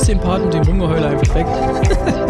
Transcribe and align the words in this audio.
lass 0.00 0.06
den 0.06 0.18
Part 0.18 0.44
mit 0.44 0.54
dem 0.54 0.62
Rumgeheule 0.62 1.06
einfach 1.08 1.34
weg. 1.34 1.46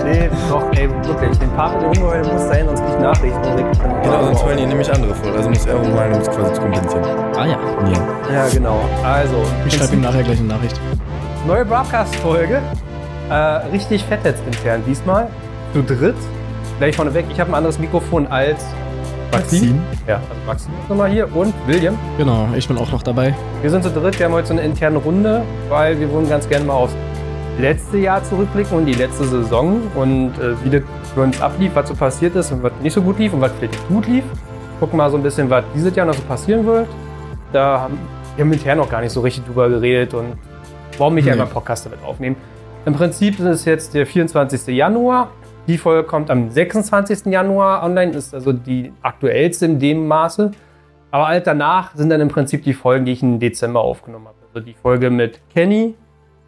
Nee, 0.04 0.29
doch, 0.49 0.65
ey, 0.72 0.88
wirklich. 1.06 1.38
Den 1.38 1.51
Part 1.51 1.74
mit 1.74 1.83
dem 1.83 2.03
Rumgeheule 2.03 2.33
muss 2.33 2.43
sein, 2.49 2.67
sonst 2.67 2.81
krieg 2.81 2.95
ich 2.96 3.01
Nachrichten. 3.01 3.56
Genau, 4.03 4.24
sonst 4.24 4.40
fallen 4.40 4.58
hier 4.58 4.67
nämlich 4.67 4.93
andere 4.93 5.15
voll. 5.15 5.37
Also 5.37 5.49
muss 5.51 5.67
er 5.67 5.76
rumheulen, 5.76 6.15
um 6.15 6.21
es 6.21 6.29
quasi 6.29 6.53
zu 6.54 6.61
kompensieren. 6.62 7.04
Ah 7.37 7.47
ja. 7.47 7.58
Ja. 7.93 8.35
Ja, 8.35 8.48
genau. 8.53 8.80
Also, 9.04 9.37
Ich 9.67 9.75
schreibe 9.75 9.94
ihm 9.94 10.01
nachher 10.01 10.25
gleich 10.25 10.38
eine 10.40 10.48
Nachricht. 10.48 10.80
neue 11.47 11.65
Broadcast-Folge. 11.65 12.61
Äh, 13.30 13.35
richtig 13.72 14.02
fett 14.04 14.21
jetzt 14.25 14.43
intern 14.47 14.83
diesmal. 14.84 15.29
Zu 15.75 15.83
dritt. 15.84 16.16
Gleich 16.79 16.97
vorneweg, 16.97 17.27
ich 17.30 17.39
habe 17.39 17.51
ein 17.52 17.55
anderes 17.55 17.79
Mikrofon 17.79 18.27
als 18.27 18.65
Maxim. 19.33 19.80
Ja, 20.09 20.16
also 20.16 20.27
Maxim 20.45 20.73
ist 20.83 20.89
nochmal 20.89 21.11
hier 21.11 21.29
und 21.37 21.55
William. 21.69 21.97
Genau, 22.19 22.48
ich 22.57 22.66
bin 22.66 22.77
auch 22.79 22.91
noch 22.91 23.02
dabei. 23.02 23.33
Wir 23.62 23.71
sind 23.71 23.84
zu 23.84 23.91
dritt, 23.91 24.19
wir 24.19 24.27
haben 24.27 24.33
heute 24.33 24.48
so 24.48 24.55
eine 24.55 24.62
interne 24.62 24.98
Runde, 24.98 25.43
weil 25.69 26.01
wir 26.01 26.11
wollen 26.12 26.29
ganz 26.29 26.48
gerne 26.48 26.65
mal 26.65 26.75
aufs 26.75 26.95
letzte 27.60 27.98
Jahr 27.98 28.23
zurückblicken 28.24 28.77
und 28.78 28.87
die 28.87 28.95
letzte 28.95 29.24
Saison 29.24 29.80
und 29.95 30.32
äh, 30.38 30.55
wie 30.64 30.70
das 30.70 30.82
für 31.14 31.20
uns 31.23 31.41
ablief, 31.41 31.73
was 31.74 31.88
so 31.88 31.95
passiert 31.95 32.34
ist 32.36 32.50
und 32.52 32.62
was 32.62 32.73
nicht 32.83 32.92
so 32.92 33.02
gut 33.02 33.19
lief 33.19 33.33
und 33.33 33.41
was 33.41 33.52
vielleicht 33.52 33.88
gut 33.88 34.06
lief. 34.09 34.24
Gucken 34.80 34.96
mal 34.96 35.10
so 35.10 35.16
ein 35.16 35.23
bisschen, 35.23 35.48
was 35.50 35.64
dieses 35.74 35.95
Jahr 35.95 36.06
noch 36.06 36.14
so 36.14 36.23
passieren 36.23 36.64
wird. 36.66 36.88
Da 37.52 37.80
haben 37.83 37.98
wir 38.36 38.45
intern 38.45 38.78
noch 38.78 38.88
gar 38.88 39.00
nicht 39.00 39.12
so 39.12 39.20
richtig 39.20 39.45
drüber 39.45 39.69
geredet 39.69 40.14
und 40.14 40.34
warum 40.98 41.14
nicht 41.14 41.24
Nee. 41.27 41.33
einmal 41.33 41.46
Podcast 41.46 41.84
damit 41.86 42.02
aufnehmen. 42.05 42.36
Im 42.86 42.95
Prinzip 42.95 43.38
ist 43.38 43.45
es 43.45 43.64
jetzt 43.66 43.92
der 43.95 44.06
24. 44.06 44.74
Januar. 44.74 45.30
Die 45.66 45.77
Folge 45.77 46.06
kommt 46.08 46.30
am 46.30 46.50
26. 46.50 47.27
Januar 47.27 47.83
online, 47.83 48.12
ist 48.12 48.34
also 48.34 48.52
die 48.52 48.92
aktuellste 49.02 49.66
in 49.66 49.78
dem 49.78 50.06
Maße. 50.08 50.50
Aber 51.11 51.27
alt 51.27 51.47
danach 51.47 51.95
sind 51.95 52.08
dann 52.11 52.20
im 52.20 52.28
Prinzip 52.28 52.62
die 52.62 52.72
Folgen, 52.72 53.05
die 53.05 53.12
ich 53.12 53.22
im 53.22 53.39
Dezember 53.41 53.80
aufgenommen 53.80 54.27
habe. 54.28 54.36
Also 54.55 54.64
die 54.64 54.74
Folge 54.74 55.11
mit 55.11 55.41
Kenny, 55.52 55.95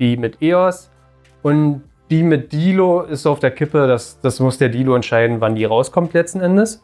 die 0.01 0.17
mit 0.17 0.41
EOS 0.41 0.91
und 1.43 1.83
die 2.11 2.23
mit 2.23 2.53
Dilo 2.53 3.03
ist 3.03 3.27
auf 3.27 3.41
der 3.41 3.51
Kippe. 3.51 3.87
Das, 3.87 4.21
das 4.21 4.39
muss 4.41 4.59
der 4.59 4.69
Dilo 4.69 4.95
entscheiden, 4.95 5.41
wann 5.41 5.55
die 5.55 5.65
rauskommt 5.65 6.13
letzten 6.13 6.41
Endes. 6.41 6.83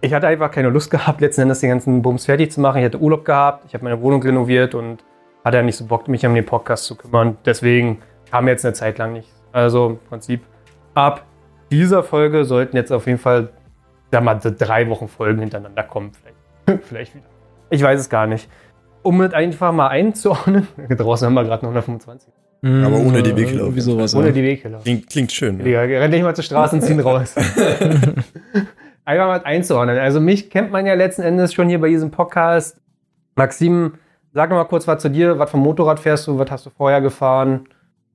Ich 0.00 0.12
hatte 0.12 0.26
einfach 0.26 0.50
keine 0.50 0.68
Lust 0.68 0.90
gehabt, 0.90 1.20
letzten 1.20 1.42
Endes 1.42 1.60
den 1.60 1.70
ganzen 1.70 2.02
Bums 2.02 2.26
fertig 2.26 2.52
zu 2.52 2.60
machen. 2.60 2.78
Ich 2.78 2.84
hatte 2.84 3.00
Urlaub 3.00 3.24
gehabt, 3.24 3.64
ich 3.66 3.74
habe 3.74 3.84
meine 3.84 4.00
Wohnung 4.00 4.22
renoviert 4.22 4.74
und 4.74 5.04
hatte 5.44 5.58
ja 5.58 5.62
nicht 5.62 5.76
so 5.76 5.86
Bock, 5.86 6.08
mich 6.08 6.26
um 6.26 6.34
den 6.34 6.46
Podcast 6.46 6.84
zu 6.84 6.96
kümmern. 6.96 7.36
Deswegen 7.44 7.98
kam 8.30 8.48
jetzt 8.48 8.64
eine 8.64 8.74
Zeit 8.74 8.98
lang 8.98 9.12
nicht. 9.12 9.28
Also 9.52 9.86
im 9.86 9.98
Prinzip 9.98 10.42
ab 10.94 11.24
dieser 11.70 12.02
Folge 12.02 12.44
sollten 12.44 12.76
jetzt 12.76 12.92
auf 12.92 13.06
jeden 13.06 13.18
Fall 13.18 13.50
sag 14.14 14.22
mal, 14.22 14.34
drei 14.34 14.88
Wochen 14.88 15.08
Folgen 15.08 15.40
hintereinander 15.40 15.82
kommen. 15.82 16.12
Vielleicht, 16.12 16.84
vielleicht 16.84 17.14
wieder. 17.14 17.26
Ich 17.70 17.82
weiß 17.82 18.00
es 18.00 18.08
gar 18.08 18.26
nicht. 18.26 18.48
Um 19.02 19.20
es 19.20 19.32
einfach 19.34 19.72
mal 19.72 19.88
einzuordnen, 19.88 20.68
draußen 20.88 21.26
haben 21.26 21.34
wir 21.34 21.44
gerade 21.44 21.64
noch 21.64 21.72
125. 21.72 22.32
Aber 22.64 22.96
ohne 22.98 23.22
die 23.22 23.36
Wegkiller. 23.36 23.60
Irgendwie 23.60 23.80
sowas. 23.80 24.14
Ohne 24.14 24.28
ja. 24.28 24.32
die 24.32 24.42
Wegkiller. 24.42 24.78
Klingt, 24.78 25.10
klingt 25.10 25.32
schön. 25.32 25.58
Ne? 25.58 25.64
Digga, 25.64 25.80
renn 25.80 26.10
nicht 26.10 26.22
mal 26.22 26.34
zur 26.34 26.44
Straße 26.44 26.76
und 26.76 26.82
ziehen 26.82 27.00
raus. 27.00 27.34
Einfach 29.04 29.26
mal 29.26 29.42
einzuordnen. 29.44 29.98
Also 29.98 30.18
mich 30.20 30.48
kennt 30.48 30.70
man 30.72 30.86
ja 30.86 30.94
letzten 30.94 31.22
Endes 31.22 31.52
schon 31.52 31.68
hier 31.68 31.78
bei 31.78 31.88
diesem 31.88 32.10
Podcast. 32.10 32.80
Maxim, 33.34 33.94
sag 34.32 34.48
mal 34.50 34.64
kurz 34.64 34.88
was 34.88 35.02
zu 35.02 35.10
dir. 35.10 35.38
Was 35.38 35.50
vom 35.50 35.60
Motorrad 35.60 36.00
fährst 36.00 36.26
du? 36.26 36.38
Was 36.38 36.50
hast 36.50 36.64
du 36.64 36.70
vorher 36.70 37.02
gefahren? 37.02 37.68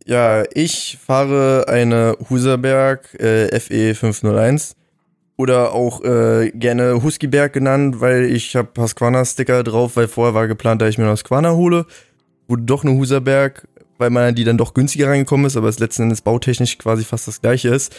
Ja, 0.06 0.44
ich 0.53 0.97
fahre 1.00 1.66
eine 1.67 2.17
Huserberg 2.30 3.13
äh, 3.19 3.59
FE 3.59 3.94
501 3.94 4.75
oder 5.38 5.73
auch 5.73 6.03
äh, 6.03 6.50
gerne 6.56 7.03
Huskyberg 7.03 7.53
genannt, 7.53 8.02
weil 8.02 8.23
ich 8.25 8.56
habe 8.56 8.69
Husqvarna-Sticker 8.81 9.63
drauf, 9.63 9.95
weil 9.95 10.08
vorher 10.08 10.34
war 10.34 10.47
geplant, 10.47 10.81
dass 10.81 10.89
ich 10.89 10.97
mir 10.97 11.03
eine 11.03 11.13
Husqvarna 11.13 11.52
hole. 11.52 11.86
Wurde 12.47 12.63
doch 12.63 12.84
eine 12.84 12.94
Huserberg, 12.94 13.67
weil 14.00 14.09
man 14.09 14.33
die 14.33 14.44
dann 14.44 14.58
doch 14.58 14.73
günstiger 14.73 15.09
reingekommen 15.09 15.46
ist, 15.46 15.56
aber 15.56 15.68
es 15.68 15.78
letzten 15.78 16.03
Endes 16.03 16.22
bautechnisch 16.22 16.79
quasi 16.79 17.03
fast 17.03 17.28
das 17.28 17.41
gleiche 17.41 17.69
ist. 17.69 17.96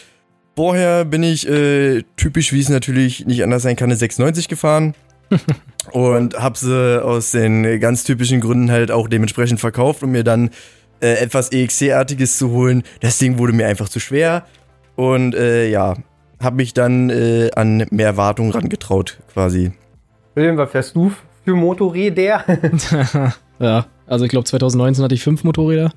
Vorher 0.55 1.05
bin 1.05 1.23
ich 1.23 1.47
äh, 1.47 2.03
typisch, 2.17 2.51
wie 2.51 2.59
es 2.59 2.67
natürlich 2.67 3.25
nicht 3.25 3.41
anders 3.43 3.63
sein 3.63 3.77
kann, 3.77 3.87
eine 3.87 3.95
690 3.95 4.49
gefahren. 4.49 4.95
und 5.91 6.37
habe 6.37 6.57
sie 6.57 7.01
aus 7.01 7.31
den 7.31 7.79
ganz 7.79 8.03
typischen 8.03 8.41
Gründen 8.41 8.69
halt 8.69 8.91
auch 8.91 9.07
dementsprechend 9.07 9.61
verkauft, 9.61 10.03
um 10.03 10.11
mir 10.11 10.25
dann 10.25 10.49
äh, 10.99 11.13
etwas 11.13 11.51
EXC-artiges 11.51 12.37
zu 12.37 12.51
holen. 12.51 12.83
Das 12.99 13.17
Ding 13.17 13.37
wurde 13.37 13.53
mir 13.53 13.67
einfach 13.67 13.87
zu 13.87 14.01
schwer. 14.01 14.45
Und 14.95 15.33
äh, 15.35 15.69
ja, 15.69 15.95
habe 16.41 16.55
mich 16.57 16.73
dann 16.73 17.09
äh, 17.09 17.49
an 17.55 17.85
mehr 17.91 18.17
Wartung 18.17 18.51
rangetraut, 18.51 19.19
quasi. 19.33 19.71
William, 20.35 20.57
was 20.57 20.71
fährst 20.71 20.95
du 20.95 21.13
für 21.45 21.55
Motorräder? 21.55 22.43
ja, 23.59 23.85
also 24.11 24.25
ich 24.25 24.31
glaube 24.31 24.45
2019 24.45 25.03
hatte 25.03 25.15
ich 25.15 25.23
fünf 25.23 25.43
Motorräder. 25.43 25.91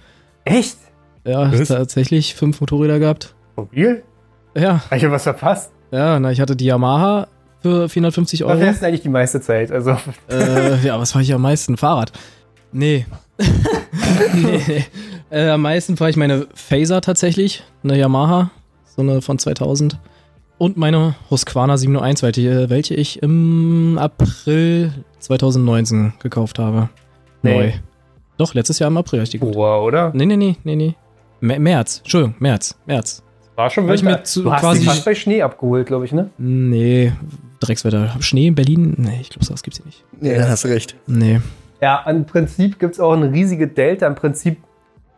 Echt? 0.45 0.77
Ja, 1.27 1.51
Was? 1.53 1.69
tatsächlich 1.69 2.35
fünf 2.35 2.61
Motorräder 2.61 2.99
gehabt. 2.99 3.35
Mobil? 3.57 4.03
Ja, 4.57 4.83
Habe 4.87 4.97
ich 4.97 5.03
ja 5.03 5.11
was 5.11 5.23
verpasst? 5.25 5.73
ja, 5.91 6.19
na, 6.21 6.31
ich 6.31 6.41
hatte 6.41 6.55
die 6.57 6.67
Yamaha 6.67 7.27
für 7.61 7.89
450 7.89 8.41
Was 8.43 8.49
Euro. 8.51 8.59
fährst 8.61 8.83
du 8.83 8.87
eigentlich 8.87 9.03
die 9.03 9.09
meiste 9.09 9.41
Zeit? 9.41 9.71
Also, 9.73 9.97
äh, 10.31 10.85
ja, 10.87 10.99
was 10.99 11.13
fahre 11.13 11.23
ich 11.23 11.33
am 11.35 11.43
meisten? 11.43 11.77
Fahrrad. 11.77 12.13
Nee. 12.73 13.07
nee, 14.35 14.61
nee. 14.69 14.85
Äh, 15.31 15.49
am 15.51 15.63
meisten 15.63 15.97
fahre 15.97 16.11
ich 16.11 16.17
meine 16.17 16.47
Phaser 16.55 17.01
tatsächlich, 17.01 17.65
eine 17.83 17.99
Yamaha, 17.99 18.51
so 18.95 19.03
eine 19.03 19.23
von 19.23 19.39
2000. 19.39 19.99
Und 20.59 20.77
meine 20.77 21.15
Husqvarna 21.31 21.77
701, 21.77 22.23
welche, 22.23 22.71
welche 22.71 22.95
ich 22.95 23.23
im 23.23 23.99
April 23.99 24.93
2019 25.19 26.13
gekauft 26.23 26.59
habe. 26.61 26.91
Nee. 27.43 27.55
Neu. 27.57 27.73
Doch, 28.37 28.55
letztes 28.55 28.78
Jahr 28.78 28.89
im 28.89 28.97
April 28.97 29.21
habe 29.21 29.25
ich 29.25 29.31
die 29.31 29.39
gekauft. 29.39 29.55
Boah, 29.56 29.83
oder? 29.83 30.11
Nee, 30.15 30.27
nee, 30.27 30.37
nee, 30.37 30.56
nee, 30.65 30.77
nee. 30.77 30.95
Mä- 31.41 31.59
März, 31.59 31.99
Entschuldigung, 31.99 32.34
März, 32.39 32.77
März. 32.87 33.22
War 33.56 33.71
schon 33.71 33.87
Hab 33.87 33.95
ich 33.95 34.03
Winter. 34.03 34.19
mir 34.19 34.25
zu- 34.25 34.43
du 34.43 34.53
hast 34.53 34.61
quasi- 34.61 34.84
fast 34.84 35.05
bei 35.05 35.15
Schnee 35.15 35.43
abgeholt, 35.43 35.87
glaube 35.87 36.05
ich, 36.05 36.12
ne? 36.12 36.31
Nee, 36.39 37.12
Dreckswetter. 37.61 38.11
Schnee 38.21 38.49
in 38.49 38.55
Berlin? 38.55 38.95
Nee, 38.99 39.19
ich 39.21 39.31
glaube, 39.31 39.45
sowas 39.45 39.62
gibt's 39.62 39.78
hier 39.78 39.87
nicht. 39.87 40.05
Ja, 40.21 40.39
da 40.45 40.49
hast 40.49 40.65
du 40.65 40.69
recht. 40.69 40.97
Nee. 41.06 41.41
Ja, 41.81 42.03
im 42.09 42.25
Prinzip 42.27 42.78
gibt 42.78 42.95
es 42.95 43.00
auch 43.00 43.12
eine 43.12 43.31
riesige 43.33 43.69
Delta. 43.69 44.06
Im 44.06 44.15
Prinzip 44.17 44.59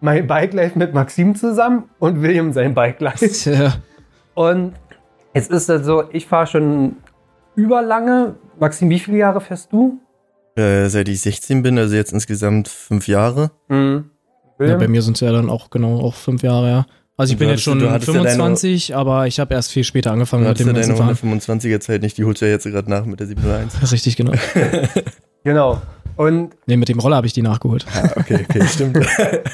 mein 0.00 0.26
Bike 0.26 0.52
Life 0.52 0.78
mit 0.78 0.92
Maxim 0.92 1.34
zusammen 1.34 1.84
und 1.98 2.20
William 2.20 2.52
sein 2.52 2.74
Bike 2.74 3.00
Life. 3.00 3.26
Tja, 3.32 3.74
Und 4.34 4.74
jetzt 5.32 5.50
ist 5.50 5.68
das 5.70 5.86
so, 5.86 6.04
ich 6.12 6.26
fahre 6.26 6.46
schon 6.46 6.96
überlange. 7.54 8.34
Maxim, 8.58 8.90
wie 8.90 8.98
viele 8.98 9.18
Jahre 9.18 9.40
fährst 9.40 9.72
du? 9.72 9.98
Äh, 10.56 10.88
seit 10.88 11.08
ich 11.08 11.20
16 11.20 11.62
bin, 11.62 11.78
also 11.78 11.94
jetzt 11.94 12.12
insgesamt 12.12 12.68
fünf 12.68 13.08
Jahre. 13.08 13.50
Mhm. 13.68 14.10
Ja, 14.58 14.76
bei 14.76 14.88
mir 14.88 15.02
sind 15.02 15.16
es 15.16 15.20
ja 15.20 15.32
dann 15.32 15.50
auch 15.50 15.68
genau 15.68 16.00
auch 16.00 16.14
fünf 16.14 16.42
Jahre, 16.42 16.68
ja. 16.70 16.86
Also 17.18 17.32
ich 17.32 17.38
bin 17.38 17.48
jetzt 17.48 17.62
schon 17.62 17.78
du 17.78 17.90
hattest 17.90 18.08
ja 18.08 18.14
deine- 18.22 18.30
25, 18.30 18.94
aber 18.96 19.26
ich 19.26 19.38
habe 19.40 19.52
erst 19.54 19.70
viel 19.72 19.84
später 19.84 20.12
angefangen 20.12 20.44
Du 20.44 20.48
mit 20.48 20.58
hattest 20.58 20.68
dem 20.68 20.74
ja 20.76 20.82
deine 20.82 20.94
ganzen 20.98 21.16
Fahren. 21.16 21.60
125er 21.60 21.80
Zeit 21.80 22.02
nicht, 22.02 22.16
die 22.18 22.24
holst 22.24 22.40
du 22.42 22.46
ja 22.46 22.52
jetzt 22.52 22.64
gerade 22.64 22.88
nach 22.90 23.04
mit 23.06 23.20
der 23.20 23.26
701. 23.26 23.74
Richtig, 23.92 24.16
genau. 24.16 24.32
genau. 25.44 25.80
Und 26.16 26.54
Nee, 26.66 26.76
mit 26.78 26.88
dem 26.88 26.98
Roller 27.00 27.16
habe 27.16 27.26
ich 27.26 27.32
die 27.34 27.42
nachgeholt. 27.42 27.86
Ah, 27.94 28.10
okay, 28.16 28.46
okay, 28.48 28.66
stimmt. 28.66 28.98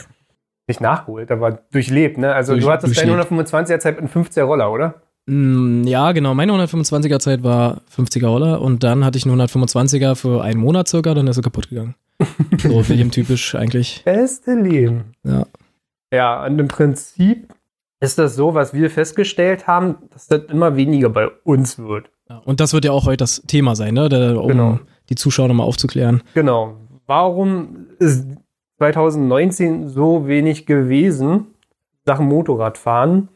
nicht 0.68 0.80
nachgeholt, 0.80 1.30
aber 1.32 1.60
durchlebt, 1.72 2.18
ne? 2.18 2.32
Also 2.32 2.52
Durch- 2.52 2.64
du 2.64 2.70
hattest 2.70 2.96
deine 2.96 3.12
durchlebt. 3.16 3.48
125er 3.48 3.78
Zeit 3.80 4.00
mit 4.00 4.12
einem 4.14 4.24
50er 4.24 4.42
Roller, 4.42 4.70
oder? 4.70 5.02
Mm, 5.26 5.84
ja, 5.84 6.12
genau. 6.12 6.34
Meine 6.34 6.52
125er 6.52 7.18
Zeit 7.20 7.42
war 7.42 7.80
50er 7.96 8.26
Roller 8.26 8.60
und 8.60 8.82
dann 8.82 9.04
hatte 9.04 9.18
ich 9.18 9.26
einen 9.26 9.40
125er 9.40 10.14
für 10.14 10.42
einen 10.42 10.60
Monat 10.60 10.88
circa, 10.88 11.14
dann 11.14 11.26
ist 11.28 11.36
er 11.36 11.42
kaputt 11.42 11.68
gegangen. 11.68 11.94
so 12.58 12.88
William-typisch 12.88 13.54
eigentlich. 13.54 14.02
Beste 14.04 14.54
Leben. 14.54 15.14
Ja. 15.24 15.46
Ja, 16.12 16.44
und 16.44 16.58
im 16.58 16.68
Prinzip 16.68 17.54
ist 18.00 18.18
das 18.18 18.34
so, 18.34 18.54
was 18.54 18.74
wir 18.74 18.90
festgestellt 18.90 19.66
haben, 19.66 19.94
dass 20.10 20.26
das 20.26 20.42
immer 20.50 20.76
weniger 20.76 21.08
bei 21.08 21.28
uns 21.44 21.78
wird. 21.78 22.10
Ja, 22.28 22.38
Und 22.44 22.60
das 22.60 22.72
wird 22.74 22.84
ja 22.84 22.90
auch 22.92 23.06
heute 23.06 23.18
das 23.18 23.42
Thema 23.46 23.76
sein, 23.76 23.94
ne? 23.94 24.08
Da, 24.08 24.34
um 24.36 24.48
Genau. 24.48 24.78
die 25.08 25.14
Zuschauer 25.14 25.48
nochmal 25.48 25.66
aufzuklären. 25.66 26.22
Genau. 26.34 26.76
Warum 27.06 27.86
ist 27.98 28.26
2019 28.78 29.88
so 29.88 30.26
wenig 30.26 30.66
gewesen 30.66 31.46
Sachen 32.04 32.26
Motorradfahren? 32.26 33.28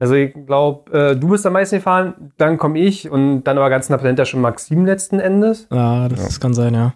Also 0.00 0.14
ich 0.14 0.34
glaube, 0.46 0.90
äh, 0.92 1.16
du 1.16 1.28
bist 1.28 1.46
am 1.46 1.52
meisten 1.52 1.76
gefahren, 1.76 2.32
dann 2.36 2.58
komme 2.58 2.78
ich 2.80 3.08
und 3.10 3.44
dann 3.44 3.56
aber 3.58 3.70
ganz 3.70 3.86
knapp 3.86 4.02
dahinter 4.02 4.24
schon 4.24 4.40
Maxim 4.40 4.84
letzten 4.84 5.20
Endes. 5.20 5.68
Ja, 5.72 6.08
das 6.08 6.34
Ja. 6.34 6.40
kann 6.40 6.52
sein, 6.54 6.74
ja. 6.74 6.94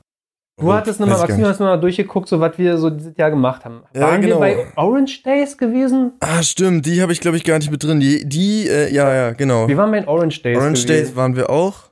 Du 0.60 0.72
hattest 0.72 0.98
nochmal, 0.98 1.18
Maxim, 1.18 1.44
hast 1.44 1.60
nochmal 1.60 1.78
durchgeguckt, 1.78 2.28
so 2.28 2.40
was 2.40 2.58
wir 2.58 2.78
so 2.78 2.90
dieses 2.90 3.16
Jahr 3.16 3.30
gemacht 3.30 3.64
haben. 3.64 3.82
Ja, 3.94 4.00
Waren 4.08 4.20
genau. 4.20 4.40
wir 4.40 4.56
bei 4.56 4.66
Orange 4.74 5.22
Days 5.22 5.56
gewesen? 5.56 6.14
Ah, 6.18 6.42
stimmt, 6.42 6.84
die 6.84 7.00
habe 7.00 7.12
ich 7.12 7.20
glaube 7.20 7.36
ich 7.36 7.44
gar 7.44 7.58
nicht 7.58 7.70
mit 7.70 7.84
drin. 7.84 8.00
Die, 8.00 8.28
die 8.28 8.66
äh, 8.66 8.92
ja, 8.92 9.14
ja, 9.14 9.30
genau. 9.30 9.68
Wir 9.68 9.76
waren 9.76 9.92
bei 9.92 10.00
den 10.00 10.08
Orange 10.08 10.42
Days 10.42 10.58
Orange 10.58 10.82
gewesen. 10.82 11.04
Days 11.04 11.14
waren 11.16 11.36
wir 11.36 11.48
auch. 11.48 11.87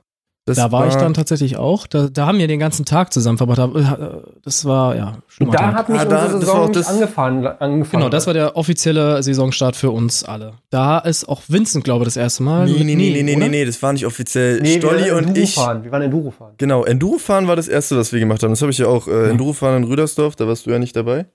Das 0.47 0.57
da 0.57 0.71
war, 0.71 0.87
ich 0.87 0.95
dann 0.95 1.13
tatsächlich 1.13 1.57
auch. 1.57 1.85
Da, 1.87 2.07
da 2.11 2.25
haben 2.25 2.39
wir 2.39 2.47
den 2.47 2.59
ganzen 2.59 2.85
Tag 2.85 3.13
zusammen 3.13 3.37
verbracht. 3.37 3.59
Da- 3.59 4.21
Das 4.43 4.65
war, 4.65 4.95
ja, 4.95 5.17
schlimmer 5.27 5.51
Da 5.51 5.57
Tag. 5.59 5.75
hat 5.75 5.89
mich 5.89 5.99
Ah, 5.99 6.05
da- 6.05 6.21
unsere 6.23 6.33
war 6.33 6.39
Saison 6.41 6.73
das- 6.73 6.87
angefangen, 6.87 7.45
angefangen. 7.45 7.91
Genau, 8.01 8.09
das 8.09 8.25
war 8.27 8.33
der 8.33 8.55
offizielle 8.55 9.21
Saisonstart 9.21 9.75
für 9.75 9.91
uns 9.91 10.23
alle. 10.23 10.53
Da 10.69 10.99
ist 10.99 11.27
auch 11.27 11.41
Vincent, 11.47 11.83
glaube 11.83 12.03
ich, 12.03 12.07
das 12.07 12.17
erste 12.17 12.43
Mal. 12.43 12.65
Nee, 12.65 12.83
nee, 12.83 12.95
nee, 12.95 13.11
nee, 13.11 13.23
nee, 13.23 13.35
nee, 13.35 13.49
nee, 13.49 13.65
das 13.65 13.81
war 13.83 13.93
nicht 13.93 14.05
offiziell. 14.05 14.61
Nee, 14.61 14.77
Stolli 14.79 15.03
wir 15.05 15.11
waren 15.13 15.17
und 15.25 15.27
Enduro 15.27 15.43
ich. 15.43 15.53
Fahren. 15.55 15.83
Wir 15.83 15.91
waren 15.91 16.01
Enduro 16.01 16.31
fahren. 16.31 16.53
Genau, 16.57 16.85
Enduro 16.85 17.17
fahren 17.17 17.47
war 17.47 17.55
das 17.55 17.67
erste, 17.67 17.97
was 17.97 18.13
wir 18.13 18.19
gemacht 18.19 18.41
haben. 18.41 18.51
Das 18.51 18.61
habe 18.61 18.71
ich 18.71 18.77
ja 18.77 18.87
auch. 18.87 19.07
Äh, 19.07 19.29
Enduro 19.31 19.53
fahren 19.53 19.83
in 19.83 19.89
Rüdersdorf, 19.89 20.35
da 20.37 20.47
warst 20.47 20.65
du 20.65 20.71
ja 20.71 20.79
nicht 20.79 20.95
dabei. 20.95 21.25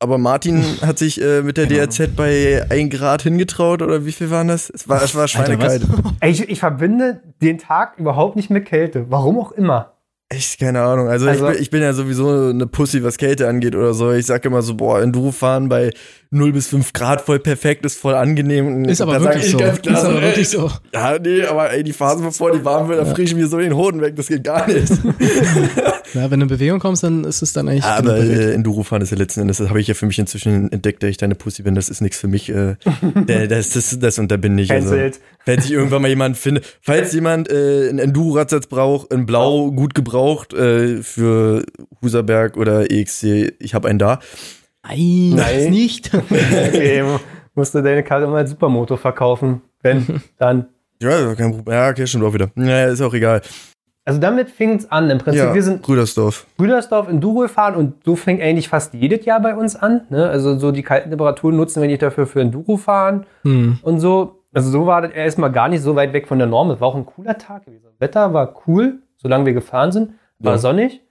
Aber 0.00 0.16
Martin 0.18 0.62
hat 0.80 0.98
sich 0.98 1.20
äh, 1.20 1.42
mit 1.42 1.56
der 1.56 1.66
Keine 1.66 1.88
DRZ 1.88 2.14
bei 2.14 2.64
1 2.70 2.94
Grad 2.94 3.22
hingetraut 3.22 3.82
oder 3.82 4.06
wie 4.06 4.12
viel 4.12 4.30
waren 4.30 4.46
das? 4.48 4.70
Es 4.70 4.88
war, 4.88 5.02
es 5.02 5.14
war 5.16 5.26
schweinekalt. 5.26 5.82
Ey, 6.20 6.30
Ich, 6.30 6.48
ich 6.48 6.60
verbinde 6.60 7.20
den 7.42 7.58
Tag 7.58 7.98
überhaupt 7.98 8.36
nicht 8.36 8.48
mit 8.48 8.64
Kälte. 8.66 9.06
Warum 9.08 9.38
auch 9.40 9.50
immer. 9.52 9.94
Echt, 10.28 10.60
keine 10.60 10.82
Ahnung. 10.82 11.08
Also, 11.08 11.26
Also- 11.26 11.46
ich, 11.48 11.52
bin, 11.54 11.62
ich 11.62 11.70
bin 11.70 11.82
ja 11.82 11.92
sowieso 11.94 12.50
eine 12.50 12.66
Pussy, 12.66 13.02
was 13.02 13.16
Kälte 13.16 13.48
angeht 13.48 13.74
oder 13.74 13.92
so. 13.94 14.12
Ich 14.12 14.26
sag 14.26 14.44
immer 14.44 14.62
so, 14.62 14.74
boah, 14.74 15.00
Enduro 15.00 15.32
fahren 15.32 15.68
bei 15.68 15.90
0 16.30 16.52
bis 16.52 16.66
5 16.68 16.92
Grad 16.92 17.22
voll 17.22 17.38
perfekt, 17.38 17.84
ist 17.86 17.98
voll 17.98 18.14
angenehm. 18.14 18.66
Und 18.66 18.84
Ist 18.84 19.00
aber 19.00 19.14
da 19.14 19.22
wirklich 19.22 19.46
ich 19.46 19.52
so. 19.52 19.58
ganz 19.58 19.80
klar 19.80 19.98
Ist 19.98 20.04
aber 20.04 20.16
ey, 20.16 20.22
wirklich 20.22 20.48
so. 20.48 20.70
Ja, 20.92 21.18
nee, 21.18 21.42
aber 21.44 21.70
ey, 21.72 21.82
die 21.82 21.92
Phasen, 21.94 22.22
bevor 22.24 22.52
die 22.52 22.64
warm 22.64 22.88
wird, 22.88 23.00
da 23.00 23.04
friere 23.06 23.22
ich 23.22 23.34
mir 23.34 23.46
so 23.46 23.58
den 23.58 23.74
Hoden 23.74 24.00
weg, 24.00 24.14
das 24.16 24.28
geht 24.28 24.44
gar 24.44 24.66
nicht. 24.68 24.92
Ja, 26.14 26.30
wenn 26.30 26.40
du 26.40 26.44
in 26.44 26.48
Bewegung 26.48 26.80
kommst, 26.80 27.02
dann 27.02 27.24
ist 27.24 27.42
es 27.42 27.52
dann 27.52 27.68
eigentlich. 27.68 27.84
aber 27.84 28.14
genug 28.14 28.28
bewegt. 28.28 28.40
äh, 28.40 28.52
Enduro 28.54 28.82
fahren 28.82 29.02
ist 29.02 29.10
ja 29.10 29.18
letzten 29.18 29.40
Endes, 29.40 29.58
das 29.58 29.68
habe 29.68 29.78
ich 29.80 29.88
ja 29.88 29.94
für 29.94 30.06
mich 30.06 30.18
inzwischen 30.18 30.72
entdeckt, 30.72 31.02
da 31.02 31.06
ich 31.06 31.18
deine 31.18 31.34
Pussy 31.34 31.62
bin, 31.62 31.74
das 31.74 31.90
ist 31.90 32.00
nichts 32.00 32.18
für 32.18 32.28
mich. 32.28 32.48
Äh, 32.48 32.76
das, 33.26 33.70
das, 33.70 33.98
das 33.98 34.18
unterbinde 34.18 34.62
ich. 34.62 34.70
Also, 34.70 34.96
falls 35.44 35.64
ich 35.66 35.72
irgendwann 35.72 36.02
mal 36.02 36.08
jemanden 36.08 36.36
finde, 36.36 36.62
falls 36.80 37.12
jemand 37.12 37.50
äh, 37.50 37.88
einen 37.90 37.98
Enduro-Radsatz 37.98 38.68
braucht, 38.68 39.12
in 39.12 39.26
Blau 39.26 39.70
gut 39.70 39.94
gebraucht 39.94 40.54
äh, 40.54 41.02
für 41.02 41.64
Huserberg 42.00 42.56
oder 42.56 42.90
EXC, 42.90 43.52
ich 43.58 43.74
habe 43.74 43.88
einen 43.88 43.98
da. 43.98 44.20
Nein, 44.88 45.34
Nein. 45.36 45.56
das 45.56 45.68
nicht. 45.68 46.10
Okay, 46.68 47.04
musst 47.54 47.74
du 47.74 47.82
deine 47.82 48.02
Karre 48.02 48.26
mal 48.26 48.38
als 48.38 48.50
Supermoto 48.50 48.96
verkaufen. 48.96 49.62
Wenn, 49.82 50.22
dann. 50.38 50.66
Ja, 51.02 51.34
kein 51.34 51.52
Problem. 51.54 51.74
Ja, 51.76 51.90
okay, 51.90 52.06
stimmt 52.06 52.24
auch 52.24 52.32
wieder. 52.34 52.48
Naja, 52.54 52.86
ist 52.88 53.00
auch 53.02 53.14
egal. 53.14 53.42
Also 54.04 54.20
damit 54.20 54.48
fing 54.50 54.74
es 54.76 54.90
an. 54.90 55.10
Im 55.10 55.18
Prinzip, 55.18 55.42
Ja, 55.42 55.54
wir 55.54 55.62
sind 55.62 55.82
Brüdersdorf. 55.82 56.46
Brüdersdorf 56.56 57.08
Enduro 57.08 57.40
gefahren 57.40 57.74
und 57.74 58.02
so 58.04 58.16
fängt 58.16 58.40
eigentlich 58.42 58.68
fast 58.68 58.94
jedes 58.94 59.24
Jahr 59.26 59.40
bei 59.40 59.54
uns 59.54 59.76
an. 59.76 60.02
Ne? 60.08 60.26
Also 60.28 60.58
so 60.58 60.72
die 60.72 60.82
kalten 60.82 61.10
Temperaturen 61.10 61.56
nutzen 61.56 61.82
wir 61.82 61.88
nicht 61.88 62.00
dafür 62.02 62.26
für 62.26 62.40
Enduro 62.40 62.76
fahren 62.78 63.26
Hm. 63.42 63.78
und 63.82 64.00
so. 64.00 64.42
Also 64.54 64.70
so 64.70 64.86
war 64.86 65.02
das 65.02 65.12
erstmal 65.12 65.52
gar 65.52 65.68
nicht 65.68 65.82
so 65.82 65.94
weit 65.94 66.14
weg 66.14 66.26
von 66.26 66.38
der 66.38 66.46
Norm. 66.48 66.70
Es 66.70 66.80
war 66.80 66.88
auch 66.88 66.94
ein 66.96 67.04
cooler 67.04 67.36
Tag 67.36 67.66
gewesen. 67.66 67.84
Das 67.84 68.00
Wetter 68.00 68.32
war 68.32 68.54
cool, 68.66 69.00
solange 69.18 69.44
wir 69.44 69.52
gefahren 69.52 69.92
sind. 69.92 70.12
War 70.38 70.52
Ja. 70.54 70.58
sonnig. 70.58 71.02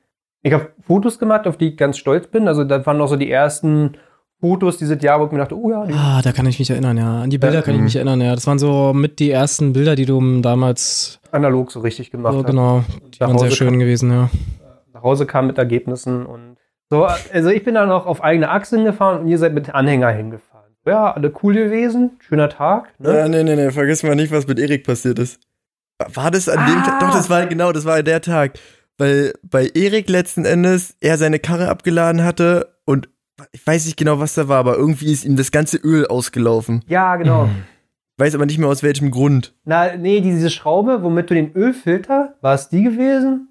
Ich 0.43 0.53
habe 0.53 0.69
Fotos 0.85 1.19
gemacht, 1.19 1.47
auf 1.47 1.57
die 1.57 1.69
ich 1.69 1.77
ganz 1.77 1.97
stolz 1.97 2.27
bin. 2.27 2.47
Also 2.47 2.63
das 2.63 2.85
waren 2.85 2.97
noch 2.97 3.07
so 3.07 3.15
die 3.15 3.29
ersten 3.29 3.97
Fotos 4.39 4.77
dieses 4.77 5.01
Jahr, 5.01 5.19
wo 5.19 5.25
ich 5.25 5.31
mir 5.31 5.39
dachte, 5.39 5.57
oh 5.57 5.71
ja, 5.71 5.85
die 5.85 5.93
Ah, 5.93 6.21
da 6.21 6.31
kann 6.31 6.45
ich 6.45 6.59
mich 6.59 6.69
erinnern, 6.69 6.95
ja. 6.97 7.21
An 7.23 7.29
die 7.29 7.37
Bilder 7.39 7.55
Ja. 7.57 7.61
kann 7.63 7.73
ich 7.75 7.81
mich 7.81 7.95
erinnern, 7.95 8.21
ja. 8.21 8.35
Das 8.35 8.45
waren 8.47 8.59
so 8.59 8.93
mit 8.93 9.19
die 9.19 9.31
ersten 9.31 9.73
Bilder, 9.73 9.95
die 9.95 10.05
du 10.05 10.41
damals. 10.41 11.19
analog 11.31 11.71
so 11.71 11.79
richtig 11.79 12.11
gemacht 12.11 12.33
So, 12.33 12.39
hast. 12.39 12.45
genau. 12.45 12.83
Die 13.13 13.19
waren 13.19 13.37
sehr 13.39 13.51
schön 13.51 13.69
kam- 13.71 13.79
gewesen, 13.79 14.11
ja. 14.11 14.29
nach 14.93 15.03
Hause 15.03 15.25
kam 15.25 15.47
mit 15.47 15.57
Ergebnissen 15.57 16.25
und 16.25 16.57
so. 16.89 17.05
Also 17.33 17.49
ich 17.49 17.63
bin 17.63 17.73
dann 17.75 17.89
noch 17.89 18.05
auf 18.05 18.23
eigene 18.23 18.49
Achse 18.49 18.75
hingefahren 18.77 19.21
und 19.21 19.27
ihr 19.27 19.37
seid 19.39 19.53
mit 19.53 19.73
Anhänger 19.73 20.09
hingefahren. 20.11 20.71
Ja, 20.85 21.11
alle 21.11 21.33
cool 21.43 21.53
gewesen, 21.55 22.11
schöner 22.19 22.47
Tag. 22.49 22.93
Ne? 22.99 23.17
Ja, 23.17 23.27
nee, 23.27 23.43
nee, 23.43 23.55
nee, 23.55 23.71
vergiss 23.71 24.03
mal 24.03 24.15
nicht, 24.15 24.31
was 24.31 24.47
mit 24.47 24.57
Erik 24.59 24.85
passiert 24.85 25.19
ist. 25.19 25.39
War 26.13 26.29
das 26.31 26.47
an 26.47 26.65
dem 26.67 26.77
Ah. 26.77 26.83
Tag? 26.85 26.99
Doch, 27.01 27.11
das 27.11 27.29
war 27.29 27.45
genau, 27.47 27.71
das 27.71 27.83
war 27.85 28.01
der 28.03 28.21
Tag. 28.21 28.53
Weil 28.97 29.33
bei 29.43 29.67
Erik 29.73 30.09
letzten 30.09 30.45
Endes 30.45 30.95
er 31.01 31.17
seine 31.17 31.39
Karre 31.39 31.69
abgeladen 31.69 32.23
hatte 32.23 32.75
und 32.85 33.09
ich 33.51 33.65
weiß 33.65 33.85
nicht 33.85 33.97
genau, 33.97 34.19
was 34.19 34.33
da 34.33 34.47
war, 34.47 34.57
aber 34.57 34.75
irgendwie 34.75 35.11
ist 35.11 35.23
ihm 35.23 35.35
das 35.35 35.51
ganze 35.51 35.77
Öl 35.77 36.07
ausgelaufen. 36.07 36.83
Ja, 36.87 37.15
genau. 37.17 37.49
Weiß 38.17 38.33
aber 38.33 38.47
nicht 38.47 38.57
mehr 38.57 38.69
aus 38.69 38.81
welchem 38.81 39.11
Grund. 39.11 39.53
Na, 39.63 39.95
nee, 39.95 40.21
diese 40.21 40.49
Schraube, 40.49 41.03
womit 41.03 41.29
du 41.29 41.35
den 41.35 41.53
Ölfilter, 41.55 42.33
war 42.41 42.55
es 42.55 42.69
die 42.69 42.83
gewesen? 42.83 43.49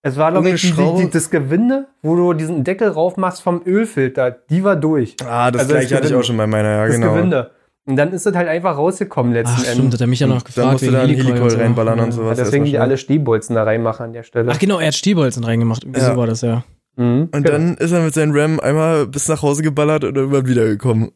Es 0.00 0.16
war, 0.16 0.30
glaube 0.30 0.48
ich, 0.50 0.62
die, 0.62 0.72
die, 0.72 1.10
das 1.10 1.30
Gewinde, 1.30 1.88
wo 2.00 2.14
du 2.14 2.32
diesen 2.32 2.62
Deckel 2.64 2.88
rauf 2.88 3.16
machst 3.16 3.42
vom 3.42 3.60
Ölfilter. 3.66 4.30
Die 4.30 4.62
war 4.62 4.76
durch. 4.76 5.16
Ah, 5.22 5.50
das 5.50 5.62
Also 5.62 5.74
gleiche 5.74 5.96
hatte 5.96 6.06
ich 6.06 6.14
auch 6.14 6.22
schon 6.22 6.36
bei 6.36 6.46
meiner, 6.46 6.70
ja, 6.70 6.86
Das 6.86 6.94
genau. 6.94 7.12
Gewinde. 7.12 7.50
Und 7.88 7.96
dann 7.96 8.12
ist 8.12 8.26
es 8.26 8.34
halt 8.34 8.48
einfach 8.48 8.76
rausgekommen 8.76 9.32
letzten 9.32 9.54
Ach, 9.56 9.60
stimmt, 9.64 9.78
Endes. 9.78 9.94
hat 9.94 10.00
er 10.00 10.06
mich 10.08 10.18
ja 10.20 10.26
noch 10.26 10.36
Und 10.38 10.44
gefragt. 10.44 10.66
da 10.66 10.72
musst 10.72 10.86
du 10.86 10.90
da 10.90 11.02
einen 11.02 11.14
Helikol 11.14 11.48
reinballern 11.54 12.00
und 12.00 12.12
sowas. 12.12 12.36
Ja, 12.36 12.44
deswegen 12.44 12.64
die 12.64 12.70
schnell. 12.70 12.82
alle 12.82 12.98
Stehbolzen 12.98 13.54
da 13.54 13.62
reinmachen 13.62 14.06
an 14.06 14.12
der 14.12 14.24
Stelle. 14.24 14.50
Ach 14.52 14.58
genau, 14.58 14.78
er 14.80 14.88
hat 14.88 14.94
Stiebholzen 14.94 15.44
reingemacht. 15.44 15.84
Irgendwie 15.84 16.00
Ja. 16.00 16.10
so 16.12 16.16
war 16.16 16.26
das, 16.26 16.40
ja. 16.40 16.64
Mhm. 16.96 17.28
Und 17.32 17.48
dann 17.48 17.76
ist 17.76 17.92
er 17.92 18.00
mit 18.02 18.12
seinem 18.14 18.34
Ram 18.36 18.58
einmal 18.58 19.06
bis 19.06 19.28
nach 19.28 19.40
Hause 19.42 19.62
geballert 19.62 20.02
und 20.04 20.16
irgendwann 20.16 20.46
wiedergekommen. 20.46 21.12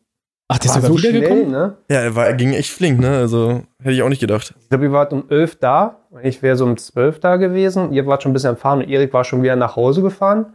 Ach, 0.47 0.59
der 0.59 0.67
ist 0.67 0.75
sogar 0.75 0.91
so 0.91 0.99
schnell, 0.99 1.15
wiedergekommen? 1.15 1.51
ne? 1.51 1.77
Ja, 1.91 2.01
er, 2.01 2.15
war, 2.17 2.27
er 2.27 2.35
ging 2.35 2.53
echt 2.53 2.71
flink, 2.71 3.01
ne? 3.01 3.17
Also 3.19 3.63
hätte 3.81 3.93
ich 3.95 4.03
auch 4.03 4.09
nicht 4.09 4.21
gedacht. 4.21 4.55
Ich 4.61 4.69
glaube, 4.69 4.85
ihr 4.85 4.93
wart 4.93 5.13
um 5.13 5.25
11 5.29 5.57
da. 5.57 5.97
Ich 6.23 6.43
wäre 6.43 6.57
so 6.57 6.65
um 6.65 6.77
12 6.77 7.21
da 7.21 7.37
gewesen. 7.37 7.93
Ihr 7.93 8.07
wart 8.07 8.23
schon 8.23 8.31
ein 8.31 8.33
bisschen 8.33 8.51
am 8.51 8.57
Fahren 8.57 8.81
und 8.83 8.89
Erik 8.89 9.13
war 9.13 9.25
schon 9.25 9.43
wieder 9.43 9.55
nach 9.57 9.75
Hause 9.77 10.03
gefahren. 10.03 10.55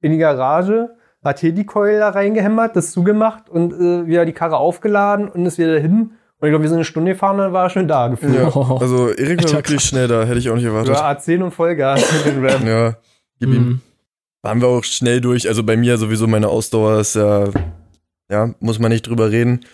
In 0.00 0.12
die 0.12 0.18
Garage. 0.18 0.90
Hat 1.26 1.40
hier 1.40 1.50
die 1.50 1.66
Keule 1.66 1.98
da 1.98 2.10
reingehämmert, 2.10 2.76
das 2.76 2.92
zugemacht 2.92 3.50
und 3.50 3.72
äh, 3.72 4.06
wieder 4.06 4.24
die 4.24 4.32
Karre 4.32 4.58
aufgeladen 4.58 5.28
und 5.28 5.44
ist 5.44 5.58
wieder 5.58 5.76
hin. 5.80 6.12
Und 6.38 6.48
ich 6.48 6.52
glaube, 6.52 6.62
wir 6.62 6.68
sind 6.68 6.76
eine 6.76 6.84
Stunde 6.84 7.12
gefahren 7.12 7.36
und 7.36 7.42
dann 7.42 7.52
war 7.52 7.64
er 7.64 7.70
schon 7.70 7.88
da 7.88 8.06
gefühlt. 8.06 8.34
Ja, 8.34 8.44
also 8.80 9.08
Erik 9.08 9.42
war 9.42 9.52
wirklich 9.54 9.82
schnell 9.82 10.06
da, 10.06 10.22
hätte 10.22 10.38
ich 10.38 10.48
auch 10.50 10.54
nicht 10.54 10.66
erwartet. 10.66 10.94
Ja, 10.94 11.10
A10 11.10 11.42
und 11.42 11.50
Vollgas 11.50 12.00
mit 12.12 12.26
den 12.26 12.46
Ram. 12.46 12.64
Ja, 12.64 12.94
gib 13.40 13.48
ihm. 13.48 13.54
Hm. 13.54 13.80
Waren 14.42 14.60
wir 14.60 14.68
auch 14.68 14.84
schnell 14.84 15.20
durch. 15.20 15.48
Also 15.48 15.64
bei 15.64 15.76
mir 15.76 15.98
sowieso 15.98 16.28
meine 16.28 16.46
Ausdauer 16.46 17.00
ist 17.00 17.16
ja, 17.16 17.48
ja, 18.30 18.54
muss 18.60 18.78
man 18.78 18.92
nicht 18.92 19.08
drüber 19.08 19.32
reden. 19.32 19.64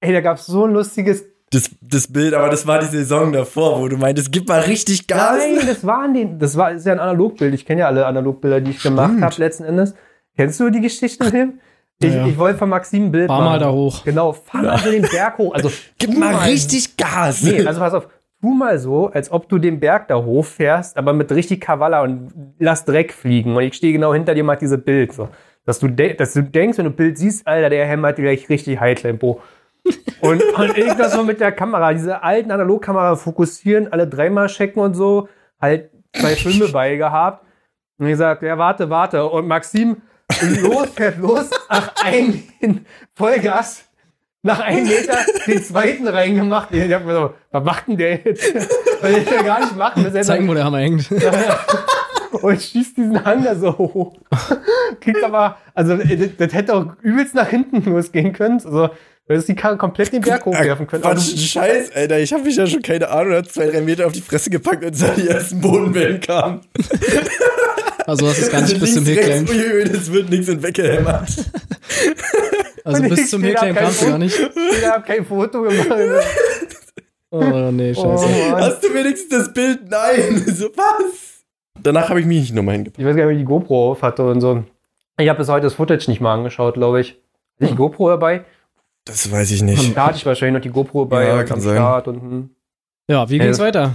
Ey, 0.00 0.14
da 0.14 0.22
gab 0.22 0.38
es 0.38 0.46
so 0.46 0.64
ein 0.64 0.72
lustiges. 0.72 1.24
Das, 1.50 1.70
das 1.82 2.10
Bild, 2.10 2.32
aber 2.32 2.48
das 2.48 2.66
war 2.66 2.78
die 2.78 2.86
Saison 2.86 3.30
davor, 3.30 3.78
wo 3.78 3.88
du 3.88 3.98
meintest, 3.98 4.32
gib 4.32 4.48
mal 4.48 4.60
richtig 4.60 5.06
Gas. 5.06 5.36
Nein, 5.36 5.66
das 5.66 5.86
waren 5.86 6.14
die. 6.14 6.38
Das 6.38 6.56
war 6.56 6.72
ist 6.72 6.86
ja 6.86 6.94
ein 6.94 7.00
Analogbild. 7.00 7.52
Ich 7.52 7.66
kenne 7.66 7.80
ja 7.80 7.88
alle 7.88 8.06
Analogbilder, 8.06 8.62
die 8.62 8.70
ich 8.70 8.82
gemacht 8.82 9.10
Stimmt. 9.10 9.22
habe 9.22 9.34
letzten 9.36 9.64
Endes. 9.64 9.94
Kennst 10.36 10.60
du 10.60 10.70
die 10.70 10.80
Geschichte 10.80 11.24
mit 11.24 11.34
dem? 11.34 11.60
Ich, 12.00 12.12
Ja, 12.12 12.22
ja. 12.22 12.26
ich 12.26 12.36
wollte 12.36 12.58
von 12.58 12.70
Maxim 12.70 13.04
ein 13.04 13.12
Bild 13.12 13.28
Fahr 13.28 13.38
mal 13.38 13.50
machen. 13.50 13.60
da 13.60 13.70
hoch. 13.70 14.04
Genau, 14.04 14.32
fahr 14.32 14.62
mal 14.62 14.78
so 14.78 14.90
den 14.90 15.02
Berg 15.02 15.38
hoch. 15.38 15.54
Also 15.54 15.70
Gib 15.98 16.10
tu 16.10 16.18
mal 16.18 16.34
richtig 16.34 16.96
Gas. 16.96 17.40
Nee, 17.44 17.64
also 17.64 17.78
pass 17.78 17.94
auf, 17.94 18.08
tu 18.40 18.48
mal 18.52 18.80
so, 18.80 19.10
als 19.10 19.30
ob 19.30 19.48
du 19.48 19.58
den 19.58 19.78
Berg 19.78 20.08
da 20.08 20.16
hochfährst, 20.16 20.96
aber 20.96 21.12
mit 21.12 21.30
richtig 21.30 21.60
Kavala 21.60 22.02
und 22.02 22.32
lass 22.58 22.84
Dreck 22.84 23.12
fliegen. 23.12 23.54
Und 23.54 23.62
ich 23.62 23.74
stehe 23.74 23.92
genau 23.92 24.12
hinter 24.12 24.34
dir, 24.34 24.42
mach 24.42 24.56
dieses 24.56 24.82
Bild. 24.82 25.12
So. 25.12 25.28
Dass, 25.66 25.78
du 25.78 25.86
de 25.86 26.14
dass 26.14 26.32
du 26.32 26.42
denkst, 26.42 26.78
wenn 26.78 26.86
du 26.86 26.90
ein 26.90 26.96
Bild 26.96 27.16
siehst, 27.16 27.46
Alter, 27.46 27.70
der 27.70 27.86
hämmert 27.86 28.16
gleich 28.16 28.48
richtig 28.48 28.80
High-Tempo. 28.80 29.40
Und, 30.20 30.42
und 30.42 30.76
ich 30.76 30.92
das 30.94 31.12
so 31.12 31.22
mit 31.22 31.38
der 31.38 31.52
Kamera, 31.52 31.92
diese 31.92 32.24
alten 32.24 32.50
Analogkamera 32.50 33.14
fokussieren, 33.14 33.92
alle 33.92 34.08
dreimal 34.08 34.48
checken 34.48 34.82
und 34.82 34.94
so, 34.94 35.28
halt 35.60 35.90
zwei 36.12 36.34
Filme 36.34 36.66
bei 36.72 36.96
gehabt. 36.96 37.46
Und 37.98 38.08
ich 38.08 38.16
sag, 38.16 38.42
ja, 38.42 38.58
warte, 38.58 38.90
warte. 38.90 39.26
Und 39.26 39.46
Maxim 39.46 39.98
los, 40.60 40.88
fährt 40.94 41.18
los, 41.18 41.50
nach 41.70 41.94
einem 42.04 42.42
Vollgas, 43.14 43.84
nach 44.42 44.60
einem 44.60 44.86
Meter 44.86 45.18
den 45.46 45.62
zweiten 45.62 46.06
reingemacht. 46.08 46.68
Ich 46.72 46.92
hab 46.92 47.04
mir 47.06 47.14
so, 47.14 47.34
was 47.50 47.64
macht 47.64 47.88
denn 47.88 47.96
der 47.96 48.20
jetzt? 48.24 48.54
Weil 49.02 49.18
ich 49.18 49.30
ja 49.30 49.42
gar 49.42 49.60
nicht 49.60 49.76
machen. 49.76 50.06
Das 50.12 50.26
Zeigen, 50.26 50.48
wo 50.48 50.54
der 50.54 50.64
Hammer 50.64 50.78
hängt. 50.78 51.10
und 52.32 52.60
schießt 52.62 52.96
diesen 52.96 53.24
Hang 53.24 53.44
da 53.44 53.54
so 53.54 53.76
hoch. 53.78 54.16
Kriegt 55.00 55.22
aber, 55.22 55.56
also 55.74 55.96
das, 55.96 56.06
das 56.36 56.52
hätte 56.52 56.74
auch 56.74 56.86
übelst 57.02 57.34
nach 57.34 57.48
hinten 57.48 57.82
losgehen 57.90 58.32
können. 58.32 58.54
Also, 58.64 58.88
du 58.88 58.92
hättest 59.28 59.48
die 59.48 59.54
Karre 59.54 59.76
komplett 59.78 60.12
den 60.12 60.20
Berg 60.20 60.44
hochwerfen 60.44 60.86
können. 60.86 61.02
Quatsch, 61.04 61.32
du- 61.32 61.38
Scheiß, 61.38 61.92
Alter. 61.94 62.18
Ich 62.18 62.32
habe 62.32 62.42
mich 62.44 62.56
ja 62.56 62.66
schon 62.66 62.82
keine 62.82 63.08
Ahnung, 63.08 63.34
hat 63.34 63.50
zwei, 63.50 63.66
drei 63.68 63.80
Meter 63.80 64.06
auf 64.06 64.12
die 64.12 64.20
Fresse 64.20 64.50
gepackt, 64.50 64.84
als 64.84 64.98
da 64.98 65.08
die 65.16 65.28
ersten 65.28 65.60
Bodenwellen 65.60 66.20
kamen. 66.20 66.60
Also 68.06 68.28
hast 68.28 68.38
du 68.38 68.42
es 68.44 68.50
gar 68.50 68.60
nicht 68.62 68.78
bis 68.80 68.94
zum 68.94 69.04
ui, 69.06 69.84
das 69.84 70.12
wird 70.12 70.30
nichts 70.30 70.48
in 70.48 70.62
weggehämmert. 70.62 71.28
Also 72.84 73.02
bis 73.04 73.30
zum 73.30 73.42
kein 73.42 73.74
kamst 73.74 74.02
du 74.02 74.06
gar 74.06 74.18
nicht. 74.18 74.38
Ich 74.38 74.86
hab 74.86 75.06
kein 75.06 75.24
Foto 75.24 75.62
gemacht. 75.62 75.88
Oh 77.30 77.70
nee, 77.72 77.94
scheiße. 77.94 78.26
Oh. 78.26 78.56
Hast 78.58 78.84
du 78.84 78.94
wenigstens 78.94 79.30
das 79.30 79.52
Bild? 79.52 79.80
Nein. 79.90 80.44
So, 80.54 80.66
was? 80.76 81.44
Danach 81.82 82.08
habe 82.08 82.20
ich 82.20 82.26
mich 82.26 82.38
nicht 82.40 82.54
nochmal 82.54 82.74
hingepackt. 82.76 83.00
Ich 83.00 83.04
weiß 83.04 83.16
gar 83.16 83.24
nicht, 83.26 83.30
wie 83.32 83.38
ich 83.38 83.40
die 83.40 83.46
GoPro 83.46 83.90
auf 83.92 84.02
hatte 84.02 84.24
und 84.24 84.40
so. 84.40 84.62
Ich 85.18 85.28
habe 85.28 85.38
bis 85.38 85.48
heute 85.48 85.64
das 85.64 85.74
Footage 85.74 86.08
nicht 86.08 86.20
mal 86.20 86.34
angeschaut, 86.34 86.74
glaube 86.74 87.00
ich. 87.00 87.08
Hatte 87.54 87.64
ich 87.64 87.70
die 87.70 87.76
GoPro 87.76 88.10
dabei? 88.10 88.44
Das 89.04 89.30
weiß 89.30 89.50
ich 89.50 89.62
nicht. 89.62 89.96
Da 89.96 90.06
hatte 90.06 90.16
ich 90.18 90.26
wahrscheinlich 90.26 90.54
noch 90.54 90.62
die 90.62 90.70
GoPro 90.72 91.04
dabei 91.04 91.26
Ja, 91.26 91.42
kann 91.42 91.60
sein. 91.60 91.74
Start 91.76 92.08
und 92.08 92.20
hm. 92.22 92.50
Ja, 93.10 93.28
wie 93.28 93.38
ging's 93.38 93.58
das- 93.58 93.66
weiter? 93.66 93.94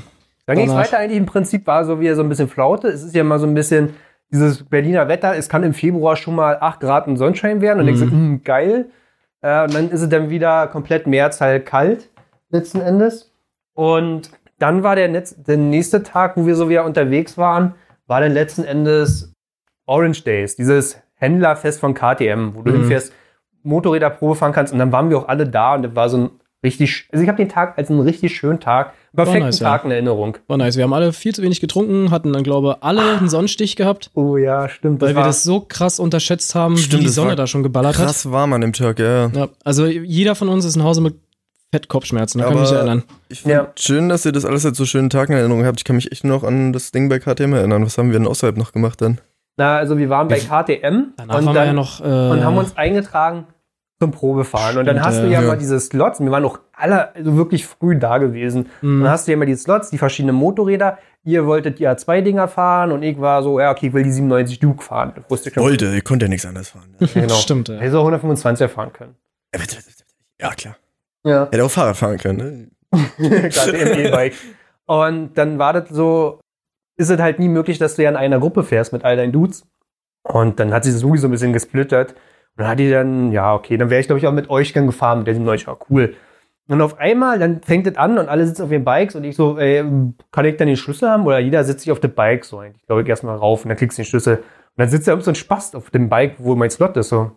Dann 0.50 0.58
ging 0.58 0.68
es 0.68 0.74
weiter 0.76 0.98
eigentlich 0.98 1.18
im 1.18 1.26
Prinzip 1.28 1.68
war 1.68 1.86
so 1.86 2.00
wie 2.00 2.10
so 2.14 2.24
ein 2.24 2.30
bisschen 2.30 2.48
Flaute. 2.48 2.88
Es 2.88 3.04
ist 3.04 3.14
ja 3.14 3.24
mal 3.24 3.38
so 3.38 3.46
ein 3.46 3.54
bisschen 3.54 3.94
dieses 4.32 4.64
Berliner 4.64 5.08
Wetter. 5.08 5.36
Es 5.36 5.48
kann 5.48 5.62
im 5.64 5.74
Februar 5.76 6.16
schon 6.16 6.36
mal 6.36 6.58
8 6.60 6.80
Grad 6.80 7.08
und 7.08 7.18
Sonnenschein 7.18 7.62
werden 7.62 7.80
und 7.80 7.86
Mhm. 7.86 7.88
denkst 7.88 8.02
du, 8.02 8.12
hm, 8.12 8.42
geil. 8.44 8.90
Äh, 9.42 9.64
und 9.66 9.74
dann 9.76 9.90
ist 9.92 10.02
es 10.02 10.10
dann 10.10 10.30
wieder 10.32 10.66
komplett 10.68 11.06
März 11.08 11.40
halt 11.40 11.66
kalt 11.68 12.10
letzten 12.50 12.82
Endes. 12.82 13.32
Und 13.76 14.32
dann 14.58 14.82
war 14.82 14.96
der, 14.96 15.08
Netz, 15.08 15.36
der 15.42 15.58
nächste 15.58 16.02
Tag, 16.02 16.36
wo 16.36 16.46
wir 16.48 16.56
so 16.56 16.68
wieder 16.68 16.84
unterwegs 16.84 17.38
waren, 17.38 17.76
war 18.08 18.20
dann 18.22 18.32
letzten 18.32 18.64
Endes 18.64 19.32
Orange 19.86 20.24
Days, 20.24 20.56
dieses 20.56 21.00
Händlerfest 21.16 21.80
von 21.80 21.94
KTM, 21.94 22.56
wo 22.56 22.64
du 22.64 22.72
Mhm. 22.72 22.76
hinfährst, 22.78 23.14
Motorräder 23.62 24.10
Probe 24.10 24.36
fahren 24.36 24.52
kannst. 24.54 24.74
Und 24.74 24.80
dann 24.80 24.92
waren 24.92 25.10
wir 25.12 25.18
auch 25.20 25.28
alle 25.28 25.48
da 25.48 25.76
und 25.76 25.84
das 25.84 25.96
war 25.96 26.10
so 26.10 26.18
ein 26.18 26.30
richtig, 26.64 27.08
also 27.12 27.22
ich 27.22 27.30
habe 27.30 27.38
den 27.38 27.50
Tag 27.50 27.78
als 27.78 27.90
einen 27.92 28.00
richtig 28.00 28.36
schönen 28.36 28.60
Tag 28.60 28.94
perfekten 29.16 29.46
nice, 29.46 29.60
ja. 29.60 29.70
Tag 29.70 29.86
in 29.86 29.92
Erinnerung. 29.92 30.38
War 30.48 30.58
nice. 30.58 30.78
Wir 30.78 30.84
haben 30.84 30.94
alle 30.94 31.14
viel 31.14 31.34
zu 31.34 31.42
wenig 31.42 31.60
getrunken, 31.62 32.12
hatten 32.12 32.32
dann, 32.34 32.44
glaube 32.44 32.76
ich, 32.78 32.84
alle 32.84 33.18
einen 33.18 33.30
Sonnenstich 33.30 33.76
gehabt, 33.76 34.12
Oh 34.14 34.38
ja, 34.38 34.70
stimmt. 34.70 35.02
weil 35.02 35.16
wir 35.16 35.24
das 35.24 35.44
so 35.44 35.62
krass 35.62 36.00
unterschätzt 36.00 36.56
haben, 36.56 36.78
Stimmt, 36.78 37.02
wie 37.02 37.06
die 37.08 37.12
Sonne 37.12 37.36
da 37.36 37.48
schon 37.48 37.64
geballert 37.64 37.98
hat. 37.98 38.06
Krass 38.06 38.32
war 38.32 38.48
man 38.48 38.62
im 38.62 38.74
Tag, 38.74 39.00
ja. 39.00 39.28
Ja, 39.28 39.48
also 39.64 39.86
jeder 39.86 40.36
von 40.36 40.50
uns 40.50 40.66
ist 40.66 40.76
nach 40.76 40.86
Hause 40.86 41.02
mit 41.02 41.16
Fettkopfschmerzen, 41.72 42.40
da 42.40 42.46
kann 42.48 42.56
ich 42.56 42.62
mich 42.62 42.70
Aber- 42.70 42.78
erinnern. 42.80 43.04
Ich 43.30 43.42
finde 43.42 43.56
Ja. 43.58 43.72
schön, 43.78 44.10
dass 44.10 44.26
ihr 44.26 44.32
das 44.32 44.44
alles 44.46 44.64
jetzt 44.64 44.78
so 44.78 44.86
schönen 44.86 45.10
Tag 45.10 45.30
in 45.30 45.36
Erinnerung 45.36 45.66
habt. 45.66 45.80
Ich 45.80 45.84
kann 45.86 45.96
mich 45.96 46.12
echt 46.12 46.24
nur 46.24 46.36
noch 46.38 46.44
an 46.44 46.74
das 46.74 46.92
Ding 46.92 47.10
bei 47.10 47.20
KTM 47.20 47.54
erinnern. 47.54 47.86
Was 47.86 47.98
haben 47.98 48.10
wir 48.12 48.18
denn 48.18 48.28
außerhalb 48.28 48.58
noch 48.58 48.72
gemacht 48.72 49.02
dann? 49.02 49.20
Na, 49.58 49.78
also 49.78 49.98
wir 49.98 50.10
waren 50.10 50.28
bei 50.30 50.40
KTM 50.40 51.14
Danach 51.18 51.38
und, 51.40 51.46
waren 51.46 51.46
wir 51.46 51.54
dann, 51.54 51.68
ja 51.68 51.74
noch. 51.74 52.00
Äh, 52.02 52.04
und 52.06 52.44
haben 52.44 52.58
uns 52.58 52.76
eingetragen 52.76 53.46
zum 54.02 54.12
Probefahren. 54.12 54.78
und 54.78 54.86
dann 54.86 54.96
Stimmt, 54.96 55.06
hast 55.06 55.18
du 55.20 55.26
ja. 55.26 55.32
ja, 55.34 55.42
Ja. 55.42 55.48
mal 55.48 55.58
diese 55.58 55.80
Slots. 55.80 56.20
und 56.20 56.26
Wir 56.26 56.32
waren 56.32 56.46
auch 56.46 56.60
alle 56.80 57.14
also 57.16 57.36
wirklich 57.38 57.66
früh 57.68 57.98
da 57.98 58.18
gewesen. 58.18 58.70
mh, 58.82 59.04
Dann 59.04 59.12
hast 59.12 59.28
du 59.28 59.32
ja 59.32 59.36
immer 59.36 59.46
die 59.46 59.56
Slots, 59.56 59.90
die 59.90 59.98
verschiedenen 59.98 60.36
Motorräder. 60.36 60.98
Ihr 61.24 61.46
wolltet 61.46 61.80
die 61.80 61.88
A2-Dinger 61.88 62.48
fahren 62.48 62.92
und 62.92 63.04
ich 63.04 63.20
war 63.20 63.44
so, 63.44 63.60
ja, 63.60 63.72
okay, 63.72 63.88
ich 63.88 63.94
will 63.94 64.04
die 64.04 64.12
97 64.12 64.60
Duke 64.60 64.84
fahren. 64.84 65.12
Das 65.16 65.26
wusste 65.30 65.50
ich 65.50 65.56
schon. 65.56 65.64
Wollte, 65.64 65.94
ihr 65.94 66.02
konnte 66.02 66.26
ja 66.26 66.30
nichts 66.30 66.46
anderes 66.46 66.70
fahren. 66.70 66.96
Ja, 67.00 67.08
genau. 67.14 67.34
Stimmt, 67.36 67.68
ja. 67.68 67.76
Hätte 67.78 68.00
auch 68.00 68.10
125er 68.10 68.68
fahren 68.70 68.94
können. 68.94 69.16
ja, 70.40 70.50
klar. 70.52 70.76
Ja. 71.26 71.48
Hätte 71.52 71.64
auch 71.66 71.72
Fahrrad 71.72 71.98
fahren 71.98 72.18
können, 72.18 72.72
ne? 72.92 73.00
Gerade 73.50 73.72
im 73.78 74.06
E-Bike. 74.06 74.34
Und 74.86 75.38
dann 75.38 75.60
war 75.60 75.74
das 75.74 75.90
so, 75.90 76.40
ist 76.98 77.10
es 77.10 77.20
halt 77.20 77.40
nie 77.40 77.50
möglich, 77.50 77.78
dass 77.78 77.96
du 77.96 78.04
ja 78.04 78.10
in 78.10 78.16
einer 78.16 78.40
Gruppe 78.40 78.64
fährst 78.64 78.94
mit 78.94 79.04
all 79.04 79.18
deinen 79.18 79.32
Dudes. 79.34 79.66
Und 80.24 80.60
dann 80.60 80.74
hat 80.74 80.84
sich 80.86 80.94
das 80.94 81.02
sowieso 81.02 81.28
ein 81.28 81.32
bisschen 81.32 81.54
gesplittert. 81.54 82.12
Und 82.14 82.64
dann 82.64 82.68
hat 82.68 82.80
die 82.80 82.90
dann, 82.90 83.32
ja, 83.32 83.54
okay, 83.54 83.78
dann 83.78 83.90
wäre 83.90 84.02
ich, 84.02 84.08
glaube 84.08 84.20
ich, 84.20 84.28
auch 84.28 84.32
mit 84.32 84.50
euch 84.50 84.74
dann 84.74 84.86
gefahren, 84.88 85.20
mit 85.20 85.28
der 85.28 85.36
97, 85.36 85.68
war 85.68 85.78
cool. 85.90 86.16
Und 86.70 86.82
auf 86.82 87.00
einmal, 87.00 87.40
dann 87.40 87.62
fängt 87.64 87.88
es 87.88 87.98
an 87.98 88.20
und 88.20 88.30
alle 88.30 88.46
sitzen 88.46 88.62
auf 88.62 88.72
ihren 88.72 88.84
Bikes 88.84 89.16
und 89.16 89.24
ich 89.24 89.36
so, 89.36 89.58
ey, 89.58 89.84
kann 90.32 90.46
ich 90.46 90.56
dann 90.58 90.68
den 90.68 90.78
Schlüssel 90.78 91.10
haben? 91.10 91.26
Oder 91.26 91.40
jeder 91.40 91.64
sitzt 91.64 91.82
sich 91.82 91.92
auf 91.92 92.00
dem 92.00 92.12
Bike 92.12 92.46
so 92.46 92.60
eigentlich, 92.60 92.86
glaube 92.86 93.02
ich, 93.02 93.08
erstmal 93.08 93.36
rauf 93.36 93.66
und 93.66 93.70
dann 93.70 93.78
kriegst 93.78 93.98
du 93.98 94.04
den 94.04 94.06
Schlüssel. 94.06 94.38
Und 94.38 94.44
dann 94.78 94.88
sitzt 94.88 95.08
da 95.08 95.14
irgend 95.14 95.26
so 95.26 95.32
ein 95.32 95.36
Spast 95.36 95.76
auf 95.76 95.90
dem 95.90 96.10
Bike, 96.10 96.36
wo 96.38 96.56
mein 96.56 96.70
Slot 96.70 96.96
ist. 96.96 97.10
So. 97.10 97.32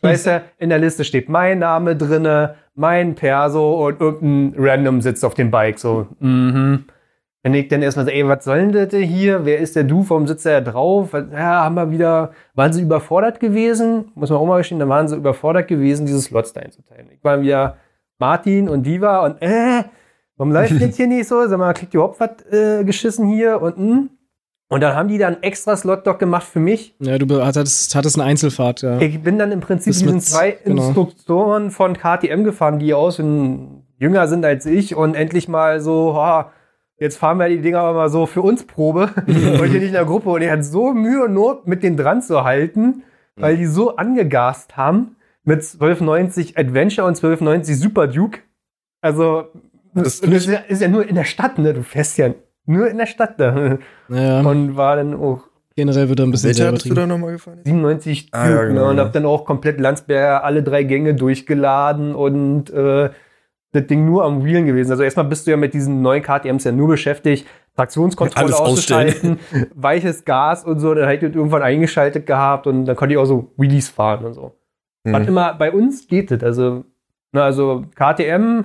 Weißt 0.00 0.28
du, 0.28 0.42
in 0.58 0.68
der 0.68 0.78
Liste 0.78 1.02
steht 1.02 1.28
mein 1.28 1.58
Name 1.58 1.96
drinne, 1.96 2.54
mein 2.76 3.16
Perso 3.16 3.84
und 3.84 4.00
irgendein 4.00 4.54
Random 4.56 5.00
sitzt 5.00 5.24
auf 5.24 5.34
dem 5.34 5.50
Bike. 5.50 5.80
So, 5.80 6.06
mhm. 6.20 6.84
Wenn 7.42 7.54
ich 7.54 7.66
dann 7.66 7.82
erstmal 7.82 8.06
so, 8.06 8.12
ey, 8.12 8.28
was 8.28 8.44
soll 8.44 8.70
denn 8.70 8.72
das 8.72 8.94
hier? 8.94 9.44
Wer 9.44 9.58
ist 9.58 9.74
der 9.74 9.84
Du? 9.84 10.08
Warum 10.08 10.28
sitzt 10.28 10.46
er 10.46 10.60
da 10.60 10.70
drauf? 10.70 11.14
Ja, 11.14 11.64
haben 11.64 11.74
wir 11.74 11.90
wieder, 11.90 12.30
waren 12.54 12.72
sie 12.72 12.82
überfordert 12.82 13.40
gewesen? 13.40 14.12
Muss 14.14 14.30
man 14.30 14.38
auch 14.38 14.46
mal 14.46 14.58
gestehen, 14.58 14.78
dann 14.78 14.88
waren 14.88 15.08
sie 15.08 15.16
überfordert 15.16 15.66
gewesen, 15.66 16.06
diese 16.06 16.20
Slots 16.20 16.52
da 16.52 16.60
einzuteilen. 16.60 17.08
Ich 17.12 17.24
war 17.24 17.40
wieder 17.40 17.76
Martin 18.18 18.68
und 18.68 18.84
Diva 18.84 19.24
und 19.24 19.40
äh, 19.42 19.84
warum 20.36 20.52
läuft 20.52 20.80
das 20.80 20.96
hier 20.96 21.06
nicht 21.06 21.28
so? 21.28 21.46
Sag 21.46 21.58
mal, 21.58 21.72
kriegt 21.72 21.94
ihr 21.94 21.98
überhaupt 22.00 22.20
was 22.20 22.30
äh, 22.52 22.84
geschissen 22.84 23.26
hier 23.28 23.60
und 23.62 23.76
hm? 23.76 24.10
Und 24.70 24.82
dann 24.82 24.94
haben 24.94 25.08
die 25.08 25.16
dann 25.16 25.42
extra 25.42 25.74
Slot 25.78 26.06
doch 26.06 26.18
gemacht 26.18 26.46
für 26.46 26.60
mich. 26.60 26.94
ja, 27.00 27.16
du 27.16 27.42
hattest, 27.42 27.94
hattest 27.94 28.16
eine 28.18 28.24
Einzelfahrt, 28.28 28.82
ja. 28.82 28.98
Ich 29.00 29.22
bin 29.22 29.38
dann 29.38 29.50
im 29.50 29.60
Prinzip 29.60 29.94
Das 29.94 30.00
diesen 30.02 30.16
mit- 30.16 30.24
zwei 30.24 30.58
genau. 30.62 30.84
Instruktoren 30.88 31.70
von 31.70 31.94
KTM 31.96 32.44
gefahren, 32.44 32.78
die 32.78 32.92
aus 32.92 33.18
und 33.18 33.84
jünger 33.98 34.28
sind 34.28 34.44
als 34.44 34.66
ich 34.66 34.94
und 34.94 35.14
endlich 35.14 35.48
mal 35.48 35.80
so, 35.80 36.14
ha, 36.16 36.52
jetzt 36.98 37.16
fahren 37.16 37.38
wir 37.38 37.48
die 37.48 37.62
Dinger 37.62 37.78
aber 37.80 37.94
mal 37.96 38.08
so 38.10 38.26
für 38.26 38.42
uns 38.42 38.66
Probe 38.66 39.08
und 39.26 39.32
hier 39.70 39.80
nicht 39.80 39.86
in 39.86 39.92
der 39.94 40.04
Gruppe. 40.04 40.28
Und 40.28 40.42
ich 40.42 40.50
hatte 40.50 40.64
so 40.64 40.92
Mühe 40.92 41.24
und 41.24 41.32
Not, 41.32 41.66
mit 41.66 41.82
denen 41.82 41.96
dran 41.96 42.20
zu 42.20 42.44
halten, 42.44 43.04
weil 43.36 43.56
die 43.56 43.64
so 43.66 43.96
angegast 43.96 44.76
haben 44.76 45.16
mit 45.48 45.60
1290 45.60 46.58
Adventure 46.58 47.06
und 47.06 47.16
1290 47.16 47.80
Super 47.80 48.06
Duke. 48.06 48.40
Also, 49.00 49.46
Das 49.94 50.20
das, 50.20 50.30
ist, 50.30 50.46
ja, 50.46 50.58
ist 50.58 50.82
ja 50.82 50.88
nur 50.88 51.08
in 51.08 51.14
der 51.14 51.24
Stadt, 51.24 51.58
ne? 51.58 51.72
Du 51.72 51.82
fährst 51.82 52.18
ja 52.18 52.34
nur 52.66 52.88
in 52.88 52.98
der 52.98 53.06
Stadt 53.06 53.40
da. 53.40 53.78
Naja, 54.08 54.40
Und 54.40 54.76
war 54.76 54.96
dann 54.96 55.14
auch 55.14 55.48
generell 55.74 56.08
wird 56.08 56.18
er 56.18 56.26
ein 56.26 56.32
bisschen 56.32 56.48
Welche 56.48 56.62
sehr 56.62 56.68
hattest 56.68 56.90
du 56.90 56.94
da 56.94 57.06
nochmal 57.06 57.32
gefahren? 57.32 57.60
97 57.64 58.28
Ah, 58.32 58.44
ja, 58.44 58.52
Duke, 58.56 58.68
genau, 58.68 58.84
ne? 58.84 58.90
und 58.90 58.96
ja. 58.98 59.04
hab 59.04 59.12
dann 59.12 59.24
auch 59.24 59.44
komplett 59.44 59.80
Landsberger 59.80 60.44
alle 60.44 60.62
drei 60.62 60.82
Gänge 60.82 61.14
durchgeladen 61.14 62.14
und 62.14 62.68
äh, 62.70 63.10
das 63.72 63.86
Ding 63.86 64.04
nur 64.04 64.24
am 64.24 64.44
Wheelen 64.44 64.66
gewesen. 64.66 64.90
Also 64.90 65.04
erstmal 65.04 65.26
bist 65.26 65.46
du 65.46 65.52
ja 65.52 65.56
mit 65.56 65.72
diesen 65.74 66.02
neuen 66.02 66.22
KTMs 66.22 66.64
ja 66.64 66.72
nur 66.72 66.88
beschäftigt, 66.88 67.46
Traktionskontrolle 67.76 68.46
Alles 68.46 68.58
auszuschalten, 68.58 69.38
weiches 69.74 70.24
Gas 70.24 70.64
und 70.64 70.80
so, 70.80 70.92
dann 70.94 71.08
hätte 71.08 71.26
ich 71.26 71.34
irgendwann 71.34 71.62
eingeschaltet 71.62 72.26
gehabt 72.26 72.66
und 72.66 72.84
dann 72.86 72.96
konnte 72.96 73.14
ich 73.14 73.18
auch 73.18 73.24
so 73.26 73.52
Wheelies 73.56 73.88
fahren 73.88 74.24
und 74.24 74.34
so. 74.34 74.57
Was 75.12 75.22
Mhm. 75.22 75.28
immer 75.28 75.54
bei 75.54 75.72
uns 75.72 76.06
geht 76.06 76.30
das, 76.30 76.42
also, 76.42 76.84
na, 77.32 77.42
also 77.44 77.84
KTM, 77.94 78.64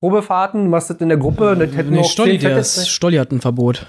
Probefahrten, 0.00 0.64
du 0.64 0.70
machst 0.70 0.88
das 0.90 0.96
in 0.98 1.08
der 1.10 1.18
Gruppe, 1.18 1.56
das 1.58 1.76
hätten 1.76 1.90
Nee, 1.90 2.00
auch 2.00 2.10
Stolli, 2.10 2.36
ist, 2.36 2.88
Stolli 2.88 3.16
hat 3.18 3.32
ein 3.32 3.40
Verbot 3.40 3.86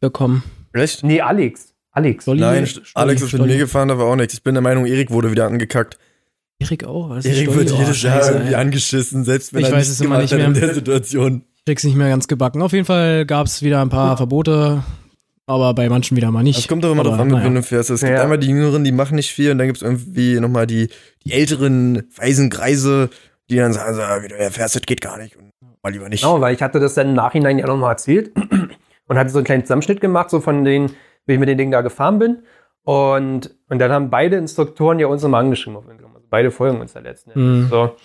bekommen. 0.00 0.42
Echt? 0.74 1.02
Nee, 1.04 1.20
Alex. 1.22 1.72
Alex. 1.92 2.24
Stolli, 2.24 2.40
Nein, 2.40 2.66
Stolli, 2.66 2.86
Alex 2.94 3.22
ist 3.22 3.32
mit 3.32 3.46
mir 3.46 3.56
gefahren, 3.58 3.88
da 3.88 3.96
war 3.96 4.06
auch 4.06 4.16
nichts. 4.16 4.34
Ich 4.34 4.42
bin 4.42 4.54
der 4.54 4.62
Meinung, 4.62 4.84
Erik 4.84 5.10
wurde 5.10 5.30
wieder 5.30 5.46
angekackt. 5.46 5.96
Erik 6.58 6.84
auch. 6.84 7.08
Was 7.10 7.24
Erik 7.24 7.44
Stolli? 7.44 7.58
wird 7.60 7.72
Oh, 7.72 7.76
jedes 7.78 8.02
Jahr 8.02 8.30
irgendwie 8.32 8.54
angeschissen, 8.56 9.24
selbst 9.24 9.54
wenn 9.54 9.60
Ich 9.62 9.68
er 9.68 9.72
weiß 9.76 9.88
es 9.88 10.00
immer 10.00 10.18
nicht 10.18 10.32
hat 10.32 10.40
in 10.40 10.52
mehr. 10.52 10.60
der 10.60 10.74
Situation. 10.74 11.44
Krieg's 11.66 11.84
nicht 11.84 11.96
mehr 11.96 12.08
ganz 12.10 12.28
gebacken. 12.28 12.60
Auf 12.60 12.72
jeden 12.72 12.84
Fall 12.84 13.24
gab 13.24 13.46
es 13.46 13.62
wieder 13.62 13.80
ein 13.80 13.88
paar 13.88 14.16
Verbote, 14.18 14.82
aber 15.46 15.74
bei 15.74 15.88
manchen 15.88 16.16
wieder 16.16 16.30
mal 16.30 16.42
nicht. 16.42 16.58
Es 16.58 16.68
kommt 16.68 16.84
doch 16.84 16.90
immer 16.92 17.00
Aber, 17.00 17.10
drauf 17.10 17.20
an, 17.20 17.28
naja. 17.28 17.44
wenn 17.44 17.54
du 17.54 17.62
fährst. 17.62 17.90
Es 17.90 18.00
gibt 18.00 18.12
Ja. 18.12 18.22
einmal 18.22 18.38
die 18.38 18.48
Jüngeren, 18.48 18.84
die 18.84 18.92
machen 18.92 19.16
nicht 19.16 19.30
viel 19.30 19.50
und 19.50 19.58
dann 19.58 19.66
gibt 19.66 19.76
es 19.78 19.82
irgendwie 19.82 20.40
nochmal 20.40 20.66
die, 20.66 20.88
die 21.24 21.32
älteren, 21.32 22.08
weisen 22.16 22.50
Kreise, 22.50 23.10
die 23.50 23.56
dann 23.56 23.72
sagen, 23.72 23.94
so, 23.94 24.00
wie 24.22 24.28
du 24.28 24.42
ja 24.42 24.50
fährst, 24.50 24.74
das 24.76 24.82
geht 24.82 25.00
gar 25.00 25.18
nicht. 25.18 25.36
Und 25.36 25.50
mal 25.82 25.92
lieber 25.92 26.08
nicht. 26.08 26.22
Genau, 26.22 26.40
weil 26.40 26.54
ich 26.54 26.62
hatte 26.62 26.80
das 26.80 26.94
dann 26.94 27.08
im 27.10 27.14
Nachhinein 27.14 27.58
ja 27.58 27.66
nochmal 27.66 27.90
erzählt 27.92 28.32
und 29.06 29.18
hatte 29.18 29.30
so 29.30 29.38
einen 29.38 29.44
kleinen 29.44 29.64
Zusammenschnitt 29.64 30.00
gemacht, 30.00 30.30
so 30.30 30.40
von 30.40 30.64
den, 30.64 30.90
wie 31.26 31.34
ich 31.34 31.38
mit 31.38 31.48
den 31.48 31.58
Dingen 31.58 31.72
da 31.72 31.82
gefahren 31.82 32.18
bin. 32.18 32.38
Und, 32.84 33.54
und 33.68 33.78
dann 33.78 33.90
haben 33.92 34.10
beide 34.10 34.36
Instruktoren 34.36 34.98
ja 34.98 35.06
uns 35.06 35.22
nochmal 35.22 35.42
angeschrieben 35.44 35.76
auf 35.76 35.84
Instagram. 35.88 36.14
Also 36.16 36.26
beide 36.30 36.50
folgen 36.50 36.80
uns 36.80 36.94
ja 36.94 37.00
letzten 37.00 37.30
Endes. 37.32 37.64
Mhm. 37.64 37.68
So. 37.70 37.96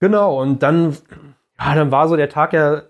Genau, 0.00 0.40
und 0.40 0.62
dann, 0.62 0.96
ja, 1.58 1.74
dann 1.74 1.90
war 1.90 2.08
so 2.08 2.16
der 2.16 2.28
Tag 2.28 2.52
ja 2.52 2.82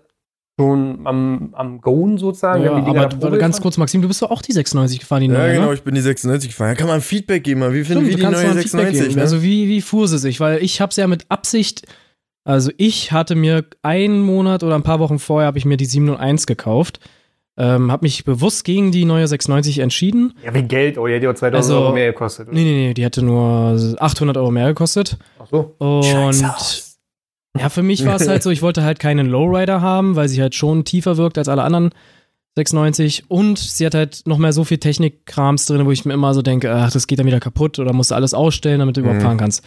schon 0.59 0.99
am, 1.07 1.49
am 1.53 1.79
Goen 1.81 2.17
sozusagen. 2.17 2.63
Ja, 2.63 2.73
aber 2.73 3.07
Probe 3.07 3.37
ganz 3.37 3.55
gefahren. 3.55 3.61
kurz, 3.63 3.77
Maxim, 3.77 4.01
du 4.01 4.07
bist 4.09 4.21
doch 4.21 4.29
auch 4.31 4.41
die 4.41 4.51
96 4.51 4.99
gefahren, 4.99 5.21
die 5.21 5.27
Ja, 5.27 5.33
neue, 5.37 5.53
genau, 5.53 5.67
ne? 5.67 5.73
ich 5.73 5.83
bin 5.83 5.95
die 5.95 6.01
96 6.01 6.49
gefahren. 6.49 6.69
Da 6.71 6.75
kann 6.75 6.87
man 6.87 6.95
ein 6.97 7.01
Feedback 7.01 7.43
geben, 7.43 7.61
wie 7.73 7.83
finden 7.83 8.05
wir 8.07 8.15
die 8.15 8.21
neue 8.21 8.31
mal 8.31 8.39
ein 8.39 8.45
Feedback 8.57 8.63
96? 8.63 9.01
geben. 9.03 9.15
Ne? 9.15 9.21
Also 9.21 9.41
wie, 9.41 9.69
wie 9.69 9.81
fuhr 9.81 10.07
sie 10.07 10.17
sich? 10.19 10.39
Weil 10.39 10.61
ich 10.61 10.81
hab's 10.81 10.97
ja 10.97 11.07
mit 11.07 11.25
Absicht, 11.29 11.87
also 12.43 12.71
ich 12.77 13.11
hatte 13.11 13.35
mir 13.35 13.63
einen 13.83 14.21
Monat 14.21 14.63
oder 14.63 14.75
ein 14.75 14.83
paar 14.83 14.99
Wochen 14.99 15.19
vorher 15.19 15.47
habe 15.47 15.57
ich 15.57 15.65
mir 15.65 15.77
die 15.77 15.85
701 15.85 16.45
gekauft. 16.47 16.99
Ähm, 17.57 17.91
habe 17.91 18.05
mich 18.05 18.23
bewusst 18.23 18.63
gegen 18.63 18.91
die 18.93 19.03
neue 19.03 19.27
690 19.27 19.79
entschieden. 19.79 20.33
Ja, 20.45 20.53
wie 20.53 20.61
Geld, 20.63 20.97
oh, 20.97 21.07
die 21.07 21.13
hätte 21.13 21.25
ja 21.25 21.35
2000 21.35 21.55
Also- 21.55 21.83
Euro 21.83 21.93
mehr 21.93 22.07
gekostet. 22.07 22.47
oder? 22.47 22.55
Nee, 22.55 22.63
nee, 22.63 22.87
nee, 22.87 22.93
die 22.93 23.03
hätte 23.03 23.21
nur 23.21 23.75
800 23.99 24.37
Euro 24.37 24.49
mehr 24.49 24.67
gekostet. 24.67 25.17
Ach 25.39 25.45
so. 25.51 25.75
Und 25.77 26.05
ja, 27.57 27.69
für 27.69 27.83
mich 27.83 28.05
war 28.05 28.15
es 28.15 28.27
halt 28.27 28.43
so, 28.43 28.49
ich 28.51 28.61
wollte 28.61 28.83
halt 28.83 28.99
keinen 28.99 29.27
Lowrider 29.27 29.81
haben, 29.81 30.15
weil 30.15 30.29
sie 30.29 30.41
halt 30.41 30.55
schon 30.55 30.85
tiefer 30.85 31.17
wirkt 31.17 31.37
als 31.37 31.49
alle 31.49 31.63
anderen 31.63 31.91
690 32.55 33.29
und 33.29 33.57
sie 33.57 33.85
hat 33.85 33.95
halt 33.95 34.21
noch 34.25 34.37
mehr 34.37 34.53
so 34.53 34.63
viel 34.63 34.77
Technikkrams 34.79 35.65
drin, 35.65 35.85
wo 35.85 35.91
ich 35.91 36.05
mir 36.05 36.13
immer 36.13 36.33
so 36.33 36.41
denke, 36.41 36.71
ach, 36.73 36.91
das 36.91 37.07
geht 37.07 37.19
dann 37.19 37.25
wieder 37.27 37.39
kaputt 37.39 37.79
oder 37.79 37.93
musst 37.93 38.11
du 38.11 38.15
alles 38.15 38.33
ausstellen, 38.33 38.79
damit 38.79 38.97
du 38.97 39.01
überhaupt 39.01 39.19
Mhm. 39.21 39.25
fahren 39.25 39.37
kannst. 39.37 39.63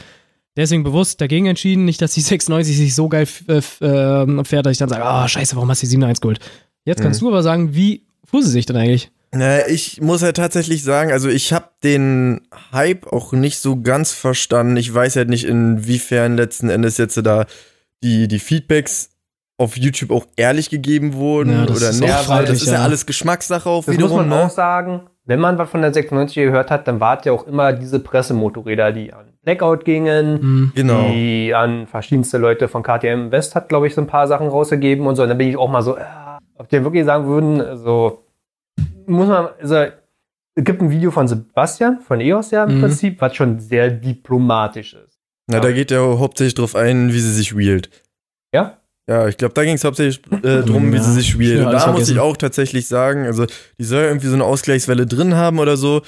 Deswegen 0.57 0.83
bewusst 0.85 1.21
dagegen 1.21 1.47
entschieden, 1.47 1.85
nicht, 1.87 2.03
dass 2.03 2.13
die 2.13 2.21
690 2.23 2.77
sich 2.77 2.95
so 2.95 3.09
geil 3.09 3.27
äh, 3.49 3.55
f- 3.57 3.81
äh, 3.81 4.45
fährt, 4.45 4.67
dass 4.67 4.73
ich 4.73 4.79
dann 4.79 4.89
sage, 4.91 5.05
ah, 5.05 5.27
scheiße, 5.27 5.57
warum 5.57 5.71
hast 5.71 5.83
du 5.83 5.87
die 5.87 5.91
701 5.91 6.21
geholt? 6.21 6.41
Jetzt 6.85 7.01
kannst 7.01 7.23
Mhm. 7.23 7.27
du 7.27 7.31
aber 7.31 7.43
sagen, 7.43 7.75
wie 7.75 8.03
fuhr 8.25 8.43
sie 8.43 8.51
sich 8.51 8.67
denn 8.67 8.77
eigentlich? 8.77 9.11
Na, 9.35 9.67
ich 9.67 10.03
muss 10.03 10.21
halt 10.23 10.37
tatsächlich 10.37 10.83
sagen, 10.83 11.11
also 11.11 11.31
ich 11.31 11.55
habe 11.55 11.71
den 11.83 12.43
Hype 12.73 13.07
auch 13.07 13.33
nicht 13.33 13.61
so 13.61 13.81
ganz 13.81 14.13
verstanden. 14.13 14.77
Ich 14.77 14.93
weiß 14.93 15.17
halt 15.17 15.31
nicht, 15.31 15.45
inwiefern 15.45 16.37
letzten 16.37 16.69
Endes 16.69 16.99
jetzt 16.99 17.17
da 17.25 17.47
die, 18.03 18.29
die 18.29 18.39
Feedbacks 18.39 19.11
auf 19.59 19.77
YouTube 19.77 20.11
auch 20.11 20.27
ehrlich 20.37 20.71
gegeben 20.71 21.15
wurden 21.15 21.53
Ja, 21.53 21.63
oder 21.65 21.73
ist 21.91 22.01
nicht. 22.01 22.29
weil 22.29 22.45
das 22.47 22.63
ist 22.63 22.67
ja, 22.69 22.75
ja. 22.75 22.83
alles 22.83 23.07
Geschmackssache 23.07 23.69
auch 23.69 23.85
Das 23.85 23.95
wiederum. 23.95 24.19
muss 24.19 24.27
man 24.27 24.39
ne? 24.39 24.45
auch 24.47 24.51
sagen. 24.51 25.03
Wenn 25.25 25.39
man 25.39 25.57
was 25.57 25.71
von 25.71 25.83
der 25.83 25.93
96 25.95 26.35
gehört 26.35 26.71
hat, 26.73 26.89
dann 26.89 26.99
war 26.99 27.19
es 27.21 27.25
ja 27.25 27.31
auch 27.33 27.47
immer 27.47 27.73
diese 27.73 28.01
Pressemotorräder, 28.01 28.91
die 28.93 29.13
an 29.13 29.27
Blackout 29.45 29.85
gingen, 29.85 30.41
Hm. 30.41 30.73
Genau. 30.75 31.09
die 31.11 31.55
an 31.55 31.87
verschiedenste 31.87 32.39
Leute 32.39 32.67
von 32.67 32.83
KTM 32.83 33.31
West 33.31 33.55
hat, 33.55 33.69
glaube 33.69 33.87
ich, 33.87 33.95
so 33.95 34.01
ein 34.01 34.09
paar 34.09 34.27
Sachen 34.27 34.49
rausgegeben 34.49 35.07
und 35.07 35.15
so. 35.15 35.23
Und 35.23 35.29
dann 35.29 35.39
bin 35.39 35.49
ich 35.49 35.57
auch 35.57 35.71
mal 35.71 35.83
so, 35.83 35.97
äh, 35.97 36.03
ob 36.59 36.69
die 36.69 36.83
wirklich 36.83 37.05
sagen 37.05 37.27
würden, 37.27 37.61
also 37.61 38.25
muss 39.07 39.29
man, 39.29 39.49
also 39.61 39.77
es 39.77 40.65
gibt 40.65 40.83
ein 40.83 40.91
Video 40.91 41.11
von 41.13 41.29
Sebastian, 41.29 42.01
von 42.01 42.21
EOS 42.21 42.51
ja 42.51 42.65
im 42.65 42.79
Mhm. 42.79 42.81
Prinzip, 42.83 43.21
was 43.21 43.37
schon 43.37 43.61
sehr 43.61 43.91
diplomatisch 43.91 44.95
ist. 44.95 45.12
Na, 45.49 45.61
da 45.61 45.73
geht 45.73 45.91
ja 45.91 45.99
hauptsächlich 46.19 46.55
drauf 46.55 46.77
ein, 46.77 47.13
wie 47.13 47.21
sie 47.21 47.33
sich 47.33 47.57
wheelt. 47.57 47.91
Ja? 48.55 48.79
Ja, 49.09 49.27
ich 49.27 49.37
glaube, 49.37 49.55
da 49.55 49.65
ging 49.65 49.75
es 49.75 49.85
hauptsächlich 49.85 50.23
äh, 50.45 50.63
drum, 50.63 50.93
wie 50.93 50.97
Ja, 50.97 51.03
sie 51.03 51.13
sich 51.15 51.39
wheelt. 51.39 51.55
schnell 51.55 51.67
Und 51.67 51.73
da 51.73 51.79
muss 51.91 52.03
ich 52.03 52.07
vergessen. 52.15 52.19
auch 52.21 52.37
tatsächlich 52.37 52.87
sagen, 52.87 53.27
also 53.27 53.47
die 53.79 53.85
soll 53.85 54.05
irgendwie 54.05 54.29
so 54.29 54.35
eine 54.35 54.45
Ausgleichswelle 54.45 55.07
drin 55.07 55.35
haben 55.35 55.59
oder 55.59 55.77
so. 55.77 56.03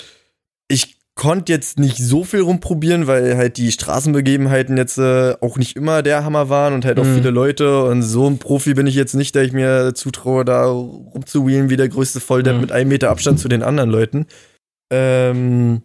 Ich 0.68 0.96
konnte 1.16 1.52
jetzt 1.52 1.78
nicht 1.78 1.96
so 1.98 2.22
viel 2.24 2.40
rumprobieren, 2.40 3.06
weil 3.08 3.36
halt 3.36 3.56
die 3.56 3.70
Straßenbegebenheiten 3.72 4.76
jetzt 4.76 4.98
äh, 4.98 5.34
auch 5.40 5.58
nicht 5.58 5.76
immer 5.76 6.02
der 6.02 6.24
Hammer 6.24 6.48
waren 6.48 6.74
und 6.74 6.84
halt 6.84 6.98
auch 7.00 7.04
Mhm. 7.04 7.14
viele 7.16 7.30
Leute. 7.30 7.84
Und 7.84 8.02
so 8.02 8.28
ein 8.28 8.38
Profi 8.38 8.74
bin 8.74 8.86
ich 8.86 8.94
jetzt 8.94 9.14
nicht, 9.14 9.34
der 9.34 9.42
ich 9.42 9.52
mir 9.52 9.92
zutraue, 9.94 10.44
da 10.44 10.64
rumzuwheelen 10.66 11.70
wie 11.70 11.76
der 11.76 11.88
größte 11.88 12.20
Volldepp 12.20 12.54
Mhm. 12.56 12.60
mit 12.60 12.72
einem 12.72 12.88
Meter 12.90 13.10
Abstand 13.10 13.38
zu 13.40 13.48
den 13.48 13.62
anderen 13.64 13.90
Leuten. 13.90 14.26
Ähm, 14.92 15.82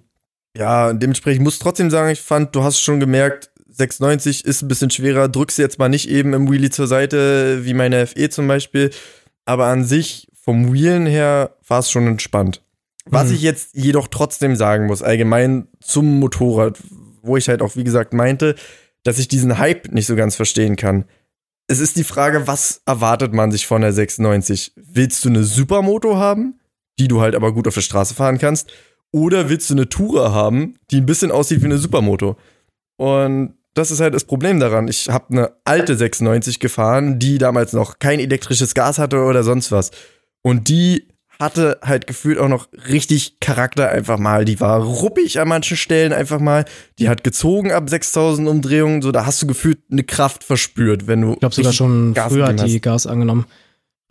ja, 0.60 0.94
dementsprechend 0.94 1.44
muss 1.44 1.54
ich 1.56 1.60
trotzdem 1.60 1.90
sagen, 1.90 2.10
ich 2.12 2.22
fand, 2.22 2.54
du 2.56 2.64
hast 2.64 2.80
schon 2.82 3.00
gemerkt, 3.00 3.50
690 3.70 4.44
ist 4.46 4.62
ein 4.62 4.68
bisschen 4.68 4.90
schwerer, 4.92 5.30
drückst 5.30 5.58
jetzt 5.58 5.80
mal 5.80 5.88
nicht 5.90 6.10
eben 6.10 6.34
im 6.34 6.52
Wheelie 6.52 6.70
zur 6.70 6.88
Seite, 6.88 7.66
wie 7.66 7.74
meine 7.74 8.06
FE 8.06 8.30
zum 8.30 8.48
Beispiel. 8.48 8.90
Aber 9.46 9.68
an 9.68 9.86
sich, 9.86 10.28
vom 10.44 10.74
Wheelen 10.74 11.06
her, 11.06 11.56
war 11.68 11.80
es 11.80 11.90
schon 11.90 12.06
entspannt. 12.08 12.62
Was 13.06 13.30
Mhm. 13.30 13.36
ich 13.36 13.42
jetzt 13.42 13.70
jedoch 13.74 14.08
trotzdem 14.10 14.56
sagen 14.58 14.86
muss, 14.86 15.02
allgemein 15.02 15.68
zum 15.82 16.20
Motorrad, 16.20 16.78
wo 17.22 17.38
ich 17.38 17.48
halt 17.48 17.62
auch, 17.62 17.76
wie 17.78 17.84
gesagt, 17.86 18.14
meinte, 18.14 18.56
dass 19.04 19.18
ich 19.18 19.30
diesen 19.30 19.58
Hype 19.60 19.92
nicht 19.94 20.08
so 20.08 20.16
ganz 20.18 20.36
verstehen 20.36 20.76
kann. 20.76 21.06
Es 21.68 21.80
ist 21.80 21.96
die 21.96 22.04
Frage, 22.04 22.48
was 22.48 22.82
erwartet 22.86 23.34
man 23.34 23.52
sich 23.52 23.66
von 23.66 23.82
der 23.82 23.94
690? 23.94 24.74
Willst 24.76 25.24
du 25.24 25.30
eine 25.30 25.44
Supermoto 25.44 26.18
haben, 26.18 26.60
die 27.00 27.08
du 27.08 27.22
halt 27.22 27.36
aber 27.36 27.54
gut 27.54 27.68
auf 27.68 27.76
der 27.76 27.82
Straße 27.82 28.14
fahren 28.14 28.40
kannst? 28.40 28.70
Oder 29.12 29.50
willst 29.50 29.70
du 29.70 29.74
eine 29.74 29.90
Tourer 29.90 30.34
haben, 30.34 30.76
die 30.92 30.98
ein 30.98 31.06
bisschen 31.06 31.32
aussieht 31.32 31.62
wie 31.62 31.66
eine 31.66 31.78
Supermoto? 31.78 32.38
Und 32.98 33.54
das 33.74 33.92
ist 33.92 34.02
halt 34.02 34.14
das 34.14 34.26
Problem 34.26 34.60
daran. 34.60 34.88
Ich 34.88 35.10
habe 35.10 35.26
eine 35.32 35.52
alte 35.64 35.96
690 35.96 36.60
gefahren, 36.60 37.20
die 37.20 37.38
damals 37.38 37.74
noch 37.74 38.00
kein 38.00 38.20
elektrisches 38.20 38.74
Gas 38.74 39.00
hatte 39.00 39.24
oder 39.24 39.44
sonst 39.44 39.72
was. 39.72 39.92
Und 40.42 40.68
die 40.70 41.08
hatte 41.40 41.80
halt 41.82 42.06
gefühlt 42.06 42.38
auch 42.38 42.50
noch 42.50 42.68
richtig 42.90 43.40
Charakter 43.40 43.90
einfach 43.90 44.20
mal. 44.20 44.44
Die 44.44 44.60
war 44.60 44.82
ruppig 44.82 45.40
an 45.40 45.48
manchen 45.48 45.78
Stellen 45.78 46.12
einfach 46.12 46.40
mal. 46.40 46.66
Die 47.00 47.08
hat 47.08 47.24
gezogen 47.24 47.72
ab 47.72 47.90
6000 47.90 48.48
Umdrehungen. 48.48 49.02
So, 49.02 49.14
da 49.14 49.26
hast 49.26 49.42
du 49.42 49.48
gefühlt 49.48 49.80
eine 49.90 50.04
Kraft 50.04 50.44
verspürt, 50.44 51.08
wenn 51.08 51.22
du. 51.22 51.34
Ich 51.34 51.40
glaube 51.40 51.56
sogar 51.56 51.72
schon 51.72 52.14
Gas 52.14 52.34
früher 52.34 52.48
hat 52.48 52.68
die 52.68 52.82
Gas 52.82 53.08
angenommen. 53.08 53.46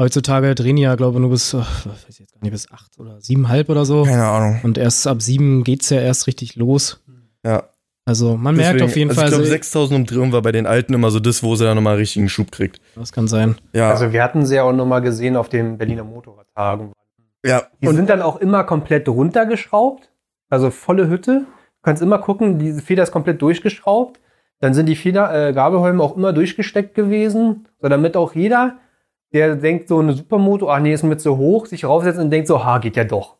Heutzutage 0.01 0.55
drehen 0.55 0.77
die 0.77 0.83
ja, 0.83 0.95
glaube 0.95 1.17
ich, 1.17 1.21
nur 1.21 1.31
bis, 1.31 1.55
äh, 1.55 1.59
weiß 1.59 2.07
ich 2.09 2.21
jetzt 2.21 2.33
gar 2.35 2.41
nicht, 2.43 2.53
bis 2.53 2.71
acht 2.71 2.99
oder 2.99 3.21
siebenhalb 3.21 3.69
oder 3.69 3.85
so. 3.85 4.05
Keine 4.05 4.25
Ahnung. 4.27 4.61
Und 4.63 4.79
erst 4.79 5.07
ab 5.07 5.21
sieben 5.21 5.65
geht's 5.65 5.91
ja 5.91 6.01
erst 6.01 6.27
richtig 6.29 6.55
los. 6.57 7.03
Ja. 7.45 7.65
Also 8.05 8.37
man 8.37 8.57
merkt 8.57 8.75
Deswegen- 8.77 8.85
auf 8.91 8.97
jeden 8.97 9.11
also 9.11 9.21
Fall, 9.21 9.29
Ich 9.29 9.35
glaube, 9.35 9.45
so- 9.45 9.51
6000 9.51 9.99
Umdrehungen 9.99 10.33
war 10.33 10.41
bei 10.43 10.53
den 10.53 10.67
alten 10.67 10.95
immer 10.95 11.11
so 11.11 11.19
das, 11.21 11.43
wo 11.43 11.57
sie 11.57 11.65
dann 11.65 11.75
nochmal 11.77 11.95
einen 11.95 12.01
richtigen 12.01 12.29
Schub 12.29 12.51
kriegt. 12.53 12.81
das 12.95 13.13
kann 13.13 13.29
sein. 13.29 13.57
Ja. 13.73 13.91
Also 13.91 14.13
wir 14.13 14.23
hatten 14.23 14.47
sie 14.47 14.55
ja 14.55 14.63
auch 14.63 14.73
nochmal 14.73 15.03
gesehen 15.03 15.37
auf 15.37 15.49
den 15.49 15.77
Berliner 15.79 16.05
Motorradtagen. 16.05 16.93
ja. 17.45 17.63
Die 17.83 17.89
Und 17.89 17.97
sind 17.97 18.09
dann 18.09 18.23
auch 18.23 18.37
immer 18.37 18.65
komplett 18.65 19.09
runtergeschraubt. 19.09 20.11
Also 20.49 20.71
volle 20.71 21.09
Hütte. 21.09 21.41
Du 21.41 21.83
kannst 21.83 22.01
immer 22.03 22.19
gucken, 22.19 22.59
diese 22.59 22.81
Feder 22.83 23.03
ist 23.03 23.11
komplett 23.13 23.43
durchgeschraubt. 23.43 24.21
Dann 24.61 24.75
sind 24.75 24.87
die 24.87 24.97
Feder, 24.97 25.49
äh, 25.49 25.53
Gabelholme 25.53 26.03
auch 26.03 26.17
immer 26.17 26.33
durchgesteckt 26.33 26.95
gewesen. 26.95 27.67
So, 27.83 27.89
damit 27.89 28.17
auch 28.17 28.35
jeder, 28.35 28.79
der 29.33 29.57
denkt, 29.57 29.89
so 29.89 29.99
eine 29.99 30.13
Supermoto, 30.13 30.71
ach 30.71 30.81
nee, 30.81 30.93
ist 30.93 31.03
mir 31.03 31.17
zu 31.17 31.37
hoch, 31.37 31.67
sich 31.67 31.85
raufsetzt 31.85 32.19
und 32.19 32.31
denkt 32.31 32.49
so, 32.49 32.65
ha, 32.65 32.79
geht 32.79 32.97
ja 32.97 33.05
doch. 33.05 33.37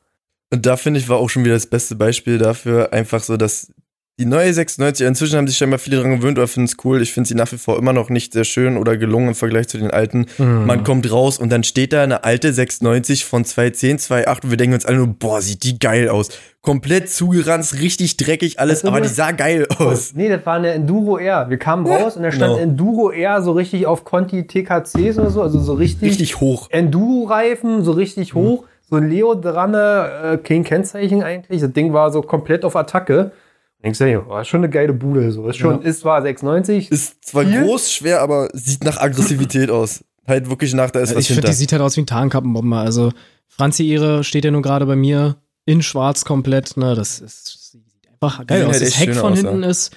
Und 0.51 0.65
da 0.65 0.77
finde 0.77 1.01
ich, 1.01 1.09
war 1.09 1.19
auch 1.19 1.29
schon 1.29 1.45
wieder 1.45 1.55
das 1.55 1.67
beste 1.67 1.95
Beispiel 1.97 2.39
dafür, 2.39 2.93
einfach 2.93 3.23
so, 3.23 3.37
dass 3.37 3.73
die 4.19 4.27
neue 4.27 4.53
96, 4.53 5.07
inzwischen 5.07 5.37
haben 5.37 5.47
sich 5.47 5.57
scheinbar 5.57 5.79
viele 5.79 6.01
dran 6.01 6.17
gewöhnt 6.17 6.39
oder 6.39 6.49
finden 6.49 6.65
es 6.67 6.77
cool. 6.85 7.01
Ich 7.01 7.13
finde 7.13 7.29
sie 7.29 7.37
nach 7.37 7.53
wie 7.53 7.57
vor 7.57 7.79
immer 7.79 7.93
noch 7.93 8.11
nicht 8.11 8.33
sehr 8.33 8.43
schön 8.43 8.77
oder 8.77 8.97
gelungen 8.97 9.29
im 9.29 9.35
Vergleich 9.37 9.69
zu 9.69 9.79
den 9.79 9.93
alten. 9.93 10.27
Mhm. 10.39 10.67
Man 10.67 10.83
kommt 10.83 11.11
raus 11.13 11.39
und 11.39 11.51
dann 11.51 11.63
steht 11.63 11.93
da 11.93 12.03
eine 12.03 12.25
alte 12.25 12.53
96 12.53 13.25
von 13.25 13.45
210, 13.45 13.99
2.8 13.99 14.43
und 14.43 14.51
wir 14.51 14.57
denken 14.57 14.75
uns 14.75 14.87
alle 14.87 14.97
nur, 14.97 15.07
boah, 15.07 15.41
sieht 15.41 15.63
die 15.63 15.79
geil 15.79 16.09
aus. 16.09 16.31
Komplett 16.63 17.09
zugeranzt, 17.09 17.81
richtig 17.81 18.17
dreckig 18.17 18.59
alles, 18.59 18.85
aber 18.85 19.01
die 19.01 19.09
sah 19.09 19.31
geil 19.31 19.69
aus. 19.79 20.15
Nee, 20.15 20.29
das 20.29 20.45
war 20.45 20.57
eine 20.57 20.73
Enduro 20.73 21.17
R. 21.17 21.49
Wir 21.49 21.59
kamen 21.59 21.87
raus 21.87 22.17
und 22.17 22.25
da 22.25 22.33
stand 22.33 22.55
genau. 22.55 22.63
Enduro 22.63 23.11
R 23.11 23.41
so 23.41 23.53
richtig 23.53 23.87
auf 23.87 24.05
Conti 24.05 24.49
TKCs 24.49 25.19
oder 25.19 25.31
so, 25.31 25.43
also 25.43 25.61
so 25.61 25.75
richtig, 25.75 26.11
Richtig 26.11 26.41
hoch. 26.41 26.69
Enduro-Reifen, 26.71 27.85
so 27.85 27.93
richtig 27.93 28.35
hoch. 28.35 28.65
So 28.91 28.97
ein 28.97 29.09
Leo 29.09 29.35
dran, 29.35 29.75
äh, 29.75 30.39
kein 30.39 30.65
Kennzeichen 30.65 31.23
eigentlich. 31.23 31.61
Das 31.61 31.73
Ding 31.73 31.93
war 31.93 32.11
so 32.11 32.23
komplett 32.23 32.65
auf 32.65 32.75
Attacke. 32.75 33.33
Denkst 33.83 33.99
du, 33.99 34.11
ja, 34.11 34.27
war 34.27 34.45
schon 34.45 34.61
eine 34.61 34.71
geile 34.71 34.93
Bude. 34.93 35.31
So. 35.31 35.49
Ist, 35.49 35.57
schon, 35.57 35.83
ist 35.83 36.01
zwar 36.01 36.23
690. 36.23 36.91
Ist 36.91 37.25
zwar 37.25 37.45
Viel? 37.45 37.63
groß, 37.63 37.93
schwer, 37.93 38.21
aber 38.23 38.49
sieht 38.53 38.83
nach 38.85 39.01
Aggressivität 39.01 39.71
aus. 39.71 40.05
Halt 40.27 40.51
wirklich 40.51 40.75
nach, 40.75 40.91
da 40.91 41.01
ist 41.01 41.15
was 41.15 41.23
ich 41.23 41.29
finde, 41.29 41.49
die 41.49 41.55
sieht 41.55 41.73
halt 41.73 41.81
aus 41.81 41.97
wie 41.97 42.03
ein 42.03 42.07
Tarnkappenbomber. 42.07 42.79
Also 42.79 43.13
Franzi 43.47 43.85
ihre 43.85 44.25
steht 44.25 44.45
ja 44.45 44.51
nur 44.51 44.63
gerade 44.63 44.85
bei 44.85 44.97
mir 44.97 45.37
in 45.65 45.81
schwarz 45.83 46.25
komplett. 46.25 46.77
Ne, 46.77 46.95
das 46.95 47.21
ist 47.21 47.73
sieht 47.73 47.83
einfach 48.21 48.47
geil 48.47 48.65
aus. 48.67 48.73
halt 48.73 48.83
das 48.83 48.99
Heck 48.99 49.15
von 49.15 49.33
aus, 49.33 49.39
hinten 49.39 49.63
ja. 49.63 49.69
ist 49.71 49.95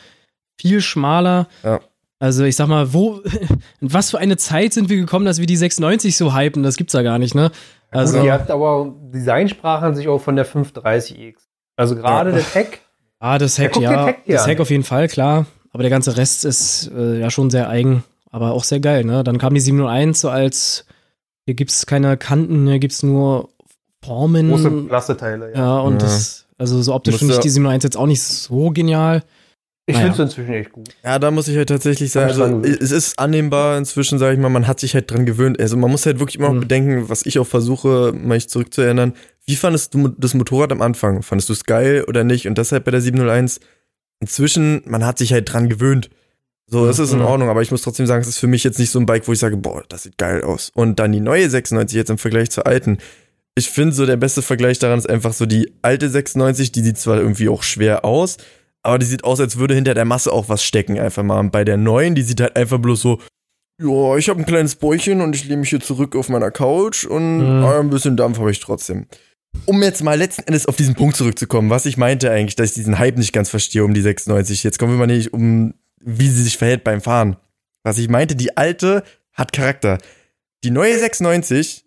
viel 0.57 0.79
schmaler. 0.81 1.47
Ja. 1.63 1.79
Also 2.19 2.43
ich 2.43 2.55
sag 2.55 2.67
mal, 2.67 2.93
wo, 2.93 3.19
in 3.81 3.93
was 3.93 4.11
für 4.11 4.19
eine 4.19 4.37
Zeit 4.37 4.73
sind 4.73 4.89
wir 4.89 4.97
gekommen, 4.97 5.25
dass 5.25 5.39
wir 5.39 5.47
die 5.47 5.57
690 5.57 6.15
so 6.15 6.35
hypen? 6.35 6.61
Das 6.61 6.77
gibt's 6.77 6.93
ja 6.93 7.01
gar 7.01 7.17
nicht, 7.17 7.33
ne? 7.33 7.51
Also 7.89 8.13
Also, 8.17 8.23
die 8.23 8.31
hat 8.31 8.49
aber 8.51 8.93
Designsprachen 9.11 9.95
sich 9.95 10.07
auch 10.07 10.19
von 10.19 10.35
der 10.35 10.45
530X. 10.45 11.35
Also 11.75 11.95
gerade 11.95 12.29
Ja. 12.29 12.35
das 12.37 12.53
Heck. 12.53 12.80
Ah, 13.21 13.37
das 13.37 13.57
Heck, 13.59 13.73
dir 13.73 13.81
ja. 13.83 13.91
das 13.91 14.05
Heck 14.07 14.25
das 14.27 14.41
an. 14.43 14.49
Heck 14.49 14.59
auf 14.59 14.69
jeden 14.71 14.83
Fall, 14.83 15.07
klar. 15.07 15.45
Aber 15.71 15.83
der 15.83 15.89
ganze 15.89 16.17
Rest 16.17 16.43
ist 16.43 16.91
äh, 16.93 17.19
ja 17.19 17.29
schon 17.29 17.49
sehr 17.49 17.69
eigen, 17.69 18.03
aber 18.31 18.51
auch 18.51 18.63
sehr 18.63 18.79
geil, 18.79 19.05
ne? 19.05 19.23
Dann 19.23 19.37
kam 19.37 19.53
die 19.53 19.61
701 19.61 20.19
so 20.19 20.29
als, 20.29 20.85
hier 21.45 21.53
gibt's 21.53 21.85
keine 21.85 22.17
Kanten, 22.17 22.67
hier 22.67 22.79
gibt's 22.79 23.03
nur 23.03 23.49
Formen. 24.03 24.49
Große 24.49 24.71
Plasteteile, 24.87 25.51
ja. 25.53 25.57
ja, 25.57 25.79
und 25.79 25.93
Ja. 25.93 25.99
das, 25.99 26.45
also 26.57 26.81
so 26.81 26.93
optisch 26.93 27.17
finde 27.17 27.35
ich 27.35 27.39
die 27.39 27.49
701 27.49 27.83
jetzt 27.83 27.95
auch 27.97 28.07
nicht 28.07 28.21
so 28.23 28.71
genial. 28.71 29.23
Ich 29.87 29.95
Naja. 29.95 30.07
finde 30.13 30.23
es 30.23 30.29
inzwischen 30.29 30.53
echt 30.53 30.71
gut. 30.71 30.89
Ja, 31.03 31.17
da 31.19 31.31
muss 31.31 31.47
ich 31.47 31.57
halt 31.57 31.69
tatsächlich 31.69 32.11
sagen, 32.11 32.29
also 32.29 32.61
es 32.63 32.91
ist 32.91 33.17
annehmbar 33.19 33.77
inzwischen, 33.77 34.19
sage 34.19 34.33
ich 34.35 34.39
mal, 34.39 34.49
man 34.49 34.67
hat 34.67 34.79
sich 34.79 34.93
halt 34.93 35.09
dran 35.09 35.25
gewöhnt. 35.25 35.59
Also 35.59 35.75
man 35.75 35.89
muss 35.91 36.05
halt 36.05 36.19
wirklich 36.19 36.37
immer 36.37 36.51
Mhm. 36.53 36.59
bedenken, 36.61 37.09
was 37.09 37.25
ich 37.25 37.39
auch 37.39 37.47
versuche, 37.47 38.13
mich 38.13 38.47
zurückzuerinnern. 38.47 39.13
Wie 39.45 39.55
fandest 39.55 39.93
du 39.93 40.07
das 40.09 40.33
Motorrad 40.35 40.71
am 40.71 40.81
Anfang? 40.81 41.23
Fandest 41.23 41.49
du 41.49 41.53
es 41.53 41.65
geil 41.65 42.05
oder 42.07 42.23
nicht? 42.23 42.47
Und 42.47 42.57
deshalb 42.57 42.85
bei 42.85 42.91
der 42.91 43.01
701. 43.01 43.59
Inzwischen, 44.19 44.83
man 44.85 45.03
hat 45.05 45.17
sich 45.17 45.33
halt 45.33 45.51
dran 45.51 45.67
gewöhnt. 45.67 46.09
So, 46.67 46.85
das 46.85 46.99
ist 46.99 47.11
in 47.11 47.19
Mhm. 47.19 47.25
Ordnung, 47.25 47.49
aber 47.49 47.61
ich 47.61 47.71
muss 47.71 47.81
trotzdem 47.81 48.05
sagen, 48.05 48.21
es 48.21 48.27
ist 48.29 48.37
für 48.37 48.47
mich 48.47 48.63
jetzt 48.63 48.79
nicht 48.79 48.91
so 48.91 48.99
ein 48.99 49.05
Bike, 49.05 49.27
wo 49.27 49.33
ich 49.33 49.39
sage, 49.39 49.57
boah, 49.57 49.83
das 49.89 50.03
sieht 50.03 50.17
geil 50.17 50.43
aus. 50.43 50.71
Und 50.73 50.99
dann 50.99 51.11
die 51.11 51.19
neue 51.19 51.49
96 51.49 51.97
jetzt 51.97 52.09
im 52.11 52.17
Vergleich 52.17 52.49
zur 52.51 52.65
alten. 52.67 52.99
Ich 53.55 53.69
finde 53.69 53.93
so, 53.93 54.05
der 54.05 54.15
beste 54.15 54.41
Vergleich 54.41 54.79
daran 54.79 54.99
ist 54.99 55.09
einfach 55.09 55.33
so 55.33 55.45
die 55.45 55.73
alte 55.81 56.07
96, 56.09 56.71
die 56.71 56.81
sieht 56.81 56.97
zwar 56.97 57.17
irgendwie 57.17 57.49
auch 57.49 57.63
schwer 57.63 58.05
aus, 58.05 58.37
aber 58.83 58.99
die 58.99 59.05
sieht 59.05 59.23
aus, 59.23 59.39
als 59.39 59.57
würde 59.57 59.75
hinter 59.75 59.93
der 59.93 60.05
Masse 60.05 60.31
auch 60.31 60.49
was 60.49 60.63
stecken, 60.63 60.99
einfach 60.99 61.23
mal. 61.23 61.39
Und 61.39 61.51
bei 61.51 61.63
der 61.63 61.77
neuen, 61.77 62.15
die 62.15 62.21
sieht 62.23 62.41
halt 62.41 62.55
einfach 62.55 62.79
bloß 62.79 63.01
so, 63.01 63.19
ja, 63.81 64.15
ich 64.17 64.29
habe 64.29 64.39
ein 64.39 64.45
kleines 64.45 64.75
Bäuchchen 64.75 65.21
und 65.21 65.35
ich 65.35 65.45
lehne 65.45 65.57
mich 65.61 65.69
hier 65.69 65.79
zurück 65.79 66.15
auf 66.15 66.29
meiner 66.29 66.51
Couch 66.51 67.03
und 67.05 67.37
Mhm. 67.39 67.63
ah, 67.63 67.79
ein 67.79 67.89
bisschen 67.89 68.15
Dampf 68.17 68.37
habe 68.39 68.51
ich 68.51 68.59
trotzdem. 68.59 69.07
Um 69.65 69.81
jetzt 69.83 70.03
mal 70.03 70.17
letzten 70.17 70.43
Endes 70.43 70.65
auf 70.67 70.75
diesen 70.75 70.95
Punkt 70.95 71.15
zurückzukommen, 71.17 71.69
was 71.69 71.85
ich 71.85 71.97
meinte 71.97 72.31
eigentlich, 72.31 72.55
dass 72.55 72.69
ich 72.69 72.75
diesen 72.75 72.99
Hype 72.99 73.17
nicht 73.17 73.33
ganz 73.33 73.49
verstehe 73.49 73.83
um 73.83 73.93
die 73.93 74.01
96. 74.01 74.63
Jetzt 74.63 74.77
kommen 74.79 74.93
wir 74.93 74.99
mal 74.99 75.07
nicht 75.07 75.33
um, 75.33 75.73
wie 75.99 76.29
sie 76.29 76.43
sich 76.43 76.57
verhält 76.57 76.83
beim 76.83 77.01
Fahren. 77.01 77.37
Was 77.83 77.97
ich 77.97 78.07
meinte, 78.07 78.35
die 78.35 78.55
alte 78.55 79.03
hat 79.33 79.51
Charakter. 79.51 79.97
Die 80.63 80.71
neue 80.71 80.97
96 80.97 81.85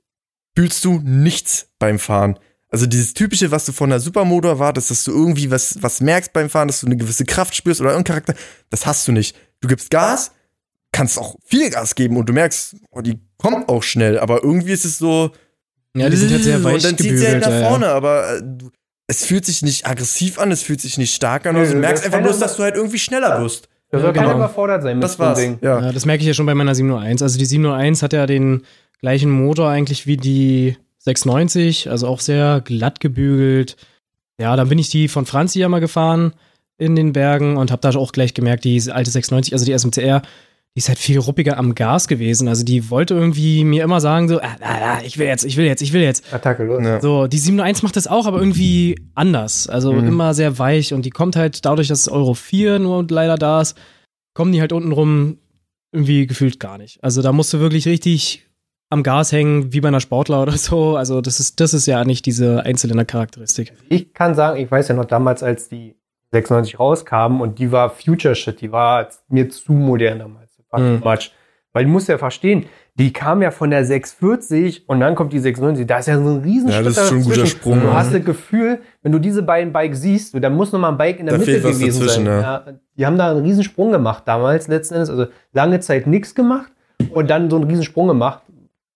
fühlst 0.56 0.84
du 0.84 1.00
nichts 1.04 1.68
beim 1.78 1.98
Fahren. 1.98 2.38
Also 2.74 2.86
dieses 2.86 3.14
typische, 3.14 3.52
was 3.52 3.66
du 3.66 3.70
von 3.70 3.88
der 3.90 4.00
Supermoto 4.00 4.48
erwartest, 4.48 4.90
dass 4.90 5.04
du 5.04 5.12
irgendwie 5.12 5.48
was, 5.48 5.80
was 5.80 6.00
merkst 6.00 6.32
beim 6.32 6.50
Fahren, 6.50 6.66
dass 6.66 6.80
du 6.80 6.86
eine 6.86 6.96
gewisse 6.96 7.24
Kraft 7.24 7.54
spürst 7.54 7.80
oder 7.80 7.94
einen 7.94 8.02
Charakter, 8.02 8.34
das 8.68 8.84
hast 8.84 9.06
du 9.06 9.12
nicht. 9.12 9.36
Du 9.60 9.68
gibst 9.68 9.92
Gas, 9.92 10.32
kannst 10.90 11.16
auch 11.16 11.36
viel 11.44 11.70
Gas 11.70 11.94
geben 11.94 12.16
und 12.16 12.28
du 12.28 12.32
merkst, 12.32 12.74
oh, 12.90 13.00
die 13.00 13.20
kommt 13.38 13.68
auch 13.68 13.84
schnell, 13.84 14.18
aber 14.18 14.42
irgendwie 14.42 14.72
ist 14.72 14.84
es 14.84 14.98
so. 14.98 15.30
Ja, 15.96 16.10
die 16.10 16.16
sind 16.16 16.32
halt 16.32 16.42
sehr 16.42 16.64
weich 16.64 16.74
Und 16.74 16.84
dann 16.84 16.98
zieht 16.98 17.16
sie 17.16 17.28
halt 17.28 17.42
nach 17.42 17.48
ja, 17.52 17.60
ja. 17.60 17.68
vorne, 17.68 17.86
aber 17.90 18.38
äh, 18.38 18.42
du, 18.42 18.72
es 19.06 19.24
fühlt 19.24 19.46
sich 19.46 19.62
nicht 19.62 19.86
aggressiv 19.86 20.40
an, 20.40 20.50
es 20.50 20.64
fühlt 20.64 20.80
sich 20.80 20.98
nicht 20.98 21.14
stark 21.14 21.46
an, 21.46 21.54
also 21.54 21.74
du 21.74 21.80
das 21.80 21.88
merkst 21.88 22.04
einfach 22.06 22.22
bloß, 22.22 22.40
dass 22.40 22.56
du 22.56 22.64
halt 22.64 22.74
irgendwie 22.74 22.98
schneller 22.98 23.40
wirst. 23.40 23.68
Da 23.92 23.98
Ja, 23.98 24.02
soll 24.02 24.12
keiner 24.14 24.26
genau. 24.32 24.38
überfordert 24.38 24.82
sein 24.82 24.96
mit 24.96 25.04
Das 25.04 25.16
war's. 25.20 25.38
Ding. 25.38 25.58
Ja. 25.62 25.80
Ja, 25.80 25.92
das 25.92 26.06
merke 26.06 26.22
ich 26.22 26.26
ja 26.26 26.34
schon 26.34 26.46
bei 26.46 26.56
meiner 26.56 26.74
701. 26.74 27.22
Also 27.22 27.38
die 27.38 27.46
701 27.46 28.02
hat 28.02 28.12
ja 28.12 28.26
den 28.26 28.62
gleichen 28.98 29.30
Motor 29.30 29.68
eigentlich 29.68 30.08
wie 30.08 30.16
die 30.16 30.76
690, 31.04 31.90
also 31.90 32.06
auch 32.08 32.20
sehr 32.20 32.60
glatt 32.64 33.00
gebügelt. 33.00 33.76
Ja, 34.40 34.56
dann 34.56 34.68
bin 34.68 34.78
ich 34.78 34.88
die 34.90 35.08
von 35.08 35.26
Franzi 35.26 35.60
ja 35.60 35.68
mal 35.68 35.80
gefahren 35.80 36.32
in 36.78 36.96
den 36.96 37.12
Bergen 37.12 37.56
und 37.56 37.70
habe 37.70 37.80
da 37.88 37.96
auch 37.98 38.12
gleich 38.12 38.34
gemerkt, 38.34 38.64
die 38.64 38.80
alte 38.90 39.10
690, 39.10 39.52
also 39.52 39.64
die 39.64 39.78
SMCR, 39.78 40.22
die 40.74 40.78
ist 40.78 40.88
halt 40.88 40.98
viel 40.98 41.20
ruppiger 41.20 41.56
am 41.56 41.76
Gas 41.76 42.08
gewesen. 42.08 42.48
Also 42.48 42.64
die 42.64 42.90
wollte 42.90 43.14
irgendwie 43.14 43.62
mir 43.62 43.84
immer 43.84 44.00
sagen 44.00 44.28
so, 44.28 44.40
ah, 44.40 44.56
ah, 44.60 44.94
ah, 44.96 44.98
ich 45.04 45.18
will 45.18 45.26
jetzt, 45.28 45.44
ich 45.44 45.56
will 45.56 45.66
jetzt, 45.66 45.82
ich 45.82 45.92
will 45.92 46.02
jetzt. 46.02 46.34
Attacke, 46.34 46.64
los. 46.64 46.82
Ja. 46.82 47.00
So, 47.00 47.28
die 47.28 47.38
701 47.38 47.82
macht 47.84 47.94
das 47.94 48.08
auch, 48.08 48.26
aber 48.26 48.38
irgendwie 48.40 48.96
anders. 49.14 49.68
Also 49.68 49.92
Mhm. 49.92 50.08
immer 50.08 50.34
sehr 50.34 50.58
weich 50.58 50.92
und 50.92 51.04
die 51.04 51.10
kommt 51.10 51.36
halt 51.36 51.64
dadurch, 51.64 51.86
dass 51.86 52.08
Euro 52.08 52.34
4 52.34 52.80
nur 52.80 53.06
leider 53.08 53.36
da 53.36 53.60
ist, 53.60 53.76
kommen 54.34 54.50
die 54.50 54.60
halt 54.60 54.72
unten 54.72 54.90
rum 54.90 55.38
irgendwie 55.92 56.26
gefühlt 56.26 56.58
gar 56.58 56.76
nicht. 56.76 56.98
Also 57.04 57.22
da 57.22 57.30
musst 57.30 57.52
du 57.52 57.60
wirklich 57.60 57.86
richtig 57.86 58.44
am 58.94 59.02
Gas 59.02 59.30
hängen, 59.32 59.72
wie 59.74 59.80
bei 59.82 59.88
einer 59.88 60.00
Sportler 60.00 60.40
oder 60.40 60.52
so. 60.52 60.96
Also 60.96 61.20
das 61.20 61.38
ist, 61.40 61.60
das 61.60 61.74
ist 61.74 61.84
ja 61.86 62.02
nicht 62.04 62.24
diese 62.24 62.64
Einzylinder-Charakteristik. 62.64 63.72
Ich 63.90 64.14
kann 64.14 64.34
sagen, 64.34 64.58
ich 64.58 64.70
weiß 64.70 64.88
ja 64.88 64.94
noch 64.94 65.04
damals, 65.04 65.42
als 65.42 65.68
die 65.68 65.96
96 66.32 66.78
rauskamen 66.80 67.40
und 67.40 67.58
die 67.58 67.70
war 67.70 67.90
Future 67.90 68.34
Shit, 68.34 68.60
die 68.60 68.72
war 68.72 69.08
mir 69.28 69.48
zu 69.50 69.72
modern 69.72 70.18
damals. 70.18 70.50
War 70.70 70.80
Mhm. 70.80 71.00
too 71.02 71.08
much. 71.08 71.30
Weil 71.72 71.84
du 71.84 71.90
musst 71.90 72.08
ja 72.08 72.18
verstehen, 72.18 72.66
die 72.96 73.12
kam 73.12 73.42
ja 73.42 73.50
von 73.50 73.70
der 73.70 73.84
640 73.84 74.88
und 74.88 75.00
dann 75.00 75.14
kommt 75.16 75.32
die 75.32 75.40
690. 75.40 75.86
Da 75.86 75.98
ist 75.98 76.06
ja 76.06 76.16
so 76.22 76.28
ein 76.30 76.40
riesen 76.42 76.68
Ja, 76.70 76.82
das 76.82 76.96
ist 76.96 77.08
schon 77.08 77.18
ein 77.18 77.24
guter. 77.24 77.46
Sprung, 77.46 77.80
Du 77.80 77.86
ja. 77.88 77.94
hast 77.94 78.14
das 78.14 78.24
Gefühl, 78.24 78.78
wenn 79.02 79.10
du 79.12 79.18
diese 79.18 79.42
beiden 79.42 79.72
Bikes 79.72 80.00
siehst, 80.00 80.34
du, 80.34 80.40
dann 80.40 80.54
muss 80.54 80.70
noch 80.72 80.78
mal 80.78 80.90
ein 80.90 80.96
Bike 80.96 81.18
in 81.18 81.26
der 81.26 81.34
Da 81.34 81.38
Mitte 81.38 81.50
fehlt 81.52 81.64
was 81.64 81.78
gewesen 81.80 82.08
sein. 82.08 82.26
ja. 82.26 82.64
die 82.96 83.04
haben 83.06 83.18
da 83.18 83.30
einen 83.32 83.44
riesen 83.44 83.64
Sprung 83.64 83.90
gemacht 83.90 84.22
damals 84.26 84.68
letzten 84.68 84.94
Endes. 84.94 85.10
Also 85.10 85.26
lange 85.52 85.80
Zeit 85.80 86.06
nichts 86.06 86.34
gemacht 86.36 86.70
und 87.12 87.28
dann 87.28 87.50
so 87.50 87.56
einen 87.56 87.64
riesen 87.68 87.82
Sprung 87.84 88.06
gemacht. 88.08 88.40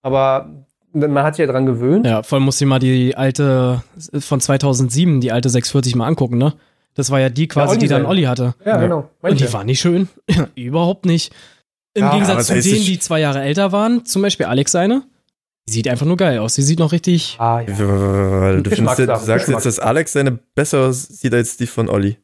Aber 0.02 0.50
man 0.92 1.22
hat 1.22 1.36
sich 1.36 1.44
ja 1.46 1.50
dran 1.52 1.66
gewöhnt. 1.66 2.06
Ja, 2.06 2.22
vor 2.22 2.36
allem 2.36 2.44
musst 2.44 2.60
du 2.60 2.64
dir 2.64 2.68
mal 2.68 2.78
die 2.78 3.16
alte 3.16 3.82
von 4.18 4.40
2007, 4.40 5.20
die 5.20 5.32
alte 5.32 5.48
640 5.50 5.96
mal 5.96 6.06
angucken, 6.06 6.38
ne? 6.38 6.54
Das 6.94 7.10
war 7.10 7.20
ja 7.20 7.28
die 7.28 7.46
quasi, 7.46 7.70
Olli 7.72 7.78
die 7.80 7.88
dann. 7.88 8.06
Olli 8.06 8.22
hatte. 8.22 8.54
Ja, 8.64 8.76
genau. 8.78 8.98
Und 8.98 9.08
Manche. 9.22 9.46
die 9.46 9.52
war 9.52 9.62
nicht 9.64 9.80
schön. 9.80 10.08
Überhaupt 10.56 11.06
nicht. 11.06 11.32
Im 11.94 12.04
Ja, 12.04 12.12
Gegensatz 12.12 12.46
zu 12.48 12.54
denen, 12.54 12.64
ich- 12.76 12.86
die 12.86 12.98
zwei 12.98 13.20
Jahre 13.20 13.40
älter 13.42 13.70
waren, 13.72 14.04
zum 14.04 14.22
Beispiel 14.22 14.46
Alex 14.46 14.72
seine, 14.72 15.02
die 15.68 15.72
sieht 15.72 15.88
einfach 15.88 16.06
nur 16.06 16.16
geil 16.16 16.38
aus. 16.38 16.54
Die 16.54 16.62
sieht 16.62 16.78
noch 16.78 16.90
richtig. 16.92 17.36
ah, 17.38 17.60
ja. 17.60 17.66
Du, 17.66 18.70
findest, 18.70 18.98
du 18.98 19.16
sagst 19.18 19.48
jetzt, 19.48 19.66
dass 19.66 19.78
Alex 19.78 20.12
seine 20.12 20.32
besser 20.54 20.86
aussieht 20.86 21.34
als 21.34 21.56
die 21.56 21.66
von 21.66 21.88
Olli. 21.88 22.16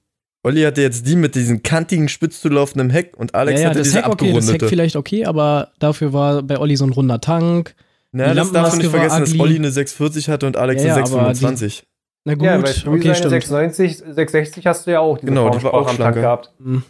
Olli 0.44 0.62
hatte 0.62 0.82
jetzt 0.82 1.06
die 1.08 1.16
mit 1.16 1.34
diesem 1.34 1.62
kantigen, 1.62 2.08
spitz 2.08 2.40
zu 2.40 2.48
laufenden 2.48 2.90
Heck 2.90 3.16
und 3.16 3.34
Alex 3.34 3.60
ja, 3.60 3.64
ja, 3.64 3.70
hatte 3.70 3.78
das 3.80 3.88
diese 3.88 3.98
Heck 4.02 4.08
okay, 4.12 4.32
das 4.32 4.52
Heck 4.52 4.64
vielleicht 4.64 4.94
okay, 4.96 5.24
aber 5.24 5.68
dafür 5.78 6.12
war 6.12 6.42
bei 6.42 6.58
Olli 6.58 6.76
so 6.76 6.84
ein 6.84 6.92
runder 6.92 7.20
Tank. 7.20 7.74
Na, 8.12 8.28
die 8.28 8.36
das 8.36 8.52
darfst 8.52 8.74
du 8.74 8.78
nicht 8.78 8.90
vergessen, 8.90 9.20
dass. 9.20 9.40
Olli 9.40 9.56
eine 9.56 9.70
640 9.70 10.28
hatte 10.28 10.46
und 10.46 10.56
Alex 10.56 10.84
Ja, 10.84 10.94
eine 10.94 11.04
ja, 11.04 11.12
aber 11.12 11.28
die- 11.32 11.34
625. 11.38 11.84
Na 12.26 12.34
gut, 12.34 12.42
ja, 12.44 12.56
bei 12.58 12.62
okay, 12.62 13.14
stimmt. 13.14 13.30
690, 13.30 13.96
660 13.98 14.66
hast 14.66 14.86
du 14.86 14.92
ja 14.92 15.00
auch 15.00 15.18
diese 15.18 15.26
Genau, 15.30 15.50
die 15.50 15.62
war 15.62 15.74
auch 15.74 15.80
am 15.80 15.86
Tag 15.88 15.94
schlanker. 15.96 16.20
gehabt. 16.20 16.52
Hm. 16.62 16.82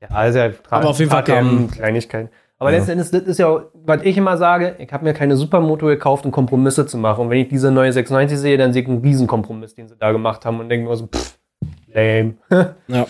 Ja, 0.00 0.08
also 0.08 0.38
ja, 0.38 0.50
Aber 0.70 0.88
auf 0.88 0.98
jeden 0.98 1.10
Fall 1.10 1.24
kam- 1.24 1.70
Kleinigkeiten. 1.70 2.30
Aber 2.58 2.70
Ja. 2.72 2.76
letzten 2.78 2.92
Endes, 2.92 3.10
das 3.10 3.22
ist 3.22 3.38
ja, 3.38 3.64
was 3.84 4.02
ich 4.02 4.16
immer 4.16 4.36
sage, 4.36 4.76
ich 4.78 4.92
habe 4.92 5.04
mir 5.04 5.14
keine 5.14 5.36
Supermoto 5.36 5.86
gekauft, 5.86 6.24
um 6.26 6.30
Kompromisse 6.32 6.86
zu 6.86 6.96
machen. 6.98 7.22
Und 7.22 7.30
wenn 7.30 7.38
ich 7.38 7.48
diese 7.48 7.70
neue 7.70 7.92
690 7.92 8.38
sehe, 8.38 8.56
dann 8.58 8.72
sehe 8.72 8.82
ich 8.82 8.88
einen 8.88 8.98
Riesenkompromiss, 9.00 9.74
den 9.74 9.88
sie 9.88 9.94
da 9.98 10.12
gemacht 10.12 10.44
haben 10.44 10.60
und 10.60 10.68
denke 10.68 10.88
mir 10.88 10.96
so, 10.96 11.06
pff, 11.06 11.38
lame. 11.92 12.34
Ja. 12.88 13.06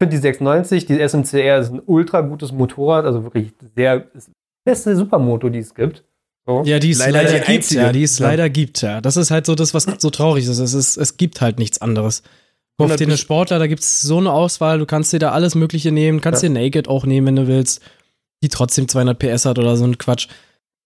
Ich 0.00 0.04
finde 0.06 0.14
die 0.16 0.22
690, 0.22 0.86
die 0.86 1.08
SMCR 1.08 1.58
ist 1.58 1.72
ein 1.72 1.82
ultra 1.84 2.20
gutes 2.20 2.52
Motorrad, 2.52 3.04
also 3.04 3.24
wirklich 3.24 3.52
sehr, 3.74 3.98
die 4.00 4.20
beste 4.64 4.94
Supermoto, 4.94 5.48
die 5.48 5.58
es 5.58 5.74
gibt. 5.74 6.04
So. 6.46 6.62
Ja, 6.64 6.78
die 6.78 6.90
es 6.92 6.98
Leider 7.00 7.24
leider, 7.24 7.32
gibt, 7.38 7.48
einzige. 7.48 7.80
ja, 7.80 7.92
die 7.92 8.02
es 8.04 8.18
Ja. 8.20 8.28
leider 8.28 8.48
gibt, 8.48 8.80
ja. 8.82 9.00
Das 9.00 9.16
ist 9.16 9.32
halt 9.32 9.44
so 9.46 9.56
das, 9.56 9.74
was 9.74 9.86
so 9.98 10.10
traurig 10.10 10.44
ist. 10.46 10.58
Es, 10.58 10.72
ist, 10.72 10.96
es 10.96 11.16
gibt 11.16 11.40
halt 11.40 11.58
nichts 11.58 11.80
anderes. 11.82 12.22
Auf 12.80 12.84
100 12.90 13.00
den 13.00 13.16
Sportler, 13.16 13.58
da 13.58 13.66
gibt 13.66 13.82
es 13.82 14.00
so 14.02 14.18
eine 14.18 14.30
Auswahl, 14.32 14.78
du 14.78 14.86
kannst 14.86 15.12
dir 15.12 15.18
da 15.18 15.32
alles 15.32 15.56
Mögliche 15.56 15.90
nehmen, 15.90 16.20
kannst 16.20 16.44
Ja. 16.44 16.48
dir 16.48 16.54
Naked 16.60 16.86
auch 16.86 17.04
nehmen, 17.04 17.26
wenn 17.26 17.36
du 17.36 17.48
willst, 17.48 17.82
die 18.44 18.48
trotzdem 18.48 18.86
200 18.86 19.18
PS 19.18 19.46
hat 19.46 19.58
oder 19.58 19.76
so 19.76 19.84
ein 19.84 19.98
Quatsch. 19.98 20.28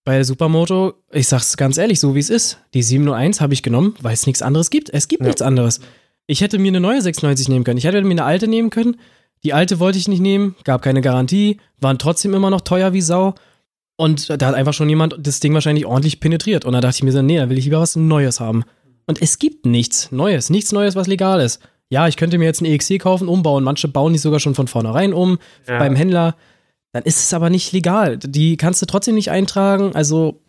Bei 0.04 0.14
der 0.14 0.24
Supermoto, 0.24 0.94
ich 1.12 1.28
sag's 1.28 1.58
ganz 1.58 1.76
ehrlich, 1.76 2.00
so 2.00 2.14
wie 2.14 2.18
es 2.20 2.30
ist, 2.30 2.58
die 2.72 2.82
701 2.82 3.42
habe 3.42 3.52
ich 3.52 3.62
genommen, 3.62 3.94
weil 4.00 4.14
es 4.14 4.26
nichts 4.26 4.40
anderes 4.40 4.70
gibt. 4.70 4.88
Es 4.88 5.06
gibt 5.06 5.20
Ja. 5.20 5.26
nichts 5.26 5.42
anderes. 5.42 5.80
Ich 6.26 6.40
hätte 6.40 6.58
mir 6.58 6.68
eine 6.68 6.80
neue 6.80 7.02
690 7.02 7.48
nehmen 7.48 7.64
können. 7.64 7.78
Ich 7.78 7.84
hätte 7.84 8.00
mir 8.02 8.10
eine 8.10 8.24
alte 8.24 8.48
nehmen 8.48 8.70
können. 8.70 8.96
Die 9.44 9.52
alte 9.52 9.80
wollte 9.80 9.98
ich 9.98 10.06
nicht 10.08 10.20
nehmen, 10.20 10.54
gab 10.64 10.82
keine 10.82 11.00
Garantie, 11.00 11.58
waren 11.80 11.98
trotzdem 11.98 12.32
immer 12.32 12.48
noch 12.50 12.60
teuer 12.60 12.92
wie 12.92 13.00
Sau. 13.00 13.34
Und 13.96 14.30
da 14.30 14.46
hat 14.46 14.54
einfach 14.54 14.72
schon 14.72 14.88
jemand 14.88 15.16
das 15.20 15.40
Ding 15.40 15.52
wahrscheinlich 15.54 15.84
ordentlich 15.84 16.20
penetriert. 16.20 16.64
Und 16.64 16.72
da 16.74 16.80
dachte 16.80 16.96
ich 16.96 17.02
mir 17.02 17.12
so, 17.12 17.22
nee, 17.22 17.36
da 17.38 17.48
will 17.50 17.58
ich 17.58 17.64
lieber 17.64 17.80
was 17.80 17.96
Neues 17.96 18.40
haben. 18.40 18.62
Und 19.06 19.20
es 19.20 19.38
gibt 19.38 19.66
nichts 19.66 20.12
Neues, 20.12 20.48
nichts 20.48 20.72
Neues, 20.72 20.94
was 20.94 21.08
legal 21.08 21.40
ist. 21.40 21.60
Ja, 21.90 22.08
ich 22.08 22.16
könnte 22.16 22.38
mir 22.38 22.44
jetzt 22.44 22.62
ein 22.62 22.66
EXC 22.66 22.98
kaufen, 23.00 23.28
umbauen. 23.28 23.64
Manche 23.64 23.88
bauen 23.88 24.12
die 24.12 24.18
sogar 24.18 24.40
schon 24.40 24.54
von 24.54 24.68
vornherein 24.68 25.12
um 25.12 25.38
Ja. 25.68 25.78
beim 25.78 25.94
Händler. 25.96 26.36
Dann 26.92 27.02
ist 27.02 27.18
es 27.18 27.34
aber 27.34 27.50
nicht 27.50 27.72
legal. 27.72 28.16
Die 28.18 28.56
kannst 28.56 28.80
du 28.80 28.86
trotzdem 28.86 29.14
nicht 29.16 29.30
eintragen. 29.30 29.94
Also 29.94 30.40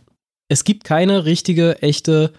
es 0.47 0.63
gibt 0.63 0.83
keine 0.83 1.25
richtige, 1.25 1.81
echte 1.81 2.31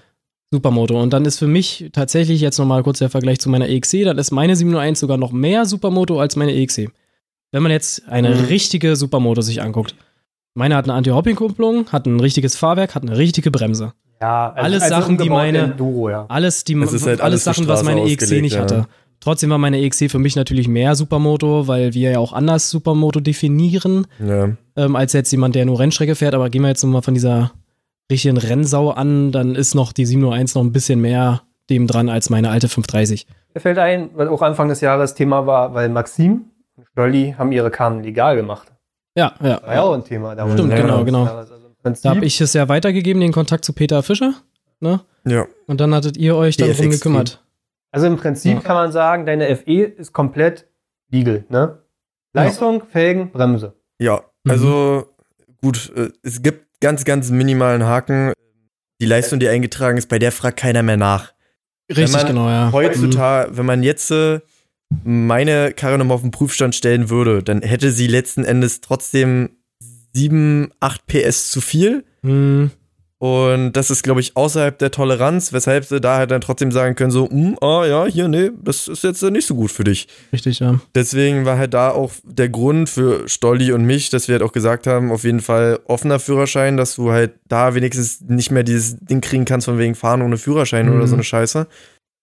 Supermoto. 0.55 1.01
Und 1.01 1.13
dann 1.13 1.25
ist 1.25 1.39
für 1.39 1.47
mich 1.47 1.91
tatsächlich 1.93 2.41
jetzt 2.41 2.59
nochmal 2.59 2.83
kurz 2.83 2.99
der 3.01 3.11
Vergleich 3.11 3.39
zu 3.41 3.49
meiner 3.51 3.69
EXC. 3.69 4.05
Dann 4.05 4.19
ist 4.19 4.31
meine 4.31 4.55
701 4.57 5.01
sogar 5.01 5.17
noch 5.19 5.33
mehr 5.33 5.67
Supermoto 5.67 6.21
als 6.21 6.37
meine 6.37 6.53
EXC. 6.55 6.89
Wenn 7.53 7.63
man 7.63 7.73
jetzt 7.73 8.09
eine 8.09 8.31
Mhm. 8.35 8.45
richtige 8.47 8.97
Supermoto 8.97 9.41
sich 9.41 9.61
anguckt. 9.63 9.95
Meine 10.55 10.77
hat 10.77 10.85
eine 10.85 10.95
Anti-Hopping-Kupplung, 10.95 11.87
hat 11.91 12.07
ein 12.07 12.21
richtiges 12.21 12.57
Fahrwerk, 12.57 12.95
hat 12.95 13.03
eine 13.03 13.17
richtige 13.19 13.51
Bremse. 13.51 13.93
Ja, 14.23 14.53
also, 14.53 14.65
Alles 14.65 14.83
also 14.85 14.95
Sachen, 14.95 15.19
die 15.19 15.29
meine- 15.29 15.59
Enduro, 15.59 16.09
ja. 16.11 16.27
Alles, 16.29 16.63
die, 16.65 16.79
Das 16.79 16.93
ist 16.93 17.07
halt 17.07 17.21
alles, 17.21 17.45
alles 17.47 17.57
Sachen, 17.59 17.69
was 17.69 17.83
meine 17.83 18.03
EXC 18.03 18.23
ausgelegt, 18.23 18.43
nicht 18.43 18.55
ja. 18.55 18.61
hatte. 18.63 18.87
Trotzdem 19.21 19.51
war 19.51 19.59
meine 19.59 19.79
EXC 19.81 20.09
für 20.11 20.19
mich 20.19 20.37
natürlich 20.37 20.69
mehr 20.69 20.95
Supermoto, 20.95 21.67
weil 21.67 21.95
wir 21.95 22.11
ja 22.13 22.19
auch 22.19 22.33
anders 22.33 22.71
Supermoto 22.71 23.21
definieren, 23.21 24.07
Ja. 24.25 24.51
ähm, 24.77 24.97
als 24.97 25.13
jetzt 25.13 25.31
jemand, 25.33 25.55
der 25.55 25.65
nur 25.67 25.79
Rennstrecke 25.81 26.15
fährt. 26.15 26.35
Aber 26.35 26.51
gehen 26.51 26.63
wir 26.63 26.69
jetzt 26.69 26.83
nochmal 26.85 27.03
von 27.03 27.15
dieser 27.15 27.53
richtigen 28.11 28.37
Rennsau 28.37 28.91
an, 28.91 29.33
dann 29.33 29.55
ist 29.55 29.75
noch 29.75 29.93
die 29.93 30.07
701 30.07 30.55
noch 30.55 30.63
ein 30.63 30.73
bisschen 30.73 31.01
mehr 31.01 31.43
dem 31.71 31.87
dran 31.87 32.09
als 32.09 32.29
meine 32.31 32.51
alte 32.51 32.69
530. 32.69 33.27
Mir 33.55 33.61
fällt 33.61 33.79
ein, 33.79 34.11
was 34.15 34.29
auch 34.29 34.43
Anfang 34.43 34.69
des 34.69 34.81
Jahres 34.81 35.15
Thema 35.15 35.47
war, 35.47 35.75
weil 35.75 35.89
Maxim 35.89 36.51
und 36.77 36.87
Stolli 36.89 37.35
haben 37.39 37.53
ihre 37.53 37.71
Karten 37.71 38.03
legal 38.03 38.37
gemacht. 38.37 38.71
Ja, 39.17 39.33
ja. 39.41 39.63
War 39.63 39.75
ja 39.75 39.83
auch 39.83 39.95
ein 39.95 40.05
Thema. 40.05 40.35
Da 40.35 40.51
Stimmt, 40.51 40.73
Ja, 40.73 40.81
genau, 40.83 41.05
genau. 41.05 41.25
Also 41.25 41.55
Da 42.03 42.11
habe 42.11 42.25
ich 42.25 42.41
es 42.41 42.53
ja 42.53 42.69
weitergegeben, 42.69 43.21
den 43.21 43.33
Kontakt 43.33 43.65
zu 43.65 43.73
Peter 43.73 44.03
Fischer. 44.03 44.35
Ne? 44.81 45.01
Ja. 45.25 45.47
Und 45.67 45.81
dann 45.81 45.95
hattet 45.95 46.17
ihr 46.17 46.37
euch 46.37 46.57
darum 46.57 46.91
gekümmert. 46.91 47.43
also 47.93 48.07
im 48.09 48.17
Prinzip 48.17 48.55
Ja. 48.55 48.61
kann 48.61 48.75
man 48.75 48.93
sagen, 48.93 49.25
deine 49.25 49.55
FE 49.57 49.85
ist 49.85 50.13
komplett 50.13 50.67
legal. 51.11 51.45
Ne? 51.49 51.79
Leistung, 52.35 52.83
Felgen, 52.91 53.31
Bremse. 53.31 53.75
Ja, 53.99 54.21
Mhm. 54.43 54.51
also 54.51 55.05
gut, 55.63 55.93
äh, 55.97 56.11
es 56.23 56.43
gibt 56.43 56.67
ganz, 56.85 57.07
ganz 57.07 57.31
minimalen 57.31 57.85
Haken. 57.85 58.35
Die 59.01 59.07
Leistung, 59.07 59.41
die 59.41 59.49
eingetragen 59.49 59.97
ist, 59.97 60.11
bei 60.11 60.19
der 60.19 60.31
fragt 60.31 60.59
keiner 60.59 60.83
mehr 60.83 60.99
nach. 60.99 61.33
Richtig, 61.89 62.13
man 62.13 62.27
genau, 62.27 62.49
ja. 62.51 62.73
Heutzutage, 62.73 63.57
wenn 63.57 63.65
man 63.65 63.83
jetzt 63.83 64.11
äh, 64.11 64.41
meine 65.03 65.73
Karre 65.73 65.97
nochmal 65.97 66.17
auf 66.17 66.21
den 66.21 66.31
Prüfstand 66.31 66.75
stellen 66.75 67.09
würde, 67.09 67.43
dann 67.43 67.63
hätte 67.63 67.91
sie 67.91 68.07
letzten 68.07 68.45
Endes 68.45 68.83
trotzdem 68.83 69.57
7, 70.13 70.73
8 70.81 71.07
PS 71.07 71.51
zu 71.51 71.63
viel. 71.63 72.05
Mhm. 72.21 72.71
Und 73.27 73.73
das 73.73 73.91
ist, 73.91 74.03
glaube 74.03 74.21
ich, 74.21 74.37
außerhalb 74.37 74.79
der 74.79 74.91
Toleranz, 74.91 75.55
weshalb 75.55 75.87
sie 75.87 75.99
da 75.99 76.19
halt 76.19 76.31
dann 76.31 76.43
trotzdem 76.43 76.71
sagen 76.71 76.95
können, 76.95 77.11
so, 77.11 77.31
"Hm, 77.31 77.57
ah 77.63 77.87
ja, 77.87 78.05
hier, 78.05 78.29
nee, 78.29 78.51
das 78.63 78.87
ist 78.87 79.03
jetzt 79.03 79.23
äh, 79.23 79.31
nicht 79.31 79.47
so 79.47 79.55
gut 79.55 79.71
für 79.71 79.83
dich. 79.83 80.09
Richtig, 80.31 80.59
ja. 80.61 80.79
Deswegen 80.95 81.47
war 81.47 81.57
halt 81.57 81.73
da 81.73 81.89
auch 81.89 82.13
der 82.25 82.51
Grund 82.51 82.91
für 82.91 83.27
Stolli 83.27 83.73
und 83.73 83.85
mich, 83.87 84.11
dass 84.11 84.29
wir 84.29 84.35
halt 84.35 84.43
auch 84.43 84.53
gesagt 84.53 84.87
haben, 84.87 85.11
auf 85.11 85.25
jeden 85.25 85.41
Fall 85.41 85.81
offener 85.87 86.19
Führerschein, 86.19 86.77
dass 86.77 86.97
du 86.97 87.13
halt 87.13 87.33
da 87.49 87.75
wenigstens 87.75 88.21
nicht 88.21 88.51
mehr 88.51 88.63
dieses 88.63 88.99
Ding 88.99 89.23
kriegen 89.23 89.47
kannst 89.47 89.65
von 89.65 89.79
wegen 89.79 89.95
Fahren 89.95 90.21
ohne 90.21 90.37
Führerschein 90.37 90.91
Mhm. 90.91 90.97
oder 90.97 91.07
so 91.07 91.15
eine 91.15 91.25
Scheiße. 91.25 91.67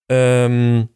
Ähm, 0.08 0.88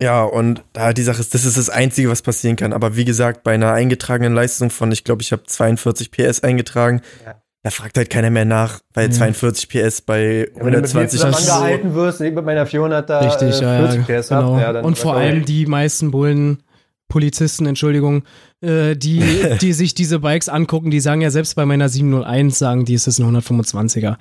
ja, 0.00 0.24
und 0.24 0.64
da 0.72 0.94
die 0.94 1.02
Sache 1.02 1.20
ist, 1.20 1.34
das 1.34 1.44
ist 1.44 1.58
das 1.58 1.68
Einzige, 1.68 2.08
was 2.08 2.22
passieren 2.22 2.56
kann. 2.56 2.72
Aber 2.72 2.96
wie 2.96 3.04
gesagt, 3.04 3.42
bei 3.42 3.52
einer 3.52 3.72
eingetragenen 3.72 4.32
Leistung 4.32 4.70
von, 4.70 4.90
ich 4.92 5.04
glaube, 5.04 5.20
ich 5.20 5.30
habe 5.30 5.42
42 5.44 6.10
PS 6.10 6.42
eingetragen, 6.42 7.02
Ja. 7.26 7.34
Da 7.62 7.70
fragt 7.70 7.96
halt 7.96 8.10
keiner 8.10 8.30
mehr 8.30 8.44
nach, 8.44 8.80
weil 8.92 9.06
Ja. 9.06 9.12
42 9.12 9.68
PS 9.68 10.00
bei 10.00 10.48
Ja, 10.54 10.64
wenn 10.64 10.72
du 10.72 10.80
mit 10.80 10.94
120 10.94 11.24
angehalten 11.24 11.94
wirst, 11.94 12.20
ich 12.20 12.34
mit 12.34 12.44
meiner 12.44 12.66
400er 12.66 13.24
Richtig, 13.26 13.60
äh, 13.60 13.64
ja, 13.64 13.80
ja, 13.84 13.90
40 13.90 14.06
PS 14.06 14.28
genau. 14.28 14.54
hab, 14.54 14.60
ja, 14.62 14.72
dann 14.72 14.84
und 14.84 14.98
vor 14.98 15.14
allem 15.14 15.44
die 15.44 15.66
meisten 15.66 16.10
Bullen, 16.10 16.62
Polizisten, 17.08 17.66
Entschuldigung, 17.66 18.24
äh, 18.62 18.96
die, 18.96 19.22
die 19.60 19.72
sich 19.72 19.94
diese 19.94 20.18
Bikes 20.18 20.48
angucken, 20.48 20.90
die 20.90 21.00
sagen 21.00 21.20
ja 21.20 21.30
selbst 21.30 21.54
bei 21.54 21.64
meiner 21.64 21.88
701, 21.88 22.58
sagen 22.58 22.84
die, 22.84 22.94
es 22.94 23.06
ist 23.06 23.20
ein 23.20 23.36
125er. 23.36 24.00
Ja. 24.00 24.16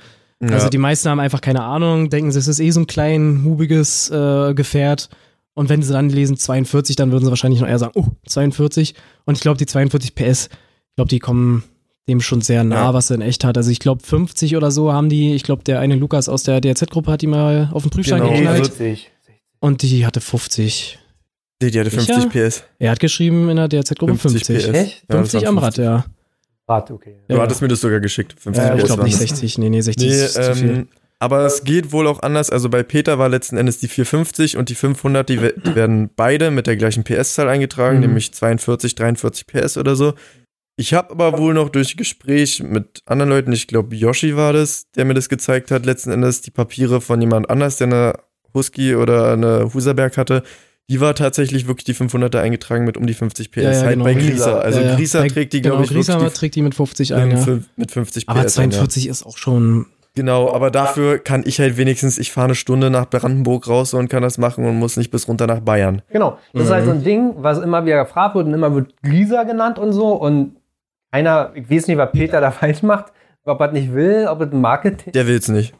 Also 0.49 0.69
die 0.69 0.77
meisten 0.77 1.09
haben 1.09 1.19
einfach 1.19 1.41
keine 1.41 1.63
Ahnung, 1.63 2.09
denken, 2.09 2.29
es 2.29 2.47
ist 2.47 2.59
eh 2.59 2.71
so 2.71 2.81
ein 2.81 2.87
klein, 2.87 3.43
hubiges 3.45 4.09
äh, 4.11 4.53
Gefährt. 4.53 5.09
Und 5.53 5.69
wenn 5.69 5.83
sie 5.83 5.93
dann 5.93 6.09
lesen 6.09 6.37
42, 6.37 6.95
dann 6.95 7.11
würden 7.11 7.25
sie 7.25 7.29
wahrscheinlich 7.29 7.61
noch 7.61 7.67
eher 7.67 7.77
sagen, 7.77 7.91
oh, 7.95 8.07
42. 8.27 8.95
Und 9.25 9.35
ich 9.35 9.41
glaube, 9.41 9.57
die 9.57 9.65
42 9.65 10.15
PS, 10.15 10.45
ich 10.45 10.95
glaube, 10.95 11.09
die 11.09 11.19
kommen 11.19 11.63
dem 12.09 12.19
schon 12.21 12.41
sehr 12.41 12.63
nah, 12.63 12.75
Ja. 12.75 12.93
was 12.93 13.09
er 13.09 13.15
in 13.15 13.21
echt 13.21 13.43
hat. 13.43 13.57
Also 13.57 13.69
ich 13.71 13.79
glaube, 13.79 14.03
50 14.03 14.55
oder 14.55 14.71
so 14.71 14.91
haben 14.91 15.09
die, 15.09 15.33
ich 15.35 15.43
glaube, 15.43 15.63
der 15.63 15.79
eine 15.79 15.95
Lukas 15.95 16.29
aus 16.29 16.43
der 16.43 16.59
DRZ-Gruppe 16.61 17.11
hat 17.11 17.21
die 17.21 17.27
mal 17.27 17.69
auf 17.73 17.83
den 17.83 17.91
Prüfstand 17.91 18.23
Genau, 18.23 18.33
geknallt. 18.35 18.59
also- 18.59 18.71
40. 18.71 19.11
Und 19.59 19.81
die 19.83 20.05
hatte 20.05 20.21
50. 20.21 20.97
Nee, 21.61 21.69
die 21.69 21.79
hatte 21.79 21.91
50 21.91 22.29
PS. 22.29 22.63
Er 22.79 22.91
hat 22.91 22.99
geschrieben 22.99 23.47
in 23.49 23.57
der 23.57 23.67
DRZ-Gruppe 23.67 24.17
50. 24.17 24.45
50 24.45 24.71
PS. 24.71 24.77
Echt? 24.77 24.93
Ja, 25.01 25.05
das 25.07 25.15
50 25.31 25.41
waren 25.41 25.47
am 25.49 25.57
Rad, 25.59 25.77
ja. 25.77 26.05
Rad, 26.67 26.89
okay. 26.89 27.17
Du 27.27 27.35
Ja. 27.35 27.41
hattest 27.41 27.61
mir 27.61 27.67
das 27.67 27.81
sogar 27.81 27.99
geschickt. 27.99 28.33
50 28.39 28.63
Ja, 28.63 28.73
Ich 28.75 28.81
PS 28.81 28.85
glaube 28.87 29.01
waren 29.01 29.05
nicht 29.07 29.21
das. 29.21 29.29
60. 29.29 29.57
Nee, 29.59 29.69
nee, 29.69 29.81
60 29.81 30.09
Nee, 30.09 30.15
ist 30.15 30.33
zu 30.33 30.55
viel. 30.55 30.69
ähm, 30.71 30.87
aber 31.19 31.45
es 31.45 31.63
geht 31.63 31.91
wohl 31.91 32.07
auch 32.07 32.23
anders. 32.23 32.49
Also 32.49 32.69
bei 32.69 32.81
Peter 32.81 33.19
war 33.19 33.29
letzten 33.29 33.57
Endes 33.57 33.77
die 33.77 33.87
450 33.87 34.57
und 34.57 34.69
die 34.69 34.75
500, 34.75 35.29
die, 35.29 35.39
we- 35.41 35.53
die 35.63 35.75
werden 35.75 36.09
beide 36.15 36.49
mit 36.49 36.65
der 36.65 36.77
gleichen 36.77 37.03
PS-Zahl 37.03 37.47
eingetragen, 37.47 37.97
Mhm. 37.97 38.01
nämlich 38.07 38.33
42, 38.33 38.95
43 38.95 39.45
PS 39.45 39.77
oder 39.77 39.95
so. 39.95 40.13
Ich 40.77 40.93
habe 40.93 41.11
aber 41.11 41.37
wohl 41.37 41.53
noch 41.53 41.69
durch 41.69 41.97
Gespräch 41.97 42.63
mit 42.63 43.01
anderen 43.05 43.29
Leuten, 43.29 43.51
ich 43.51 43.67
glaube 43.67 43.95
Yoshi 43.95 44.35
war 44.35 44.53
das, 44.53 44.89
der 44.95 45.05
mir 45.05 45.13
das 45.13 45.29
gezeigt 45.29 45.69
hat, 45.71 45.85
letzten 45.85 46.11
Endes 46.11 46.41
die 46.41 46.51
Papiere 46.51 47.01
von 47.01 47.21
jemand 47.21 47.49
anders, 47.49 47.77
der 47.77 47.87
eine 47.87 48.13
Husky 48.53 48.95
oder 48.95 49.33
eine 49.33 49.73
Huserberg 49.73 50.17
hatte, 50.17 50.43
die 50.89 50.99
war 50.99 51.13
tatsächlich 51.15 51.67
wirklich 51.67 51.85
die 51.85 51.93
500er 51.95 52.39
eingetragen 52.39 52.83
mit 52.85 52.97
um 52.97 53.05
die 53.05 53.13
50 53.13 53.51
PS. 53.51 53.57
Ja, 53.61 53.71
ja, 53.71 53.79
halt 53.81 53.89
genau. 53.93 54.03
bei 54.05 54.13
Grisa. 54.13 54.59
Also 54.59 54.79
Ja. 54.81 54.95
Grisa 54.95 55.25
trägt 55.27 55.53
die, 55.53 55.61
genau, 55.61 55.75
glaube 55.75 55.85
ich, 55.85 55.91
Grisa 55.91 56.29
trägt 56.29 56.55
die 56.55 56.61
mit 56.61 56.75
50 56.75 57.07
die, 57.09 57.13
ein, 57.13 57.37
fünf- 57.37 57.69
mit 57.75 57.91
50 57.91 58.25
PS. 58.25 58.29
Aber 58.29 58.39
ein, 58.39 58.45
ja. 58.45 58.49
42 58.49 59.07
ist 59.07 59.25
auch 59.25 59.37
schon. 59.37 59.85
Genau, 60.15 60.51
aber 60.51 60.71
dafür 60.71 61.19
kann 61.19 61.43
ich 61.45 61.59
halt 61.61 61.77
wenigstens, 61.77 62.17
ich 62.17 62.33
fahre 62.33 62.45
eine 62.45 62.55
Stunde 62.55 62.89
nach 62.89 63.09
Brandenburg 63.09 63.69
raus 63.69 63.93
und 63.93 64.09
kann 64.09 64.21
das 64.21 64.37
machen 64.37 64.65
und 64.65 64.75
muss 64.77 64.97
nicht 64.97 65.11
bis 65.11 65.29
runter 65.29 65.47
nach 65.47 65.61
Bayern. 65.61 66.01
Genau. 66.11 66.37
Das 66.51 66.63
ist 66.63 66.69
Mhm. 66.69 66.73
halt 66.73 66.85
so 66.85 66.91
ein 66.91 67.03
Ding, 67.03 67.33
was 67.37 67.59
immer 67.59 67.85
wieder 67.85 68.03
gefragt 68.03 68.35
wird 68.35 68.47
und 68.47 68.53
immer 68.53 68.75
wird 68.75 68.93
Lisa 69.03 69.43
genannt 69.43 69.79
und 69.79 69.93
so. 69.93 70.07
Und 70.15 70.57
einer, 71.11 71.51
ich 71.55 71.69
weiß 71.69 71.87
nicht, 71.87 71.97
was 71.97 72.11
Peter 72.11 72.41
da 72.41 72.51
falsch 72.51 72.81
macht, 72.83 73.13
ob 73.43 73.59
er 73.59 73.67
das 73.67 73.73
nicht 73.73 73.93
will, 73.93 74.27
ob 74.29 74.41
es 74.41 74.51
ein 74.51 74.61
Marketing. 74.61 75.13
Der 75.13 75.27
will's 75.27 75.47
nicht. 75.47 75.73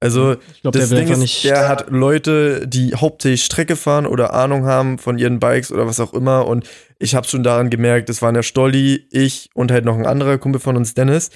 Also, 0.00 0.36
Ich 0.52 0.62
glaube, 0.62 0.78
der 0.78 0.82
das 0.82 0.90
will 0.90 0.98
Ding 1.04 1.12
ist, 1.12 1.18
nicht. 1.18 1.44
der 1.44 1.68
hat 1.68 1.90
Leute, 1.90 2.68
die 2.68 2.94
hauptsächlich 2.94 3.44
Strecke 3.44 3.74
fahren 3.74 4.06
oder 4.06 4.32
Ahnung 4.32 4.64
haben 4.64 4.98
von 4.98 5.18
ihren 5.18 5.40
Bikes 5.40 5.72
oder 5.72 5.86
was 5.88 5.98
auch 5.98 6.14
immer. 6.14 6.46
Und 6.46 6.68
ich 7.00 7.16
habe 7.16 7.26
schon 7.26 7.42
daran 7.42 7.68
gemerkt, 7.68 8.08
es 8.08 8.22
waren 8.22 8.34
der 8.34 8.44
Stolli, 8.44 9.08
ich 9.10 9.50
und 9.54 9.72
halt 9.72 9.84
noch 9.84 9.96
ein 9.98 10.06
anderer 10.06 10.38
Kumpel 10.38 10.60
von 10.60 10.76
uns, 10.76 10.94
Dennis. 10.94 11.30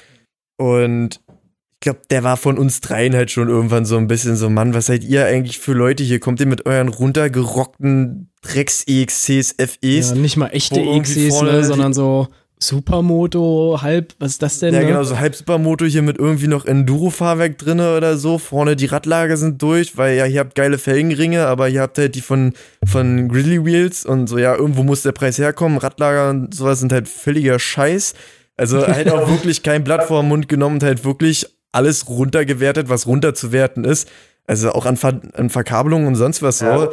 Und 0.58 1.20
ich 1.74 1.80
glaube, 1.80 2.02
der 2.10 2.22
war 2.22 2.36
von 2.36 2.56
uns 2.56 2.80
dreien 2.80 3.14
halt 3.16 3.32
schon 3.32 3.48
irgendwann 3.48 3.84
so 3.84 3.96
ein 3.96 4.06
bisschen 4.06 4.36
so, 4.36 4.48
Mann, 4.48 4.74
was 4.74 4.86
seid 4.86 5.02
ihr 5.02 5.26
eigentlich 5.26 5.58
für 5.58 5.72
Leute 5.72 6.04
hier? 6.04 6.20
Kommt 6.20 6.38
ihr 6.38 6.46
mit 6.46 6.64
euren 6.64 6.86
runtergerockten 6.88 8.30
Drecks-EXCs, 8.42 9.56
FEs? 9.58 10.10
ja, 10.10 10.14
nicht 10.14 10.36
mal 10.36 10.48
echte 10.48 10.80
EXCs, 10.80 11.30
vorne 11.30 11.52
ne, 11.52 11.64
sondern 11.64 11.92
so 11.92 12.28
Supermoto, 12.62 13.80
halb, 13.82 14.14
was 14.18 14.32
ist 14.32 14.42
das 14.42 14.58
denn? 14.60 14.74
Ja, 14.74 14.80
ne? 14.80 14.86
genau, 14.86 15.02
so 15.02 15.18
halb 15.18 15.34
Supermoto 15.34 15.84
hier 15.84 16.02
mit 16.02 16.18
irgendwie 16.18 16.46
noch 16.46 16.64
Enduro-Fahrwerk 16.64 17.58
drinne 17.58 17.96
oder 17.96 18.16
so. 18.16 18.38
Vorne 18.38 18.76
die 18.76 18.86
Radlager 18.86 19.36
sind 19.36 19.60
durch, 19.60 19.96
weil 19.96 20.16
ja, 20.16 20.26
ihr 20.26 20.40
habt 20.40 20.54
geile 20.54 20.78
Felgenringe, 20.78 21.46
aber 21.46 21.68
ihr 21.68 21.80
habt 21.80 21.98
halt 21.98 22.14
die 22.14 22.20
von, 22.20 22.52
von 22.84 23.28
Grizzly 23.28 23.64
Wheels 23.64 24.06
und 24.06 24.28
so, 24.28 24.38
ja, 24.38 24.54
irgendwo 24.54 24.82
muss 24.82 25.02
der 25.02 25.12
Preis 25.12 25.38
herkommen. 25.38 25.78
Radlager 25.78 26.30
und 26.30 26.54
sowas 26.54 26.80
sind 26.80 26.92
halt 26.92 27.08
völliger 27.08 27.58
Scheiß. 27.58 28.14
Also 28.56 28.86
halt 28.86 29.10
auch 29.10 29.28
wirklich 29.28 29.62
kein 29.62 29.84
Blatt 29.84 30.04
vor 30.04 30.22
den 30.22 30.28
Mund 30.28 30.48
genommen 30.48 30.76
und 30.76 30.82
halt 30.82 31.04
wirklich 31.04 31.46
alles 31.72 32.08
runtergewertet, 32.08 32.88
was 32.88 33.06
runterzuwerten 33.06 33.84
ist. 33.84 34.08
Also 34.46 34.72
auch 34.72 34.86
an, 34.86 34.96
Ver 34.96 35.20
an 35.34 35.50
Verkabelung 35.50 36.06
und 36.06 36.14
sonst 36.14 36.42
was 36.42 36.58
so. 36.58 36.66
Ja. 36.66 36.90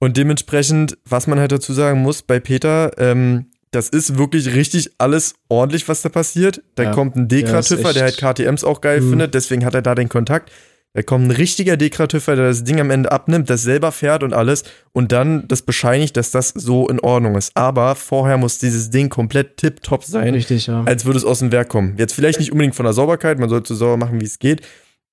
Und 0.00 0.16
dementsprechend, 0.16 0.98
was 1.04 1.26
man 1.26 1.38
halt 1.38 1.52
dazu 1.52 1.72
sagen 1.72 2.02
muss, 2.02 2.22
bei 2.22 2.40
Peter, 2.40 2.90
ähm, 2.98 3.46
das 3.72 3.88
ist 3.88 4.16
wirklich 4.18 4.54
richtig 4.54 4.92
alles 4.98 5.34
ordentlich, 5.48 5.88
was 5.88 6.02
da 6.02 6.08
passiert. 6.08 6.62
Da 6.76 6.84
Ja. 6.84 6.90
kommt 6.92 7.16
ein 7.16 7.28
Ja, 7.30 7.38
ist 7.58 7.70
Dekra-Tüffer, 7.70 7.92
der 7.92 8.02
halt 8.04 8.16
KTMs 8.18 8.62
auch 8.64 8.80
geil 8.80 9.00
Mhm. 9.00 9.10
findet, 9.10 9.34
deswegen 9.34 9.64
hat 9.64 9.74
er 9.74 9.82
da 9.82 9.94
den 9.94 10.08
Kontakt. 10.08 10.50
Da 10.94 11.02
kommt 11.02 11.26
ein 11.26 11.30
richtiger 11.30 11.78
Dekra-Tüffer, 11.78 12.36
der 12.36 12.48
das 12.48 12.64
Ding 12.64 12.78
am 12.78 12.90
Ende 12.90 13.10
abnimmt, 13.10 13.48
das 13.48 13.62
selber 13.62 13.92
fährt 13.92 14.22
und 14.22 14.34
alles 14.34 14.62
und 14.92 15.10
dann 15.10 15.48
das 15.48 15.62
bescheinigt, 15.62 16.18
dass 16.18 16.30
das 16.32 16.50
so 16.50 16.86
in 16.90 17.00
Ordnung 17.00 17.34
ist. 17.34 17.52
Aber 17.56 17.94
vorher 17.94 18.36
muss 18.36 18.58
dieses 18.58 18.90
Ding 18.90 19.08
komplett 19.08 19.56
tipptopp 19.56 20.04
sein, 20.04 20.34
Richtig, 20.34 20.66
ja. 20.66 20.84
als 20.84 21.06
würde 21.06 21.18
es 21.18 21.24
aus 21.24 21.38
dem 21.38 21.50
Werk 21.50 21.70
kommen. 21.70 21.94
Jetzt 21.96 22.12
vielleicht 22.12 22.38
nicht 22.40 22.52
unbedingt 22.52 22.74
von 22.74 22.84
der 22.84 22.92
Sauberkeit, 22.92 23.38
man 23.38 23.48
sollte 23.48 23.68
so 23.68 23.74
sauber 23.76 23.96
machen, 23.96 24.20
wie 24.20 24.26
es 24.26 24.38
geht, 24.38 24.60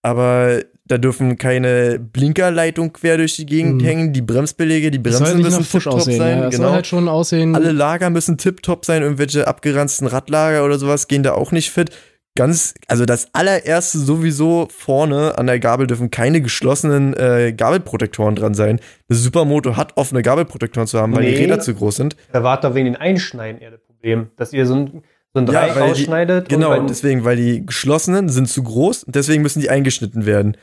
aber 0.02 0.60
da 0.90 0.98
dürfen 0.98 1.38
keine 1.38 1.98
Blinkerleitungen 2.00 2.92
quer 2.92 3.16
durch 3.18 3.36
die 3.38 3.46
Gegend 3.46 3.82
Mhm. 3.82 3.86
hängen, 3.86 4.14
die 4.14 4.22
Bremsbeläge, 4.22 4.92
die 4.92 5.02
Das 5.02 5.18
soll 5.20 5.28
Bremsen 5.40 5.60
müssen 5.62 5.88
aussehen. 5.90 6.18
sein. 6.18 6.38
ja. 6.40 6.50
Genau. 6.50 6.64
soll 6.64 6.72
halt 6.74 6.88
schon 6.88 7.08
aussehen. 7.08 7.56
Alle 7.56 7.72
Lager 7.72 8.10
müssen 8.10 8.38
tipptopp 8.38 8.84
sein, 8.86 9.02
irgendwelche 9.02 9.48
abgeranzten 9.48 10.08
Radlager 10.08 10.66
oder 10.66 10.78
sowas 10.78 11.08
gehen 11.08 11.24
da 11.24 11.34
auch 11.34 11.52
nicht 11.52 11.72
fit. 11.72 11.92
Ganz, 12.36 12.74
also 12.88 13.06
das 13.06 13.34
allererste 13.34 13.98
sowieso 14.00 14.68
vorne 14.72 15.38
an 15.38 15.48
der 15.48 15.60
Gabel 15.60 15.88
dürfen 15.88 16.10
keine 16.12 16.42
geschlossenen 16.42 17.14
äh, 17.16 17.54
Gabelprotektoren 17.54 18.36
dran 18.36 18.54
sein. 18.54 18.80
Eine 19.10 19.18
Supermoto 19.18 19.76
hat 19.76 19.98
offene 19.98 20.22
Gabelprotektoren 20.22 20.88
zu 20.88 21.00
haben, 21.00 21.16
weil 21.16 21.26
die. 21.26 21.36
Räder 21.36 21.60
zu 21.60 21.74
groß 21.74 21.96
sind. 21.98 22.16
Da 22.32 22.44
war 22.44 22.60
doch 22.62 22.76
wegen 22.76 22.86
den 22.86 22.96
Einschneiden 22.96 23.60
eher 23.60 23.72
das 23.72 23.82
Problem, 23.82 24.28
dass 24.38 24.54
ihr 24.54 24.66
so 24.66 24.76
ein, 24.76 25.04
so 25.34 25.42
ein 25.42 25.48
Ja, 25.48 25.52
Dreieck 25.68 25.74
die- 25.74 25.80
ausschneidet. 25.82 26.50
Genau, 26.50 26.72
und 26.74 26.82
bei- 26.82 26.88
deswegen, 26.88 27.26
weil 27.26 27.36
die 27.36 27.66
geschlossenen 27.66 28.30
sind 28.30 28.48
zu 28.48 28.64
groß 28.64 29.04
und 29.04 29.16
deswegen 29.16 29.42
müssen 29.42 29.60
die 29.60 29.70
eingeschnitten 29.70 30.26
werden. 30.26 30.56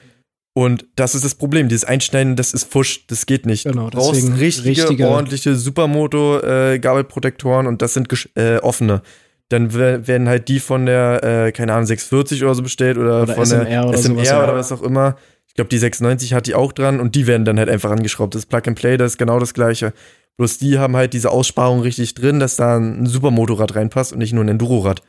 Und 0.59 0.87
das 0.97 1.15
ist 1.15 1.23
das 1.23 1.35
Problem. 1.35 1.69
Dieses 1.69 1.85
Einschneiden, 1.85 2.35
das 2.35 2.55
ist 2.55 2.73
Fusch, 2.73 3.07
das 3.09 3.27
geht 3.27 3.45
nicht. 3.45 3.65
Genau, 3.67 3.91
du 3.91 3.99
brauchst 3.99 4.15
deswegen 4.23 4.37
richtige, 4.37 4.69
richtige- 4.71 5.07
ordentliche 5.09 5.55
Supermoto-Gabelprotektoren 5.55 7.67
und 7.67 7.83
das 7.83 7.95
sind 7.95 8.09
gesch- 8.09 8.29
äh, 8.37 8.59
offene. 8.61 9.03
Dann 9.49 9.73
wer- 9.75 10.07
werden 10.09 10.29
halt 10.29 10.49
die 10.49 10.61
von 10.61 10.87
der, 10.87 11.23
äh, 11.23 11.53
keine 11.53 11.73
Ahnung, 11.75 11.87
640 11.87 12.43
oder 12.43 12.55
so 12.55 12.63
bestellt 12.63 12.99
oder, 12.99 13.23
Oder 13.23 13.35
von 13.35 13.45
SMR 13.45 13.65
der 13.67 13.87
oder 13.87 13.99
SMR 13.99 14.25
sowas, 14.25 14.45
oder 14.45 14.55
was 14.57 14.73
auch 14.73 14.83
immer. 14.83 15.17
Ich 15.47 15.55
glaube, 15.55 15.69
die 15.69 15.79
690 15.79 16.35
hat 16.35 16.47
die 16.47 16.55
auch 16.55 16.73
dran 16.73 17.01
und 17.01 17.15
die 17.15 17.27
werden 17.27 17.45
dann 17.45 17.59
halt 17.59 17.69
einfach 17.71 17.91
angeschraubt. 17.91 18.35
Das 18.35 18.47
Plug 18.47 18.63
and 18.67 18.79
Play, 18.79 18.97
das 18.97 19.13
ist 19.13 19.19
genau 19.19 19.39
das 19.39 19.55
gleiche. 19.55 19.93
Bloß 20.39 20.59
die 20.59 20.79
haben 20.79 20.97
halt 20.97 21.13
diese 21.13 21.31
Aussparung 21.31 21.81
richtig 21.81 22.15
drin, 22.15 22.41
dass 22.41 22.57
da 22.57 22.77
ein 22.77 23.07
Supermotorrad 23.07 23.75
reinpasst 23.75 24.13
und 24.13 24.19
nicht 24.19 24.33
nur 24.35 24.45
ein 24.45 24.49
Endurorad. 24.49 25.01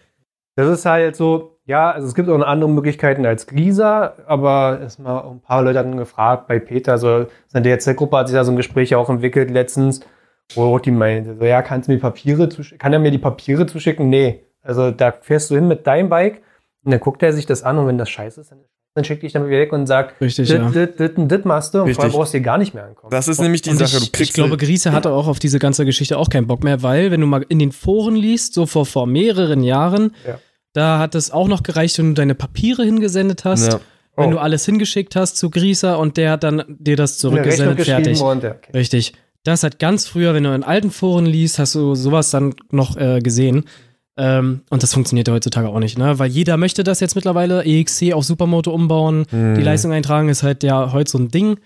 Das 0.56 0.80
ist 0.80 0.86
halt 0.86 1.16
so, 1.16 1.57
ja, 1.68 1.92
also 1.92 2.08
es 2.08 2.16
gibt 2.16 2.30
auch 2.30 2.38
noch 2.38 2.48
andere 2.48 2.70
Möglichkeiten 2.70 3.26
als 3.26 3.46
Glisa, 3.46 4.14
aber 4.26 4.80
erstmal 4.82 5.24
ein 5.26 5.42
paar 5.42 5.62
Leute 5.62 5.78
hatten 5.80 5.98
gefragt 5.98 6.48
bei 6.48 6.60
Peter, 6.60 6.98
so 6.98 7.28
in 7.54 7.64
der 7.64 7.78
Z-Gruppe 7.80 8.18
hat 8.18 8.28
sich 8.30 8.36
da 8.36 8.44
so 8.46 8.52
ein 8.52 8.58
Gespräch 8.58 8.96
auch 8.96 9.10
entwickelt 9.10 9.52
letztens, 9.52 10.00
wo 10.56 10.80
die 10.80 10.92
meinte, 10.92 11.36
so, 11.38 11.44
ja, 11.44 11.62
kannst 11.62 11.88
du 11.88 11.92
mir 11.92 11.98
die 11.98 12.02
Papiere 12.02 12.48
zuschicken? 12.50 12.80
Kann 12.80 12.94
er 12.94 13.00
mir 13.00 13.12
die 13.12 13.18
Papiere 13.18 13.66
zuschicken? 13.66 14.10
Nee. 14.10 14.46
Also 14.64 14.92
da 14.92 15.12
fährst 15.22 15.52
du 15.52 15.56
hin 15.56 15.68
mit 15.68 15.86
deinem 15.86 16.10
Bike 16.10 16.42
und 16.84 16.92
dann 16.92 17.00
guckt 17.02 17.22
er 17.22 17.34
sich 17.34 17.46
das 17.46 17.64
an 17.64 17.78
und 17.78 17.88
wenn 17.88 17.98
das 17.98 18.10
scheiße 18.10 18.40
ist, 18.42 18.52
dann, 18.52 18.60
dann 18.96 19.04
schickt 19.04 19.24
dich 19.24 19.34
dann 19.34 19.46
wieder 19.48 19.60
weg 19.60 19.74
und 19.74 19.88
sagt, 19.88 20.20
Richtig, 20.22 20.48
dit, 20.48 20.58
ja. 20.58 20.70
dit, 20.70 21.00
dit, 21.00 21.18
dit, 21.18 21.32
dit 21.32 21.46
machst 21.46 21.74
du 21.74 21.80
und 21.80 21.84
Richtig. 21.88 21.98
vorher 21.98 22.18
brauchst 22.18 22.34
du 22.34 22.38
hier 22.38 22.46
gar 22.46 22.58
nicht 22.58 22.74
mehr 22.74 22.86
ankommen. 22.86 23.12
Das 23.12 23.28
ist 23.28 23.42
nämlich 23.42 23.62
die 23.62 23.72
Und 23.72 23.78
Sache. 23.78 23.98
ich, 23.98 24.22
ich 24.22 24.34
glaube, 24.34 24.56
Griese 24.56 24.94
hatte 24.94 25.12
auch 25.12 25.28
auf 25.28 25.40
diese 25.40 25.60
ganze 25.60 25.84
Geschichte 25.86 26.18
auch 26.18 26.30
keinen 26.30 26.48
Bock 26.48 26.64
mehr, 26.64 26.82
weil, 26.82 27.12
wenn 27.12 27.20
du 27.22 27.28
mal 27.28 27.46
in 27.50 27.60
den 27.60 27.72
Foren 27.74 28.16
liest, 28.16 28.54
so 28.54 28.66
vor, 28.66 28.86
vor 28.86 29.06
mehreren 29.06 29.64
Jahren, 29.64 30.16
Ja. 30.26 30.40
Da 30.78 31.00
hat 31.00 31.16
es 31.16 31.32
auch 31.32 31.48
noch 31.48 31.64
gereicht, 31.64 31.98
wenn 31.98 32.10
du 32.10 32.14
deine 32.14 32.36
Papiere 32.36 32.84
hingesendet 32.84 33.46
hast, 33.46 33.74
Ja. 33.74 33.80
wenn 34.16 34.30
Oh. 34.30 34.32
du 34.34 34.38
alles 34.40 34.66
hingeschickt 34.66 35.16
hast 35.16 35.38
zu 35.38 35.50
Grieser 35.50 36.00
und 36.00 36.18
der 36.18 36.32
hat 36.32 36.44
dann 36.44 36.64
dir 36.68 36.96
das 36.96 37.18
zurückgesendet, 37.18 37.86
fertig. 37.86 38.22
und 38.22 38.44
ja, 38.44 38.52
okay. 38.52 38.72
Richtig. 38.74 39.14
Das 39.44 39.64
hat 39.64 39.80
ganz 39.80 40.08
früher, 40.08 40.34
wenn 40.34 40.44
du 40.44 40.54
in 40.54 40.64
alten 40.64 40.92
Foren 40.92 41.26
liest, 41.26 41.58
hast 41.60 41.74
du 41.76 41.96
sowas 41.96 42.30
dann 42.32 42.54
noch 42.72 42.98
äh, 42.98 43.20
gesehen. 43.22 43.64
Ähm, 44.18 44.62
und 44.72 44.82
das 44.84 44.94
funktioniert 44.94 45.28
ja 45.28 45.34
heutzutage 45.36 45.70
auch 45.70 45.80
nicht, 45.80 45.98
ne? 45.98 46.18
Weil 46.20 46.30
jeder 46.32 46.58
möchte 46.58 46.84
das 46.84 47.00
jetzt 47.00 47.16
mittlerweile, 47.16 47.64
EXC 47.64 48.14
auf 48.14 48.24
Supermoto 48.26 48.72
umbauen, 48.72 49.26
Hm. 49.30 49.54
die 49.56 49.62
Leistung 49.62 49.92
eintragen, 49.94 50.28
ist 50.30 50.42
halt 50.44 50.64
ja 50.64 50.92
heute 50.92 51.12
so 51.12 51.20
ein 51.20 51.30
Ding. 51.30 51.60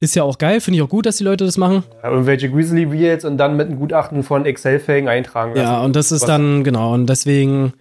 Ist 0.00 0.14
ja 0.16 0.22
auch 0.22 0.38
geil, 0.38 0.60
finde 0.60 0.78
ich 0.78 0.82
auch 0.82 0.88
gut, 0.88 1.06
dass 1.06 1.16
die 1.18 1.24
Leute 1.24 1.44
das 1.44 1.56
machen. 1.58 1.82
Ja, 2.02 2.10
irgendwelche 2.10 2.50
Grizzly 2.50 2.90
Wheels 2.90 3.24
und 3.24 3.36
dann 3.36 3.56
mit 3.56 3.66
einem 3.68 3.78
Gutachten 3.78 4.22
von 4.22 4.46
Excel-Felgen 4.46 5.08
eintragen 5.08 5.54
lassen. 5.54 5.66
Ja, 5.66 5.80
und 5.82 5.96
das 5.96 6.12
ist 6.12 6.22
Was- 6.22 6.28
dann, 6.28 6.64
genau, 6.64 6.94
und 6.94 7.06
deswegen 7.08 7.72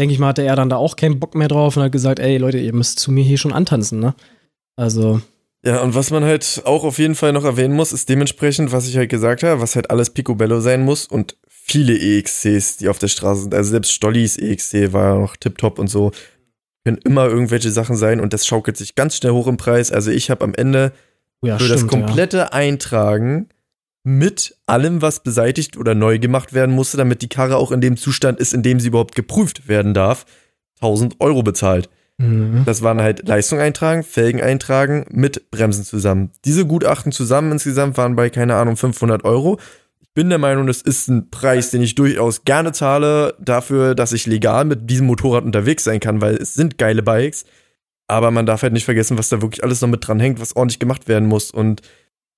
denke 0.00 0.14
ich 0.14 0.18
mal, 0.18 0.28
hatte 0.28 0.42
er 0.42 0.56
dann 0.56 0.70
da 0.70 0.76
auch 0.76 0.96
keinen 0.96 1.20
Bock 1.20 1.34
mehr 1.34 1.48
drauf 1.48 1.76
und 1.76 1.82
hat 1.82 1.92
gesagt, 1.92 2.18
ey 2.18 2.38
Leute, 2.38 2.58
ihr 2.58 2.74
müsst 2.74 2.98
zu 2.98 3.12
mir 3.12 3.22
hier 3.22 3.36
schon 3.36 3.52
antanzen, 3.52 4.00
ne? 4.00 4.14
Also, 4.74 5.20
Ja, 5.62 5.82
und 5.82 5.94
was 5.94 6.10
man 6.10 6.24
halt 6.24 6.62
auch 6.64 6.84
auf 6.84 6.98
jeden 6.98 7.14
Fall 7.14 7.34
noch 7.34 7.44
erwähnen 7.44 7.74
muss, 7.74 7.92
ist 7.92 8.08
dementsprechend, 8.08 8.72
was 8.72 8.88
ich 8.88 8.96
halt 8.96 9.10
gesagt 9.10 9.42
habe, 9.42 9.60
was 9.60 9.76
halt 9.76 9.90
alles 9.90 10.08
Picobello 10.08 10.60
sein 10.60 10.82
muss 10.82 11.06
und 11.06 11.36
viele 11.46 11.98
EXCs, 11.98 12.78
die 12.78 12.88
auf 12.88 12.98
der 12.98 13.08
Straße 13.08 13.42
sind. 13.42 13.54
Also 13.54 13.72
selbst 13.72 13.92
Stollis 13.92 14.38
EXC 14.38 14.94
war 14.94 15.18
noch 15.18 15.36
tipptopp 15.36 15.78
und 15.78 15.88
so. 15.88 16.12
Können 16.84 16.96
immer 17.04 17.26
irgendwelche 17.26 17.70
Sachen 17.70 17.96
sein 17.96 18.20
und 18.20 18.32
das 18.32 18.46
schaukelt 18.46 18.78
sich 18.78 18.94
ganz 18.94 19.16
schnell 19.16 19.32
hoch 19.32 19.48
im 19.48 19.58
Preis. 19.58 19.92
Also 19.92 20.10
ich 20.10 20.30
habe 20.30 20.44
am 20.44 20.54
Ende 20.54 20.92
oh 21.42 21.46
ja, 21.46 21.58
für 21.58 21.68
das 21.68 21.80
stimmt, 21.80 21.92
ja. 21.92 22.00
komplette 22.00 22.52
Eintragen 22.54 23.50
mit 24.02 24.56
allem, 24.66 25.02
was 25.02 25.22
beseitigt 25.22 25.76
oder 25.76 25.94
neu 25.94 26.18
gemacht 26.18 26.52
werden 26.52 26.74
musste, 26.74 26.96
damit 26.96 27.22
die 27.22 27.28
Karre 27.28 27.56
auch 27.56 27.70
in 27.70 27.80
dem 27.80 27.96
Zustand 27.96 28.40
ist, 28.40 28.54
in 28.54 28.62
dem 28.62 28.80
sie 28.80 28.88
überhaupt 28.88 29.14
geprüft 29.14 29.68
werden 29.68 29.94
darf, 29.94 30.24
1000 30.80 31.16
Euro 31.20 31.42
bezahlt. 31.42 31.90
Mhm. 32.20 32.64
Das 32.64 32.82
waren 32.82 33.00
halt 33.00 33.26
Leistung 33.26 33.60
eintragen, 33.60 34.02
Felgen 34.02 34.40
eintragen 34.40 35.06
mit 35.10 35.50
Bremsen 35.50 35.84
zusammen. 35.84 36.30
Diese 36.44 36.66
Gutachten 36.66 37.12
zusammen 37.12 37.52
insgesamt 37.52 37.96
waren 37.96 38.16
bei, 38.16 38.30
keine 38.30 38.56
Ahnung, 38.56 38.76
500 38.76 39.24
Euro. 39.24 39.58
Ich 40.00 40.12
bin 40.12 40.28
der 40.28 40.38
Meinung, 40.38 40.66
das 40.66 40.82
ist 40.82 41.08
ein 41.08 41.30
Preis, 41.30 41.70
den 41.70 41.82
ich 41.82 41.94
durchaus 41.94 42.44
gerne 42.44 42.72
zahle, 42.72 43.34
dafür, 43.38 43.94
dass 43.94 44.12
ich 44.12 44.26
legal 44.26 44.64
mit 44.64 44.90
diesem 44.90 45.06
Motorrad 45.06 45.44
unterwegs 45.44 45.84
sein 45.84 46.00
kann, 46.00 46.20
weil 46.20 46.36
es 46.36 46.54
sind 46.54 46.78
geile 46.78 47.02
Bikes. 47.02 47.44
Aber 48.06 48.30
man 48.30 48.44
darf 48.44 48.62
halt 48.62 48.72
nicht 48.72 48.84
vergessen, 48.84 49.16
was 49.16 49.28
da 49.28 49.40
wirklich 49.40 49.62
alles 49.62 49.80
noch 49.80 49.88
mit 49.88 50.06
dran 50.06 50.20
hängt, 50.20 50.40
was 50.40 50.56
ordentlich 50.56 50.80
gemacht 50.80 51.06
werden 51.06 51.28
muss. 51.28 51.50
Und 51.50 51.80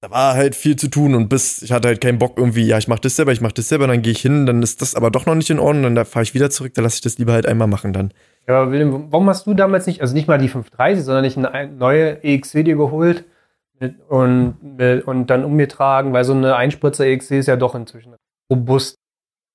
da 0.02 0.10
war 0.10 0.34
halt 0.34 0.56
viel 0.56 0.74
zu 0.74 0.88
tun 0.88 1.14
und 1.14 1.28
bis 1.28 1.62
ich 1.62 1.70
hatte 1.70 1.86
halt 1.86 2.00
keinen 2.00 2.18
Bock 2.18 2.32
irgendwie, 2.36 2.64
ja, 2.66 2.76
ich 2.76 2.88
mach 2.88 2.98
das 2.98 3.14
selber, 3.14 3.30
ich 3.32 3.40
mach 3.40 3.52
das 3.52 3.68
selber, 3.68 3.86
dann 3.86 4.02
gehe 4.02 4.10
ich 4.12 4.20
hin, 4.20 4.46
dann 4.46 4.60
ist 4.60 4.82
das 4.82 4.96
aber 4.96 5.12
doch 5.12 5.26
noch 5.26 5.36
nicht 5.36 5.48
in 5.48 5.60
Ordnung, 5.60 5.94
dann 5.94 6.04
fahre 6.04 6.24
ich 6.24 6.34
wieder 6.34 6.50
zurück, 6.50 6.74
dann 6.74 6.82
lasse 6.82 6.96
ich 6.96 7.00
das 7.02 7.18
lieber 7.18 7.32
halt 7.32 7.46
einmal 7.46 7.68
machen 7.68 7.92
dann. 7.92 8.12
Ja, 8.48 8.60
aber 8.62 8.72
William, 8.72 9.12
warum 9.12 9.28
hast 9.28 9.46
du 9.46 9.54
damals 9.54 9.86
nicht, 9.86 10.00
also 10.00 10.12
nicht 10.12 10.26
mal 10.26 10.38
die 10.38 10.48
530, 10.48 11.04
sondern 11.04 11.22
nicht 11.22 11.36
eine 11.38 11.52
ein- 11.52 11.78
neue 11.78 12.22
EXC 12.24 12.64
dir 12.64 12.74
geholt 12.74 13.24
mit, 13.78 13.94
und, 14.08 14.56
mit, 14.76 15.06
und 15.06 15.28
dann 15.28 15.44
umgetragen, 15.44 16.12
weil 16.12 16.24
so 16.24 16.32
eine 16.32 16.56
Einspritzer 16.56 17.06
EXC 17.06 17.38
ist 17.38 17.46
ja 17.46 17.54
doch 17.54 17.76
inzwischen 17.76 18.14
robust. 18.50 18.96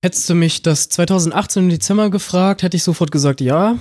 Hättest 0.01 0.29
du 0.29 0.35
mich 0.35 0.61
das 0.61 0.87
2018 0.87 1.63
im 1.63 1.69
Dezember 1.69 2.09
gefragt, 2.09 2.63
hätte 2.63 2.77
ich 2.77 2.83
sofort 2.83 3.11
gesagt, 3.11 3.41
ja, 3.41 3.77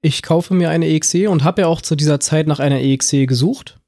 ich 0.00 0.22
kaufe 0.22 0.54
mir 0.54 0.70
eine 0.70 0.86
EXE 0.86 1.28
und 1.28 1.44
habe 1.44 1.62
ja 1.62 1.66
auch 1.66 1.82
zu 1.82 1.96
dieser 1.96 2.18
Zeit 2.20 2.46
nach 2.46 2.60
einer 2.60 2.80
EXE 2.80 3.26
gesucht. 3.26 3.78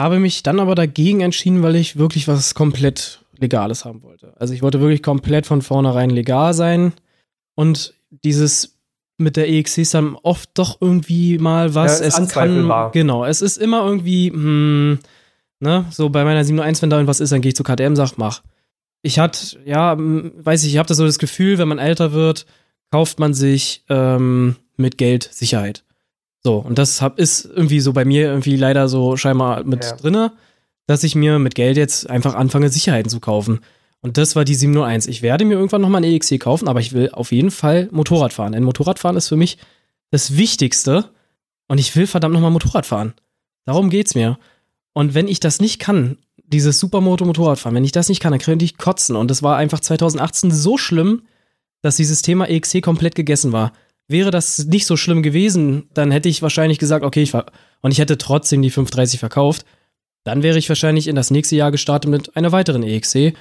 Habe 0.00 0.18
mich 0.18 0.42
dann 0.42 0.60
aber 0.60 0.74
dagegen 0.74 1.20
entschieden, 1.20 1.62
weil 1.62 1.76
ich 1.76 1.98
wirklich 1.98 2.26
was 2.26 2.54
komplett 2.54 3.20
Legales 3.38 3.84
haben 3.84 4.02
wollte. 4.02 4.32
Also 4.38 4.54
ich 4.54 4.62
wollte 4.62 4.80
wirklich 4.80 5.02
komplett 5.02 5.44
von 5.44 5.60
vornherein 5.60 6.08
legal 6.08 6.54
sein. 6.54 6.94
Und 7.54 7.92
dieses 8.10 8.78
mit 9.18 9.36
der 9.36 9.50
EXE 9.50 9.82
ist 9.82 9.92
dann 9.92 10.16
oft 10.16 10.48
doch 10.54 10.80
irgendwie 10.80 11.36
mal 11.36 11.74
was. 11.74 12.00
Ja, 12.00 12.06
es 12.06 12.28
kann, 12.30 12.90
genau, 12.92 13.26
es 13.26 13.42
ist 13.42 13.58
immer 13.58 13.84
irgendwie, 13.84 14.30
hm, 14.30 15.00
ne, 15.58 15.84
so 15.90 16.08
bei 16.08 16.24
meiner 16.24 16.44
701, 16.44 16.80
wenn 16.80 16.88
da 16.88 16.96
irgendwas 16.96 17.20
ist, 17.20 17.30
dann 17.32 17.42
gehe 17.42 17.50
ich 17.50 17.56
zu 17.56 17.62
KTM, 17.62 17.94
sag, 17.94 18.16
mach. 18.16 18.42
Ich 19.02 19.18
hatte, 19.18 19.58
ja, 19.66 19.92
hm, 19.92 20.32
weiß 20.36 20.64
ich, 20.64 20.72
ich 20.72 20.78
habe 20.78 20.88
da 20.88 20.94
so 20.94 21.04
das 21.04 21.18
Gefühl, 21.18 21.58
wenn 21.58 21.68
man 21.68 21.78
älter 21.78 22.12
wird, 22.12 22.46
kauft 22.90 23.20
man 23.20 23.34
sich 23.34 23.84
ähm, 23.90 24.56
mit 24.78 24.96
Geld 24.96 25.28
Sicherheit. 25.30 25.84
So, 26.42 26.56
und 26.56 26.78
das 26.78 27.02
hab, 27.02 27.18
ist 27.18 27.44
irgendwie 27.44 27.80
so 27.80 27.92
bei 27.92 28.04
mir 28.04 28.22
irgendwie 28.28 28.56
leider 28.56 28.88
so 28.88 29.16
scheinbar 29.16 29.64
mit 29.64 29.84
Ja. 29.84 29.96
drinne, 29.96 30.32
dass 30.86 31.04
ich 31.04 31.14
mir 31.14 31.38
mit 31.38 31.54
Geld 31.54 31.76
jetzt 31.76 32.08
einfach 32.08 32.34
anfange, 32.34 32.70
Sicherheiten 32.70 33.10
zu 33.10 33.20
kaufen. 33.20 33.60
Und 34.00 34.16
das 34.16 34.34
war 34.34 34.44
die 34.44 34.54
701. 34.54 35.06
Ich 35.06 35.20
werde 35.20 35.44
mir 35.44 35.54
irgendwann 35.54 35.82
nochmal 35.82 36.02
eine 36.02 36.12
EXE 36.12 36.38
kaufen, 36.38 36.68
aber 36.68 36.80
ich 36.80 36.92
will 36.94 37.10
auf 37.10 37.32
jeden 37.32 37.50
Fall 37.50 37.88
Motorrad 37.92 38.32
fahren. 38.32 38.52
Denn 38.52 38.64
Motorradfahren 38.64 39.16
ist 39.16 39.28
für 39.28 39.36
mich 39.36 39.58
das 40.10 40.36
Wichtigste. 40.36 41.10
Und 41.68 41.78
ich 41.78 41.94
will 41.94 42.06
verdammt 42.06 42.32
nochmal 42.32 42.50
Motorrad 42.50 42.86
fahren. 42.86 43.12
Darum 43.66 43.90
geht's 43.90 44.14
mir. 44.14 44.38
Und 44.94 45.14
wenn 45.14 45.28
ich 45.28 45.38
das 45.38 45.60
nicht 45.60 45.78
kann, 45.78 46.16
dieses 46.44 46.80
Supermoto-Motorradfahren, 46.80 47.76
wenn 47.76 47.84
ich 47.84 47.92
das 47.92 48.08
nicht 48.08 48.20
kann, 48.20 48.32
dann 48.32 48.40
könnte 48.40 48.64
ich 48.64 48.76
kotzen. 48.78 49.14
Und 49.14 49.30
das 49.30 49.42
war 49.42 49.56
einfach 49.56 49.80
2018 49.80 50.50
so 50.50 50.78
schlimm, 50.78 51.22
dass 51.82 51.96
dieses 51.96 52.22
Thema 52.22 52.48
EXC 52.48 52.82
komplett 52.82 53.14
gegessen 53.14 53.52
war. 53.52 53.72
Wäre 54.10 54.32
das 54.32 54.66
nicht 54.66 54.86
so 54.86 54.96
schlimm 54.96 55.22
gewesen, 55.22 55.88
dann 55.94 56.10
hätte 56.10 56.28
ich 56.28 56.42
wahrscheinlich 56.42 56.78
gesagt, 56.78 57.04
okay, 57.04 57.22
ich 57.22 57.30
fahr 57.30 57.46
und 57.80 57.92
ich 57.92 58.00
hätte 58.00 58.18
trotzdem 58.18 58.60
die 58.60 58.70
530 58.70 59.20
verkauft. 59.20 59.64
Dann 60.24 60.42
wäre 60.42 60.58
ich 60.58 60.68
wahrscheinlich 60.68 61.06
in 61.06 61.14
das 61.14 61.30
nächste 61.30 61.54
Jahr 61.54 61.70
gestartet 61.70 62.10
mit 62.10 62.36
einer 62.36 62.50
weiteren 62.50 62.82
EXC. 62.82 63.34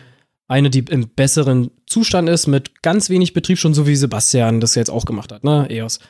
Eine, 0.48 0.70
die 0.70 0.86
im 0.88 1.10
besseren 1.10 1.72
Zustand 1.88 2.30
ist, 2.30 2.46
mit 2.46 2.84
ganz 2.84 3.10
wenig 3.10 3.34
Betrieb, 3.34 3.58
schon 3.58 3.74
so 3.74 3.88
wie 3.88 3.96
Sebastian 3.96 4.62
das 4.62 4.76
jetzt 4.76 4.92
auch 4.92 5.06
gemacht 5.06 5.32
hat, 5.32 5.44
ne, 5.44 5.66
EOS. 5.72 6.02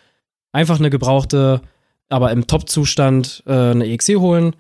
Einfach 0.52 0.78
eine 0.78 0.90
gebrauchte, 0.90 1.62
aber 2.10 2.32
im 2.32 2.46
Top-Zustand 2.46 3.44
äh, 3.48 3.54
eine 3.54 3.86
EXC 3.86 4.18
holen, 4.18 4.58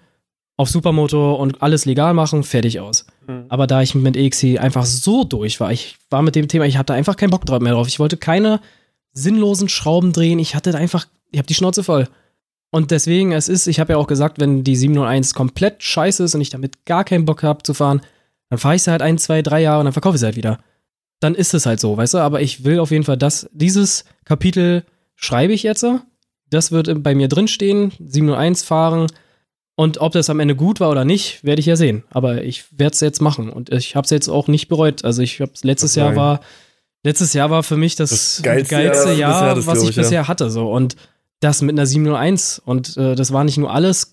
auf 0.55 0.69
Supermoto 0.69 1.35
und 1.35 1.62
alles 1.62 1.83
legal 1.83 2.13
machen, 2.13 2.43
fertig 2.43 2.79
aus. 2.79 3.05
Hm. 3.27 3.47
Aber 3.49 3.67
da 3.67 3.81
ich 3.81 3.95
mit 3.95 4.15
EXC 4.15 4.59
einfach 4.62 4.85
so 4.85 5.25
durch 5.25 5.59
war, 5.59 5.73
ich 5.73 5.97
war 6.09 6.21
mit 6.21 6.35
dem 6.35 6.47
Thema, 6.47 6.65
ich 6.65 6.77
hatte 6.77 6.93
einfach 6.93 7.17
keinen 7.17 7.31
Bock 7.31 7.45
drauf 7.45 7.59
mehr 7.59 7.73
drauf. 7.73 7.89
Ich 7.89 7.99
wollte 7.99 8.15
keine 8.15 8.62
sinnlosen 9.13 9.69
Schrauben 9.69 10.13
drehen. 10.13 10.39
Ich 10.39 10.56
hatte 10.56 10.76
einfach, 10.76 11.08
ich 11.32 11.38
habe 11.38 11.48
die 11.48 11.54
Schnauze 11.54 11.84
voll. 11.84 12.08
Und 12.72 12.91
deswegen, 12.91 13.32
es 13.32 13.50
ist, 13.50 13.67
ich 13.67 13.80
habe 13.80 13.93
ja 13.93 13.98
auch 13.98 14.08
gesagt, 14.08 14.39
wenn 14.39 14.63
die 14.63 14.76
701 14.76 15.34
komplett 15.34 15.82
scheiße 15.82 16.24
ist 16.24 16.36
und 16.36 16.41
ich 16.41 16.52
damit 16.52 16.86
gar 16.86 17.04
keinen 17.04 17.26
Bock 17.26 17.41
habe 17.43 17.63
zu 17.63 17.74
fahren, 17.74 18.02
dann 18.50 18.60
fahre 18.60 18.76
ich 18.76 18.84
sie 18.84 18.91
halt 18.91 19.02
ein, 19.02 19.17
zwei, 19.17 19.41
drei 19.41 19.62
Jahre 19.62 19.80
und 19.80 19.86
dann 19.86 19.93
verkaufe 19.93 20.15
ich 20.15 20.19
sie 20.19 20.26
halt 20.26 20.36
wieder. 20.36 20.60
Dann 21.19 21.36
ist 21.36 21.54
es 21.54 21.65
halt 21.65 21.80
so, 21.80 21.98
weißt 21.98 22.13
du? 22.13 22.19
Aber 22.19 22.41
ich 22.41 22.63
will 22.63 22.80
auf 22.80 22.91
jeden 22.91 23.04
Fall 23.04 23.17
das, 23.17 23.50
dieses 23.52 24.06
Kapitel 24.24 24.86
schreibe 25.15 25.54
ich 25.54 25.63
jetzt. 25.63 25.86
Das 26.50 26.72
wird 26.72 27.04
bei 27.04 27.15
mir 27.15 27.28
drinstehen, 27.28 27.91
701 28.00 28.63
fahren. 28.63 29.08
Und 29.76 30.00
ob 30.00 30.12
das 30.12 30.30
am 30.30 30.39
Ende 30.39 30.56
gut 30.56 30.80
war 30.80 30.89
oder 30.89 31.06
nicht, 31.06 31.43
werde 31.43 31.60
ich 31.60 31.65
ja 31.65 31.76
sehen. 31.76 32.04
Aber 32.10 32.43
ich 32.43 32.65
werde 32.78 32.93
es 32.93 33.00
jetzt 33.00 33.22
machen. 33.22 33.50
Und 33.50 33.72
ich 33.72 33.95
habe 33.95 34.06
es 34.06 34.12
jetzt 34.12 34.28
auch 34.28 34.48
nicht 34.48 34.67
bereut. 34.67 35.06
Also 35.06 35.22
ich 35.22 35.41
habe 35.41 35.52
letztes 35.62 35.95
Jahr 35.95 36.15
war, 36.15 36.41
letztes 37.03 37.33
Jahr 37.33 37.49
war 37.49 37.63
für 37.63 37.77
mich 37.77 37.95
das, 37.95 38.09
Das 38.09 38.41
geilste, 38.43 38.75
geilste 38.75 39.13
Jahr, 39.13 39.45
Jahr, 39.45 39.55
das 39.55 39.67
was 39.67 39.83
ich 39.83 39.89
ich, 39.89 39.95
ja. 39.95 40.01
bisher 40.03 40.27
hatte. 40.27 40.49
So. 40.49 40.71
Und 40.71 40.95
das 41.39 41.62
mit 41.62 41.73
einer 41.75 41.85
701. 41.85 42.62
Und 42.63 42.97
äh, 42.97 43.15
das 43.15 43.31
war 43.33 43.43
nicht 43.43 43.57
nur 43.57 43.73
alles 43.73 44.12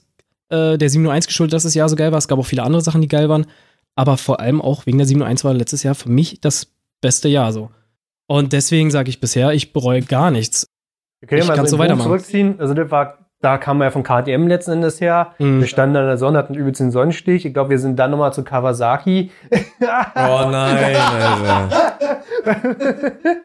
äh, 0.49 0.79
der 0.79 0.89
701 0.91 1.27
geschuldet, 1.27 1.55
dass 1.55 1.65
das 1.65 1.75
Jahr 1.75 1.89
so 1.89 1.97
geil 1.97 2.13
war. 2.13 2.19
Es 2.19 2.29
gab 2.29 2.39
auch 2.39 2.47
viele 2.47 2.63
andere 2.63 2.83
Sachen, 2.83 3.01
die 3.01 3.09
geil 3.09 3.29
waren. 3.29 3.47
Aber 3.95 4.17
vor 4.17 4.41
allem 4.41 4.61
auch 4.61 4.87
wegen 4.87 4.99
der 4.99 5.07
701 5.07 5.45
war 5.45 5.55
letztes 5.55 5.83
Jahr 5.83 5.95
für 5.95 6.11
mich 6.11 6.41
das 6.41 6.69
beste 7.01 7.29
Jahr 7.29 7.53
so. 7.53 7.71
Und 8.27 8.53
deswegen 8.53 8.91
sage 8.91 9.09
ich 9.09 9.21
bisher, 9.21 9.53
ich 9.53 9.73
bereue 9.73 10.03
gar 10.03 10.31
nichts. 10.31 10.69
Können 11.27 11.41
Ich 11.41 11.47
ja 11.47 11.51
mal 11.53 11.57
kann's 11.57 11.71
so 11.71 11.79
weitermachen. 11.79 12.09
zurückziehen. 12.09 12.61
Also 12.61 12.75
das 12.75 12.91
war, 12.91 13.26
da 13.41 13.59
kam 13.59 13.79
man 13.79 13.87
ja 13.87 13.91
von 13.91 14.03
KTM 14.03 14.47
letzten 14.47 14.73
Endes 14.73 15.01
her. 15.01 15.35
Mhm. 15.39 15.61
Wir 15.61 15.67
standen 15.67 15.97
an 15.97 16.07
der 16.07 16.17
Sonne, 16.19 16.39
hatten 16.39 16.55
übelst 16.55 16.81
den 16.81 16.91
Sonnenstich. 16.91 17.45
Ich 17.45 17.53
glaube, 17.53 17.71
wir 17.71 17.79
sind 17.79 17.97
dann 17.97 18.11
nochmal 18.11 18.33
zu 18.33 18.43
Kawasaki. 18.43 19.31
Oh 19.81 20.49
nein, 20.51 20.97
Alter. 20.97 21.69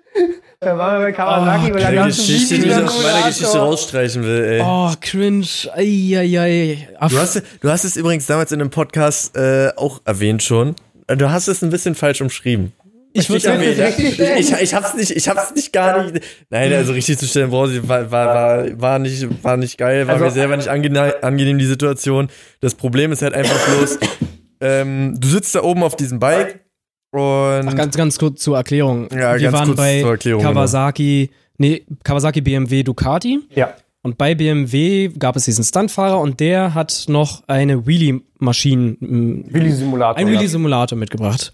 Da 0.64 0.78
waren 0.78 1.00
wir 1.00 1.08
bei 1.08 1.12
Kawasaki 1.12 1.72
Oh, 1.72 1.76
ganzen 1.76 2.06
Geschichte, 2.06 2.60
die 2.60 2.68
ich 2.68 2.76
aus 2.76 3.02
meiner 3.04 3.28
Geschichte 3.28 3.58
rausstreichen 3.58 4.24
will, 4.24 4.44
ey. 4.44 4.62
Oh, 4.64 4.92
cringe. 5.02 5.48
Eieiei. 5.74 6.88
Du 7.10 7.18
hast, 7.18 7.42
du 7.62 7.70
hast 7.70 7.84
es 7.84 7.96
übrigens 7.96 8.28
damals 8.28 8.52
in 8.52 8.62
einem 8.62 8.70
Podcast 8.70 9.36
äh, 9.36 9.72
auch 9.76 10.02
erwähnt 10.06 10.44
schon. 10.44 10.76
Du 11.08 11.32
hast 11.32 11.48
es 11.48 11.64
ein 11.64 11.72
bisschen 11.72 11.96
falsch 11.96 12.22
umschrieben. 12.22 12.74
Ich 13.14 13.30
würde 13.30 13.60
richtig 13.60 14.18
ja. 14.18 14.36
ich, 14.38 14.52
ich 14.52 14.74
hab's 14.74 14.94
nicht, 14.94 15.12
ich 15.12 15.28
hab's 15.28 15.54
nicht 15.54 15.74
gar 15.74 16.04
nicht. 16.04 16.24
Nein, 16.50 16.72
also 16.74 16.94
richtig 16.94 17.18
zu 17.18 17.26
stellen, 17.28 17.50
ich, 17.50 17.88
war, 17.88 18.10
war, 18.12 18.28
war, 18.28 18.82
war, 18.82 19.00
nicht, 19.00 19.44
war 19.44 19.58
nicht 19.58 19.78
geil, 19.78 20.08
war 20.08 20.14
Also- 20.16 20.26
mir 20.26 20.32
selber 20.32 20.58
nicht 20.58 20.70
angenehm, 20.70 21.12
angenehm, 21.22 21.58
die 21.58 21.66
Situation. 21.66 22.30
Das 22.62 22.76
Problem 22.76 23.12
ist 23.12 23.22
halt 23.22 23.34
einfach 23.34 23.58
bloß, 23.68 24.00
ähm, 24.62 25.16
du 25.20 25.28
sitzt 25.28 25.56
da 25.56 25.64
oben 25.64 25.84
auf 25.84 25.96
diesem 25.96 26.20
Bike 26.20 26.62
und 27.12 27.68
Ach, 27.68 27.76
ganz, 27.76 27.98
ganz 27.98 28.18
kurz 28.18 28.42
zur 28.42 28.56
Erklärung. 28.56 29.10
Ja, 29.12 29.34
Wir 29.34 29.40
ganz 29.52 29.54
waren 29.54 29.66
kurz 29.68 29.78
bei 29.78 30.02
zur 30.02 30.12
Erklärung, 30.12 30.42
genau. 30.42 30.54
Kawasaki, 30.54 31.30
nee, 31.58 31.86
Kawasaki 32.04 32.42
BMW 32.42 32.84
Ducati. 32.84 33.40
Ja. 33.54 33.74
Und 34.04 34.18
bei 34.18 34.34
BMW 34.34 35.10
gab 35.10 35.36
es 35.36 35.46
diesen 35.46 35.64
Stuntfahrer 35.64 36.20
und 36.20 36.40
der 36.40 36.74
hat 36.74 37.06
noch 37.08 37.44
eine 37.48 37.86
Wheelie-Maschine, 37.86 38.98
mm, 39.00 39.54
Willi-Simulator. 39.54 40.18
ein 40.18 40.28
ja. 40.28 40.34
Wheelie-Simulator 40.34 40.98
mitgebracht. 40.98 41.54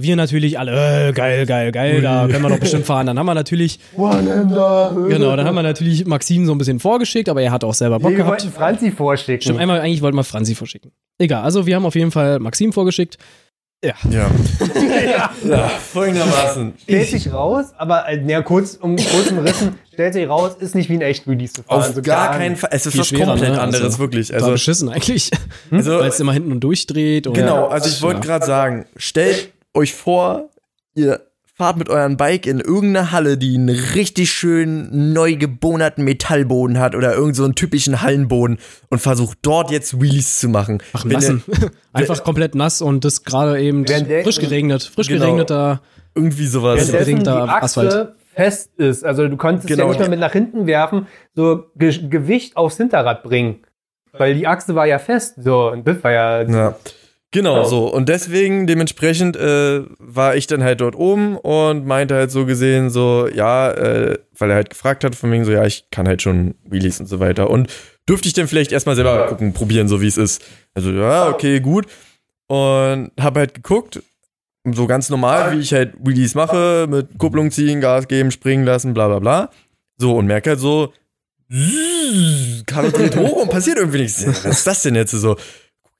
Wir 0.00 0.14
natürlich 0.14 0.60
alle, 0.60 1.08
äh, 1.08 1.12
geil, 1.12 1.44
geil, 1.44 1.72
geil, 1.72 2.00
da 2.00 2.28
können 2.28 2.42
wir 2.44 2.50
doch 2.50 2.60
bestimmt 2.60 2.86
fahren. 2.86 3.08
Dann 3.08 3.18
haben 3.18 3.26
wir 3.26 3.34
natürlich, 3.34 3.80
genau, 3.96 5.34
dann 5.34 5.44
haben 5.44 5.56
wir 5.56 5.64
natürlich 5.64 6.06
Maxim 6.06 6.46
so 6.46 6.52
ein 6.52 6.58
bisschen 6.58 6.78
vorgeschickt, 6.78 7.28
aber 7.28 7.42
er 7.42 7.50
hat 7.50 7.64
auch 7.64 7.74
selber 7.74 7.98
Bock 7.98 8.10
Wir 8.12 8.18
gehabt. 8.18 8.30
wollten 8.44 8.52
Franzi 8.52 8.92
vorschicken. 8.92 9.42
Stimmt, 9.42 9.58
einmal 9.58 9.80
eigentlich 9.80 10.00
wollten 10.00 10.16
wir 10.16 10.22
Franzi 10.22 10.54
vorschicken. 10.54 10.92
Egal, 11.18 11.42
also 11.42 11.66
wir 11.66 11.74
haben 11.74 11.84
auf 11.84 11.96
jeden 11.96 12.12
Fall 12.12 12.38
Maxim 12.38 12.72
vorgeschickt. 12.72 13.18
ja. 13.82 13.94
ja. 14.08 15.68
Folgendermaßen. 15.92 16.74
stellt 16.82 17.08
sich 17.08 17.32
raus, 17.32 17.66
aber 17.76 18.08
äh, 18.08 18.20
na, 18.24 18.42
kurz 18.42 18.74
um 18.76 18.96
kurz 18.96 19.30
umrissen, 19.32 19.74
stellt 19.92 20.14
sich 20.14 20.28
raus, 20.28 20.52
ist 20.60 20.74
nicht 20.74 20.88
wie 20.90 20.94
ein 20.94 21.00
echt 21.00 21.26
Release 21.26 21.54
zu 21.54 21.62
fahren. 21.64 21.78
Auf 21.80 21.86
Also 21.86 22.02
gar 22.02 22.32
keinen 22.36 22.52
nicht. 22.52 22.60
Fall. 22.60 22.70
Es 22.72 22.86
ist 22.86 22.96
was 22.98 23.12
komplett 23.12 23.50
ne? 23.52 23.60
anderes, 23.60 23.84
Also, 23.84 23.98
wirklich. 23.98 24.32
Also, 24.32 24.46
Also, 24.46 24.52
beschissen 24.54 24.88
eigentlich, 24.90 25.30
also 25.72 25.98
weil 25.98 26.08
es 26.08 26.20
immer 26.20 26.32
hinten 26.32 26.52
und 26.52 26.60
durchdreht. 26.60 27.26
Und 27.26 27.34
Genau, 27.34 27.66
also 27.66 27.88
ich 27.88 28.00
wollte 28.02 28.20
gerade 28.20 28.46
sagen, 28.46 28.86
stellt 28.96 29.52
euch 29.74 29.94
vor, 29.94 30.50
ihr 30.94 31.20
fahrt 31.54 31.76
mit 31.76 31.88
eurem 31.88 32.16
Bike 32.16 32.46
in 32.46 32.60
irgendeine 32.60 33.10
Halle, 33.10 33.36
die 33.36 33.56
einen 33.56 33.68
richtig 33.68 34.30
schön 34.30 35.12
neu 35.12 35.34
gebohnerten 35.34 36.04
Metallboden 36.04 36.78
hat 36.78 36.94
oder 36.94 37.14
irgend 37.14 37.34
so 37.34 37.42
einen 37.44 37.56
typischen 37.56 38.00
Hallenboden 38.00 38.58
und 38.90 39.00
versucht 39.00 39.38
dort 39.42 39.70
jetzt 39.72 40.00
Wheelies 40.00 40.38
zu 40.38 40.48
machen. 40.48 40.80
Ach, 40.92 41.04
nassen. 41.04 41.42
ihr- 41.48 41.70
Einfach 41.92 42.22
komplett 42.22 42.54
nass 42.54 42.80
und 42.80 43.04
das 43.04 43.24
gerade 43.24 43.60
eben 43.60 43.84
frisch 43.86 44.38
geregnet. 44.38 44.84
Frisch 44.84 45.08
Genau. 45.08 45.24
geregneter. 45.24 45.80
Irgendwie 46.14 46.46
sowas. 46.46 46.92
Achse 46.94 47.50
Asphalt. 47.60 48.14
fest 48.34 48.70
ist. 48.76 49.04
Also 49.04 49.26
du 49.26 49.36
konntest 49.36 49.66
Genau. 49.66 49.84
ja 49.84 49.88
nicht 49.90 49.98
mehr 50.00 50.08
mit 50.10 50.20
nach 50.20 50.32
hinten 50.32 50.66
werfen, 50.68 51.08
so 51.34 51.64
Ge 51.76 52.08
Gewicht 52.08 52.56
aufs 52.56 52.76
Hinterrad 52.76 53.24
bringen. 53.24 53.62
Weil 54.12 54.34
die 54.34 54.46
Achse 54.46 54.74
war 54.76 54.86
ja 54.86 54.98
fest. 55.00 55.34
So, 55.42 55.70
und 55.72 55.86
das 55.88 56.02
war 56.04 56.12
ja. 56.12 56.42
Ja. 56.42 56.76
Genau, 57.30 57.64
so. 57.64 57.92
Und 57.92 58.08
deswegen, 58.08 58.66
dementsprechend, 58.66 59.36
äh, 59.36 59.82
war 59.98 60.36
ich 60.36 60.46
dann 60.46 60.64
halt 60.64 60.80
dort 60.80 60.96
oben 60.96 61.36
und 61.36 61.86
meinte 61.86 62.14
halt 62.14 62.30
so 62.30 62.46
gesehen, 62.46 62.88
so, 62.88 63.28
ja, 63.28 63.70
äh, 63.70 64.18
weil 64.38 64.50
er 64.50 64.56
halt 64.56 64.70
gefragt 64.70 65.04
hat, 65.04 65.14
von 65.14 65.30
wegen 65.30 65.44
so, 65.44 65.52
ja, 65.52 65.64
ich 65.66 65.90
kann 65.90 66.08
halt 66.08 66.22
schon 66.22 66.54
Wheelies 66.64 67.00
und 67.00 67.06
so 67.06 67.20
weiter. 67.20 67.50
Und 67.50 67.70
dürfte 68.08 68.28
ich 68.28 68.34
denn 68.34 68.48
vielleicht 68.48 68.72
erstmal 68.72 68.96
selber 68.96 69.26
gucken, 69.26 69.52
probieren, 69.52 69.88
so 69.88 70.00
wie 70.00 70.06
es 70.06 70.16
ist. 70.16 70.42
Also, 70.72 70.90
ja, 70.90 71.28
okay, 71.28 71.60
gut. 71.60 71.86
Und 72.46 73.10
hab 73.20 73.36
halt 73.36 73.52
geguckt, 73.52 74.02
so 74.64 74.86
ganz 74.86 75.10
normal, 75.10 75.52
wie 75.52 75.60
ich 75.60 75.74
halt 75.74 75.94
Wheelies 76.00 76.34
mache, 76.34 76.86
mit 76.88 77.18
Kupplung 77.18 77.50
ziehen, 77.50 77.82
Gas 77.82 78.08
geben, 78.08 78.30
springen 78.30 78.64
lassen, 78.64 78.94
bla 78.94 79.08
bla 79.08 79.18
bla. 79.18 79.50
So, 79.98 80.16
und 80.16 80.26
merke 80.26 80.50
halt 80.50 80.60
so, 80.60 80.94
Karre 82.66 82.90
dreht 82.90 83.16
hoch 83.16 83.42
und 83.42 83.50
passiert 83.50 83.78
irgendwie 83.78 83.98
nichts. 83.98 84.26
Was 84.26 84.44
ist 84.44 84.66
das 84.66 84.82
denn 84.82 84.94
jetzt 84.94 85.10
so? 85.10 85.36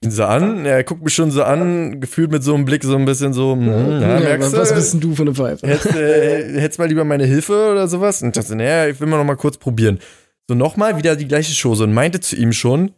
Ihn 0.03 0.11
so 0.11 0.23
an, 0.23 0.65
er 0.65 0.83
guckt 0.83 1.03
mich 1.03 1.13
schon 1.13 1.29
so 1.31 1.43
an, 1.43 1.99
gefühlt 1.99 2.31
mit 2.31 2.43
so 2.43 2.55
einem 2.55 2.65
Blick 2.65 2.83
so 2.83 2.95
ein 2.95 3.05
bisschen 3.05 3.33
so, 3.33 3.53
hm, 3.53 3.67
ja, 3.67 3.99
Ja, 3.99 4.19
merkst 4.19 4.53
was 4.55 4.69
du, 4.69 4.75
bist 4.75 4.93
denn 4.93 5.01
du 5.01 5.15
für 5.15 5.23
eine 5.23 5.33
Pfeife? 5.35 5.67
hättest, 5.67 5.95
äh, 5.95 6.59
hättest 6.59 6.79
mal 6.79 6.87
lieber 6.87 7.03
meine 7.03 7.25
Hilfe 7.25 7.71
oder 7.71 7.87
sowas? 7.87 8.21
Und 8.21 8.29
ich 8.29 8.33
dachte, 8.41 8.55
naja, 8.55 8.87
ich 8.87 8.99
will 8.99 9.07
mal 9.07 9.17
noch 9.17 9.25
mal 9.25 9.35
kurz 9.35 9.57
probieren. 9.57 9.99
So 10.47 10.55
nochmal 10.55 10.97
wieder 10.97 11.15
die 11.15 11.27
gleiche 11.27 11.53
Chose 11.61 11.83
und 11.83 11.93
meinte 11.93 12.19
zu 12.21 12.35
ihm 12.35 12.53
schon, 12.53 12.91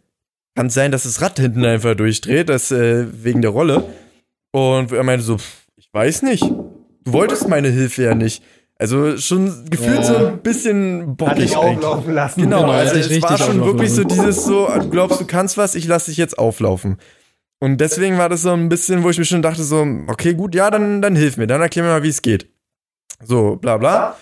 kann 0.55 0.69
sein, 0.69 0.91
dass 0.91 1.03
das 1.03 1.21
Rad 1.21 1.39
hinten 1.39 1.65
einfach 1.65 1.95
durchdreht, 1.95 2.49
das 2.49 2.71
äh, 2.71 3.07
wegen 3.23 3.41
der 3.41 3.51
Rolle. 3.51 3.83
Und 4.51 4.91
er 4.91 5.03
meinte 5.03 5.25
so, 5.25 5.37
ich 5.77 5.89
weiß 5.93 6.21
nicht. 6.23 6.43
du 6.43 7.13
wolltest 7.13 7.47
meine 7.47 7.69
Hilfe 7.69 8.03
ja 8.03 8.15
nicht. 8.15 8.43
Also 8.81 9.15
schon 9.17 9.65
gefühlt 9.69 9.97
Ja. 9.97 10.03
so 10.03 10.15
ein 10.15 10.37
bisschen 10.39 11.01
Hat 11.11 11.17
bockig. 11.17 11.35
dich 11.35 11.55
eigentlich. 11.57 11.85
auflaufen 11.85 12.13
lassen. 12.15 12.41
Genau, 12.41 12.61
Genau, 12.61 12.71
also 12.71 12.95
ich 12.95 13.11
es 13.11 13.21
war 13.21 13.37
schon 13.37 13.63
wirklich 13.63 13.91
so 13.91 14.03
dieses 14.03 14.43
so, 14.43 14.67
du 14.67 14.89
glaubst, 14.89 15.21
du 15.21 15.25
kannst 15.25 15.55
was, 15.57 15.75
ich 15.75 15.85
lass 15.87 16.05
dich 16.05 16.17
jetzt 16.17 16.39
auflaufen. 16.39 16.97
Und 17.59 17.77
deswegen 17.79 18.17
war 18.17 18.27
das 18.27 18.41
so 18.41 18.49
ein 18.51 18.69
bisschen, 18.69 19.03
wo 19.03 19.11
ich 19.11 19.19
mir 19.19 19.25
schon 19.25 19.43
dachte 19.43 19.61
so, 19.63 19.85
okay, 20.07 20.33
gut, 20.33 20.55
ja, 20.55 20.71
dann, 20.71 20.99
dann 21.03 21.15
hilf 21.15 21.37
mir, 21.37 21.45
dann 21.45 21.61
erklär 21.61 21.85
mir 21.85 21.91
mal, 21.91 22.01
wie 22.01 22.09
es 22.09 22.23
geht. 22.23 22.47
So, 23.23 23.55
bla 23.57 23.77
bla. 23.77 24.15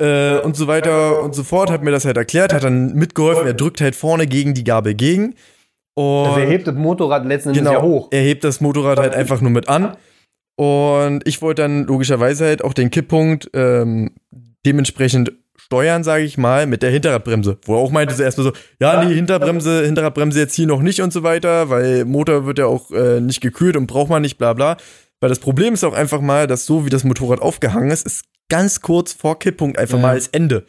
Äh, 0.00 0.38
und 0.38 0.56
so 0.56 0.66
weiter 0.66 1.22
und 1.22 1.34
so 1.34 1.44
fort, 1.44 1.70
hat 1.70 1.82
mir 1.84 1.90
das 1.90 2.06
halt 2.06 2.16
erklärt, 2.16 2.54
hat 2.54 2.64
dann 2.64 2.94
mitgeholfen, 2.94 3.46
er 3.46 3.52
drückt 3.52 3.82
halt 3.82 3.94
vorne 3.94 4.26
gegen 4.26 4.54
die 4.54 4.64
Gabel 4.64 4.94
gegen. 4.94 5.34
Und 5.92 6.26
Also 6.26 6.40
er 6.40 6.46
hebt 6.46 6.66
das 6.66 6.74
Motorrad 6.74 7.26
letzten 7.26 7.50
Endes 7.50 7.62
genau, 7.64 7.72
ja 7.74 7.82
hoch. 7.82 8.08
er 8.12 8.22
hebt 8.22 8.44
das 8.44 8.62
Motorrad 8.62 8.98
halt 8.98 9.14
einfach 9.14 9.42
nur 9.42 9.50
mit 9.50 9.68
an. 9.68 9.94
Und 10.56 11.26
ich 11.26 11.40
wollte 11.42 11.62
dann 11.62 11.84
logischerweise 11.86 12.44
halt 12.46 12.62
auch 12.64 12.74
den 12.74 12.90
Kipppunkt 12.90 13.50
ähm, 13.54 14.10
dementsprechend 14.66 15.32
steuern, 15.56 16.02
sage 16.04 16.24
ich 16.24 16.36
mal, 16.36 16.66
mit 16.66 16.82
der 16.82 16.90
Hinterradbremse. 16.90 17.58
Wo 17.64 17.74
er 17.74 17.78
auch 17.78 17.90
meinte 17.90 18.14
so 18.14 18.22
erstmal 18.22 18.44
so, 18.48 18.52
ja, 18.80 19.04
nee, 19.04 19.14
Hinterbremse, 19.14 19.84
Hinterradbremse 19.84 20.38
jetzt 20.40 20.54
hier 20.54 20.66
noch 20.66 20.82
nicht 20.82 21.00
und 21.00 21.12
so 21.12 21.22
weiter, 21.22 21.70
weil 21.70 22.04
Motor 22.04 22.44
wird 22.46 22.58
ja 22.58 22.66
auch 22.66 22.90
äh, 22.90 23.20
nicht 23.20 23.40
gekühlt 23.40 23.76
und 23.76 23.86
braucht 23.86 24.10
man 24.10 24.22
nicht, 24.22 24.36
bla 24.36 24.52
bla. 24.52 24.76
Weil 25.20 25.28
das 25.28 25.38
Problem 25.38 25.74
ist 25.74 25.84
auch 25.84 25.92
einfach 25.94 26.20
mal, 26.20 26.46
dass 26.46 26.66
so 26.66 26.84
wie 26.86 26.90
das 26.90 27.04
Motorrad 27.04 27.40
aufgehangen 27.40 27.90
ist, 27.90 28.04
ist 28.06 28.24
ganz 28.48 28.80
kurz 28.80 29.12
vor 29.12 29.38
Kipppunkt 29.38 29.78
einfach 29.78 29.98
Ja. 29.98 30.02
mal 30.02 30.10
als 30.12 30.28
Ende. 30.28 30.64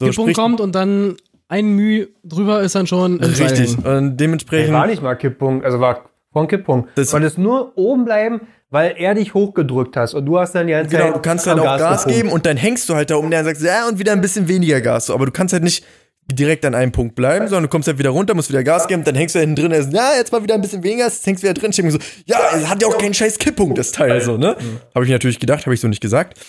So, 0.00 0.06
Kipppunkt 0.08 0.32
sprich- 0.32 0.36
kommt 0.36 0.60
und 0.60 0.74
dann 0.74 1.16
ein 1.48 1.68
Mühe 1.68 2.08
drüber 2.24 2.60
ist 2.62 2.74
dann 2.74 2.86
schon 2.86 3.22
Richtig. 3.22 3.76
Und 3.84 4.16
dementsprechend. 4.18 4.74
war 4.74 4.86
nicht 4.86 5.02
mal 5.02 5.14
Kipppunkt, 5.14 5.64
also 5.64 5.80
war 5.80 6.10
vor 6.32 6.44
dem 6.44 6.48
Kipppunkt. 6.48 6.90
Das- 6.96 7.08
Du 7.08 7.12
konntest 7.12 7.38
nur 7.38 7.72
oben 7.78 8.04
bleiben, 8.04 8.40
weil 8.74 8.96
er 8.98 9.14
dich 9.14 9.34
hochgedrückt 9.34 9.96
hast 9.96 10.14
und 10.14 10.26
du 10.26 10.36
hast 10.36 10.52
dann 10.52 10.66
die 10.66 10.72
ganze 10.72 10.90
Genau, 10.90 11.04
Zeit 11.06 11.14
du 11.14 11.20
kannst 11.20 11.46
am 11.46 11.60
halt 11.60 11.68
auch 11.68 11.78
Gas, 11.78 12.02
gepumpt. 12.02 12.16
geben 12.16 12.28
und 12.32 12.44
dann 12.44 12.56
hängst 12.56 12.88
du 12.88 12.96
halt 12.96 13.08
da 13.08 13.14
oben 13.14 13.32
und 13.32 13.44
sagst, 13.44 13.62
ja, 13.62 13.86
und 13.86 14.00
wieder 14.00 14.10
ein 14.10 14.20
bisschen 14.20 14.48
weniger 14.48 14.80
Gas. 14.80 15.10
Aber 15.10 15.26
du 15.26 15.30
kannst 15.32 15.52
halt 15.52 15.62
nicht 15.62 15.84
direkt 16.32 16.64
an 16.64 16.74
einem 16.74 16.90
Punkt 16.90 17.14
bleiben, 17.14 17.46
sondern 17.46 17.62
du 17.62 17.68
kommst 17.68 17.86
halt 17.86 17.98
wieder 17.98 18.10
runter, 18.10 18.34
musst 18.34 18.48
wieder 18.48 18.64
Gas 18.64 18.88
geben, 18.88 19.04
dann 19.04 19.14
hängst 19.14 19.36
du 19.36 19.38
hinten 19.38 19.54
drin, 19.54 19.72
also, 19.72 19.90
ja, 19.90 20.14
jetzt 20.16 20.32
mal 20.32 20.42
wieder 20.42 20.54
ein 20.56 20.60
bisschen 20.60 20.82
weniger, 20.82 21.04
jetzt 21.04 21.24
hängst 21.24 21.44
du 21.44 21.46
wieder 21.48 21.54
drin. 21.54 21.72
Mir 21.84 21.92
so, 21.92 21.98
ja, 22.26 22.38
es 22.52 22.68
hat 22.68 22.82
ja 22.82 22.88
auch 22.88 22.98
keinen 22.98 23.14
scheiß 23.14 23.38
Kipppunkt, 23.38 23.78
das 23.78 23.92
Teil, 23.92 24.20
so, 24.20 24.36
ne? 24.36 24.56
Habe 24.92 25.04
ich 25.04 25.10
natürlich 25.12 25.38
gedacht, 25.38 25.66
habe 25.66 25.74
ich 25.74 25.80
so 25.80 25.86
nicht 25.86 26.00
gesagt. 26.00 26.40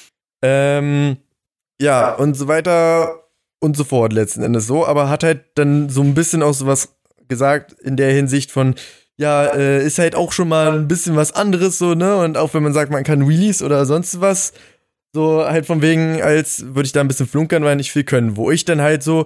Ähm, 0.44 1.18
ja, 1.80 2.12
und 2.16 2.36
so 2.36 2.48
weiter 2.48 3.20
und 3.60 3.78
so 3.78 3.84
fort 3.84 4.14
letzten 4.14 4.42
Endes 4.42 4.66
so, 4.66 4.86
aber 4.88 5.10
hat 5.10 5.24
halt 5.24 5.44
dann 5.56 5.90
so 5.90 6.02
ein 6.02 6.16
bisschen 6.16 6.42
auch 6.42 6.54
sowas 6.54 6.96
gesagt 7.28 7.74
in 7.74 7.98
der 7.98 8.12
Hinsicht 8.12 8.52
von, 8.52 8.74
ja, 9.18 9.46
äh, 9.46 9.86
ist 9.86 10.00
halt 10.00 10.16
auch 10.16 10.32
schon 10.32 10.50
mal 10.50 10.74
ein 10.74 10.88
bisschen 10.88 11.16
was 11.16 11.32
anderes 11.32 11.78
so, 11.78 11.94
ne? 11.96 12.18
Und 12.18 12.38
auch 12.38 12.54
wenn 12.54 12.64
man 12.64 12.74
sagt, 12.74 12.92
man 12.92 13.04
kann 13.04 13.22
Release 13.22 13.64
oder 13.64 13.86
sonst 13.86 14.20
was, 14.20 14.54
so 15.14 15.46
halt 15.46 15.66
von 15.66 15.82
wegen, 15.82 16.22
als 16.22 16.76
würde 16.76 16.88
ich 16.88 16.92
da 16.92 17.02
ein 17.02 17.08
bisschen 17.08 17.28
flunkern, 17.28 17.64
weil 17.64 17.78
nicht 17.78 17.92
viel 17.92 18.04
können. 18.04 18.36
Wo 18.36 18.52
ich 18.52 18.66
dann 18.66 18.82
halt 18.82 19.04
so 19.04 19.26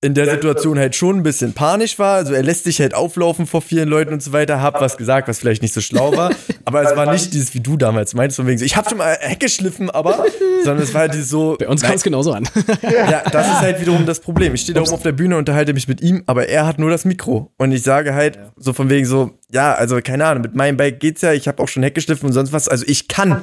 in 0.00 0.14
der 0.14 0.30
Situation 0.30 0.78
halt 0.78 0.94
schon 0.94 1.16
ein 1.16 1.22
bisschen 1.24 1.54
panisch 1.54 1.98
war. 1.98 2.14
Also 2.14 2.32
er 2.32 2.44
lässt 2.44 2.64
sich 2.64 2.80
halt 2.80 2.94
auflaufen 2.94 3.46
vor 3.46 3.62
vielen 3.62 3.88
Leuten 3.88 4.12
und 4.12 4.22
so 4.22 4.32
weiter, 4.32 4.62
hab 4.62 4.80
was 4.80 4.96
gesagt, 4.96 5.26
was 5.26 5.40
vielleicht 5.40 5.60
nicht 5.60 5.74
so 5.74 5.80
schlau 5.80 6.16
war. 6.16 6.30
Aber 6.64 6.82
es 6.82 6.96
war 6.96 7.10
nicht 7.12 7.32
dieses, 7.34 7.52
wie 7.54 7.60
du 7.60 7.76
damals 7.76 8.14
meinst, 8.14 8.36
von 8.36 8.46
wegen 8.46 8.58
so, 8.58 8.64
ich 8.64 8.76
hab 8.76 8.88
schon 8.88 8.98
mal 8.98 9.16
Hecke 9.18 9.46
geschliffen, 9.46 9.88
aber, 9.90 10.26
sondern 10.64 10.84
es 10.84 10.92
war 10.92 11.02
halt 11.02 11.14
dieses 11.14 11.30
so. 11.30 11.56
Bei 11.58 11.66
uns 11.66 11.82
kam 11.82 11.94
es 11.94 12.02
genauso 12.02 12.32
an. 12.32 12.46
Ja, 12.82 13.22
das 13.30 13.46
ist 13.46 13.60
halt 13.60 13.80
wiederum 13.80 14.04
das 14.06 14.20
Problem. 14.20 14.54
Ich 14.54 14.62
stehe 14.62 14.74
da 14.74 14.82
oben 14.82 14.90
auf 14.90 15.02
der 15.02 15.12
Bühne, 15.12 15.36
unterhalte 15.36 15.72
mich 15.72 15.88
mit 15.88 16.00
ihm, 16.00 16.22
aber 16.26 16.48
er 16.48 16.66
hat 16.66 16.78
nur 16.78 16.90
das 16.90 17.04
Mikro. 17.04 17.52
Und 17.56 17.72
ich 17.72 17.82
sage 17.82 18.14
halt 18.14 18.38
so 18.56 18.72
von 18.72 18.90
wegen 18.90 19.06
so, 19.06 19.30
ja, 19.50 19.74
also 19.74 20.00
keine 20.02 20.26
Ahnung, 20.26 20.42
mit 20.42 20.54
meinem 20.54 20.76
Bike 20.76 21.00
geht's 21.00 21.22
ja, 21.22 21.32
ich 21.32 21.48
habe 21.48 21.62
auch 21.62 21.68
schon 21.68 21.82
Heck 21.82 21.94
geschliffen 21.94 22.26
und 22.26 22.32
sonst 22.32 22.52
was. 22.52 22.68
Also 22.68 22.84
ich 22.86 23.08
kann 23.08 23.42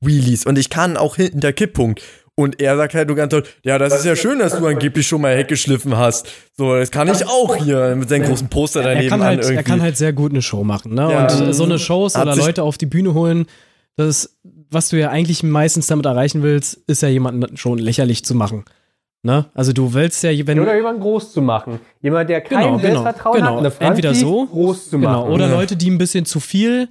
Wheelies 0.00 0.44
und 0.44 0.58
ich 0.58 0.68
kann 0.70 0.96
auch 0.96 1.16
hinter 1.16 1.52
Kipppunkt. 1.52 2.02
Und 2.38 2.60
er 2.60 2.76
sagt 2.76 2.94
halt 2.94 3.08
nur 3.08 3.16
ganz 3.16 3.32
laut, 3.32 3.48
ja, 3.62 3.78
das 3.78 3.94
ist 3.94 4.04
ja 4.04 4.14
schön, 4.14 4.38
dass 4.38 4.58
du 4.58 4.66
angeblich 4.66 5.06
schon 5.08 5.22
mal 5.22 5.34
Heck 5.34 5.48
geschliffen 5.48 5.96
hast. 5.96 6.28
So, 6.56 6.76
das 6.76 6.90
kann 6.90 7.08
ich 7.08 7.26
auch 7.26 7.56
hier 7.56 7.96
mit 7.96 8.10
seinem 8.10 8.26
großen 8.26 8.48
Poster 8.48 8.82
daneben 8.82 9.04
Er 9.04 9.08
kann, 9.08 9.20
an 9.22 9.26
halt, 9.26 9.38
irgendwie. 9.40 9.56
er 9.56 9.62
kann 9.62 9.80
halt 9.80 9.96
sehr 9.96 10.12
gut 10.12 10.32
eine 10.32 10.42
Show 10.42 10.62
machen. 10.62 10.94
Ne? 10.94 11.10
Ja. 11.10 11.22
Und 11.22 11.54
so 11.54 11.64
eine 11.64 11.78
Shows 11.78 12.14
Hat 12.14 12.24
oder 12.26 12.36
Leute 12.36 12.62
auf 12.62 12.76
die 12.76 12.84
Bühne 12.84 13.14
holen, 13.14 13.46
das, 13.96 14.36
was 14.70 14.90
du 14.90 14.98
ja 14.98 15.08
eigentlich 15.08 15.42
meistens 15.42 15.86
damit 15.86 16.04
erreichen 16.04 16.42
willst, 16.42 16.74
ist 16.86 17.00
ja 17.00 17.08
jemanden 17.08 17.56
schon 17.56 17.78
lächerlich 17.78 18.22
zu 18.22 18.34
machen. 18.34 18.64
Ne? 19.22 19.46
Also 19.54 19.72
du 19.72 19.94
willst 19.94 20.22
ja, 20.22 20.30
wenn 20.46 20.60
Oder 20.60 20.76
jemanden 20.76 21.00
groß 21.00 21.32
zu 21.32 21.40
machen. 21.40 21.80
Jemand, 22.02 22.28
der 22.28 22.42
kein 22.42 22.58
Genau, 22.58 22.76
genau, 22.76 22.82
Selbstvertrauen 22.82 23.36
genau. 23.38 23.52
hat, 23.52 23.58
eine 23.60 23.70
Franzi 23.70 23.86
Entweder 23.88 24.14
so, 24.14 24.44
groß 24.44 24.90
zu 24.90 24.98
genau, 24.98 25.22
machen. 25.22 25.32
oder 25.32 25.48
Ja. 25.48 25.54
Leute, 25.54 25.74
die 25.74 25.90
ein 25.90 25.96
bisschen 25.96 26.26
zu 26.26 26.38
viel 26.38 26.88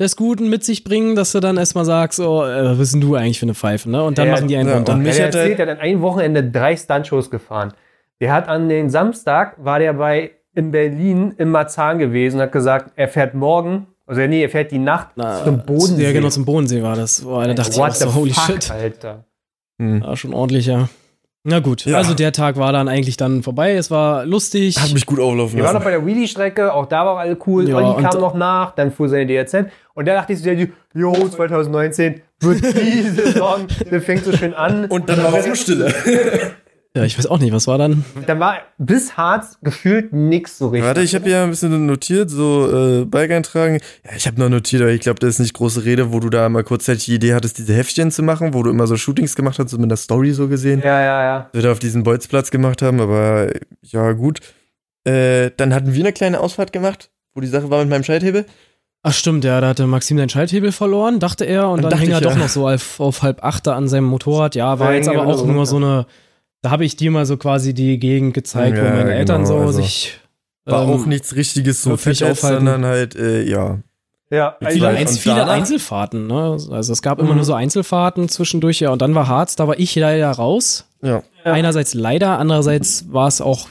des 0.00 0.16
Guten 0.16 0.48
mit 0.50 0.62
sich 0.64 0.84
bringen, 0.84 1.16
dass 1.16 1.32
du 1.32 1.40
dann 1.40 1.56
erstmal 1.56 1.84
sagst, 1.84 2.20
oh, 2.20 2.44
äh, 2.44 2.64
was 2.70 2.78
bist 2.78 2.94
denn 2.94 3.00
du 3.00 3.14
eigentlich 3.14 3.38
für 3.38 3.46
eine 3.46 3.54
Pfeife, 3.54 3.90
ne? 3.90 4.02
Und 4.02 4.18
dann 4.18 4.26
Ja, 4.28 4.34
machen 4.34 4.48
die 4.48 4.56
einen 4.56 4.68
ja, 4.68 4.74
runter. 4.76 4.92
und 4.92 5.00
Ja, 5.00 5.06
mich 5.06 5.16
der 5.16 5.26
hat 5.28 5.34
er- 5.34 5.40
erzählt, 5.40 5.58
der 5.58 5.66
hat 5.68 5.76
an 5.76 5.80
einem 5.80 6.00
Wochenende 6.02 6.44
drei 6.44 6.76
Stuntshows 6.76 7.30
gefahren. 7.30 7.72
Der 8.20 8.32
hat 8.32 8.48
an 8.48 8.68
den 8.68 8.90
Samstag, 8.90 9.54
war 9.58 9.78
der 9.78 9.94
bei 9.94 10.32
in 10.54 10.70
Berlin 10.70 11.34
im 11.38 11.50
Marzahn 11.50 11.98
gewesen 11.98 12.36
und 12.36 12.42
hat 12.42 12.52
gesagt, 12.52 12.92
er 12.96 13.08
fährt 13.08 13.34
morgen, 13.34 13.86
also 14.06 14.20
nee, 14.22 14.42
er 14.42 14.48
fährt 14.48 14.70
die 14.70 14.78
Nacht 14.78 15.08
Na, 15.16 15.42
zum 15.44 15.64
Bodensee. 15.66 16.02
Ja, 16.04 16.12
genau, 16.12 16.28
zum 16.28 16.44
Bodensee 16.46 16.82
war 16.82 16.96
das. 16.96 17.22
Boah, 17.22 17.46
da 17.46 17.52
dachte 17.54 17.70
ich 17.72 17.76
auch 17.78 17.86
What 17.86 17.96
so, 17.96 18.14
holy 18.14 18.32
fuck, 18.32 18.44
shit. 18.62 18.70
Alter. 18.70 19.24
Hm. 19.78 20.00
War 20.02 20.16
schon 20.16 20.32
ordentlicher. 20.32 20.88
Na 21.48 21.60
gut, 21.60 21.84
Ja. 21.84 21.98
also 21.98 22.14
der 22.14 22.32
Tag 22.32 22.56
war 22.56 22.72
dann 22.72 22.88
eigentlich 22.88 23.16
dann 23.16 23.42
vorbei. 23.42 23.74
Es 23.74 23.90
war 23.90 24.24
lustig. 24.24 24.78
Hat 24.80 24.92
mich 24.92 25.06
gut 25.06 25.20
auflaufen 25.20 25.56
Wir 25.56 25.62
waren 25.64 25.74
noch 25.74 25.80
lassen. 25.80 25.84
bei 25.84 25.90
der 25.92 26.04
Wheelie-Strecke, 26.06 26.72
auch 26.72 26.86
da 26.86 27.04
war 27.06 27.18
alle 27.18 27.36
cool. 27.46 27.68
Ja, 27.68 27.76
Olli 27.76 28.02
kam 28.02 28.20
noch 28.20 28.34
nach, 28.34 28.74
dann 28.74 28.90
fuhr 28.90 29.08
seine 29.08 29.26
DRZ. 29.26 29.66
Und 29.96 30.04
da 30.04 30.12
dachte 30.12 30.34
ich 30.34 30.40
so, 30.40 30.50
jo, 30.50 31.28
2019 31.28 32.20
wird 32.40 32.62
die 32.62 33.00
Saison, 33.00 33.66
der 33.90 34.02
fängt 34.02 34.24
so 34.24 34.32
schön 34.32 34.52
an. 34.52 34.84
Und 34.84 35.08
dann 35.08 35.22
war 35.22 35.34
erstmal 35.34 35.56
Stille. 35.56 35.92
Ja, 36.94 37.04
ich 37.04 37.18
weiß 37.18 37.26
auch 37.26 37.38
nicht, 37.38 37.52
was 37.52 37.66
war 37.66 37.76
dann? 37.76 38.06
Dann 38.26 38.40
war 38.40 38.62
bis 38.78 39.18
Harz 39.18 39.58
gefühlt 39.60 40.14
nix 40.14 40.56
so 40.56 40.68
richtig. 40.68 40.86
Warte, 40.86 41.02
ich 41.02 41.14
habe 41.14 41.28
ja 41.28 41.44
ein 41.44 41.50
bisschen 41.50 41.84
notiert, 41.84 42.30
so 42.30 43.02
äh, 43.02 43.04
Bike 43.04 43.32
eintragen. 43.32 43.80
Ja, 44.02 44.12
ich 44.16 44.26
habe 44.26 44.40
noch 44.40 44.48
notiert, 44.48 44.80
aber 44.80 44.92
ich 44.92 45.02
glaube, 45.02 45.20
das 45.20 45.34
ist 45.34 45.40
nicht 45.40 45.52
große 45.52 45.84
Rede, 45.84 46.10
wo 46.10 46.20
du 46.20 46.30
da 46.30 46.48
mal 46.48 46.64
kurzzeitig 46.64 47.04
die 47.04 47.16
Idee 47.16 47.34
hattest, 47.34 47.58
diese 47.58 47.74
Heftchen 47.74 48.10
zu 48.10 48.22
machen, 48.22 48.54
wo 48.54 48.62
du 48.62 48.70
immer 48.70 48.86
so 48.86 48.96
Shootings 48.96 49.36
gemacht 49.36 49.58
hast, 49.58 49.68
so 49.68 49.76
mit 49.76 49.90
der 49.90 49.98
Story 49.98 50.32
so 50.32 50.48
gesehen. 50.48 50.80
Ja, 50.82 51.02
ja, 51.02 51.22
ja. 51.22 51.50
Wir 51.52 51.60
da 51.60 51.72
auf 51.72 51.80
diesen 51.80 52.02
Bolzplatz 52.02 52.50
gemacht 52.50 52.80
haben, 52.80 52.98
aber 52.98 53.50
ja, 53.82 54.12
gut. 54.12 54.40
Äh, 55.04 55.50
dann 55.58 55.74
hatten 55.74 55.92
wir 55.92 56.02
eine 56.02 56.14
kleine 56.14 56.40
Ausfahrt 56.40 56.72
gemacht, 56.72 57.10
wo 57.34 57.42
die 57.42 57.46
Sache 57.46 57.68
war 57.68 57.80
mit 57.80 57.90
meinem 57.90 58.04
Schalthebel. 58.04 58.46
Ach 59.08 59.12
stimmt, 59.12 59.44
ja, 59.44 59.60
da 59.60 59.68
hatte 59.68 59.86
Maxim 59.86 60.16
den 60.16 60.28
Schalthebel 60.28 60.72
verloren, 60.72 61.20
dachte 61.20 61.44
er, 61.44 61.68
und 61.70 61.82
Dann 61.82 61.90
dann 61.90 62.00
hing 62.00 62.10
er 62.10 62.18
ich, 62.18 62.24
doch 62.24 62.32
ja. 62.32 62.38
noch 62.38 62.48
so 62.48 62.68
auf, 62.68 62.98
auf 62.98 63.22
halb 63.22 63.44
acht 63.44 63.64
da 63.66 63.76
an 63.76 63.86
seinem 63.86 64.06
Motorrad. 64.06 64.56
Ja, 64.56 64.80
war 64.80 64.90
Ja, 64.90 64.96
jetzt 64.96 65.08
aber 65.08 65.24
auch 65.26 65.44
nur 65.46 65.64
so 65.64 65.78
so 65.78 65.84
eine, 65.84 66.06
da 66.62 66.70
habe 66.70 66.84
ich 66.84 66.96
dir 66.96 67.12
mal 67.12 67.24
so 67.24 67.36
quasi 67.36 67.72
die 67.72 67.98
Gegend 68.00 68.34
gezeigt, 68.34 68.76
wo 68.80 68.84
Ja, 68.84 68.90
meine 68.90 69.14
Eltern 69.14 69.44
genau, 69.44 69.58
so 69.58 69.66
also 69.66 69.80
sich 69.80 70.18
War 70.64 70.82
ähm, 70.82 70.90
auch 70.90 71.06
nichts 71.06 71.36
richtiges 71.36 71.82
so 71.82 71.92
aufhalten. 71.92 72.40
sondern 72.40 72.84
halt, 72.84 73.14
äh, 73.14 73.42
ja. 73.44 73.78
Ja, 74.28 74.56
Viele 74.68 74.88
Einz 74.88 75.18
viele 75.18 75.36
danach? 75.36 75.52
Einzelfahrten, 75.54 76.26
ne? 76.26 76.58
Also 76.72 76.92
es 76.92 77.00
gab 77.00 77.20
immer 77.20 77.30
Mhm. 77.30 77.36
nur 77.36 77.44
so 77.44 77.54
Einzelfahrten 77.54 78.28
zwischendurch, 78.28 78.80
ja, 78.80 78.90
und 78.90 79.00
dann 79.00 79.14
war 79.14 79.28
Harz, 79.28 79.54
da 79.54 79.68
war 79.68 79.78
ich 79.78 79.94
leider 79.94 80.28
raus. 80.32 80.88
Ja. 81.00 81.22
Ja. 81.44 81.52
Einerseits 81.52 81.94
leider, 81.94 82.40
andererseits 82.40 83.04
war 83.12 83.28
es 83.28 83.40
auch 83.40 83.68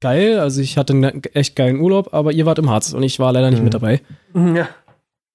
geil. 0.00 0.38
Also 0.38 0.60
ich 0.60 0.76
hatte 0.78 0.92
einen 0.92 1.22
echt 1.34 1.56
geilen 1.56 1.80
Urlaub, 1.80 2.12
aber 2.14 2.32
ihr 2.32 2.46
wart 2.46 2.58
im 2.58 2.70
Harz 2.70 2.92
und 2.92 3.02
ich 3.02 3.18
war 3.18 3.32
leider 3.32 3.50
nicht 3.50 3.58
Mhm. 3.60 3.64
mit 3.64 3.74
dabei. 3.74 4.00
ja. 4.34 4.68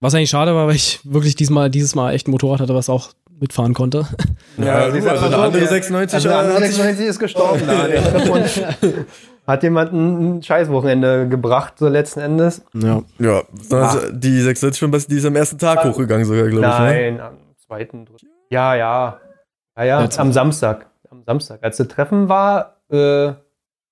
Was 0.04 0.16
eigentlich 0.16 0.32
schade 0.32 0.56
war, 0.56 0.66
weil 0.68 0.76
ich 0.76 1.00
wirklich 1.04 1.36
diesmal, 1.36 1.70
dieses 1.70 1.94
Mal 1.94 2.14
echt 2.14 2.28
ein 2.28 2.32
Motorrad 2.32 2.60
hatte, 2.60 2.74
was 2.74 2.90
auch 2.90 3.12
mitfahren 3.40 3.76
konnte. 3.76 4.08
Ja, 4.58 4.90
sie 4.90 4.98
du, 4.98 5.04
sagt 5.04 5.18
also 5.18 5.24
mal 5.26 5.30
der 5.30 5.40
andere 5.40 5.60
der- 5.60 5.68
96 5.70 6.16
Also 6.16 6.30
der 6.30 6.38
andere 6.40 6.56
hat 6.56 6.64
sich 6.64 6.72
96 6.76 7.06
ist 7.06 7.20
gestorben. 7.20 7.62
Treffer- 7.68 9.06
Hat 9.48 9.64
jemand 9.64 9.94
ein 9.94 10.42
Scheißwochenende 10.44 11.28
gebracht, 11.28 11.76
so 11.78 11.88
letzten 11.88 12.20
Endes? 12.20 12.64
Ja. 12.74 13.02
Ja, 13.20 13.44
also 13.72 14.12
die 14.12 14.40
96 14.42 14.80
von 14.80 14.92
Basti, 14.92 15.12
die 15.12 15.18
ist 15.20 15.26
am 15.26 15.36
ersten 15.36 15.58
Tag 15.60 15.84
hochgegangen 15.84 16.26
sogar, 16.26 16.48
glaube 16.48 16.66
ich. 16.66 16.72
Ne? 16.80 16.80
Nein, 16.80 17.20
am 17.20 17.34
zweiten, 17.64 18.06
dritten. 18.06 18.28
Ja, 18.50 18.76
ja. 18.76 19.20
Ja, 19.78 19.84
ja, 19.84 20.10
am 20.18 20.32
Samstag. 20.32 20.88
Am 21.10 21.24
Samstag. 21.26 21.60
Als 21.64 21.78
das 21.78 21.88
Treffen 21.88 22.30
war, 22.30 22.78
äh, 22.92 23.34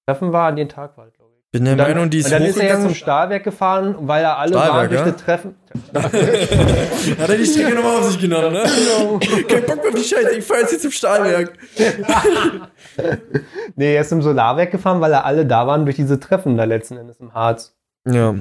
Treffen 0.09 0.33
war 0.33 0.47
an 0.47 0.55
den 0.55 0.69
Tag 0.69 0.97
war, 0.97 1.05
glaube 1.11 1.33
ich. 1.37 1.51
Bin 1.51 1.65
der 1.65 1.75
dann, 1.75 1.87
Meinung, 1.87 2.09
die 2.09 2.17
ist 2.19 2.25
und 2.25 2.31
dann 2.31 2.43
ist 2.43 2.57
er 2.57 2.67
ja 2.67 2.81
zum. 2.81 2.95
Stahlwerk 2.95 3.43
gefahren, 3.43 3.95
weil 3.99 4.23
da 4.23 4.37
alle 4.37 4.55
waren 4.55 4.65
Stahlwerk, 4.65 4.89
durch 4.89 5.01
ja? 5.01 5.11
das 5.11 5.21
Treffen. 5.23 5.55
Hat 7.19 7.29
er 7.29 7.37
die 7.37 7.45
Strecke 7.45 7.75
nochmal 7.75 7.97
auf 7.97 8.05
sich 8.05 8.19
genommen, 8.19 8.53
ne? 8.53 8.63
Kein 9.47 9.65
Bock 9.65 9.77
mehr 9.77 9.89
auf 9.89 9.95
die 9.95 10.03
Scheiße, 10.03 10.35
ich 10.37 10.43
fahr 10.43 10.61
jetzt 10.61 10.71
hier 10.71 10.79
zum 10.79 10.91
Stahlwerk. 10.91 11.53
Nee, 13.75 13.95
er 13.95 14.01
ist 14.01 14.09
zum 14.09 14.21
Solarwerk 14.21 14.71
gefahren, 14.71 14.99
weil 14.99 15.11
da 15.11 15.21
alle 15.21 15.45
da 15.45 15.65
waren 15.65 15.85
durch 15.85 15.95
diese 15.95 16.19
Treffen 16.19 16.57
da 16.57 16.65
letzten 16.65 16.97
Endes 16.97 17.19
im 17.19 17.33
Harz. 17.33 17.77
Ja, 18.05 18.35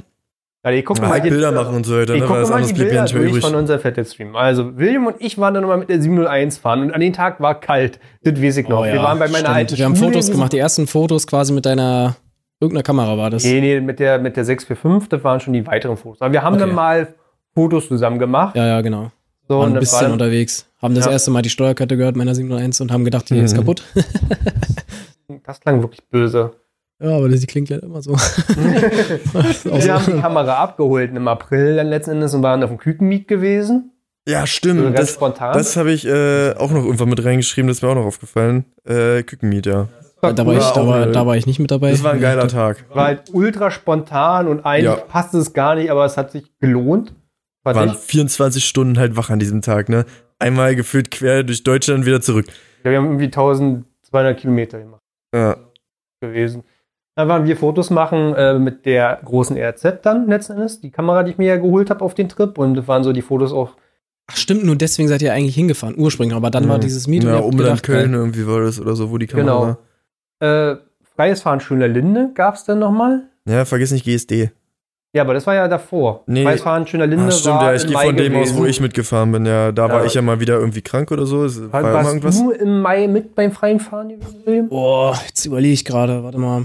Also 0.68 0.78
ich 0.80 0.84
gucke 0.84 1.00
halt 1.00 1.10
mal 1.10 1.20
hier, 1.22 1.30
Bilder 1.30 1.52
machen 1.52 1.74
und 1.76 1.86
so 1.86 1.96
weiter, 1.96 2.14
Ich 2.14 2.20
ne? 2.20 2.26
Gucke 2.26 2.46
mal 2.46 2.62
die 2.62 2.68
ja 2.70 2.74
Bilder 2.76 3.04
durch 3.06 3.30
übrig. 3.30 3.44
von 3.44 3.54
unserem 3.54 3.80
Fetted 3.80 4.06
Stream. 4.06 4.36
Also 4.36 4.76
William 4.76 5.06
und 5.06 5.16
ich 5.18 5.38
waren 5.38 5.54
dann 5.54 5.62
nochmal 5.62 5.78
mit 5.78 5.88
der 5.88 6.00
701 6.02 6.58
fahren 6.58 6.82
und 6.82 6.92
an 6.92 7.00
dem 7.00 7.12
Tag 7.12 7.40
war 7.40 7.58
kalt. 7.58 7.98
Das 8.22 8.40
weiß 8.42 8.58
ich 8.58 8.68
noch. 8.68 8.80
Oh 8.80 8.84
ja, 8.84 8.92
Wir 8.94 9.02
waren 9.02 9.18
bei 9.18 9.26
meiner 9.28 9.38
stimmt. 9.38 9.56
alten 9.56 9.78
Wir 9.78 9.84
haben 9.86 9.96
Schule 9.96 10.12
Fotos 10.12 10.30
gemacht, 10.30 10.52
die 10.52 10.58
ersten 10.58 10.86
Fotos 10.86 11.26
quasi 11.26 11.52
mit 11.52 11.64
deiner, 11.64 12.16
irgendeiner 12.60 12.82
Kamera 12.82 13.16
war 13.16 13.30
das. 13.30 13.44
Nee, 13.44 13.60
nee, 13.60 13.80
mit 13.80 13.98
der, 13.98 14.18
mit 14.18 14.36
der 14.36 14.44
645, 14.44 15.08
das 15.08 15.24
waren 15.24 15.40
schon 15.40 15.52
die 15.54 15.66
weiteren 15.66 15.96
Fotos. 15.96 16.20
Aber 16.20 16.32
wir 16.32 16.42
haben 16.42 16.54
Okay. 16.56 16.66
dann 16.66 16.74
mal 16.74 17.14
Fotos 17.54 17.88
zusammen 17.88 18.18
gemacht. 18.18 18.54
Ja, 18.56 18.66
ja, 18.66 18.80
genau. 18.82 19.10
So, 19.48 19.60
Waren 19.60 19.72
ein 19.72 19.80
bisschen 19.80 20.06
war- 20.08 20.12
unterwegs. 20.12 20.66
Haben 20.82 20.94
das 20.94 21.06
Ja. 21.06 21.12
erste 21.12 21.30
Mal 21.30 21.40
die 21.42 21.48
Steuerkette 21.50 21.96
gehört 21.96 22.14
meiner 22.16 22.34
701 22.34 22.80
und 22.82 22.92
haben 22.92 23.04
gedacht, 23.04 23.30
die 23.30 23.38
ist 23.38 23.54
Mhm. 23.54 23.58
kaputt. 23.60 23.82
das 25.46 25.60
klang 25.60 25.80
wirklich 25.82 26.00
böse. 26.10 26.52
Ja, 27.00 27.16
aber 27.16 27.28
die 27.28 27.46
klingt 27.46 27.68
ja 27.70 27.78
immer 27.78 28.02
so. 28.02 28.12
Wir 28.16 29.80
so. 29.80 29.92
haben 29.92 30.04
die 30.16 30.20
Kamera 30.20 30.54
abgeholt 30.62 31.10
im 31.14 31.28
April 31.28 31.76
dann 31.76 31.88
letzten 31.88 32.12
Endes 32.12 32.34
und 32.34 32.42
waren 32.42 32.62
auf 32.62 32.70
dem 32.70 32.78
Kükenmeet 32.78 33.28
gewesen. 33.28 33.92
Ja, 34.28 34.40
So 34.40 34.46
stimmt. 34.46 34.82
ganz 34.82 34.96
Das, 34.98 35.14
spontan. 35.14 35.54
das 35.54 35.76
habe 35.76 35.90
ich 35.92 36.06
äh, 36.06 36.52
auch 36.54 36.70
noch 36.70 36.84
irgendwann 36.84 37.08
mit 37.08 37.24
reingeschrieben, 37.24 37.68
das 37.68 37.78
ist 37.78 37.82
mir 37.82 37.88
auch 37.88 37.94
noch 37.94 38.04
aufgefallen. 38.04 38.64
Äh, 38.84 39.22
Kükenmeet, 39.22 39.64
ja. 39.66 39.88
war 40.20 40.34
Da 40.34 40.44
war, 40.46 40.54
ich, 40.54 40.64
da, 40.64 40.86
war, 40.86 41.06
da 41.06 41.26
war 41.26 41.36
ich 41.36 41.46
nicht 41.46 41.60
mit 41.60 41.70
dabei. 41.70 41.92
Das 41.92 42.02
war 42.02 42.12
ein 42.12 42.20
geiler 42.20 42.46
Tag. 42.48 42.84
war 42.94 43.06
halt 43.06 43.22
ultra 43.32 43.70
spontan 43.70 44.46
und 44.48 44.66
eigentlich 44.66 44.84
Ja. 44.98 45.04
passte 45.04 45.38
es 45.38 45.52
gar 45.54 45.76
nicht, 45.76 45.90
aber 45.90 46.04
es 46.04 46.16
hat 46.18 46.30
sich 46.32 46.44
gelohnt. 46.60 47.14
Fand 47.64 47.76
Waren 47.76 47.88
ich. 47.90 47.96
24 47.96 48.64
Stunden 48.64 48.98
halt 48.98 49.16
wach 49.16 49.30
an 49.30 49.38
diesem 49.38 49.62
Tag, 49.62 49.88
ne? 49.88 50.04
Einmal 50.38 50.76
gefühlt 50.76 51.10
quer 51.10 51.42
durch 51.42 51.64
Deutschland 51.64 52.04
wieder 52.06 52.20
zurück. 52.20 52.46
Ja, 52.84 52.90
wir 52.90 52.98
haben 52.98 53.06
irgendwie 53.06 53.24
1200 53.26 54.38
Kilometer 54.38 54.78
gemacht 54.78 55.00
Ja. 55.34 55.56
gewesen. 56.20 56.64
Dann 57.18 57.26
waren 57.28 57.46
wir 57.46 57.56
Fotos 57.56 57.90
machen 57.90 58.32
äh, 58.36 58.60
mit 58.60 58.86
der 58.86 59.18
großen 59.24 59.56
RZ 59.58 60.02
dann 60.02 60.28
letzten 60.28 60.52
Endes, 60.52 60.80
die 60.80 60.90
Kamera, 60.92 61.24
die 61.24 61.32
ich 61.32 61.38
mir 61.38 61.48
ja 61.48 61.56
geholt 61.56 61.90
habe 61.90 62.04
auf 62.04 62.14
den 62.14 62.28
Trip 62.28 62.56
und 62.56 62.74
das 62.76 62.86
waren 62.86 63.02
so 63.02 63.12
die 63.12 63.22
Fotos 63.22 63.52
auch. 63.52 63.70
Ach, 64.30 64.36
stimmt, 64.36 64.62
nur 64.64 64.76
deswegen 64.76 65.08
seid 65.08 65.20
ihr 65.22 65.32
eigentlich 65.32 65.56
hingefahren, 65.56 65.96
ursprünglich. 65.98 66.36
Aber 66.36 66.50
dann 66.50 66.68
war 66.68 66.76
Mhm. 66.76 66.82
dieses 66.82 67.08
Meeting. 67.08 67.28
Ja, 67.30 67.38
Umland 67.38 67.58
gedacht, 67.58 67.82
Köln 67.82 68.12
geil. 68.12 68.20
irgendwie 68.20 68.46
war 68.46 68.60
das 68.60 68.80
oder 68.80 68.94
so, 68.94 69.10
wo 69.10 69.18
die 69.18 69.26
Kamera 69.26 69.46
Genau. 69.46 69.76
war. 70.40 70.72
Äh, 70.72 70.76
Freies 71.16 71.42
Fahren 71.42 71.58
Schöner 71.58 71.88
Linde 71.88 72.30
gab 72.34 72.54
es 72.54 72.62
dann 72.62 72.78
nochmal. 72.78 73.24
Ja, 73.48 73.64
vergiss 73.64 73.90
nicht 73.90 74.04
GSD. 74.04 74.52
Ja, 75.12 75.22
aber 75.22 75.34
das 75.34 75.44
war 75.48 75.56
ja 75.56 75.66
davor. 75.66 76.22
Nee. 76.28 76.44
Freies 76.44 76.60
Fahren 76.60 76.86
Schöner 76.86 77.08
Linde 77.08 77.24
Ah, 77.26 77.30
stimmt, 77.32 77.56
war 77.56 77.70
ja, 77.72 77.74
ich 77.74 77.84
gehe 77.88 77.98
von 77.98 78.16
dem 78.16 78.36
aus, 78.36 78.50
wo 78.52 78.58
gewesen. 78.58 78.70
ich 78.70 78.80
mitgefahren 78.80 79.32
bin. 79.32 79.44
Ja, 79.44 79.72
da 79.72 79.88
Ja. 79.88 79.92
war 79.92 80.04
ich 80.04 80.14
ja 80.14 80.22
mal 80.22 80.38
wieder 80.38 80.54
irgendwie 80.60 80.82
krank 80.82 81.10
oder 81.10 81.26
so. 81.26 81.44
Es 81.44 81.60
war 81.60 81.82
War, 81.82 81.94
warst 81.94 82.08
irgendwas. 82.10 82.38
du 82.38 82.52
im 82.52 82.80
Mai 82.80 83.08
mit 83.08 83.34
beim 83.34 83.50
freien 83.50 83.80
Fahren 83.80 84.10
gewesen? 84.10 84.68
Boah, 84.68 85.18
jetzt 85.26 85.44
überlege 85.46 85.74
ich 85.74 85.84
gerade, 85.84 86.22
warte 86.22 86.38
mal. 86.38 86.64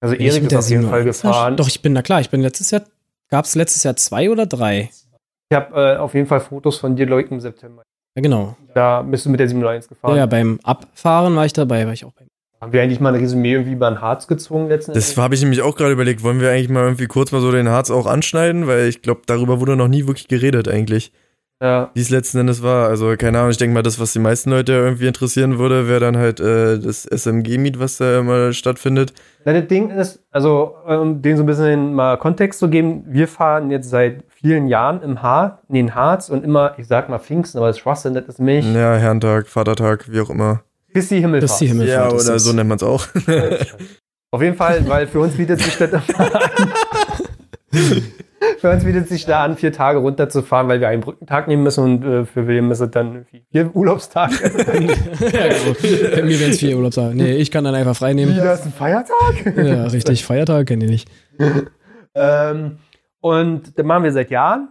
Also 0.00 0.16
Bin 0.16 0.24
ich 0.26 0.32
Erik 0.32 0.42
mit 0.44 0.52
ist 0.52 0.58
auf 0.58 0.68
jeden 0.70 0.82
701? 0.82 0.90
Fall 0.90 1.04
gefahren. 1.04 1.52
Ja, 1.52 1.56
doch, 1.56 1.68
ich 1.68 1.82
bin 1.82 1.94
da 1.94 2.02
klar. 2.02 2.20
Ich 2.20 2.30
bin 2.30 2.40
letztes 2.40 2.70
Jahr. 2.70 2.82
Gab 3.28 3.44
es 3.44 3.54
letztes 3.54 3.82
Jahr 3.84 3.96
zwei 3.96 4.30
oder 4.30 4.46
drei? 4.46 4.90
Ich 5.50 5.56
habe 5.56 5.74
äh, 5.94 5.96
auf 5.96 6.14
jeden 6.14 6.26
Fall 6.26 6.40
Fotos 6.40 6.78
von 6.78 6.96
dir, 6.96 7.06
Leuten, 7.06 7.34
im 7.34 7.40
September. 7.40 7.82
Ja, 8.16 8.22
genau. 8.22 8.56
Da 8.74 9.02
bist 9.02 9.26
du 9.26 9.30
mit 9.30 9.40
der 9.40 9.48
701 9.48 9.84
Ja, 9.84 9.88
gefahren. 9.88 10.16
ja, 10.16 10.26
beim 10.26 10.58
Abfahren 10.64 11.36
war 11.36 11.44
ich 11.46 11.52
dabei, 11.52 11.86
war 11.86 11.92
ich 11.92 12.04
auch 12.04 12.12
beim. 12.12 12.26
Haben 12.60 12.72
wir 12.72 12.82
eigentlich 12.82 13.00
mal 13.00 13.14
ein 13.14 13.20
Resümee 13.20 13.52
irgendwie 13.52 13.72
über 13.72 13.88
den 13.90 14.00
Harz 14.02 14.26
gezwungen 14.26 14.68
letzten 14.68 14.92
Das 14.92 15.16
habe 15.16 15.34
ich 15.34 15.40
nämlich 15.40 15.62
auch 15.62 15.76
gerade 15.76 15.92
überlegt. 15.92 16.22
Wollen 16.22 16.40
wir 16.40 16.50
eigentlich 16.50 16.68
mal 16.68 16.82
irgendwie 16.82 17.06
kurz 17.06 17.32
mal 17.32 17.40
so 17.40 17.50
den 17.50 17.68
Harz 17.70 17.90
auch 17.90 18.06
anschneiden? 18.06 18.66
Weil 18.66 18.86
ich 18.88 19.00
glaube, 19.00 19.22
darüber 19.26 19.60
wurde 19.60 19.76
noch 19.76 19.88
nie 19.88 20.06
wirklich 20.06 20.28
geredet 20.28 20.68
eigentlich. 20.68 21.10
Ja. 21.62 21.90
Wie 21.92 22.00
es 22.00 22.08
letzten 22.08 22.38
Endes 22.38 22.62
war. 22.62 22.88
Also 22.88 23.14
keine 23.18 23.38
Ahnung, 23.38 23.50
ich 23.50 23.58
denke 23.58 23.74
mal, 23.74 23.82
das, 23.82 24.00
was 24.00 24.14
die 24.14 24.18
meisten 24.18 24.50
Leute 24.50 24.72
irgendwie 24.72 25.06
interessieren 25.06 25.58
würde, 25.58 25.88
wäre 25.88 26.00
dann 26.00 26.16
halt 26.16 26.40
äh, 26.40 26.78
das 26.78 27.04
SMG-Meet, 27.04 27.78
was 27.78 27.98
da 27.98 28.18
immer 28.18 28.54
stattfindet. 28.54 29.12
Na, 29.44 29.52
das 29.52 29.66
Ding 29.68 29.90
ist, 29.90 30.20
also 30.30 30.74
um 30.86 31.20
den 31.20 31.36
so 31.36 31.42
ein 31.42 31.46
bisschen 31.46 31.92
mal 31.92 32.16
Kontext 32.16 32.60
zu 32.60 32.70
geben, 32.70 33.04
wir 33.06 33.28
fahren 33.28 33.70
jetzt 33.70 33.90
seit 33.90 34.24
vielen 34.28 34.68
Jahren 34.68 35.02
im 35.02 35.20
Har 35.20 35.60
in 35.68 35.74
den 35.74 35.94
Harz 35.94 36.30
und 36.30 36.44
immer, 36.44 36.74
ich 36.78 36.86
sag 36.86 37.10
mal 37.10 37.18
Pfingsten, 37.18 37.58
aber 37.58 37.66
das 37.66 37.78
Schwachsinn, 37.78 38.14
das 38.14 38.24
ist 38.26 38.40
mich. 38.40 38.64
Ja, 38.64 38.94
Herrentag, 38.94 39.46
Vatertag, 39.46 40.10
wie 40.10 40.20
auch 40.20 40.30
immer. 40.30 40.62
Christi 40.92 41.20
Himmelfahrt. 41.20 41.42
Das 41.42 41.52
ist 41.52 41.60
die 41.60 41.66
Himmelfahrt. 41.66 42.12
ja, 42.12 42.18
oder 42.18 42.38
so 42.38 42.52
nennt 42.54 42.68
man 42.68 42.76
es 42.76 42.82
auch. 42.82 43.06
Auf 44.32 44.42
jeden 44.42 44.56
Fall, 44.56 44.88
weil 44.88 45.06
für 45.08 45.20
uns 45.20 45.36
bietet 45.36 45.60
sich 45.60 45.76
das 45.76 45.90
Für 48.58 48.70
uns 48.70 48.84
bietet 48.84 49.08
sich 49.08 49.26
da 49.26 49.44
an, 49.44 49.56
vier 49.56 49.72
Tage 49.72 49.98
runterzufahren, 49.98 50.68
weil 50.68 50.80
wir 50.80 50.88
einen 50.88 51.02
Brückentag 51.02 51.46
nehmen 51.46 51.62
müssen 51.62 51.84
und 51.84 52.04
äh, 52.04 52.24
für 52.24 52.46
William 52.46 52.70
ist 52.70 52.80
es 52.80 52.90
dann 52.90 53.26
vier 53.52 53.74
Urlaubstage. 53.74 54.34
ja, 54.42 55.48
genau. 55.48 56.14
Bei 56.14 56.22
mir 56.22 56.40
wären 56.40 56.50
es 56.50 56.58
vier 56.58 56.76
Urlaubstage. 56.76 57.14
Nee, 57.14 57.36
ich 57.36 57.50
kann 57.50 57.64
dann 57.64 57.74
einfach 57.74 57.96
frei 57.96 58.14
nehmen. 58.14 58.34
Wieder 58.34 58.54
ist 58.54 58.64
ein 58.64 58.72
Feiertag. 58.72 59.56
Ja, 59.56 59.84
richtig. 59.86 60.24
Feiertag 60.24 60.66
kenne 60.66 60.84
ich 60.84 60.90
nicht. 60.90 61.10
Ähm, 62.12 62.78
und 63.20 63.78
das 63.78 63.86
machen 63.86 64.02
wir 64.02 64.10
seit 64.12 64.32
Jahren. 64.32 64.68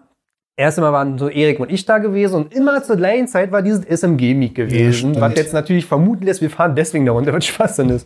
Erst 0.57 0.77
einmal 0.77 0.91
waren 0.91 1.17
so 1.17 1.29
Erik 1.29 1.61
und 1.61 1.71
ich 1.71 1.85
da 1.85 1.99
gewesen 1.99 2.35
und 2.35 2.53
immer 2.53 2.83
zur 2.83 2.97
gleichen 2.97 3.29
Zeit 3.29 3.53
war 3.53 3.61
dieses 3.61 3.85
SMG-Meet 3.85 4.55
gewesen, 4.55 4.93
stimmt. 4.93 5.21
was 5.21 5.35
jetzt 5.35 5.53
natürlich 5.53 5.85
vermuten 5.85 6.25
lässt, 6.25 6.41
wir 6.41 6.49
fahren 6.49 6.75
deswegen 6.75 7.05
da 7.05 7.13
runter, 7.13 7.31
was 7.31 7.45
Schwachsinn 7.45 7.87
ist. 7.89 8.05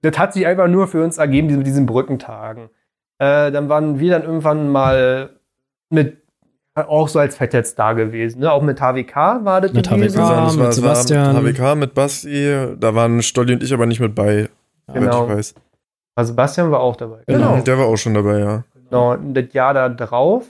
Das 0.00 0.18
hat 0.18 0.32
sich 0.32 0.46
einfach 0.46 0.66
nur 0.66 0.88
für 0.88 1.04
uns 1.04 1.18
ergeben, 1.18 1.54
mit 1.54 1.66
diesen 1.66 1.84
Brückentagen. 1.84 2.70
Äh, 3.20 3.52
dann 3.52 3.68
waren 3.68 4.00
wir 4.00 4.10
dann 4.12 4.22
irgendwann 4.22 4.68
mal 4.70 5.30
mit, 5.90 6.16
auch 6.74 7.08
so 7.08 7.18
als 7.18 7.36
Fettheads 7.36 7.74
da 7.74 7.92
gewesen, 7.92 8.40
ne? 8.40 8.50
auch 8.50 8.62
mit 8.62 8.80
HWK 8.80 9.44
war 9.44 9.60
das 9.60 9.72
Mit 9.74 9.88
gewesen. 9.90 10.18
HWK. 10.22 10.28
Das 10.44 10.56
mit 10.56 10.64
war, 10.64 10.72
Sebastian. 10.72 11.24
Das 11.26 11.34
war 11.34 11.42
mit 11.42 11.58
HWK, 11.58 11.74
mit 11.76 11.94
Basti, 11.94 12.66
da 12.78 12.94
waren 12.94 13.20
Stolli 13.22 13.52
und 13.54 13.62
ich 13.62 13.74
aber 13.74 13.86
nicht 13.86 14.00
mit 14.00 14.14
bei, 14.14 14.48
Genau. 14.92 15.24
ich 15.24 15.30
weiß. 15.36 15.54
Also 16.16 16.32
Sebastian 16.32 16.70
war 16.70 16.80
auch 16.80 16.96
dabei. 16.96 17.18
Genau. 17.26 17.58
Der 17.60 17.78
war 17.78 17.86
auch 17.86 17.96
schon 17.96 18.14
dabei, 18.14 18.38
ja. 18.38 18.64
Genau. 18.88 19.12
Und 19.12 19.34
das 19.34 19.52
Jahr 19.52 19.74
da 19.74 19.88
drauf 19.90 20.46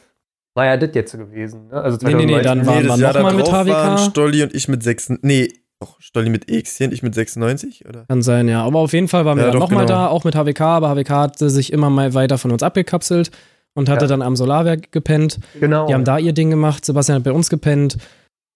war 0.55 0.67
ja 0.67 0.77
das 0.77 0.91
jetzt 0.95 1.13
gewesen. 1.17 1.69
Ne? 1.69 1.81
Also 1.81 1.99
Nee, 2.07 2.15
nee, 2.15 2.27
nee, 2.27 2.43
2019. 2.43 2.45
dann 2.45 2.67
waren 2.67 2.83
wir 2.83 2.89
das 2.89 3.01
Jahr 3.01 3.13
noch 3.15 3.23
mal 3.23 3.35
mit 3.35 3.47
HWK. 3.51 3.69
waren 3.73 3.99
Stolli 3.99 4.43
und 4.45 4.55
ich 4.55 4.69
mit 4.69 4.83
6, 4.83 5.15
nee, 5.23 5.49
doch, 5.81 5.97
Stolli 6.01 6.29
mit 6.31 6.51
X 6.51 6.81
und 6.81 6.93
ich 6.93 7.03
mit 7.03 7.15
96, 7.15 7.87
oder? 7.89 8.05
Kann 8.07 8.23
sein, 8.23 8.49
ja. 8.49 8.63
Aber 8.63 8.81
auf 8.81 8.93
jeden 8.93 9.09
Fall 9.09 9.25
waren 9.25 9.39
wir 9.39 9.47
Ja, 9.47 9.51
dann 9.51 9.61
doch, 9.61 9.69
nochmal 9.71 9.87
genau. 9.87 9.99
da, 9.99 10.07
auch 10.09 10.25
mit 10.25 10.35
HWK, 10.35 10.61
aber 10.61 10.91
HWK 10.91 11.11
hatte 11.11 11.51
sich 11.51 11.73
immer 11.73 11.89
mal 11.91 12.13
weiter 12.15 12.37
von 12.39 12.51
uns 12.51 12.63
abgekapselt 12.63 13.31
und 13.75 13.89
hatte 13.89 14.05
Ja. 14.05 14.09
dann 14.09 14.23
am 14.23 14.37
Solarwerk 14.37 14.93
gepennt. 14.93 15.39
Genau. 15.59 15.87
Die 15.87 15.95
haben 15.95 16.05
da 16.05 16.19
ihr 16.19 16.33
Ding 16.35 16.51
gemacht, 16.51 16.85
Sebastian 16.85 17.17
hat 17.17 17.25
bei 17.25 17.33
uns 17.33 17.49
gepennt. 17.49 17.97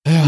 Ja, 0.06 0.22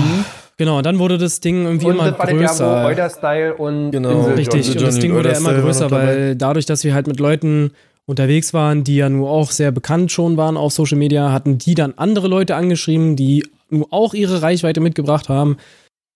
genau, 0.57 0.79
und 0.79 0.87
dann 0.87 0.99
wurde 0.99 1.19
das 1.19 1.41
Ding 1.41 1.65
irgendwie 1.67 1.87
und 1.87 1.95
immer 1.97 2.11
das 2.13 2.19
war 2.19 2.27
größer. 2.29 2.85
Euder 2.87 3.11
Style 3.11 3.55
und 3.55 3.91
Genau. 3.91 4.11
Insel 4.21 4.35
Richtig, 4.35 4.71
und 4.71 4.81
das 4.81 4.99
Ding 4.99 5.13
wurde 5.15 5.31
ja 5.33 5.37
immer 5.37 5.53
größer, 5.55 5.91
weil 5.91 6.35
dadurch, 6.35 6.65
dass 6.65 6.83
wir 6.83 6.95
halt 6.95 7.07
mit 7.09 7.21
Leuten 7.21 7.73
unterwegs 8.07 8.55
waren, 8.55 8.85
die 8.85 8.97
ja 8.97 9.11
nur 9.11 9.29
auch 9.29 9.51
sehr 9.51 9.71
bekannt 9.71 10.13
schon 10.13 10.37
waren 10.39 10.57
auf 10.57 10.73
Social 10.73 10.97
Media, 10.97 11.31
hatten 11.33 11.59
die 11.59 11.75
dann 11.75 11.93
andere 11.97 12.29
Leute 12.29 12.55
angeschrieben, 12.57 13.17
die 13.17 13.45
nur 13.69 13.89
auch 13.91 14.15
ihre 14.15 14.41
Reichweite 14.41 14.81
mitgebracht 14.81 15.29
haben. 15.29 15.57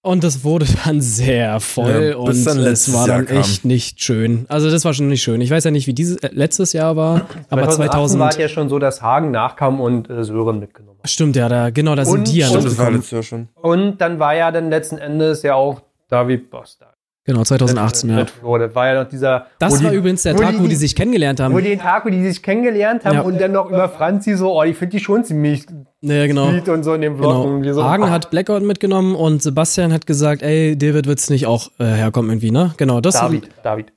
Und 0.02 0.24
das 0.24 0.44
wurde 0.44 0.64
dann 0.84 1.00
sehr 1.02 1.60
voll 1.60 2.10
Ja, 2.12 2.16
und 2.16 2.28
dann 2.46 2.56
es 2.58 2.64
letztes 2.64 2.94
war 2.94 3.06
dann 3.06 3.16
Jahr 3.18 3.24
kam. 3.26 3.36
echt 3.38 3.64
nicht 3.66 4.00
schön. 4.02 4.46
Also 4.48 4.70
das 4.70 4.84
war 4.84 4.94
schon 4.94 5.08
nicht 5.08 5.22
schön. 5.22 5.40
Ich 5.42 5.50
weiß 5.50 5.64
ja 5.64 5.70
nicht, 5.70 5.86
wie 5.86 5.92
dieses 5.92 6.16
äh, 6.18 6.30
letztes 6.32 6.72
Jahr 6.72 6.96
war, 6.96 7.26
aber 7.50 7.68
2018 7.68 7.90
2000 7.90 8.20
war 8.20 8.28
es 8.30 8.36
ja 8.38 8.48
schon 8.48 8.68
so, 8.70 8.78
dass 8.78 9.02
Hagen 9.02 9.30
nachkam 9.30 9.78
und 9.80 10.08
äh, 10.08 10.24
Sören 10.24 10.58
mitgenommen 10.58 10.98
hat. 11.02 11.10
Stimmt, 11.10 11.36
ja, 11.36 11.48
da, 11.48 11.70
genau, 11.70 11.94
da 11.94 12.04
sind 12.06 12.18
Und- 12.20 12.28
die 12.32 12.38
ja 12.38 12.48
und 12.48 12.64
das 12.64 12.78
war 12.78 12.90
letztes 12.90 13.10
Jahr 13.10 13.22
schon. 13.22 13.48
Und 13.60 13.98
dann 14.00 14.18
war 14.18 14.34
ja 14.34 14.50
dann 14.50 14.70
letzten 14.70 14.96
Endes 14.98 15.42
ja 15.42 15.54
auch 15.54 15.82
David 16.08 16.50
Boss 16.50 16.78
da. 16.80 16.89
Genau, 17.32 17.44
2018, 17.44 18.08
mit, 18.10 18.18
ja. 18.18 18.26
Flo. 18.26 18.58
Das 18.58 18.74
war 18.74 18.86
ja 18.92 19.02
noch 19.02 19.08
dieser. 19.08 19.46
Das 19.58 19.78
wo 19.80 19.84
war 19.84 19.90
die, 19.92 19.96
übrigens 19.96 20.22
der 20.24 20.34
wo 20.36 20.40
Tag, 20.42 20.52
die- 20.56 20.60
wo 20.62 20.66
die 20.66 20.74
sich 20.74 20.94
kennengelernt 20.96 21.38
Wo 21.38 21.44
haben. 21.44 21.56
die 21.56 21.62
den 21.62 21.78
Tag, 21.78 22.04
wo 22.04 22.08
die 22.10 22.22
sich 22.26 22.42
kennengelernt 22.42 23.04
haben 23.04 23.14
Ja. 23.14 23.20
und 23.22 23.40
dann 23.40 23.52
noch 23.52 23.68
über 23.68 23.88
Franzi 23.88 24.36
so, 24.36 24.52
oh, 24.58 24.62
ich 24.64 24.76
finde 24.76 24.96
die 24.96 25.02
schon 25.04 25.22
ziemlich 25.24 25.64
Ja, 26.00 26.26
genau. 26.26 26.48
und 26.48 26.82
so 26.84 26.94
in 26.94 27.00
dem 27.02 27.16
Vlog. 27.16 27.44
Und 27.44 27.62
Genau. 27.62 27.74
so, 27.74 27.84
Hagen 27.84 28.04
ah, 28.04 28.10
hat 28.10 28.30
Blackout 28.30 28.62
mitgenommen 28.62 29.14
und 29.14 29.42
Sebastian 29.42 29.92
hat 29.92 30.06
gesagt, 30.06 30.42
ey, 30.42 30.76
David 30.76 31.06
wird's 31.06 31.30
nicht 31.30 31.46
auch 31.46 31.70
äh, 31.78 31.84
herkommen 31.84 32.30
irgendwie, 32.30 32.50
ne? 32.50 32.74
Genau, 32.76 33.00
das 33.00 33.14
David, 33.14 33.48
David. 33.62 33.92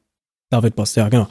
David 0.52 0.76
Boss, 0.76 0.94
ja, 0.96 1.10
genau. 1.10 1.28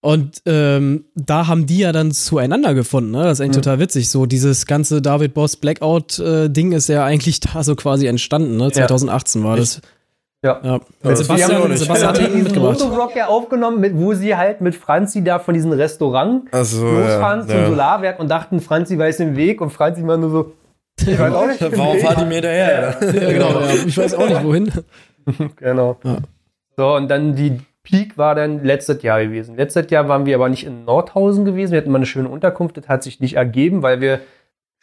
Und 0.00 0.42
ähm, 0.44 1.06
da 1.14 1.46
haben 1.46 1.64
die 1.64 1.78
ja 1.78 1.90
dann 1.90 2.12
zueinander 2.12 2.74
gefunden, 2.74 3.10
ne? 3.12 3.22
Das 3.22 3.38
ist 3.38 3.40
eigentlich 3.40 3.56
Mhm. 3.56 3.62
total 3.62 3.78
witzig. 3.80 4.10
So, 4.10 4.26
dieses 4.26 4.66
ganze 4.66 5.00
David 5.00 5.32
Boss 5.32 5.56
Blackout-Ding 5.56 6.72
ist 6.72 6.88
ja 6.88 7.04
eigentlich 7.06 7.40
da 7.40 7.62
so 7.64 7.74
quasi 7.74 8.06
entstanden, 8.06 8.56
ne? 8.58 8.70
2018 8.70 9.42
war 9.44 9.56
das. 9.56 9.76
Ja. 9.76 9.80
Ja. 10.44 10.60
Ja, 10.62 10.80
Sebastian, 11.16 11.28
wusste 11.28 11.34
ich 11.34 11.58
auch 11.58 11.68
nicht. 11.68 11.78
Sebastian 11.80 12.08
hat 12.10 12.18
diesen 12.18 12.42
mitgebracht. 12.44 12.80
Motovlog 12.80 13.16
ja 13.16 13.26
aufgenommen, 13.26 13.80
mit, 13.80 13.96
wo 13.96 14.14
sie 14.14 14.36
halt 14.36 14.60
mit 14.60 14.74
Franzi 14.74 15.24
da 15.24 15.38
von 15.38 15.54
diesem 15.54 15.72
Restaurant 15.72 16.44
Also, 16.52 16.86
losfahren 16.86 17.40
ja, 17.40 17.46
zum 17.46 17.56
ja. 17.56 17.66
Solarwerk 17.66 18.20
und 18.20 18.28
dachten, 18.28 18.60
Franzi 18.60 18.98
weiß 18.98 19.16
den 19.16 19.36
Weg 19.36 19.60
und 19.60 19.70
Franzi 19.70 20.06
war 20.06 20.16
nur 20.16 20.30
so, 20.30 20.52
ich 21.00 21.18
weiß 21.18 21.34
auch 21.34 21.46
nicht. 21.46 21.60
Warum 21.76 21.98
fahrt 21.98 22.18
ihr 22.18 22.26
mir 22.26 22.34
hinterher? 22.34 22.96
Ja, 23.00 23.32
genau, 23.32 23.60
ja. 23.60 23.74
Ich 23.86 23.98
weiß 23.98 24.14
auch 24.14 24.28
nicht, 24.28 24.44
wohin. 24.44 24.70
Genau. 25.56 25.96
Ja. 26.04 26.18
So, 26.76 26.94
und 26.96 27.08
dann 27.08 27.34
die 27.34 27.58
Peak 27.82 28.18
war 28.18 28.34
dann 28.34 28.62
letztes 28.62 29.02
Jahr 29.02 29.24
gewesen. 29.24 29.56
Letztes 29.56 29.90
Jahr 29.90 30.06
waren 30.08 30.26
wir 30.26 30.34
aber 30.34 30.50
nicht 30.50 30.66
in 30.66 30.84
Nordhausen 30.84 31.44
gewesen. 31.44 31.72
Wir 31.72 31.78
hatten 31.78 31.90
mal 31.90 31.98
eine 31.98 32.06
schöne 32.06 32.28
Unterkunft. 32.28 32.76
Das 32.76 32.88
hat 32.88 33.02
sich 33.02 33.20
nicht 33.20 33.36
ergeben, 33.36 33.82
weil 33.82 34.00
wir 34.02 34.20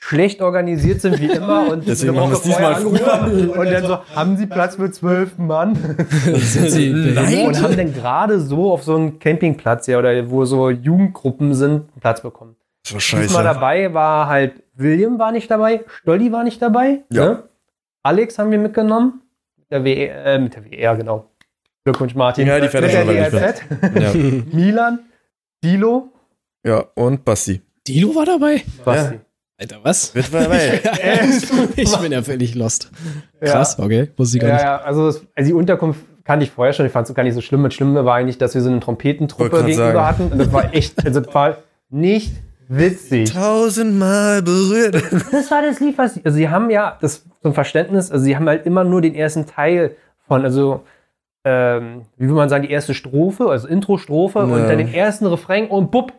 schlecht 0.04 0.41
organisiert 0.41 0.99
sind 0.99 1.20
wie 1.20 1.28
immer 1.32 1.72
und 1.72 1.88
Deswegen 1.88 2.18
eine 2.18 2.22
haben 2.22 2.32
wir 2.32 2.38
Woche 2.38 2.41
es 2.41 2.41
diesmal 2.41 2.74
angerufen 2.74 3.49
und 3.60 3.72
dann 3.72 3.86
so, 3.86 3.99
haben 4.16 4.36
Sie 4.36 4.47
Platz 4.47 4.76
für 4.76 4.91
zwölf 4.91 5.38
Mann? 5.38 5.76
Sind 6.36 6.70
sie 6.72 6.91
behindert? 6.91 7.47
und 7.47 7.62
haben 7.62 7.78
dann 7.78 7.93
gerade 7.93 8.39
so 8.39 8.72
auf 8.74 8.84
so 8.84 8.95
einem 8.95 9.20
Campingplatz, 9.20 9.88
ja, 9.88 9.99
oder 9.99 10.30
wo 10.30 10.43
so 10.45 10.70
Jugendgruppen 10.70 11.54
sind, 11.54 11.72
einen 11.72 12.02
Platz 12.02 12.22
bekommen. 12.22 12.56
Das 12.84 12.93
war 12.93 12.99
Diesmal 12.99 13.24
scheiße. 13.24 13.43
dabei 13.43 13.93
war 13.93 14.28
halt, 14.28 14.64
William 14.74 15.20
war 15.20 15.32
nicht 15.32 15.49
dabei, 15.52 15.86
Stolli 16.02 16.32
war 16.32 16.43
nicht 16.43 16.62
dabei. 16.62 17.04
Ja. 17.12 17.26
Ne? 17.26 17.43
Alex 18.04 18.39
haben 18.39 18.49
wir 18.49 18.58
mitgenommen. 18.58 19.22
Mit 19.58 19.72
der 19.72 19.86
WR, 19.86 20.26
äh, 20.26 20.39
mit 20.39 20.56
der 20.56 20.66
WR, 20.66 20.97
genau. 20.97 21.30
Glückwunsch, 21.84 22.16
Martin. 22.16 22.47
Ja, 22.47 22.56
die 22.56 22.64
mit 22.64 22.72
fährt 22.72 23.64
der. 23.72 24.02
Ja. 24.02 24.14
Milan, 24.52 24.99
Dilo, 25.64 26.12
ja, 26.66 26.86
und 26.95 27.24
Basti. 27.24 27.62
Dilo 27.88 28.16
war 28.16 28.26
dabei? 28.26 28.64
Basti. 28.84 29.20
Alter, 29.62 29.78
was? 29.84 30.16
Wird 30.16 30.32
mal 30.34 30.49
weil. 30.49 30.80
ich 31.76 31.97
bin 31.99 32.12
ja 32.12 32.24
völlig 32.24 32.55
lost. 32.55 32.89
Krass, 33.39 33.78
okay. 33.78 34.09
Wusste 34.18 34.38
ich 34.38 34.41
gar 34.41 34.49
Ja, 34.49 34.55
nicht. 34.55 34.64
ja, 34.64 34.78
also, 34.82 35.07
es- 35.07 35.26
also 35.36 35.47
die 35.49 35.53
Unterkunft 35.53 36.01
kannte 36.24 36.45
ich 36.45 36.51
vorher 36.51 36.74
schon, 36.74 36.86
ich 36.88 36.91
fand 36.91 37.07
es 37.07 37.14
gar 37.14 37.24
nicht 37.24 37.36
so 37.36 37.41
schlimm. 37.41 37.64
Das 37.64 37.74
Schlimme 37.74 38.03
war 38.03 38.16
eigentlich, 38.16 38.38
dass 38.39 38.55
wir 38.55 38.62
so 38.62 38.70
eine 38.70 38.80
Trompetentruppe 38.80 39.64
gegenüber 39.64 39.91
sagen. 39.93 40.05
hatten. 40.07 40.32
Und 40.32 40.39
das 40.39 40.51
war 40.51 40.74
echt, 40.74 41.05
also 41.05 41.20
das 41.20 41.34
war 41.36 41.57
nicht 41.89 42.34
witzig. 42.70 43.32
Tausendmal 43.34 44.41
berührt. 44.41 44.95
Das 45.32 45.51
war 45.51 45.62
das 45.62 45.80
Lied, 45.80 45.97
was 45.97 46.16
sie, 46.16 46.22
also 46.24 46.36
sie 46.38 46.49
haben 46.49 46.70
ja, 46.72 46.97
das 47.01 47.26
zum 47.43 47.53
Verständnis, 47.53 48.09
also 48.12 48.24
sie 48.24 48.36
haben 48.36 48.47
halt 48.47 48.66
immer 48.66 48.84
nur 48.84 49.01
den 49.01 49.14
ersten 49.14 49.45
Teil 49.45 49.95
von, 50.28 50.43
also, 50.43 50.84
ähm, 51.43 52.05
wie 52.18 52.28
will 52.28 52.36
man 52.36 52.49
sagen, 52.49 52.64
die 52.66 52.72
erste 52.72 52.93
Strophe, 52.93 53.47
also 53.49 53.68
Intro-Strophe 53.68 54.39
und 54.39 54.51
Ja. 54.57 54.68
dann 54.68 54.78
den 54.78 54.93
ersten 54.93 55.26
Refrain 55.26 55.68
und 55.68 55.91
bupp, 55.91 56.14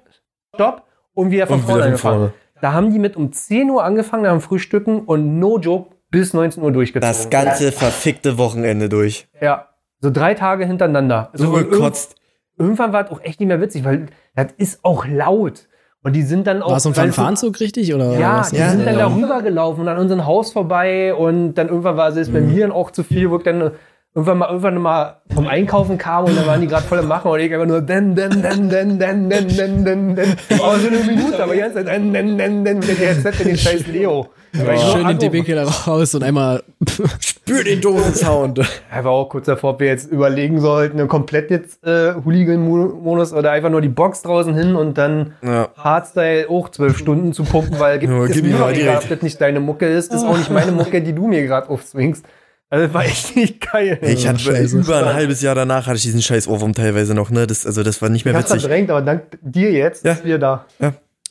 stopp 0.54 0.82
und 1.14 1.30
wieder 1.30 1.46
von 1.46 1.60
Und 1.60 1.66
vorne 1.66 1.84
angefangen. 1.84 2.32
Da 2.62 2.72
haben 2.72 2.90
die 2.92 2.98
mit 2.98 3.16
um 3.16 3.32
10 3.32 3.68
Uhr 3.70 3.84
angefangen, 3.84 4.24
dem 4.24 4.40
Frühstücken 4.40 5.00
und 5.00 5.38
no 5.38 5.58
joke 5.58 5.94
bis 6.10 6.32
19 6.32 6.62
Uhr 6.62 6.72
durchgezogen. 6.72 7.08
Das 7.12 7.28
ganze 7.28 7.72
verfickte 7.72 8.38
Wochenende 8.38 8.88
durch. 8.88 9.26
Ja, 9.40 9.68
so 10.00 10.10
drei 10.10 10.34
Tage 10.34 10.64
hintereinander. 10.64 11.30
So 11.34 11.48
und 11.50 11.70
gekotzt. 11.70 12.12
irg- 12.12 12.16
Irgendwann 12.62 12.92
war 12.92 13.04
es 13.04 13.10
auch 13.10 13.20
echt 13.22 13.40
nicht 13.40 13.48
mehr 13.48 13.60
witzig, 13.60 13.84
weil 13.84 14.06
das 14.36 14.48
ist 14.56 14.84
auch 14.84 15.06
laut. 15.06 15.68
Und 16.04 16.14
die 16.14 16.22
sind 16.22 16.46
dann 16.46 16.62
auch. 16.62 16.70
War 16.70 16.76
es 16.76 16.82
so 16.82 16.90
ein 16.90 16.94
Fanfahrzug 16.94 17.58
richtig? 17.60 17.94
Oder 17.94 18.18
Ja, 18.18 18.38
was? 18.40 18.50
die 18.50 18.56
Ja, 18.56 18.70
sind 18.70 18.86
dann 18.86 18.98
ja. 18.98 19.08
da 19.08 19.14
rübergelaufen 19.14 19.82
und 19.82 19.88
an 19.88 19.98
unserem 19.98 20.26
Haus 20.26 20.52
vorbei 20.52 21.14
und 21.14 21.54
dann 21.54 21.68
irgendwann 21.68 21.96
war 21.96 22.08
es 22.08 22.16
jetzt 22.16 22.32
bei 22.32 22.40
Mhm. 22.40 22.52
mir 22.54 22.60
dann 22.62 22.72
auch 22.72 22.90
zu 22.90 23.02
viel, 23.04 23.30
wo 23.30 23.38
ich 23.38 23.42
dann 23.44 23.72
irgendwann 24.14 24.38
mal, 24.38 24.46
irgendwann 24.48 24.78
mal 24.78 25.16
vom 25.34 25.46
Einkaufen 25.46 25.96
kam 25.98 26.24
und 26.26 26.36
dann 26.36 26.46
waren 26.46 26.60
die 26.60 26.66
gerade 26.66 26.82
voll 26.84 26.98
im 26.98 27.08
Machen 27.08 27.30
und 27.30 27.40
ich 27.40 27.52
einfach 27.52 27.66
nur 27.66 27.80
den, 27.80 28.14
den, 28.14 28.42
den, 28.42 28.68
den, 28.68 28.98
den, 28.98 29.28
den, 29.30 29.48
den, 29.48 29.84
den, 29.84 30.16
den. 30.16 30.36
Aber 30.62 30.78
so 30.78 30.88
eine 30.88 30.98
Minute, 30.98 31.42
aber 31.42 31.54
die 31.54 31.60
ganze 31.60 31.76
Zeit 31.84 31.88
den, 31.96 32.12
den, 32.12 32.36
den, 32.36 32.64
den, 32.64 32.78
mit 32.80 32.88
der 33.00 33.14
Headset 33.14 33.32
in 33.42 33.48
den 33.48 33.56
scheiß 33.56 33.86
Leo. 33.86 34.28
So 34.54 34.60
Schön 34.66 34.76
den 34.98 35.06
anrufe. 35.06 35.30
DB 35.30 35.54
da 35.54 35.64
raus 35.64 36.14
und 36.14 36.22
einmal. 36.22 36.62
Spür 37.20 37.64
den 37.64 37.80
Dosensound. 37.80 38.60
Er 38.90 39.02
war 39.02 39.12
auch 39.12 39.30
kurz 39.30 39.46
davor, 39.46 39.70
ob 39.70 39.80
wir 39.80 39.86
jetzt 39.86 40.12
überlegen 40.12 40.60
sollten, 40.60 41.08
komplett 41.08 41.50
jetzt 41.50 41.82
äh, 41.86 42.12
Hooligan-Modus 42.22 43.32
oder 43.32 43.50
einfach 43.52 43.70
nur 43.70 43.80
die 43.80 43.88
Box 43.88 44.20
draußen 44.20 44.54
hin 44.54 44.76
und 44.76 44.98
dann 44.98 45.32
Ja. 45.42 45.68
Hardstyle 45.78 46.50
auch 46.50 46.68
zwölf 46.68 46.98
Stunden 46.98 47.32
zu 47.32 47.44
pumpen, 47.44 47.80
weil 47.80 47.98
gibt, 47.98 48.12
Ja, 48.12 48.26
gib 48.26 48.44
mir 48.44 48.72
direkt. 48.74 49.04
ob 49.04 49.08
das 49.08 49.22
nicht 49.22 49.40
deine 49.40 49.60
Mucke 49.60 49.86
ist, 49.86 50.12
ist 50.12 50.22
auch 50.22 50.36
nicht 50.36 50.50
meine 50.50 50.72
Mucke, 50.72 51.00
die 51.00 51.14
du 51.14 51.28
mir 51.28 51.42
gerade 51.46 51.70
aufzwingst. 51.70 52.26
Also 52.72 52.86
das 52.86 52.94
war 52.94 53.04
echt 53.04 53.36
nicht 53.36 53.60
geil. 53.70 53.98
Ich 54.00 54.26
hatte 54.26 54.38
Scheiße. 54.38 54.78
über 54.78 54.96
ein 55.06 55.12
halbes 55.14 55.42
Jahr 55.42 55.54
danach 55.54 55.86
hatte 55.86 55.96
ich 55.96 56.02
diesen 56.02 56.22
scheiß 56.22 56.48
Ohrwurm 56.48 56.72
teilweise 56.72 57.14
noch, 57.14 57.28
ne? 57.30 57.46
Das, 57.46 57.66
also 57.66 57.82
das 57.82 58.00
war 58.00 58.08
nicht 58.08 58.24
mehr 58.24 58.32
ich 58.34 58.40
witzig. 58.40 58.60
verdrängt, 58.62 58.90
aber 58.90 59.02
dank 59.02 59.24
dir 59.42 59.70
jetzt 59.72 60.04
Ja. 60.06 60.12
ist 60.12 60.24
wir 60.24 60.38
da. 60.38 60.64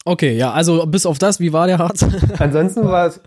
Okay, 0.05 0.33
ja, 0.37 0.51
also 0.51 0.85
bis 0.85 1.05
auf 1.07 1.17
das, 1.17 1.39
wie 1.39 1.51
war 1.51 1.65
der 1.65 1.79
Harz? 1.79 2.05
Ansonsten 2.39 2.83
war 2.85 3.07
es 3.07 3.19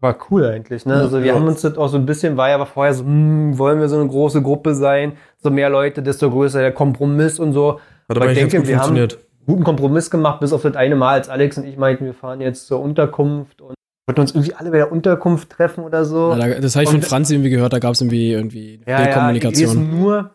war 0.00 0.16
cool 0.30 0.46
eigentlich. 0.46 0.86
Ne? 0.86 0.94
Also 0.94 1.18
wir 1.20 1.26
Ja. 1.26 1.34
haben 1.34 1.46
uns 1.46 1.60
das 1.62 1.76
auch 1.76 1.88
so 1.88 1.96
ein 1.98 2.06
bisschen, 2.06 2.36
war 2.38 2.48
ja 2.48 2.54
aber 2.54 2.66
vorher 2.66 2.94
so, 2.94 3.04
hm, 3.04 3.58
wollen 3.58 3.80
wir 3.80 3.88
so 3.88 3.98
eine 3.98 4.08
große 4.08 4.40
Gruppe 4.42 4.74
sein, 4.74 5.12
so 5.42 5.50
mehr 5.50 5.68
Leute, 5.70 6.02
desto 6.02 6.30
größer 6.30 6.60
der 6.60 6.72
Kompromiss 6.72 7.38
und 7.38 7.52
so. 7.52 7.74
Hat 7.74 7.80
Aber 8.16 8.22
aber 8.22 8.30
ich 8.32 8.38
denke, 8.38 8.58
gut 8.58 8.66
wir 8.68 8.76
haben 8.76 8.96
funktioniert. 8.96 9.18
guten 9.44 9.64
Kompromiss 9.64 10.08
gemacht, 10.10 10.40
bis 10.40 10.52
auf 10.54 10.62
das 10.62 10.76
eine 10.76 10.94
Mal, 10.94 11.14
als 11.14 11.28
Alex 11.28 11.58
und 11.58 11.64
ich 11.66 11.76
meinten, 11.76 12.04
wir 12.06 12.14
fahren 12.14 12.40
jetzt 12.40 12.66
zur 12.68 12.80
Unterkunft 12.80 13.60
und 13.60 13.74
wollten 14.08 14.20
uns 14.22 14.32
irgendwie 14.32 14.54
alle 14.54 14.70
bei 14.70 14.78
der 14.78 14.90
Unterkunft 14.90 15.50
treffen 15.50 15.84
oder 15.84 16.04
so. 16.04 16.30
Ja, 16.32 16.36
da- 16.48 16.60
das 16.60 16.74
habe 16.74 16.84
ich 16.84 16.90
von 16.90 17.02
Franz 17.02 17.30
irgendwie 17.30 17.50
gehört, 17.50 17.72
da 17.72 17.78
gab 17.78 17.92
es 17.92 18.00
irgendwie, 18.00 18.32
irgendwie 18.32 18.80
Ja, 18.86 18.92
ja, 18.92 19.00
ich 19.02 19.06
weiß 19.08 19.14
Kommunikation. 19.14 19.90
nur, 20.00 20.30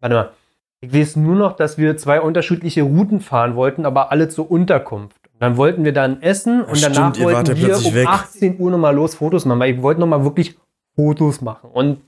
warte 0.00 0.14
mal, 0.14 0.30
ich 0.80 0.92
weiß 0.94 1.16
nur 1.16 1.36
noch, 1.36 1.56
dass 1.56 1.76
wir 1.78 1.96
zwei 1.98 2.20
unterschiedliche 2.20 2.82
Routen 2.82 3.20
fahren 3.20 3.54
wollten, 3.54 3.84
aber 3.86 4.10
alle 4.10 4.28
zur 4.28 4.50
Unterkunft. 4.50 5.16
Und 5.32 5.40
dann 5.42 5.56
wollten 5.56 5.84
wir 5.84 5.92
dann 5.92 6.22
essen 6.22 6.62
und 6.62 6.76
Stimmt, 6.78 6.96
danach 6.96 7.08
wart 7.18 7.20
wollten 7.48 7.56
ja 7.60 7.68
wir 7.68 7.76
um 7.86 7.94
weg. 7.94 8.08
18 8.08 8.58
Uhr 8.58 8.70
nochmal 8.70 8.94
los 8.94 9.14
Fotos 9.14 9.44
machen, 9.44 9.60
weil 9.60 9.76
wir 9.76 9.82
wollten 9.82 10.00
nochmal 10.00 10.24
wirklich 10.24 10.56
Fotos 10.96 11.40
machen. 11.42 11.70
Und 11.70 12.00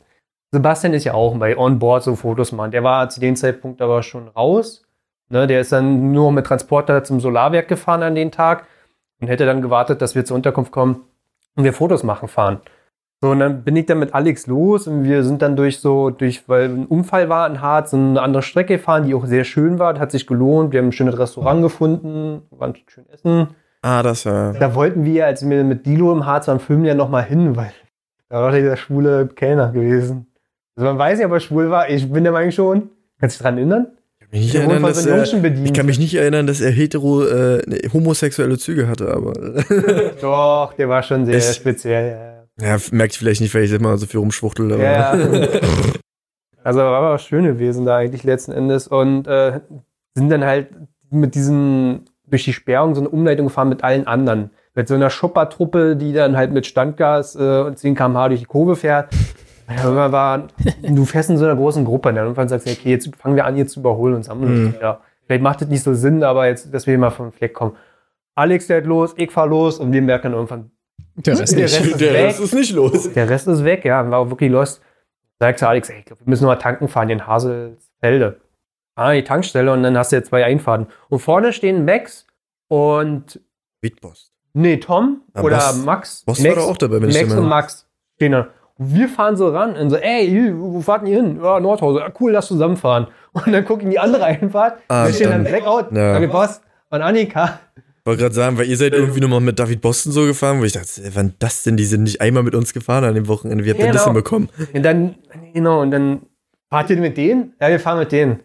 Sebastian 0.53 0.93
ist 0.95 1.05
ja 1.05 1.15
auch 1.15 1.37
bei 1.39 1.57
Onboard 1.57 2.03
so 2.03 2.15
Fotos 2.17 2.53
machen. 2.53 2.71
Der 2.73 2.83
war 2.83 3.09
zu 3.09 3.21
dem 3.21 3.37
Zeitpunkt 3.37 3.81
aber 3.83 4.03
schon 4.03 4.29
raus. 4.29 4.83
Ne, 5.31 5.47
der 5.47 5.63
ist 5.63 5.73
dann 5.73 6.13
nur 6.13 6.31
mit 6.31 6.45
Transporter 6.47 7.05
zum 7.05 7.21
Solarwerk 7.21 7.69
gefahren 7.69 8.03
an 8.03 8.15
den 8.15 8.31
Tag 8.31 8.67
und 9.23 9.29
hätte 9.29 9.47
dann 9.47 9.63
gewartet, 9.63 10.03
dass 10.03 10.15
wir 10.15 10.25
zur 10.25 10.37
Unterkunft 10.37 10.73
kommen 10.73 11.05
und 11.57 11.65
wir 11.65 11.73
Fotos 11.73 12.03
machen 12.03 12.29
fahren. 12.29 12.61
So, 13.23 13.31
und 13.31 13.39
dann 13.39 13.63
bin 13.63 13.77
ich 13.77 13.87
dann 13.87 14.01
mit 14.01 14.15
Alex 14.15 14.49
los 14.49 14.89
und 14.89 15.05
wir 15.05 15.23
sind 15.23 15.43
dann 15.43 15.55
durch 15.55 15.79
so, 15.79 16.11
durch, 16.11 16.49
weil 16.49 16.69
ein 16.69 16.87
Unfall 16.87 17.29
war 17.29 17.49
in 17.49 17.61
Harz, 17.61 17.95
eine 17.95 18.21
andere 18.21 18.43
Strecke 18.43 18.79
gefahren, 18.79 19.05
die 19.05 19.15
auch 19.15 19.27
sehr 19.27 19.45
schön 19.45 19.79
war, 19.79 19.97
hat 20.01 20.11
sich 20.11 20.27
gelohnt. 20.27 20.73
Wir 20.73 20.81
haben 20.81 20.89
ein 20.89 20.93
schönes 20.93 21.17
Restaurant 21.17 21.63
gefunden, 21.63 22.43
waren 22.51 22.75
schön 22.89 23.09
essen. 23.11 23.55
Ah, 23.83 24.03
das 24.03 24.27
war. 24.27 24.55
Da 24.55 24.75
wollten 24.75 25.05
wir, 25.05 25.27
als 25.27 25.49
wir 25.49 25.63
mit 25.63 25.87
Dilo 25.87 26.13
im 26.13 26.27
Harz 26.27 26.49
waren, 26.49 26.59
filmen 26.59 26.85
ja 26.85 26.97
nochmal 26.97 27.23
hin, 27.23 27.55
weil 27.55 27.73
da 28.29 28.43
war 28.43 28.51
dieser 28.51 28.77
schwule 28.77 29.29
Kellner 29.29 29.71
gewesen. 29.71 30.27
Also 30.75 30.89
man 30.89 30.99
weiß 30.99 31.21
ja, 31.21 31.27
ob 31.27 31.33
er 31.33 31.41
schwul 31.41 31.71
war. 31.71 31.89
Ich 31.89 32.11
bin 32.11 32.25
der 32.25 32.33
Meinung 32.33 32.51
schon. 32.51 32.91
Kannst 33.21 33.37
du 33.37 33.39
dich 33.39 33.43
dran 33.43 33.57
erinnern? 33.57 33.87
Ich 34.35 34.55
kann 34.55 34.67
mich 34.67 34.79
nicht 34.79 34.83
erinnern, 34.83 34.83
dass 34.83 35.07
er, 35.07 35.65
ich 35.65 35.73
kann 35.75 35.87
mich 35.87 35.99
nicht 35.99 36.15
erinnern, 36.15 36.47
dass 36.47 36.63
er 36.63 36.71
hetero, 36.71 37.23
äh, 37.27 37.63
nee, 37.67 37.81
homosexuelle 37.93 38.57
Züge 38.57 38.89
hatte, 38.89 39.13
aber 39.13 39.33
Doch, 40.21 40.73
der 40.73 40.89
war 40.89 41.03
schon 41.03 41.27
sehr 41.27 41.37
Echt? 41.37 41.55
speziell. 41.55 42.45
Ja, 42.59 42.69
ja, 42.69 42.83
merkt 42.93 43.15
vielleicht 43.15 43.43
nicht, 43.43 43.55
weil 43.55 43.65
ich 43.65 43.73
immer 43.73 43.99
so 43.99 44.07
viel 44.07 44.21
rumschwuchtel. 44.21 44.73
Aber 44.73 44.83
ja. 44.83 45.15
ja. 45.15 45.49
also 46.65 46.81
war 46.81 46.95
aber 46.95 47.19
schön 47.19 47.45
gewesen 47.45 47.85
da 47.85 47.97
eigentlich 47.97 48.25
letzten 48.25 48.53
Endes 48.53 48.89
und 48.89 49.27
äh, 49.27 49.61
sind 50.15 50.31
dann 50.31 50.45
halt 50.45 50.69
mit 51.11 51.35
diesen 51.35 52.07
durch 52.27 52.45
die 52.45 52.55
Sperrung 52.55 52.95
so 52.95 53.03
eine 53.03 53.11
Umleitung 53.11 53.49
gefahren 53.49 53.69
mit 53.69 53.85
allen 53.85 54.07
anderen. 54.07 54.51
Mit 54.75 54.89
so 54.89 54.95
einer 54.95 55.11
Schuppertruppe, 55.11 55.97
die 55.97 56.15
dann 56.15 56.39
halt 56.39 56.53
mit 56.53 56.67
Standgas 56.67 57.37
äh, 57.37 57.61
und 57.61 57.79
10 57.79 57.95
km/h 57.95 58.29
durch 58.29 58.41
die 58.41 58.47
Kurve 58.47 58.77
fährt. 58.77 59.13
Ja, 59.77 59.85
irgendwann 59.85 60.13
war, 60.13 60.49
du 60.83 61.05
fährst 61.05 61.31
in 61.31 61.37
so 61.39 61.45
einer 61.45 61.57
großen 61.57 61.85
Gruppe 61.85 62.09
und 62.11 62.15
dann 62.17 62.25
irgendwann 62.25 62.49
sagst 62.49 62.67
du, 62.67 62.71
okay, 62.73 62.91
jetzt 62.91 63.15
fangen 63.17 63.37
wir 63.37 63.45
an, 63.45 63.55
hier 63.55 63.67
zu 63.67 63.81
überholen 63.81 64.15
und 64.15 64.25
sammeln 64.25 64.51
uns 64.53 64.61
Mhm. 64.71 64.75
wieder. 64.79 65.01
Vielleicht 65.27 65.43
macht 65.43 65.61
das 65.61 65.69
nicht 65.69 65.83
so 65.83 65.95
Sinn, 65.95 66.23
aber 66.25 66.47
jetzt, 66.47 66.73
dass 66.75 66.87
wir 66.87 66.99
mal 66.99 67.11
vom 67.11 67.33
Fleck 67.33 67.55
kommen. 67.55 67.77
Alex 68.35 68.67
fährt 68.67 68.87
los, 68.87 69.15
ich 69.17 69.31
fahr 69.31 69.47
los 69.47 69.79
und 69.79 69.93
wir 69.93 70.03
merken 70.03 70.25
dann 70.25 70.33
irgendwann, 70.35 70.71
Der 71.17 71.39
Rest 71.39 71.53
Der. 71.55 71.65
Rest- 71.65 72.01
der 72.01 72.13
weg. 72.15 72.25
Rest 72.25 72.41
ist 72.41 72.55
nicht 72.55 72.73
los. 72.75 73.13
der 73.13 73.29
Rest 73.29 73.47
ist 73.47 73.65
weg, 73.65 73.85
ja, 73.85 74.11
war 74.11 74.19
auch 74.21 74.31
wirklich 74.31 74.51
lost. 74.51 74.81
Sagst 75.39 75.63
du 75.63 75.69
Alex, 75.69 75.91
ey, 75.91 75.99
ich 75.99 76.05
glaube, 76.07 76.21
wir 76.25 76.31
müssen 76.31 76.45
noch 76.45 76.51
mal 76.53 76.57
tanken 76.57 76.89
fahren 76.89 77.11
in 77.11 77.27
Haselsfelde. 77.27 78.41
Ah, 78.95 79.13
die 79.13 79.25
Tankstelle 79.25 79.73
und 79.73 79.83
dann 79.83 79.97
hast 79.97 80.13
du 80.13 80.17
jetzt 80.17 80.29
zwei 80.29 80.45
Einfahrten. 80.45 80.87
Und 81.09 81.19
vorne 81.21 81.53
stehen 81.53 81.85
Max 81.85 82.27
und, 82.69 83.41
Beatboss. 83.81 84.33
nee, 84.55 84.77
Tom 84.79 85.23
Ja, 85.35 85.43
oder 85.43 85.57
Boss- 85.57 85.85
Max. 85.85 86.25
Boss 86.25 86.41
Max, 86.41 86.57
war 86.57 86.65
da 86.65 86.71
auch 86.71 86.77
dabei, 86.77 87.03
wenn 87.03 87.09
ich 87.11 87.17
Max 87.17 87.29
der 87.31 87.39
und. 87.43 87.49
Max 87.49 87.89
stehen 88.17 88.33
da. 88.33 88.49
Wir 88.79 89.09
fahren 89.09 89.37
so 89.37 89.49
ran 89.49 89.77
und 89.77 89.91
so, 89.91 89.97
ey, 89.97 90.53
wo 90.57 90.81
fahrt 90.81 91.07
ihr 91.07 91.17
hin? 91.17 91.39
Ja, 91.43 91.61
Nordhause. 91.61 92.01
Ja, 92.01 92.11
cool, 92.21 92.33
lass 92.33 92.49
zusammenfahren. 92.49 93.07
Und 93.33 93.51
dann 93.53 93.65
gucken 93.65 93.91
die 93.91 93.99
andere 93.99 94.25
Einfahrt. 94.25 94.79
Ah, 94.89 95.07
da 95.07 95.13
stehen 95.13 95.31
dann 95.31 95.45
Blackout, 95.45 95.87
ja. 95.93 96.13
David 96.15 96.33
Boss 96.33 96.61
und 96.91 97.01
Annika. 97.01 97.61
Ich 97.77 98.05
wollte 98.07 98.21
gerade 98.23 98.35
sagen, 98.35 98.59
weil 98.59 98.67
ihr 98.67 98.77
seid 98.77 98.93
irgendwie 98.93 99.21
nochmal 99.21 99.41
mit 99.41 99.59
David 99.59 99.81
Boston 99.81 100.13
so 100.13 100.27
gefahren, 100.27 100.61
wo 100.61 100.65
ich 100.65 100.73
dachte, 100.73 100.89
wann 101.15 101.33
das 101.39 101.63
denn? 101.63 101.79
Die 101.79 101.85
sind 101.85 102.03
nicht 102.03 102.21
einmal 102.21 102.43
mit 102.43 102.55
uns 102.55 102.75
gefahren 102.75 103.05
an 103.05 103.15
dem 103.15 103.29
Wochenende. 103.29 103.65
Wie 103.65 103.71
habt 103.71 103.81
ihr 103.81 103.87
das 103.87 104.03
Genau. 104.03 104.07
hinbekommen? 104.07 104.49
Und 104.75 104.83
dann, 104.83 105.15
genau, 105.55 105.81
und 105.81 105.93
dann 105.93 106.23
fahrt 106.69 106.91
ihr 106.91 106.97
mit 106.99 107.17
denen? 107.17 107.55
Ja, 107.61 107.69
wir 107.71 107.81
fahren 107.81 108.01
mit 108.01 108.13
denen. 108.13 108.41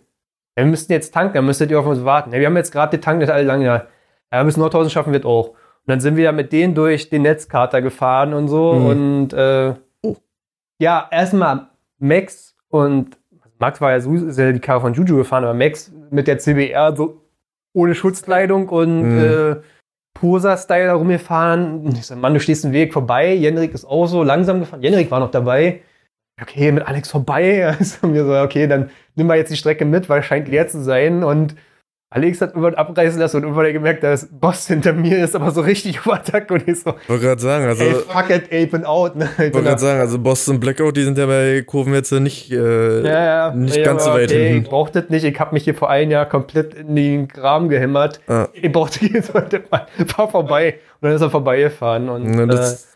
Ja, 0.57 0.63
wir 0.63 0.67
müssten 0.67 0.91
jetzt 0.93 1.13
tanken, 1.13 1.33
dann 1.33 1.45
müsstet 1.45 1.69
ihr 1.71 1.79
auf 1.79 1.85
uns 1.85 2.05
warten. 2.05 2.31
Ja, 2.31 2.39
wir 2.39 2.45
haben 2.45 2.55
jetzt 2.55 2.71
gerade 2.71 2.95
getankt, 2.95 3.23
das 3.23 3.29
alle 3.29 3.43
lange. 3.43 3.87
Ja, 4.31 4.43
bis 4.43 4.55
Nordhausen 4.55 4.89
schaffen 4.89 5.11
wir 5.11 5.19
es 5.19 5.25
auch. 5.25 5.49
Und 5.49 5.55
dann 5.87 5.99
sind 5.99 6.15
wir 6.15 6.23
ja 6.25 6.31
mit 6.31 6.53
denen 6.53 6.75
durch 6.75 7.09
den 7.09 7.23
Netzkater 7.23 7.81
gefahren 7.81 8.33
und 8.33 8.47
so. 8.47 8.73
Mhm. 8.73 8.85
Und 8.85 9.33
äh. 9.33 9.73
Ja, 10.79 11.07
erstmal 11.11 11.67
Max 11.99 12.55
und 12.69 13.17
Max 13.59 13.81
war 13.81 13.91
ja 13.91 13.99
so 13.99 14.13
ist 14.13 14.37
ja 14.37 14.51
die 14.51 14.59
Karre 14.59 14.81
von 14.81 14.93
Juju 14.93 15.17
gefahren, 15.17 15.43
aber 15.43 15.53
Max 15.53 15.91
mit 16.11 16.27
der 16.27 16.37
CBR 16.37 16.95
so 16.95 17.21
ohne 17.73 17.95
Schutzkleidung 17.95 18.69
und 18.69 19.01
Mhm. 19.01 19.19
äh, 19.19 19.55
Poser-Style 20.19 20.93
rumgefahren. 20.93 21.81
Und 21.85 21.97
Ich 21.97 22.07
sag, 22.07 22.17
Mann, 22.17 22.33
du 22.33 22.39
stehst 22.39 22.63
den 22.63 22.71
Weg 22.71 22.91
vorbei. 22.93 23.33
Jenrik 23.33 23.73
ist 23.73 23.85
auch 23.85 24.07
so 24.07 24.23
langsam 24.23 24.59
gefahren. 24.59 24.81
Jenrik 24.81 25.11
war 25.11 25.19
noch 25.19 25.29
dabei. 25.31 25.81
Okay, 26.41 26.71
mit 26.71 26.87
Alex 26.87 27.09
vorbei. 27.11 27.67
Also 27.79 28.07
mir 28.07 28.25
so, 28.25 28.33
okay, 28.35 28.67
dann 28.67 28.89
nimm 29.15 29.27
mal 29.27 29.37
jetzt 29.37 29.51
die 29.51 29.57
Strecke 29.57 29.85
mit, 29.85 30.09
weil 30.09 30.21
es 30.21 30.25
scheint 30.25 30.47
leer 30.47 30.67
zu 30.67 30.81
sein. 30.83 31.23
Und 31.23 31.55
Alex 32.09 32.39
hat 32.39 32.51
irgendwann 32.51 32.75
abreißen 32.75 33.19
lassen 33.19 33.35
und 33.37 33.43
irgendwann 33.43 33.63
hat 33.65 33.67
er 33.67 33.73
gemerkt, 33.73 34.01
dass 34.01 34.29
Boss 34.31 34.65
hinter 34.67 34.93
mir 34.93 35.21
ist, 35.25 35.35
aber 35.35 35.51
so 35.51 35.59
richtig 35.59 35.99
auf 35.99 36.13
Attack. 36.13 36.49
Und 36.51 36.65
ich 36.65 36.79
so, 36.79 36.93
Ich 37.03 37.09
wollte 37.09 37.25
gerade 37.25 37.41
sagen, 37.41 37.65
also. 37.65 37.83
ey, 37.83 37.93
fuck 37.95 38.29
it, 38.29 38.43
ich 38.49 38.71
bin 38.71 38.85
out. 38.85 39.17
Ne? 39.17 39.27
Ich 39.33 39.53
wollte 39.53 39.63
gerade 39.63 39.81
sagen, 39.81 39.99
also 39.99 40.17
Boston 40.17 40.57
Blackout, 40.61 40.95
die 40.95 41.03
sind 41.03 41.17
ja 41.17 41.25
bei 41.25 41.63
Kurvenwetze 41.67 42.21
nicht, 42.21 42.49
äh, 42.49 43.01
Ja, 43.03 43.25
ja. 43.49 43.51
nicht 43.53 43.75
Ja, 43.75 43.83
ganz 43.83 44.05
so 44.05 44.11
weit 44.11 44.29
okay, 44.31 44.45
Ich 44.47 44.53
hinten. 44.53 44.69
brauch 44.69 44.89
das 44.89 45.09
nicht. 45.09 45.25
Ich 45.25 45.37
habe 45.37 45.53
mich 45.53 45.65
hier 45.65 45.75
vor 45.75 45.89
einem 45.89 46.09
Jahr 46.11 46.25
komplett 46.27 46.75
in 46.75 46.95
den 46.95 47.27
Graben 47.27 47.67
gehämmert. 47.67 48.21
Ah. 48.27 48.47
Ich 48.53 48.71
brauchte 48.71 49.05
jetzt 49.05 49.33
heute 49.33 49.63
mal. 49.69 49.85
Fahr 50.07 50.29
vorbei. 50.29 50.75
Und 51.01 51.07
dann 51.09 51.11
ist 51.11 51.21
er 51.21 51.29
vorbeigefahren. 51.29 52.07
Und, 52.07 52.39
äh, 52.39 52.47
das 52.47 52.87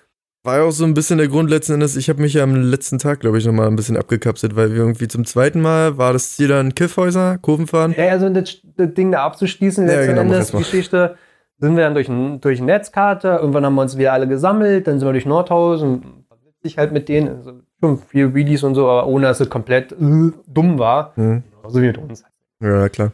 war 0.44 0.58
ja 0.58 0.64
auch 0.64 0.72
so 0.72 0.86
ein 0.86 0.94
bisschen 0.94 1.18
der 1.20 1.28
Grund 1.28 1.50
letzten 1.50 1.74
Endes. 1.74 1.96
Ich 1.96 2.10
habe 2.10 2.22
mich 2.22 2.34
ja 2.34 2.44
am 2.44 2.56
letzten 2.56 2.98
Tag, 3.00 3.20
glaube 3.20 3.38
ich, 3.38 3.46
nochmal 3.46 3.68
ein 3.68 3.76
bisschen 3.76 3.98
abgekapselt, 3.98 4.56
weil 4.56 4.72
wir 4.72 4.78
irgendwie 4.78 5.08
zum 5.08 5.26
zweiten 5.26 5.62
Mal 5.62 5.98
war 5.98 6.14
das 6.14 6.36
Ziel 6.36 6.48
dann 6.48 6.74
Kiffhäuser, 6.76 7.38
Kurvenfahren. 7.40 7.94
Ja, 7.98 8.10
also 8.10 8.30
das, 8.30 8.58
das 8.76 8.94
Ding 8.94 9.12
da 9.12 9.24
abzuschließen, 9.24 9.88
Ja, 9.88 9.94
letzten 9.96 10.10
genau, 10.16 10.24
mach 10.24 10.34
Endes. 10.34 10.52
Geschichte. 10.52 11.16
sind 11.60 11.76
wir 11.78 11.84
dann 11.84 11.94
durch, 11.94 12.10
ein- 12.10 12.42
durch 12.42 12.58
eine 12.60 12.66
Netzkarte, 12.72 13.38
irgendwann 13.40 13.64
haben 13.66 13.76
wir 13.76 13.84
uns 13.84 13.96
wieder 13.98 14.14
alle 14.14 14.28
gesammelt, 14.28 14.88
dann 14.88 14.98
sind 15.00 15.08
wir 15.08 15.12
durch 15.14 15.28
Nordhausen, 15.28 16.26
ich 16.64 16.78
halt 16.80 16.92
mit 16.92 17.08
denen, 17.08 17.28
also 17.38 17.54
schon 17.80 17.98
viel 18.00 18.34
Wheelies 18.34 18.64
und 18.64 18.74
so, 18.76 18.88
aber 18.90 19.06
ohne 19.08 19.28
dass 19.28 19.40
es 19.40 19.50
komplett 19.50 19.92
äh, 19.92 19.96
dumm 20.48 20.80
war. 20.80 21.12
Hm. 21.16 21.44
So 21.68 21.82
wie 21.82 21.88
mit 21.88 21.98
uns. 22.00 22.24
Ja, 22.60 22.90
klar. 22.90 23.12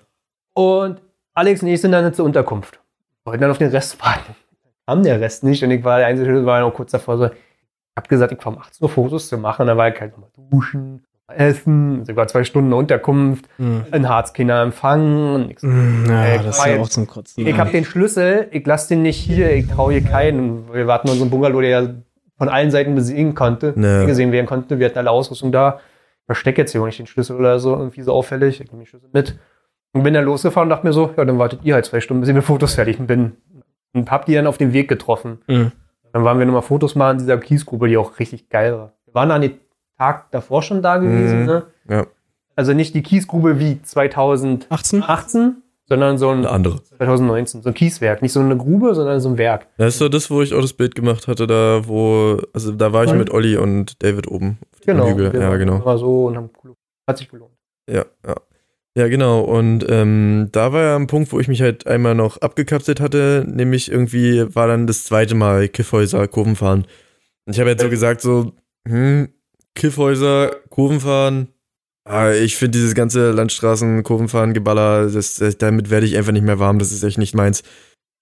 Und 0.53 1.01
Alex 1.33 1.61
und 1.61 1.67
ich 1.67 1.79
sind 1.81 1.91
dann 1.91 2.13
zur 2.13 2.25
Unterkunft. 2.25 2.79
Wollten 3.25 3.41
dann 3.41 3.51
auf 3.51 3.57
den 3.57 3.69
Rest 3.69 3.99
warten. 4.01 4.33
Kam 4.87 5.03
der 5.03 5.19
Rest 5.19 5.43
nicht 5.43 5.63
und 5.63 5.71
ich 5.71 5.83
war 5.83 5.97
der 5.99 6.07
Einzige, 6.07 6.45
war 6.45 6.61
noch 6.61 6.73
kurz 6.73 6.91
davor 6.91 7.17
so, 7.17 7.25
ich 7.25 7.31
hab 7.97 8.07
gesagt, 8.07 8.31
ich 8.31 8.37
komme 8.39 8.55
um 8.57 8.61
18 8.61 8.83
Uhr 8.83 8.89
Fotos 8.89 9.27
zu 9.27 9.37
machen, 9.37 9.67
dann 9.67 9.77
war 9.77 9.89
ich 9.89 9.99
halt 9.99 10.13
nochmal 10.13 10.29
duschen, 10.49 11.03
essen, 11.29 12.05
sogar 12.05 12.27
zwei 12.27 12.45
Stunden 12.45 12.71
Unterkunft, 12.71 13.49
Hm. 13.57 13.83
in 13.91 14.07
Harz 14.07 14.31
keiner 14.33 14.61
Empfang 14.61 15.33
und 15.35 15.47
nix. 15.47 15.61
Hm, 15.61 16.05
Ja, 16.07 16.25
Äh, 16.25 16.37
das 16.37 16.57
ist 16.57 16.59
war 16.59 16.69
ja 16.69 16.79
auch 16.81 16.87
zum 16.87 17.05
Kotzen. 17.05 17.45
Ich 17.45 17.57
habe 17.59 17.69
den 17.71 17.83
Schlüssel, 17.83 18.47
ich 18.51 18.65
lasse 18.65 18.89
den 18.89 19.01
nicht 19.01 19.17
hier, 19.17 19.53
ich 19.53 19.67
traue 19.67 19.91
hier 19.91 20.03
keinen. 20.03 20.71
Wir 20.73 20.87
warten 20.87 21.07
in 21.07 21.11
unserem 21.13 21.29
Bungalow, 21.31 21.59
der 21.59 21.69
ja 21.69 21.89
von 22.37 22.47
allen 22.47 22.71
Seiten 22.71 22.95
besehen 22.95 23.35
konnte, 23.35 23.73
Ja. 23.75 24.05
gesehen 24.05 24.31
werden 24.31 24.45
konnte. 24.45 24.79
Wir 24.79 24.85
hatten 24.85 24.99
alle 24.99 25.11
Ausrüstung 25.11 25.51
da. 25.51 25.79
Ich 26.21 26.25
verstecke 26.27 26.61
jetzt 26.61 26.71
hier 26.71 26.81
auch 26.81 26.85
nicht 26.85 26.99
den 26.99 27.07
Schlüssel 27.07 27.35
oder 27.35 27.59
so, 27.59 27.75
irgendwie 27.75 28.03
so 28.03 28.13
auffällig. 28.13 28.61
Ich 28.61 28.71
nehme 28.71 28.83
den 28.83 28.87
Schlüssel 28.87 29.09
mit. 29.11 29.37
Und 29.93 30.03
bin 30.03 30.13
dann 30.13 30.25
losgefahren 30.25 30.67
und 30.67 30.69
dachte 30.69 30.85
mir 30.85 30.93
so, 30.93 31.09
ja, 31.17 31.25
dann 31.25 31.39
wartet 31.39 31.61
ihr 31.63 31.73
halt 31.73 31.85
zwei 31.85 31.99
Stunden, 32.01 32.21
bis 32.21 32.29
ich 32.29 32.35
mit 32.35 32.43
Fotos 32.43 32.75
fertig 32.75 32.99
bin. 32.99 33.33
Und 33.93 34.11
hab 34.11 34.25
die 34.25 34.33
dann 34.33 34.47
auf 34.47 34.57
dem 34.57 34.73
Weg 34.73 34.87
getroffen. 34.87 35.39
Hm. 35.47 35.71
Dann 36.13 36.23
waren 36.23 36.39
wir 36.39 36.45
nochmal 36.45 36.61
Fotos 36.61 36.95
machen 36.95 37.13
in 37.13 37.25
dieser 37.25 37.37
Kiesgrube, 37.37 37.87
die 37.87 37.97
auch 37.97 38.19
richtig 38.19 38.49
geil 38.49 38.73
war. 38.77 38.93
Wir 39.05 39.13
waren 39.13 39.31
an 39.31 39.41
den 39.41 39.59
Tag 39.97 40.29
davor 40.31 40.61
schon 40.61 40.81
da 40.81 40.97
gewesen, 40.97 41.41
Mhm. 41.41 41.45
ne? 41.45 41.63
Ja. 41.89 42.05
Also 42.55 42.73
nicht 42.73 42.93
die 42.95 43.01
Kiesgrube 43.03 43.59
wie 43.59 43.81
2018, 43.81 45.03
18? 45.07 45.57
sondern 45.85 46.17
so 46.17 46.29
ein 46.29 46.39
Eine 46.39 46.49
andere. 46.49 46.83
2019. 46.83 47.61
So 47.61 47.69
ein 47.69 47.73
Kieswerk. 47.75 48.21
Nicht 48.21 48.33
so 48.33 48.39
eine 48.39 48.57
Grube, 48.57 48.93
sondern 48.95 49.19
so 49.19 49.29
ein 49.29 49.37
Werk. 49.37 49.67
Das 49.77 49.93
ist 49.93 49.99
so 49.99 50.09
das, 50.09 50.29
wo 50.29 50.41
ich 50.41 50.53
auch 50.53 50.61
das 50.61 50.73
Bild 50.73 50.95
gemacht 50.95 51.27
hatte, 51.27 51.47
da 51.47 51.81
wo, 51.87 52.39
also 52.53 52.71
da 52.71 52.93
war 52.93 53.03
ich 53.05 53.13
mit 53.13 53.29
Olli 53.31 53.57
und 53.57 54.01
David 54.03 54.27
oben. 54.27 54.57
auf 54.73 54.79
Genau. 54.85 55.07
Hügel. 55.07 55.33
wir 55.33 55.39
Ja, 55.41 55.55
genau. 55.55 55.75
immer 55.77 55.97
so 55.97 56.25
und 56.25 56.35
haben 56.37 56.49
cool, 56.63 56.73
hat 57.07 57.17
sich 57.17 57.29
gelohnt. 57.29 57.53
Ja, 57.89 58.05
ja. 58.25 58.35
Ja, 58.97 59.07
genau. 59.09 59.41
Und 59.41 59.85
ähm, 59.89 60.49
da 60.51 60.73
war 60.73 60.81
ja 60.81 60.95
ein 60.95 61.05
Punkt, 61.05 61.31
wo 61.31 61.39
ich 61.39 61.47
mich 61.47 61.61
halt 61.61 61.85
einmal 61.85 62.15
noch 62.15 62.37
abgekapselt 62.41 62.99
hatte, 62.99 63.45
nämlich 63.47 63.91
irgendwie 63.91 64.43
war 64.55 64.67
dann 64.67 64.87
das 64.87 65.03
zweite 65.03 65.35
Mal 65.35 65.69
Kiffhäuser, 65.69 66.27
Kurvenfahren. 66.27 66.87
Und 67.45 67.53
ich 67.53 67.59
habe 67.59 67.69
jetzt 67.69 67.83
so 67.83 67.91
gesagt, 67.91 68.21
so, 68.21 68.53
hm, 68.87 69.29
Kiffhäuser, 69.75 70.49
Kurvenfahren, 70.71 71.49
ah, 72.05 72.31
ich 72.31 72.55
finde 72.55 72.79
dieses 72.79 72.95
ganze 72.95 73.29
Landstraßen, 73.29 74.01
Kurvenfahren, 74.01 74.55
Geballer, 74.55 75.11
das, 75.11 75.35
das, 75.35 75.59
damit 75.59 75.91
werde 75.91 76.07
ich 76.07 76.17
einfach 76.17 76.31
nicht 76.31 76.45
mehr 76.45 76.57
warm, 76.57 76.79
das 76.79 76.91
ist 76.91 77.03
echt 77.03 77.19
nicht 77.19 77.35
meins. 77.35 77.61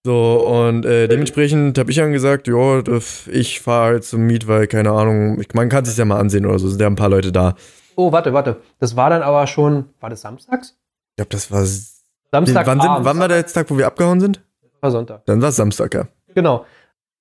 So, 0.05 0.45
und 0.45 0.85
äh, 0.85 1.07
dementsprechend 1.07 1.77
habe 1.77 1.89
ich 1.89 1.95
dann 1.95 2.11
gesagt, 2.11 2.49
ja, 2.49 2.83
ich 3.31 3.61
fahre 3.61 3.85
halt 3.93 4.03
zum 4.03 4.27
Miet, 4.27 4.45
weil, 4.45 4.67
keine 4.67 4.91
Ahnung, 4.91 5.41
man 5.53 5.69
kann 5.69 5.85
sich 5.85 5.95
ja 5.95 6.03
mal 6.03 6.19
ansehen 6.19 6.45
oder 6.45 6.59
so, 6.59 6.67
sind 6.67 6.81
ja 6.81 6.87
ein 6.87 6.97
paar 6.97 7.09
Leute 7.09 7.31
da. 7.31 7.55
Oh, 7.95 8.11
warte, 8.11 8.33
warte. 8.33 8.61
Das 8.79 8.95
war 8.95 9.09
dann 9.09 9.21
aber 9.21 9.47
schon, 9.47 9.89
war 9.99 10.09
das 10.09 10.21
samstags? 10.21 10.77
Ich 11.11 11.15
glaube, 11.17 11.29
das 11.29 11.51
war 11.51 11.65
Samstag 12.31 12.67
wann, 12.67 12.81
sind, 12.81 12.91
wann 12.99 13.19
war 13.19 13.27
der 13.27 13.45
Tag, 13.45 13.69
wo 13.69 13.77
wir 13.77 13.87
abgehauen 13.87 14.19
sind? 14.19 14.41
war 14.85 14.91
Sonntag. 14.91 15.25
Dann 15.25 15.41
war 15.41 15.49
es 15.49 15.55
Samstag, 15.55 15.93
ja. 15.93 16.07
Genau. 16.33 16.65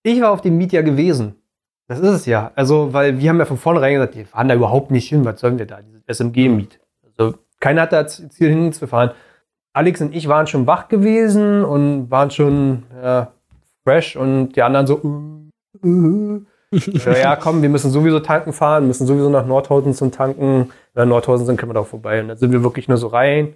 Ich 0.03 0.21
war 0.21 0.31
auf 0.31 0.43
dem 0.43 0.59
Meet 0.59 0.73
ja 0.73 0.83
gewesen. 0.83 1.37
Das 1.89 1.99
ist 1.99 2.09
es 2.09 2.27
ja. 2.27 2.53
Also, 2.55 2.93
weil 2.93 3.19
wir 3.19 3.29
haben 3.29 3.39
ja 3.39 3.45
von 3.45 3.59
vornherein 3.59 3.95
gesagt, 3.95 4.17
wir 4.17 4.27
fahren 4.27 4.49
da 4.49 4.55
überhaupt 4.55 4.91
nicht 4.91 5.09
hin. 5.09 5.25
Was 5.25 5.41
sollen 5.41 5.59
wir 5.59 5.67
da? 5.67 5.81
Dieses 5.83 6.03
SMG-Meet. 6.07 6.81
Also, 7.19 7.39
keiner 7.61 7.83
hat 7.83 7.93
da 7.93 8.03
das 8.03 8.29
Ziel 8.31 8.51
hinzufahren. 8.51 9.11
Alex 9.73 10.01
und 10.01 10.15
ich 10.15 10.29
waren 10.29 10.47
schon 10.47 10.67
wach 10.67 10.89
gewesen 10.89 11.65
und 11.65 12.11
waren 12.11 12.31
schon 12.31 12.85
ja, 13.03 13.33
fresh 13.83 14.17
und 14.17 14.53
die 14.53 14.63
anderen 14.63 14.87
so, 14.87 15.01
äh, 15.83 15.89
äh. 15.89 16.41
Ja, 17.21 17.37
komm, 17.37 17.63
wir 17.63 17.69
müssen 17.69 17.91
sowieso 17.91 18.21
tanken 18.21 18.53
fahren, 18.53 18.87
müssen 18.87 19.07
sowieso 19.07 19.29
nach 19.31 19.47
Nordhausen 19.47 19.93
zum 19.95 20.11
Tanken. 20.13 20.71
Wenn 20.95 21.03
wir 21.03 21.07
Nordhausen 21.07 21.47
sind, 21.47 21.57
können 21.59 21.71
wir 21.71 21.75
da 21.75 21.81
auch 21.81 21.87
vorbei. 21.87 22.21
Und 22.21 22.29
dann 22.29 22.37
sind 22.39 22.53
wir 22.53 22.63
wirklich 22.63 22.89
nur 22.89 22.97
so 22.99 23.09
rein, 23.09 23.55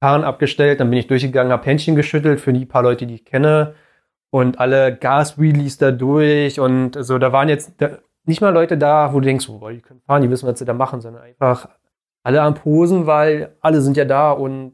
Karren 0.00 0.24
abgestellt, 0.24 0.80
dann 0.80 0.90
bin 0.90 0.98
ich 0.98 1.06
durchgegangen, 1.06 1.52
habe 1.52 1.64
Händchen 1.64 1.94
geschüttelt 1.96 2.40
für 2.40 2.52
die 2.52 2.66
paar 2.66 2.82
Leute, 2.82 3.06
die 3.06 3.14
ich 3.14 3.24
kenne. 3.24 3.74
Und 4.30 4.58
alle 4.58 4.96
Gas-Wheelies 4.96 5.78
da 5.78 5.90
durch 5.90 6.58
und 6.58 6.96
so, 6.98 7.18
da 7.18 7.32
waren 7.32 7.48
jetzt 7.48 7.72
da, 7.78 7.98
nicht 8.24 8.40
mal 8.40 8.48
Leute 8.52 8.78
da, 8.78 9.12
wo 9.12 9.20
du 9.20 9.26
denkst, 9.26 9.48
oh, 9.48 9.68
die 9.68 9.80
können 9.80 10.00
fahren, 10.06 10.22
die 10.22 10.30
wissen, 10.30 10.48
was 10.48 10.58
sie 10.58 10.64
da 10.64 10.72
machen, 10.74 11.00
sondern 11.00 11.22
einfach 11.22 11.68
alle 12.24 12.40
am 12.42 12.54
Posen, 12.54 13.06
weil 13.06 13.54
alle 13.60 13.80
sind 13.80 13.96
ja 13.96 14.04
da 14.04 14.32
und 14.32 14.72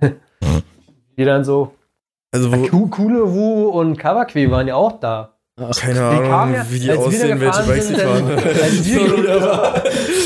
die 1.16 1.24
dann 1.24 1.44
so, 1.44 1.74
Also, 2.32 2.52
wo, 2.52 2.66
Ku- 2.66 2.88
Coole 2.88 3.32
Wu 3.32 3.68
und 3.68 3.96
Kawakwe 3.98 4.50
waren 4.50 4.68
ja 4.68 4.74
auch 4.74 5.00
da. 5.00 5.37
Ach, 5.60 5.76
keine 5.76 6.02
Ahnung, 6.02 6.54
ja- 6.54 6.66
wie 6.70 6.78
die 6.78 6.90
aussehen, 6.92 7.40
welche 7.40 7.62
Bikes 7.64 7.88
sie 7.88 7.94
fahren. 7.96 8.30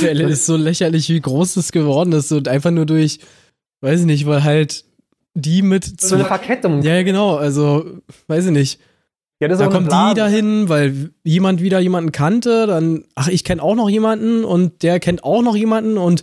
Das 0.03 0.31
ist 0.31 0.47
so 0.47 0.57
lächerlich, 0.57 1.09
wie 1.09 1.21
groß 1.21 1.55
das 1.55 1.73
geworden 1.73 2.13
ist 2.13 2.33
und 2.33 2.49
einfach 2.49 2.71
nur 2.71 2.87
durch, 2.87 3.19
weiß 3.81 4.01
ich 4.01 4.07
nicht, 4.07 4.27
weil 4.27 4.45
halt 4.45 4.85
die 5.35 5.63
mit 5.63 6.01
so 6.01 6.17
eine 6.17 6.25
Verkettung. 6.25 6.83
Ja, 6.83 7.03
genau, 7.03 7.37
also 7.37 7.85
weiß 8.27 8.47
ich 8.47 8.51
nicht. 8.53 8.81
Ja, 9.41 9.49
das 9.49 9.57
ist 9.57 9.61
Da 9.61 9.67
auch 9.69 9.75
eine 9.75 9.89
kommt 9.89 10.11
die 10.13 10.19
dahin, 10.21 10.69
weil 10.69 11.11
jemand 11.25 11.63
wieder 11.63 11.81
jemanden 11.81 12.13
kannte, 12.13 12.67
dann, 12.67 13.05
ach, 13.15 13.29
ich 13.29 13.43
kenne 13.43 13.63
auch 13.63 13.75
noch 13.75 13.89
jemanden 13.89 14.45
und 14.45 14.83
der 14.83 15.01
kennt 15.01 15.25
auch 15.25 15.43
noch 15.43 15.57
jemanden 15.57 15.97
und, 15.99 16.23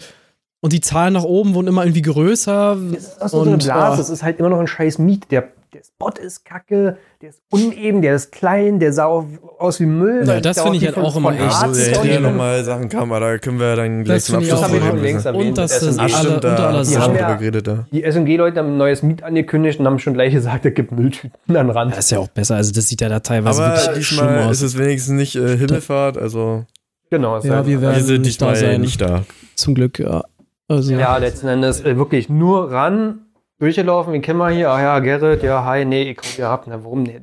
und 0.62 0.72
die 0.74 0.80
Zahlen 0.82 1.14
nach 1.14 1.24
oben 1.24 1.54
wurden 1.54 1.68
immer 1.68 1.84
irgendwie 1.84 2.02
größer. 2.04 2.78
Das 2.94 3.04
ist 3.04 3.22
auch 3.22 3.28
so 3.30 3.42
eine 3.42 3.52
und, 3.52 3.64
Blase. 3.64 3.94
ah, 3.94 3.98
Das 3.98 4.10
ist 4.10 4.24
halt 4.24 4.40
immer 4.40 4.50
noch 4.50 4.60
ein 4.60 4.68
scheiß 4.68 5.00
Miet. 5.00 5.32
Der, 5.32 5.50
der 5.74 5.82
Spot 5.84 6.10
ist 6.20 6.46
kacke, 6.46 6.98
der 7.22 7.30
ist 7.30 7.42
uneben, 7.52 8.02
der 8.02 8.16
ist 8.16 8.32
klein, 8.32 8.80
der 8.80 8.92
sah 8.92 9.06
aus 9.06 9.80
wie 9.80 9.86
Müll. 9.86 10.24
Ja, 10.28 10.40
das 10.42 10.60
finde 10.62 10.78
ich 10.78 10.86
halt 10.86 10.98
auch 10.98 11.16
immer 11.16 11.32
echt 11.34 11.52
so, 11.76 11.92
ja 11.92 12.04
nicht- 12.04 12.22
nochmal 12.22 12.64
Sachen 12.64 12.90
kam, 12.90 13.12
aber 13.12 13.20
da 13.34 13.38
können 13.38 13.60
wir 13.60 13.76
dann 13.76 14.04
gleich 14.04 14.18
Das 14.18 14.26
zum 14.26 14.38
Abschluss 14.38 14.54
auch 14.60 14.64
haben 14.64 14.74
wir 14.74 14.80
drüber 14.80 14.90
schon 14.92 15.00
reden. 15.00 15.06
längst 15.12 15.26
erwähnt. 15.26 15.48
und 15.50 15.58
das. 15.58 15.98
Ach, 16.00 16.20
alle 16.20 16.30
unter 16.36 16.56
da 16.56 16.68
aller 16.70 16.86
Sau. 16.86 17.14
ja-. 17.14 17.86
Die 17.92 18.04
SMG-Leute 18.04 18.60
haben 18.60 18.70
ein 18.74 18.78
neues 18.78 19.04
Miet 19.04 19.22
angekündigt 19.24 19.80
und 19.80 19.86
haben 19.86 20.00
schon 20.00 20.14
gleich 20.16 20.34
gesagt, 20.34 20.66
es 20.66 20.74
gibt 20.74 20.92
Mülltüten 20.92 21.56
an 21.56 21.70
Rand. 21.70 21.92
Das 21.92 22.06
ist 22.06 22.12
ja 22.12 22.20
auch 22.20 22.28
besser, 22.30 22.56
also 22.56 22.72
das 22.74 22.88
sieht 22.88 23.02
ja 23.02 23.10
da 23.10 23.20
teilweise 23.20 23.64
Aber 23.64 23.78
wirklich 23.78 24.08
schlimm 24.08 24.28
aus. 24.28 24.52
ist 24.58 24.62
es 24.64 24.78
wenigstens 24.78 25.14
nicht 25.16 25.36
äh, 25.36 25.58
Himmelfahrt, 25.58 26.18
also 26.18 26.66
Genau. 27.12 27.40
Ja, 27.42 27.66
wir 27.66 27.82
werden 27.82 27.96
wir 27.96 28.04
sind 28.04 28.22
nicht 28.22 28.42
da 28.42 28.56
sein. 28.56 28.82
nicht 28.82 29.02
da. 29.02 29.24
Zum 29.56 29.74
Glück, 29.76 29.98
ja. 30.00 30.22
Also, 30.68 30.94
Ja, 30.94 31.18
letzten 31.18 31.48
Endes 31.48 31.82
äh, 31.84 31.98
wirklich 31.98 32.30
nur 32.30 32.72
ran, 32.72 33.22
durchgelaufen. 33.60 34.14
Wen 34.14 34.22
kennen 34.22 34.40
wir 34.40 34.50
hier? 34.50 34.70
Ah 34.72 34.82
ja, 34.82 35.00
Gerrit, 35.00 35.44
ja, 35.44 35.64
hi, 35.64 35.86
nee, 35.86 36.12
ich 36.12 36.18
hau 36.18 36.24
hier 36.36 36.50
ab. 36.50 36.66
Na, 36.68 36.84
warum? 36.84 37.04
Nee, 37.04 37.22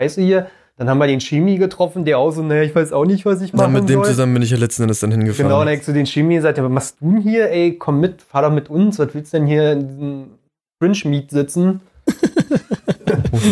Scheiße 0.00 0.20
hier. 0.20 0.48
Dann 0.76 0.90
haben 0.90 0.98
wir 0.98 1.06
den 1.06 1.20
Chemie 1.20 1.56
getroffen, 1.56 2.04
der 2.04 2.18
auch 2.18 2.32
so, 2.32 2.42
ne, 2.42 2.64
ich 2.64 2.74
weiß 2.74 2.92
auch 2.92 3.04
nicht, 3.04 3.24
was 3.24 3.40
ich 3.40 3.52
Na, 3.52 3.62
machen 3.62 3.74
mit 3.74 3.88
dem 3.88 4.00
soll. 4.00 4.06
zusammen 4.06 4.34
bin 4.34 4.42
ich 4.42 4.50
ja 4.50 4.56
letzten 4.56 4.82
Endes 4.82 4.98
dann 4.98 5.12
hingefahren. 5.12 5.46
Genau, 5.46 5.60
dann 5.60 5.68
hab 5.68 5.76
ich 5.76 5.84
zu 5.84 5.92
den 5.92 6.06
Chemie 6.06 6.34
gesagt, 6.34 6.58
ja, 6.58 6.64
was 6.64 6.72
machst 6.72 6.96
du 7.00 7.12
denn 7.12 7.20
hier? 7.20 7.48
Ey, 7.48 7.76
komm 7.78 8.00
mit, 8.00 8.22
fahr 8.22 8.42
doch 8.42 8.50
mit 8.50 8.70
uns. 8.70 8.98
Was 8.98 9.14
willst 9.14 9.32
du 9.32 9.36
denn 9.38 9.46
hier 9.46 9.72
in 9.72 9.86
diesem 9.88 10.24
Fringe-Meet 10.82 11.30
sitzen? 11.30 11.80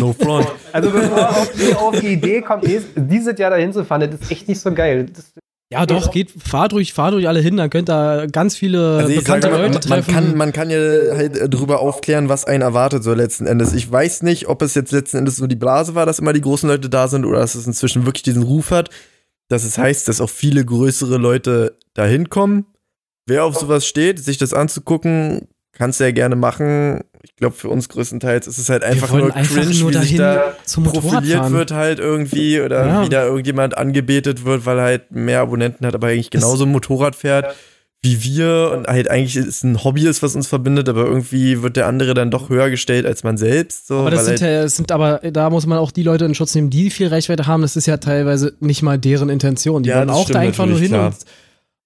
no 0.00 0.12
front. 0.12 0.48
Also 0.72 0.90
bevor 0.90 1.28
auf 1.30 1.52
die, 1.52 1.74
auf 1.74 2.00
die 2.00 2.08
Idee 2.08 2.42
kommt, 2.42 2.64
dieses 2.96 3.38
Jahr 3.38 3.50
dahin 3.50 3.72
zu 3.72 3.84
fahren, 3.84 4.00
das 4.00 4.20
ist 4.20 4.30
echt 4.30 4.48
nicht 4.48 4.60
so 4.60 4.72
geil. 4.72 5.06
Das, 5.06 5.32
ja, 5.72 5.86
doch, 5.86 6.10
geht, 6.10 6.30
fahrt 6.30 6.72
ruhig, 6.74 6.92
fahrt 6.92 7.14
ruhig 7.14 7.28
alle 7.28 7.40
hin, 7.40 7.56
dann 7.56 7.70
könnt 7.70 7.88
ihr 7.90 8.26
ganz 8.28 8.56
viele 8.56 8.98
Also 8.98 9.14
bekannte 9.14 9.48
sage, 9.48 9.56
Leute 9.56 9.62
man, 9.62 9.72
man, 9.72 9.80
treffen. 9.80 10.14
kann, 10.14 10.36
man 10.36 10.52
kann 10.52 10.70
ja 10.70 10.78
halt 10.78 11.36
äh, 11.36 11.48
drüber 11.48 11.80
aufklären, 11.80 12.28
was 12.28 12.44
einen 12.44 12.62
erwartet 12.62 13.02
so 13.02 13.14
letzten 13.14 13.46
Endes. 13.46 13.72
Ich 13.72 13.90
weiß 13.90 14.22
nicht, 14.22 14.48
ob 14.48 14.60
es 14.62 14.74
jetzt 14.74 14.92
letzten 14.92 15.16
Endes 15.18 15.36
so 15.36 15.46
die 15.46 15.56
Blase 15.56 15.94
war, 15.94 16.04
dass 16.04 16.18
immer 16.18 16.32
die 16.32 16.42
großen 16.42 16.68
Leute 16.68 16.90
da 16.90 17.08
sind 17.08 17.24
oder 17.24 17.40
dass 17.40 17.54
es 17.54 17.66
inzwischen 17.66 18.04
wirklich 18.04 18.22
diesen 18.22 18.42
Ruf 18.42 18.70
hat, 18.70 18.90
dass 19.48 19.64
es 19.64 19.78
heißt, 19.78 20.08
dass 20.08 20.20
auch 20.20 20.30
viele 20.30 20.64
größere 20.64 21.16
Leute 21.16 21.76
da 21.94 22.04
hinkommen. 22.04 22.66
Wer 23.26 23.44
auf 23.44 23.56
sowas 23.56 23.86
steht, 23.86 24.18
sich 24.18 24.36
das 24.36 24.52
anzugucken, 24.52 25.48
kannst 25.72 26.00
du 26.00 26.04
ja 26.04 26.10
gerne 26.10 26.36
machen. 26.36 27.00
Ich 27.22 27.36
glaube, 27.36 27.54
für 27.54 27.68
uns 27.68 27.88
größtenteils 27.88 28.46
ist 28.46 28.58
es 28.58 28.68
halt 28.68 28.82
einfach 28.82 29.12
nur 29.12 29.34
einfach 29.34 29.54
cringe, 29.54 29.74
nur 29.78 29.90
wie 29.92 29.98
sich 29.98 30.16
da 30.16 30.54
zum 30.64 30.84
profiliert 30.84 31.50
wird 31.50 31.70
halt 31.70 31.98
irgendwie 32.00 32.60
oder 32.60 32.86
Ja. 32.86 33.04
wie 33.04 33.08
da 33.08 33.24
irgendjemand 33.24 33.76
angebetet 33.78 34.44
wird, 34.44 34.66
weil 34.66 34.78
er 34.78 34.84
halt 34.84 35.10
mehr 35.12 35.40
Abonnenten 35.40 35.86
hat, 35.86 35.94
aber 35.94 36.08
eigentlich 36.08 36.30
genauso 36.30 36.66
Motorrad 36.66 37.14
fährt 37.16 37.54
wie 38.04 38.20
wir 38.24 38.72
und 38.74 38.88
halt 38.88 39.08
eigentlich 39.08 39.36
ist 39.36 39.62
ein 39.62 39.84
Hobby 39.84 40.08
ist, 40.08 40.24
was 40.24 40.34
uns 40.34 40.48
verbindet, 40.48 40.88
aber 40.88 41.04
irgendwie 41.04 41.62
wird 41.62 41.76
der 41.76 41.86
andere 41.86 42.14
dann 42.14 42.32
doch 42.32 42.48
höher 42.48 42.68
gestellt 42.68 43.06
als 43.06 43.22
man 43.22 43.36
selbst. 43.36 43.86
So, 43.86 43.98
Aber 44.00 44.10
das 44.10 44.24
sind, 44.24 44.40
halt, 44.42 44.52
ja, 44.52 44.68
sind 44.68 44.90
aber, 44.90 45.18
da 45.30 45.50
muss 45.50 45.66
man 45.66 45.78
auch 45.78 45.92
die 45.92 46.02
Leute 46.02 46.24
in 46.24 46.34
Schutz 46.34 46.52
nehmen, 46.56 46.68
die 46.68 46.90
viel 46.90 47.06
Reichweite 47.06 47.46
haben. 47.46 47.62
Das 47.62 47.76
ist 47.76 47.86
ja 47.86 47.98
teilweise 47.98 48.56
nicht 48.58 48.82
mal 48.82 48.98
deren 48.98 49.28
Intention. 49.28 49.84
Die 49.84 49.90
Ja, 49.90 49.98
wollen 49.98 50.10
auch 50.10 50.28
da 50.28 50.40
einfach 50.40 50.66
nur 50.66 50.80
hin 50.80 50.90
natürlich, 50.90 51.20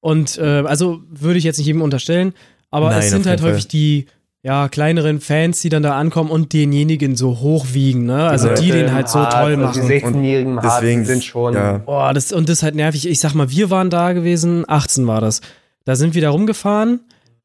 und, 0.00 0.38
und 0.38 0.38
äh, 0.38 0.66
also 0.66 1.02
würde 1.10 1.36
ich 1.38 1.44
jetzt 1.44 1.58
nicht 1.58 1.66
jedem 1.66 1.82
unterstellen, 1.82 2.32
aber 2.70 2.88
Nein, 2.88 3.00
es 3.00 3.10
sind 3.10 3.26
halt 3.26 3.42
häufig 3.42 3.64
Fall. 3.64 3.70
die 3.72 4.06
ja, 4.46 4.68
kleineren 4.68 5.20
Fans, 5.20 5.60
die 5.60 5.70
dann 5.70 5.82
da 5.82 5.98
ankommen 5.98 6.30
und 6.30 6.52
denjenigen 6.52 7.16
so 7.16 7.40
hochwiegen, 7.40 8.06
ne? 8.06 8.28
Also 8.28 8.46
Genau. 8.46 8.60
die 8.60 8.70
den 8.70 8.92
halt 8.92 9.08
so 9.08 9.18
Harz, 9.18 9.34
toll 9.34 9.56
also 9.56 9.80
machen. 9.80 9.88
Die 9.88 9.94
16-jährigen 9.94 10.52
im 10.52 10.62
Harz, 10.62 10.74
deswegen 10.76 11.00
die 11.00 11.06
sind 11.08 11.24
schon. 11.24 11.54
ja. 11.54 11.78
Boah, 11.78 12.14
das, 12.14 12.32
und 12.32 12.48
das 12.48 12.58
ist 12.58 12.62
halt 12.62 12.76
nervig. 12.76 13.08
Ich 13.08 13.18
sag 13.18 13.34
mal, 13.34 13.50
wir 13.50 13.70
waren 13.70 13.90
da 13.90 14.12
gewesen, 14.12 14.64
18 14.68 15.04
war 15.08 15.20
das. 15.20 15.40
Da 15.84 15.96
sind 15.96 16.14
wir 16.14 16.22
da 16.22 16.30
rumgefahren, 16.30 17.00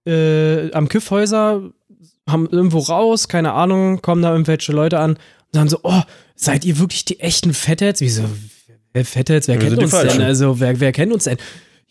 äh, 0.06 0.72
am 0.74 0.90
Kiffhäuser, 0.90 1.72
haben 2.30 2.48
irgendwo 2.52 2.78
raus, 2.78 3.28
keine 3.28 3.54
Ahnung, 3.54 4.04
kommen 4.04 4.22
da 4.22 4.32
irgendwelche 4.32 4.72
Leute 4.72 5.00
an. 5.00 5.18
dann 5.54 5.70
so, 5.70 5.80
oh, 5.82 6.02
seid 6.36 6.66
ihr 6.66 6.78
wirklich 6.78 7.04
die 7.06 7.20
echten 7.20 7.56
Fettheads? 7.56 8.00
Wieso, 8.02 8.26
wer 8.94 9.06
Fettheads, 9.06 9.48
wer 9.48 9.58
kennt 9.58 9.80
die 9.80 9.84
uns 9.86 9.92
denn? 9.92 10.22
Also, 10.22 10.60
wer, 10.60 10.80
wer 10.80 10.92
kennt 10.92 11.12
uns 11.12 11.24
denn? 11.24 11.38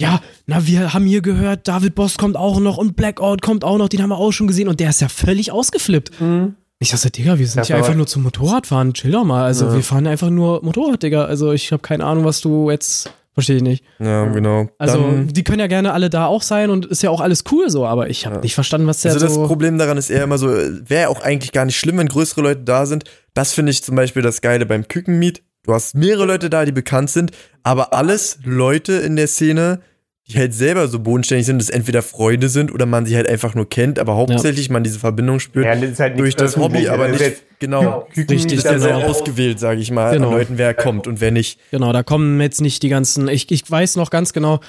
Ja, 0.01 0.21
na, 0.47 0.67
wir 0.67 0.95
haben 0.95 1.05
hier 1.05 1.21
gehört, 1.21 1.69
David 1.69 1.95
Boss 1.95 2.17
kommt 2.17 2.37
auch 2.37 2.59
noch 2.59 2.79
und 2.79 2.97
Blackout 2.97 3.43
kommt 3.43 3.65
auch 3.65 3.77
noch, 3.79 3.89
den 3.89 4.03
haben 4.03 4.09
wir 4.11 4.19
auch 4.19 4.33
schon 4.33 4.47
gesehen 4.47 4.69
und 4.69 4.81
der 4.81 4.91
ist 4.91 5.01
ja 5.01 5.09
völlig 5.09 5.53
ausgeflippt. 5.53 6.21
Mhm. 6.21 6.55
Ich 6.79 6.91
dachte, 6.91 7.11
Digga, 7.11 7.39
wir 7.39 7.47
sind 7.47 7.59
Ja, 7.59 7.65
hier 7.67 7.77
einfach 7.77 7.95
nur 7.95 8.07
zum 8.07 8.23
Motorradfahren, 8.23 8.95
chill 8.95 9.11
doch 9.11 9.25
mal. 9.25 9.45
Also, 9.45 9.67
Ja. 9.67 9.75
wir 9.75 9.83
fahren 9.83 10.07
einfach 10.07 10.31
nur 10.31 10.65
Motorrad, 10.65 11.03
Digga. 11.03 11.27
Also, 11.27 11.53
ich 11.53 11.71
habe 11.73 11.83
keine 11.83 12.07
Ahnung, 12.07 12.25
was 12.25 12.41
du 12.41 12.71
jetzt, 12.71 13.13
verstehe 13.35 13.57
ich 13.57 13.63
nicht. 13.63 13.85
Ja, 13.99 14.25
genau. 14.25 14.71
Also, 14.79 14.97
Dann- 14.99 15.29
die 15.29 15.45
können 15.45 15.61
ja 15.61 15.67
gerne 15.67 15.93
alle 15.93 16.09
da 16.09 16.25
auch 16.25 16.41
sein 16.43 16.71
und 16.71 16.87
ist 16.87 17.03
ja 17.03 17.11
auch 17.11 17.21
alles 17.21 17.45
cool 17.53 17.69
so, 17.69 17.85
aber 17.85 18.09
ich 18.09 18.25
habe 18.25 18.37
Ja. 18.37 18.41
nicht 18.41 18.55
verstanden, 18.55 18.87
was 18.87 19.03
der 19.03 19.13
Also 19.13 19.27
das 19.27 19.35
so. 19.35 19.47
Problem 19.47 19.77
daran 19.77 19.99
ist 19.99 20.09
eher 20.09 20.25
immer 20.25 20.39
so, 20.39 20.49
wäre 20.49 21.11
auch 21.11 21.21
eigentlich 21.21 21.53
gar 21.53 21.67
nicht 21.67 21.77
schlimm, 21.77 21.99
wenn 21.99 22.09
größere 22.09 22.41
Leute 22.41 22.63
da 22.63 22.87
sind. 22.87 23.05
Das 23.35 23.53
finde 23.53 23.73
ich 23.73 23.85
zum 23.85 23.95
Beispiel 23.95 24.23
das 24.23 24.41
Geile 24.41 24.65
beim 24.65 24.89
Kükenmeet. 24.89 25.43
Du 25.65 25.75
hast 25.75 25.95
mehrere 25.95 26.25
Leute 26.25 26.49
da, 26.49 26.65
die 26.65 26.73
bekannt 26.73 27.11
sind, 27.11 27.33
aber 27.63 27.93
alles 27.93 28.39
Leute 28.43 28.95
in 28.95 29.17
der 29.17 29.27
Szene, 29.27 29.81
die 30.33 30.39
halt 30.39 30.55
selber 30.55 30.89
so 30.89 30.99
bodenständig 31.01 31.47
sind, 31.47 31.59
dass 31.61 31.69
entweder 31.71 32.03
Freunde 32.03 32.49
sind 32.49 32.73
oder 32.73 32.87
man 32.87 33.07
sie 33.07 33.17
halt 33.17 33.29
einfach 33.29 33.55
nur 33.55 33.69
kennt, 33.69 33.99
aber 33.99 34.15
hauptsächlich 34.17 34.71
man 34.71 34.83
diese 34.85 34.99
Verbindung 34.99 35.41
spürt 35.41 35.67
Ja, 35.67 35.75
das 35.75 35.91
ist 35.91 36.01
halt 36.01 36.19
durch 36.19 36.35
das 36.37 36.57
Hobby, 36.57 36.89
aber 36.89 37.09
Das 37.09 37.17
ist 37.17 37.21
nicht, 37.23 37.31
jetzt- 37.31 37.43
genau. 37.59 38.07
Küken- 38.15 38.31
Richtig, 38.37 38.59
Ist 38.59 38.65
ja 38.65 38.73
das 38.75 38.83
sehr 38.83 38.97
ausgewählt, 38.97 39.59
sage 39.59 39.81
ich 39.81 39.91
mal, 39.91 40.13
Genau. 40.15 40.29
an 40.29 40.35
Leuten, 40.35 40.59
wer 40.59 40.73
kommt 40.75 41.07
und 41.07 41.21
wer 41.21 41.31
nicht. 41.31 41.59
Genau, 41.71 41.93
da 41.93 42.03
kommen 42.03 42.41
jetzt 42.41 42.61
nicht 42.61 42.83
die 42.83 42.89
ganzen. 42.89 43.29
Ich, 43.29 43.51
ich 43.51 43.69
weiß 43.71 43.97
noch 43.97 44.11
ganz 44.11 44.33
genau, 44.33 44.61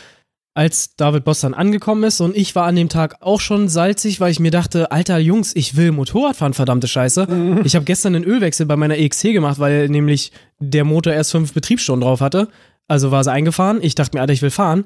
als 0.53 0.97
David 0.97 1.23
Boss 1.23 1.39
dann 1.39 1.53
angekommen 1.53 2.03
ist 2.03 2.19
und 2.19 2.35
ich 2.35 2.55
war 2.55 2.65
an 2.65 2.75
dem 2.75 2.89
Tag 2.89 3.15
auch 3.21 3.39
schon 3.39 3.69
salzig, 3.69 4.19
weil 4.19 4.31
ich 4.31 4.39
mir 4.41 4.51
dachte, 4.51 4.91
alter 4.91 5.17
Jungs, 5.17 5.55
ich 5.55 5.77
will 5.77 5.93
Motorrad 5.93 6.35
fahren, 6.35 6.53
verdammte 6.53 6.89
Scheiße. 6.89 7.61
Ich 7.63 7.73
habe 7.75 7.85
gestern 7.85 8.15
einen 8.15 8.25
Ölwechsel 8.25 8.65
bei 8.65 8.75
meiner 8.75 8.97
EXC 8.97 9.31
gemacht, 9.31 9.59
weil 9.59 9.87
nämlich 9.87 10.33
der 10.59 10.83
Motor 10.83 11.13
erst 11.13 11.31
fünf 11.31 11.53
Betriebsstunden 11.53 12.01
drauf 12.05 12.19
hatte. 12.19 12.49
Also 12.89 13.11
war 13.11 13.23
sie 13.23 13.31
eingefahren. 13.31 13.79
Ich 13.81 13.95
dachte 13.95 14.17
mir, 14.17 14.21
Alter, 14.21 14.33
ich 14.33 14.41
will 14.41 14.49
fahren. 14.49 14.83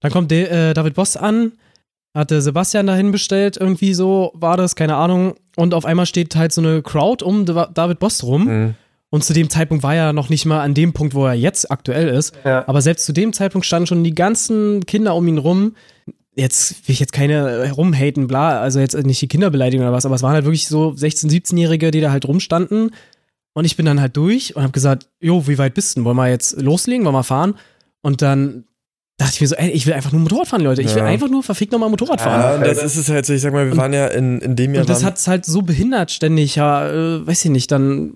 Dann 0.00 0.10
kommt 0.12 0.30
der, 0.30 0.50
äh, 0.70 0.74
David 0.74 0.94
Boss 0.94 1.16
an, 1.16 1.52
hatte 2.14 2.40
Sebastian 2.42 2.86
dahin 2.86 3.12
bestellt, 3.12 3.56
irgendwie 3.56 3.94
so 3.94 4.32
war 4.34 4.56
das, 4.56 4.74
keine 4.76 4.96
Ahnung. 4.96 5.34
Und 5.56 5.74
auf 5.74 5.84
einmal 5.84 6.06
steht 6.06 6.34
halt 6.36 6.52
so 6.52 6.60
eine 6.60 6.82
Crowd 6.82 7.24
um 7.24 7.44
Da- 7.46 7.70
David 7.72 7.98
Boss 7.98 8.22
rum. 8.24 8.44
Mhm. 8.44 8.74
Und 9.10 9.24
zu 9.24 9.32
dem 9.32 9.48
Zeitpunkt 9.48 9.82
war 9.84 9.94
er 9.94 10.12
noch 10.12 10.28
nicht 10.28 10.46
mal 10.46 10.60
an 10.60 10.74
dem 10.74 10.92
Punkt, 10.92 11.14
wo 11.14 11.26
er 11.26 11.34
jetzt 11.34 11.70
aktuell 11.70 12.08
ist. 12.08 12.34
Ja. 12.44 12.66
Aber 12.68 12.82
selbst 12.82 13.06
zu 13.06 13.12
dem 13.12 13.32
Zeitpunkt 13.32 13.64
standen 13.66 13.86
schon 13.86 14.04
die 14.04 14.14
ganzen 14.14 14.84
Kinder 14.84 15.14
um 15.14 15.26
ihn 15.28 15.38
rum. 15.38 15.74
Jetzt 16.34 16.86
will 16.86 16.92
ich 16.92 17.00
jetzt 17.00 17.12
keine 17.12 17.70
rumhaten, 17.72 18.26
bla, 18.26 18.60
also 18.60 18.78
jetzt 18.80 18.94
nicht 19.06 19.22
die 19.22 19.28
Kinder 19.28 19.48
beleidigen 19.48 19.82
oder 19.82 19.92
was, 19.92 20.04
aber 20.04 20.16
es 20.16 20.22
waren 20.22 20.34
halt 20.34 20.44
wirklich 20.44 20.68
so 20.68 20.90
16-, 20.90 21.30
17-Jährige, 21.30 21.90
die 21.90 22.00
da 22.02 22.10
halt 22.10 22.26
rumstanden. 22.26 22.90
Und 23.54 23.64
ich 23.64 23.76
bin 23.76 23.86
dann 23.86 24.00
halt 24.02 24.16
durch 24.18 24.54
und 24.54 24.62
habe 24.62 24.72
gesagt, 24.72 25.08
jo, 25.20 25.46
wie 25.48 25.56
weit 25.56 25.72
bist 25.72 25.92
du? 25.96 26.00
denn? 26.00 26.04
Wollen 26.04 26.16
wir 26.18 26.28
jetzt 26.28 26.60
loslegen? 26.60 27.06
Wollen 27.06 27.14
wir 27.14 27.22
fahren? 27.24 27.54
Und 28.02 28.20
dann 28.20 28.64
dachte 29.18 29.32
ich 29.34 29.40
mir 29.40 29.46
so, 29.46 29.54
ey, 29.54 29.70
ich 29.70 29.86
will 29.86 29.94
einfach 29.94 30.12
nur 30.12 30.20
Motorrad 30.20 30.48
fahren, 30.48 30.60
Leute. 30.62 30.82
Ich 30.82 30.90
will 30.94 30.98
Ja. 31.02 31.08
einfach 31.08 31.28
nur 31.28 31.42
verfickt 31.42 31.72
nochmal 31.72 31.88
Motorrad 31.88 32.20
fahren. 32.20 32.40
Ja, 32.40 32.54
und 32.56 32.66
das 32.66 32.82
ist 32.84 32.96
es 32.96 33.08
halt 33.08 33.24
so, 33.24 33.32
ich 33.32 33.40
sag 33.40 33.52
mal, 33.52 33.66
wir 33.66 33.76
waren 33.76 33.92
ja 33.92 34.08
in, 34.08 34.40
in 34.40 34.56
dem 34.56 34.74
Jahr. 34.74 34.82
Und 34.82 34.90
das 34.90 35.04
hat 35.04 35.16
es 35.16 35.26
halt 35.26 35.46
so 35.46 35.62
behindert 35.62 36.10
ständig, 36.10 36.56
ja, 36.56 36.88
äh, 36.90 37.26
weiß 37.26 37.44
ich 37.46 37.50
nicht, 37.50 37.70
dann, 37.72 38.14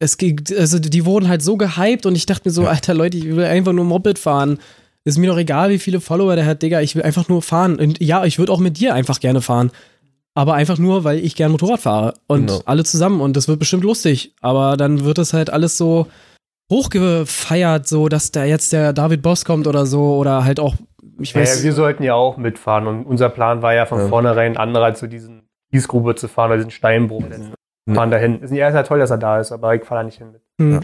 es 0.00 0.16
ging, 0.18 0.42
also 0.58 0.80
die 0.80 1.04
wurden 1.06 1.28
halt 1.28 1.42
so 1.42 1.56
gehypt 1.56 2.06
und 2.06 2.16
ich 2.16 2.26
dachte 2.26 2.48
mir 2.48 2.52
so, 2.52 2.66
alter 2.66 2.92
Leute, 2.94 3.16
ich 3.18 3.24
will 3.26 3.44
einfach 3.44 3.72
nur 3.72 3.84
Moped 3.84 4.18
fahren. 4.18 4.58
Ist 5.04 5.18
mir 5.18 5.30
doch 5.30 5.38
egal, 5.38 5.70
wie 5.70 5.78
viele 5.78 6.00
Follower 6.00 6.34
der 6.36 6.46
hat, 6.46 6.62
Digga, 6.62 6.80
ich 6.80 6.94
will 6.96 7.02
einfach 7.02 7.28
nur 7.28 7.42
fahren. 7.42 7.76
Und 7.76 8.00
ja, 8.00 8.24
ich 8.24 8.38
würde 8.38 8.50
auch 8.52 8.60
mit 8.60 8.78
dir 8.78 8.94
einfach 8.94 9.20
gerne 9.20 9.42
fahren. 9.42 9.70
Aber 10.34 10.54
einfach 10.54 10.78
nur, 10.78 11.04
weil 11.04 11.18
ich 11.18 11.34
gern 11.36 11.52
Motorrad 11.52 11.80
fahre. 11.80 12.14
Und 12.26 12.46
Genau. 12.46 12.62
alle 12.64 12.84
zusammen 12.84 13.20
und 13.20 13.36
das 13.36 13.46
wird 13.48 13.58
bestimmt 13.58 13.84
lustig. 13.84 14.32
Aber 14.40 14.76
dann 14.76 15.04
wird 15.04 15.18
es 15.18 15.32
halt 15.34 15.50
alles 15.50 15.76
so 15.76 16.06
hochgefeiert, 16.72 17.86
so 17.86 18.08
dass 18.08 18.30
da 18.32 18.44
jetzt 18.44 18.72
der 18.72 18.92
David 18.92 19.22
Boss 19.22 19.44
kommt 19.44 19.66
oder 19.66 19.86
so. 19.86 20.16
Oder 20.16 20.44
halt 20.44 20.58
auch, 20.60 20.74
ich 21.20 21.32
Ja, 21.34 21.40
weiß. 21.42 21.58
ja, 21.58 21.64
wir 21.64 21.72
sollten 21.72 22.02
ja 22.02 22.14
auch 22.14 22.36
mitfahren 22.36 22.86
und 22.86 23.04
unser 23.04 23.28
Plan 23.28 23.62
war 23.62 23.74
ja 23.74 23.86
von 23.86 23.98
Ja. 24.00 24.08
vornherein 24.08 24.56
anderer 24.56 24.94
zu 24.94 25.06
diesen 25.06 25.42
Kiesgrube 25.70 26.14
zu 26.14 26.28
fahren 26.28 26.48
oder 26.50 26.56
diesen 26.58 26.70
Steinbruch. 26.70 27.22
Wir 27.28 27.38
Ja. 27.88 27.94
fahren 27.94 28.10
dahin. 28.10 28.40
Ist 28.42 28.52
ja, 28.52 28.68
ist 28.68 28.74
ja 28.74 28.82
toll, 28.82 28.98
dass 28.98 29.10
er 29.10 29.18
da 29.18 29.40
ist, 29.40 29.52
aber 29.52 29.74
ich 29.74 29.84
fahre 29.84 30.00
da 30.00 30.04
nicht 30.04 30.18
hin 30.18 30.32
mit. 30.32 30.42
hm. 30.60 30.72
Ja. 30.72 30.80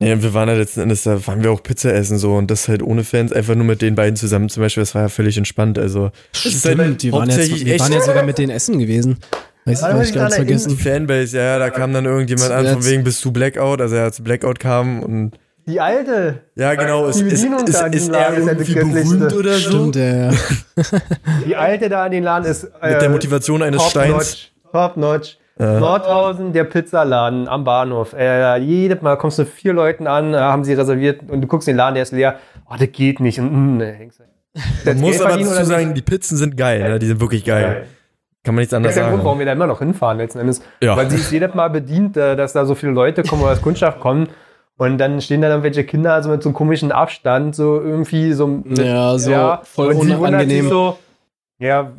Ja, 0.00 0.20
wir 0.20 0.34
waren 0.34 0.48
ja 0.48 0.56
letzten 0.56 0.80
Endes, 0.80 1.04
da 1.04 1.24
waren 1.28 1.42
wir 1.44 1.52
auch 1.52 1.62
Pizza 1.62 1.94
essen 1.94 2.18
so 2.18 2.34
und 2.34 2.50
das 2.50 2.66
halt 2.68 2.82
ohne 2.82 3.04
Fans, 3.04 3.32
einfach 3.32 3.54
nur 3.54 3.64
mit 3.64 3.80
den 3.80 3.94
beiden 3.94 4.16
zusammen 4.16 4.48
zum 4.48 4.60
Beispiel, 4.62 4.82
das 4.82 4.94
war 4.96 5.02
ja 5.02 5.08
völlig 5.08 5.38
entspannt. 5.38 5.78
Also 5.78 6.04
halt 6.06 6.14
Stimmt, 6.32 7.02
wir 7.04 7.12
waren, 7.12 7.30
jetzt, 7.30 7.64
wir 7.64 7.78
waren 7.78 7.92
ja 7.92 8.00
sogar 8.00 8.24
mit 8.24 8.36
denen 8.36 8.50
essen 8.50 8.80
gewesen. 8.80 9.18
Weiß 9.66 9.78
ich, 9.78 9.82
Warte, 9.82 9.94
hab 9.94 9.98
muss 10.00 10.08
ich 10.10 10.14
ganz 10.14 10.34
dran 10.36 10.46
die 10.46 10.52
vergessen. 10.54 10.78
Fanbase, 10.78 11.36
ja, 11.38 11.42
ja, 11.44 11.58
da 11.58 11.70
kam 11.70 11.92
dann 11.92 12.04
irgendjemand 12.04 12.50
an, 12.50 12.66
von 12.66 12.84
wegen 12.84 13.04
bist 13.04 13.24
du 13.24 13.32
Blackout, 13.32 13.80
also 13.80 13.94
er 13.96 14.12
zu 14.12 14.22
Blackout 14.22 14.58
kam 14.60 15.02
und 15.02 15.32
Die 15.66 15.80
alte! 15.80 16.40
ja, 16.54 16.74
genau, 16.74 17.06
ist, 17.06 17.20
Die 17.20 17.24
ist, 17.26 17.42
Bedienung 17.42 17.66
ist, 17.66 17.80
da 17.80 17.86
in 17.86 17.92
ist 17.94 18.08
er 18.10 18.28
ist 18.28 18.46
ja 18.46 18.54
das 18.54 18.68
irgendwie 18.68 18.74
berühmt 18.74 19.32
oder 19.32 19.54
so? 19.54 19.70
Stimmt, 19.70 19.96
ja, 19.96 20.30
ja. 20.30 20.30
Die 21.46 21.56
alte 21.56 21.88
da 21.88 22.04
in 22.06 22.12
den 22.12 22.24
Laden 22.24 22.44
ist. 22.50 22.64
äh, 22.82 22.92
Mit 22.92 23.02
der 23.02 23.08
Motivation 23.08 23.62
eines 23.62 23.82
Steins. 23.88 24.48
Top 24.70 24.96
notch. 24.96 25.38
Ja. 25.58 25.78
Nordhausen, 25.78 26.52
der 26.52 26.64
Pizzaladen 26.64 27.46
am 27.46 27.62
Bahnhof. 27.62 28.12
Äh, 28.12 28.58
jedes 28.58 29.00
Mal 29.02 29.16
kommst 29.16 29.38
du 29.38 29.46
vier 29.46 29.72
Leuten 29.72 30.08
an, 30.08 30.34
äh, 30.34 30.38
haben 30.38 30.64
sie 30.64 30.74
reserviert 30.74 31.20
und 31.30 31.42
du 31.42 31.46
guckst 31.46 31.68
den 31.68 31.76
Laden, 31.76 31.94
der 31.94 32.02
ist 32.02 32.12
leer. 32.12 32.40
Oh, 32.68 32.74
das 32.76 32.90
geht 32.90 33.20
nicht. 33.20 33.38
Und, 33.38 33.52
mm, 33.52 33.76
ne, 33.76 33.92
hängst 33.92 34.18
du. 34.18 34.24
Man 34.84 35.00
muss 35.00 35.18
Geld 35.18 35.22
aber 35.22 35.36
dazu 35.38 35.64
sagen, 35.64 35.94
die 35.94 36.02
Pizzen 36.02 36.36
sind 36.36 36.56
geil, 36.56 36.88
ne? 36.90 36.98
die 36.98 37.06
sind 37.06 37.20
wirklich 37.20 37.44
geil. 37.44 37.86
Kann 38.44 38.54
man 38.54 38.60
nichts 38.62 38.70
Das 38.70 38.76
anderes 38.76 38.94
ist 38.94 39.00
der 39.00 39.04
Grund, 39.08 39.16
sagen. 39.18 39.24
warum 39.26 39.38
wir 39.40 39.46
da 39.46 39.52
immer 39.52 39.66
noch 39.66 39.78
hinfahren 39.80 40.18
letzten 40.18 40.38
Endes. 40.38 40.62
Ja. 40.80 40.96
Weil 40.96 41.10
sie 41.10 41.16
ist 41.16 41.32
jedes 41.32 41.54
Mal 41.54 41.68
bedient, 41.70 42.16
äh, 42.16 42.36
dass 42.36 42.52
da 42.52 42.64
so 42.66 42.74
viele 42.74 42.92
Leute 42.92 43.22
kommen 43.22 43.42
oder 43.42 43.50
als 43.50 43.62
Kundschaft 43.62 44.00
kommen. 44.00 44.28
Und 44.76 44.98
dann 44.98 45.20
stehen 45.20 45.40
da 45.40 45.48
irgendwelche 45.48 45.84
Kinder 45.84 46.22
so 46.22 46.28
mit 46.30 46.42
so 46.42 46.48
einem 46.50 46.54
komischen 46.54 46.92
Abstand, 46.92 47.54
so 47.54 47.80
irgendwie 47.80 48.32
so. 48.32 48.46
Mit, 48.46 48.78
Ja, 48.78 49.16
so 49.18 49.30
voll 49.62 49.88
und 49.88 49.94
sie 49.94 50.00
wundert 50.00 50.18
unangenehm. 50.18 50.62
sich 50.62 50.68
so, 50.68 50.98
ja, 51.58 51.92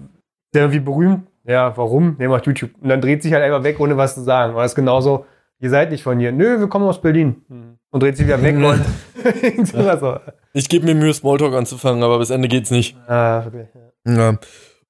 der 0.53 0.61
irgendwie 0.63 0.79
berühmt. 0.81 1.27
Ja, 1.45 1.75
warum? 1.77 2.17
Der 2.17 2.27
macht 2.29 2.45
YouTube. 2.47 2.71
Und 2.81 2.89
dann 2.89 3.01
dreht 3.01 3.23
sich 3.23 3.31
halt 3.33 3.43
einfach 3.43 3.63
weg, 3.63 3.79
ohne 3.79 3.97
was 3.97 4.15
zu 4.15 4.21
sagen. 4.21 4.53
Und 4.53 4.59
das 4.61 4.71
ist 4.71 4.75
genauso, 4.75 5.25
ihr 5.59 5.69
seid 5.69 5.91
nicht 5.91 6.03
von 6.03 6.19
hier. 6.19 6.31
Nö, 6.31 6.59
wir 6.59 6.67
kommen 6.67 6.85
aus 6.85 6.99
Berlin. 7.01 7.43
Und 7.91 8.03
dreht 8.03 8.17
sich 8.17 8.25
wieder 8.27 8.41
weg 8.41 8.55
und 8.57 9.67
so. 9.99 10.17
Ich 10.53 10.67
gebe 10.67 10.85
mir 10.85 10.95
Mühe, 10.95 11.13
Smalltalk 11.13 11.53
anzufangen, 11.53 12.03
aber 12.03 12.19
bis 12.19 12.29
Ende 12.29 12.47
geht's 12.49 12.71
nicht. 12.71 12.97
Ah, 13.07 13.43
wirklich. 13.45 13.67
Ja. 14.05 14.37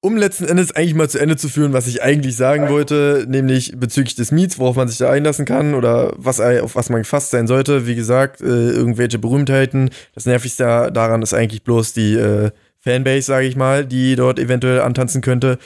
Um 0.06 0.18
letzten 0.18 0.45
Endes 0.45 0.72
eigentlich 0.72 0.93
mal 0.93 1.10
zu 1.10 1.18
Ende 1.18 1.36
zu 1.36 1.49
führen, 1.49 1.74
was 1.74 1.88
ich 1.88 2.03
eigentlich 2.03 2.36
sagen 2.36 2.70
wollte, 2.70 3.26
nämlich 3.28 3.74
bezüglich 3.76 4.14
des 4.14 4.32
Meets, 4.32 4.60
worauf 4.60 4.76
man 4.76 4.88
sich 4.88 4.99
da 4.99 5.10
einlassen 5.10 5.45
kann 5.45 5.74
oder 5.74 6.14
was, 6.16 6.39
auf 6.39 6.76
was 6.76 6.91
man 6.91 7.01
gefasst 7.01 7.32
sein 7.32 7.47
sollte. 7.47 7.88
Wie 7.88 7.95
gesagt, 7.95 8.39
äh, 8.39 8.45
irgendwelche 8.45 9.18
Berühmtheiten. 9.18 9.89
Das 10.14 10.28
Nervigste 10.28 10.91
daran 10.93 11.24
ist 11.24 11.34
eigentlich 11.34 11.64
bloß 11.64 11.93
die 11.93 12.14
äh, 12.14 12.51
Fanbase, 12.82 13.24
sage 13.24 13.47
ich 13.47 13.56
mal, 13.56 13.84
die 13.84 14.16
dort 14.16 14.38
eventuell 14.38 14.82
antanzen 14.82 15.22
könnte. 15.22 15.58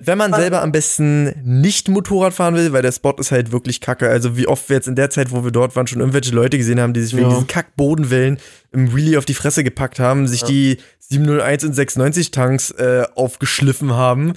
Wenn 0.00 0.18
man 0.18 0.32
selber 0.32 0.62
am 0.62 0.72
besten 0.72 1.32
nicht 1.44 1.88
Motorrad 1.88 2.32
fahren 2.32 2.54
will, 2.54 2.72
weil 2.72 2.82
der 2.82 2.92
Spot 2.92 3.14
ist 3.18 3.30
halt 3.32 3.52
wirklich 3.52 3.80
kacke. 3.80 4.08
Also 4.08 4.36
wie 4.36 4.46
oft 4.46 4.68
wir 4.68 4.76
jetzt 4.76 4.88
in 4.88 4.94
der 4.94 5.10
Zeit, 5.10 5.32
wo 5.32 5.44
wir 5.44 5.50
dort 5.50 5.74
waren, 5.76 5.86
schon 5.86 6.00
irgendwelche 6.00 6.32
Leute 6.34 6.56
gesehen 6.58 6.80
haben, 6.80 6.92
die 6.92 7.00
sich 7.02 7.14
wegen 7.14 7.28
Ja. 7.28 7.34
diesen 7.34 7.46
Kack-Bodenwellen 7.46 8.38
im 8.72 8.94
Wheelie 8.94 9.18
auf 9.18 9.24
die 9.24 9.34
Fresse 9.34 9.64
gepackt 9.64 9.98
haben, 9.98 10.28
sich 10.28 10.42
die 10.44 10.78
701 11.00 11.64
und 11.64 11.72
690 11.74 12.30
Tanks 12.30 12.70
äh, 12.72 13.04
aufgeschliffen 13.14 13.92
haben 13.94 14.34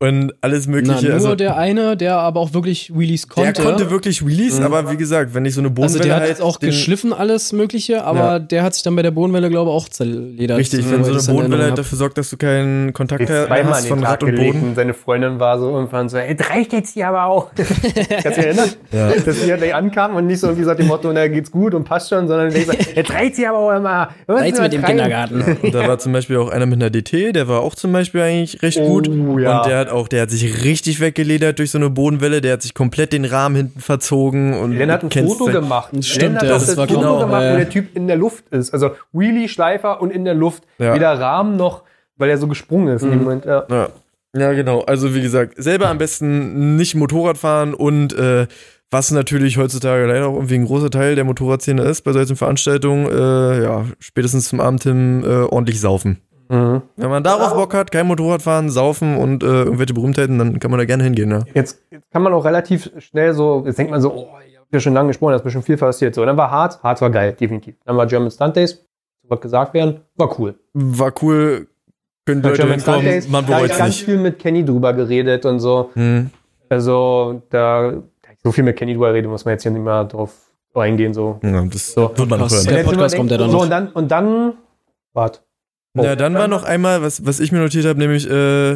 und 0.00 0.34
alles 0.40 0.66
Na, 0.66 0.72
mögliche. 0.72 1.04
nur 1.06 1.14
also, 1.14 1.34
der 1.36 1.56
eine, 1.56 1.96
der 1.96 2.16
aber 2.18 2.40
auch 2.40 2.52
wirklich 2.52 2.92
Wheelies 2.94 3.28
konnte. 3.28 3.52
der 3.52 3.64
konnte 3.64 3.90
wirklich 3.90 4.26
Wheelies, 4.26 4.60
aber 4.60 4.90
wie 4.90 4.96
gesagt, 4.96 5.34
wenn 5.34 5.44
ich 5.46 5.54
so 5.54 5.60
eine 5.60 5.68
also 5.68 5.74
Bodenwelle 5.82 6.04
der 6.04 6.14
hat 6.14 6.20
halt 6.22 6.30
jetzt 6.30 6.42
auch 6.42 6.56
den- 6.58 6.70
geschliffen 6.70 7.12
alles 7.12 7.52
Mögliche, 7.52 8.04
aber 8.04 8.18
Ja. 8.18 8.38
der 8.40 8.62
hat 8.64 8.74
sich 8.74 8.82
dann 8.82 8.96
bei 8.96 9.02
der 9.02 9.12
Bodenwelle, 9.12 9.48
glaube 9.50 9.70
ich, 9.70 9.76
auch 9.76 9.88
zerledert. 9.88 10.58
Richtig, 10.58 10.84
So, 10.84 10.90
wenn 10.92 11.04
so 11.04 11.12
eine 11.12 11.22
Bodenwelle 11.22 11.64
halt 11.64 11.78
dafür 11.78 11.96
sorgt, 11.96 12.18
dass 12.18 12.28
du 12.28 12.36
keinen 12.36 12.92
Kontakt 12.92 13.30
hast 13.30 13.86
von 13.86 14.04
Rad 14.04 14.22
und 14.24 14.34
Boden. 14.36 14.62
und 14.62 14.74
seine 14.74 14.94
Freundin 14.94 15.38
war 15.38 15.58
so 15.58 15.70
irgendwann 15.70 16.08
so, 16.08 16.18
ey, 16.18 16.34
das 16.34 16.50
reicht 16.50 16.72
jetzt 16.72 16.92
hier 16.94 17.08
aber 17.08 17.26
auch. 17.26 17.50
Kannst 17.56 18.24
du 18.24 18.30
dich 18.30 18.38
erinnern? 18.38 18.68
Ja. 18.92 19.10
Dass 19.24 19.40
sie 19.40 19.50
halt 19.50 19.60
gleich 19.60 19.74
ankam 19.74 20.16
und 20.16 20.26
nicht 20.26 20.40
so 20.40 20.48
irgendwie 20.48 20.64
sagt 20.64 20.80
dem 20.80 20.88
Motto, 20.88 21.10
na 21.12 21.28
geht's 21.28 21.50
gut 21.50 21.72
und 21.72 21.84
passt 21.84 22.10
schon, 22.10 22.26
sondern 22.28 22.50
gleich 22.50 22.66
so, 22.66 22.72
jetzt 22.72 23.12
reicht 23.12 23.36
sie 23.36 23.46
aber 23.46 23.58
auch 23.58 23.76
immer. 23.78 24.08
Reizt 24.28 24.60
mit 24.60 24.72
dem? 24.72 24.84
Kindergarten. 24.84 25.40
Und 25.62 25.74
da 25.74 25.86
war 25.88 25.98
zum 25.98 26.12
Beispiel 26.12 26.36
auch 26.36 26.50
einer 26.50 26.66
mit 26.66 26.74
einer 26.82 26.90
DT, 26.90 27.32
der 27.32 27.48
war 27.48 27.60
auch 27.60 27.74
zum 27.76 27.92
Beispiel 27.92 28.20
eigentlich 28.20 28.60
recht 28.62 28.78
Oh, 28.82 28.86
gut. 28.88 29.06
ja. 29.40 29.58
Und 29.62 29.66
der 29.66 29.83
hat 29.86 29.92
auch, 29.92 30.08
der 30.08 30.22
hat 30.22 30.30
sich 30.30 30.64
richtig 30.64 31.00
weggeledert 31.00 31.58
durch 31.58 31.70
so 31.70 31.78
eine 31.78 31.90
Bodenwelle, 31.90 32.40
der 32.40 32.54
hat 32.54 32.62
sich 32.62 32.74
komplett 32.74 33.12
den 33.12 33.24
Rahmen 33.24 33.56
hinten 33.56 33.80
verzogen 33.80 34.54
und 34.54 34.72
Len 34.72 34.90
hat 34.90 35.02
ein 35.02 35.10
Foto 35.10 35.46
gemacht. 35.46 35.90
Stimmt, 36.04 36.22
Len 36.22 36.36
hat 36.36 36.42
ja, 36.42 36.48
das 36.50 36.66
das, 36.66 36.76
war 36.76 36.88
Foto 36.88 37.00
genau, 37.00 37.18
gemacht, 37.20 37.44
wo 37.52 37.56
der 37.56 37.68
Typ 37.68 37.96
in 37.96 38.06
der 38.06 38.16
Luft 38.16 38.44
ist. 38.50 38.72
Also 38.72 38.90
Wheelie, 39.12 39.48
Schleifer 39.48 40.00
und 40.00 40.10
in 40.10 40.24
der 40.24 40.34
Luft. 40.34 40.64
Ja. 40.78 40.94
Weder 40.94 41.18
Rahmen 41.18 41.56
noch, 41.56 41.82
weil 42.16 42.30
er 42.30 42.38
so 42.38 42.48
gesprungen 42.48 42.94
ist 42.94 43.02
in 43.02 43.10
dem 43.10 43.22
Moment. 43.22 43.44
Ja. 43.44 43.64
Ja. 43.68 43.88
ja, 44.36 44.52
genau. 44.52 44.82
Also 44.82 45.14
wie 45.14 45.22
gesagt, 45.22 45.54
selber 45.56 45.88
am 45.88 45.98
besten 45.98 46.76
nicht 46.76 46.94
Motorrad 46.94 47.38
fahren 47.38 47.74
und 47.74 48.12
äh, 48.12 48.46
was 48.90 49.10
natürlich 49.10 49.58
heutzutage 49.58 50.06
leider 50.06 50.28
auch 50.28 50.34
irgendwie 50.34 50.54
ein 50.54 50.66
großer 50.66 50.90
Teil 50.90 51.16
der 51.16 51.24
Motorradszene 51.24 51.82
ist 51.82 52.02
bei 52.02 52.12
solchen 52.12 52.36
Veranstaltungen, 52.36 53.06
äh, 53.06 53.64
ja, 53.64 53.84
spätestens 53.98 54.48
zum 54.48 54.60
Abend 54.60 54.84
hin 54.84 55.24
äh, 55.24 55.26
ordentlich 55.26 55.80
saufen. 55.80 56.18
Mhm. 56.54 56.82
Wenn 56.96 57.10
man 57.10 57.24
darauf 57.24 57.54
Bock 57.54 57.74
hat, 57.74 57.90
kein 57.90 58.06
Motorrad 58.06 58.42
fahren, 58.42 58.70
saufen 58.70 59.16
und 59.16 59.42
äh, 59.42 59.46
irgendwelche 59.46 59.94
Berühmtheiten, 59.94 60.38
dann 60.38 60.58
kann 60.60 60.70
man 60.70 60.78
da 60.78 60.84
gerne 60.84 61.02
hingehen, 61.02 61.30
ja. 61.30 61.42
Jetzt, 61.52 61.82
jetzt 61.90 62.10
kann 62.10 62.22
man 62.22 62.32
auch 62.32 62.44
relativ 62.44 62.90
schnell 62.98 63.34
so, 63.34 63.64
jetzt 63.66 63.78
denkt 63.78 63.90
man 63.90 64.00
so, 64.00 64.12
oh, 64.12 64.28
ja, 64.52 64.60
ja 64.70 64.80
schon 64.80 64.94
lange 64.94 65.08
gesprochen, 65.08 65.30
da 65.30 65.36
ist 65.36 65.42
bestimmt 65.42 65.64
viel 65.64 65.76
passiert. 65.76 66.14
So, 66.14 66.24
dann 66.24 66.36
war 66.36 66.50
Harz, 66.50 66.78
Harz 66.82 67.00
war 67.00 67.10
geil, 67.10 67.32
definitiv. 67.32 67.74
Dann 67.84 67.96
war 67.96 68.06
German 68.06 68.30
Stunt 68.30 68.54
Days, 68.54 68.72
so 69.22 69.30
was 69.30 69.40
gesagt 69.40 69.74
werden, 69.74 70.00
war 70.16 70.38
cool. 70.38 70.54
War 70.74 71.12
cool. 71.22 71.66
Können 72.26 72.42
Leute 72.42 72.56
German 72.56 72.76
hinkommen, 72.76 73.04
Days, 73.04 73.28
man 73.28 73.44
bereut 73.44 73.66
ich 73.66 73.72
es 73.72 73.78
ganz 73.78 73.96
viel 73.96 74.16
mit 74.16 74.38
Kenny 74.38 74.64
drüber 74.64 74.92
geredet 74.92 75.44
und 75.44 75.58
so. 75.58 75.90
Hm. 75.94 76.30
Also, 76.68 77.42
da, 77.50 77.90
da 77.92 78.28
so 78.42 78.52
viel 78.52 78.64
mit 78.64 78.76
Kenny 78.76 78.94
drüber 78.94 79.12
reden, 79.12 79.28
muss 79.28 79.44
man 79.44 79.52
jetzt 79.52 79.62
hier 79.62 79.72
nicht 79.72 79.84
mehr 79.84 80.04
drauf 80.04 80.32
eingehen, 80.74 81.12
so. 81.12 81.38
Ja, 81.42 81.62
das 81.64 81.92
So. 81.92 82.10
wird 82.16 82.30
man 82.30 82.40
hören. 82.40 82.66
Der 82.66 82.84
Podcast 82.84 83.16
kommt 83.16 83.30
ja 83.30 83.38
dann 83.38 83.50
so, 83.50 83.56
noch. 83.56 83.64
Und 83.64 83.70
dann, 83.70 83.88
und 83.88 84.10
dann, 84.10 84.54
warte. 85.12 85.40
Oh, 85.96 86.02
ja, 86.02 86.16
dann 86.16 86.34
war 86.34 86.48
noch 86.48 86.64
einmal, 86.64 87.02
was, 87.02 87.24
was 87.24 87.38
ich 87.40 87.52
mir 87.52 87.58
notiert 87.60 87.84
habe, 87.86 87.98
nämlich, 87.98 88.28
äh, 88.28 88.72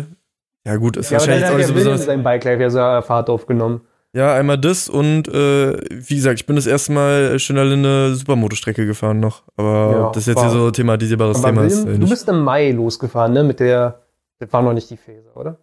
ja 0.65 0.77
gut, 0.79 0.97
ist 0.97 1.11
Ja, 1.11 1.19
aber 1.19 1.27
wahrscheinlich 1.27 1.27
dann 1.27 1.35
jetzt 1.41 1.45
hat 1.49 1.53
auch 1.53 1.57
nicht 1.59 1.67
so 1.67 1.75
besonders. 1.75 2.05
sein 2.05 2.23
Bike 2.23 2.45
Life 2.45 2.63
ja 2.63 2.71
so 3.01 3.07
Fahrt 3.07 3.29
aufgenommen. 3.31 3.81
Ja, 4.15 4.35
einmal 4.35 4.57
das 4.59 4.89
und 4.89 5.29
äh, 5.29 5.77
wie 5.91 6.15
gesagt, 6.17 6.41
ich 6.41 6.47
bin 6.47 6.57
das 6.57 6.67
erste 6.67 6.93
Mal 6.93 7.39
Schönerlinde 7.39 8.15
Supermotostrecke 8.15 8.87
gefahren 8.87 9.21
noch. 9.21 9.43
Aber 9.57 9.91
Ja, 9.93 10.07
ob 10.07 10.13
das 10.15 10.27
jetzt 10.27 10.37
war- 10.37 10.45
hier 10.51 10.53
so 10.59 10.71
thematisierbares 10.71 11.39
Aber 11.39 11.49
Thema 11.49 11.65
ist. 11.67 11.85
Äh, 11.85 11.99
du 11.99 12.09
bist 12.09 12.27
im 12.29 12.43
Mai 12.43 12.71
losgefahren, 12.71 13.33
ne? 13.35 13.45
Mit 13.45 13.61
der, 13.61 14.01
das 14.39 14.51
war 14.53 14.63
noch 14.63 14.73
nicht 14.73 14.89
die 14.89 14.97
Phase, 14.97 15.31
oder? 15.35 15.59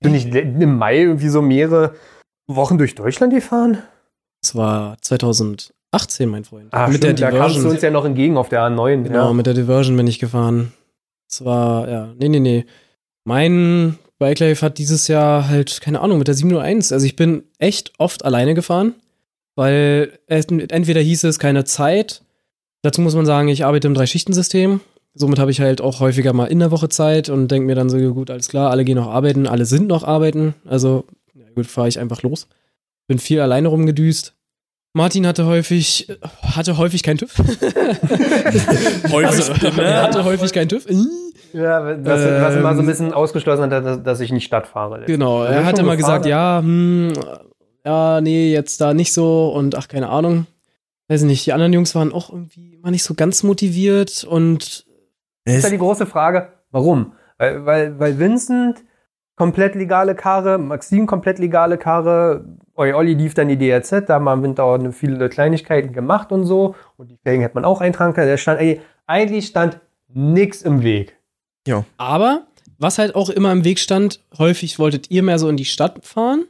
Du 0.00 0.10
nicht 0.10 0.32
im 0.32 0.78
Mai 0.78 1.00
irgendwie 1.00 1.28
so 1.28 1.42
mehrere 1.42 1.94
Wochen 2.46 2.78
durch 2.78 2.94
Deutschland 2.94 3.32
gefahren? 3.34 3.78
Das 4.42 4.54
war 4.54 4.96
2018, 5.00 5.74
mein 6.26 6.44
Freund. 6.44 6.72
Ah, 6.72 6.88
mit 6.88 6.98
stimmt, 6.98 7.18
der 7.18 7.30
da 7.30 7.38
kamst 7.38 7.56
du 7.56 7.60
Diversion. 7.60 7.72
uns 7.72 7.82
ja 7.82 7.90
noch 7.90 8.04
entgegen 8.04 8.36
auf 8.36 8.48
der 8.48 8.62
A9. 8.62 9.04
Genau, 9.04 9.28
ja. 9.28 9.32
mit 9.32 9.46
der 9.46 9.54
Diversion 9.54 9.96
bin 9.96 10.06
ich 10.06 10.18
gefahren. 10.18 10.72
Das 11.28 11.44
war, 11.44 11.88
ja, 11.88 12.14
nee, 12.18 12.28
nee, 12.28 12.40
nee. 12.40 12.64
Mein 13.24 13.98
Bike 14.18 14.40
Life 14.40 14.64
hat 14.64 14.78
dieses 14.78 15.08
Jahr 15.08 15.48
halt, 15.48 15.80
keine 15.80 16.00
Ahnung, 16.00 16.18
mit 16.18 16.28
der 16.28 16.34
701. 16.34 16.92
Also 16.92 17.06
ich 17.06 17.16
bin 17.16 17.44
echt 17.58 17.92
oft 17.98 18.24
alleine 18.24 18.54
gefahren, 18.54 18.94
weil 19.54 20.18
es, 20.26 20.46
entweder 20.46 21.00
hieß 21.00 21.24
es 21.24 21.38
keine 21.38 21.64
Zeit. 21.64 22.22
Dazu 22.82 23.00
muss 23.00 23.14
man 23.14 23.26
sagen, 23.26 23.48
ich 23.48 23.64
arbeite 23.64 23.88
im 23.88 23.94
Drei-Schichten-System. 23.94 24.80
Somit 25.14 25.38
habe 25.38 25.50
ich 25.50 25.60
halt 25.60 25.80
auch 25.80 26.00
häufiger 26.00 26.32
mal 26.32 26.46
in 26.46 26.60
der 26.60 26.70
Woche 26.70 26.88
Zeit 26.88 27.28
und 27.28 27.48
denke 27.48 27.66
mir 27.66 27.74
dann 27.74 27.90
so, 27.90 27.98
gut, 28.14 28.30
alles 28.30 28.48
klar, 28.48 28.70
alle 28.70 28.84
gehen 28.84 28.96
noch 28.96 29.08
arbeiten, 29.08 29.46
alle 29.46 29.64
sind 29.66 29.88
noch 29.88 30.04
arbeiten. 30.04 30.54
Also, 30.64 31.04
ja 31.34 31.46
gut, 31.54 31.66
fahre 31.66 31.88
ich 31.88 31.98
einfach 31.98 32.22
los. 32.22 32.46
Bin 33.08 33.18
viel 33.18 33.40
alleine 33.40 33.68
rumgedüst. 33.68 34.34
Martin 34.94 35.26
hatte 35.26 35.46
häufig, 35.46 36.08
hatte 36.42 36.78
häufig 36.78 37.02
keinen 37.02 37.18
TÜV. 37.18 37.36
Häufig, 39.10 39.50
also, 39.50 39.80
er 39.80 40.02
hatte 40.02 40.24
häufig 40.24 40.52
keinen 40.52 40.68
TÜV. 40.68 40.86
Ja, 41.52 41.84
was, 42.04 42.24
was 42.24 42.56
immer 42.56 42.74
so 42.74 42.80
ein 42.80 42.80
Ähm, 42.80 42.86
bisschen 42.86 43.12
ausgeschlossen 43.12 43.70
hat, 43.70 43.84
dass, 43.84 44.02
dass 44.02 44.20
ich 44.20 44.32
nicht 44.32 44.44
Stadt 44.44 44.66
fahre. 44.66 45.04
Genau, 45.06 45.44
er 45.44 45.64
hat 45.64 45.78
immer 45.78 45.96
gesagt, 45.96 46.26
ja, 46.26 46.60
hm, 46.62 47.12
ja, 47.84 48.20
nee, 48.20 48.52
jetzt 48.52 48.80
da 48.80 48.92
nicht 48.94 49.12
so 49.12 49.52
und 49.54 49.76
ach, 49.76 49.88
keine 49.88 50.08
Ahnung. 50.08 50.46
Weiß 51.08 51.22
nicht, 51.22 51.46
die 51.46 51.52
anderen 51.52 51.72
Jungs 51.72 51.94
waren 51.94 52.12
auch 52.12 52.30
irgendwie 52.30 52.74
immer 52.74 52.90
nicht 52.90 53.02
so 53.02 53.14
ganz 53.14 53.42
motiviert 53.42 54.24
und 54.24 54.84
ist 55.44 55.64
ja 55.64 55.70
die 55.70 55.78
große 55.78 56.04
Frage, 56.04 56.48
warum? 56.70 57.12
Weil, 57.38 57.64
weil, 57.64 57.98
weil 57.98 58.18
Vincent 58.18 58.82
komplett 59.36 59.74
legale 59.74 60.14
Karre, 60.14 60.58
Maxim 60.58 61.06
komplett 61.06 61.38
legale 61.38 61.78
Karre, 61.78 62.44
Oi 62.78 62.94
Olli 62.94 63.14
lief 63.14 63.34
dann 63.34 63.48
die 63.48 63.58
DRZ, 63.58 64.06
da 64.06 64.14
haben 64.14 64.24
wir 64.24 64.32
im 64.32 64.42
Winter 64.44 64.62
auch 64.62 64.78
viele 64.92 65.28
Kleinigkeiten 65.28 65.92
gemacht 65.92 66.30
und 66.30 66.44
so. 66.44 66.76
Und 66.96 67.10
die 67.10 67.16
Felgen 67.16 67.42
hätte 67.42 67.56
man 67.56 67.64
auch 67.64 67.80
eintragen 67.80 68.14
können. 68.14 68.28
Der 68.28 68.36
stand, 68.36 68.60
ey, 68.60 68.80
eigentlich 69.06 69.46
stand 69.46 69.80
nix 70.06 70.62
im 70.62 70.84
Weg. 70.84 71.16
aber 71.96 72.46
was 72.78 72.98
halt 72.98 73.16
auch 73.16 73.30
immer 73.30 73.50
im 73.50 73.64
Weg 73.64 73.80
stand, 73.80 74.20
häufig 74.38 74.78
wolltet 74.78 75.10
ihr 75.10 75.24
mehr 75.24 75.40
so 75.40 75.48
in 75.48 75.56
die 75.56 75.64
Stadt 75.64 76.06
fahren, 76.06 76.44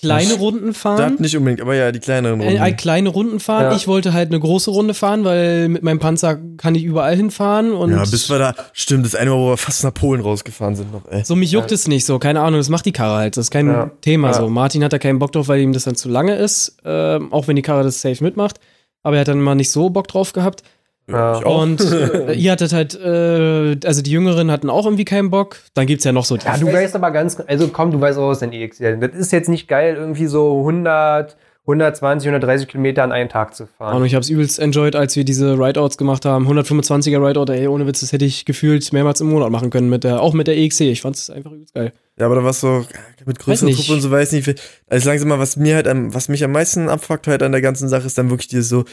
kleine 0.00 0.34
Runden 0.34 0.74
fahren. 0.74 1.12
Das 1.12 1.20
nicht 1.20 1.36
unbedingt, 1.36 1.60
aber 1.60 1.74
ja, 1.74 1.92
die 1.92 2.00
kleineren 2.00 2.40
Äh, 2.40 2.44
Runden. 2.46 2.62
äh, 2.62 2.72
kleine 2.72 3.08
Runden 3.10 3.40
fahren. 3.40 3.64
Ja. 3.64 3.76
Ich 3.76 3.86
wollte 3.88 4.12
halt 4.12 4.30
eine 4.30 4.40
große 4.40 4.70
Runde 4.70 4.94
fahren, 4.94 5.24
weil 5.24 5.68
mit 5.68 5.82
meinem 5.82 5.98
Panzer 5.98 6.38
kann 6.56 6.74
ich 6.74 6.84
überall 6.84 7.16
hinfahren. 7.16 7.72
Und 7.72 7.90
ja, 7.92 8.04
bis 8.04 8.28
wir 8.30 8.38
da, 8.38 8.54
stimmt, 8.72 9.04
das 9.06 9.14
eine 9.14 9.30
Mal, 9.30 9.36
wo 9.36 9.48
wir 9.50 9.56
fast 9.56 9.84
nach 9.84 9.94
Polen 9.94 10.20
rausgefahren 10.20 10.74
sind 10.76 10.92
noch, 10.92 11.02
ey. 11.10 11.24
so 11.24 11.36
mich 11.36 11.50
juckt 11.52 11.72
es 11.72 11.88
nicht 11.88 12.04
so. 12.04 12.18
Keine 12.18 12.40
Ahnung, 12.40 12.60
das 12.60 12.68
macht 12.68 12.86
die 12.86 12.92
Karre 12.92 13.16
halt. 13.18 13.36
Das 13.36 13.46
ist 13.46 13.50
kein 13.50 13.66
Ja. 13.68 13.90
Thema 14.00 14.28
Ja. 14.28 14.34
so. 14.34 14.48
Martin 14.48 14.82
hat 14.84 14.92
da 14.92 14.98
keinen 14.98 15.18
Bock 15.18 15.32
drauf, 15.32 15.48
weil 15.48 15.60
ihm 15.60 15.72
das 15.72 15.84
dann 15.84 15.94
zu 15.96 16.08
lange 16.08 16.36
ist. 16.36 16.76
Ähm, 16.84 17.32
auch 17.32 17.46
wenn 17.48 17.56
die 17.56 17.62
Karre 17.62 17.82
das 17.82 18.00
safe 18.00 18.22
mitmacht. 18.24 18.60
Aber 19.02 19.16
er 19.16 19.20
hat 19.20 19.28
dann 19.28 19.40
mal 19.40 19.54
nicht 19.54 19.70
so 19.70 19.90
Bock 19.90 20.08
drauf 20.08 20.32
gehabt. 20.32 20.62
Ja. 21.08 21.38
Und 21.38 21.80
äh, 21.80 22.32
ihr 22.34 22.52
hattet 22.52 22.72
halt, 22.72 22.94
äh, 22.94 23.76
also 23.84 24.02
die 24.02 24.10
Jüngeren 24.10 24.50
hatten 24.50 24.70
auch 24.70 24.84
irgendwie 24.84 25.04
keinen 25.04 25.30
Bock. 25.30 25.56
Dann 25.74 25.86
gibt's 25.86 26.04
ja 26.04 26.12
noch 26.12 26.24
so 26.24 26.36
die 26.36 26.46
Ja, 26.46 26.56
du 26.56 26.72
weißt 26.72 26.94
aber 26.94 27.10
ganz, 27.10 27.42
also 27.46 27.68
komm, 27.68 27.90
du 27.90 28.00
weißt 28.00 28.18
auch 28.18 28.28
aus 28.28 28.40
den 28.40 28.52
EX. 28.52 28.78
Das 28.78 29.10
ist 29.14 29.32
jetzt 29.32 29.48
nicht 29.48 29.68
geil, 29.68 29.96
irgendwie 29.96 30.26
so 30.26 30.60
100, 30.60 31.36
120, 31.66 32.28
130 32.28 32.68
Kilometer 32.68 33.02
an 33.02 33.12
einem 33.12 33.28
Tag 33.28 33.54
zu 33.54 33.66
fahren. 33.66 33.96
Und 33.96 34.04
ich 34.04 34.14
habe 34.14 34.22
es 34.22 34.30
übelst 34.30 34.58
enjoyed, 34.58 34.96
als 34.96 35.14
wir 35.16 35.24
diese 35.24 35.58
Rideouts 35.58 35.98
gemacht 35.98 36.24
haben. 36.24 36.48
125er 36.48 37.24
Rideout, 37.24 37.52
ey, 37.52 37.68
ohne 37.68 37.86
Witz, 37.86 38.00
das 38.00 38.12
hätte 38.12 38.24
ich 38.24 38.44
gefühlt 38.44 38.92
mehrmals 38.92 39.20
im 39.20 39.28
Monat 39.28 39.50
machen 39.50 39.70
können, 39.70 39.88
mit 39.88 40.04
der, 40.04 40.22
auch 40.22 40.32
mit 40.32 40.46
der 40.46 40.56
EXC. 40.56 40.82
Ich 40.82 41.02
fand 41.02 41.16
es 41.16 41.28
einfach 41.28 41.52
übelst 41.52 41.74
geil. 41.74 41.92
Ja, 42.18 42.26
aber 42.26 42.36
da 42.36 42.44
war 42.44 42.52
so, 42.52 42.84
mit 43.24 43.38
größeren. 43.38 43.74
Truppe 43.74 43.92
und 43.92 44.00
so, 44.00 44.10
weiß 44.10 44.32
nicht. 44.32 44.60
Also 44.88 45.08
langsam 45.08 45.28
mal, 45.28 45.38
was 45.38 45.56
mir 45.56 45.76
halt 45.76 45.86
am, 45.86 46.12
was 46.14 46.28
mich 46.28 46.42
am 46.44 46.52
meisten 46.52 46.88
abfuckt 46.88 47.26
halt 47.26 47.42
an 47.42 47.52
der 47.52 47.60
ganzen 47.60 47.88
Sache, 47.88 48.06
ist 48.06 48.18
dann 48.18 48.30
wirklich 48.30 48.48
dieses 48.48 48.68
so, 48.68 48.84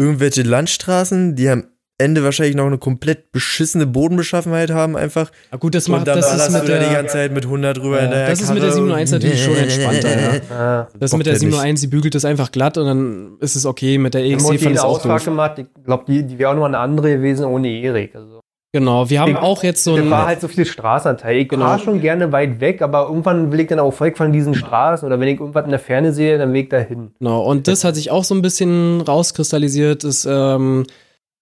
irgendwelche 0.00 0.42
Landstraßen, 0.42 1.36
die 1.36 1.48
am 1.48 1.64
Ende 1.98 2.24
wahrscheinlich 2.24 2.56
noch 2.56 2.64
eine 2.66 2.78
komplett 2.78 3.30
beschissene 3.30 3.86
Bodenbeschaffenheit 3.86 4.70
haben, 4.70 4.96
einfach. 4.96 5.30
Na 5.52 5.58
gut, 5.58 5.74
das 5.74 5.86
und 5.86 5.96
macht, 5.96 6.06
dann 6.08 6.16
das 6.18 6.32
ist 6.34 6.50
mit 6.50 6.62
du 6.62 6.66
da 6.68 6.78
die 6.78 6.84
der, 6.86 6.94
ganze 6.94 7.12
Zeit 7.12 7.32
mit 7.32 7.44
100 7.44 7.76
drüber 7.76 7.98
Ja, 7.98 8.04
in 8.06 8.10
der 8.10 8.28
das 8.30 8.40
ist 8.40 8.48
mit 8.54 8.62
der 8.62 8.70
Karre 8.70 8.74
701 8.80 9.12
und- 9.12 9.18
natürlich 9.22 9.44
schon 9.44 9.56
entspannter, 9.64 10.08
ja. 10.08 10.88
Das 10.98 11.12
ist 11.12 11.18
mit 11.18 11.26
der 11.26 11.32
Bockt 11.32 11.42
halt 11.42 11.42
nicht. 11.42 11.50
701, 11.52 11.80
die 11.82 11.86
bügelt 11.88 12.14
das 12.14 12.24
einfach 12.24 12.50
glatt 12.52 12.78
und 12.78 12.86
dann 12.86 13.36
ist 13.40 13.54
es 13.54 13.66
okay. 13.66 13.98
Mit 13.98 14.14
der 14.14 14.24
EXC 14.24 14.46
haben 14.48 14.58
fand 14.58 14.70
ich 14.72 14.76
es 14.78 14.80
auch 14.80 14.96
Ausfahrt 14.96 15.20
doof. 15.20 15.24
gemacht. 15.26 15.58
Ich 15.58 15.66
glaube, 15.84 16.04
die, 16.08 16.22
die 16.26 16.38
wäre 16.38 16.50
auch 16.52 16.54
noch 16.56 16.64
eine 16.64 16.78
andere 16.78 17.16
gewesen 17.16 17.44
ohne 17.44 17.68
Erik. 17.68 18.14
Also. 18.16 18.39
Genau, 18.72 19.10
wir 19.10 19.20
haben 19.20 19.32
Ich- 19.32 19.36
auch 19.38 19.64
jetzt 19.64 19.82
so 19.82 19.96
Da 19.96 20.02
ein, 20.02 20.10
war 20.10 20.26
halt 20.26 20.40
so 20.40 20.46
viel 20.46 20.64
Straßenanteil. 20.64 21.38
Ich 21.38 21.48
Genau. 21.48 21.64
fahre 21.64 21.80
schon 21.80 22.00
gerne 22.00 22.30
weit 22.30 22.60
weg, 22.60 22.82
aber 22.82 23.08
irgendwann 23.08 23.50
will 23.50 23.58
ich 23.60 23.66
dann 23.66 23.80
auch 23.80 23.98
weg 24.00 24.16
von 24.16 24.32
diesen 24.32 24.54
Straßen 24.54 25.04
oder 25.04 25.18
wenn 25.18 25.26
ich 25.28 25.40
irgendwas 25.40 25.64
in 25.64 25.70
der 25.70 25.80
Ferne 25.80 26.12
sehe, 26.12 26.38
dann 26.38 26.52
will 26.52 26.62
ich 26.62 26.68
dahin. 26.68 27.10
genau, 27.18 27.42
und 27.42 27.66
das 27.66 27.82
hat 27.82 27.96
sich 27.96 28.10
auch 28.12 28.22
so 28.22 28.34
ein 28.34 28.42
bisschen 28.42 29.00
rauskristallisiert, 29.00 30.04
ist, 30.04 30.24
ähm, 30.30 30.84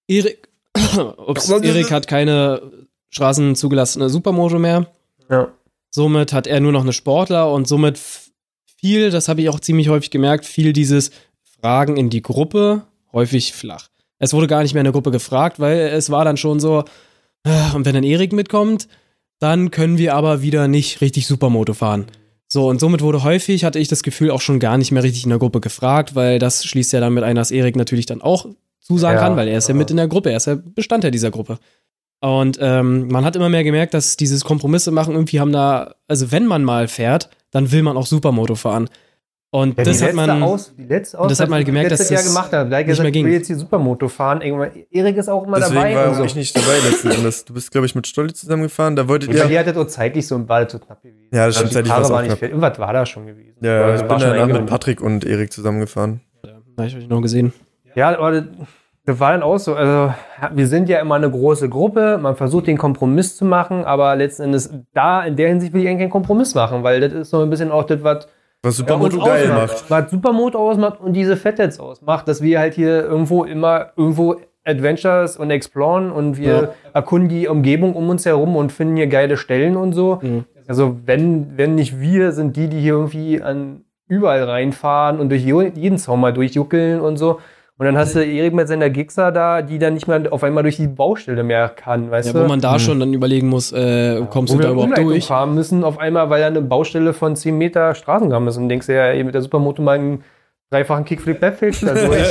Erik, 0.08 0.48
ups, 1.26 1.50
Erik 1.50 1.90
hat 1.90 2.08
keine 2.08 2.62
straßenzugelassene 3.10 4.08
Supermoto 4.08 4.58
mehr. 4.58 4.86
Ja. 5.30 5.48
Somit 5.90 6.32
hat 6.32 6.46
er 6.46 6.60
nur 6.60 6.72
noch 6.72 6.82
eine 6.82 6.92
Sportler 6.94 7.52
und 7.52 7.68
somit 7.68 7.98
viel, 8.80 9.10
das 9.10 9.28
habe 9.28 9.42
ich 9.42 9.48
auch 9.50 9.60
ziemlich 9.60 9.88
häufig 9.90 10.10
gemerkt, 10.10 10.46
viel 10.46 10.72
dieses 10.72 11.10
Fragen 11.60 11.96
in 11.98 12.08
die 12.08 12.22
Gruppe 12.22 12.82
häufig 13.12 13.52
flach. 13.52 13.88
Es 14.18 14.32
wurde 14.32 14.46
gar 14.46 14.62
nicht 14.62 14.72
mehr 14.74 14.80
in 14.80 14.84
der 14.86 14.92
Gruppe 14.92 15.10
gefragt, 15.10 15.60
weil 15.60 15.78
es 15.78 16.10
war 16.10 16.24
dann 16.24 16.36
schon 16.36 16.58
so, 16.60 16.84
und 17.74 17.84
wenn 17.84 17.94
dann 17.94 18.04
Erik 18.04 18.32
mitkommt, 18.32 18.88
dann 19.38 19.70
können 19.70 19.98
wir 19.98 20.14
aber 20.14 20.42
wieder 20.42 20.68
nicht 20.68 21.00
richtig 21.00 21.26
Supermoto 21.26 21.74
fahren. 21.74 22.06
So, 22.48 22.68
und 22.68 22.80
somit 22.80 23.02
wurde 23.02 23.22
häufig, 23.22 23.64
hatte 23.64 23.78
ich 23.78 23.88
das 23.88 24.02
Gefühl, 24.02 24.30
auch 24.30 24.40
schon 24.40 24.58
gar 24.58 24.78
nicht 24.78 24.90
mehr 24.90 25.02
richtig 25.02 25.24
in 25.24 25.30
der 25.30 25.38
Gruppe 25.38 25.60
gefragt, 25.60 26.14
weil 26.14 26.38
das 26.38 26.64
schließt 26.64 26.92
ja 26.94 27.00
dann 27.00 27.12
mit 27.12 27.22
einer, 27.22 27.40
dass 27.40 27.50
Erik 27.50 27.76
natürlich 27.76 28.06
dann 28.06 28.22
auch 28.22 28.46
zusagen 28.80 29.16
Ja, 29.16 29.22
kann, 29.22 29.36
weil 29.36 29.48
er 29.48 29.58
ist 29.58 29.68
ja 29.68 29.74
ja. 29.74 29.78
mit 29.78 29.90
in 29.90 29.98
der 29.98 30.08
Gruppe, 30.08 30.30
er 30.30 30.38
ist 30.38 30.46
ja 30.46 30.56
Bestandteil 30.56 31.10
dieser 31.10 31.30
Gruppe. 31.30 31.58
Und 32.20 32.58
ähm, 32.60 33.08
man 33.08 33.24
hat 33.24 33.36
immer 33.36 33.50
mehr 33.50 33.64
gemerkt, 33.64 33.94
dass 33.94 34.16
dieses 34.16 34.44
Kompromisse 34.44 34.90
machen, 34.90 35.14
irgendwie 35.14 35.40
haben 35.40 35.52
da, 35.52 35.94
also 36.08 36.32
wenn 36.32 36.46
man 36.46 36.64
mal 36.64 36.88
fährt, 36.88 37.28
dann 37.50 37.70
will 37.70 37.82
man 37.82 37.96
auch 37.96 38.06
Supermoto 38.06 38.54
fahren. 38.54 38.88
Und 39.50 39.78
Ja, 39.78 39.84
das 39.84 40.02
hat 40.02 40.12
man. 40.12 40.42
Aus, 40.42 40.74
die 40.76 40.84
letzte 40.84 41.16
Und 41.16 41.30
das 41.30 41.40
hat 41.40 41.48
man 41.48 41.64
gemerkt, 41.64 41.90
dass 41.90 42.10
Jahr 42.10 42.20
das 42.20 42.28
gemacht 42.28 42.52
hat. 42.52 42.70
Da 42.70 42.76
nicht 42.78 42.86
gesagt, 42.88 43.00
mehr 43.04 43.08
ich 43.08 43.12
ging. 43.14 43.24
will 43.24 43.32
jetzt 43.32 43.46
hier 43.46 43.56
Supermoto 43.56 44.08
fahren. 44.08 44.42
Irgendwann, 44.42 44.70
Erik 44.90 45.16
ist 45.16 45.28
auch 45.30 45.46
immer 45.46 45.56
Deswegen 45.56 45.74
dabei. 45.80 45.94
war 45.96 46.14
so. 46.14 46.20
auch 46.22 46.26
ich 46.26 46.34
nicht 46.36 46.54
dabei 46.54 46.78
letzten 46.86 47.10
Endes. 47.12 47.46
Du 47.46 47.54
bist, 47.54 47.70
glaube 47.70 47.86
ich, 47.86 47.94
mit 47.94 48.06
Stolli 48.06 48.34
zusammengefahren. 48.34 48.94
Da 48.94 49.08
wolltet 49.08 49.32
Ja. 49.32 49.44
ihr. 49.44 49.48
Die 49.48 49.58
hat 49.58 49.66
das 49.66 49.76
auch 49.78 49.86
zeitlich 49.86 50.26
so 50.26 50.34
im 50.34 50.46
Ball 50.46 50.68
zu 50.68 50.78
knapp 50.78 51.00
gewesen. 51.02 51.28
Ja, 51.32 51.46
das 51.46 51.56
Also 51.56 51.60
stimmt, 51.60 51.70
die 51.70 51.74
zeitlich 51.76 51.92
Karre 51.94 52.10
war 52.10 52.22
nicht. 52.22 52.42
Irgendwas 52.42 52.78
war 52.78 52.92
da 52.92 53.06
schon 53.06 53.26
gewesen. 53.26 53.54
Ja, 53.62 53.72
ja, 53.72 53.86
das 53.92 54.02
ich 54.02 54.08
war 54.08 54.18
bin 54.18 54.26
schon 54.26 54.36
danach 54.36 54.60
mit. 54.60 54.66
Patrick 54.66 55.00
und 55.00 55.24
Erik 55.24 55.50
zusammengefahren. 55.52 56.20
Da 56.42 56.50
habe 56.76 56.86
ich 56.86 56.96
euch 56.96 57.08
noch 57.08 57.22
gesehen. 57.22 57.54
Ja, 57.94 58.18
aber 58.18 58.32
das, 58.32 58.44
das 59.06 59.18
war 59.18 59.32
dann 59.32 59.42
auch 59.42 59.58
so. 59.58 59.74
Also, 59.74 60.12
wir 60.52 60.66
sind 60.66 60.90
ja 60.90 61.00
immer 61.00 61.14
eine 61.14 61.30
große 61.30 61.70
Gruppe. 61.70 62.18
Man 62.20 62.36
versucht, 62.36 62.66
den 62.66 62.76
Kompromiss 62.76 63.36
zu 63.38 63.46
machen, 63.46 63.86
aber 63.86 64.14
letzten 64.14 64.42
Endes, 64.42 64.70
da 64.92 65.24
in 65.24 65.36
der 65.36 65.48
Hinsicht 65.48 65.72
will 65.72 65.80
ich 65.80 65.88
eigentlich 65.88 66.00
keinen 66.00 66.10
Kompromiss 66.10 66.54
machen, 66.54 66.82
weil 66.82 67.00
das 67.00 67.14
ist 67.14 67.30
so 67.30 67.40
ein 67.40 67.48
bisschen 67.48 67.70
auch 67.70 67.84
das, 67.84 68.02
was 68.02 68.28
Was 68.62 68.76
ja, 68.78 68.84
Supermoto 68.84 69.16
uns 69.16 69.24
geil 69.24 69.50
ausmacht. 69.50 69.68
macht. 69.70 69.90
Was 69.90 70.10
Supermoto 70.10 70.58
ausmacht 70.70 71.00
und 71.00 71.12
diese 71.12 71.36
Fettets 71.36 71.78
ausmacht, 71.78 72.26
dass 72.28 72.42
wir 72.42 72.58
halt 72.58 72.74
hier 72.74 73.04
irgendwo 73.04 73.44
immer 73.44 73.92
irgendwo 73.96 74.36
Adventures 74.64 75.36
und 75.36 75.50
exploren 75.50 76.10
und 76.10 76.36
wir 76.36 76.52
Ja. 76.52 76.68
erkunden 76.92 77.28
die 77.28 77.48
Umgebung 77.48 77.94
um 77.94 78.08
uns 78.10 78.26
herum 78.26 78.56
und 78.56 78.72
finden 78.72 78.96
hier 78.96 79.06
geile 79.06 79.36
Stellen 79.36 79.76
und 79.76 79.92
so. 79.92 80.18
Mhm. 80.22 80.44
Also 80.66 80.96
wenn, 81.06 81.56
wenn 81.56 81.74
nicht 81.76 81.98
wir, 82.00 82.32
sind 82.32 82.56
die, 82.56 82.68
die 82.68 82.80
hier 82.80 82.92
irgendwie 82.94 83.40
an 83.40 83.84
überall 84.08 84.42
reinfahren 84.42 85.20
und 85.20 85.30
durch 85.30 85.44
je- 85.44 85.72
jeden 85.74 85.96
Zaun 85.98 86.20
mal 86.20 86.32
durchjuckeln 86.32 87.00
und 87.00 87.16
so. 87.16 87.40
Und 87.78 87.86
dann 87.86 87.96
hast 87.96 88.16
du 88.16 88.24
Erik 88.24 88.54
mit 88.54 88.66
seiner 88.66 88.90
Gixer 88.90 89.30
da, 89.30 89.62
die 89.62 89.78
dann 89.78 89.94
nicht 89.94 90.08
mehr 90.08 90.20
auf 90.32 90.42
einmal 90.42 90.64
durch 90.64 90.76
die 90.78 90.88
Baustelle 90.88 91.44
mehr 91.44 91.68
kann, 91.68 92.10
weißt 92.10 92.26
Ja, 92.26 92.32
du? 92.32 92.42
wo 92.42 92.48
man 92.48 92.60
da 92.60 92.80
schon 92.80 92.98
dann 92.98 93.14
überlegen 93.14 93.46
muss, 93.48 93.70
äh, 93.70 94.20
kommst 94.30 94.52
wo 94.52 94.56
du 94.56 94.64
da 94.64 94.70
überhaupt 94.70 94.88
Umleitung 94.90 95.08
durch? 95.10 95.26
fahren 95.26 95.54
müssen, 95.54 95.84
auf 95.84 95.98
einmal, 95.98 96.28
weil 96.28 96.40
da 96.40 96.48
eine 96.48 96.60
Baustelle 96.60 97.12
von 97.12 97.36
10 97.36 97.56
Meter 97.56 97.94
Straßengraben 97.94 98.48
ist. 98.48 98.56
Und 98.56 98.68
denkst 98.68 98.86
du 98.88 98.94
ja, 98.94 99.04
ey, 99.06 99.22
mit 99.22 99.34
der 99.34 99.42
Supermoto 99.42 99.80
mal 99.80 99.96
einen 99.96 100.24
dreifachen 100.72 101.04
Kickflip 101.04 101.38
Backflip 101.38 101.76
da 101.80 101.94
durch. 101.94 102.26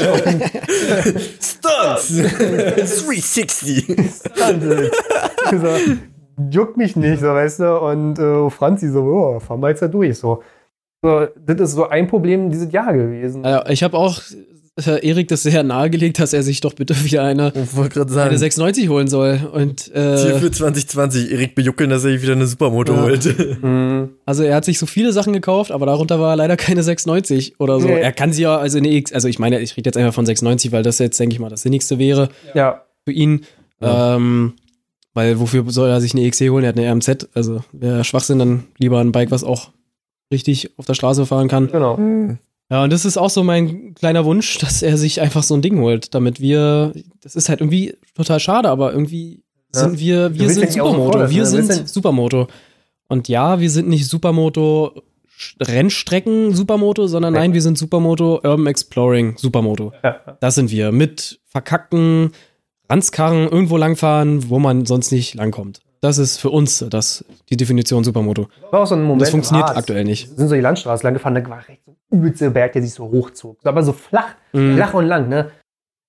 Stunts! 1.39 2.10
360! 3.06 3.88
dann, 4.38 4.62
äh, 4.70 4.89
so, 5.58 5.68
juckt 6.52 6.76
mich 6.78 6.95
nicht, 6.98 7.20
so 7.22 7.28
weißt 7.28 7.62
du. 7.62 7.80
Und 7.80 8.20
äh, 8.20 8.50
Franzi 8.50 8.89
so, 8.89 9.02
oh, 9.04 9.39
fahren 9.39 9.62
wir 9.62 9.70
jetzt 9.70 9.82
da 9.82 9.88
durch. 9.88 10.18
So. 10.18 10.43
so. 11.02 11.28
Das 11.45 11.60
ist 11.62 11.72
so 11.72 11.88
ein 11.88 12.08
Problem 12.08 12.50
dieses 12.50 12.72
Jahr 12.72 12.93
gewesen. 12.93 13.43
Ja, 13.43 13.66
ich 13.70 13.82
habe 13.84 13.98
auch 13.98 14.20
äh, 14.86 15.08
Erik 15.08 15.28
das 15.30 15.44
sehr 15.44 15.64
nahegelegt, 15.64 16.20
dass 16.20 16.34
er 16.34 16.44
sich 16.44 16.62
doch 16.62 16.74
bitte 16.74 16.96
wieder 17.04 17.24
eine, 17.24 17.54
eine 17.56 17.66
sagen, 18.10 18.38
690 18.38 18.90
holen 18.90 19.08
soll. 19.08 19.40
Und 19.52 19.80
Ziel 19.82 19.94
äh, 19.96 20.40
für 20.40 20.52
2020, 20.52 21.32
Erik 21.32 21.56
bejuckeln, 21.56 21.90
dass 21.90 22.04
er 22.04 22.12
sich 22.12 22.22
wieder 22.22 22.34
eine 22.34 22.46
Supermoto 22.48 22.94
Ja. 22.94 23.02
holt. 23.02 23.62
Mhm. 23.64 24.10
also 24.26 24.44
er 24.44 24.56
hat 24.56 24.66
sich 24.66 24.78
so 24.80 24.86
viele 24.86 25.12
Sachen 25.14 25.34
gekauft, 25.34 25.72
aber 25.72 25.86
darunter 25.86 26.20
war 26.20 26.36
leider 26.36 26.58
keine 26.58 26.84
690 26.84 27.60
oder 27.60 27.80
so. 27.80 27.88
Nee. 27.88 28.00
Er 28.00 28.12
kann 28.12 28.34
sie 28.34 28.44
ja, 28.44 28.58
also 28.58 28.78
eine 28.78 28.92
X, 28.92 29.12
also 29.14 29.28
ich 29.28 29.40
meine, 29.40 29.60
ich 29.60 29.76
rede 29.78 29.88
jetzt 29.88 29.98
einfach 29.98 30.14
von 30.14 30.26
690, 30.26 30.72
weil 30.72 30.84
das 30.84 31.00
jetzt, 31.00 31.20
denke 31.20 31.34
ich 31.34 31.40
mal, 31.40 31.50
das 31.50 31.62
sinnigste 31.64 31.98
wäre 32.00 32.30
Ja. 32.54 32.84
für 33.06 33.12
ihn. 33.12 33.42
Ähm, 33.82 34.54
weil 35.14 35.40
wofür 35.40 35.64
soll 35.68 35.90
er 35.90 36.02
sich 36.02 36.14
eine 36.14 36.30
XC 36.30 36.50
holen? 36.50 36.64
Er 36.64 36.70
hat 36.70 36.78
eine 36.78 36.92
RMZ, 36.92 37.30
also 37.34 37.64
wäre 37.72 38.04
Schwachsinn, 38.04 38.38
dann 38.40 38.64
lieber 38.78 39.00
ein 39.00 39.12
Bike, 39.12 39.32
was 39.32 39.44
auch 39.44 39.72
richtig 40.32 40.78
auf 40.78 40.86
der 40.86 40.94
Straße 40.94 41.26
fahren 41.26 41.48
kann. 41.48 41.72
Genau. 41.72 41.98
Ja, 42.70 42.84
und 42.84 42.91
das 42.91 43.05
ist 43.05 43.18
auch 43.18 43.30
so 43.30 43.43
mein 43.43 43.93
kleiner 43.95 44.26
Wunsch, 44.26 44.57
dass 44.59 44.82
er 44.82 44.97
sich 44.97 45.22
einfach 45.22 45.43
so 45.43 45.55
ein 45.55 45.61
Ding 45.61 45.80
holt, 45.80 46.13
damit 46.13 46.39
wir, 46.41 46.93
das 47.22 47.36
ist 47.36 47.49
halt 47.49 47.61
irgendwie 47.61 47.95
total 48.15 48.39
schade, 48.39 48.70
aber 48.70 48.91
irgendwie 48.91 49.41
Ja. 49.74 49.82
sind 49.82 49.99
wir, 49.99 50.34
wir 50.36 50.49
sind 50.49 50.72
Supermoto, 50.72 51.30
wir 51.30 51.43
ne? 51.43 51.45
Sind 51.45 51.89
Supermoto. 51.89 52.47
Und 53.09 53.28
ja, 53.30 53.59
wir 53.59 53.70
sind 53.70 53.88
nicht 53.88 54.07
Supermoto 54.07 55.01
Rennstrecken 55.61 56.53
Supermoto, 56.55 57.07
sondern 57.07 57.34
nein, 57.34 57.53
wir 57.53 57.61
sind 57.61 57.78
Supermoto 57.78 58.36
Urban 58.43 58.68
Exploring 58.68 59.38
Supermoto. 59.38 59.93
Das 60.39 60.55
sind 60.55 60.72
wir. 60.72 60.91
Mit 60.91 61.39
verkackten 61.45 62.32
Ranzkarren 62.89 63.47
irgendwo 63.47 63.78
langfahren, 63.78 64.49
wo 64.49 64.59
man 64.59 64.86
sonst 64.86 65.11
nicht 65.11 65.36
langkommt. 65.36 65.82
Das 66.02 66.18
ist 66.18 66.38
für 66.38 66.50
uns 66.50 66.86
das, 66.89 67.26
die 67.50 67.58
Definition 67.58 68.04
Supermoto. 68.04 68.48
War 68.72 68.82
auch 68.82 68.86
so 68.88 68.95
ein 68.95 69.02
Moment. 69.04 69.22
das 69.24 69.30
funktioniert 69.32 69.70
aktuell 69.76 70.04
nicht. 70.04 70.30
Wir 70.30 70.38
sind 70.38 70.48
so 70.50 70.56
die 70.56 70.62
Landstraße 70.62 71.04
lang 71.04 71.14
gefahren, 71.16 71.36
da 71.36 71.50
war 71.50 71.58
rechts 71.68 71.86
so 71.86 71.91
ein 71.91 72.20
übelster 72.20 72.50
Berg, 72.52 72.74
der 72.74 72.82
sich 72.84 72.93
so 72.93 73.06
hochzog. 73.12 73.58
Aber 73.64 73.82
so 73.84 73.93
flach, 73.93 74.36
Mhm. 74.54 74.76
flach 74.76 74.93
und 74.93 75.06
lang, 75.08 75.28
ne? 75.30 75.45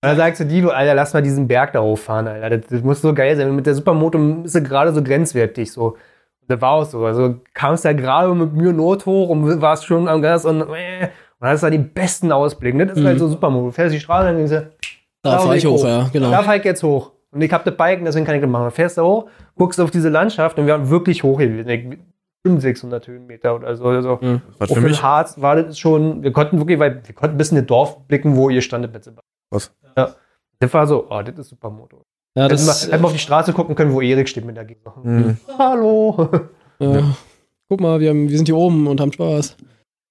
Und 0.01 0.11
dann 0.11 0.17
sagst 0.17 0.41
du, 0.41 0.45
Divo, 0.47 0.69
Alter, 0.69 0.95
lass 0.95 1.13
mal 1.15 1.23
diesen 1.23 1.49
Berg 1.49 1.73
da 1.73 1.81
hochfahren, 1.81 2.29
Alter. 2.29 2.59
Das, 2.59 2.67
das 2.69 2.83
muss 2.83 3.01
so 3.03 3.13
geil 3.15 3.37
sein. 3.37 3.55
Mit 3.57 3.67
der 3.67 3.75
Supermoto 3.75 4.19
ist 4.45 4.53
sie 4.53 4.63
gerade 4.63 4.93
so 4.95 5.03
grenzwertig, 5.03 5.73
so. 5.73 5.87
Und 5.87 5.97
das 6.49 6.61
war 6.61 6.73
auch 6.73 6.85
so. 6.85 7.05
Also 7.05 7.37
kamst 7.55 7.85
da 7.85 7.93
gerade 7.95 8.33
mit 8.35 8.53
Mühe 8.53 8.71
und 8.71 8.77
Not 8.77 9.07
hoch 9.07 9.29
und 9.31 9.61
warst 9.61 9.85
schon 9.87 10.07
am 10.07 10.23
Gas 10.23 10.45
und, 10.45 10.61
äh, 10.61 11.09
und 11.41 11.49
hast 11.49 11.63
da 11.63 11.71
die 11.71 11.79
besten 11.79 12.31
Ausblicke. 12.31 12.87
Das 12.87 12.97
ist 12.97 13.03
Mhm. 13.03 13.07
halt 13.09 13.19
so 13.19 13.29
Supermoto. 13.29 13.67
Du 13.67 13.73
fährst 13.73 13.95
die 13.95 14.01
Straße 14.01 14.29
und 14.31 14.37
denkst 14.37 14.53
Da 14.53 15.31
Da 15.33 15.39
fahre 15.39 15.57
ich 15.57 15.65
will 15.65 15.71
ich 15.71 15.77
hoch, 15.77 15.83
hoch. 15.83 15.89
ja, 15.89 16.09
genau. 16.13 16.31
da 16.31 16.43
fahr 16.45 16.57
ich 16.57 16.65
jetzt 16.65 16.83
hoch. 16.85 17.11
Und 17.31 17.43
ich 17.43 17.53
hab 17.53 17.65
das 17.65 17.77
Biken, 17.77 18.05
deswegen 18.05 18.25
kann 18.25 18.35
ich 18.37 18.41
das 18.41 18.51
machen. 18.51 18.63
Dann 18.65 18.71
fährst 18.73 18.97
du 18.99 19.03
hoch, 19.03 19.27
guckst 19.55 19.81
auf 19.81 19.91
diese 19.91 20.09
Landschaft 20.09 20.59
und 20.59 20.67
wir 20.67 20.73
waren 20.75 20.89
wirklich 20.91 21.23
hoch 21.23 21.39
gewesen. 21.39 21.69
Ich- 21.69 21.99
Bestimmt 22.45 22.63
600 22.63 23.07
Höhenmeter 23.09 23.57
oder 23.57 23.75
so. 23.77 23.85
Also, 23.87 24.19
Mhm. 24.23 24.41
Was 24.59 24.73
für 24.73 24.81
mich? 24.81 25.03
Harz 25.03 25.41
war 25.41 25.57
das 25.57 25.77
schon, 25.79 26.23
wir 26.23 26.33
konnten 26.33 26.59
wirklich, 26.59 26.79
weil 26.79 27.03
wir 27.05 27.15
konnten 27.15 27.37
bis 27.37 27.51
in 27.51 27.57
das 27.57 27.67
Dorf 27.67 28.07
blicken, 28.07 28.37
wo 28.37 28.49
ihr 28.49 28.63
standet 28.63 28.93
mit 28.93 29.03
Sebastian. 29.03 29.25
Was? 29.51 29.73
Ja. 29.97 30.15
Das 30.61 30.73
war 30.73 30.87
so, 30.87 31.07
oh, 31.11 31.21
das 31.21 31.37
ist 31.37 31.49
Supermoto. 31.49 32.03
Ja, 32.37 32.45
Hätten 32.45 32.53
wir, 32.61 32.67
das, 32.67 32.87
hätten 32.91 33.03
wir 33.03 33.07
auf 33.07 33.13
die 33.13 33.19
Straße 33.19 33.53
gucken 33.53 33.75
können, 33.75 33.93
wo 33.93 34.01
Erik 34.01 34.29
steht 34.29 34.45
mit 34.45 34.57
der 34.57 34.65
Gegend. 34.65 34.85
Mhm. 35.03 35.37
Hallo. 35.59 36.29
Ja. 36.79 37.03
Guck 37.69 37.81
mal, 37.81 37.99
wir, 37.99 38.11
haben, 38.11 38.29
wir 38.29 38.37
sind 38.37 38.47
hier 38.47 38.57
oben 38.57 38.87
und 38.87 39.01
haben 39.01 39.13
Spaß. 39.13 39.57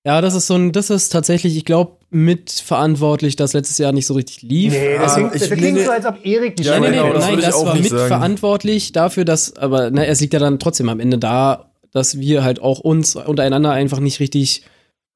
Ja, 0.05 0.19
das 0.19 0.35
ist 0.35 0.47
so 0.47 0.55
ein, 0.55 0.73
das 0.73 0.89
ist 0.89 1.09
tatsächlich, 1.09 1.55
ich 1.55 1.63
glaube, 1.65 1.96
mitverantwortlich, 2.09 3.35
dass 3.35 3.53
letztes 3.53 3.77
Jahr 3.77 3.91
nicht 3.91 4.05
so 4.05 4.13
richtig 4.13 4.41
lief. 4.41 4.73
Nee, 4.73 4.97
das, 4.97 5.11
Ah, 5.11 5.15
klingt, 5.15 5.35
ich- 5.35 5.41
das 5.41 5.49
nee, 5.51 5.55
klingt 5.57 5.77
nee. 5.77 5.85
so, 5.85 5.91
als 5.91 6.05
ob 6.05 6.25
Erik 6.25 6.55
die 6.55 6.63
Ja, 6.63 6.71
nein, 6.73 6.81
nein, 6.81 6.91
genau, 6.93 7.03
nein, 7.05 7.13
das 7.13 7.25
nein, 7.25 7.39
ich 7.39 7.45
das 7.45 7.55
auch 7.55 7.65
war 7.65 7.75
mitverantwortlich 7.75 8.91
dafür, 8.91 9.25
dass, 9.25 9.55
aber 9.57 9.91
ne, 9.91 10.07
es 10.07 10.21
liegt 10.21 10.33
ja 10.33 10.39
dann 10.39 10.59
trotzdem 10.59 10.89
am 10.89 10.99
Ende 10.99 11.17
da, 11.17 11.71
dass 11.91 12.19
wir 12.19 12.43
halt 12.43 12.61
auch 12.61 12.79
uns 12.79 13.15
untereinander 13.15 13.71
einfach 13.71 13.99
nicht 13.99 14.19
richtig 14.19 14.63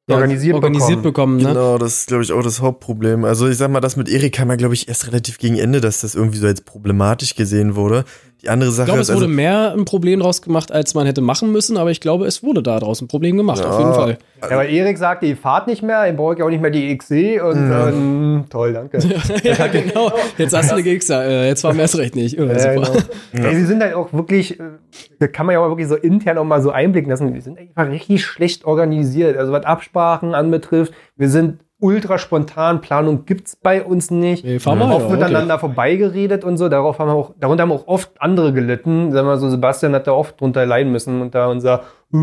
ja, 0.10 0.16
Organisiert 0.16 0.56
organisiert 0.56 1.04
bekommen. 1.04 1.38
ne? 1.38 1.50
Genau, 1.50 1.78
das 1.78 2.00
ist, 2.00 2.08
glaube 2.08 2.24
ich, 2.24 2.32
auch 2.34 2.42
das 2.42 2.60
Hauptproblem. 2.60 3.24
Also 3.24 3.48
ich 3.48 3.56
sag 3.58 3.70
mal, 3.70 3.82
das 3.82 3.96
mit 3.96 4.10
Erik 4.10 4.34
kam 4.34 4.50
ja, 4.50 4.56
glaube 4.56 4.74
ich, 4.74 4.88
erst 4.88 5.08
relativ 5.08 5.38
gegen 5.38 5.58
Ende, 5.58 5.80
dass 5.80 6.02
das 6.02 6.16
irgendwie 6.16 6.40
so 6.40 6.48
als 6.48 6.62
problematisch 6.62 7.36
gesehen 7.36 7.76
wurde. 7.76 8.04
Die 8.44 8.50
andere 8.50 8.70
Ich 8.72 8.76
Sache 8.76 8.86
glaube, 8.88 9.02
ist, 9.02 9.10
es 9.10 9.16
wurde 9.16 9.26
also, 9.26 9.36
mehr 9.36 9.74
ein 9.78 9.86
Problem 9.86 10.20
draus 10.20 10.42
gemacht, 10.42 10.72
als 10.72 10.96
man 10.96 11.06
hätte 11.06 11.22
machen 11.22 11.52
müssen, 11.52 11.78
aber 11.78 11.92
ich 11.92 12.02
glaube, 12.02 12.26
es 12.26 12.42
wurde 12.42 12.64
da 12.64 12.80
draus 12.80 13.00
ein 13.02 13.08
Problem 13.08 13.38
gemacht, 13.38 13.60
Ja. 13.60 13.70
auf 13.70 13.78
jeden 13.80 13.94
Fall. 13.94 14.18
Ja, 14.42 14.58
weil 14.58 14.72
Erik 14.74 14.98
sagte, 14.98 15.28
ihr 15.28 15.38
fahrt 15.38 15.68
nicht 15.68 15.84
mehr, 15.84 16.08
ihr 16.08 16.14
braucht 16.14 16.40
ja 16.40 16.46
auch 16.46 16.50
nicht 16.50 16.62
mehr 16.62 16.72
die 16.72 16.96
XC 16.98 17.40
und 17.44 17.70
Ja. 17.70 17.90
ähm, 17.90 18.46
toll, 18.50 18.74
danke. 18.74 18.98
ja, 19.44 19.68
genau. 19.72 20.12
Jetzt 20.40 20.56
hast 20.56 20.72
du 20.72 20.76
eine 20.76 20.84
Gegner, 20.84 21.24
äh, 21.24 21.48
jetzt 21.50 21.62
fahren 21.62 21.76
wir 21.76 21.84
erst 21.84 21.98
recht 22.00 22.16
nicht. 22.16 22.38
Ja, 22.40 22.46
Ja, 22.46 22.60
super. 22.60 23.00
genau. 23.32 23.48
Ey, 23.48 23.56
sie 23.56 23.66
sind 23.66 23.84
halt 23.84 23.94
auch 23.94 24.12
wirklich, 24.12 24.60
äh, 24.60 24.64
da 25.20 25.28
kann 25.28 25.46
man 25.46 25.54
ja 25.54 25.60
auch 25.60 25.70
wirklich 25.70 25.88
so 25.88 25.96
intern 25.96 26.40
auch 26.40 26.44
mal 26.44 26.62
so 26.64 26.72
einblicken 26.72 27.12
lassen, 27.12 27.32
wir 27.34 27.42
sind 27.44 27.60
einfach 27.60 27.90
richtig 27.92 28.26
schlecht 28.26 28.66
organisiert. 28.66 29.38
Also 29.38 29.52
was 29.52 29.66
Absprachen 29.66 30.34
anbetrifft, 30.34 30.94
wir 31.16 31.30
sind 31.30 31.60
ultra 31.82 32.18
spontan, 32.18 32.80
Planung 32.82 33.26
gibt's 33.26 33.56
bei 33.56 33.84
uns 33.84 34.10
nicht. 34.12 34.46
Nee, 34.46 34.60
fahr 34.60 34.76
mal, 34.76 34.94
oft 34.94 35.10
ja, 35.10 35.16
miteinander 35.16 35.60
vorbeigeredet 35.60 36.44
und 36.46 36.58
so, 36.58 36.70
darauf 36.70 37.00
haben 37.00 37.08
wir 37.10 37.14
auch, 37.16 37.32
darunter 37.40 37.64
haben 37.64 37.72
auch 37.72 37.88
oft 37.88 38.12
andere 38.20 38.54
gelitten. 38.54 39.12
Sagen 39.12 39.28
wir 39.28 39.38
so, 39.38 39.50
Sebastian 39.50 39.94
hat 39.96 40.08
da 40.08 40.14
oft 40.14 40.40
drunter 40.40 40.66
leiden 40.66 40.92
müssen 40.92 41.22
und 41.22 41.36
da 41.36 41.48
unser, 41.48 41.82
äh, 42.14 42.18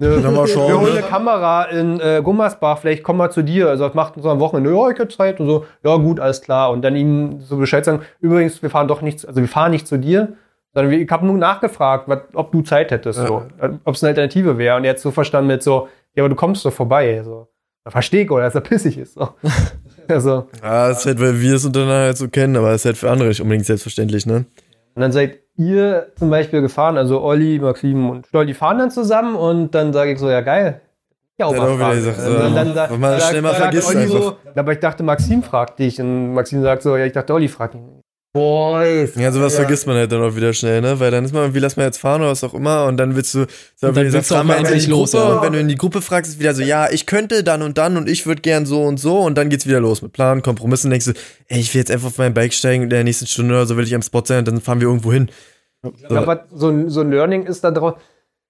ja, 0.00 0.16
ne, 0.20 0.30
mal 0.30 0.46
schauen, 0.46 0.68
wir 0.68 0.80
holen 0.80 0.92
ne? 0.94 0.98
eine 1.00 1.08
Kamera 1.08 1.64
in 1.64 2.00
äh, 2.00 2.20
Gummersbach, 2.22 2.78
vielleicht 2.78 3.02
kommen 3.02 3.18
wir 3.18 3.30
zu 3.30 3.42
dir. 3.42 3.68
Also 3.68 3.84
das 3.84 3.94
macht 3.94 4.16
uns 4.16 4.26
am 4.26 4.40
Wochenende, 4.40 4.70
ja, 4.74 4.90
ich 4.90 4.98
hab 4.98 5.10
Zeit 5.12 5.40
und 5.40 5.46
so, 5.48 5.64
ja 5.84 5.96
gut, 5.96 6.20
alles 6.20 6.40
klar. 6.40 6.70
Und 6.70 6.82
dann 6.82 6.96
ihm 6.96 7.40
so 7.40 7.56
Bescheid 7.56 7.84
sagen, 7.84 8.00
übrigens, 8.20 8.62
wir 8.62 8.70
fahren 8.70 8.88
doch 8.88 9.02
nicht, 9.02 9.26
also 9.26 9.40
wir 9.40 9.48
fahren 9.48 9.72
nicht 9.72 9.86
zu 9.86 9.98
dir, 9.98 10.34
sondern 10.72 10.90
wir- 10.92 11.00
ich 11.00 11.10
habe 11.10 11.26
nur 11.26 11.36
nachgefragt, 11.36 12.04
was, 12.08 12.20
ob 12.34 12.52
du 12.52 12.62
Zeit 12.62 12.90
hättest, 12.92 13.18
so, 13.26 13.42
ob 13.84 13.94
es 13.94 14.02
eine 14.04 14.10
Alternative 14.10 14.56
wäre. 14.58 14.76
Und 14.76 14.84
er 14.84 14.90
hat 14.90 14.98
so 15.00 15.10
verstanden 15.10 15.48
mit 15.48 15.62
so, 15.62 15.88
ja, 16.14 16.22
aber 16.22 16.28
du 16.30 16.36
kommst 16.36 16.64
doch 16.64 16.72
vorbei. 16.72 17.20
So. 17.24 17.48
Verstehe 17.90 18.24
ich, 18.24 18.30
oder 18.30 18.44
dass 18.44 18.54
er 18.54 18.60
pissig 18.60 18.98
ist. 18.98 19.14
So. 19.14 19.30
also, 20.08 20.48
ja, 20.62 20.88
das 20.88 21.00
ist 21.00 21.06
halt, 21.06 21.20
weil 21.20 21.40
wir 21.40 21.54
es 21.54 21.64
untereinander 21.64 22.06
halt 22.06 22.16
so 22.16 22.28
kennen, 22.28 22.56
aber 22.56 22.70
es 22.70 22.82
ist 22.82 22.84
halt 22.86 22.96
für 22.96 23.10
andere 23.10 23.28
nicht 23.28 23.40
unbedingt 23.40 23.66
selbstverständlich, 23.66 24.26
ne? 24.26 24.44
und 24.98 25.02
dann 25.02 25.12
seid 25.12 25.38
ihr 25.56 26.08
zum 26.16 26.28
Beispiel 26.28 26.60
gefahren, 26.60 26.96
also 26.96 27.22
Olli, 27.22 27.60
Maxim 27.60 28.10
und 28.10 28.26
Stoll, 28.26 28.46
die 28.46 28.54
fahren 28.54 28.78
dann 28.78 28.90
zusammen 28.90 29.36
und 29.36 29.72
dann 29.72 29.92
sage 29.92 30.10
ich 30.10 30.18
so, 30.18 30.28
ja 30.28 30.40
geil. 30.40 30.80
Ja, 31.38 31.46
auch 31.46 31.52
Dann 31.52 31.60
mal 31.60 31.78
fragen. 31.78 31.96
gesagt, 31.98 32.20
so, 32.20 32.32
dann, 32.36 32.74
dann, 32.74 32.90
wenn 32.90 32.98
man 32.98 33.20
schnell 33.20 33.42
mal 33.42 33.54
vergisst 33.54 33.92
so, 34.08 34.36
aber 34.56 34.72
ich 34.72 34.80
dachte, 34.80 35.04
Maxim 35.04 35.44
fragt 35.44 35.78
dich 35.78 36.00
und 36.00 36.34
Maxim 36.34 36.62
sagt 36.62 36.82
so, 36.82 36.96
ja, 36.96 37.04
ich 37.06 37.12
dachte, 37.12 37.32
Olli 37.32 37.46
fragt 37.46 37.76
ihn. 37.76 37.97
Boys. 38.38 39.14
Ja, 39.16 39.32
sowas 39.32 39.56
vergisst 39.56 39.86
man 39.86 39.96
halt 39.96 40.12
dann 40.12 40.22
auch 40.22 40.36
wieder 40.36 40.52
schnell, 40.52 40.80
ne? 40.80 41.00
Weil 41.00 41.10
dann 41.10 41.24
ist 41.24 41.34
man, 41.34 41.54
wie 41.54 41.58
lass 41.58 41.76
mal 41.76 41.84
jetzt 41.84 41.98
fahren 41.98 42.20
oder 42.20 42.30
was 42.30 42.44
auch 42.44 42.54
immer 42.54 42.86
und 42.86 42.96
dann 42.96 43.16
willst 43.16 43.34
du, 43.34 43.46
so, 43.76 43.88
Und 43.88 43.96
dann 43.96 44.06
wie 44.06 44.12
willst 44.12 44.30
du 44.30 44.36
auch 44.36 44.44
mal 44.44 44.56
endlich 44.56 44.86
los, 44.86 45.12
Gruppe 45.12 45.24
ja. 45.24 45.34
und 45.34 45.42
wenn 45.42 45.52
du 45.52 45.60
in 45.60 45.68
die 45.68 45.76
Gruppe 45.76 46.00
fragst, 46.00 46.32
ist 46.32 46.40
wieder 46.40 46.54
so, 46.54 46.62
ja, 46.62 46.88
ich 46.90 47.06
könnte 47.06 47.42
dann 47.42 47.62
und 47.62 47.78
dann 47.78 47.96
und 47.96 48.08
ich 48.08 48.26
würde 48.26 48.42
gern 48.42 48.66
so 48.66 48.84
und 48.84 48.98
so 48.98 49.18
und 49.18 49.36
dann 49.36 49.48
geht's 49.48 49.66
wieder 49.66 49.80
los 49.80 50.02
mit 50.02 50.12
Plan, 50.12 50.42
Kompromissen, 50.42 50.90
denkst 50.90 51.06
du, 51.06 51.12
ey, 51.48 51.58
ich 51.58 51.74
will 51.74 51.80
jetzt 51.80 51.90
einfach 51.90 52.08
auf 52.08 52.18
mein 52.18 52.34
Bike 52.34 52.54
steigen 52.54 52.84
in 52.84 52.90
der 52.90 53.04
nächsten 53.04 53.26
Stunde 53.26 53.54
oder 53.54 53.66
so 53.66 53.76
will 53.76 53.84
ich 53.84 53.94
am 53.94 54.02
Spot 54.02 54.22
sein 54.24 54.38
und 54.38 54.48
dann 54.48 54.60
fahren 54.60 54.80
wir 54.80 54.88
irgendwo 54.88 55.12
hin. 55.12 55.30
Ich 55.82 56.08
glaube, 56.08 56.26
was 56.26 56.38
so 56.52 56.68
ein, 56.68 56.88
so 56.88 57.00
ein 57.00 57.10
Learning 57.10 57.44
ist 57.44 57.62
da 57.64 57.70
drauf. 57.70 57.94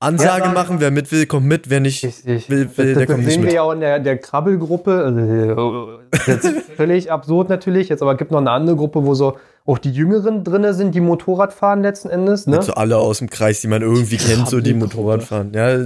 Ansage 0.01 0.45
Ja. 0.45 0.53
machen, 0.53 0.77
wer 0.79 0.91
mit 0.93 1.11
will, 1.11 1.27
kommt 1.27 1.47
mit, 1.47 1.71
wer 1.71 1.81
nicht. 1.81 2.05
Richtig. 2.05 2.49
Will- 2.49 2.69
will, 2.77 2.95
das, 2.95 2.95
der 2.95 2.95
das 2.95 3.07
kommt 3.07 3.25
nicht 3.25 3.33
sehen 3.33 3.43
wir 3.43 3.47
mit. 3.47 3.55
ja 3.55 3.63
auch 3.63 3.73
in 3.73 3.81
der, 3.81 3.99
der 3.99 4.17
Krabbelgruppe. 4.19 5.05
Also, 5.05 5.99
äh, 6.13 6.31
jetzt 6.31 6.47
völlig 6.77 7.11
absurd 7.11 7.49
natürlich. 7.49 7.89
Jetzt 7.89 8.03
aber 8.03 8.17
gibt 8.17 8.31
noch 8.31 8.39
eine 8.39 8.51
andere 8.53 8.77
Gruppe, 8.77 9.05
wo 9.05 9.15
so 9.15 9.37
auch 9.67 9.77
die 9.79 9.91
Jüngeren 9.93 10.45
drin 10.45 10.73
sind, 10.73 10.95
die 10.95 11.01
Motorrad 11.01 11.53
fahren 11.53 11.83
letzten 11.83 12.09
Endes. 12.09 12.47
Ne? 12.47 12.63
So 12.63 12.73
alle 12.75 12.97
aus 12.97 13.19
dem 13.19 13.29
Kreis, 13.29 13.61
die 13.61 13.67
man 13.67 13.83
irgendwie 13.83 14.17
kennt, 14.17 14.49
so 14.49 14.61
die. 14.61 14.73
Motorrad 14.73 15.25
fahren. 15.25 15.51
Ja, 15.55 15.81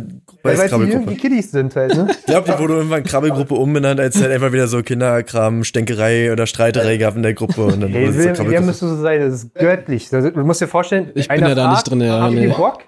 Weil 0.45 0.55
es 0.57 0.71
die. 0.71 1.17
Kiddies 1.17 1.51
sind 1.51 1.75
halt. 1.75 1.97
Ne? 1.97 2.07
Ich 2.11 2.27
glaube, 2.27 2.53
die 2.53 2.59
wurde 2.63 2.75
irgendwann 2.75 3.03
Krabbelgruppe 3.03 3.55
umbenannt, 3.55 3.99
als 3.99 4.15
es 4.15 4.23
halt 4.23 4.31
einfach 4.33 4.53
wieder 4.53 4.69
so 4.69 4.83
Kinderkram, 4.83 5.65
Stänkerei 5.65 6.31
oder 6.31 6.47
Streiterei 6.47 6.97
gab 6.99 7.17
in 7.17 7.23
der 7.25 7.35
Gruppe. 7.35 7.65
Und 7.65 7.81
dann 7.81 7.91
Hey, 7.91 8.07
wurde 8.07 8.19
es 8.19 8.23
so 8.25 8.33
Krabbelgruppe. 8.35 8.67
müsste 8.67 8.89
so 8.89 8.97
sein? 9.01 9.21
Das 9.21 9.35
ist 9.43 9.55
göttlich. 9.55 10.09
Also, 10.13 10.31
Du 10.31 10.45
musst 10.45 10.61
dir 10.61 10.69
vorstellen, 10.69 11.11
Ich 11.15 11.27
bin 11.27 11.39
einer 11.39 11.49
ja 11.49 11.55
da 11.57 11.71
nicht 11.73 11.91
drin, 11.91 12.03
ja, 12.03 12.21
Haben 12.21 12.35
nee. 12.37 12.43
die 12.49 12.53
Bock? 12.53 12.79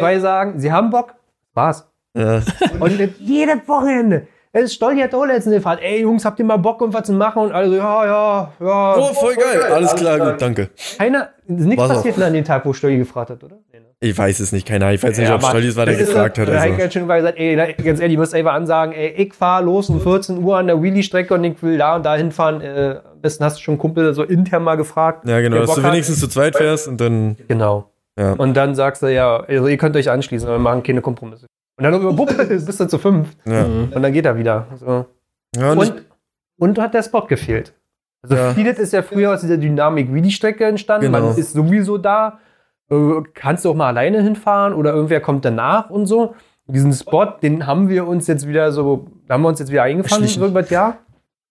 Zwei 0.00 0.18
sagen, 0.18 0.58
sie 0.58 0.72
haben 0.72 0.90
Bock. 0.90 1.14
War's. 1.54 1.88
Ja. 2.16 2.42
Und 2.80 2.98
jedes 3.20 3.68
Wochenende. 3.68 4.26
Es 4.52 4.64
ist 4.64 4.74
Stolz, 4.74 5.00
hat 5.00 5.14
auch 5.14 5.24
letztens 5.26 5.54
gefragt, 5.54 5.80
ey 5.80 6.00
Jungs, 6.00 6.24
habt 6.24 6.40
ihr 6.40 6.44
mal 6.44 6.56
Bock, 6.56 6.82
um 6.82 6.92
was 6.92 7.04
zu 7.04 7.12
machen? 7.12 7.42
Und 7.42 7.52
alle 7.52 7.68
so, 7.68 7.76
ja, 7.76 8.04
ja, 8.04 8.52
ja. 8.60 8.96
Oh, 8.98 9.12
voll 9.14 9.36
geil. 9.36 9.62
Alles 9.72 9.94
klar, 9.94 10.18
gut, 10.18 10.42
danke. 10.42 10.70
Keiner, 10.98 11.28
ist 11.46 11.66
nichts 11.66 11.80
War's 11.80 11.92
passiert 11.98 12.20
an 12.20 12.32
dem 12.32 12.44
Tag, 12.44 12.66
wo 12.66 12.72
Stolli 12.72 12.98
gefragt 12.98 13.30
hat, 13.30 13.44
oder? 13.44 13.58
Nee, 13.72 13.78
ne? 13.78 13.86
Ich 14.00 14.18
weiß 14.18 14.40
es 14.40 14.50
nicht, 14.50 14.66
keine 14.66 14.86
Ahnung. 14.86 14.96
Ich 14.96 15.02
weiß 15.04 15.16
nicht, 15.18 15.28
Ja, 15.28 15.36
ob 15.36 15.42
aber 15.42 15.50
Stolli 15.50 15.68
es 15.68 15.76
war, 15.76 15.86
der 15.86 15.94
das 15.94 16.02
ist 16.02 16.08
gefragt 16.08 16.38
hat. 16.38 16.48
Also. 16.48 16.76
ganz 16.76 16.92
schön 16.92 17.06
mal 17.06 17.18
gesagt, 17.18 17.38
ey, 17.38 17.54
ganz 17.54 18.00
ehrlich, 18.00 18.14
ich 18.14 18.18
muss 18.18 18.34
einfach 18.34 18.54
ansagen, 18.54 18.92
ey, 18.92 19.10
ich 19.10 19.34
fahr 19.34 19.62
los 19.62 19.88
um 19.88 20.00
14 20.00 20.42
Uhr 20.42 20.58
an 20.58 20.66
der 20.66 20.82
Wheelie-Strecke 20.82 21.32
und 21.34 21.44
ich 21.44 21.62
will 21.62 21.78
da 21.78 21.94
und 21.94 22.04
da 22.04 22.16
hinfahren. 22.16 22.60
Äh, 22.60 22.96
am 23.04 23.20
besten 23.20 23.44
hast 23.44 23.58
du 23.58 23.62
schon 23.62 23.74
einen 23.74 23.78
Kumpel 23.78 24.12
so 24.14 24.24
intern 24.24 24.64
mal 24.64 24.76
gefragt. 24.76 25.28
Ja, 25.28 25.40
genau, 25.40 25.58
dass 25.58 25.70
du 25.70 25.76
Bock 25.76 25.84
hat. 25.84 25.92
wenigstens 25.92 26.18
zu 26.18 26.26
zweit 26.26 26.56
fährst 26.56 26.88
und 26.88 27.00
dann. 27.00 27.36
Genau. 27.46 27.88
Ja. 28.18 28.32
Und 28.32 28.54
dann 28.54 28.74
sagst 28.74 29.02
du, 29.02 29.12
ja, 29.12 29.38
also 29.38 29.68
ihr 29.68 29.76
könnt 29.76 29.96
euch 29.96 30.10
anschließen, 30.10 30.48
aber 30.48 30.58
wir 30.58 30.62
machen 30.62 30.82
keine 30.82 31.00
Kompromisse. 31.00 31.46
Und 31.78 31.84
dann 31.84 31.94
über 31.94 32.12
bist 32.48 32.80
du 32.80 32.88
zu 32.88 32.98
fünf. 32.98 33.36
Ja. 33.46 33.66
Mhm. 33.66 33.92
Und 33.94 34.02
dann 34.02 34.12
geht 34.12 34.26
er 34.26 34.36
wieder. 34.36 34.66
So. 34.76 35.06
Ja, 35.56 35.72
und, 35.72 35.78
Und, 35.78 36.04
und 36.58 36.78
hat 36.78 36.94
der 36.94 37.02
Spot 37.02 37.22
gefehlt. 37.26 37.74
Also 38.22 38.36
Ja. 38.36 38.52
vieles 38.52 38.78
ist 38.78 38.92
ja 38.92 39.02
früher 39.02 39.32
aus 39.32 39.40
dieser 39.40 39.56
Dynamik 39.56 40.12
wie 40.12 40.20
die 40.20 40.30
Strecke 40.30 40.66
entstanden. 40.66 41.06
Genau. 41.12 41.20
Man 41.28 41.36
ist 41.38 41.52
sowieso 41.54 41.96
da. 41.96 42.38
Äh, 42.90 43.22
kannst 43.34 43.64
du 43.64 43.70
auch 43.70 43.74
mal 43.74 43.86
alleine 43.88 44.22
hinfahren 44.22 44.74
oder 44.74 44.92
irgendwer 44.92 45.20
kommt 45.20 45.44
danach 45.44 45.88
und 45.90 46.06
so. 46.06 46.34
Diesen 46.66 46.92
Spot, 46.92 47.24
den 47.42 47.66
haben 47.66 47.88
wir 47.88 48.06
uns 48.06 48.26
jetzt 48.26 48.46
wieder 48.46 48.70
so, 48.72 49.06
da 49.26 49.34
haben 49.34 49.42
wir 49.42 49.48
uns 49.48 49.58
jetzt 49.58 49.72
wieder 49.72 49.86
so 50.16 50.46
über 50.46 50.60
das 50.62 50.70
Jahr, 50.70 50.98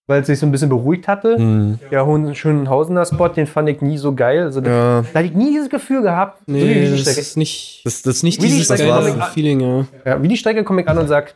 weil 0.09 0.21
es 0.21 0.27
sich 0.27 0.39
so 0.39 0.45
ein 0.47 0.51
bisschen 0.51 0.69
beruhigt 0.69 1.07
hatte. 1.07 1.37
hm, 1.37 1.79
Der 1.91 2.05
Hohen- 2.05 2.33
Schönhausener 2.33 3.05
Spot, 3.05 3.27
den 3.29 3.45
fand 3.47 3.69
ich 3.69 3.81
nie 3.81 3.97
so 3.99 4.13
geil. 4.15 4.43
Also 4.43 4.59
da, 4.59 4.69
ja, 4.71 5.01
da 5.01 5.19
hatte 5.19 5.27
ich 5.27 5.33
nie 5.35 5.51
dieses 5.51 5.69
Gefühl 5.69 6.01
gehabt. 6.01 6.39
so 6.47 6.51
Nee, 6.53 6.85
die 6.85 6.91
das 6.91 7.01
Strecke. 7.01 7.19
ist 7.21 7.37
nicht, 7.37 7.81
das, 7.85 8.01
das, 8.01 8.15
ist 8.17 8.23
nicht 8.23 8.39
Wie 8.41 8.47
die 8.47 8.53
dieses 8.53 8.65
Strecke 8.65 8.87
geile 8.89 9.11
Comic- 9.11 9.27
Feeling, 9.33 9.59
ja. 9.61 9.85
Ja, 10.05 10.21
wie 10.23 10.27
die 10.27 10.37
Strecke 10.37 10.63
komme 10.63 10.81
ich 10.81 10.87
an 10.87 10.97
und 10.97 11.07
sag, 11.07 11.35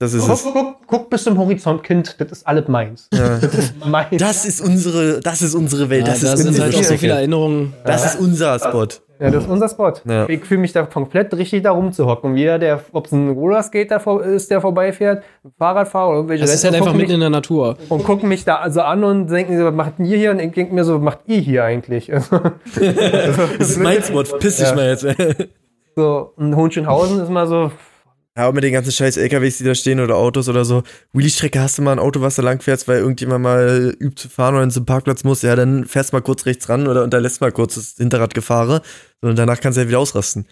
das 0.00 0.12
ist 0.14 0.26
guck, 0.28 0.52
guck, 0.52 0.76
guck 0.86 1.10
bis 1.10 1.24
zum 1.24 1.38
Horizont, 1.38 1.82
Kind, 1.82 2.16
das 2.18 2.30
ist 2.32 2.46
alles 2.46 2.68
meins. 2.68 3.08
Ja. 3.14 3.38
Das 3.40 3.54
ist 3.54 3.86
meins. 3.86 4.16
Das 4.20 4.44
ist 4.44 4.60
unsere, 4.60 5.20
das 5.20 5.40
ist 5.42 5.54
unsere 5.54 5.88
Welt. 5.88 6.06
ja 6.06 6.12
das 6.12 6.20
da 6.22 6.32
ist 6.32 6.38
sind 6.40 6.48
unsere 6.48 6.64
halt 6.66 6.74
auch 6.74 6.78
so 6.78 6.84
Strecke. 6.84 7.00
viele 7.00 7.12
Erinnerungen. 7.14 7.72
Das 7.84 8.04
ist 8.04 8.20
unser 8.20 8.58
Spot. 8.58 8.86
Ja, 9.20 9.30
das 9.30 9.44
ist 9.44 9.50
unser 9.50 9.68
Spot. 9.68 9.92
Ja. 10.04 10.28
Ich 10.28 10.44
fühle 10.44 10.60
mich 10.60 10.72
da 10.72 10.82
komplett 10.84 11.34
richtig 11.34 11.62
da 11.64 11.72
rumzuhocken. 11.72 12.30
Und 12.30 12.36
jeder, 12.36 12.58
der, 12.58 12.80
ob 12.92 13.06
es 13.06 13.12
ein 13.12 13.30
Rollerskater 13.30 14.22
ist, 14.24 14.50
der 14.50 14.60
vorbeifährt, 14.60 15.24
ein 15.44 15.52
Fahrradfahrer 15.58 16.08
oder 16.08 16.16
irgendwelche 16.18 16.44
Das 16.44 16.54
ist 16.54 16.64
halt 16.64 16.74
einfach 16.76 16.94
mitten 16.94 17.12
in 17.12 17.20
der 17.20 17.30
Natur. 17.30 17.76
und 17.88 18.04
gucken 18.04 18.28
mich 18.28 18.44
da 18.44 18.56
also 18.56 18.80
an 18.82 19.02
und 19.04 19.26
denken, 19.28 19.58
so, 19.58 19.64
was 19.64 19.74
macht 19.74 19.94
ihr 19.98 20.16
hier? 20.16 20.30
Und 20.30 20.38
ich 20.40 20.52
denke 20.52 20.72
mir 20.74 20.84
so, 20.84 20.94
was 20.96 21.02
macht 21.02 21.18
ihr 21.26 21.38
hier 21.38 21.64
eigentlich? 21.64 22.10
Das 22.78 23.70
ist 23.70 23.78
mein 23.78 24.02
Spot. 24.02 24.22
Piss 24.22 24.56
dich 24.56 24.68
Ja. 24.68 24.74
mal 24.74 24.88
jetzt. 24.88 25.06
so, 25.96 26.32
und 26.36 26.54
Hohenschönhausen 26.56 27.20
ist 27.20 27.30
mal 27.30 27.46
so, 27.46 27.72
Ja, 28.38 28.44
aber 28.44 28.54
mit 28.54 28.62
den 28.62 28.72
ganzen 28.72 28.92
scheiß 28.92 29.16
LKWs, 29.16 29.58
die 29.58 29.64
da 29.64 29.74
stehen 29.74 29.98
oder 29.98 30.14
Autos 30.14 30.48
oder 30.48 30.64
so. 30.64 30.84
Wheelie-Strecke 31.12 31.60
hast 31.60 31.76
du 31.76 31.82
mal 31.82 31.90
ein 31.90 31.98
Auto, 31.98 32.20
was 32.20 32.36
da 32.36 32.42
lang 32.42 32.60
fährst, 32.62 32.86
weil 32.86 32.98
irgendjemand 33.00 33.42
mal 33.42 33.96
übt 33.98 34.22
zu 34.22 34.28
fahren 34.28 34.54
oder 34.54 34.68
zum 34.70 34.86
Parkplatz 34.86 35.24
muss. 35.24 35.42
Ja, 35.42 35.56
dann 35.56 35.86
fährst 35.86 36.12
mal 36.12 36.22
kurz 36.22 36.46
rechts 36.46 36.68
ran 36.68 36.86
oder 36.86 37.02
unterlässt 37.02 37.40
mal 37.40 37.50
kurz 37.50 37.74
das 37.74 37.94
Hinterradgefahre. 37.96 38.82
Und 39.22 39.36
danach 39.36 39.60
kannst 39.60 39.76
du 39.76 39.82
ja 39.82 39.88
wieder 39.88 39.98
ausrasten. 39.98 40.46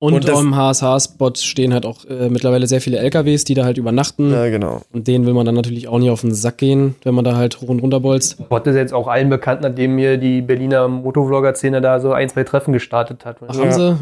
Und, 0.00 0.14
Und 0.14 0.30
am 0.30 0.54
HSH-Spot 0.54 1.32
stehen 1.34 1.74
halt 1.74 1.84
auch 1.84 2.04
äh, 2.04 2.28
mittlerweile 2.28 2.68
sehr 2.68 2.80
viele 2.80 2.98
LKWs, 2.98 3.42
die 3.42 3.54
da 3.54 3.64
halt 3.64 3.78
übernachten. 3.78 4.30
Ja, 4.30 4.48
genau. 4.48 4.82
Und 4.92 5.08
denen 5.08 5.26
will 5.26 5.34
man 5.34 5.44
dann 5.44 5.56
natürlich 5.56 5.88
auch 5.88 5.98
nicht 5.98 6.10
auf 6.10 6.20
den 6.20 6.32
Sack 6.32 6.58
gehen, 6.58 6.94
wenn 7.02 7.16
man 7.16 7.24
da 7.24 7.34
halt 7.34 7.60
hoch 7.60 7.68
und 7.68 7.80
runter 7.80 7.98
bolzt. 7.98 8.38
Spot 8.40 8.58
ist 8.58 8.76
jetzt 8.76 8.92
auch 8.94 9.08
allen 9.08 9.28
bekannt, 9.28 9.62
nachdem 9.62 9.96
mir 9.96 10.16
die 10.16 10.40
Berliner 10.40 10.86
Motovlogger-Szene 10.86 11.80
da 11.80 11.98
so 11.98 12.12
ein, 12.12 12.28
zwei 12.28 12.44
Treffen 12.44 12.72
gestartet 12.72 13.24
hat. 13.24 13.38
Ach, 13.48 13.58
haben 13.58 13.72
sie? 13.72 13.96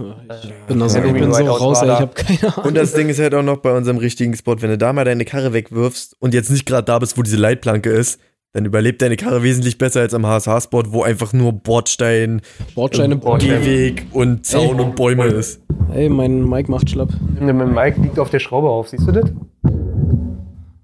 Ich 0.45 0.53
bin, 0.67 0.81
da 0.81 0.89
so, 0.91 0.99
Ja, 0.99 1.05
ich 1.07 1.13
bin 1.15 1.33
so 1.33 1.45
raus, 1.45 1.79
ey, 1.81 1.89
ich 1.89 1.95
da. 1.95 2.01
habe 2.01 2.13
keine 2.15 2.55
Ahnung. 2.55 2.67
Und 2.67 2.77
das 2.77 2.93
Ding 2.93 3.09
ist 3.09 3.19
halt 3.19 3.35
auch 3.35 3.43
noch 3.43 3.57
bei 3.59 3.75
unserem 3.75 3.97
richtigen 3.97 4.37
Spot, 4.37 4.57
wenn 4.61 4.69
du 4.69 4.77
da 4.77 4.93
mal 4.93 5.07
deine 5.07 5.25
Karre 5.25 5.55
wegwirfst 5.55 6.15
und 6.19 6.35
jetzt 6.35 6.51
nicht 6.51 6.67
gerade 6.67 6.85
da 6.85 6.99
bist, 6.99 7.17
wo 7.17 7.23
diese 7.23 7.39
Leitplanke 7.39 7.89
ist, 7.89 8.21
dann 8.57 8.65
überlebt 8.65 9.03
deine 9.03 9.17
Karre 9.17 9.43
wesentlich 9.43 9.77
besser 9.77 10.01
als 10.01 10.15
am 10.15 10.25
HSH-Spot, 10.27 10.85
wo 10.87 11.03
einfach 11.03 11.35
nur 11.35 11.53
Bordstein, 11.53 12.41
Bordsteine, 12.75 13.17
Bordsteine. 13.17 13.61
Gehweg 13.61 14.07
und 14.13 14.47
Zaun 14.47 14.81
und 14.81 14.97
Bäume 14.97 15.27
ist. 15.27 15.61
Ey, 15.93 16.09
mein 16.09 16.43
Mike 16.43 16.71
macht 16.71 16.89
schlapp. 16.89 17.11
Mit 17.39 17.55
Mike 17.55 18.01
liegt 18.01 18.19
auf 18.19 18.31
der 18.31 18.39
Schraube 18.39 18.71
auf, 18.71 18.89
siehst 18.89 19.07
du 19.07 19.13
das? 19.13 19.31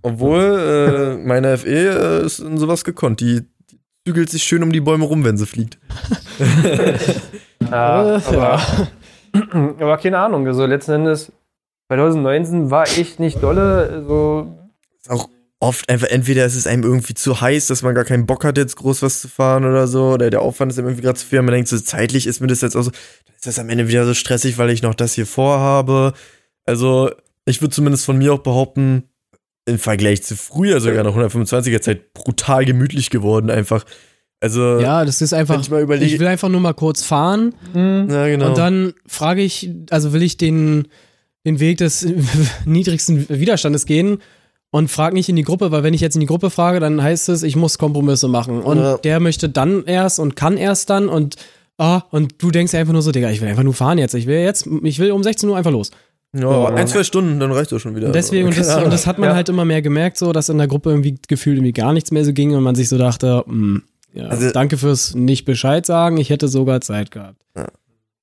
Obwohl, 0.02 1.16
äh, 1.18 1.26
meine 1.26 1.56
FE 1.56 1.68
äh, 1.68 2.26
ist 2.26 2.40
in 2.40 2.58
sowas 2.58 2.84
gekonnt. 2.84 3.20
Die, 3.20 3.40
die 3.70 3.78
zügelt 4.06 4.28
sich 4.28 4.42
schön 4.42 4.62
um 4.62 4.70
die 4.70 4.82
Bäume 4.82 5.06
rum, 5.06 5.24
wenn 5.24 5.38
sie 5.38 5.46
fliegt. 5.46 5.78
Ja, 7.70 8.20
aber, 8.26 8.60
aber 9.78 9.96
keine 9.96 10.18
Ahnung. 10.18 10.46
Also 10.46 10.66
letzten 10.66 10.92
Endes, 10.92 11.32
2019 11.88 12.70
war 12.70 12.82
echt 12.82 13.18
nicht 13.18 13.42
dolle. 13.42 14.04
So, 14.06 14.58
Ist 15.00 15.10
auch 15.10 15.30
oft 15.62 15.88
einfach, 15.88 16.08
entweder 16.08 16.44
ist 16.44 16.56
es 16.56 16.66
einem 16.66 16.82
irgendwie 16.82 17.14
zu 17.14 17.40
heiß, 17.40 17.68
dass 17.68 17.82
man 17.82 17.94
gar 17.94 18.04
keinen 18.04 18.26
Bock 18.26 18.44
hat, 18.44 18.58
jetzt 18.58 18.76
groß 18.76 19.00
was 19.00 19.20
zu 19.20 19.28
fahren 19.28 19.64
oder 19.64 19.86
so, 19.86 20.10
oder 20.14 20.28
der 20.28 20.42
Aufwand 20.42 20.72
ist 20.72 20.78
einem 20.78 20.88
irgendwie 20.88 21.04
gerade 21.04 21.18
zu 21.18 21.24
viel. 21.24 21.38
und 21.38 21.44
Man 21.46 21.54
denkt 21.54 21.68
so, 21.68 21.78
zeitlich 21.78 22.26
ist 22.26 22.40
mir 22.40 22.48
das 22.48 22.62
jetzt 22.62 22.76
auch 22.76 22.82
so, 22.82 22.90
dann 22.90 23.34
ist 23.36 23.46
das 23.46 23.60
am 23.60 23.70
Ende 23.70 23.86
wieder 23.86 24.04
so 24.04 24.12
stressig, 24.12 24.58
weil 24.58 24.70
ich 24.70 24.82
noch 24.82 24.94
das 24.94 25.14
hier 25.14 25.26
vorhabe. 25.26 26.14
Also, 26.66 27.12
ich 27.44 27.62
würde 27.62 27.72
zumindest 27.72 28.04
von 28.04 28.18
mir 28.18 28.34
auch 28.34 28.40
behaupten, 28.40 29.04
im 29.64 29.78
Vergleich 29.78 30.24
zu 30.24 30.36
früher 30.36 30.80
sogar 30.80 31.04
noch 31.04 31.16
125er 31.16 31.80
Zeit 31.80 32.12
brutal 32.12 32.64
gemütlich 32.64 33.10
geworden, 33.10 33.48
einfach. 33.48 33.84
Also, 34.40 34.80
Ja, 34.80 35.04
das 35.04 35.22
ist 35.22 35.32
einfach. 35.32 35.60
ich 35.60 35.70
Ich 35.70 36.18
will 36.18 36.26
einfach 36.26 36.48
nur 36.48 36.60
mal 36.60 36.74
kurz 36.74 37.04
fahren 37.04 37.54
ja, 37.72 38.26
genau. 38.26 38.48
und 38.48 38.58
dann 38.58 38.94
frage 39.06 39.42
ich, 39.42 39.70
also 39.90 40.12
will 40.12 40.24
ich 40.24 40.36
den, 40.36 40.88
den 41.46 41.60
Weg 41.60 41.78
des 41.78 42.04
niedrigsten 42.64 43.28
Widerstandes 43.28 43.86
gehen 43.86 44.18
und 44.72 44.90
frage 44.90 45.14
nicht 45.14 45.28
in 45.28 45.36
die 45.36 45.44
Gruppe, 45.44 45.70
weil 45.70 45.84
wenn 45.84 45.94
ich 45.94 46.00
jetzt 46.00 46.16
in 46.16 46.20
die 46.20 46.26
Gruppe 46.26 46.50
frage, 46.50 46.80
dann 46.80 47.00
heißt 47.00 47.28
es, 47.28 47.44
ich 47.44 47.54
muss 47.54 47.78
Kompromisse 47.78 48.26
machen. 48.26 48.60
Und 48.62 48.78
Ja. 48.78 48.96
der 48.98 49.20
möchte 49.20 49.48
dann 49.48 49.84
erst 49.84 50.18
und 50.18 50.34
kann 50.34 50.56
erst 50.56 50.90
dann 50.90 51.08
und 51.08 51.36
ah, 51.78 52.02
und 52.10 52.34
du 52.42 52.50
denkst 52.50 52.74
einfach 52.74 52.92
nur 52.92 53.02
so, 53.02 53.12
Digga, 53.12 53.30
ich 53.30 53.40
will 53.40 53.48
einfach 53.48 53.62
nur 53.62 53.74
fahren 53.74 53.98
jetzt. 53.98 54.14
Ich 54.14 54.26
will 54.26 54.38
jetzt, 54.40 54.66
ich 54.82 54.98
will 54.98 55.12
um 55.12 55.22
16 55.22 55.48
Uhr 55.48 55.56
einfach 55.56 55.70
los. 55.70 55.90
ja, 56.34 56.66
ein, 56.68 56.88
zwei 56.88 57.04
Stunden, 57.04 57.38
dann 57.38 57.52
reicht 57.52 57.70
das 57.72 57.82
schon 57.82 57.94
wieder. 57.94 58.06
Und 58.06 58.14
deswegen, 58.14 58.48
und 58.48 58.56
das, 58.56 58.66
Keine 58.66 58.72
Ahnung. 58.78 58.84
und 58.86 58.90
das 58.92 59.06
hat 59.06 59.18
man 59.18 59.28
Ja. 59.28 59.34
halt 59.36 59.48
immer 59.50 59.64
mehr 59.66 59.82
gemerkt, 59.82 60.16
so, 60.16 60.32
dass 60.32 60.48
in 60.48 60.56
der 60.58 60.66
Gruppe 60.66 60.88
irgendwie 60.90 61.16
gefühlt 61.28 61.58
irgendwie 61.58 61.72
gar 61.74 61.92
nichts 61.92 62.10
mehr 62.10 62.24
so 62.24 62.32
ging 62.32 62.54
und 62.54 62.62
man 62.62 62.74
sich 62.74 62.88
so 62.88 62.96
dachte, 62.96 63.44
hm, 63.46 63.82
ja, 64.14 64.28
Also- 64.28 64.50
danke 64.50 64.78
fürs 64.78 65.14
nicht 65.14 65.44
Bescheid 65.44 65.84
sagen, 65.84 66.16
ich 66.16 66.30
hätte 66.30 66.48
sogar 66.48 66.80
Zeit 66.80 67.10
gehabt. 67.10 67.36
Ja. 67.54 67.66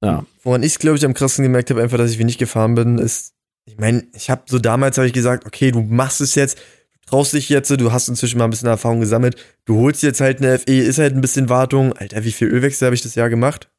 Ja. 0.03 0.25
Woran 0.43 0.63
ich, 0.63 0.79
glaube 0.79 0.97
ich, 0.97 1.05
am 1.05 1.13
krassesten 1.13 1.43
gemerkt 1.43 1.69
habe, 1.69 1.81
einfach, 1.83 1.97
dass 1.99 2.09
ich 2.09 2.17
wenig 2.17 2.37
gefahren 2.39 2.73
bin, 2.73 2.97
ist, 2.97 3.33
ich 3.71 3.77
meine, 3.79 4.03
ich 4.13 4.29
habe 4.29 4.41
so 4.47 4.59
damals 4.59 4.97
habe 4.97 5.07
ich 5.07 5.13
gesagt, 5.13 5.45
okay, 5.45 5.71
du 5.71 5.81
machst 5.81 6.21
es 6.21 6.35
jetzt, 6.35 6.57
du 6.57 7.09
traust 7.09 7.33
dich 7.33 7.49
jetzt, 7.49 7.69
du 7.69 7.91
hast 7.91 8.07
inzwischen 8.09 8.37
mal 8.37 8.45
ein 8.45 8.49
bisschen 8.49 8.67
Erfahrung 8.67 8.99
gesammelt, 8.99 9.35
du 9.65 9.79
holst 9.79 10.03
jetzt 10.03 10.21
halt 10.21 10.39
eine 10.41 10.57
FE, 10.59 10.71
ist 10.73 10.97
halt 10.99 11.15
ein 11.15 11.21
bisschen 11.21 11.49
Wartung. 11.49 11.93
Alter, 11.93 12.23
wie 12.23 12.31
viel 12.31 12.47
Ölwechsel 12.49 12.85
habe 12.85 12.95
ich 12.95 13.01
das 13.01 13.15
Jahr 13.15 13.29
gemacht? 13.29 13.69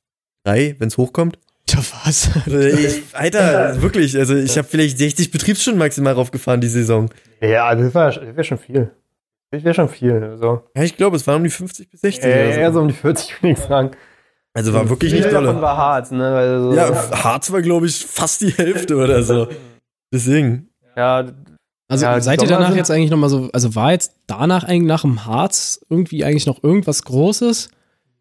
Drei, 0.45 0.77
wenn 0.79 0.89
es 0.89 0.97
hochkommt? 0.97 1.39
Ja, 1.69 1.79
was? 2.05 2.31
Also 2.47 2.59
ich, 2.59 3.03
Alter, 3.13 3.81
wirklich, 3.83 4.17
also 4.19 4.35
ich 4.35 4.57
habe 4.59 4.67
vielleicht 4.69 4.99
60 4.99 5.31
Betriebsstunden 5.31 5.79
maximal 5.79 6.15
raufgefahren 6.15 6.61
die 6.61 6.69
Saison. 6.69 7.11
ja, 7.41 7.75
das 7.75 7.95
wäre 7.95 8.25
das 8.27 8.37
wär 8.37 8.45
schon 8.45 8.59
viel. 8.59 8.91
Das 9.53 9.65
wäre 9.65 9.75
schon 9.75 9.89
viel. 9.89 10.13
Also, 10.23 10.63
Ja, 10.77 10.83
ich 10.85 10.97
glaube, 10.97 11.17
es 11.17 11.27
waren 11.27 11.37
um 11.37 11.45
die 11.45 11.51
50 11.51 11.91
bis 11.91 12.01
60. 12.03 12.25
äh, 12.25 12.29
oder 12.45 12.53
so. 12.53 12.61
eher 12.61 12.73
so 12.73 12.81
um 12.81 12.89
die 12.89 12.95
40, 12.95 13.43
würde 13.43 13.53
ich 13.53 13.59
sagen. 13.59 13.91
Also 14.53 14.73
war 14.73 14.89
wirklich 14.89 15.13
Viel 15.13 15.21
nicht 15.21 15.33
davon 15.33 15.47
dolle. 15.47 15.63
war 15.63 15.77
hart, 15.77 16.11
ne? 16.11 16.33
Weil 16.33 16.61
so, 16.61 16.75
Ja, 16.75 17.25
Harz 17.25 17.53
war, 17.53 17.63
glaube 17.63 17.87
ich, 17.87 18.05
fast 18.05 18.41
die 18.41 18.51
Hälfte 18.53 18.97
oder 18.97 19.23
so. 19.23 19.47
Deswegen. 20.13 20.69
ja, 20.97 21.25
Also 21.89 22.05
Ja, 22.07 22.21
seid 22.21 22.43
ihr 22.43 22.49
danach 22.49 22.75
jetzt 22.75 22.91
eigentlich 22.91 23.11
nochmal 23.11 23.29
so, 23.31 23.49
also 23.53 23.75
war 23.75 23.93
jetzt 23.93 24.15
danach 24.27 24.65
eigentlich 24.65 24.89
nach 24.89 25.03
dem 25.03 25.27
Harz 25.27 25.85
irgendwie 25.89 26.25
eigentlich 26.25 26.47
noch 26.47 26.63
irgendwas 26.63 27.03
Großes? 27.05 27.71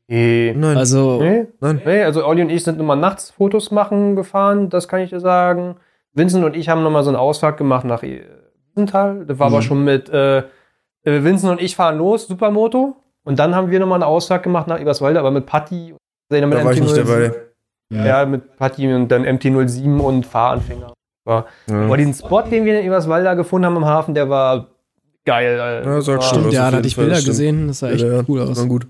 nee. 0.08 0.54
Nein, 0.58 0.78
Also, 0.78 1.22
Nee, 1.22 1.48
nein. 1.60 1.82
nee, 1.86 2.02
also 2.04 2.26
Olli 2.26 2.42
und 2.42 2.50
ich 2.50 2.64
sind 2.64 2.80
immer 2.80 2.96
nachts 2.96 3.30
Fotos 3.32 3.70
machen 3.72 4.16
gefahren, 4.16 4.70
das 4.70 4.88
kann 4.88 5.02
ich 5.02 5.10
dir 5.12 5.20
sagen. 5.20 5.76
Vincent 6.14 6.44
und 6.44 6.56
ich 6.56 6.68
haben 6.70 6.82
nochmal 6.84 7.04
so 7.04 7.10
einen 7.12 7.18
Ausflug 7.18 7.58
gemacht 7.58 7.86
nach 7.86 8.02
äh, 8.02 8.24
Wiesenthal. 8.74 9.26
Das 9.28 9.38
war 9.38 9.48
aber 9.48 9.58
Mhm. 9.58 9.62
schon 9.62 9.84
mit 9.84 10.10
äh, 10.10 10.40
äh, 10.40 10.44
Vincent 11.04 11.52
und 11.52 11.62
ich 11.62 11.76
fahren 11.76 11.98
los, 12.00 12.28
Supermoto. 12.28 12.96
Und 13.24 13.38
dann 13.38 13.54
haben 13.54 13.70
wir 13.70 13.80
nochmal 13.80 13.98
einen 14.02 14.04
Ausflug 14.10 14.42
gemacht 14.42 14.68
nach 14.68 14.80
Eberswalde, 14.82 15.20
aber 15.20 15.30
mit 15.30 15.46
Patti. 15.46 15.94
Da 16.30 16.42
war 16.64 16.74
ich 16.74 16.82
nicht 16.82 16.98
dabei. 16.98 17.32
Ja, 17.92 18.26
mit 18.26 18.56
Patti 18.58 18.92
und 18.94 19.08
dann 19.10 19.24
MT-07 19.26 20.00
und 20.00 20.26
Fahranfänger. 20.26 20.94
Ja. 21.30 21.46
Aber 21.86 21.98
diesen 21.98 22.14
Spot, 22.14 22.42
den 22.42 22.66
wir 22.66 22.80
in 22.80 22.86
Eberswalde 22.86 23.36
gefunden 23.36 23.66
haben 23.66 23.76
im 23.78 23.86
Hafen, 23.86 24.14
der 24.14 24.30
war 24.30 24.68
geil. 25.26 25.58
Ja, 25.86 26.02
sag 26.02 26.16
War- 26.16 26.22
schon. 26.22 26.30
stimmt, 26.30 26.48
auf 26.48 26.54
ja, 26.54 26.72
da 26.72 26.78
hatte 26.78 26.88
ich 26.88 26.96
Bilder 26.96 27.22
gesehen, 27.22 27.68
das 27.68 27.80
sah 27.80 27.90
echt 27.92 28.04
Ja, 28.04 28.22
cool 28.28 28.42
aus. 28.42 28.58
war 28.58 28.66
gut. 28.66 28.88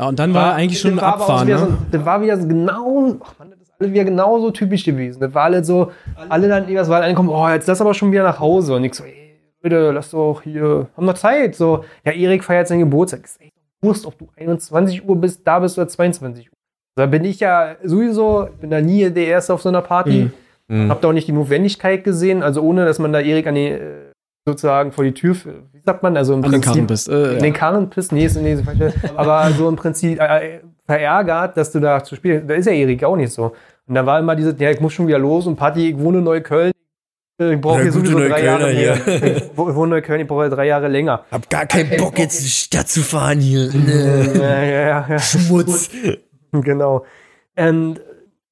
Ja, 0.00 0.08
und 0.08 0.18
dann 0.18 0.32
war 0.34 0.54
eigentlich 0.54 0.80
schon 0.80 0.96
war 0.96 1.14
auch 1.16 1.20
Abfahren, 1.20 1.48
ne? 1.48 1.58
so, 1.58 1.68
Das 1.90 2.04
war 2.04 2.22
wieder 2.22 2.38
so 2.40 2.46
genau, 2.46 3.16
ach 3.24 3.34
Mann, 3.38 3.50
das 3.50 3.60
ist 3.62 3.72
alles 3.80 3.92
wieder 3.92 4.04
genauso 4.04 4.50
typisch 4.52 4.84
gewesen. 4.84 5.20
Das 5.20 5.34
war 5.34 5.44
alles 5.44 5.66
so, 5.66 5.90
alle 6.28 6.48
dann 6.48 6.64
in 6.64 6.70
Eberswalde 6.70 7.06
ankommen, 7.06 7.28
oh, 7.30 7.48
jetzt 7.48 7.66
lass 7.66 7.80
aber 7.80 7.94
schon 7.94 8.12
wieder 8.12 8.22
nach 8.22 8.38
Hause. 8.38 8.74
Und 8.76 8.84
ich 8.84 8.94
so, 8.94 9.02
ey, 9.04 9.36
bitte, 9.60 9.90
lass 9.90 10.10
doch 10.10 10.42
hier, 10.42 10.86
haben 10.96 11.04
wir 11.06 11.14
Zeit. 11.16 11.56
So, 11.56 11.84
ja, 12.04 12.12
Erik 12.12 12.44
feiert 12.44 12.68
seinen 12.68 12.80
Geburtstag. 12.80 13.22
Ich 13.24 13.30
so, 13.32 13.38
ey, 13.40 13.50
du 13.82 13.88
wusst, 13.88 14.06
ob 14.06 14.16
du 14.18 14.28
21 14.36 15.04
Uhr 15.08 15.16
bist, 15.16 15.40
da 15.44 15.58
bist 15.58 15.76
oder 15.78 15.88
22 15.88 16.46
Uhr. 16.48 16.52
Da 16.96 17.06
bin 17.06 17.24
ich 17.24 17.40
ja 17.40 17.74
sowieso, 17.84 18.48
ich 18.52 18.60
bin 18.60 18.70
da 18.70 18.80
nie 18.80 19.08
der 19.10 19.26
Erste 19.26 19.52
auf 19.54 19.62
so 19.62 19.68
einer 19.68 19.82
Party. 19.82 20.24
Mhm. 20.24 20.32
Mhm. 20.68 20.90
Hab 20.90 21.00
da 21.00 21.08
auch 21.08 21.12
nicht 21.12 21.26
die 21.28 21.32
Notwendigkeit 21.32 22.04
gesehen, 22.04 22.42
also 22.42 22.60
ohne, 22.62 22.84
dass 22.84 22.98
man 22.98 23.12
da 23.12 23.20
Erik 23.20 23.46
an 23.46 23.54
die, 23.54 23.68
äh, 23.68 23.80
sozusagen 24.46 24.92
vor 24.92 25.04
die 25.04 25.12
Tür, 25.14 25.34
wie 25.72 25.80
sagt 25.84 26.02
man, 26.02 26.16
also 26.16 26.34
im 26.34 26.44
An 26.44 26.50
den 26.52 26.60
Prinzip, 26.60 26.72
Karren 26.74 26.86
bist. 26.86 27.08
Äh, 27.08 27.32
in 27.36 27.42
den 27.42 27.52
Karren 27.52 27.90
pisst, 27.90 28.12
nee, 28.12 28.24
ist, 28.26 28.36
nee, 28.40 28.52
ist 28.52 28.64
falsch. 28.64 28.94
aber 29.16 29.50
so 29.52 29.68
im 29.68 29.76
Prinzip 29.76 30.20
äh, 30.20 30.60
verärgert, 30.86 31.56
dass 31.56 31.70
du 31.72 31.80
da 31.80 32.02
zu 32.04 32.16
spielen, 32.16 32.46
da 32.46 32.54
ist 32.54 32.66
ja 32.66 32.72
Erik 32.72 33.02
auch 33.04 33.16
nicht 33.16 33.32
so. 33.32 33.52
Und 33.86 33.94
da 33.94 34.04
war 34.04 34.18
immer 34.18 34.36
diese, 34.36 34.54
ja, 34.58 34.70
ich 34.70 34.80
muss 34.80 34.92
schon 34.92 35.06
wieder 35.06 35.18
los 35.18 35.46
und 35.46 35.56
Party, 35.56 35.90
ich 35.90 35.98
wohne 35.98 36.18
in 36.18 36.24
Neukölln, 36.24 36.72
ich 37.40 37.60
brauche 37.60 37.76
Ja, 37.78 37.82
hier 37.84 37.92
sowieso 37.92 38.18
drei 38.18 38.44
Jahre 38.44 38.70
hier. 38.70 38.98
mehr. 39.06 39.36
Ich 39.36 39.44
wo- 39.54 39.66
wohne 39.74 39.84
in 39.84 39.90
Neukölln, 39.90 40.20
ich 40.22 40.26
brauche 40.26 40.44
ja 40.44 40.48
drei 40.50 40.66
Jahre 40.66 40.88
länger. 40.88 41.24
Hab 41.30 41.48
gar 41.48 41.66
keinen 41.66 41.96
Bock, 41.96 42.18
jetzt 42.18 42.38
in 42.40 42.44
die 42.44 42.50
Stadt 42.50 42.88
zu 42.88 43.00
fahren 43.00 43.38
hier. 43.40 43.70
Ja, 43.70 44.42
ja, 44.42 44.62
ja, 44.64 45.06
ja. 45.08 45.18
Schmutz. 45.18 45.88
Genau. 46.52 47.04
Und 47.56 48.00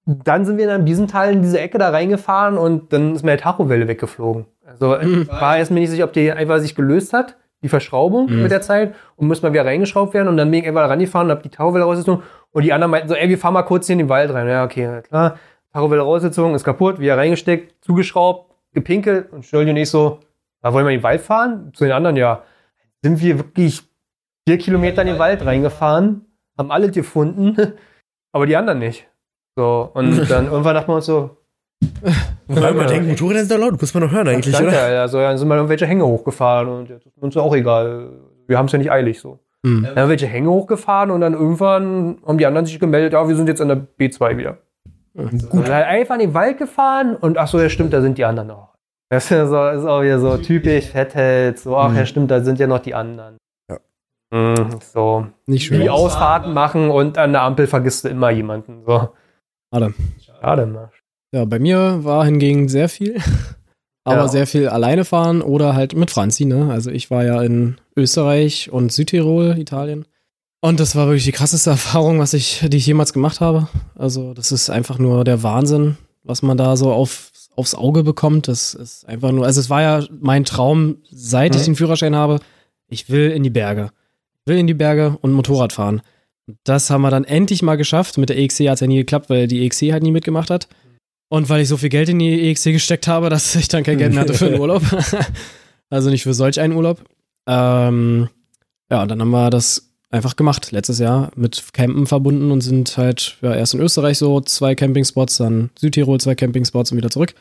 dann 0.07 0.45
sind 0.45 0.57
wir 0.57 0.67
dann 0.67 0.81
in 0.81 0.85
Biesenthal 0.85 1.33
in 1.33 1.43
diese 1.43 1.61
Ecke 1.61 1.79
da 1.79 1.91
reingefahren 1.91 2.57
und 2.59 2.93
dann 2.93 3.15
ist 3.15 3.25
mir 3.25 3.37
die 3.37 3.43
Tachowelle 3.43 3.89
weggeflogen. 3.89 4.47
Also 4.65 4.97
Mhm. 5.01 5.29
war 5.29 5.59
erst 5.59 5.71
mir 5.71 5.81
nicht 5.81 5.91
sicher, 5.91 6.05
ob 6.05 6.13
die 6.13 6.31
einfach 6.33 6.59
sich 6.59 6.75
gelöst 6.75 7.13
hat, 7.13 7.37
die 7.63 7.69
Verschraubung 7.69 8.27
Mhm. 8.31 8.43
mit 8.43 8.51
der 8.53 8.61
Zeit 8.61 8.95
und 9.17 9.27
muss 9.27 9.43
mal 9.43 9.53
wieder 9.53 9.65
reingeschraubt 9.65 10.15
werden 10.15 10.29
und 10.29 10.37
dann 10.37 10.51
bin 10.51 10.61
ich 10.63 10.69
einfach 10.69 10.89
rangefahren 10.89 11.27
und 11.29 11.33
hab 11.37 11.43
die 11.43 11.49
Tacho 11.49 11.75
wieder 11.75 11.85
rausgezogen 11.85 12.23
und 12.53 12.63
die 12.63 12.73
anderen 12.73 12.91
meinten 12.93 13.09
so, 13.09 13.15
ey, 13.15 13.29
wir 13.29 13.39
fahren 13.39 13.55
mal 13.55 13.63
kurz 13.63 13.87
hier 13.87 13.95
in 13.95 13.99
den 13.99 14.09
Wald 14.09 14.33
rein. 14.33 14.49
Ja, 14.49 14.65
okay, 14.65 15.03
klar. 15.03 15.39
Tacho 15.73 15.91
wieder 15.91 16.03
rausgezogen, 16.03 16.55
ist 16.55 16.65
kaputt, 16.65 17.01
wieder 17.01 17.17
reingesteckt, 17.19 17.85
zugeschraubt, 17.85 18.53
gepinkelt 18.73 19.33
und 19.33 19.45
Stolli 19.45 19.71
und 19.71 19.77
ich 19.77 19.91
so, 19.91 20.21
da 20.63 20.73
wollen 20.73 20.87
wir 20.87 20.93
in 20.93 20.99
den 21.01 21.03
Wald 21.05 21.21
fahren? 21.21 21.73
Zu 21.75 21.85
den 21.85 21.93
anderen, 21.93 22.17
ja. 22.17 22.43
Sind 23.03 23.21
wir 23.21 23.39
wirklich 23.39 23.83
vier 24.49 24.59
Kilometer 24.59 25.03
in 25.03 25.09
den 25.09 25.19
Wald 25.19 25.45
reingefahren, 25.45 26.27
haben 26.57 26.71
alle 26.71 26.91
gefunden, 26.91 27.57
aber 28.33 28.47
die 28.47 28.57
anderen 28.57 28.79
nicht. 28.79 29.09
So, 29.57 29.91
und 29.95 30.17
dann 30.31 30.47
irgendwann 30.47 30.75
dachten 30.75 30.89
wir 30.91 30.97
uns 30.97 31.07
so, 31.07 31.37
Weil 32.49 32.75
man 32.75 32.87
denkt, 32.87 33.09
Motorräder 33.09 33.41
sind 33.41 33.51
da 33.51 33.57
laut, 33.57 33.81
muss 33.81 33.93
man 33.95 34.03
doch 34.03 34.13
hören 34.13 34.29
eigentlich, 34.29 34.55
Danke, 34.55 34.69
oder? 34.69 35.01
Also, 35.01 35.19
dann 35.19 35.37
sind 35.39 35.49
wir 35.49 35.57
irgendwelche 35.57 35.87
Hänge 35.87 36.07
hochgefahren 36.07 36.69
und 36.69 36.89
jetzt 36.89 37.07
ist 37.07 37.19
uns 37.19 37.35
ja 37.35 37.43
auch 37.43 37.55
egal. 37.55 38.11
Wir 38.47 38.59
haben 38.59 38.67
es 38.67 38.73
ja 38.73 38.79
nicht 38.79 38.91
eilig 38.93 39.21
so. 39.21 39.41
Hm. 39.65 39.83
Dann 39.83 39.91
haben 39.91 39.97
wir 39.97 40.09
welche 40.11 40.27
Hänge 40.27 40.51
hochgefahren 40.51 41.11
und 41.11 41.21
dann 41.21 41.33
irgendwann 41.35 42.19
haben 42.27 42.39
die 42.39 42.47
anderen 42.47 42.67
sich 42.67 42.79
gemeldet, 42.79 43.15
ja, 43.15 43.27
wir 43.27 43.35
sind 43.37 43.49
jetzt 43.49 43.61
an 43.61 43.69
der 43.69 43.87
B2 43.99 44.37
wieder. 44.37 44.59
Gut. 45.17 45.51
Und 45.51 45.69
dann 45.69 45.83
einfach 45.85 46.15
in 46.15 46.21
den 46.21 46.35
Wald 46.35 46.59
gefahren 46.59 47.17
und 47.17 47.39
ach 47.39 47.49
so, 47.49 47.59
ja 47.59 47.69
stimmt, 47.71 47.93
da 47.93 48.01
sind 48.03 48.19
die 48.19 48.25
anderen 48.25 48.49
noch. 48.49 48.75
Das 49.09 49.25
ist, 49.25 49.31
ja 49.31 49.47
so, 49.47 49.67
ist 49.69 49.87
auch 49.87 50.03
wieder 50.03 50.19
so 50.19 50.37
typisch 50.37 50.87
Fetthead, 50.87 51.59
so, 51.59 51.77
ach 51.77 51.95
ja 51.95 52.01
Mhm. 52.03 52.07
stimmt, 52.07 52.31
da 52.31 52.41
sind 52.43 52.59
ja 52.59 52.67
noch 52.67 52.81
die 52.81 52.95
anderen. 52.95 53.39
Ja. 53.71 53.79
Mhm, 54.33 54.79
so. 54.81 55.27
Nicht 55.47 55.65
schön. 55.67 55.81
Die 55.81 55.91
Ausfahrten 55.91 56.53
machen 56.53 56.91
und 56.91 57.17
an 57.17 57.33
der 57.33 57.43
Ampel 57.43 57.67
vergisst 57.67 58.05
du 58.05 58.09
immer 58.09 58.31
jemanden. 58.31 58.83
So. 58.87 59.11
Schade. 59.81 59.95
Schade, 60.41 60.67
Mann. 60.67 60.89
Ja, 61.33 61.45
bei 61.45 61.59
mir 61.59 62.05
war 62.05 62.25
hingegen 62.25 62.69
sehr 62.69 62.89
viel. 62.89 63.17
Aber 64.05 64.23
Ja. 64.23 64.29
sehr 64.29 64.47
viel 64.47 64.69
alleine 64.69 65.05
fahren 65.05 65.43
oder 65.43 65.75
halt 65.75 65.95
mit 65.97 66.11
Franzi, 66.13 66.45
ne? 66.45 66.71
Also 66.71 66.91
ich 66.91 67.11
war 67.11 67.25
ja 67.25 67.43
in 67.43 67.77
Österreich 67.97 68.71
und 68.71 68.93
Südtirol, 68.93 69.59
Italien. 69.59 70.05
Und 70.61 70.79
das 70.81 70.95
war 70.95 71.07
wirklich 71.07 71.25
die 71.25 71.33
krasseste 71.33 71.71
Erfahrung, 71.77 72.21
was 72.21 72.33
ich, 72.33 72.65
die 72.69 72.77
ich 72.77 72.87
jemals 72.87 73.13
gemacht 73.13 73.41
habe. 73.41 73.69
Also, 73.97 74.33
das 74.35 74.53
ist 74.53 74.71
einfach 74.71 74.99
nur 74.99 75.25
der 75.25 75.43
Wahnsinn, 75.43 75.97
was 76.23 76.43
man 76.43 76.57
da 76.57 76.77
so 76.77 76.93
auf, 76.93 77.31
aufs 77.57 77.75
Auge 77.75 78.05
bekommt. 78.05 78.47
Das 78.49 78.75
ist 78.75 79.07
einfach 79.09 79.33
nur, 79.33 79.45
also 79.45 79.61
es 79.61 79.71
war 79.71 79.83
ja 79.83 80.05
mein 80.21 80.45
Traum, 80.45 80.99
seit 81.11 81.55
ich 81.57 81.63
Mhm. 81.63 81.67
den 81.67 81.77
Führerschein 81.77 82.15
habe. 82.17 82.39
Ich 82.89 83.11
will 83.11 83.31
in 83.33 83.43
die 83.43 83.51
Berge. 83.51 83.91
Ich 84.41 84.47
will 84.47 84.59
in 84.59 84.69
die 84.69 84.75
Berge 84.75 85.19
und 85.21 85.33
Motorrad 85.33 85.73
fahren. 85.73 86.01
Das 86.65 86.91
haben 86.91 87.03
wir 87.03 87.11
dann 87.11 87.25
endlich 87.25 87.63
mal 87.63 87.77
geschafft. 87.77 88.19
Mit 88.19 88.29
der 88.29 88.39
EXC 88.39 88.69
hat 88.69 88.75
es 88.75 88.81
ja 88.81 88.87
nie 88.87 88.99
geklappt, 88.99 89.31
weil 89.31 89.49
die 89.49 89.65
EXC 89.65 89.93
halt 89.93 90.03
nie 90.03 90.13
mitgemacht 90.13 90.51
hat. 90.51 90.69
Und 91.29 91.49
weil 91.49 91.63
ich 91.63 91.69
so 91.69 91.77
viel 91.77 91.89
Geld 91.89 92.09
in 92.09 92.19
die 92.19 92.49
EXC 92.49 92.67
gesteckt 92.67 93.09
habe, 93.09 93.31
dass 93.31 93.55
ich 93.55 93.69
dann 93.69 93.83
kein 93.83 93.99
Geld 93.99 94.13
mehr 94.13 94.23
hatte 94.23 94.35
für 94.35 94.47
einen 94.47 94.61
Urlaub. 94.61 94.83
also 95.91 96.11
nicht 96.11 96.23
für 96.23 96.35
solch 96.35 96.61
einen 96.61 96.75
Urlaub. 96.75 97.03
Ähm, 97.49 98.29
ja, 98.91 99.03
und 99.03 99.11
dann 99.11 99.21
haben 99.21 99.31
wir 99.31 99.51
das 99.51 99.91
einfach 100.11 100.37
gemacht, 100.37 100.71
letztes 100.71 100.99
Jahr 100.99 101.31
mit 101.35 101.73
Campen 101.73 102.07
verbunden 102.07 102.51
und 102.51 102.61
sind 102.61 102.97
halt 102.97 103.39
ja, 103.43 103.55
erst 103.55 103.75
in 103.75 103.81
Österreich 103.81 104.19
so 104.19 104.41
zwei 104.41 104.75
Campingspots, 104.75 105.39
dann 105.39 105.71
Südtirol 105.79 106.21
zwei 106.21 106.35
Campingspots 106.35 106.93
und 106.93 106.99
wieder 106.99 107.11
zurück. 107.11 107.35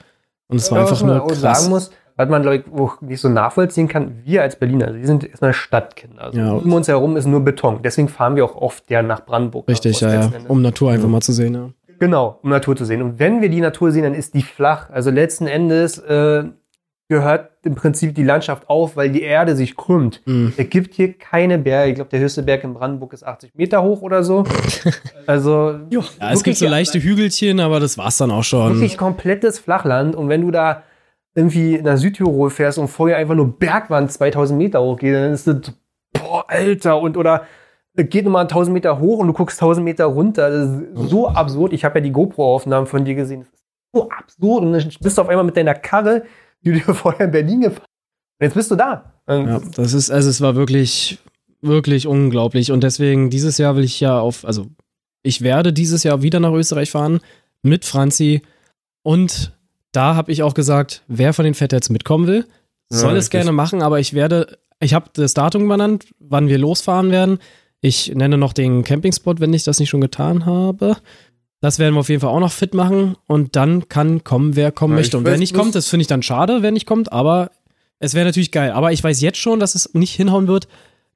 Und 0.47 0.57
es 0.57 0.71
war 0.71 0.81
einfach 0.81 1.01
nur 1.01 1.27
krass. 1.27 1.41
sagen 1.41 1.69
muss, 1.69 1.91
was 2.17 2.29
man 2.29 2.43
Leute 2.43 2.71
auch 2.71 3.01
nicht 3.01 3.19
so 3.21 3.29
nachvollziehen 3.29 3.87
kann, 3.87 4.21
wir 4.23 4.41
als 4.41 4.55
Berliner, 4.57 4.87
also 4.87 4.99
wir 4.99 5.07
sind 5.07 5.23
erstmal 5.27 5.53
Stadtkinder. 5.53 6.23
Also 6.23 6.39
Ja. 6.39 6.51
um 6.53 6.71
uns 6.73 6.87
herum 6.87 7.17
ist 7.17 7.25
nur 7.25 7.41
Beton. 7.41 7.79
Deswegen 7.83 8.07
fahren 8.07 8.35
wir 8.35 8.45
auch 8.45 8.55
oft 8.55 8.89
ja 8.89 9.01
nach 9.01 9.25
Brandenburg. 9.25 9.67
Richtig, 9.67 9.99
ja, 10.01 10.13
ja, 10.13 10.31
um 10.47 10.61
Natur 10.61 10.91
einfach 10.91 11.09
mal 11.09 11.21
zu 11.21 11.33
sehen, 11.33 11.53
ja. 11.53 11.69
Genau, 11.99 12.39
um 12.43 12.49
Natur 12.49 12.75
zu 12.75 12.85
sehen. 12.85 13.01
Und 13.01 13.19
wenn 13.19 13.41
wir 13.41 13.49
die 13.49 13.61
Natur 13.61 13.91
sehen, 13.91 14.03
dann 14.03 14.13
ist 14.13 14.33
die 14.33 14.41
flach. 14.43 14.89
Also 14.89 15.11
letzten 15.11 15.47
Endes 15.47 15.97
äh, 15.97 16.43
gehört 17.07 17.51
im 17.63 17.75
Prinzip 17.75 18.15
die 18.15 18.23
Landschaft 18.23 18.67
auf, 18.69 18.97
weil 18.97 19.09
die 19.11 19.21
Erde 19.21 19.55
sich 19.55 19.77
krümmt. 19.77 20.21
Mhm. 20.25 20.53
Es 20.57 20.69
gibt 20.69 20.93
hier 20.93 21.13
keine 21.13 21.57
Berge. 21.57 21.89
Ich 21.91 21.95
glaube, 21.95 22.09
der 22.09 22.19
höchste 22.19 22.43
Berg 22.43 22.63
in 22.65 22.73
Brandenburg 22.73 23.13
ist 23.13 23.25
80 23.25 23.51
Meter 23.55 23.81
hoch 23.83 24.01
oder 24.01 24.23
so. 24.23 24.43
Also 25.27 25.75
Ja, 25.89 26.01
es 26.31 26.43
gibt 26.43 26.57
so 26.57 26.67
leichte 26.67 26.99
Hügelchen, 26.99 27.59
aber 27.59 27.79
das 27.79 27.97
war's 27.97 28.17
dann 28.17 28.31
auch 28.31 28.43
schon. 28.43 28.73
wirklich 28.75 28.97
komplettes 28.97 29.57
Flachland. 29.59 30.15
Und 30.15 30.29
wenn 30.29 30.41
du 30.41 30.51
da 30.51 30.83
irgendwie 31.35 31.81
nach 31.81 31.97
Südtirol 31.97 32.49
fährst 32.49 32.77
und 32.77 32.87
vorher 32.87 33.17
einfach 33.17 33.35
nur 33.35 33.59
Bergwand 33.59 34.11
2000 34.11 34.57
Meter 34.57 34.81
hochgeht, 34.81 35.13
dann 35.13 35.33
ist 35.33 35.45
das, 35.45 35.73
boah, 36.13 36.45
Alter. 36.47 36.99
Und 36.99 37.17
oder 37.17 37.45
geht 38.03 38.25
nochmal 38.25 38.43
1000 38.43 38.73
Meter 38.73 38.99
hoch 38.99 39.19
und 39.19 39.27
du 39.27 39.33
guckst 39.33 39.61
1000 39.61 39.83
Meter 39.83 40.05
runter. 40.05 40.49
Das 40.49 40.69
ist 40.69 41.09
so 41.09 41.27
absurd. 41.27 41.73
Ich 41.73 41.83
habe 41.83 41.99
ja 41.99 42.03
die 42.03 42.11
GoPro-Aufnahmen 42.11 42.87
von 42.87 43.03
dir 43.05 43.15
gesehen. 43.15 43.41
Das 43.41 43.49
ist 43.49 43.65
so 43.93 44.09
absurd. 44.09 44.63
Und 44.63 44.73
dann 44.73 44.89
bist 45.01 45.17
du 45.17 45.21
auf 45.21 45.29
einmal 45.29 45.45
mit 45.45 45.57
deiner 45.57 45.75
Karre, 45.75 46.23
die 46.63 46.71
du 46.71 46.79
dir 46.79 46.93
vorher 46.93 47.25
in 47.25 47.31
Berlin 47.31 47.61
gefahren 47.61 47.83
hast. 47.83 48.39
Und 48.39 48.45
jetzt 48.45 48.53
bist 48.55 48.71
du 48.71 48.75
da. 48.75 49.13
Ja, 49.27 49.61
das 49.75 49.93
ist, 49.93 50.11
also 50.11 50.29
es 50.29 50.41
war 50.41 50.55
wirklich, 50.55 51.19
wirklich 51.61 52.07
unglaublich. 52.07 52.71
Und 52.71 52.83
deswegen, 52.83 53.29
dieses 53.29 53.57
Jahr 53.57 53.75
will 53.75 53.83
ich 53.83 53.99
ja 53.99 54.19
auf, 54.19 54.45
also 54.45 54.67
ich 55.23 55.41
werde 55.41 55.73
dieses 55.73 56.03
Jahr 56.03 56.21
wieder 56.21 56.39
nach 56.39 56.51
Österreich 56.51 56.91
fahren 56.91 57.19
mit 57.61 57.85
Franzi. 57.85 58.41
Und 59.03 59.54
da 59.95 60.15
habe 60.15 60.31
ich 60.31 60.43
auch 60.43 60.53
gesagt, 60.53 61.03
wer 61.07 61.33
von 61.33 61.45
den 61.45 61.53
Fatheads 61.53 61.89
mitkommen 61.89 62.27
will, 62.27 62.45
soll 62.89 63.13
Ja, 63.13 63.17
es 63.17 63.29
gerne 63.29 63.51
machen, 63.51 63.81
aber 63.81 63.99
ich 63.99 64.13
werde, 64.13 64.57
ich 64.79 64.93
habe 64.93 65.09
das 65.13 65.33
Datum 65.33 65.67
benannt, 65.67 66.05
wann 66.19 66.47
wir 66.47 66.57
losfahren 66.57 67.11
werden. 67.11 67.39
Ich 67.81 68.13
nenne 68.13 68.37
noch 68.37 68.53
den 68.53 68.83
Campingspot, 68.83 69.39
wenn 69.39 69.53
ich 69.53 69.63
das 69.63 69.79
nicht 69.79 69.89
schon 69.89 70.01
getan 70.01 70.45
habe. 70.45 70.97
Das 71.61 71.79
werden 71.79 71.95
wir 71.95 71.99
auf 72.01 72.09
jeden 72.09 72.21
Fall 72.21 72.29
auch 72.29 72.39
noch 72.39 72.51
fit 72.51 72.73
machen 72.73 73.15
und 73.27 73.55
dann 73.55 73.89
kann 73.89 74.23
kommen, 74.23 74.55
wer 74.55 74.71
kommen 74.71 74.93
Ja, 74.93 74.99
möchte. 74.99 75.17
Und 75.17 75.25
wer 75.25 75.37
nicht 75.37 75.53
kommt, 75.55 75.75
das 75.75 75.87
finde 75.87 76.01
ich 76.01 76.07
dann 76.07 76.21
schade, 76.21 76.61
wenn 76.61 76.73
nicht 76.73 76.85
kommt, 76.85 77.11
aber 77.11 77.49
es 77.99 78.13
wäre 78.13 78.25
natürlich 78.25 78.51
geil. 78.51 78.71
Aber 78.71 78.91
ich 78.91 79.03
weiß 79.03 79.21
jetzt 79.21 79.37
schon, 79.37 79.59
dass 79.59 79.73
es 79.73 79.93
nicht 79.93 80.13
hinhauen 80.13 80.47
wird, 80.47 80.67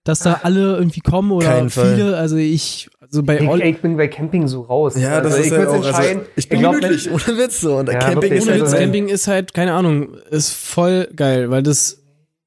dass 0.03 0.19
da 0.19 0.39
alle 0.43 0.77
irgendwie 0.77 1.01
kommen 1.01 1.31
oder 1.31 1.69
Fall. 1.69 1.95
viele. 1.95 2.17
Also 2.17 2.37
ich, 2.37 2.89
also 3.01 3.21
bei 3.23 3.39
ich, 3.39 3.49
ich 3.63 3.81
bin 3.81 3.97
bei 3.97 4.07
Camping 4.07 4.47
so 4.47 4.61
raus. 4.61 4.95
Ja, 4.97 5.21
das 5.21 5.33
also 5.33 5.37
ist 5.37 5.45
ich 5.47 5.51
halt 5.51 5.61
würde 5.61 5.71
auch, 5.71 5.75
also, 5.75 5.87
entscheiden. 5.89 6.21
ich 6.35 6.49
bin 6.49 6.59
glaub, 6.59 6.73
wenn- 6.73 6.79
glücklich, 6.81 7.11
ohne 7.11 7.37
Witz 7.37 7.61
so. 7.61 7.77
Und 7.77 7.89
Ja, 7.91 7.99
Camping 7.99 8.31
ist 8.31 8.43
ohne 8.43 8.51
halt 8.53 8.61
Witz, 8.61 8.69
also- 8.73 8.77
Camping 8.83 9.07
ist 9.09 9.27
halt, 9.27 9.53
keine 9.53 9.73
Ahnung, 9.73 10.09
ist 10.31 10.51
voll 10.53 11.07
geil, 11.15 11.51
weil 11.51 11.61
das 11.63 12.01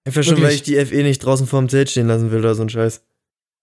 einfach 0.04 0.22
schon, 0.22 0.38
wirklich- 0.38 0.44
weil 0.48 0.54
ich 0.54 0.62
die 0.62 0.76
FE 0.86 1.02
nicht 1.02 1.18
draußen 1.24 1.46
vorm 1.46 1.68
Zelt 1.68 1.90
stehen 1.90 2.08
lassen 2.08 2.30
will 2.32 2.40
oder 2.40 2.54
so 2.54 2.62
ein 2.62 2.68
Scheiß. 2.68 3.02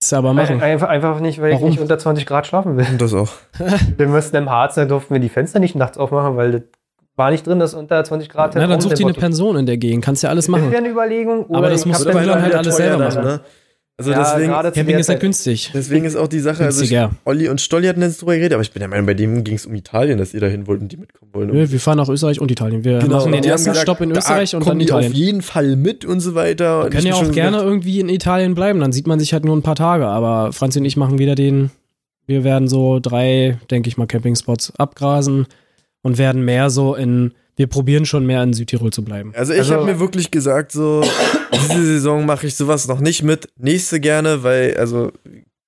ist 0.02 0.14
aber 0.14 0.34
machen. 0.34 0.62
Einfach, 0.62 0.88
einfach 0.88 1.20
nicht, 1.20 1.42
weil 1.42 1.52
Warum? 1.52 1.66
ich 1.66 1.72
nicht 1.72 1.82
unter 1.82 1.98
20 1.98 2.26
Grad 2.26 2.48
schlafen 2.48 2.78
will. 2.78 2.86
Und 2.90 3.02
das 3.02 3.14
auch. 3.14 3.30
Wir 3.98 4.08
müssten 4.08 4.36
im 4.38 4.50
Harz, 4.50 4.76
da 4.76 4.86
durften 4.86 5.14
wir 5.14 5.20
die 5.20 5.28
Fenster 5.30 5.60
nicht 5.60 5.76
nachts 5.76 5.98
aufmachen, 5.98 6.38
weil 6.38 6.52
das 6.52 6.62
war 7.18 7.32
nicht 7.32 7.46
drin, 7.46 7.60
dass 7.60 7.74
unter 7.74 8.02
20 8.02 8.30
Grad 8.30 8.56
Na, 8.56 8.66
dann 8.66 8.80
such 8.80 8.94
dir 8.94 9.04
eine 9.06 9.14
Pension 9.14 9.58
in 9.58 9.66
der 9.66 9.76
Gegend, 9.76 10.06
kannst 10.06 10.24
ja 10.24 10.30
alles 10.30 10.46
Das 10.46 10.52
machen. 10.52 10.72
wäre 10.72 10.78
eine 10.82 10.90
Überlegung. 10.90 11.54
Aber 11.54 11.70
das 11.70 11.82
ich 11.82 11.86
musst 11.88 12.06
du 12.06 12.12
dann 12.12 12.42
halt 12.42 12.56
alles 12.56 12.78
selber 12.78 12.98
machen. 13.10 13.24
Ne? 13.26 13.40
Also 14.00 14.12
Ja, 14.12 14.20
deswegen, 14.34 14.54
Camping 14.54 14.98
ist 14.98 15.10
halt 15.10 15.18
Zeit- 15.18 15.20
günstig. 15.20 15.72
deswegen 15.74 16.06
ist 16.06 16.16
auch 16.16 16.30
die 16.30 16.40
Sache, 16.40 16.64
also 16.64 16.82
ich, 16.82 16.90
Günstiger. 16.90 17.12
Olli 17.26 17.50
und 17.50 17.60
Stolli 17.60 17.86
hatten 17.88 18.02
jetzt 18.02 18.22
drüber 18.22 18.34
geredet, 18.36 18.54
aber 18.54 18.62
ich 18.62 18.72
bin 18.72 18.80
der 18.80 18.88
Meinung, 18.88 19.06
bei 19.06 19.14
dem 19.14 19.44
ging 19.44 19.56
es 19.56 19.66
um 19.66 19.76
Italien, 19.76 20.18
dass 20.18 20.34
ihr 20.34 20.40
dahin 20.40 20.68
wollt 20.68 20.80
und 20.80 20.90
die 20.90 20.96
mitkommen 20.96 21.34
wollen. 21.34 21.50
Nö, 21.50 21.70
wir 21.70 21.80
fahren 21.82 21.98
nach 21.98 22.08
Österreich 22.08 22.40
und 22.40 22.50
Italien. 22.50 22.86
Wir 22.86 22.94
machen 22.94 23.02
den 23.02 23.10
Genau, 23.10 23.30
die 23.32 23.38
haben 23.38 23.44
ersten 23.46 23.70
gesagt, 23.72 23.84
Stopp 23.84 24.00
in 24.00 24.12
da 24.12 24.20
Österreich 24.20 24.56
und 24.56 24.62
kommen 24.62 24.72
dann 24.72 24.80
die 24.80 24.86
Italien. 24.86 25.12
auf 25.12 25.18
jeden 25.18 25.42
Fall 25.42 25.76
mit 25.76 26.06
und 26.06 26.22
so 26.22 26.34
weiter. 26.34 26.84
Wir 26.86 26.90
können 26.92 27.08
ja 27.08 27.16
auch 27.16 27.30
gerne 27.32 27.58
gedacht, 27.58 27.66
irgendwie 27.66 28.00
in 28.00 28.08
Italien 28.08 28.56
bleiben, 28.56 28.80
dann 28.80 28.94
sieht 28.94 29.06
man 29.06 29.20
sich 29.20 29.34
halt 29.34 29.44
nur 29.44 29.56
ein 29.58 29.64
paar 29.64 29.76
Tage. 29.76 30.08
Aber 30.08 30.54
Franzi 30.54 30.80
und 30.80 30.86
ich 30.86 30.96
machen 30.96 31.20
wieder 31.20 31.36
den, 31.36 31.70
wir 32.26 32.46
werden 32.46 32.70
so 32.70 33.00
drei, 33.02 33.60
denke 33.70 33.90
ich 33.90 33.98
mal, 33.98 34.08
Campingspots 34.08 34.72
abgrasen 34.78 35.46
und 36.02 36.18
werden 36.18 36.44
mehr 36.46 36.70
so 36.70 36.96
in, 36.96 37.34
wir 37.56 37.68
probieren 37.68 38.06
schon 38.06 38.26
mehr 38.26 38.42
in 38.44 38.54
Südtirol 38.54 38.92
zu 38.92 39.04
bleiben. 39.04 39.34
Also 39.36 39.54
ich 39.54 39.60
Also- 39.60 39.74
habe 39.76 39.86
mir 39.86 40.00
wirklich 40.00 40.32
gesagt, 40.32 40.72
so, 40.72 41.04
diese 41.72 41.86
Saison 41.86 42.26
mache 42.26 42.48
ich 42.48 42.56
sowas 42.56 42.88
noch 42.88 43.00
nicht 43.00 43.24
mit. 43.24 43.50
Nächste 43.58 44.00
gerne, 44.00 44.44
weil, 44.44 44.78
also, 44.78 45.12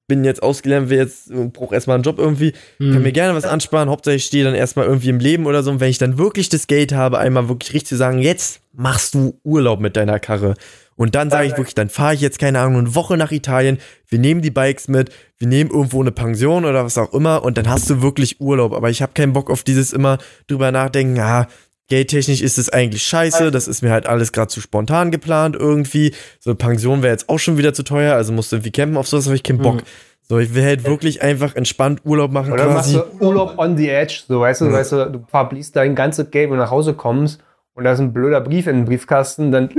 bin 0.07 0.25
jetzt 0.25 0.43
ausgelernt, 0.43 0.89
will 0.89 0.97
jetzt, 0.97 1.31
brauche 1.53 1.73
erstmal 1.73 1.95
einen 1.95 2.03
Job 2.03 2.19
irgendwie. 2.19 2.51
Hm. 2.79 2.91
Kann 2.93 3.01
mir 3.01 3.13
gerne 3.13 3.33
was 3.33 3.45
ansparen. 3.45 3.89
Hauptsache 3.89 4.15
ich 4.15 4.25
stehe 4.25 4.43
dann 4.43 4.55
erstmal 4.55 4.85
irgendwie 4.85 5.07
im 5.09 5.19
Leben 5.19 5.45
oder 5.45 5.63
so. 5.63 5.71
Und 5.71 5.79
wenn 5.79 5.89
ich 5.89 5.99
dann 5.99 6.17
wirklich 6.17 6.49
das 6.49 6.67
Geld 6.67 6.91
habe, 6.93 7.17
einmal 7.17 7.47
wirklich 7.47 7.73
richtig 7.73 7.87
zu 7.89 7.95
sagen, 7.95 8.19
jetzt 8.19 8.59
machst 8.73 9.13
du 9.13 9.39
Urlaub 9.43 9.79
mit 9.79 9.95
deiner 9.95 10.19
Karre. 10.19 10.55
Und 11.01 11.15
dann 11.15 11.31
sage 11.31 11.47
ich 11.47 11.57
wirklich, 11.57 11.73
dann 11.73 11.89
fahre 11.89 12.13
ich 12.13 12.21
jetzt, 12.21 12.37
keine 12.37 12.59
Ahnung, 12.59 12.77
eine 12.77 12.93
Woche 12.93 13.17
nach 13.17 13.31
Italien. 13.31 13.79
Wir 14.07 14.19
nehmen 14.19 14.43
die 14.43 14.51
Bikes 14.51 14.87
mit, 14.87 15.09
wir 15.39 15.47
nehmen 15.47 15.71
irgendwo 15.71 15.99
eine 15.99 16.11
Pension 16.11 16.63
oder 16.63 16.85
was 16.85 16.95
auch 16.99 17.11
immer. 17.11 17.43
Und 17.43 17.57
dann 17.57 17.67
hast 17.67 17.89
du 17.89 18.03
wirklich 18.03 18.39
Urlaub. 18.39 18.71
Aber 18.71 18.91
ich 18.91 19.01
habe 19.01 19.13
keinen 19.13 19.33
Bock 19.33 19.49
auf 19.49 19.63
dieses 19.63 19.93
immer 19.93 20.19
drüber 20.45 20.71
nachdenken, 20.71 21.19
ah, 21.19 21.47
geldtechnisch 21.87 22.41
ist 22.43 22.59
es 22.59 22.69
eigentlich 22.69 23.01
scheiße. 23.01 23.49
Das 23.49 23.67
ist 23.67 23.81
mir 23.81 23.89
halt 23.91 24.05
alles 24.05 24.31
gerade 24.31 24.49
zu 24.49 24.61
spontan 24.61 25.09
geplant 25.09 25.55
irgendwie. 25.55 26.13
So 26.39 26.51
eine 26.51 26.55
Pension 26.57 27.01
wäre 27.01 27.13
jetzt 27.13 27.29
auch 27.29 27.39
schon 27.39 27.57
wieder 27.57 27.73
zu 27.73 27.81
teuer. 27.81 28.13
Also 28.13 28.31
musst 28.31 28.51
du 28.51 28.57
irgendwie 28.57 28.71
campen. 28.71 28.95
Auf 28.95 29.07
sowas 29.07 29.25
habe 29.25 29.35
ich 29.35 29.41
keinen 29.41 29.57
Bock. 29.57 29.77
Mhm. 29.77 29.85
So, 30.29 30.37
ich 30.37 30.53
will 30.53 30.63
halt 30.63 30.85
wirklich 30.85 31.23
einfach 31.23 31.55
entspannt 31.55 32.01
Urlaub 32.05 32.31
machen 32.31 32.53
Oder 32.53 32.67
machst 32.67 32.93
quasi. 32.93 33.09
du 33.19 33.25
Urlaub 33.25 33.57
on 33.57 33.75
the 33.75 33.89
edge, 33.89 34.21
so 34.27 34.39
weißt 34.39 34.61
du, 34.61 34.65
Ja. 34.65 34.73
weißt 34.73 34.91
du, 34.91 35.09
du 35.13 35.25
verbliest 35.27 35.75
dein 35.75 35.95
ganzes 35.95 36.29
Geld, 36.29 36.51
wenn 36.51 36.57
du 36.57 36.63
nach 36.63 36.69
Hause 36.69 36.93
kommst 36.93 37.41
und 37.73 37.85
da 37.85 37.93
ist 37.93 37.99
ein 37.99 38.13
blöder 38.13 38.39
Brief 38.39 38.67
in 38.67 38.75
den 38.77 38.85
Briefkasten, 38.85 39.51
dann 39.51 39.69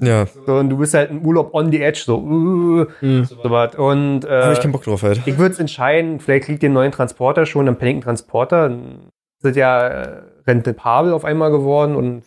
Ja, 0.00 0.26
so, 0.26 0.54
und 0.54 0.70
du 0.70 0.78
bist 0.78 0.94
halt 0.94 1.10
im 1.10 1.26
Urlaub 1.26 1.52
on 1.54 1.72
the 1.72 1.82
edge, 1.82 2.02
so, 2.06 2.18
uh, 2.18 2.86
Hm. 3.00 3.24
so 3.24 3.36
was. 3.50 3.74
Und 3.74 4.24
habe 4.28 4.52
ich 4.52 4.58
äh, 4.58 4.62
keinen 4.62 4.72
Bock 4.72 4.84
drauf 4.84 5.02
halt. 5.02 5.20
ich 5.26 5.38
würde 5.38 5.52
es 5.52 5.58
entscheiden, 5.58 6.20
vielleicht 6.20 6.44
kriegt 6.46 6.62
ihr 6.62 6.68
einen 6.68 6.74
neuen 6.74 6.92
Transporter 6.92 7.46
schon, 7.46 7.66
dann 7.66 7.78
ein 7.80 8.00
Transporter. 8.00 8.68
Dann 8.68 9.08
Sind 9.42 9.56
ja 9.56 9.86
äh, 9.88 10.22
rentabel 10.46 11.12
auf 11.12 11.24
einmal 11.24 11.50
geworden 11.50 11.94
und 11.96 12.22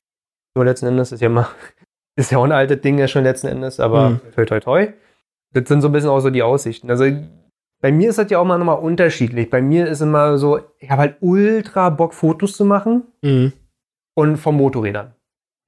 so 0.56 0.64
letzten 0.64 0.88
Endes 0.88 1.12
ist 1.12 1.22
ja 1.22 1.30
mal 1.30 1.48
ist 2.18 2.32
ja 2.32 2.38
auch 2.40 2.44
ein 2.44 2.52
altes 2.52 2.82
Ding 2.82 2.98
ja 2.98 3.08
schon 3.08 3.24
letzten 3.24 3.48
Endes, 3.48 3.80
aber 3.80 4.10
Mhm. 4.12 4.20
toi 4.36 4.46
toi 4.46 4.60
toi. 4.60 4.88
Das 5.54 5.68
sind 5.68 5.82
so 5.82 5.88
ein 5.90 5.92
bisschen 5.94 6.10
auch 6.10 6.20
so 6.20 6.30
die 6.30 6.44
Aussichten. 6.44 6.90
Also 6.90 7.06
bei 7.82 7.92
mir 7.92 8.10
ist 8.10 8.18
das 8.20 8.30
ja 8.30 8.40
auch 8.40 8.46
mal 8.46 8.58
nochmal 8.58 8.80
unterschiedlich. 8.80 9.50
Bei 9.50 9.62
mir 9.62 9.88
ist 9.88 10.02
immer 10.02 10.38
so, 10.38 10.60
ich 10.80 10.90
habe 10.92 11.02
halt 11.02 11.16
ultra 11.22 11.90
Bock, 11.90 12.14
Fotos 12.14 12.54
zu 12.56 12.64
machen 12.66 13.04
Mhm. 13.22 13.54
und 14.16 14.38
von 14.38 14.56
Motorrädern. 14.56 15.14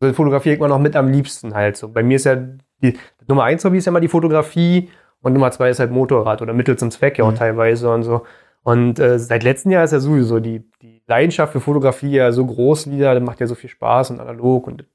Also 0.04 0.16
fotografiere 0.16 0.54
ich 0.56 0.60
immer 0.60 0.68
noch 0.70 0.80
mit 0.80 0.96
am 0.96 1.10
liebsten 1.12 1.54
halt 1.54 1.78
so. 1.78 1.90
Bei 1.90 2.04
mir 2.04 2.16
ist 2.18 2.26
ja 2.26 2.36
die 2.82 2.98
Nummer 3.28 3.44
eins 3.44 3.64
Hobby 3.66 3.78
ist 3.78 3.86
ja 3.86 3.92
immer 3.92 4.02
die 4.02 4.08
Fotografie 4.08 4.90
und 5.22 5.34
Nummer 5.34 5.52
zwei 5.52 5.70
ist 5.70 5.80
halt 5.80 5.92
Motorrad 5.92 6.42
oder 6.42 6.54
Mittel 6.54 6.78
zum 6.78 6.92
Zweck 6.92 7.18
ja 7.18 7.26
auch 7.26 7.32
Mhm. 7.32 7.36
teilweise 7.38 7.90
und 7.92 8.04
so. 8.04 8.24
Und 8.64 9.00
äh, 9.00 9.20
seit 9.20 9.44
letztem 9.44 9.72
Jahr 9.72 9.84
ist 9.84 9.92
ja 9.92 10.00
sowieso 10.00 10.40
die, 10.40 10.64
die 10.82 11.02
Leidenschaft 11.08 11.52
für 11.54 11.60
Fotografie 11.60 12.12
ja 12.12 12.32
so 12.32 12.46
groß 12.46 12.90
wieder, 12.92 13.14
das 13.14 13.24
macht 13.24 13.40
ja 13.42 13.48
so 13.48 13.56
viel 13.56 13.70
Spaß 13.70 14.12
und 14.12 14.20
analog 14.22 14.68
und 14.68 14.86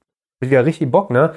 das 0.41 0.51
ja 0.51 0.61
richtig 0.61 0.91
Bock, 0.91 1.11
ne? 1.11 1.33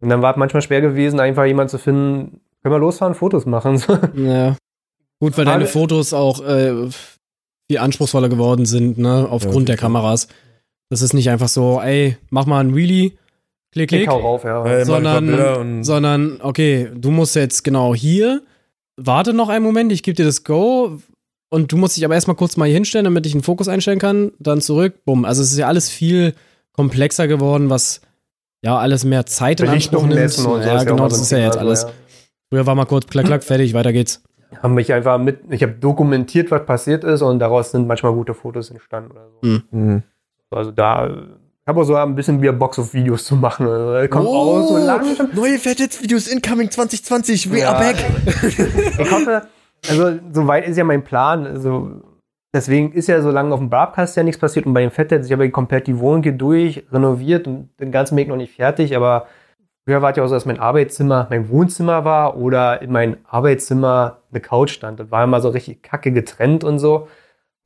Und 0.00 0.08
dann 0.08 0.22
war 0.22 0.32
es 0.32 0.36
manchmal 0.36 0.62
schwer 0.62 0.80
gewesen, 0.80 1.20
einfach 1.20 1.44
jemanden 1.44 1.70
zu 1.70 1.78
finden, 1.78 2.40
können 2.62 2.74
wir 2.74 2.78
losfahren, 2.78 3.14
Fotos 3.14 3.46
machen. 3.46 3.80
Ja. 4.14 4.56
Gut, 5.20 5.36
weil 5.36 5.44
deine 5.44 5.66
Fotos 5.66 6.14
auch 6.14 6.40
äh, 6.44 6.88
viel 7.68 7.78
anspruchsvoller 7.78 8.28
geworden 8.28 8.64
sind, 8.66 8.98
ne, 8.98 9.26
aufgrund 9.30 9.68
Ja, 9.68 9.74
der 9.74 9.76
Kameras. 9.76 10.28
Das 10.90 11.02
ist 11.02 11.12
nicht 11.12 11.30
einfach 11.30 11.48
so, 11.48 11.80
ey, 11.80 12.16
mach 12.30 12.46
mal 12.46 12.60
ein 12.60 12.74
Wheelie, 12.74 13.12
klick, 13.72 13.92
Ich 13.92 13.98
klick, 13.98 14.08
hau 14.08 14.18
rauf, 14.18 14.44
ja. 14.44 14.62
Man 14.62 14.84
sondern, 14.84 15.84
sondern, 15.84 16.40
okay, 16.40 16.90
du 16.94 17.10
musst 17.10 17.36
jetzt 17.36 17.62
genau 17.62 17.94
hier, 17.94 18.42
warte 18.96 19.32
noch 19.32 19.48
einen 19.48 19.64
Moment, 19.64 19.92
ich 19.92 20.02
gebe 20.02 20.14
dir 20.14 20.24
das 20.24 20.44
Go 20.44 20.98
und 21.50 21.72
du 21.72 21.76
musst 21.76 21.96
dich 21.96 22.04
aber 22.04 22.14
erstmal 22.14 22.36
kurz 22.36 22.56
mal 22.56 22.66
hier 22.66 22.74
hinstellen, 22.74 23.04
damit 23.04 23.26
ich 23.26 23.34
einen 23.34 23.42
Fokus 23.42 23.68
einstellen 23.68 23.98
kann, 23.98 24.32
dann 24.38 24.60
zurück, 24.60 25.04
bumm. 25.04 25.24
Also 25.24 25.42
es 25.42 25.52
ist 25.52 25.58
ja 25.58 25.66
alles 25.66 25.90
viel 25.90 26.34
komplexer 26.72 27.28
geworden, 27.28 27.70
was 27.70 28.00
ja 28.62 28.78
alles 28.78 29.04
mehr 29.04 29.26
Zeit 29.26 29.60
in 29.60 29.68
Anspruch 29.68 30.06
nimmt. 30.06 30.30
so. 30.30 30.58
ja, 30.58 30.84
genau, 30.84 31.08
das 31.08 31.20
ist 31.20 31.30
ja 31.30 31.38
Thema, 31.38 31.48
jetzt 31.48 31.58
alles. 31.58 31.82
ja. 31.82 31.90
Früher 32.50 32.66
war 32.66 32.74
mal 32.74 32.86
kurz, 32.86 33.06
klack, 33.06 33.26
klack, 33.26 33.44
fertig, 33.44 33.74
weiter 33.74 33.92
geht's. 33.92 34.22
Haben 34.62 34.74
mich 34.74 34.92
einfach 34.92 35.18
mit, 35.18 35.40
ich 35.50 35.62
habe 35.62 35.72
dokumentiert, 35.72 36.50
was 36.50 36.64
passiert 36.64 37.04
ist 37.04 37.20
und 37.20 37.38
daraus 37.38 37.70
sind 37.70 37.86
manchmal 37.86 38.14
gute 38.14 38.32
Fotos 38.32 38.70
entstanden 38.70 39.10
oder 39.10 39.28
so. 39.30 39.60
Mhm. 39.70 40.02
Also 40.50 40.70
da, 40.70 41.06
ich 41.08 41.66
habe 41.68 41.80
auch 41.80 41.84
so 41.84 41.94
ein 41.96 42.14
bisschen 42.14 42.40
wieder 42.40 42.52
Box 42.52 42.78
auf 42.78 42.94
Videos 42.94 43.24
zu 43.24 43.36
machen. 43.36 43.66
Also, 43.66 44.08
kommt 44.08 44.26
Oh, 44.26 44.62
so 44.62 44.78
langsam. 44.78 45.28
Neue 45.34 45.58
Fettets-Videos 45.58 46.28
incoming 46.28 46.70
2020. 46.70 47.52
We 47.52 47.60
Ja. 47.60 47.72
are 47.72 47.78
back. 47.84 47.96
Ich 49.00 49.10
hoffe, 49.10 49.42
also 49.88 50.18
soweit 50.32 50.66
ist 50.66 50.76
ja 50.78 50.84
mein 50.84 51.04
Plan. 51.04 51.46
Also, 51.46 51.90
deswegen 52.54 52.92
ist 52.92 53.08
ja 53.08 53.20
so 53.20 53.30
lange 53.30 53.52
auf 53.52 53.60
dem 53.60 53.68
Broadcast 53.70 54.16
ja 54.16 54.22
nichts 54.22 54.40
passiert 54.40 54.64
und 54.66 54.72
bei 54.74 54.80
den 54.80 54.90
Fettets, 54.90 55.26
ich 55.26 55.32
habe 55.32 55.44
ja 55.44 55.50
komplett 55.50 55.86
die 55.86 55.98
Wohnung 55.98 56.22
hier 56.22 56.32
durch, 56.32 56.84
renoviert 56.90 57.46
und 57.46 57.68
den 57.78 57.92
ganzen 57.92 58.16
Weg 58.16 58.28
noch 58.28 58.36
nicht 58.36 58.54
fertig, 58.56 58.96
aber 58.96 59.26
früher 59.86 60.00
war 60.02 60.10
es 60.10 60.16
ja 60.16 60.24
auch 60.24 60.28
so, 60.28 60.34
dass 60.34 60.46
mein 60.46 60.58
Arbeitszimmer 60.58 61.26
mein 61.28 61.50
Wohnzimmer 61.50 62.04
war 62.06 62.38
oder 62.38 62.80
in 62.80 62.90
mein 62.90 63.18
Arbeitszimmer 63.28 64.18
eine 64.30 64.40
Couch 64.40 64.70
stand. 64.70 64.98
Das 65.00 65.10
war 65.10 65.22
immer 65.24 65.40
so 65.42 65.50
richtig 65.50 65.82
kacke 65.82 66.12
getrennt 66.12 66.64
und 66.64 66.78
so. 66.78 67.08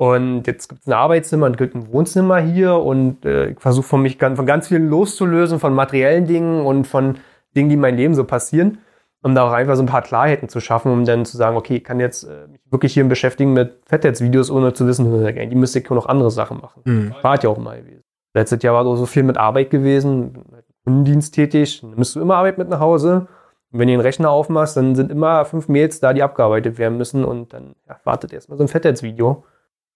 Und 0.02 0.46
jetzt 0.46 0.68
gibt 0.68 0.80
es 0.80 0.86
ein 0.88 0.94
Arbeitszimmer 0.94 1.46
und 1.46 1.58
gibt 1.58 1.74
ein 1.74 1.92
Wohnzimmer 1.92 2.38
hier 2.38 2.74
und 2.74 3.24
äh, 3.24 3.50
ich 3.50 3.60
versuche 3.60 3.86
von 3.86 4.02
mich 4.02 4.18
ganz, 4.18 4.36
von 4.36 4.46
ganz 4.46 4.68
vielen 4.68 4.88
loszulösen, 4.88 5.60
von 5.60 5.74
materiellen 5.74 6.26
Dingen 6.26 6.66
und 6.66 6.86
von 6.86 7.18
Dingen, 7.54 7.68
die 7.68 7.74
in 7.74 7.80
meinem 7.80 7.96
Leben 7.96 8.14
so 8.14 8.24
passieren 8.24 8.78
um 9.22 9.34
da 9.34 9.46
auch 9.46 9.52
einfach 9.52 9.76
so 9.76 9.82
ein 9.82 9.86
paar 9.86 10.02
Klarheiten 10.02 10.48
zu 10.48 10.60
schaffen, 10.60 10.92
um 10.92 11.04
dann 11.04 11.24
zu 11.24 11.36
sagen, 11.36 11.56
okay, 11.56 11.76
ich 11.76 11.84
kann 11.84 12.00
jetzt 12.00 12.24
äh, 12.24 12.48
mich 12.48 12.60
wirklich 12.70 12.94
hier 12.94 13.04
beschäftigen 13.04 13.52
mit 13.52 13.78
Fetheads-Videos, 13.86 14.50
ohne 14.50 14.72
zu 14.72 14.86
wissen, 14.86 15.24
die 15.50 15.56
müsste 15.56 15.78
ich 15.78 15.88
noch 15.90 16.06
andere 16.06 16.30
Sachen 16.30 16.60
machen. 16.60 16.82
Mhm. 16.84 17.14
War 17.22 17.40
ja 17.40 17.48
auch 17.48 17.58
mal 17.58 17.80
gewesen. 17.80 18.02
Letztes 18.34 18.62
Jahr 18.62 18.74
war 18.74 18.96
so 18.96 19.06
viel 19.06 19.22
mit 19.22 19.38
Arbeit 19.38 19.70
gewesen, 19.70 20.44
Kundendienst 20.84 21.34
tätig, 21.34 21.80
dann 21.80 21.90
nimmst 21.90 22.16
du 22.16 22.20
immer 22.20 22.36
Arbeit 22.36 22.58
mit 22.58 22.68
nach 22.68 22.80
Hause. 22.80 23.28
Und 23.70 23.78
wenn 23.78 23.86
du 23.86 23.94
den 23.94 24.00
Rechner 24.00 24.30
aufmachst, 24.30 24.76
dann 24.76 24.96
sind 24.96 25.12
immer 25.12 25.44
fünf 25.44 25.68
Mails 25.68 26.00
da, 26.00 26.12
die 26.12 26.22
abgearbeitet 26.22 26.78
werden 26.78 26.98
müssen 26.98 27.24
und 27.24 27.52
dann 27.52 27.76
ja, 27.88 28.00
wartet 28.04 28.32
erstmal 28.32 28.58
so 28.58 28.64
ein 28.64 28.68
Fetheads-Video. 28.68 29.44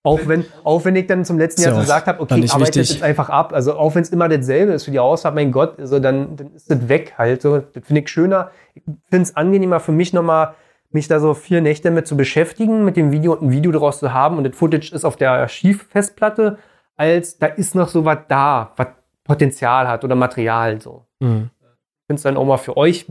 Auch 0.06 0.20
wenn, 0.26 0.44
auch 0.62 0.84
wenn 0.84 0.94
ich 0.94 1.08
dann 1.08 1.24
zum 1.24 1.36
letzten 1.36 1.62
Jahr 1.62 1.74
auch 1.74 1.80
gesagt 1.80 2.06
habe, 2.06 2.20
okay, 2.20 2.46
arbeite 2.48 2.78
jetzt 2.78 3.02
einfach 3.02 3.28
ab. 3.28 3.52
Also 3.52 3.76
auch 3.76 3.96
wenn 3.96 4.02
es 4.02 4.10
immer 4.10 4.28
dasselbe 4.28 4.72
ist 4.72 4.84
für 4.84 4.92
die 4.92 5.00
Ausfahrt, 5.00 5.34
mein 5.34 5.50
Gott, 5.50 5.80
also 5.80 5.98
dann, 5.98 6.36
dann 6.36 6.54
ist 6.54 6.70
das 6.70 6.88
weg 6.88 7.14
halt. 7.18 7.42
So. 7.42 7.58
Das 7.58 7.84
finde 7.84 8.02
ich 8.02 8.08
schöner. 8.08 8.52
Ich 8.74 8.84
finde 8.84 9.22
es 9.24 9.34
angenehmer 9.34 9.80
für 9.80 9.90
mich 9.90 10.12
nochmal, 10.12 10.54
mich 10.90 11.08
da 11.08 11.18
so 11.18 11.34
vier 11.34 11.60
Nächte 11.60 11.90
mit 11.90 12.06
zu 12.06 12.16
beschäftigen, 12.16 12.84
mit 12.84 12.96
dem 12.96 13.10
Video 13.10 13.32
und 13.32 13.42
ein 13.42 13.50
Video 13.50 13.72
daraus 13.72 13.98
zu 13.98 14.14
haben 14.14 14.38
und 14.38 14.44
das 14.44 14.54
Footage 14.54 14.92
ist 14.92 15.04
auf 15.04 15.16
der 15.16 15.32
Archivfestplatte, 15.32 16.58
als 16.96 17.38
da 17.38 17.46
ist 17.46 17.74
noch 17.74 17.88
so 17.88 18.04
was 18.04 18.18
da, 18.28 18.74
was 18.76 18.86
Potenzial 19.24 19.88
hat 19.88 20.04
oder 20.04 20.14
Material 20.14 20.80
so. 20.80 21.04
Mhm. 21.18 21.50
Ich 21.60 22.06
finde 22.06 22.18
es 22.18 22.22
dann 22.22 22.36
auch 22.36 22.44
mal 22.44 22.58
für 22.58 22.76
euch 22.76 23.06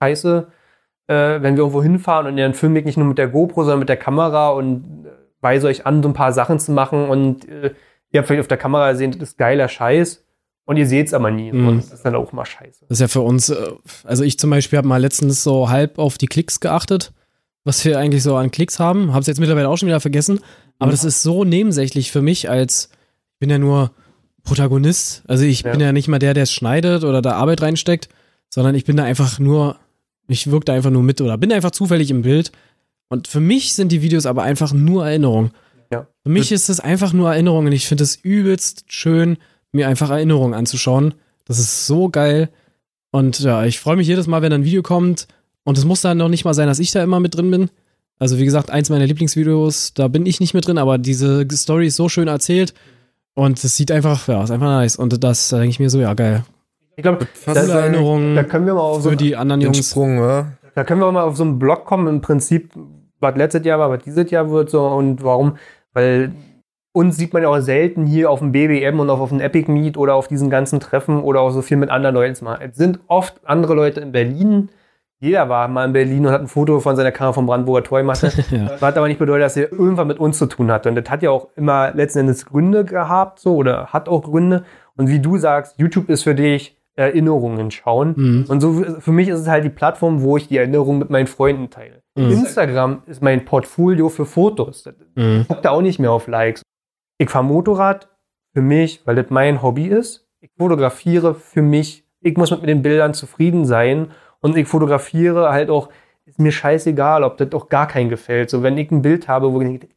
scheiße, 0.00 0.46
äh, 1.08 1.14
wenn 1.14 1.56
wir 1.56 1.62
irgendwo 1.62 1.82
hinfahren 1.82 2.28
und 2.28 2.36
dann 2.36 2.54
filme 2.54 2.78
ich 2.78 2.84
nicht 2.84 2.96
nur 2.96 3.08
mit 3.08 3.18
der 3.18 3.26
GoPro, 3.26 3.64
sondern 3.64 3.80
mit 3.80 3.88
der 3.88 3.96
Kamera 3.96 4.50
und 4.50 5.07
weise 5.40 5.66
euch 5.68 5.86
an, 5.86 6.02
so 6.02 6.08
ein 6.08 6.14
paar 6.14 6.32
Sachen 6.32 6.58
zu 6.58 6.72
machen 6.72 7.08
und 7.08 7.48
äh, 7.48 7.74
ihr 8.10 8.18
habt 8.18 8.26
vielleicht 8.28 8.40
auf 8.40 8.48
der 8.48 8.56
Kamera 8.58 8.90
gesehen, 8.92 9.12
das 9.12 9.30
ist 9.30 9.38
geiler 9.38 9.68
Scheiß 9.68 10.24
und 10.64 10.76
ihr 10.76 10.86
seht 10.86 11.06
es 11.08 11.14
aber 11.14 11.30
nie. 11.30 11.52
Mhm. 11.52 11.68
Und 11.68 11.76
das 11.78 11.92
ist 11.92 12.04
dann 12.04 12.14
auch 12.14 12.32
mal 12.32 12.44
scheiße. 12.46 12.86
Das 12.88 12.96
ist 12.96 13.00
ja 13.00 13.08
für 13.08 13.20
uns, 13.20 13.48
äh, 13.48 13.56
also 14.04 14.24
ich 14.24 14.38
zum 14.38 14.50
Beispiel 14.50 14.76
habe 14.78 14.88
mal 14.88 15.00
letztens 15.00 15.42
so 15.42 15.68
halb 15.68 15.98
auf 15.98 16.18
die 16.18 16.26
Klicks 16.26 16.60
geachtet, 16.60 17.12
was 17.64 17.84
wir 17.84 17.98
eigentlich 17.98 18.22
so 18.22 18.36
an 18.36 18.50
Klicks 18.50 18.78
haben. 18.80 19.12
Habe 19.12 19.20
es 19.20 19.26
jetzt 19.26 19.40
mittlerweile 19.40 19.68
auch 19.68 19.76
schon 19.76 19.88
wieder 19.88 20.00
vergessen. 20.00 20.40
Aber 20.78 20.90
das 20.92 21.04
ist 21.04 21.22
so 21.22 21.44
nebensächlich 21.44 22.12
für 22.12 22.22
mich, 22.22 22.48
als 22.48 22.88
ich 23.34 23.38
bin 23.40 23.50
ja 23.50 23.58
nur 23.58 23.90
Protagonist. 24.44 25.22
Also 25.28 25.44
ich 25.44 25.62
Ja. 25.62 25.72
bin 25.72 25.80
ja 25.80 25.92
nicht 25.92 26.08
mal 26.08 26.18
der, 26.18 26.34
der 26.34 26.44
es 26.44 26.52
schneidet 26.52 27.04
oder 27.04 27.20
da 27.22 27.32
Arbeit 27.32 27.62
reinsteckt, 27.62 28.08
sondern 28.48 28.74
ich 28.74 28.84
bin 28.84 28.96
da 28.96 29.04
einfach 29.04 29.38
nur, 29.38 29.76
ich 30.28 30.50
wirke 30.50 30.64
da 30.64 30.72
einfach 30.72 30.90
nur 30.90 31.02
mit 31.02 31.20
oder 31.20 31.36
bin 31.36 31.52
einfach 31.52 31.70
zufällig 31.70 32.10
im 32.10 32.22
Bild. 32.22 32.52
Und 33.08 33.28
für 33.28 33.40
mich 33.40 33.72
sind 33.74 33.92
die 33.92 34.02
Videos 34.02 34.26
aber 34.26 34.42
einfach 34.42 34.72
nur 34.72 35.06
Erinnerungen. 35.06 35.52
Ja. 35.90 36.06
Für 36.22 36.28
mich 36.28 36.52
ist 36.52 36.68
es 36.68 36.80
einfach 36.80 37.12
nur 37.12 37.30
Erinnerung 37.30 37.66
und 37.66 37.72
ich 37.72 37.86
finde 37.86 38.04
es 38.04 38.16
übelst 38.16 38.84
schön, 38.88 39.38
mir 39.72 39.88
einfach 39.88 40.10
Erinnerungen 40.10 40.54
anzuschauen. 40.54 41.14
Das 41.46 41.58
ist 41.58 41.86
so 41.86 42.08
geil. 42.08 42.50
Und 43.10 43.40
ja, 43.40 43.64
ich 43.64 43.80
freue 43.80 43.96
mich 43.96 44.06
jedes 44.06 44.26
Mal, 44.26 44.42
wenn 44.42 44.52
ein 44.52 44.64
Video 44.64 44.82
kommt. 44.82 45.26
Und 45.64 45.78
es 45.78 45.84
muss 45.84 46.02
dann 46.02 46.18
noch 46.18 46.28
nicht 46.28 46.44
mal 46.44 46.54
sein, 46.54 46.66
dass 46.66 46.78
ich 46.78 46.92
da 46.92 47.02
immer 47.02 47.20
mit 47.20 47.36
drin 47.36 47.50
bin. 47.50 47.70
Also, 48.18 48.38
wie 48.38 48.44
gesagt, 48.44 48.70
eins 48.70 48.90
meiner 48.90 49.06
Lieblingsvideos, 49.06 49.94
da 49.94 50.08
bin 50.08 50.26
ich 50.26 50.40
nicht 50.40 50.52
mit 50.52 50.66
drin, 50.66 50.78
aber 50.78 50.98
diese 50.98 51.46
Story 51.52 51.86
ist 51.86 51.96
so 51.96 52.08
schön 52.08 52.28
erzählt. 52.28 52.74
Und 53.34 53.62
es 53.62 53.76
sieht 53.76 53.92
einfach, 53.92 54.26
ja, 54.28 54.42
ist 54.42 54.50
einfach 54.50 54.66
nice. 54.66 54.96
Und 54.96 55.22
das 55.22 55.48
da 55.48 55.58
denke 55.58 55.70
ich 55.70 55.78
mir 55.78 55.90
so, 55.90 56.00
ja, 56.00 56.14
geil. 56.14 56.44
Ich 56.96 57.02
glaube, 57.02 57.28
sagen, 57.46 57.70
Erinnerungen 57.70 58.34
da 58.34 58.42
können 58.42 58.66
wir 58.66 58.74
mal 58.74 58.80
auf 58.80 59.02
so 59.02 59.10
für 59.10 59.16
die 59.16 59.36
anderen 59.36 59.60
Jungs. 59.60 59.90
Sprung, 59.90 60.20
wa? 60.20 60.52
Da 60.74 60.82
können 60.84 61.00
wir 61.00 61.10
mal 61.12 61.22
auf 61.22 61.36
so 61.36 61.44
einen 61.44 61.58
Blog 61.58 61.84
kommen, 61.84 62.08
im 62.08 62.20
Prinzip, 62.20 62.72
was 63.20 63.36
letztes 63.36 63.64
Jahr 63.64 63.78
war, 63.78 63.90
was 63.90 64.02
dieses 64.02 64.30
Jahr 64.30 64.50
wird, 64.50 64.70
so 64.70 64.86
und 64.86 65.22
warum. 65.24 65.56
Weil 65.92 66.32
uns 66.92 67.16
sieht 67.16 67.32
man 67.32 67.42
ja 67.42 67.48
auch 67.48 67.60
selten 67.60 68.06
hier 68.06 68.30
auf 68.30 68.40
dem 68.40 68.52
BBM 68.52 68.98
und 68.98 69.10
auf, 69.10 69.20
auf 69.20 69.28
dem 69.28 69.40
Epic 69.40 69.70
Meet 69.70 69.96
oder 69.96 70.14
auf 70.14 70.28
diesen 70.28 70.50
ganzen 70.50 70.80
Treffen 70.80 71.22
oder 71.22 71.40
auch 71.40 71.50
so 71.50 71.62
viel 71.62 71.76
mit 71.76 71.90
anderen 71.90 72.14
Leuten 72.14 72.34
zu 72.34 72.44
machen. 72.44 72.70
Es 72.70 72.76
sind 72.76 73.00
oft 73.06 73.40
andere 73.44 73.74
Leute 73.74 74.00
in 74.00 74.12
Berlin. 74.12 74.70
Jeder 75.20 75.48
war 75.48 75.66
mal 75.68 75.84
in 75.84 75.92
Berlin 75.92 76.26
und 76.26 76.32
hat 76.32 76.40
ein 76.40 76.48
Foto 76.48 76.80
von 76.80 76.96
seiner 76.96 77.12
Kamera 77.12 77.32
vom 77.32 77.46
Brandenburger 77.46 77.84
Tor 77.84 77.98
gemacht. 77.98 78.22
Ja. 78.50 78.70
Was 78.80 78.96
aber 78.96 79.08
nicht 79.08 79.18
bedeutet, 79.18 79.44
dass 79.44 79.56
er 79.56 79.70
irgendwann 79.72 80.06
mit 80.06 80.18
uns 80.18 80.38
zu 80.38 80.46
tun 80.46 80.70
hatte. 80.70 80.88
Und 80.88 80.94
das 80.94 81.10
hat 81.10 81.22
ja 81.22 81.30
auch 81.30 81.48
immer 81.56 81.92
letzten 81.92 82.20
Endes 82.20 82.46
Gründe 82.46 82.84
gehabt, 82.84 83.40
so, 83.40 83.56
oder 83.56 83.88
hat 83.88 84.08
auch 84.08 84.22
Gründe. 84.22 84.64
Und 84.96 85.08
wie 85.08 85.20
du 85.20 85.36
sagst, 85.38 85.78
YouTube 85.78 86.08
ist 86.08 86.22
für 86.22 86.34
dich 86.34 86.76
Erinnerungen 86.98 87.70
schauen. 87.70 88.14
Mhm. 88.16 88.44
Und 88.48 88.60
so 88.60 88.72
für 88.98 89.12
mich 89.12 89.28
ist 89.28 89.40
es 89.40 89.48
halt 89.48 89.64
die 89.64 89.70
Plattform, 89.70 90.22
wo 90.22 90.36
ich 90.36 90.48
die 90.48 90.56
Erinnerungen 90.56 90.98
mit 90.98 91.10
meinen 91.10 91.28
Freunden 91.28 91.70
teile. 91.70 92.02
Mhm. 92.26 92.32
Instagram 92.32 93.02
ist 93.06 93.22
mein 93.22 93.44
Portfolio 93.44 94.08
für 94.08 94.26
Fotos. 94.26 94.86
Ich 94.86 94.94
Mhm. 95.22 95.46
gucke 95.48 95.62
da 95.62 95.70
auch 95.70 95.82
nicht 95.82 95.98
mehr 95.98 96.12
auf 96.12 96.26
Likes. 96.26 96.62
Ich 97.18 97.30
fahre 97.30 97.44
Motorrad 97.44 98.08
für 98.54 98.62
mich, 98.62 99.02
weil 99.04 99.16
das 99.16 99.26
mein 99.30 99.62
Hobby 99.62 99.86
ist. 99.86 100.26
Ich 100.40 100.50
fotografiere 100.58 101.34
für 101.34 101.62
mich. 101.62 102.04
Ich 102.20 102.36
muss 102.36 102.50
mit 102.50 102.68
den 102.68 102.82
Bildern 102.82 103.14
zufrieden 103.14 103.64
sein. 103.64 104.08
Und 104.40 104.56
ich 104.56 104.68
fotografiere 104.68 105.50
halt 105.50 105.68
auch, 105.70 105.88
ist 106.26 106.38
mir 106.38 106.52
scheißegal, 106.52 107.24
ob 107.24 107.36
das 107.38 107.52
auch 107.52 107.68
gar 107.68 107.88
keinen 107.88 108.08
gefällt. 108.08 108.50
So, 108.50 108.62
wenn 108.62 108.78
ich 108.78 108.90
ein 108.90 109.02
Bild 109.02 109.26
habe, 109.28 109.52
wo 109.52 109.60
ich 109.60 109.68
denke, 109.80 109.88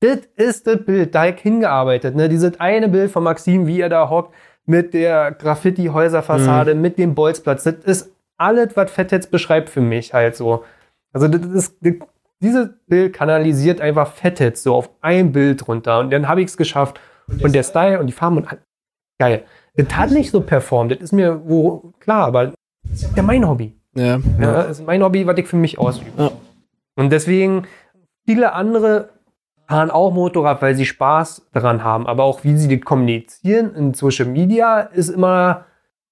das 0.00 0.18
ist 0.36 0.66
das 0.66 0.84
Bild, 0.84 1.14
da 1.14 1.26
ich 1.26 1.40
hingearbeitet. 1.40 2.14
Ne? 2.14 2.28
Dieses 2.28 2.60
eine 2.60 2.88
Bild 2.88 3.10
von 3.10 3.22
Maxim, 3.22 3.66
wie 3.66 3.80
er 3.80 3.88
da 3.88 4.10
hockt, 4.10 4.34
mit 4.66 4.92
der 4.94 5.32
Graffiti-Häuserfassade, 5.32 6.74
mit 6.74 6.98
dem 6.98 7.14
Bolzplatz. 7.14 7.64
Das 7.64 7.74
ist 7.84 8.12
alles, 8.36 8.76
was 8.76 8.90
Fett 8.90 9.12
jetzt 9.12 9.30
beschreibt 9.30 9.68
für 9.70 9.80
mich 9.80 10.12
halt 10.12 10.36
so. 10.36 10.64
Also 11.16 11.28
das 11.28 11.46
ist, 11.46 11.76
dieses 12.42 12.68
Bild 12.86 13.14
kanalisiert 13.14 13.80
einfach 13.80 14.12
Fettheads 14.12 14.62
so 14.62 14.74
auf 14.74 14.90
ein 15.00 15.32
Bild 15.32 15.66
runter. 15.66 16.00
Und 16.00 16.10
dann 16.10 16.28
habe 16.28 16.42
ich 16.42 16.48
es 16.48 16.58
geschafft. 16.58 17.00
Und 17.40 17.54
der 17.54 17.62
Style 17.62 17.98
und 17.98 18.06
die 18.06 18.12
Farben 18.12 18.36
und 18.36 18.48
geil. 19.18 19.44
Das 19.76 19.96
hat 19.96 20.10
nicht 20.10 20.30
so 20.30 20.42
performt. 20.42 20.92
Das 20.92 20.98
ist 20.98 21.12
mir 21.12 21.48
wo 21.48 21.94
klar, 22.00 22.26
aber 22.26 22.52
das 22.82 23.02
ist 23.02 23.16
ja 23.16 23.22
mein 23.22 23.48
Hobby. 23.48 23.74
Ja. 23.94 24.18
Ja, 24.38 24.64
das 24.64 24.80
ist 24.80 24.86
mein 24.86 25.02
Hobby, 25.02 25.26
was 25.26 25.38
ich 25.38 25.46
für 25.46 25.56
mich 25.56 25.78
ausübe. 25.78 26.10
Ja. 26.18 26.32
Und 26.96 27.10
deswegen, 27.10 27.66
viele 28.26 28.52
andere 28.52 29.08
fahren 29.66 29.90
auch 29.90 30.12
Motorrad, 30.12 30.60
weil 30.60 30.74
sie 30.74 30.84
Spaß 30.84 31.48
daran 31.54 31.82
haben. 31.82 32.06
Aber 32.06 32.24
auch 32.24 32.44
wie 32.44 32.58
sie 32.58 32.68
das 32.68 32.84
kommunizieren 32.84 33.74
in 33.74 33.94
Social 33.94 34.26
Media 34.26 34.80
ist 34.80 35.08
immer 35.08 35.64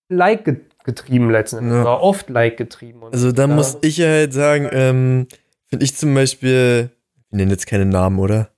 Like 0.09 0.45
getrieben 0.85 1.31
letzten 1.31 1.59
Endes. 1.59 1.75
Ja. 1.75 1.81
Oder 1.83 2.01
oft 2.03 2.31
Like 2.31 2.57
getrieben. 2.57 3.03
Und 3.03 3.13
Also 3.13 3.33
da 3.33 3.43
ja. 3.43 3.49
muss 3.49 3.79
ich 3.83 3.97
ja 3.97 4.07
halt 4.09 4.33
sagen, 4.33 4.69
ähm, 4.73 5.27
finde 5.69 5.85
ich 5.85 5.97
zum 5.97 6.15
Beispiel, 6.15 6.91
wir 7.31 7.37
nennen 7.39 7.51
jetzt 7.51 7.67
keine 7.67 7.87
Namen, 7.87 8.19
oder? 8.19 8.51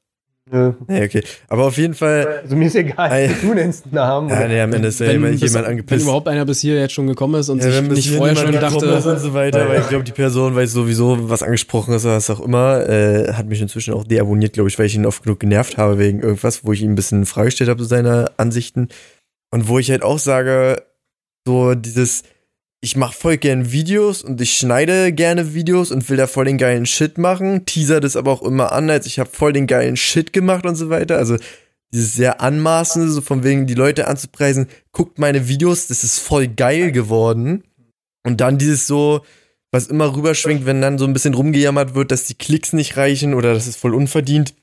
Nö. 0.49 0.75
Nee, 0.87 1.05
okay. 1.05 1.25
Aber 1.49 1.65
auf 1.65 1.77
jeden 1.77 1.95
Fall, 1.95 2.41
Also 2.45 2.55
mir 2.55 2.67
ist 2.67 2.77
egal, 2.77 3.11
Ei. 3.11 3.29
du 3.43 3.53
nennst 3.53 3.87
einen 3.87 3.95
Namen. 3.95 4.29
ja, 4.29 4.47
nee, 4.47 4.61
am 4.61 4.73
Ende 4.73 4.87
ist 4.89 5.01
ja 5.01 5.07
bis- 5.07 5.41
jemand 5.41 5.55
wenn 5.55 5.65
angepisst. 5.65 6.05
überhaupt 6.05 6.29
einer 6.29 6.45
bis 6.45 6.61
hier 6.61 6.79
jetzt 6.79 6.93
schon 6.95 7.09
gekommen 7.09 7.35
ist 7.41 7.49
und 7.49 7.59
Ja, 7.59 7.65
sich 7.65 7.75
wenn 7.77 7.89
bis 7.89 7.97
nicht 7.99 8.11
vorher 8.15 8.37
schon 8.37 8.53
gekommen 8.53 8.77
ist 8.77 8.85
dachte, 8.85 9.11
und 9.11 9.19
so 9.19 9.35
weiter, 9.35 9.69
weil 9.69 9.81
ich 9.81 9.89
glaube, 9.89 10.05
die 10.05 10.13
Person 10.13 10.55
weiß 10.55 10.71
sowieso, 10.71 11.29
was 11.29 11.43
angesprochen 11.43 11.95
ist 11.95 12.05
oder 12.05 12.15
was 12.15 12.31
auch 12.31 12.39
immer, 12.39 12.89
äh, 12.89 13.33
hat 13.33 13.47
mich 13.49 13.61
inzwischen 13.61 13.93
auch 13.93 14.05
deabonniert, 14.05 14.53
glaube 14.53 14.69
ich, 14.69 14.79
weil 14.79 14.87
ich 14.87 14.95
ihn 14.95 15.05
oft 15.05 15.25
genug 15.25 15.41
genervt 15.41 15.79
habe 15.79 15.99
wegen 15.99 16.21
irgendwas, 16.21 16.65
wo 16.65 16.73
ich 16.73 16.81
ihm 16.83 16.93
ein 16.93 16.97
bisschen 16.97 17.21
in 17.23 17.27
Frage 17.27 17.47
gestellt 17.47 17.69
habe, 17.71 17.83
so 17.83 17.89
seine 17.89 18.31
Ansichten. 18.37 18.87
Und 19.51 19.67
wo 19.67 19.81
ich 19.81 19.91
halt 19.91 20.05
auch 20.05 20.21
sage, 20.21 20.81
so 21.47 21.75
dieses, 21.75 22.25
ich 22.81 22.97
mache 22.97 23.15
voll 23.15 23.37
gern 23.39 23.73
Videos 23.73 24.23
und 24.23 24.41
ich 24.41 24.53
schneide 24.59 25.13
gerne 25.13 25.55
Videos 25.55 25.91
und 25.91 26.09
will 26.11 26.17
da 26.17 26.27
voll 26.27 26.45
den 26.45 26.59
geilen 26.59 26.87
Shit 26.87 27.19
machen, 27.19 27.65
teaser 27.65 28.01
das 28.01 28.17
aber 28.17 28.33
auch 28.33 28.43
immer 28.43 28.73
an, 28.73 28.91
als 28.91 29.07
ich 29.07 29.19
habe 29.19 29.31
voll 29.33 29.53
den 29.53 29.67
geilen 29.67 29.97
Shit 29.97 30.33
gemacht 30.33 30.67
und 30.67 30.75
so 30.75 30.91
weiter. 30.91 31.17
Also 31.17 31.37
dieses 31.93 32.15
sehr 32.15 32.41
anmaßende, 32.41 33.09
so 33.09 33.21
von 33.21 33.45
wegen 33.45 33.67
die 33.67 33.75
Leute 33.75 34.09
anzupreisen, 34.09 34.67
guckt 34.93 35.19
meine 35.19 35.49
Videos, 35.49 35.87
das 35.87 36.05
ist 36.05 36.19
voll 36.19 36.49
geil 36.49 36.93
geworden. 36.93 37.63
Und 38.25 38.41
dann 38.41 38.59
dieses 38.59 38.87
so, 38.89 39.23
was 39.71 39.87
immer 39.87 40.15
rüberschwingt, 40.15 40.67
wenn 40.67 40.83
dann 40.83 40.99
so 40.99 41.05
ein 41.05 41.13
bisschen 41.13 41.35
rumgejammert 41.35 41.95
wird, 41.95 42.11
dass 42.11 42.25
die 42.25 42.35
Klicks 42.35 42.73
nicht 42.73 42.97
reichen 42.97 43.35
oder 43.35 43.55
das 43.55 43.69
ist 43.69 43.77
voll 43.77 43.95
unverdient. 43.95 44.55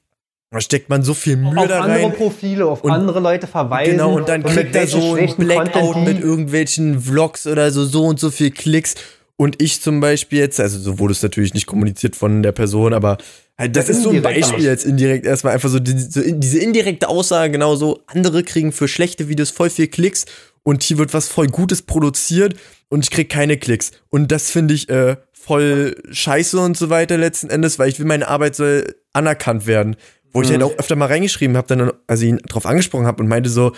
Da 0.53 0.61
steckt 0.61 0.87
man 0.87 1.01
so 1.03 1.13
viel 1.15 1.35
Mühe 1.35 1.57
auf 1.59 1.67
da 1.67 1.79
andere 1.81 2.03
rein. 2.05 2.13
Profile, 2.13 2.65
auf 2.67 2.83
Und- 2.83 2.91
andere 2.91 3.19
Leute 3.19 3.47
verweisen. 3.47 3.91
Genau, 3.93 4.15
und 4.15 4.29
dann 4.29 4.41
mit 4.43 4.51
kriegt 4.53 4.75
er 4.75 4.85
so 4.87 5.15
ein 5.15 5.35
Blackout 5.35 5.97
mit 6.05 6.19
irgendwelchen 6.21 7.01
Vlogs 7.01 7.47
oder 7.47 7.71
so, 7.71 7.83
so 7.85 8.05
und 8.05 8.19
so 8.19 8.29
viel 8.29 8.51
Klicks. 8.51 8.93
Und 9.35 9.61
ich 9.61 9.81
zum 9.81 9.99
Beispiel 9.99 10.37
jetzt, 10.39 10.59
also 10.59 10.77
so 10.79 10.99
wurde 10.99 11.11
es 11.13 11.23
natürlich 11.23 11.55
nicht 11.55 11.65
kommuniziert 11.65 12.15
von 12.15 12.43
der 12.43 12.51
Person, 12.51 12.93
aber 12.93 13.17
halt, 13.57 13.75
das 13.75 13.87
Ja, 13.87 13.95
ist 13.95 14.03
so 14.03 14.11
ein 14.11 14.21
Beispiel 14.21 14.63
jetzt 14.63 14.85
indirekt 14.85 15.25
erstmal 15.25 15.53
einfach 15.55 15.69
so, 15.69 15.79
die, 15.79 15.97
so 15.99 16.21
in- 16.21 16.39
diese 16.39 16.59
indirekte 16.59 17.07
Aussage 17.09 17.51
genauso. 17.51 18.01
Andere 18.05 18.43
kriegen 18.43 18.71
für 18.71 18.87
schlechte 18.87 19.27
Videos 19.29 19.49
voll 19.49 19.71
viel 19.71 19.87
Klicks 19.87 20.25
und 20.61 20.83
hier 20.83 20.99
wird 20.99 21.15
was 21.15 21.29
voll 21.29 21.47
Gutes 21.47 21.81
produziert 21.81 22.53
und 22.89 23.03
ich 23.03 23.09
krieg 23.09 23.27
keine 23.27 23.57
Klicks. 23.57 23.89
Und 24.09 24.31
das 24.31 24.51
finde 24.51 24.75
ich 24.75 24.87
äh, 24.89 25.15
voll 25.33 25.95
scheiße 26.11 26.59
und 26.59 26.77
so 26.77 26.91
weiter 26.91 27.17
letzten 27.17 27.49
Endes, 27.49 27.79
weil 27.79 27.89
ich 27.89 27.97
will, 27.97 28.05
meine 28.05 28.27
Arbeit 28.27 28.55
soll 28.55 28.95
anerkannt 29.13 29.65
werden. 29.65 29.95
Wo 30.33 30.41
ich 30.41 30.49
Mhm. 30.49 30.53
halt 30.53 30.63
auch 30.63 30.77
öfter 30.77 30.95
mal 30.95 31.05
reingeschrieben 31.07 31.55
habe, 31.57 31.67
dann, 31.67 31.91
also 32.07 32.25
ihn 32.25 32.37
drauf 32.47 32.65
angesprochen 32.65 33.05
habe 33.05 33.21
und 33.21 33.29
meinte 33.29 33.49
so, 33.49 33.71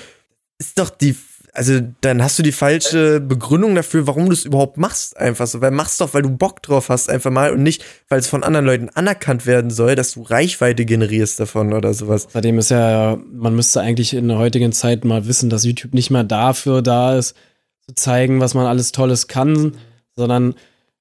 ist 0.58 0.80
doch 0.80 0.90
die, 0.90 1.16
also 1.54 1.80
dann 2.02 2.24
hast 2.24 2.40
du 2.40 2.44
die 2.44 2.52
falsche 2.54 3.20
Begründung 3.20 3.76
dafür, 3.76 4.08
warum 4.08 4.26
du 4.28 4.32
es 4.34 4.46
überhaupt 4.46 4.78
machst, 4.78 5.16
einfach 5.18 5.48
so. 5.48 5.60
Weil 5.62 5.72
machst 5.72 6.00
doch, 6.02 6.14
weil 6.14 6.22
du 6.22 6.30
Bock 6.30 6.62
drauf 6.64 6.90
hast, 6.90 7.10
einfach 7.10 7.32
mal 7.32 7.52
und 7.52 7.62
nicht, 7.64 7.84
weil 8.10 8.20
es 8.20 8.28
von 8.28 8.44
anderen 8.44 8.66
Leuten 8.66 8.90
anerkannt 8.90 9.46
werden 9.46 9.70
soll, 9.70 9.96
dass 9.96 10.14
du 10.14 10.22
Reichweite 10.24 10.86
generierst 10.86 11.40
davon 11.40 11.74
oder 11.74 11.94
sowas. 11.94 12.28
Außerdem 12.28 12.58
ist 12.60 12.72
ja, 12.72 13.18
man 13.34 13.56
müsste 13.56 13.82
eigentlich 13.82 14.14
in 14.14 14.28
der 14.30 14.38
heutigen 14.38 14.72
Zeit 14.72 15.04
mal 15.06 15.28
wissen, 15.28 15.50
dass 15.50 15.66
YouTube 15.66 15.94
nicht 15.94 16.10
mehr 16.10 16.24
dafür 16.24 16.82
da 16.82 17.18
ist, 17.18 17.36
zu 17.88 17.94
zeigen, 17.96 18.40
was 18.40 18.54
man 18.54 18.66
alles 18.66 18.92
Tolles 18.94 19.28
kann, 19.28 19.76
sondern 20.16 20.56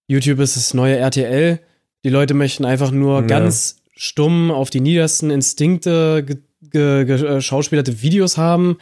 YouTube 0.08 0.40
ist 0.40 0.56
das 0.56 0.74
neue 0.74 0.96
RTL. 0.96 1.58
Die 2.04 2.10
Leute 2.10 2.34
möchten 2.34 2.64
einfach 2.64 2.90
nur 2.90 3.20
Ja. 3.22 3.26
ganz 3.26 3.76
stumm 3.94 4.50
auf 4.50 4.70
die 4.70 4.80
niedersten 4.80 5.30
Instinkte 5.30 6.24
ge 6.24 6.36
ge 6.62 7.04
ge 7.04 7.26
äh, 7.26 7.40
schauspielerte 7.40 8.02
Videos 8.02 8.36
haben. 8.36 8.78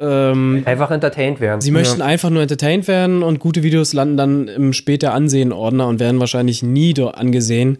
Ähm, 0.00 0.62
einfach 0.64 0.90
entertained 0.90 1.40
werden. 1.40 1.60
Sie 1.60 1.70
möchten 1.70 2.02
einfach 2.02 2.30
nur 2.30 2.42
entertained 2.42 2.88
werden 2.88 3.22
und 3.22 3.38
gute 3.38 3.62
Videos 3.62 3.92
landen 3.92 4.16
dann 4.16 4.48
im 4.48 4.72
später 4.72 5.14
Ansehen-Ordner 5.14 5.86
und 5.86 6.00
werden 6.00 6.18
wahrscheinlich 6.18 6.62
nie 6.62 6.94
dort 6.94 7.16
angesehen. 7.16 7.78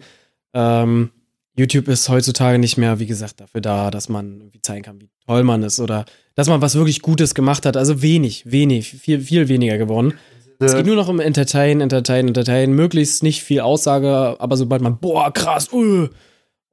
Ähm, 0.53 1.11
YouTube 1.57 1.87
ist 1.87 2.09
heutzutage 2.09 2.57
nicht 2.57 2.77
mehr, 2.77 2.99
wie 2.99 3.05
gesagt, 3.05 3.39
dafür 3.39 3.61
da, 3.61 3.91
dass 3.91 4.09
man 4.09 4.39
irgendwie 4.39 4.61
zeigen 4.61 4.83
kann, 4.83 5.01
wie 5.01 5.09
toll 5.25 5.43
man 5.43 5.63
ist 5.63 5.79
oder 5.79 6.05
dass 6.35 6.47
man 6.47 6.61
was 6.61 6.75
wirklich 6.75 7.01
Gutes 7.01 7.35
gemacht 7.35 7.65
hat. 7.65 7.77
Also 7.77 8.01
wenig, 8.01 8.49
wenig, 8.49 8.89
viel, 8.89 9.19
viel 9.21 9.47
weniger 9.47 9.77
geworden. 9.77 10.13
Es 10.59 10.75
geht 10.75 10.85
nur 10.85 10.95
noch 10.95 11.09
um 11.09 11.19
Entertain, 11.19 11.81
Entertain, 11.81 12.27
Entertain. 12.27 12.71
Möglichst 12.73 13.23
nicht 13.23 13.43
viel 13.43 13.59
Aussage, 13.59 14.35
aber 14.39 14.55
sobald 14.55 14.81
man, 14.81 14.99
boah, 14.99 15.31
krass, 15.33 15.71
uh, 15.73 16.07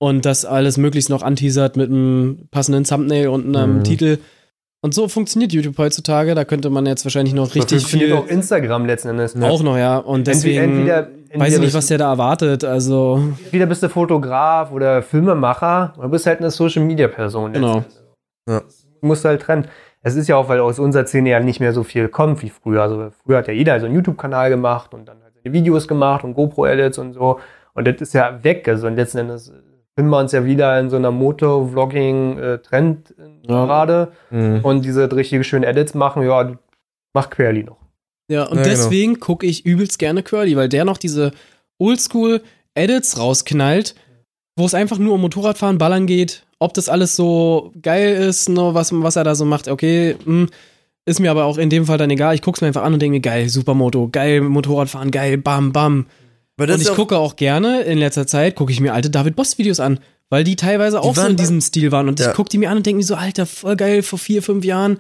und 0.02 0.26
das 0.26 0.44
alles 0.44 0.78
möglichst 0.78 1.10
noch 1.10 1.22
anteasert 1.22 1.76
mit 1.76 1.88
einem 1.88 2.48
passenden 2.50 2.82
Thumbnail 2.82 3.28
und 3.28 3.54
einem 3.56 3.76
Mhm. 3.76 3.84
Titel. 3.84 4.18
Und 4.80 4.94
so 4.94 5.06
funktioniert 5.06 5.52
YouTube 5.52 5.78
heutzutage. 5.78 6.34
Da 6.34 6.44
könnte 6.44 6.70
man 6.70 6.86
jetzt 6.86 7.04
wahrscheinlich 7.04 7.34
noch 7.34 7.54
richtig 7.54 7.82
funktioniert 7.82 8.10
viel. 8.10 8.18
auch 8.18 8.26
Instagram 8.26 8.84
letzten 8.84 9.10
Endes. 9.10 9.40
Auch 9.40 9.62
noch, 9.62 9.78
ja. 9.78 9.98
Und 9.98 10.26
deswegen 10.26 10.60
entweder, 10.60 11.02
weiß 11.02 11.06
ich 11.06 11.32
entweder 11.34 11.58
nicht, 11.60 11.74
was 11.74 11.86
der 11.86 11.98
da 11.98 12.10
erwartet. 12.10 12.64
Also, 12.64 13.22
Entweder 13.44 13.66
bist 13.66 13.84
du 13.84 13.88
Fotograf 13.88 14.72
oder 14.72 15.02
Filmemacher 15.02 15.94
oder 15.96 16.08
bist 16.08 16.26
halt 16.26 16.40
eine 16.40 16.50
Social 16.50 16.82
Media 16.82 17.06
Person. 17.06 17.52
Genau. 17.52 17.84
Ja. 18.48 18.62
Du 19.00 19.06
musst 19.06 19.24
halt 19.24 19.40
trennen. 19.42 19.68
Es 20.02 20.16
ist 20.16 20.26
ja 20.28 20.34
auch, 20.34 20.48
weil 20.48 20.58
aus 20.58 20.80
unserer 20.80 21.06
Szene 21.06 21.30
ja 21.30 21.38
nicht 21.38 21.60
mehr 21.60 21.72
so 21.72 21.84
viel 21.84 22.08
kommt 22.08 22.42
wie 22.42 22.50
früher. 22.50 22.82
Also 22.82 23.10
früher 23.24 23.38
hat 23.38 23.46
ja 23.46 23.54
jeder 23.54 23.78
so 23.78 23.86
einen 23.86 23.94
YouTube-Kanal 23.94 24.50
gemacht 24.50 24.94
und 24.94 25.06
dann 25.06 25.18
halt 25.22 25.34
seine 25.40 25.54
Videos 25.54 25.86
gemacht 25.86 26.24
und 26.24 26.34
GoPro-Edits 26.34 26.98
und 26.98 27.12
so. 27.12 27.38
Und 27.74 27.86
das 27.86 28.00
ist 28.00 28.14
ja 28.14 28.42
weg. 28.42 28.66
Also 28.66 28.88
und 28.88 28.96
letzten 28.96 29.18
Endes 29.18 29.52
finden 29.94 30.10
wir 30.10 30.18
uns 30.18 30.32
ja 30.32 30.44
wieder 30.44 30.78
in 30.80 30.90
so 30.90 30.96
einer 30.96 31.10
Moto-Vlogging-Trend 31.10 33.14
Ja. 33.48 33.64
gerade. 33.66 34.12
Mhm. 34.30 34.60
Und 34.62 34.84
diese 34.84 35.10
richtig 35.14 35.46
schönen 35.46 35.64
Edits 35.64 35.94
machen, 35.94 36.22
ja, 36.22 36.52
macht 37.14 37.30
Querly 37.32 37.64
noch. 37.64 37.76
ja. 38.30 38.44
Und 38.44 38.58
Ja, 38.58 38.62
genau. 38.62 38.64
deswegen 38.64 39.20
gucke 39.20 39.46
ich 39.46 39.66
übelst 39.66 39.98
gerne 39.98 40.22
Curly, 40.22 40.56
weil 40.56 40.68
der 40.68 40.84
noch 40.84 40.98
diese 40.98 41.32
Oldschool-Edits 41.78 43.18
rausknallt, 43.18 43.94
wo 44.56 44.64
es 44.64 44.74
einfach 44.74 44.98
nur 44.98 45.14
um 45.14 45.20
Motorradfahren, 45.20 45.78
Ballern 45.78 46.06
geht. 46.06 46.44
Ob 46.58 46.74
das 46.74 46.88
alles 46.88 47.16
so 47.16 47.72
geil 47.82 48.14
ist, 48.14 48.48
ne, 48.48 48.70
was, 48.74 48.92
was 48.92 49.16
er 49.16 49.24
da 49.24 49.34
so 49.34 49.44
macht, 49.44 49.68
okay, 49.68 50.16
hm, 50.24 50.48
ist 51.04 51.18
mir 51.18 51.32
aber 51.32 51.44
auch 51.46 51.58
in 51.58 51.68
dem 51.70 51.84
Fall 51.86 51.98
dann 51.98 52.10
egal. 52.10 52.34
Ich 52.36 52.42
gucke 52.42 52.56
es 52.56 52.60
mir 52.60 52.68
einfach 52.68 52.84
an 52.84 52.94
und 52.94 53.02
denke 53.02 53.16
mir, 53.16 53.20
geil, 53.20 53.48
Supermoto, 53.48 54.08
geil, 54.12 54.40
Motorradfahren, 54.40 55.10
geil, 55.10 55.36
bam, 55.38 55.72
bam. 55.72 56.06
Und 56.58 56.80
ich 56.80 56.90
auch- 56.90 56.96
gucke 56.96 57.18
auch 57.18 57.36
gerne, 57.36 57.82
in 57.82 57.98
letzter 57.98 58.26
Zeit, 58.26 58.54
gucke 58.56 58.72
ich 58.72 58.80
mir 58.80 58.92
alte 58.94 59.10
David 59.10 59.36
Boss-Videos 59.36 59.80
an, 59.80 59.98
weil 60.28 60.44
die 60.44 60.56
teilweise 60.56 61.00
auch 61.00 61.14
so 61.14 61.22
in 61.26 61.36
diesem 61.36 61.60
Stil 61.60 61.90
waren. 61.92 62.08
Und 62.08 62.20
Ja. 62.20 62.30
ich 62.30 62.36
gucke 62.36 62.48
die 62.50 62.58
mir 62.58 62.70
an 62.70 62.78
und 62.78 62.86
denke 62.86 62.98
mir 62.98 63.04
so, 63.04 63.14
Alter, 63.14 63.46
voll 63.46 63.76
geil, 63.76 64.02
vor 64.02 64.18
vier, 64.18 64.42
fünf 64.42 64.64
Jahren. 64.64 64.98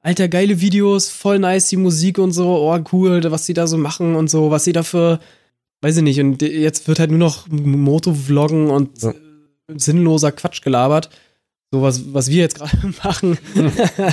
Alter, 0.00 0.28
geile 0.28 0.60
Videos, 0.60 1.08
voll 1.10 1.38
nice, 1.38 1.68
die 1.68 1.76
Musik 1.76 2.18
und 2.18 2.32
so, 2.32 2.48
oh 2.48 2.78
cool, 2.92 3.20
was 3.30 3.46
die 3.46 3.54
da 3.54 3.66
so 3.66 3.76
machen 3.78 4.16
und 4.16 4.28
so, 4.30 4.50
was 4.50 4.64
sie 4.64 4.72
dafür, 4.72 5.20
weiß 5.80 5.98
ich 5.98 6.02
nicht. 6.02 6.18
Und 6.20 6.42
jetzt 6.42 6.88
wird 6.88 6.98
halt 6.98 7.10
nur 7.10 7.18
noch 7.20 7.46
Motovloggen 7.48 8.70
und 8.70 9.02
Ja. 9.02 9.12
sinnloser 9.76 10.32
Quatsch 10.32 10.62
gelabert. 10.62 11.10
So 11.74 11.80
was, 11.80 12.12
was 12.14 12.28
wir 12.30 12.36
jetzt 12.42 12.56
gerade 12.58 12.70
machen. 13.02 13.38
Wir 13.54 13.64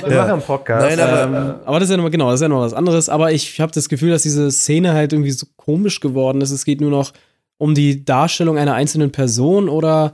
Ja. 0.10 0.22
machen 0.22 0.31
einen 0.31 0.41
Podcast. 0.41 0.88
Nein, 0.98 0.99
aber- 0.99 1.23
Ähm, 1.23 1.56
aber 1.65 1.80
das 1.80 1.90
ist 1.90 1.91
ja 1.91 1.98
nochmal, 1.98 2.11
genau, 2.11 2.31
das 2.31 2.36
ist 2.40 2.41
ja 2.44 2.48
noch 2.48 2.61
was 2.61 2.73
anderes. 2.73 3.10
Aber 3.10 3.31
ich 3.34 3.60
habe 3.60 3.72
das 3.73 3.90
Gefühl, 3.90 4.11
dass 4.11 4.23
diese 4.23 4.49
Szene 4.49 4.94
halt 4.94 5.11
irgendwie 5.14 5.31
so 5.31 5.45
komisch 5.57 5.99
geworden 5.99 6.40
ist. 6.41 6.52
Es 6.52 6.64
geht 6.64 6.80
nur 6.80 6.90
noch 6.90 7.11
um 7.57 7.76
die 7.76 8.06
Darstellung 8.06 8.57
einer 8.57 8.73
einzelnen 8.76 9.11
Person 9.11 9.68
oder 9.68 10.14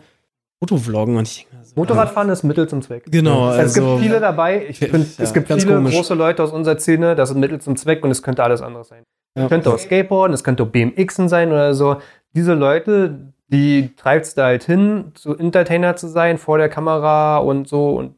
Fotovloggen. 0.60 1.18
Und 1.18 1.28
ich 1.28 1.36
denke, 1.46 1.56
mir 1.58 1.64
so, 1.66 1.74
Motorradfahren 1.76 2.30
ist 2.30 2.42
Mittel 2.44 2.68
zum 2.68 2.82
Zweck. 2.82 3.04
Genau, 3.12 3.52
es 3.52 3.58
also, 3.60 3.98
gibt 3.98 4.04
viele 4.08 4.20
dabei. 4.20 4.66
Ich 4.68 4.80
Ja, 4.80 4.88
finde, 4.88 5.08
es 5.18 5.32
gibt 5.34 5.48
ganz 5.48 5.64
viele 5.64 5.76
komisch. 5.76 5.94
große 5.94 6.16
Leute 6.16 6.42
aus 6.42 6.52
unserer 6.52 6.80
Szene, 6.80 7.16
das 7.16 7.30
ist 7.30 7.36
Mittel 7.38 7.62
zum 7.62 7.76
Zweck 7.76 8.04
und 8.04 8.10
es 8.10 8.24
könnte 8.24 8.44
alles 8.44 8.62
andere 8.62 8.84
sein. 8.84 9.04
Ja. 9.38 9.44
Es 9.44 9.50
könnte 9.50 9.72
auch 9.72 9.78
Skateboarden, 9.78 10.34
es 10.34 10.44
könnte 10.44 10.64
auch 10.64 10.68
BMXen 10.70 11.30
sein 11.30 11.52
oder 11.52 11.76
so. 11.76 11.98
Diese 12.36 12.56
Leute, 12.56 13.34
die 13.48 13.96
treibt 13.96 14.26
es 14.26 14.34
da 14.36 14.46
halt 14.46 14.64
hin, 14.64 15.12
zu 15.14 15.38
Entertainer 15.38 15.96
zu 15.96 16.08
sein 16.08 16.38
vor 16.38 16.58
der 16.58 16.70
Kamera 16.70 17.38
und 17.38 17.68
so 17.68 17.90
und 17.96 18.16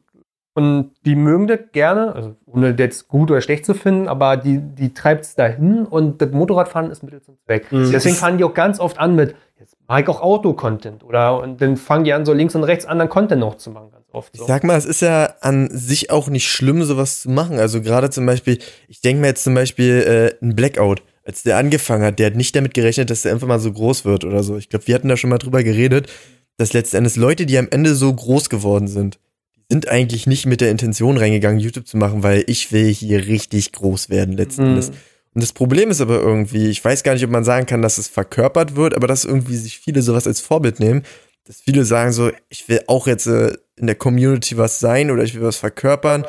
und 0.54 0.90
die 1.04 1.14
mögen 1.14 1.46
das 1.46 1.60
gerne, 1.70 2.12
also 2.16 2.34
ohne 2.44 2.74
das 2.74 2.84
jetzt 2.84 3.06
gut 3.06 3.30
oder 3.30 3.40
schlecht 3.40 3.64
zu 3.64 3.74
finden, 3.74 4.08
aber 4.08 4.36
die, 4.36 4.58
die 4.58 4.92
treibt 4.92 5.24
es 5.24 5.36
dahin 5.36 5.86
und 5.86 6.20
das 6.20 6.32
Motorradfahren 6.32 6.90
ist 6.90 7.04
Mittel 7.04 7.22
zum 7.22 7.38
Zweck. 7.46 7.70
Mhm. 7.70 7.92
Deswegen 7.92 8.16
fangen 8.16 8.38
die 8.38 8.44
auch 8.44 8.54
ganz 8.54 8.80
oft 8.80 8.98
an 8.98 9.14
mit, 9.14 9.36
jetzt 9.60 9.76
mache 9.86 10.00
ich 10.00 10.08
auch 10.08 10.20
Auto-Content 10.20 11.04
oder 11.04 11.40
und 11.40 11.60
dann 11.62 11.76
fangen 11.76 12.02
die 12.02 12.12
an, 12.12 12.26
so 12.26 12.32
links 12.32 12.56
und 12.56 12.64
rechts 12.64 12.86
anderen 12.86 13.08
Content 13.08 13.38
noch 13.38 13.54
zu 13.56 13.70
machen, 13.70 13.92
ganz 13.92 14.06
oft. 14.10 14.34
Ich 14.34 14.40
So. 14.40 14.46
sag 14.48 14.64
mal, 14.64 14.76
es 14.76 14.84
ist 14.84 15.00
ja 15.00 15.34
an 15.42 15.68
sich 15.70 16.10
auch 16.10 16.28
nicht 16.28 16.48
schlimm, 16.50 16.82
sowas 16.82 17.20
zu 17.20 17.30
machen. 17.30 17.60
Also 17.60 17.80
gerade 17.80 18.10
zum 18.10 18.26
Beispiel, 18.26 18.58
ich 18.88 19.00
denke 19.00 19.20
mir 19.20 19.28
jetzt 19.28 19.44
zum 19.44 19.54
Beispiel 19.54 20.34
äh, 20.42 20.44
ein 20.44 20.56
Blackout, 20.56 21.02
als 21.28 21.42
der 21.42 21.58
angefangen 21.58 22.04
hat, 22.04 22.18
der 22.18 22.28
hat 22.28 22.36
nicht 22.36 22.56
damit 22.56 22.72
gerechnet, 22.72 23.10
dass 23.10 23.22
der 23.22 23.32
einfach 23.32 23.46
mal 23.46 23.60
so 23.60 23.70
groß 23.70 24.06
wird 24.06 24.24
oder 24.24 24.42
so. 24.42 24.56
Ich 24.56 24.70
glaube, 24.70 24.86
wir 24.86 24.94
hatten 24.94 25.08
da 25.08 25.16
schon 25.18 25.28
mal 25.28 25.36
drüber 25.36 25.62
geredet, 25.62 26.08
dass 26.56 26.72
letzten 26.72 26.96
Endes 26.96 27.16
Leute, 27.16 27.44
die 27.44 27.58
am 27.58 27.68
Ende 27.70 27.94
so 27.94 28.12
groß 28.12 28.48
geworden 28.48 28.88
sind, 28.88 29.18
sind 29.70 29.88
eigentlich 29.88 30.26
nicht 30.26 30.46
mit 30.46 30.62
der 30.62 30.70
Intention 30.70 31.18
reingegangen, 31.18 31.60
YouTube 31.60 31.86
zu 31.86 31.98
machen, 31.98 32.22
weil 32.22 32.44
ich 32.46 32.72
will 32.72 32.86
hier 32.86 33.26
richtig 33.26 33.72
groß 33.72 34.08
werden 34.08 34.38
letzten 34.38 34.62
Mhm. 34.62 34.68
Endes. 34.70 34.88
Und 35.34 35.42
das 35.42 35.52
Problem 35.52 35.90
ist 35.90 36.00
aber 36.00 36.18
irgendwie, 36.18 36.68
ich 36.68 36.82
weiß 36.82 37.02
gar 37.02 37.12
nicht, 37.12 37.24
ob 37.24 37.30
man 37.30 37.44
sagen 37.44 37.66
kann, 37.66 37.82
dass 37.82 37.98
es 37.98 38.08
verkörpert 38.08 38.74
wird, 38.74 38.94
aber 38.94 39.06
dass 39.06 39.26
irgendwie 39.26 39.56
sich 39.56 39.78
viele 39.78 40.00
sowas 40.00 40.26
als 40.26 40.40
Vorbild 40.40 40.80
nehmen, 40.80 41.02
dass 41.44 41.60
viele 41.60 41.84
sagen 41.84 42.12
so, 42.12 42.30
ich 42.48 42.66
will 42.70 42.80
auch 42.86 43.06
jetzt 43.06 43.26
äh, 43.26 43.52
in 43.76 43.86
der 43.86 43.96
Community 43.96 44.56
was 44.56 44.80
sein 44.80 45.10
oder 45.10 45.24
ich 45.24 45.34
will 45.34 45.42
was 45.42 45.56
verkörpern. 45.56 46.24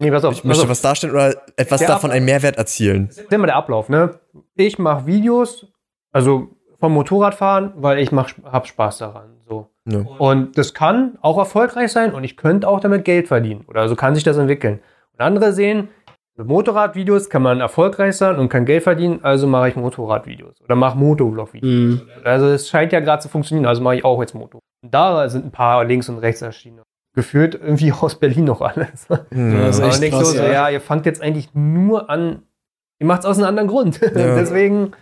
Nee, 0.00 0.10
pass 0.10 0.24
auf. 0.24 0.34
Ich 0.34 0.44
möchte 0.44 0.60
pass 0.62 0.64
auf. 0.64 0.70
was 0.70 0.82
darstellen 0.82 1.12
oder 1.12 1.34
etwas 1.56 1.78
Der 1.80 1.88
davon 1.88 2.10
Ab- 2.10 2.16
einen 2.16 2.24
Mehrwert 2.24 2.56
erzielen. 2.56 3.06
Das 3.08 3.18
ist 3.18 3.32
immer 3.32 3.46
der 3.46 3.56
Ablauf, 3.56 3.88
ne? 3.88 4.18
Ich 4.56 4.78
mache 4.78 5.06
Videos, 5.06 5.66
also 6.12 6.48
vom 6.78 6.94
Motorradfahren, 6.94 7.74
weil 7.76 7.98
ich 7.98 8.10
mach, 8.10 8.30
hab 8.44 8.66
Spaß 8.66 8.98
daran. 8.98 9.36
So. 9.48 9.68
Ja. 9.84 10.00
Und 10.18 10.56
das 10.56 10.72
kann 10.74 11.18
auch 11.20 11.36
erfolgreich 11.38 11.92
sein 11.92 12.14
und 12.14 12.24
ich 12.24 12.36
könnte 12.36 12.66
auch 12.68 12.80
damit 12.80 13.04
Geld 13.04 13.28
verdienen. 13.28 13.64
Oder 13.68 13.88
so 13.88 13.96
kann 13.96 14.14
sich 14.14 14.24
das 14.24 14.36
entwickeln. 14.38 14.80
Und 15.12 15.20
andere 15.20 15.52
sehen, 15.52 15.88
mit 16.36 16.46
Motorradvideos 16.46 17.28
kann 17.28 17.42
man 17.42 17.60
erfolgreich 17.60 18.16
sein 18.16 18.38
und 18.38 18.48
kann 18.48 18.64
Geld 18.64 18.82
verdienen, 18.82 19.20
also 19.22 19.46
mache 19.46 19.68
ich 19.68 19.76
Motorradvideos 19.76 20.60
oder 20.62 20.74
mache 20.76 20.96
Motovlog-Videos. 20.96 22.00
Mhm. 22.00 22.08
Also 22.24 22.46
es 22.46 22.68
scheint 22.70 22.92
ja 22.92 23.00
gerade 23.00 23.20
zu 23.20 23.28
funktionieren, 23.28 23.66
also 23.66 23.82
mache 23.82 23.96
ich 23.96 24.04
auch 24.04 24.18
jetzt 24.20 24.34
Moto. 24.34 24.60
Und 24.82 24.94
da 24.94 25.28
sind 25.28 25.44
ein 25.44 25.50
paar 25.50 25.84
links 25.84 26.08
und 26.08 26.16
rechts 26.18 26.40
erschienen. 26.40 26.80
Geführt 27.12 27.54
irgendwie 27.60 27.92
aus 27.92 28.18
Berlin 28.18 28.44
noch 28.44 28.60
alles. 28.60 29.06
Ja, 29.34 29.66
das 29.66 29.78
ist 29.80 30.02
echt 30.02 30.12
krass, 30.14 30.30
so, 30.30 30.36
ja. 30.38 30.52
ja, 30.52 30.70
ihr 30.70 30.80
fangt 30.80 31.06
jetzt 31.06 31.20
eigentlich 31.22 31.48
nur 31.54 32.08
an, 32.08 32.42
ihr 33.00 33.06
macht 33.06 33.20
es 33.20 33.26
aus 33.26 33.36
einem 33.38 33.46
anderen 33.48 33.68
Grund. 33.68 34.00
Ja. 34.14 34.36
Deswegen 34.36 34.92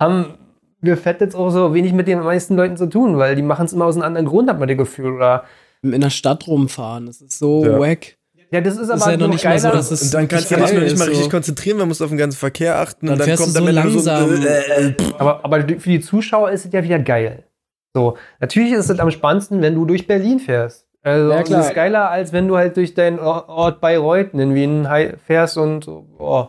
haben 0.00 0.34
wir 0.80 0.96
Fett 0.96 1.20
jetzt 1.20 1.34
auch 1.34 1.50
so 1.50 1.74
wenig 1.74 1.92
mit 1.92 2.06
den 2.08 2.20
meisten 2.20 2.56
Leuten 2.56 2.76
zu 2.76 2.86
tun, 2.88 3.18
weil 3.18 3.34
die 3.36 3.42
machen 3.42 3.66
es 3.66 3.72
immer 3.72 3.84
aus 3.86 3.96
einem 3.96 4.04
anderen 4.04 4.26
Grund, 4.26 4.48
hat 4.48 4.58
man 4.58 4.68
das 4.68 4.78
Gefühl. 4.78 5.12
Oder 5.16 5.44
In 5.82 6.00
der 6.00 6.10
Stadt 6.10 6.46
rumfahren, 6.46 7.06
das 7.06 7.20
ist 7.20 7.38
so 7.38 7.64
Ja. 7.64 7.78
wack. 7.80 8.16
ja, 8.50 8.60
das 8.62 8.74
ist 8.78 8.88
Das 8.88 9.02
aber 9.02 9.12
ist 9.12 9.20
ja 9.20 9.26
noch 9.26 9.32
nicht 9.34 9.44
mal 9.44 9.58
so, 9.58 9.68
dass 9.70 9.90
es 9.90 10.02
Und 10.04 10.14
dann 10.14 10.28
kannst 10.28 10.50
du 10.50 10.54
dich 10.54 10.72
noch 10.72 10.80
nicht 10.80 10.96
mal 10.98 11.04
richtig 11.08 11.24
so. 11.24 11.30
konzentrieren, 11.30 11.76
man 11.78 11.88
muss 11.88 12.00
auf 12.00 12.08
den 12.08 12.16
ganzen 12.18 12.38
Verkehr 12.38 12.78
achten 12.78 13.06
Dann 13.06 13.14
und 13.14 13.18
dann 13.18 13.26
fährst 13.26 13.42
kommt 13.42 13.54
du 13.56 13.58
so 13.58 13.64
nur 13.64 13.72
langsam. 13.72 14.28
So, 14.36 14.46
äh, 14.46 14.94
aber, 15.18 15.44
aber 15.44 15.60
für 15.60 15.90
die 15.90 16.00
Zuschauer 16.00 16.50
ist 16.52 16.64
es 16.64 16.72
ja 16.72 16.82
wieder 16.82 16.98
geil. 17.00 17.44
So, 17.94 18.16
natürlich 18.40 18.72
ist 18.72 18.88
es 18.88 18.98
am 19.00 19.10
spannendsten, 19.10 19.60
wenn 19.60 19.74
du 19.74 19.84
durch 19.84 20.06
Berlin 20.06 20.38
fährst. 20.38 20.86
Also, 21.02 21.30
Ja, 21.30 21.42
klar. 21.42 21.58
Das 21.60 21.68
ist 21.68 21.74
geiler, 21.74 22.10
als 22.10 22.32
wenn 22.32 22.48
du 22.48 22.56
halt 22.56 22.76
durch 22.76 22.94
deinen 22.94 23.18
Or- 23.18 23.48
Ort 23.48 23.80
Bayreuth 23.80 24.34
in 24.34 24.54
Wien 24.54 24.86
fährst 25.26 25.56
und 25.56 25.86
oh, 25.88 26.48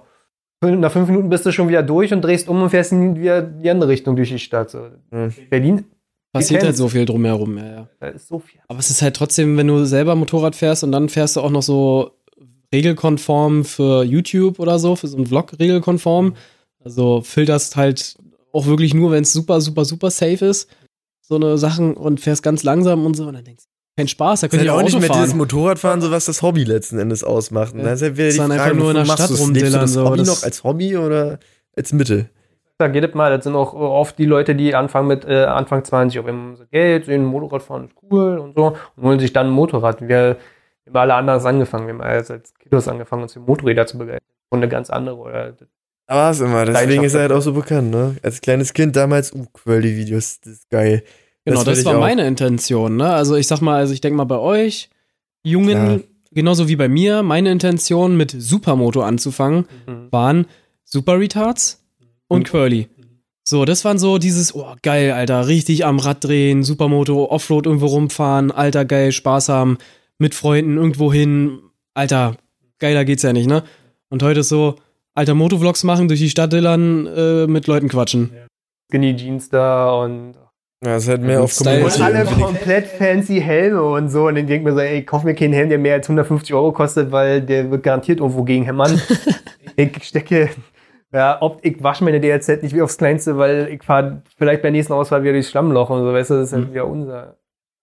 nach 0.62 0.92
fünf 0.92 1.08
Minuten 1.08 1.30
bist 1.30 1.46
du 1.46 1.52
schon 1.52 1.70
wieder 1.70 1.84
durch 1.84 2.12
und 2.14 2.22
drehst 2.22 2.50
um 2.50 2.62
und 2.62 2.70
fährst 2.70 2.92
in 2.92 3.16
wieder 3.16 3.42
die 3.42 3.70
andere 3.70 3.90
Richtung 3.90 4.16
durch 4.16 4.30
die 4.30 4.40
Stadt. 4.40 4.70
So. 4.70 4.88
Hm. 5.12 5.34
Berlin, 5.50 5.86
Passiert 6.32 6.64
halt 6.64 6.78
so 6.78 6.88
viel 6.90 7.06
drumherum, 7.06 7.58
ja, 7.58 7.66
ja. 7.66 7.88
da 8.00 8.08
ist 8.10 8.28
so 8.28 8.38
viel. 8.38 8.62
Aber 8.68 8.78
es 8.78 8.92
ist 8.92 9.02
halt 9.02 9.16
trotzdem, 9.16 9.58
wenn 9.58 9.66
du 9.66 9.84
selber 9.86 10.14
Motorrad 10.14 10.56
fährst 10.56 10.84
und 10.84 10.92
dann 10.92 11.10
fährst 11.10 11.36
du 11.36 11.42
auch 11.42 11.50
noch 11.50 11.64
so 11.64 12.12
regelkonform 12.72 13.66
für 13.66 14.04
YouTube 14.04 14.60
oder 14.60 14.78
so, 14.78 14.96
für 14.96 15.08
so 15.08 15.18
einen 15.18 15.26
Vlog 15.26 15.60
regelkonform. 15.60 16.36
Also 16.84 17.22
filterst 17.22 17.76
halt 17.76 18.16
auch 18.54 18.68
wirklich 18.68 18.94
nur, 18.94 19.12
wenn 19.12 19.24
es 19.24 19.34
super, 19.34 19.60
super, 19.60 19.86
super 19.86 20.12
safe 20.12 20.46
ist. 20.46 20.70
So 21.22 21.36
eine 21.36 21.58
Sachen 21.58 21.96
und 21.96 22.20
fährst 22.20 22.44
ganz 22.44 22.62
langsam 22.62 23.08
und 23.08 23.16
so. 23.16 23.26
Und 23.28 23.34
dann 23.34 23.44
denkst 23.44 23.64
du, 23.64 23.70
kein 24.00 24.08
Spaß, 24.08 24.42
da 24.42 24.48
könnt 24.48 24.64
ihr 24.64 24.74
auch 24.74 24.80
auch 24.80 24.84
nicht 24.84 25.00
mehr 25.00 25.10
dieses 25.10 25.30
fahren. 25.30 25.38
Motorradfahren, 25.38 26.02
so 26.02 26.10
was 26.12 26.26
das 26.26 26.42
Hobby 26.42 26.64
letzten 26.64 27.00
Endes 27.00 27.24
ausmacht. 27.24 27.76
Ja. 27.76 27.84
dann 27.84 27.94
ist 27.94 28.02
ja 28.02 28.16
wieder 28.18 28.30
die 28.30 28.38
Frage, 28.38 28.54
einfach 28.54 28.74
nur 28.76 28.92
in 28.92 28.96
der 28.98 29.06
Stadt? 29.06 29.20
Lebst 29.20 29.38
du 29.40 29.44
rumdillern, 29.44 29.82
das 29.82 29.94
so, 29.94 30.06
Hobby 30.06 30.18
das- 30.20 30.28
noch 30.28 30.44
als 30.44 30.64
Hobby 30.64 30.98
oder 30.98 31.40
als 31.76 31.92
Mittel? 31.94 32.30
Da 32.78 32.88
geht 32.88 33.04
es 33.04 33.14
mal, 33.14 33.30
das 33.36 33.44
sind 33.44 33.56
auch 33.56 33.74
oft 33.74 34.18
die 34.18 34.26
Leute, 34.26 34.56
die 34.56 34.74
anfangen 34.74 35.10
mit 35.10 35.26
äh, 35.26 35.44
Anfang 35.44 35.84
20, 35.84 36.18
auf 36.22 36.26
einmal 36.26 36.56
so 36.56 36.64
Geld, 36.72 37.06
sehen 37.06 37.26
Motorradfahren 37.26 37.86
ist 37.90 37.94
cool 38.10 38.38
und 38.38 38.56
so 38.56 38.76
und 38.96 39.04
holen 39.04 39.20
sich 39.20 39.34
dann 39.34 39.48
ein 39.48 39.52
Motorrad. 39.52 40.00
Wir, 40.02 40.08
wir 40.08 40.38
haben 40.88 40.96
alle 40.96 41.14
anders 41.16 41.46
angefangen, 41.46 41.88
wir 41.88 41.94
haben 41.96 42.02
als, 42.02 42.32
als 42.32 42.54
Kiddos 42.56 42.88
angefangen, 42.88 43.24
uns 43.24 43.34
für 43.34 43.42
Motorräder 43.42 43.86
zu 43.86 43.98
begeistern. 43.98 44.24
Und 44.50 44.60
eine 44.60 44.70
ganz 44.70 44.90
andere. 44.90 45.18
Oder, 45.18 45.54
Aber 46.08 46.22
was 46.30 46.40
immer, 46.40 46.66
deswegen 46.66 47.04
ist 47.04 47.16
er 47.16 47.22
halt 47.22 47.34
auch 47.34 47.42
so 47.42 47.52
bekannt, 47.54 47.92
ne? 47.92 48.16
Als 48.24 48.40
kleines 48.40 48.72
Kind 48.74 48.96
damals, 48.96 49.34
uh, 49.34 49.46
Quirly-Videos, 49.54 50.40
das 50.40 50.54
ist 50.54 50.70
geil. 50.70 51.04
Genau, 51.46 51.64
Das 51.64 51.78
das, 51.80 51.86
war 51.86 52.00
meine 52.00 52.28
Intention. 52.28 52.98
Ne? 52.98 53.10
Also 53.10 53.36
ich 53.36 53.48
sag 53.48 53.62
mal, 53.62 53.78
also 53.78 53.94
ich 53.94 54.02
denke 54.02 54.18
mal 54.18 54.26
bei 54.26 54.38
euch, 54.38 54.90
Jungen, 55.44 55.72
Klar. 55.72 56.00
genauso 56.32 56.68
wie 56.68 56.76
bei 56.76 56.90
mir, 56.90 57.24
meine 57.24 57.52
Intention 57.52 58.18
mit 58.18 58.36
Supermoto 58.38 59.02
anzufangen, 59.02 59.66
Mhm. 59.88 60.08
waren 60.12 60.46
Super 60.84 61.20
Retards 61.20 61.84
und 62.28 62.40
Und- 62.40 62.44
Quirly. 62.50 62.88
So, 63.46 63.66
das 63.66 63.84
waren 63.84 63.98
so 63.98 64.20
dieses, 64.20 64.54
oh 64.54 64.76
geil, 64.84 65.12
Alter, 65.12 65.48
richtig 65.48 65.84
am 65.86 65.98
Rad 65.98 66.24
drehen, 66.24 66.64
Supermoto, 66.64 67.26
Offroad 67.32 67.66
irgendwo 67.66 67.88
rumfahren, 67.88 68.52
Alter, 68.52 68.86
geil, 68.86 69.12
Spaß 69.12 69.50
haben, 69.50 69.80
mit 70.20 70.36
Freunden 70.36 70.78
irgendwo 70.78 71.12
hin, 71.12 71.60
Alter, 71.96 72.36
geiler 72.78 73.06
geht's 73.06 73.24
ja 73.24 73.34
nicht, 73.34 73.48
ne? 73.48 73.64
Und 74.10 74.22
heute 74.22 74.42
ist 74.42 74.50
so, 74.50 74.76
alter, 75.16 75.34
Motovlogs 75.34 75.84
machen, 75.84 76.08
durch 76.10 76.20
die 76.20 76.30
Stadt 76.30 76.54
dillern, 76.54 77.08
äh, 77.08 77.48
mit 77.48 77.66
Leuten 77.66 77.88
quatschen. 77.90 78.30
Skinny 78.92 79.16
Jeans 79.16 79.50
da 79.50 79.94
und, 79.96 80.36
Ja, 80.84 80.96
es 80.96 81.04
ist 81.04 81.10
halt 81.10 81.22
mehr 81.22 81.42
auf 81.44 81.52
Style 81.52 81.84
und 81.84 82.02
alle 82.02 82.24
komplett 82.26 82.88
fancy 82.88 83.42
Helme 83.42 83.84
und 83.84 84.08
so. 84.10 84.28
Und 84.28 84.36
dann 84.36 84.48
denkt 84.48 84.64
man 84.64 84.76
so, 84.76 84.80
ey, 84.80 85.04
kauf 85.04 85.24
mir 85.24 85.36
keinen 85.36 85.52
Helm, 85.52 85.68
der 85.68 85.78
mehr 85.78 85.96
als 85.96 86.08
150 86.08 86.54
Euro 86.54 86.72
kostet, 86.72 87.12
weil 87.12 87.42
der 87.42 87.70
wird 87.70 87.84
garantiert 87.84 88.20
irgendwo 88.20 88.44
gegen 88.44 88.64
hämmern. 88.64 89.00
ich 89.76 90.02
stecke, 90.04 90.50
ja, 91.12 91.38
ob 91.42 91.60
ich 91.66 91.84
wasche 91.84 92.06
meine 92.06 92.22
DRZ 92.22 92.64
nicht 92.64 92.74
wie 92.74 92.82
aufs 92.82 92.98
Kleinste, 92.98 93.38
weil 93.38 93.68
ich 93.74 93.84
fahre 93.84 94.22
vielleicht 94.38 94.62
bei 94.62 94.68
der 94.68 94.72
nächsten 94.72 94.94
Auswahl 94.94 95.22
wieder 95.22 95.34
durchs 95.34 95.50
Schlammloch 95.50 95.90
und 95.90 96.00
so, 96.02 96.14
weißt 96.14 96.30
du, 96.30 96.34
das 96.36 96.48
ist 96.48 96.54
halt 96.54 96.70
Mhm. 96.70 96.72
wieder 96.74 96.88
unser. 96.88 97.36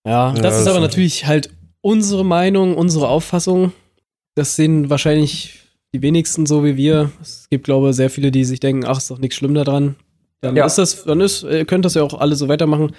Ja, 0.07 0.29
Ja, 0.29 0.33
das 0.33 0.41
das 0.43 0.61
ist 0.61 0.69
aber 0.69 0.81
natürlich 0.81 1.27
halt 1.27 1.51
unsere 1.83 2.25
Meinung, 2.25 2.77
unsere 2.79 3.09
Auffassung. 3.09 3.73
Das 4.37 4.57
sehen 4.57 4.89
wahrscheinlich 4.89 5.69
die 5.93 6.01
wenigsten 6.01 6.47
so 6.47 6.65
wie 6.65 6.77
wir. 6.79 7.11
Es 7.21 7.49
gibt, 7.51 7.65
glaube 7.65 7.91
ich, 7.91 7.97
sehr 7.97 8.09
viele, 8.09 8.31
die 8.31 8.45
sich 8.45 8.61
denken, 8.61 8.85
ach, 8.87 8.97
ist 8.99 9.11
doch 9.11 9.19
nichts 9.19 9.37
schlimm 9.37 9.55
daran. 9.55 9.97
Dann 10.43 10.57
Ja. 10.57 10.67
ist 10.67 10.77
das, 10.79 11.05
dann 11.05 11.21
ist, 11.21 11.43
ihr 11.43 11.65
könnt 11.65 11.85
das 11.85 11.95
ja 11.95 12.03
auch 12.03 12.15
alle 12.15 12.37
so 12.37 12.49
weitermachen. 12.49 12.95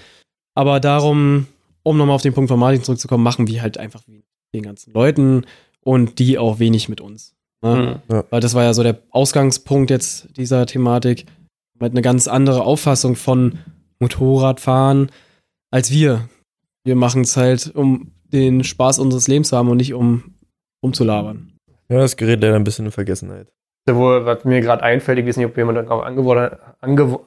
Aber 0.55 0.79
darum, 0.79 1.47
um 1.83 1.97
nochmal 1.97 2.15
auf 2.15 2.21
den 2.23 2.33
Punkt 2.33 2.49
von 2.49 2.59
Martin 2.59 2.83
zurückzukommen, 2.83 3.23
machen 3.23 3.47
wir 3.47 3.61
halt 3.61 3.77
einfach 3.77 4.01
wie 4.07 4.23
den 4.53 4.63
ganzen 4.63 4.91
Leuten 4.93 5.45
und 5.81 6.19
die 6.19 6.37
auch 6.37 6.59
wenig 6.59 6.89
mit 6.89 6.99
uns. 7.01 7.35
Ne? 7.61 8.01
Mhm. 8.09 8.23
Weil 8.29 8.41
das 8.41 8.53
war 8.53 8.63
ja 8.63 8.73
so 8.73 8.83
der 8.83 8.99
Ausgangspunkt 9.11 9.89
jetzt 9.91 10.27
dieser 10.37 10.65
Thematik. 10.65 11.25
Mit 11.79 11.91
eine 11.91 12.01
ganz 12.01 12.27
andere 12.27 12.63
Auffassung 12.63 13.15
von 13.15 13.59
Motorradfahren 13.99 15.11
als 15.71 15.91
wir. 15.91 16.27
Wir 16.83 16.95
machen 16.95 17.21
es 17.21 17.37
halt, 17.37 17.71
um 17.75 18.11
den 18.33 18.63
Spaß 18.63 18.99
unseres 18.99 19.27
Lebens 19.27 19.49
zu 19.49 19.57
haben 19.57 19.69
und 19.69 19.77
nicht 19.77 19.93
um 19.93 20.35
umzulabern. 20.81 21.53
Ja, 21.89 21.97
das 21.99 22.17
gerät 22.17 22.41
leider 22.41 22.55
ein 22.55 22.63
bisschen 22.63 22.85
in 22.85 22.91
Vergessenheit. 22.91 23.47
Wo, 23.89 24.25
was 24.25 24.43
mir 24.43 24.61
gerade 24.61 24.83
einfällt, 24.83 25.19
ich 25.19 25.25
weiß 25.25 25.37
nicht, 25.37 25.45
ob 25.45 25.55
jemand 25.57 25.77
darauf 25.77 26.03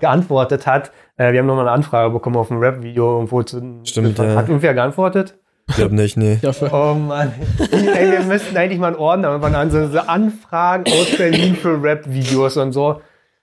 geantwortet 0.00 0.66
hat. 0.66 0.92
Äh, 1.16 1.32
wir 1.32 1.40
haben 1.40 1.46
nochmal 1.46 1.66
eine 1.66 1.72
Anfrage 1.72 2.10
bekommen 2.12 2.36
auf 2.36 2.50
ein 2.50 2.58
Rap-Video 2.58 3.14
irgendwo 3.16 3.42
zu. 3.42 3.80
Stimmt, 3.84 4.18
Hat 4.18 4.26
ja. 4.26 4.40
irgendwer 4.40 4.74
geantwortet? 4.74 5.36
Ich 5.68 5.76
glaube 5.76 5.94
nicht, 5.94 6.16
nee. 6.16 6.38
Oh 6.72 6.94
Mann. 6.94 7.32
Ey, 7.70 8.10
wir 8.12 8.20
müssten 8.24 8.56
eigentlich 8.56 8.80
mal 8.80 8.88
einen 8.88 8.96
Ordner 8.96 9.28
irgendwann 9.28 9.54
an, 9.54 9.70
so, 9.70 9.86
so 9.88 10.00
Anfragen 10.00 10.84
aus 10.92 11.16
Berlin 11.16 11.54
für 11.54 11.80
Rap-Videos 11.82 12.56
und 12.56 12.72
so. 12.72 13.00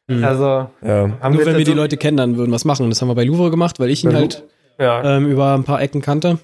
Mhm. 0.07 0.23
Also, 0.23 0.67
Ja. 0.81 1.09
haben 1.21 1.35
nur 1.35 1.45
wenn 1.45 1.53
wir 1.53 1.59
jetzt 1.59 1.67
die 1.67 1.71
so- 1.71 1.77
Leute 1.77 1.97
kennen, 1.97 2.17
dann 2.17 2.37
würden 2.37 2.49
wir 2.51 2.55
es 2.57 2.65
machen. 2.65 2.89
Das 2.89 3.01
haben 3.01 3.07
wir 3.07 3.15
bei 3.15 3.23
Louvre 3.23 3.49
gemacht, 3.51 3.79
weil 3.79 3.89
ich 3.89 4.03
ihn 4.03 4.13
halt 4.13 4.43
Ja, 4.77 5.17
ähm, 5.17 5.27
über 5.27 5.53
ein 5.53 5.63
paar 5.63 5.81
Ecken 5.81 6.01
kannte. 6.01 6.39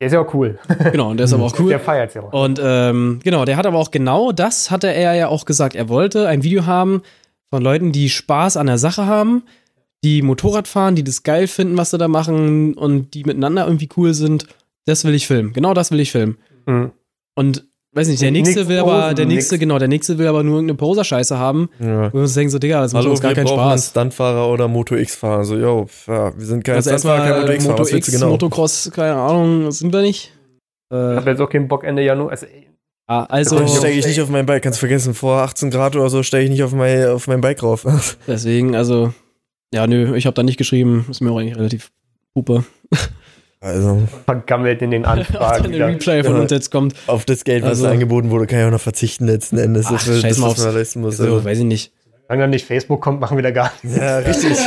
Der 0.00 0.06
ist 0.06 0.12
ja 0.12 0.20
auch 0.20 0.34
cool. 0.34 0.58
Genau, 0.92 1.10
und 1.10 1.16
der 1.16 1.24
ist 1.24 1.32
aber 1.32 1.44
auch 1.44 1.58
cool. 1.58 1.70
Der 1.70 1.80
feiert 1.80 2.14
ja 2.14 2.22
auch. 2.22 2.32
Und 2.32 2.60
ähm, 2.62 3.20
genau, 3.24 3.44
der 3.44 3.56
hat 3.56 3.66
aber 3.66 3.78
auch 3.78 3.90
genau 3.90 4.32
das, 4.32 4.70
hatte 4.70 4.92
er 4.92 5.14
ja 5.14 5.28
auch 5.28 5.44
gesagt. 5.44 5.74
Er 5.74 5.88
wollte 5.88 6.28
ein 6.28 6.42
Video 6.42 6.66
haben 6.66 7.02
von 7.48 7.62
Leuten, 7.62 7.92
die 7.92 8.10
Spaß 8.10 8.56
an 8.56 8.66
der 8.66 8.78
Sache 8.78 9.06
haben, 9.06 9.44
die 10.04 10.20
Motorrad 10.22 10.68
fahren, 10.68 10.96
die 10.96 11.04
das 11.04 11.22
geil 11.22 11.46
finden, 11.46 11.76
was 11.76 11.90
sie 11.90 11.98
da 11.98 12.08
machen 12.08 12.74
und 12.74 13.14
die 13.14 13.24
miteinander 13.24 13.64
irgendwie 13.64 13.88
cool 13.96 14.12
sind. 14.12 14.46
Das 14.84 15.04
will 15.04 15.14
ich 15.14 15.26
filmen. 15.26 15.52
Genau 15.52 15.72
das 15.72 15.90
will 15.90 16.00
ich 16.00 16.12
filmen. 16.12 16.36
Mhm. 16.66 16.92
Und 17.34 17.66
weiß 17.96 18.08
nicht, 18.08 18.22
der 18.22 18.30
Nix 18.30 18.48
nächste 18.48 18.68
will 18.68 18.78
aber, 18.78 19.02
posen, 19.02 19.16
der 19.16 19.26
nächste, 19.26 19.54
nix. 19.54 19.60
genau, 19.60 19.78
der 19.78 19.88
nächste 19.88 20.18
will 20.18 20.26
aber 20.28 20.42
nur 20.42 20.56
irgendeine 20.56 20.76
Poser-Scheiße 20.76 21.38
haben. 21.38 21.68
ja. 21.80 22.08
Wo 22.12 22.18
wir 22.18 22.22
uns 22.22 22.34
denken, 22.34 22.50
so, 22.50 22.58
Digga, 22.58 22.82
das 22.82 22.92
macht 22.92 23.02
Hallo, 23.02 23.10
uns 23.12 23.20
gar 23.20 23.30
wir 23.30 23.34
keinen 23.36 23.46
brauchen 23.46 23.60
einen 23.60 23.70
Spaß. 23.78 23.88
Stuntfahrer 23.90 24.48
oder 24.48 24.68
Moto 24.68 24.94
X-Fahrer. 24.96 25.44
So, 25.44 25.56
yo, 25.56 25.86
ja, 26.06 26.36
wir 26.38 26.46
sind 26.46 26.62
keine 26.64 26.76
Also 26.76 26.90
Stuntfahrer, 26.90 27.24
kein 27.24 27.40
Moto 27.40 27.52
äh, 27.52 27.56
X-Fahrer. 27.56 27.78
Moto 27.78 27.96
X, 27.96 28.06
du 28.06 28.12
genau? 28.12 28.28
Motocross, 28.30 28.90
keine 28.94 29.14
Ahnung, 29.16 29.70
sind 29.72 29.92
wir 29.92 30.02
nicht. 30.02 30.32
Ich 30.90 30.96
Äh, 30.96 31.16
habe 31.16 31.30
jetzt 31.30 31.40
auch 31.40 31.48
keinen 31.50 31.66
Bock 31.68 31.82
Ende 31.84 32.02
Januar. 32.04 32.30
Also, 32.32 32.46
ah, 33.08 33.24
also, 33.24 33.58
So 33.66 33.76
steige 33.78 33.98
ich 33.98 34.06
nicht 34.06 34.20
auf 34.20 34.28
mein 34.28 34.46
Bike, 34.46 34.62
kannst 34.62 34.78
du 34.78 34.80
vergessen. 34.80 35.14
Vor 35.14 35.38
18 35.42 35.70
Grad 35.70 35.96
oder 35.96 36.08
so 36.10 36.22
steige 36.22 36.44
ich 36.44 36.50
nicht 36.50 36.62
auf 36.62 36.72
mein, 36.72 37.08
auf 37.08 37.26
mein 37.26 37.40
Bike 37.40 37.62
rauf. 37.62 37.84
deswegen, 38.26 38.76
also, 38.76 39.12
ja, 39.72 39.86
nö, 39.86 40.14
ich 40.16 40.26
habe 40.26 40.34
da 40.34 40.42
nicht 40.42 40.58
geschrieben. 40.58 41.06
Ist 41.10 41.20
mir 41.22 41.30
auch 41.32 41.38
eigentlich 41.38 41.56
relativ 41.56 41.90
pupe. 42.34 42.64
Also, 43.66 44.02
vergammelt 44.24 44.80
in 44.82 44.90
den 44.92 45.04
Anfragen. 45.06 45.64
wenn 45.64 45.72
wieder. 45.72 45.88
Replay 45.88 46.22
von 46.24 46.36
uns 46.36 46.50
jetzt 46.50 46.70
kommt. 46.70 46.94
auf 47.06 47.24
das 47.24 47.44
Geld, 47.44 47.62
was 47.62 47.70
Also- 47.70 47.84
da 47.86 47.90
angeboten 47.90 48.30
wurde, 48.30 48.46
kann 48.46 48.60
ich 48.60 48.64
auch 48.66 48.70
noch 48.70 48.80
verzichten 48.80 49.26
letzten 49.26 49.58
Endes. 49.58 49.86
Ach, 49.88 49.92
Das 49.92 50.04
das, 50.22 50.24
was 50.40 50.42
aufs- 50.42 50.64
man 50.64 50.74
leisten 50.74 51.00
muss. 51.00 51.16
So, 51.16 51.24
Also. 51.24 51.44
weiß 51.44 51.58
ich 51.58 51.64
nicht. 51.64 51.92
Wenn 52.28 52.40
dann 52.40 52.50
nicht 52.50 52.66
Facebook 52.66 53.00
kommt, 53.00 53.20
machen 53.20 53.36
wir 53.38 53.42
da 53.44 53.52
gar 53.52 53.70
nichts. 53.82 53.98
Ja, 53.98 54.18
richtig. 54.18 54.56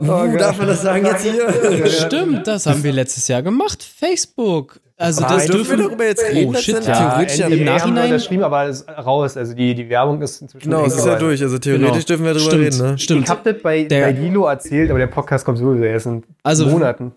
Oh 0.00 0.04
uh, 0.04 0.06
Gott. 0.30 0.40
darf 0.40 0.58
man 0.58 0.66
das 0.68 0.82
sagen 0.82 1.04
jetzt 1.04 1.22
hier? 1.22 1.90
Stimmt, 1.90 2.46
das 2.46 2.66
haben 2.66 2.82
wir 2.82 2.92
letztes 2.92 3.28
Jahr 3.28 3.42
gemacht. 3.42 3.82
Facebook. 3.82 4.80
Also 4.96 5.24
Aber 5.24 5.34
das 5.34 5.46
dürfen 5.46 5.78
wir 5.78 5.86
darüber 5.88 6.04
jetzt 6.04 6.22
reden? 6.24 6.54
Oh, 6.54 6.58
shit, 6.58 6.74
ja. 6.86 7.10
Theoretisch 7.10 7.38
ja. 7.38 7.46
im 7.48 7.52
NDA 7.52 7.58
haben 7.58 7.66
wir 7.66 7.72
Nachhinein- 7.94 8.04
unterschrieben, 8.12 8.42
aber 8.44 8.64
es 8.68 8.80
ist 8.82 8.88
raus. 8.88 9.36
Also 9.36 9.52
die, 9.54 9.74
die 9.74 9.88
Werbung 9.88 10.22
ist 10.22 10.40
inzwischen 10.40 10.70
Genau, 10.70 10.86
es 10.86 10.96
ist 10.96 11.04
ja 11.04 11.16
durch. 11.18 11.42
Also 11.42 11.58
theoretisch 11.58 11.88
Genau. 11.90 12.04
dürfen 12.06 12.24
wir 12.24 12.32
drüber 12.32 12.44
Stimmt, 12.50 12.64
reden, 12.64 12.78
ne? 12.92 12.98
stimmt. 12.98 13.24
Ich 13.24 13.30
habe 13.30 13.52
das 13.52 13.62
bei, 13.62 13.84
Der- 13.84 14.06
bei 14.06 14.12
Lilo 14.12 14.46
erzählt, 14.46 14.90
aber 14.90 14.98
der 15.00 15.08
Podcast 15.08 15.44
kommt 15.44 15.58
sowieso 15.58 15.82
erst 15.84 16.06
in 16.06 16.22
Also- 16.42 16.66
Monaten. 16.68 17.12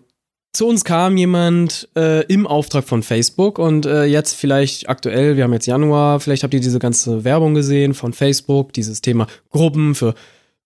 Zu 0.58 0.66
uns 0.66 0.84
kam 0.84 1.16
jemand 1.16 1.88
äh, 1.94 2.24
im 2.26 2.44
Auftrag 2.44 2.82
von 2.82 3.04
Facebook 3.04 3.60
und 3.60 3.86
äh, 3.86 4.06
jetzt 4.06 4.34
vielleicht 4.34 4.88
aktuell, 4.88 5.36
wir 5.36 5.44
haben 5.44 5.52
jetzt 5.52 5.66
Januar, 5.66 6.18
vielleicht 6.18 6.42
habt 6.42 6.52
ihr 6.52 6.58
diese 6.58 6.80
ganze 6.80 7.22
Werbung 7.22 7.54
gesehen 7.54 7.94
von 7.94 8.12
Facebook, 8.12 8.72
dieses 8.72 9.00
Thema 9.00 9.28
Gruppen 9.50 9.94
für 9.94 10.14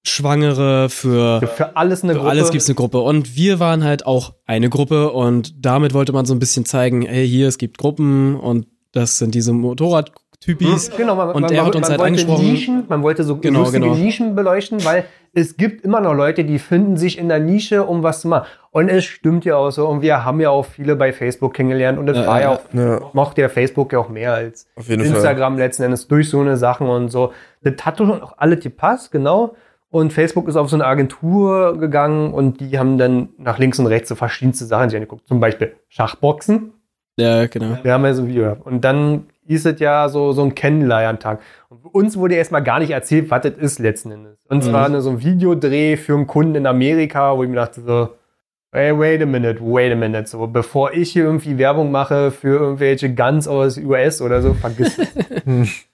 Schwangere, 0.03 0.89
für, 0.89 1.47
Für 1.47 1.77
alles 1.77 2.03
eine 2.03 2.15
für 2.15 2.21
Gruppe. 2.21 2.31
alles 2.31 2.51
gibt's 2.51 2.69
eine 2.69 2.75
Gruppe. 2.75 3.01
Und 3.01 3.37
wir 3.37 3.61
waren 3.61 3.85
halt 3.85 4.07
auch 4.07 4.33
eine 4.47 4.71
Gruppe 4.71 5.13
und 5.13 5.63
damit 5.63 5.93
wollte 5.93 6.15
man 6.15 6.25
so 6.25 6.33
ein 6.33 6.39
bisschen 6.39 6.65
zeigen, 6.65 7.03
hey, 7.03 7.29
hier, 7.29 7.47
es 7.47 7.59
gibt 7.59 7.77
Gruppen 7.77 8.37
und 8.37 8.69
das 8.93 9.19
sind 9.19 9.35
diese 9.35 9.53
Motorradtypis. 10.47 10.91
Genau, 10.97 11.15
man, 11.17 11.31
Und 11.31 11.43
man, 11.43 11.53
er 11.53 11.65
hat 11.67 11.75
uns 11.77 11.83
man 11.89 11.91
halt 11.91 12.01
wollte 12.01 12.09
angesprochen. 12.23 12.51
Nischen, 12.53 12.85
man 12.89 13.03
wollte 13.03 13.25
so 13.25 13.37
Genau, 13.37 13.61
lustige 13.61 13.83
genau. 13.85 13.95
Nischen 13.97 14.35
beleuchten, 14.35 14.85
weil 14.85 15.05
es 15.35 15.57
gibt 15.57 15.85
immer 15.85 16.01
noch 16.01 16.15
Leute, 16.15 16.45
die 16.45 16.59
finden 16.59 16.97
sich 16.97 17.17
in 17.19 17.29
der 17.29 17.39
Nische, 17.41 17.85
um 17.85 18.03
was 18.03 18.21
zu 18.21 18.29
machen. 18.29 18.47
Und 18.71 18.89
es 18.89 19.05
stimmt 19.05 19.45
ja 19.45 19.57
auch 19.57 19.71
so. 19.71 19.87
Und 19.89 20.03
wir 20.03 20.25
haben 20.25 20.41
ja 20.41 20.51
auch 20.51 20.65
viele 20.67 20.95
bei 20.97 21.13
Facebook 21.13 21.55
kennengelernt. 21.55 21.99
Und 21.99 22.09
es 22.09 22.19
Ja, 22.19 22.27
war 22.27 22.41
ja 22.41 22.51
ja, 22.53 22.57
auch, 22.57 22.61
ja. 22.75 23.01
mochte 23.13 23.41
ja 23.41 23.49
Facebook 23.49 23.93
ja 23.93 23.99
auch 24.01 24.09
mehr 24.09 24.35
als 24.35 24.67
jeden 24.85 25.05
Fall. 25.05 25.15
Instagram 25.15 25.57
letzten 25.59 25.85
Endes 25.85 26.07
durch 26.09 26.29
so 26.29 26.41
eine 26.41 26.57
Sachen 26.57 26.87
und 26.89 27.09
so. 27.09 27.33
Das 27.63 27.75
hat 27.85 27.99
schon 27.99 28.23
auch 28.23 28.35
alle 28.37 28.57
gepasst, 28.59 29.11
genau. 29.13 29.55
Und 29.91 30.13
Facebook 30.13 30.49
ist 30.49 30.57
auf 30.57 30.71
so 30.71 30.77
eine 30.77 30.87
Agentur 30.87 31.79
gegangen 31.79 32.33
und 32.33 32.61
die 32.61 32.79
haben 32.79 32.97
dann 32.97 33.29
nach 33.37 33.59
links 33.59 33.79
und 33.79 33.87
rechts 33.87 34.09
so 34.09 34.15
verschiedenste 34.15 34.65
Sachen 34.65 34.89
sich 34.89 34.97
angeguckt. 34.97 35.29
Zum 35.29 35.39
Beispiel 35.39 35.75
Schachboxen. 35.89 36.73
Ja, 37.19 37.47
genau. 37.47 37.77
Wir 37.83 37.93
haben 37.93 38.05
ja 38.05 38.15
so 38.15 38.23
ein 38.23 38.29
Video 38.29 38.45
gehabt. 38.45 38.65
Und 38.65 38.83
dann 38.85 39.27
ist 39.47 39.67
es 39.67 39.81
ja 39.81 40.09
so, 40.09 40.33
so 40.33 40.43
ein 40.43 40.55
Kennenlerntag. 40.55 41.41
Und 41.69 41.85
uns 41.87 42.17
wurde 42.17 42.35
erstmal 42.37 42.63
gar 42.63 42.79
nicht 42.79 42.91
erzählt, 42.91 43.31
was 43.31 43.43
das 43.43 43.55
ist 43.55 43.79
letzten 43.79 44.13
Endes. 44.13 44.39
Und 44.49 44.63
zwar 44.63 44.89
Mhm. 44.89 45.01
so 45.01 45.11
ein 45.11 45.23
Videodreh 45.23 45.97
für 45.97 46.15
einen 46.15 46.27
Kunden 46.27 46.55
in 46.55 46.67
Amerika, 46.67 47.37
wo 47.37 47.43
ich 47.43 47.49
mir 47.49 47.57
dachte 47.57 47.81
so, 47.81 48.11
hey, 48.73 48.99
wait 48.99 49.21
a 49.23 49.27
minute, 49.27 49.61
wait 49.61 49.93
a 49.93 49.97
minute. 49.97 50.27
So, 50.27 50.47
bevor 50.47 50.93
ich 50.95 51.13
hier 51.13 51.25
irgendwie 51.25 51.59
Werbung 51.59 51.91
mache 51.91 52.31
für 52.31 52.59
irgendwelche 52.59 53.15
Guns 53.15 53.47
aus 53.49 53.77
US 53.79 54.23
oder 54.23 54.41
so, 54.43 54.55
vergiss 54.55 54.99
es. 54.99 55.09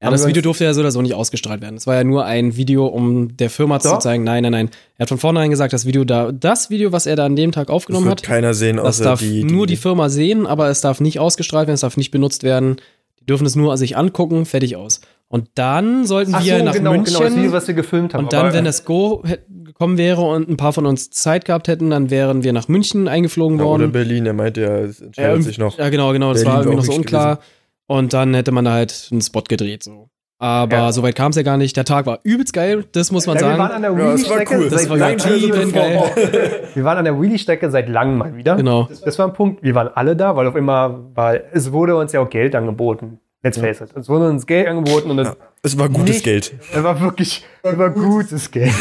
Ja, 0.00 0.10
das 0.10 0.26
Video 0.28 0.42
durfte 0.42 0.62
ja 0.64 0.72
so 0.74 0.80
oder 0.80 0.92
so 0.92 1.02
nicht 1.02 1.14
ausgestrahlt 1.14 1.60
werden. 1.60 1.74
Es 1.76 1.86
war 1.88 1.96
ja 1.96 2.04
nur 2.04 2.24
ein 2.24 2.56
Video, 2.56 2.86
um 2.86 3.36
der 3.36 3.50
Firma 3.50 3.80
zu 3.80 3.88
Doch. 3.88 3.98
zeigen, 3.98 4.22
nein, 4.22 4.44
nein, 4.44 4.52
nein. 4.52 4.70
Er 4.96 5.02
hat 5.02 5.08
von 5.08 5.18
vornherein 5.18 5.50
gesagt, 5.50 5.72
das 5.72 5.86
Video 5.86 6.04
da, 6.04 6.30
das 6.30 6.70
Video, 6.70 6.92
was 6.92 7.06
er 7.06 7.16
da 7.16 7.26
an 7.26 7.34
dem 7.34 7.50
Tag 7.50 7.66
Das 7.66 7.74
aufgenommen 7.74 8.06
wird 8.06 8.20
hat, 8.20 8.26
keiner 8.26 8.54
sehen, 8.54 8.76
das 8.76 8.98
darf 8.98 9.18
die, 9.18 9.42
nur 9.42 9.66
die 9.66 9.74
Firma 9.76 10.08
sehen, 10.08 10.46
aber 10.46 10.68
es 10.70 10.80
darf 10.82 11.00
nicht 11.00 11.18
ausgestrahlt 11.18 11.66
werden, 11.66 11.74
es 11.74 11.80
darf 11.80 11.96
nicht 11.96 12.12
benutzt 12.12 12.44
werden. 12.44 12.76
Die 13.20 13.26
dürfen 13.26 13.44
es 13.44 13.56
nur 13.56 13.76
sich 13.76 13.96
angucken, 13.96 14.46
fertig 14.46 14.76
aus. 14.76 15.00
Und 15.26 15.48
dann 15.56 16.06
sollten 16.06 16.32
Ach 16.34 16.44
wir 16.44 16.58
so, 16.58 16.64
nach 16.64 16.72
genau, 16.74 16.92
München. 16.92 17.14
genau, 17.14 17.24
das 17.24 17.36
Video, 17.36 17.52
was 17.52 17.66
wir 17.66 17.74
gefilmt 17.74 18.14
haben. 18.14 18.24
und 18.24 18.32
dann, 18.32 18.52
wenn 18.52 18.64
das 18.64 18.84
Go 18.84 19.22
hä- 19.26 19.38
gekommen 19.64 19.98
wäre 19.98 20.22
und 20.22 20.48
ein 20.48 20.56
paar 20.56 20.72
von 20.72 20.86
uns 20.86 21.10
Zeit 21.10 21.44
gehabt 21.44 21.66
hätten, 21.66 21.90
dann 21.90 22.08
wären 22.08 22.44
wir 22.44 22.52
nach 22.52 22.68
München 22.68 23.08
eingeflogen 23.08 23.58
ja, 23.58 23.64
oder 23.64 23.80
worden. 23.80 23.92
Berlin, 23.92 24.26
er 24.26 24.32
meinte 24.32 24.60
ja, 24.60 24.78
es 24.78 25.00
entscheidet 25.00 25.30
irgend- 25.32 25.44
sich 25.44 25.58
noch. 25.58 25.76
Ja, 25.76 25.88
genau, 25.88 26.12
genau. 26.12 26.32
Das 26.32 26.44
Berlin 26.44 26.54
war 26.56 26.62
irgendwie 26.62 26.76
noch 26.76 26.84
so 26.84 26.92
unklar. 26.94 27.40
Und 27.88 28.12
dann 28.12 28.34
hätte 28.34 28.52
man 28.52 28.64
da 28.64 28.72
halt 28.74 29.08
einen 29.10 29.20
Spot 29.22 29.42
gedreht, 29.42 29.82
so. 29.82 30.08
Aber 30.40 30.76
Ja. 30.76 30.92
soweit 30.92 31.16
kam 31.16 31.30
es 31.30 31.36
ja 31.36 31.42
gar 31.42 31.56
nicht. 31.56 31.76
Der 31.76 31.84
Tag 31.84 32.06
war 32.06 32.20
übelst 32.22 32.52
geil, 32.52 32.84
das 32.92 33.10
muss 33.10 33.26
man 33.26 33.36
ja, 33.38 33.42
wir 33.42 33.58
waren 33.58 33.70
sagen. 33.72 33.84
an 33.84 33.96
der 33.96 34.06
Ja, 34.06 34.12
es 34.12 34.30
war 34.30 34.36
Wheelie-Strecke 34.38 34.56
cool. 34.62 34.70
Das 34.70 34.80
seit 34.82 34.90
war 34.90 34.96
langem 34.98 35.18
übertrieben 35.18 35.72
geil. 35.72 36.60
Wir 36.74 36.84
waren 36.84 36.98
an 36.98 37.04
der 37.06 37.20
Wheelie-Strecke 37.20 37.70
seit 37.72 37.88
langem 37.88 38.18
mal 38.18 38.36
wieder. 38.36 38.54
Genau. 38.54 38.88
Das 39.04 39.18
war 39.18 39.26
ein 39.26 39.32
Punkt. 39.32 39.64
Wir 39.64 39.74
waren 39.74 39.88
alle 39.88 40.14
da, 40.14 40.36
weil 40.36 40.46
auf 40.46 40.54
immer, 40.54 41.00
weil 41.14 41.44
es 41.52 41.72
wurde 41.72 41.96
uns 41.96 42.12
ja 42.12 42.20
auch 42.20 42.30
Geld 42.30 42.54
angeboten. 42.54 43.18
Let's 43.42 43.58
face 43.58 43.80
it. 43.80 43.90
Es 43.96 44.08
wurde 44.08 44.28
uns 44.28 44.46
Geld 44.46 44.68
angeboten 44.68 45.10
und 45.10 45.16
das, 45.16 45.36
Es 45.62 45.76
war 45.78 45.88
gutes 45.88 46.16
Nicht- 46.16 46.24
Geld. 46.24 46.52
das 46.72 46.84
war 46.84 47.00
wirklich, 47.00 47.44
das 47.64 47.76
war 47.78 47.90
gutes 47.90 48.50
Geld. 48.52 48.72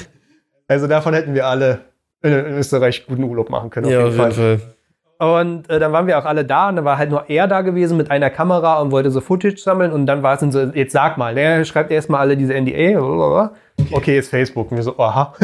also 0.68 0.86
davon 0.86 1.14
hätten 1.14 1.32
wir 1.34 1.46
alle 1.46 1.80
in, 2.22 2.32
in 2.32 2.46
Österreich 2.58 3.06
guten 3.06 3.22
Urlaub 3.24 3.48
machen 3.48 3.70
können. 3.70 3.88
Ja, 3.88 4.04
auf 4.06 4.14
jeden 4.14 4.32
Fall. 4.32 4.60
Und 5.18 5.68
äh, 5.68 5.80
dann 5.80 5.92
waren 5.92 6.06
wir 6.06 6.16
auch 6.18 6.24
alle 6.24 6.44
da 6.44 6.68
und 6.68 6.76
dann 6.76 6.84
war 6.84 6.96
halt 6.96 7.10
nur 7.10 7.28
er 7.28 7.48
da 7.48 7.62
gewesen 7.62 7.96
mit 7.96 8.10
einer 8.10 8.30
Kamera 8.30 8.80
und 8.80 8.92
wollte 8.92 9.10
so 9.10 9.20
Footage 9.20 9.58
sammeln 9.58 9.90
und 9.92 10.06
dann 10.06 10.22
war 10.22 10.34
es 10.34 10.40
dann 10.40 10.52
so, 10.52 10.60
jetzt 10.60 10.92
sag 10.92 11.18
mal, 11.18 11.34
der 11.34 11.64
schreibt 11.64 11.90
erstmal 11.90 12.20
alle 12.20 12.36
diese 12.36 12.54
NDA, 12.54 13.50
okay, 13.90 14.18
ist 14.18 14.30
Facebook. 14.30 14.70
Und 14.70 14.76
wir 14.76 14.84
so, 14.84 14.96
aha. 14.98 15.34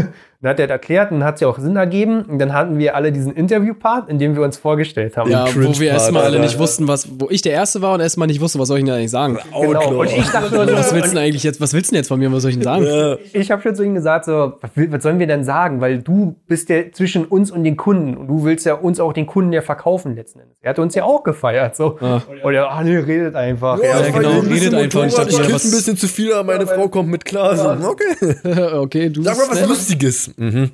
Dann 0.44 0.50
hat 0.50 0.60
er 0.60 0.66
das 0.66 0.74
erklärt 0.74 1.10
und 1.10 1.24
hat 1.24 1.36
es 1.36 1.40
ja 1.40 1.48
auch 1.48 1.58
Sinn 1.58 1.74
ergeben 1.74 2.22
und 2.24 2.38
dann 2.38 2.52
hatten 2.52 2.76
wir 2.76 2.94
alle 2.94 3.12
diesen 3.12 3.32
Interview-Part, 3.32 4.10
in 4.10 4.18
dem 4.18 4.36
wir 4.36 4.42
uns 4.42 4.58
vorgestellt 4.58 5.16
haben. 5.16 5.30
Ja, 5.30 5.46
wo 5.46 5.80
wir 5.80 5.88
erstmal 5.88 6.22
alle 6.24 6.38
nicht 6.38 6.58
wussten, 6.58 6.86
was, 6.86 7.08
wo 7.18 7.30
ich 7.30 7.40
der 7.40 7.54
Erste 7.54 7.80
war 7.80 7.94
und 7.94 8.00
erstmal 8.00 8.28
nicht 8.28 8.42
wusste, 8.42 8.58
was 8.58 8.68
soll 8.68 8.76
ich 8.76 8.84
denn 8.84 8.92
eigentlich 8.92 9.10
sagen. 9.10 9.38
Genau. 9.58 10.00
Und 10.00 10.10
ich 10.10 10.28
dachte 10.28 10.54
nur 10.54 10.66
so, 10.66 10.74
Was 10.74 10.92
willst 10.92 11.12
du 11.12 11.14
denn 11.14 11.24
eigentlich 11.24 11.44
jetzt, 11.44 11.62
was 11.62 11.72
willst 11.72 11.90
du 11.90 11.94
denn 11.94 12.00
jetzt 12.00 12.08
von 12.08 12.18
mir, 12.18 12.30
was 12.30 12.42
soll 12.42 12.50
ich 12.50 12.58
denn 12.58 12.64
sagen? 12.64 12.84
Ja. 12.84 13.16
ich 13.32 13.50
habe 13.50 13.62
schon 13.62 13.74
zu 13.74 13.84
ihm 13.84 13.94
gesagt, 13.94 14.26
so, 14.26 14.52
was, 14.60 15.02
sollen 15.02 15.18
wir 15.18 15.26
denn 15.26 15.44
sagen? 15.44 15.80
Weil 15.80 16.00
du 16.00 16.36
bist 16.46 16.68
ja 16.68 16.92
zwischen 16.92 17.24
uns 17.24 17.50
und 17.50 17.64
den 17.64 17.78
Kunden 17.78 18.14
und 18.14 18.28
du 18.28 18.44
willst 18.44 18.66
ja 18.66 18.74
uns 18.74 19.00
auch 19.00 19.14
den 19.14 19.24
Kunden 19.24 19.50
ja 19.50 19.62
verkaufen 19.62 20.14
letzten 20.14 20.40
Endes. 20.40 20.58
Er 20.60 20.70
hat 20.70 20.78
uns 20.78 20.94
ja 20.94 21.04
auch 21.04 21.24
gefeiert. 21.24 21.74
So. 21.74 21.96
Ah. 22.02 22.20
Und 22.42 22.52
er, 22.52 22.70
ah, 22.70 22.84
nee, 22.84 22.98
redet 22.98 23.34
einfach. 23.34 23.82
Ja, 23.82 23.98
Ja, 23.98 24.10
genau, 24.10 24.40
ein 24.40 24.52
redet 24.52 24.74
einfach. 24.74 25.06
Ich 25.06 25.14
dachte 25.14 25.30
ich 25.30 25.40
kiff 25.40 25.64
ein 25.64 25.70
bisschen 25.70 25.96
zu 25.96 26.06
viel, 26.06 26.34
aber 26.34 26.44
meine 26.52 26.66
Frau 26.66 26.88
kommt 26.88 27.08
mit 27.08 27.24
klar. 27.24 27.56
So, 27.56 27.88
okay. 27.88 28.74
okay, 28.74 29.08
du 29.08 29.22
Sag 29.22 29.38
mal 29.38 29.48
was. 29.48 29.66
Lustiges. 29.66 30.33
Mhm. 30.36 30.70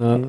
Ja, 0.00 0.20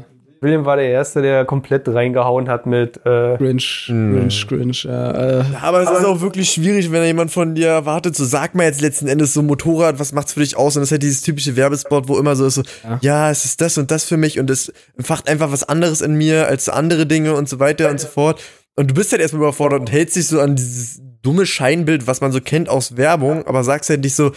William 0.44 0.66
war 0.66 0.76
der 0.76 0.90
Erste, 0.90 1.22
der 1.22 1.46
komplett 1.46 1.88
reingehauen 1.88 2.50
hat 2.50 2.66
mit 2.66 2.98
äh, 3.06 3.38
cringe, 3.38 3.62
Hm. 3.86 4.14
cringe, 4.30 4.46
cringe. 4.48 4.72
Ja, 4.92 5.40
äh, 5.42 5.44
Aber 5.62 5.82
es 5.84 5.90
ist 5.92 6.04
auch 6.04 6.20
wirklich 6.22 6.50
schwierig, 6.50 6.92
wenn 6.92 7.06
jemand 7.06 7.30
von 7.32 7.54
dir 7.54 7.68
erwartet, 7.68 8.16
so 8.16 8.26
sag 8.26 8.56
mal 8.56 8.64
jetzt 8.64 8.82
letzten 8.82 9.08
Endes 9.08 9.34
so 9.36 9.44
Motorrad, 9.44 10.00
was 10.00 10.14
macht's 10.14 10.34
für 10.34 10.40
dich 10.40 10.58
aus? 10.58 10.76
Und 10.76 10.82
das 10.82 10.88
ist 10.88 10.94
halt 10.94 11.04
dieses 11.04 11.22
typische 11.22 11.56
Werbespot, 11.56 12.08
wo 12.08 12.18
immer 12.18 12.36
so 12.36 12.48
ist 12.48 12.56
so, 12.56 12.64
Ja. 12.84 12.98
ja, 13.02 13.30
es 13.30 13.46
ist 13.46 13.62
das 13.62 13.78
und 13.78 13.92
das 13.92 14.04
für 14.06 14.18
mich 14.18 14.40
und 14.40 14.50
es 14.50 14.74
entfacht 14.98 15.30
einfach 15.30 15.52
was 15.52 15.64
anderes 15.64 16.02
in 16.02 16.16
mir 16.16 16.48
als 16.48 16.70
andere 16.70 17.06
Dinge 17.06 17.36
und 17.36 17.48
so 17.48 17.60
weiter 17.60 17.90
und 17.92 18.00
so 18.00 18.08
fort. 18.08 18.42
Und 18.76 18.90
du 18.90 18.96
bist 18.96 19.12
halt 19.12 19.22
erstmal 19.22 19.44
überfordert 19.44 19.82
und 19.82 19.92
hältst 19.92 20.16
dich 20.16 20.26
so 20.28 20.42
an 20.42 20.56
dieses 20.56 21.02
dumme 21.22 21.46
Scheinbild, 21.46 22.08
was 22.08 22.20
man 22.20 22.32
so 22.32 22.42
kennt 22.42 22.68
aus 22.68 22.98
Werbung, 22.98 23.46
aber 23.46 23.64
sagst 23.64 23.92
halt 23.92 24.02
nicht 24.04 24.16
so, 24.16 24.32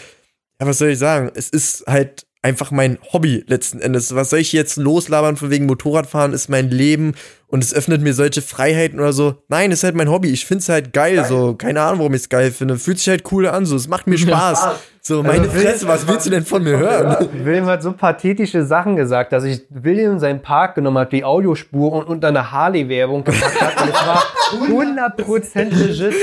ja, 0.61 0.67
was 0.67 0.77
soll 0.77 0.89
ich 0.91 0.99
sagen? 0.99 1.31
Es 1.35 1.49
ist 1.49 1.85
halt 1.87 2.27
einfach 2.45 2.71
mein 2.71 2.99
Hobby 3.13 3.43
letzten 3.49 3.81
Endes. 3.81 4.15
Was 4.15 4.31
soll 4.31 4.41
ich 4.41 4.53
jetzt 4.53 4.77
loslabern 4.77 5.37
von 5.37 5.51
wegen 5.51 5.65
Motorradfahren 5.65 6.35
ist 6.35 6.51
mein 6.51 6.71
Leben 6.71 7.15
und 7.47 7.65
es 7.65 7.73
öffnet 7.73 8.03
mir 8.03 8.13
solche 8.13 8.43
Freiheiten 8.43 9.01
oder 9.01 9.15
so. 9.15 9.43
Nein, 9.49 9.73
es 9.73 9.79
ist 9.79 9.85
halt 9.85 9.95
mein 9.95 10.11
Hobby. 10.11 10.29
Ich 10.29 10.45
find's 10.45 10.69
halt 10.69 10.93
geil, 10.93 11.25
so. 11.27 11.55
Keine 11.55 11.81
Ahnung, 11.81 12.01
warum 12.01 12.15
ich's 12.15 12.29
geil 12.29 12.53
finde. 12.53 12.79
Fühlt 12.79 12.99
sich 12.99 13.09
halt 13.09 13.25
cool 13.33 13.47
an, 13.49 13.65
so. 13.65 13.77
Es 13.77 13.89
macht 13.89 14.07
mir 14.07 14.19
Spaß. 14.19 14.69
So, 15.07 15.23
meine 15.23 15.51
Fresse, 15.51 15.87
was 15.87 16.09
willst 16.09 16.25
du 16.25 16.31
denn 16.31 16.47
von 16.47 16.63
mir 16.63 16.79
hören? 16.79 17.29
William 17.45 17.67
hat 17.67 17.83
so 17.83 17.93
pathetische 17.93 18.65
Sachen 18.65 18.97
gesagt, 18.97 19.35
dass 19.35 19.45
ich 19.45 19.61
William 19.69 20.19
seinen 20.19 20.41
Park 20.41 20.77
genommen 20.77 20.97
hat, 20.97 21.13
die 21.13 21.25
Audiospur 21.25 21.93
und 21.93 22.07
unter 22.07 22.29
eine 22.29 22.51
Harley-Werbung 22.51 23.23
gepackt 23.23 23.61
hat. 23.61 23.83
Und 23.83 23.91
es 23.91 24.07
war 24.07 24.23
100% 24.67 25.75
legit. 25.75 26.15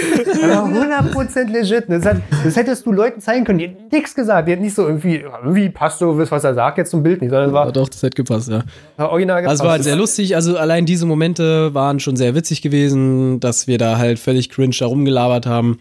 War 0.50 0.66
100% 0.66 1.52
legit. 1.52 1.84
Das, 1.90 2.06
hat, 2.08 2.24
das 2.44 2.56
hättest 2.56 2.84
du 2.88 2.92
Leuten 2.92 3.22
zeigen 3.22 3.46
können. 3.46 3.60
Die 3.60 3.68
hätten 3.68 3.88
nichts 3.92 4.16
gesagt. 4.16 4.48
Die 4.48 4.54
hätten 4.54 4.64
nicht 4.64 4.74
so 4.74 4.88
irgendwie, 4.88 5.18
irgendwie 5.18 5.70
passt 5.70 6.00
so, 6.00 6.18
was 6.18 6.44
er 6.44 6.56
sagt, 6.56 6.80
jetzt 6.80 6.90
zum 6.90 7.04
Bild 7.04 7.22
nicht, 7.22 7.30
sondern 7.30 7.50
es 7.50 7.54
ja, 7.54 7.66
war, 7.66 7.72
doch, 7.72 7.88
das 7.88 8.02
hätte 8.02 8.16
gepasst, 8.16 8.50
ja. 8.50 8.64
war 8.98 9.12
original 9.12 9.46
Also 9.46 9.62
es 9.62 9.64
war 9.64 9.74
halt 9.74 9.84
sehr 9.84 9.96
lustig. 9.96 10.36
Also 10.36 10.58
allein 10.58 10.88
diese 10.88 11.06
Momente 11.06 11.72
waren 11.76 12.00
schon 12.00 12.16
sehr 12.16 12.34
witzig 12.34 12.64
gewesen, 12.64 13.40
dass 13.40 13.68
wir 13.68 13.78
da 13.78 14.00
halt 14.00 14.18
völlig 14.18 14.50
cringe 14.50 14.76
da 14.80 14.88
rumgelabert 14.88 15.46
haben. 15.46 15.78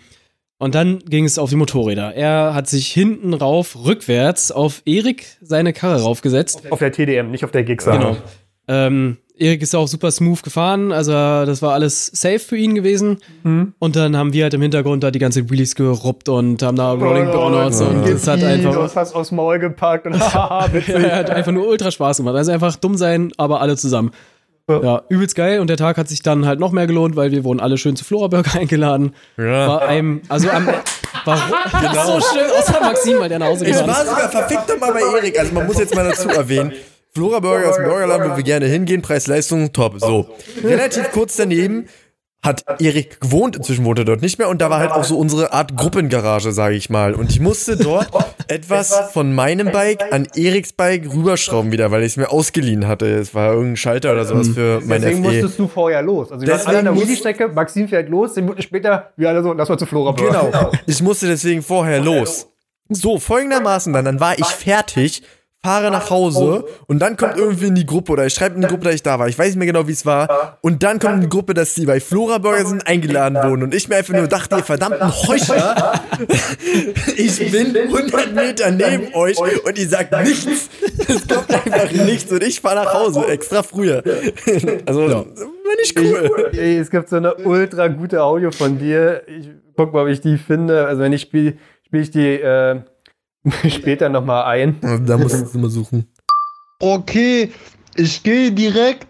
Und 0.61 0.75
dann 0.75 0.99
ging 1.09 1.25
es 1.25 1.39
auf 1.39 1.49
die 1.49 1.57
Motorräder. 1.57 2.15
Er 2.15 2.53
hat 2.53 2.69
sich 2.69 2.89
hinten 2.89 3.33
rauf, 3.33 3.79
rückwärts, 3.83 4.53
auf 4.53 4.83
Erik 4.85 5.39
seine 5.41 5.73
Karre 5.73 6.03
raufgesetzt. 6.03 6.71
Auf 6.71 6.81
der 6.81 6.93
TDM, 6.93 7.31
nicht 7.31 7.47
auf 7.47 7.51
der 7.51 7.65
Gigs. 7.65 7.87
Genau. 7.87 8.19
Ähm, 8.69 9.17
Erik 9.39 9.63
ist 9.63 9.75
auch 9.75 9.89
super 9.89 10.11
smooth 10.11 10.43
gefahren, 10.43 10.93
also 10.93 11.13
das 11.13 11.63
war 11.63 11.73
alles 11.73 12.09
safe 12.09 12.41
für 12.41 12.59
ihn 12.59 12.75
gewesen. 12.75 13.21
Mhm. 13.43 13.73
Und 13.79 13.97
dann 13.97 14.15
haben 14.19 14.35
wir 14.35 14.43
halt 14.43 14.53
im 14.53 14.61
Hintergrund 14.61 15.03
da 15.03 15.11
die 15.11 15.19
ganze 15.19 15.49
Wheelies 15.49 15.75
geruppt 15.75 16.29
und 16.29 16.63
haben 16.63 16.77
da 16.77 16.93
Rolling 16.93 17.31
Burnouts 17.31 17.81
und 17.81 18.07
es 18.07 18.29
hat 18.29 18.43
Du 18.43 18.47
einfach, 18.47 18.77
hast 18.77 18.93
fast 18.93 19.15
aufs 19.15 19.33
Maul 19.33 19.59
gepackt 19.59 20.07
und 20.07 20.21
haha, 20.21 20.71
witzig. 20.75 20.95
ja, 20.95 21.17
hat 21.17 21.31
einfach 21.31 21.53
nur 21.53 21.67
ultra 21.67 21.91
Spaß 21.91 22.19
gemacht. 22.19 22.37
Also 22.37 22.53
einfach 22.53 22.77
dumm 22.77 22.99
sein, 22.99 23.33
aber 23.39 23.63
alle 23.63 23.79
zusammen. 23.79 24.11
Ja. 24.69 24.83
Ja, 24.83 25.03
übelst 25.09 25.35
geil. 25.35 25.61
Und 25.61 25.69
der 25.69 25.77
Tag 25.77 25.97
hat 25.97 26.09
sich 26.09 26.23
dann 26.23 26.47
halt 26.47 26.61
noch 26.61 26.71
mehr 26.73 26.87
gelohnt, 26.87 27.17
weil 27.17 27.33
wir 27.33 27.43
wurden 27.45 27.61
alle 27.61 27.77
schön 27.79 27.97
zu 27.97 28.05
Flora 28.05 28.29
Burger 28.29 28.55
eingeladen. 28.59 29.15
Ja. 29.37 29.69
War 29.69 29.83
einem, 29.83 30.23
also 30.29 30.49
am, 30.51 30.67
war 31.25 31.37
so 32.07 32.21
schön, 32.21 32.51
außer 32.59 32.81
Maxim, 32.81 33.19
weil 33.19 33.29
der 33.29 33.39
nach 33.41 33.47
Hause 33.49 33.65
Ich 33.65 33.73
gefahren 33.73 33.89
war 33.89 34.03
ist. 34.03 34.09
sogar 34.11 34.29
verfickt 34.31 34.69
nochmal 34.69 34.93
bei 34.93 35.01
Erik. 35.19 35.39
Also 35.39 35.55
man 35.55 35.67
muss 35.67 35.79
jetzt 35.79 35.95
mal 35.95 36.05
dazu 36.09 36.29
erwähnen. 36.29 36.73
Flora 37.13 37.41
Burger 37.41 37.71
ist 37.71 37.79
ein 37.79 37.85
Burgerladen, 37.87 38.31
wo 38.33 38.37
wir 38.37 38.45
gerne 38.45 38.67
hingehen. 38.67 39.03
Preis-Leistung, 39.03 39.73
top. 39.73 39.99
So. 39.99 40.29
Relativ 40.63 41.11
kurz 41.11 41.37
daneben 41.37 41.87
hat 42.43 42.65
Erik 42.81 43.21
gewohnt, 43.21 43.57
inzwischen 43.57 43.85
wohnt 43.85 43.99
er 43.99 44.07
dort 44.07 44.23
nicht 44.23 44.39
mehr 44.39 44.49
und 44.49 44.63
da 44.63 44.71
war 44.71 44.81
halt 44.81 44.93
auch 44.93 45.05
so 45.05 45.19
unsere 45.19 45.53
Art 45.53 45.77
Gruppengarage, 45.77 46.53
sage 46.53 46.75
ich 46.75 46.89
mal. 46.89 47.15
Und 47.15 47.31
ich 47.31 47.39
musste 47.41 47.77
dort 47.77 48.09
etwas 48.49 49.13
von 49.13 49.35
meinem 49.35 49.71
Bike 49.73 50.13
an 50.13 50.27
Eriks 50.35 50.73
Bike 50.73 51.05
rüberschrauben 51.13 51.71
wieder, 51.71 51.91
weil 51.91 52.03
ich 52.03 52.13
es 52.13 52.17
mir 52.17 52.31
ausgeliehen 52.31 52.87
hatte. 52.87 53.07
Es 53.07 53.35
war 53.35 53.53
irgendein 53.53 53.77
Schalter 53.77 54.13
oder 54.13 54.25
sowas 54.25 54.49
für 54.49 54.81
mein 54.85 55.03
Deswegen 55.03 55.23
FE. 55.23 55.31
musstest 55.31 55.59
du 55.59 55.69
vorher 55.69 56.01
los. 56.01 56.33
Also 56.33 56.47
wir 56.47 56.53
waren 56.53 56.59
Deswegen 56.59 56.77
alle 56.77 56.89
an 56.89 56.97
der 56.97 57.03
Wheelie-Strecke, 57.03 57.49
Maxim 57.49 57.89
fährt 57.89 58.09
los, 58.09 58.33
zehn 58.35 58.45
Minuten 58.45 58.63
später, 58.63 59.13
wir 59.17 59.29
alle 59.29 59.43
so, 59.43 59.53
lass 59.53 59.69
mal 59.69 59.79
zu 59.79 59.87
Flora 59.87 60.13
Burger. 60.13 60.49
Genau. 60.51 60.73
Ich 60.87 61.03
musste 61.03 61.27
deswegen 61.27 61.63
vorher 61.63 62.01
los. 62.01 62.47
So, 62.89 63.19
folgendermaßen 63.19 63.93
dann, 63.93 64.05
dann 64.05 64.19
war 64.19 64.39
ich 64.39 64.47
fertig, 64.47 65.23
fahre 65.63 65.91
nach 65.91 66.09
Hause 66.09 66.65
und 66.87 67.01
dann 67.01 67.17
kommt 67.19 67.37
irgendwie 67.37 67.67
in 67.67 67.75
die 67.75 67.85
Gruppe 67.85 68.13
oder 68.13 68.25
ich 68.25 68.33
schreibe 68.33 68.55
in 68.55 68.63
die 68.63 68.67
Gruppe, 68.67 68.85
dass 68.85 68.95
ich 68.95 69.03
da 69.03 69.19
war. 69.19 69.29
Ich 69.29 69.39
weiß 69.39 69.49
nicht 69.49 69.57
mehr 69.57 69.67
genau, 69.67 69.87
wie 69.87 69.93
es 69.93 70.07
war. 70.07 70.59
Und 70.63 70.83
dann 70.83 70.99
kommt 70.99 71.17
in 71.17 71.21
die 71.23 71.29
Gruppe, 71.29 71.53
dass 71.53 71.75
die 71.75 71.85
bei 71.85 72.01
Flora 72.01 72.39
Burger 72.39 72.65
sind 72.65 72.87
eingeladen 72.87 73.37
wurden 73.37 73.65
und 73.65 73.75
ich 73.75 73.89
mir 73.89 73.97
einfach 73.97 74.15
nur 74.15 74.27
dachte, 74.27 74.57
ihr 74.57 74.65
verdammten 74.65 75.07
Heuchler, 75.29 76.01
ich 77.17 77.53
bin 77.53 77.77
100 77.77 78.35
Meter 78.35 78.71
neben 78.71 79.15
euch 79.15 79.39
und 79.39 79.79
ihr 79.79 79.89
sagt 79.89 80.13
nichts. 80.25 80.71
Es 81.07 81.29
kommt 81.29 81.51
einfach 81.53 81.93
nichts 81.93 82.31
und 82.33 82.43
ich 82.43 82.61
fahre 82.61 82.77
nach 82.85 82.95
Hause, 82.95 83.27
extra 83.27 83.63
früher. 83.63 84.03
Also, 84.87 85.03
Ja. 85.09 85.17
war 85.27 85.77
nicht 85.79 85.99
cool. 85.99 86.51
Ey, 86.53 86.79
es 86.79 86.91
gibt 86.91 87.09
so 87.09 87.17
eine 87.17 87.35
ultra 87.35 87.89
gute 87.89 88.23
Audio 88.23 88.51
von 88.51 88.79
dir. 88.79 89.23
Ich 89.27 89.51
guck 89.77 89.93
mal, 89.93 90.03
ob 90.03 90.09
ich 90.09 90.21
die 90.21 90.39
finde. 90.39 90.87
Also 90.87 91.03
wenn 91.03 91.13
ich 91.13 91.23
spiele, 91.23 91.55
spiele 91.85 92.03
ich 92.03 92.11
die 92.11 92.27
äh, 92.41 92.81
später 93.69 94.09
nochmal 94.09 94.45
ein. 94.45 94.77
Da 95.07 95.17
musst 95.17 95.55
du 95.55 95.59
mal 95.59 95.71
suchen. 95.71 96.07
Okay, 96.79 97.51
ich 97.97 98.23
gehe 98.23 98.53
direkt 98.53 99.07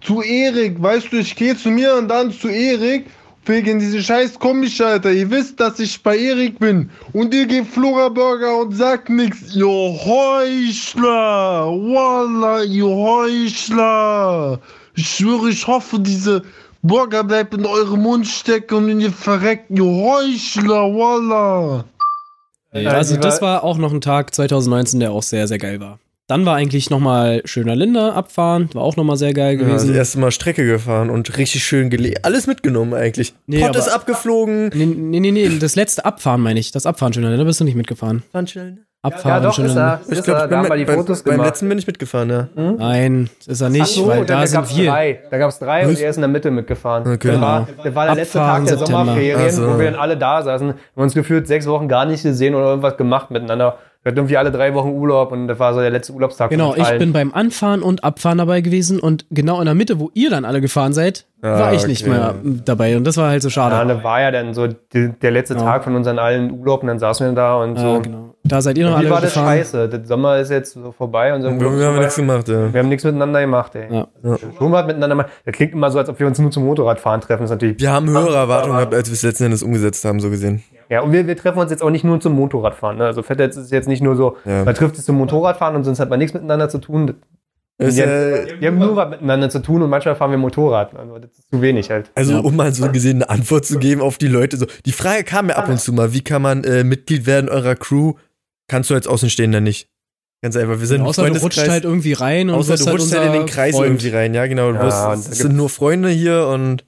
zu 0.00 0.22
Erik. 0.22 0.80
Weißt 0.82 1.12
du, 1.12 1.18
ich 1.18 1.34
gehe 1.34 1.56
zu 1.56 1.70
mir 1.70 1.96
und 1.96 2.08
dann 2.08 2.32
zu 2.32 2.48
Erik. 2.48 3.06
Wegen 3.46 3.78
diese 3.78 4.02
scheiß 4.02 4.38
Komisch, 4.38 4.78
Alter. 4.80 5.10
Ihr 5.10 5.30
wisst, 5.30 5.58
dass 5.58 5.80
ich 5.80 6.02
bei 6.02 6.18
Erik 6.18 6.58
bin. 6.58 6.90
Und 7.14 7.32
ihr 7.32 7.46
gebt 7.46 7.68
Flora 7.68 8.10
Burger 8.10 8.58
und 8.58 8.72
sagt 8.72 9.08
nichts. 9.08 9.56
Ihr 9.56 9.64
Heuchler. 9.64 11.66
Wallah, 11.66 12.62
ihr 12.64 12.84
Heuchler. 12.84 14.60
Ich 14.94 15.08
schwöre, 15.08 15.48
ich 15.48 15.66
hoffe, 15.66 15.98
diese 15.98 16.42
Burger 16.82 17.24
bleibt 17.24 17.54
in 17.54 17.64
eurem 17.64 18.02
Mund 18.02 18.26
stecken 18.26 18.74
und 18.74 19.00
ihr 19.00 19.12
verreckt. 19.12 19.70
Ihr 19.70 19.84
Heuchler. 19.84 21.84
Wallah. 22.72 22.90
Also 22.92 23.14
die 23.14 23.20
das 23.20 23.40
war 23.42 23.64
auch 23.64 23.78
noch 23.78 23.92
ein 23.92 24.00
Tag 24.00 24.34
2019, 24.34 25.00
der 25.00 25.12
auch 25.12 25.22
sehr, 25.22 25.48
sehr 25.48 25.58
geil 25.58 25.80
war. 25.80 25.98
Dann 26.26 26.44
war 26.44 26.56
eigentlich 26.56 26.90
nochmal 26.90 27.40
schöner 27.46 27.74
Linde 27.74 28.12
abfahren, 28.12 28.68
war 28.74 28.82
auch 28.82 28.96
nochmal 28.96 29.16
sehr 29.16 29.32
geil 29.32 29.58
Ja, 29.58 29.66
das 29.66 29.82
gewesen. 29.82 29.94
erste 29.96 30.18
Mal 30.18 30.30
Strecke 30.30 30.66
gefahren 30.66 31.08
und 31.08 31.38
richtig 31.38 31.64
schön 31.64 31.88
gelegt. 31.88 32.22
Alles 32.26 32.46
mitgenommen 32.46 32.92
eigentlich. 32.92 33.32
Nee, 33.46 33.60
Pott 33.60 33.70
aber- 33.70 33.78
ist 33.78 33.88
abgeflogen. 33.88 34.68
Nee, 34.74 34.84
nee, 34.84 35.20
nee, 35.20 35.30
nee, 35.30 35.58
das 35.58 35.74
letzte 35.74 36.04
Abfahren 36.04 36.42
meine 36.42 36.60
ich. 36.60 36.70
Das 36.70 36.84
Abfahren 36.84 37.14
schöner 37.14 37.30
Linde, 37.30 37.46
bist 37.46 37.60
du 37.60 37.64
nicht 37.64 37.76
mitgefahren. 37.76 38.22
Ja, 38.34 38.42
Abfahren 39.00 39.44
doch, 39.44 39.54
schöner 39.54 39.68
ist 39.68 39.76
er. 39.76 40.00
Ich 40.10 40.18
Ist 40.18 40.24
glaube, 40.24 40.40
er. 40.40 40.48
Da 40.48 40.56
haben 40.58 40.68
wir 40.68 40.76
die 40.76 40.84
beim, 40.84 40.96
Fotos 40.96 41.22
beim 41.22 41.34
gemacht. 41.34 41.46
letzten 41.50 41.68
bin 41.68 41.78
ich 41.78 41.86
mitgefahren, 41.86 42.30
ja. 42.30 42.48
Nein, 42.56 43.30
ist 43.46 43.60
er 43.60 43.68
nicht, 43.70 43.86
so, 43.86 44.08
weil 44.08 44.24
da, 44.24 44.40
da 44.40 44.46
sind 44.46 44.56
gab's 44.60 44.76
wir. 44.76 44.90
drei. 44.90 45.20
Da 45.30 45.38
gab 45.38 45.48
es 45.50 45.58
drei 45.60 45.86
und 45.86 45.92
Was? 45.92 46.00
er 46.00 46.10
ist 46.10 46.16
in 46.16 46.22
der 46.22 46.28
Mitte 46.28 46.50
mitgefahren. 46.50 47.02
Okay. 47.12 47.28
Der, 47.30 47.40
war, 47.40 47.68
der 47.84 47.94
war 47.94 48.06
der 48.06 48.14
letzte 48.16 48.40
Abfahren 48.40 48.66
Tag 48.66 48.68
der 48.70 48.78
September. 48.78 49.04
Sommerferien, 49.04 49.46
Ach 49.46 49.50
so. 49.50 49.74
wo 49.74 49.78
wir 49.78 49.90
dann 49.92 50.00
alle 50.00 50.16
da 50.16 50.42
saßen. 50.42 50.66
Wir 50.66 50.74
haben 50.74 51.02
uns 51.02 51.14
gefühlt 51.14 51.46
sechs 51.46 51.66
Wochen 51.68 51.86
gar 51.86 52.06
nicht 52.06 52.24
gesehen 52.24 52.56
oder 52.56 52.66
irgendwas 52.70 52.96
gemacht 52.96 53.30
miteinander. 53.30 53.78
Wir 54.04 54.10
hatten 54.10 54.18
irgendwie 54.18 54.36
alle 54.36 54.52
drei 54.52 54.72
Wochen 54.74 54.90
Urlaub 54.90 55.32
und 55.32 55.48
das 55.48 55.58
war 55.58 55.74
so 55.74 55.80
der 55.80 55.90
letzte 55.90 56.12
Urlaubstag. 56.12 56.50
Genau, 56.50 56.72
von 56.72 56.80
ich 56.82 56.98
bin 56.98 57.12
beim 57.12 57.34
Anfahren 57.34 57.82
und 57.82 58.04
Abfahren 58.04 58.38
dabei 58.38 58.60
gewesen 58.60 59.00
und 59.00 59.26
genau 59.30 59.58
in 59.58 59.66
der 59.66 59.74
Mitte, 59.74 59.98
wo 59.98 60.10
ihr 60.14 60.30
dann 60.30 60.44
alle 60.44 60.60
gefahren 60.60 60.92
seid, 60.92 61.26
Ah, 61.42 61.58
war 61.60 61.72
ich 61.72 61.86
nicht 61.86 62.02
okay. 62.02 62.10
mehr 62.10 62.34
dabei 62.64 62.96
und 62.96 63.04
das 63.04 63.16
war 63.16 63.28
halt 63.30 63.42
so 63.42 63.48
Ja, 63.48 63.52
schade. 63.52 63.86
da 63.88 64.02
war 64.04 64.20
ja 64.20 64.30
dann 64.32 64.54
so 64.54 64.66
die, 64.66 65.12
der 65.22 65.30
letzte 65.32 65.54
Ja. 65.54 65.60
Tag 65.60 65.84
von 65.84 65.94
unseren 65.94 66.18
allen 66.18 66.50
Urlaub 66.52 66.82
und 66.82 66.88
dann 66.88 66.98
saßen 66.98 67.26
wir 67.28 67.32
da 67.34 67.56
und 67.62 67.76
Ja, 67.76 67.82
so. 67.96 68.00
genau. 68.00 68.34
Da 68.44 68.60
seid 68.62 68.78
ihr 68.78 68.84
noch 68.88 68.94
Und 68.94 69.02
wie 69.02 69.06
alle 69.06 69.14
war 69.14 69.20
das 69.20 69.34
gefahren. 69.34 69.56
scheiße? 69.58 69.88
Der 69.88 70.04
Sommer 70.06 70.38
ist 70.38 70.50
jetzt 70.50 70.72
so 70.72 70.90
vorbei. 70.92 71.34
Unser 71.34 71.50
Wir 71.50 71.56
Urlaub 71.66 71.72
ist 71.74 71.78
haben 71.80 71.84
vorbei. 71.90 71.98
nichts 72.00 72.16
gemacht, 72.16 72.48
ja. 72.48 72.72
Wir 72.72 72.80
haben 72.80 72.88
nichts 72.88 73.04
miteinander 73.04 73.40
gemacht, 73.40 73.74
ey. 73.74 73.86
Ja. 73.94 74.06
Schon 74.58 74.72
was 74.72 74.86
miteinander 74.86 75.16
gemacht. 75.16 75.30
Das 75.44 75.54
klingt 75.54 75.72
immer 75.72 75.90
so, 75.90 75.98
als 75.98 76.08
ob 76.08 76.18
wir 76.18 76.26
uns 76.26 76.38
nur 76.38 76.50
zum 76.50 76.64
Motorradfahren 76.64 77.20
treffen. 77.20 77.42
Das 77.42 77.50
ist 77.50 77.54
natürlich. 77.56 77.78
Wir 77.80 77.92
haben 77.92 78.08
höhere 78.08 78.36
Erwartungen 78.36 78.76
gehabt, 78.76 78.94
als 78.94 79.08
wir 79.08 79.14
es 79.14 79.22
letzten 79.22 79.44
Endes 79.44 79.62
umgesetzt 79.62 80.04
haben, 80.04 80.18
so 80.20 80.30
gesehen. 80.30 80.62
Ja, 80.90 81.00
und 81.02 81.12
wir, 81.12 81.26
wir 81.26 81.36
treffen 81.36 81.58
uns 81.58 81.70
jetzt 81.70 81.82
auch 81.82 81.90
nicht 81.90 82.04
nur 82.04 82.18
zum 82.20 82.32
Motorradfahren. 82.34 82.96
Ne? 82.98 83.04
Also 83.04 83.22
Fettetz 83.22 83.56
ist 83.56 83.70
jetzt 83.72 83.88
nicht 83.88 84.02
nur 84.02 84.16
so, 84.16 84.36
Ja. 84.44 84.64
man 84.64 84.74
trifft 84.74 84.96
sich 84.96 85.04
zum 85.04 85.16
Motorradfahren 85.16 85.76
und 85.76 85.84
sonst 85.84 86.00
hat 86.00 86.08
man 86.10 86.18
nichts 86.18 86.34
miteinander 86.34 86.68
zu 86.68 86.78
tun. 86.78 87.14
Ist 87.80 87.96
Wir, 87.96 88.06
ja, 88.54 88.60
wir 88.60 88.68
haben 88.68 88.78
nur 88.78 88.96
was 88.96 89.10
miteinander 89.10 89.50
zu 89.50 89.60
tun 89.60 89.82
und 89.82 89.90
manchmal 89.90 90.16
fahren 90.16 90.30
wir 90.32 90.38
Motorrad. 90.38 90.96
Also 90.96 91.18
das 91.18 91.30
ist 91.38 91.48
zu 91.50 91.62
wenig 91.62 91.90
halt. 91.90 92.10
also, 92.14 92.32
Ja. 92.32 92.38
um 92.40 92.56
mal 92.56 92.72
so 92.72 92.90
gesehen 92.90 93.18
eine 93.22 93.30
Antwort 93.30 93.66
zu 93.66 93.78
geben 93.78 94.00
auf 94.00 94.18
die 94.18 94.26
Leute. 94.26 94.56
So, 94.56 94.66
die 94.84 94.92
Frage 94.92 95.22
kam 95.24 95.46
mir 95.46 95.56
ab 95.56 95.68
und 95.68 95.78
zu 95.78 95.92
mal, 95.92 96.12
wie 96.12 96.22
kann 96.22 96.42
man 96.42 96.64
äh, 96.64 96.82
Mitglied 96.82 97.26
werden 97.26 97.48
eurer 97.48 97.76
Crew? 97.76 98.14
Kannst 98.66 98.90
du 98.90 98.94
als 98.94 99.06
Außenstehender 99.06 99.60
nicht. 99.60 99.88
Ganz 100.42 100.56
einfach, 100.56 100.78
wir 100.80 100.86
sind 100.86 101.00
ein 101.02 101.06
Außer 101.06 101.28
du 101.30 101.38
rutscht 101.40 101.68
halt 101.68 101.84
irgendwie 101.84 102.12
rein 102.12 102.48
und 102.48 102.56
Außer 102.56 102.76
du 102.76 102.90
rutscht 102.90 103.12
halt 103.14 103.26
in 103.26 103.32
den 103.32 103.46
Kreis 103.46 103.74
Freund. 103.74 103.86
irgendwie 103.88 104.08
rein. 104.10 104.34
Ja, 104.34 104.46
genau. 104.46 104.70
Du 104.72 104.78
Ja, 104.78 104.88
da 104.88 105.14
es 105.14 105.24
sind 105.26 105.56
nur 105.56 105.68
Freunde 105.68 106.08
hier 106.10 106.46
und 106.46 106.84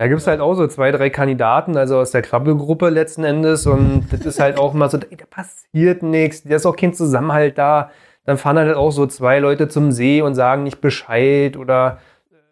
Da 0.00 0.08
gibt 0.08 0.22
es 0.22 0.26
halt 0.26 0.40
auch 0.40 0.54
so 0.54 0.66
zwei, 0.66 0.92
drei 0.92 1.10
Kandidaten, 1.10 1.76
also 1.76 1.98
aus 1.98 2.10
der 2.10 2.22
Krabbelgruppe 2.22 2.88
letzten 2.88 3.22
Endes. 3.22 3.66
Und 3.66 4.06
das 4.10 4.24
ist 4.24 4.40
halt 4.40 4.56
auch 4.56 4.72
mal 4.72 4.88
so, 4.88 4.96
ey, 4.96 5.14
da 5.14 5.26
passiert 5.26 6.02
nichts, 6.02 6.42
da 6.42 6.56
ist 6.56 6.64
auch 6.64 6.74
kein 6.74 6.94
Zusammenhalt 6.94 7.58
da. 7.58 7.90
Dann 8.24 8.38
fahren 8.38 8.56
halt 8.56 8.74
auch 8.76 8.92
so 8.92 9.06
zwei 9.06 9.40
Leute 9.40 9.68
zum 9.68 9.92
See 9.92 10.22
und 10.22 10.34
sagen 10.34 10.62
nicht 10.62 10.80
Bescheid 10.80 11.58
oder 11.58 11.98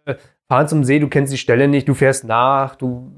äh, 0.04 0.16
fahren 0.46 0.68
zum 0.68 0.84
See, 0.84 0.98
du 0.98 1.08
kennst 1.08 1.32
die 1.32 1.38
Stelle 1.38 1.68
nicht, 1.68 1.88
du 1.88 1.94
fährst 1.94 2.24
nach, 2.24 2.74
du 2.76 3.10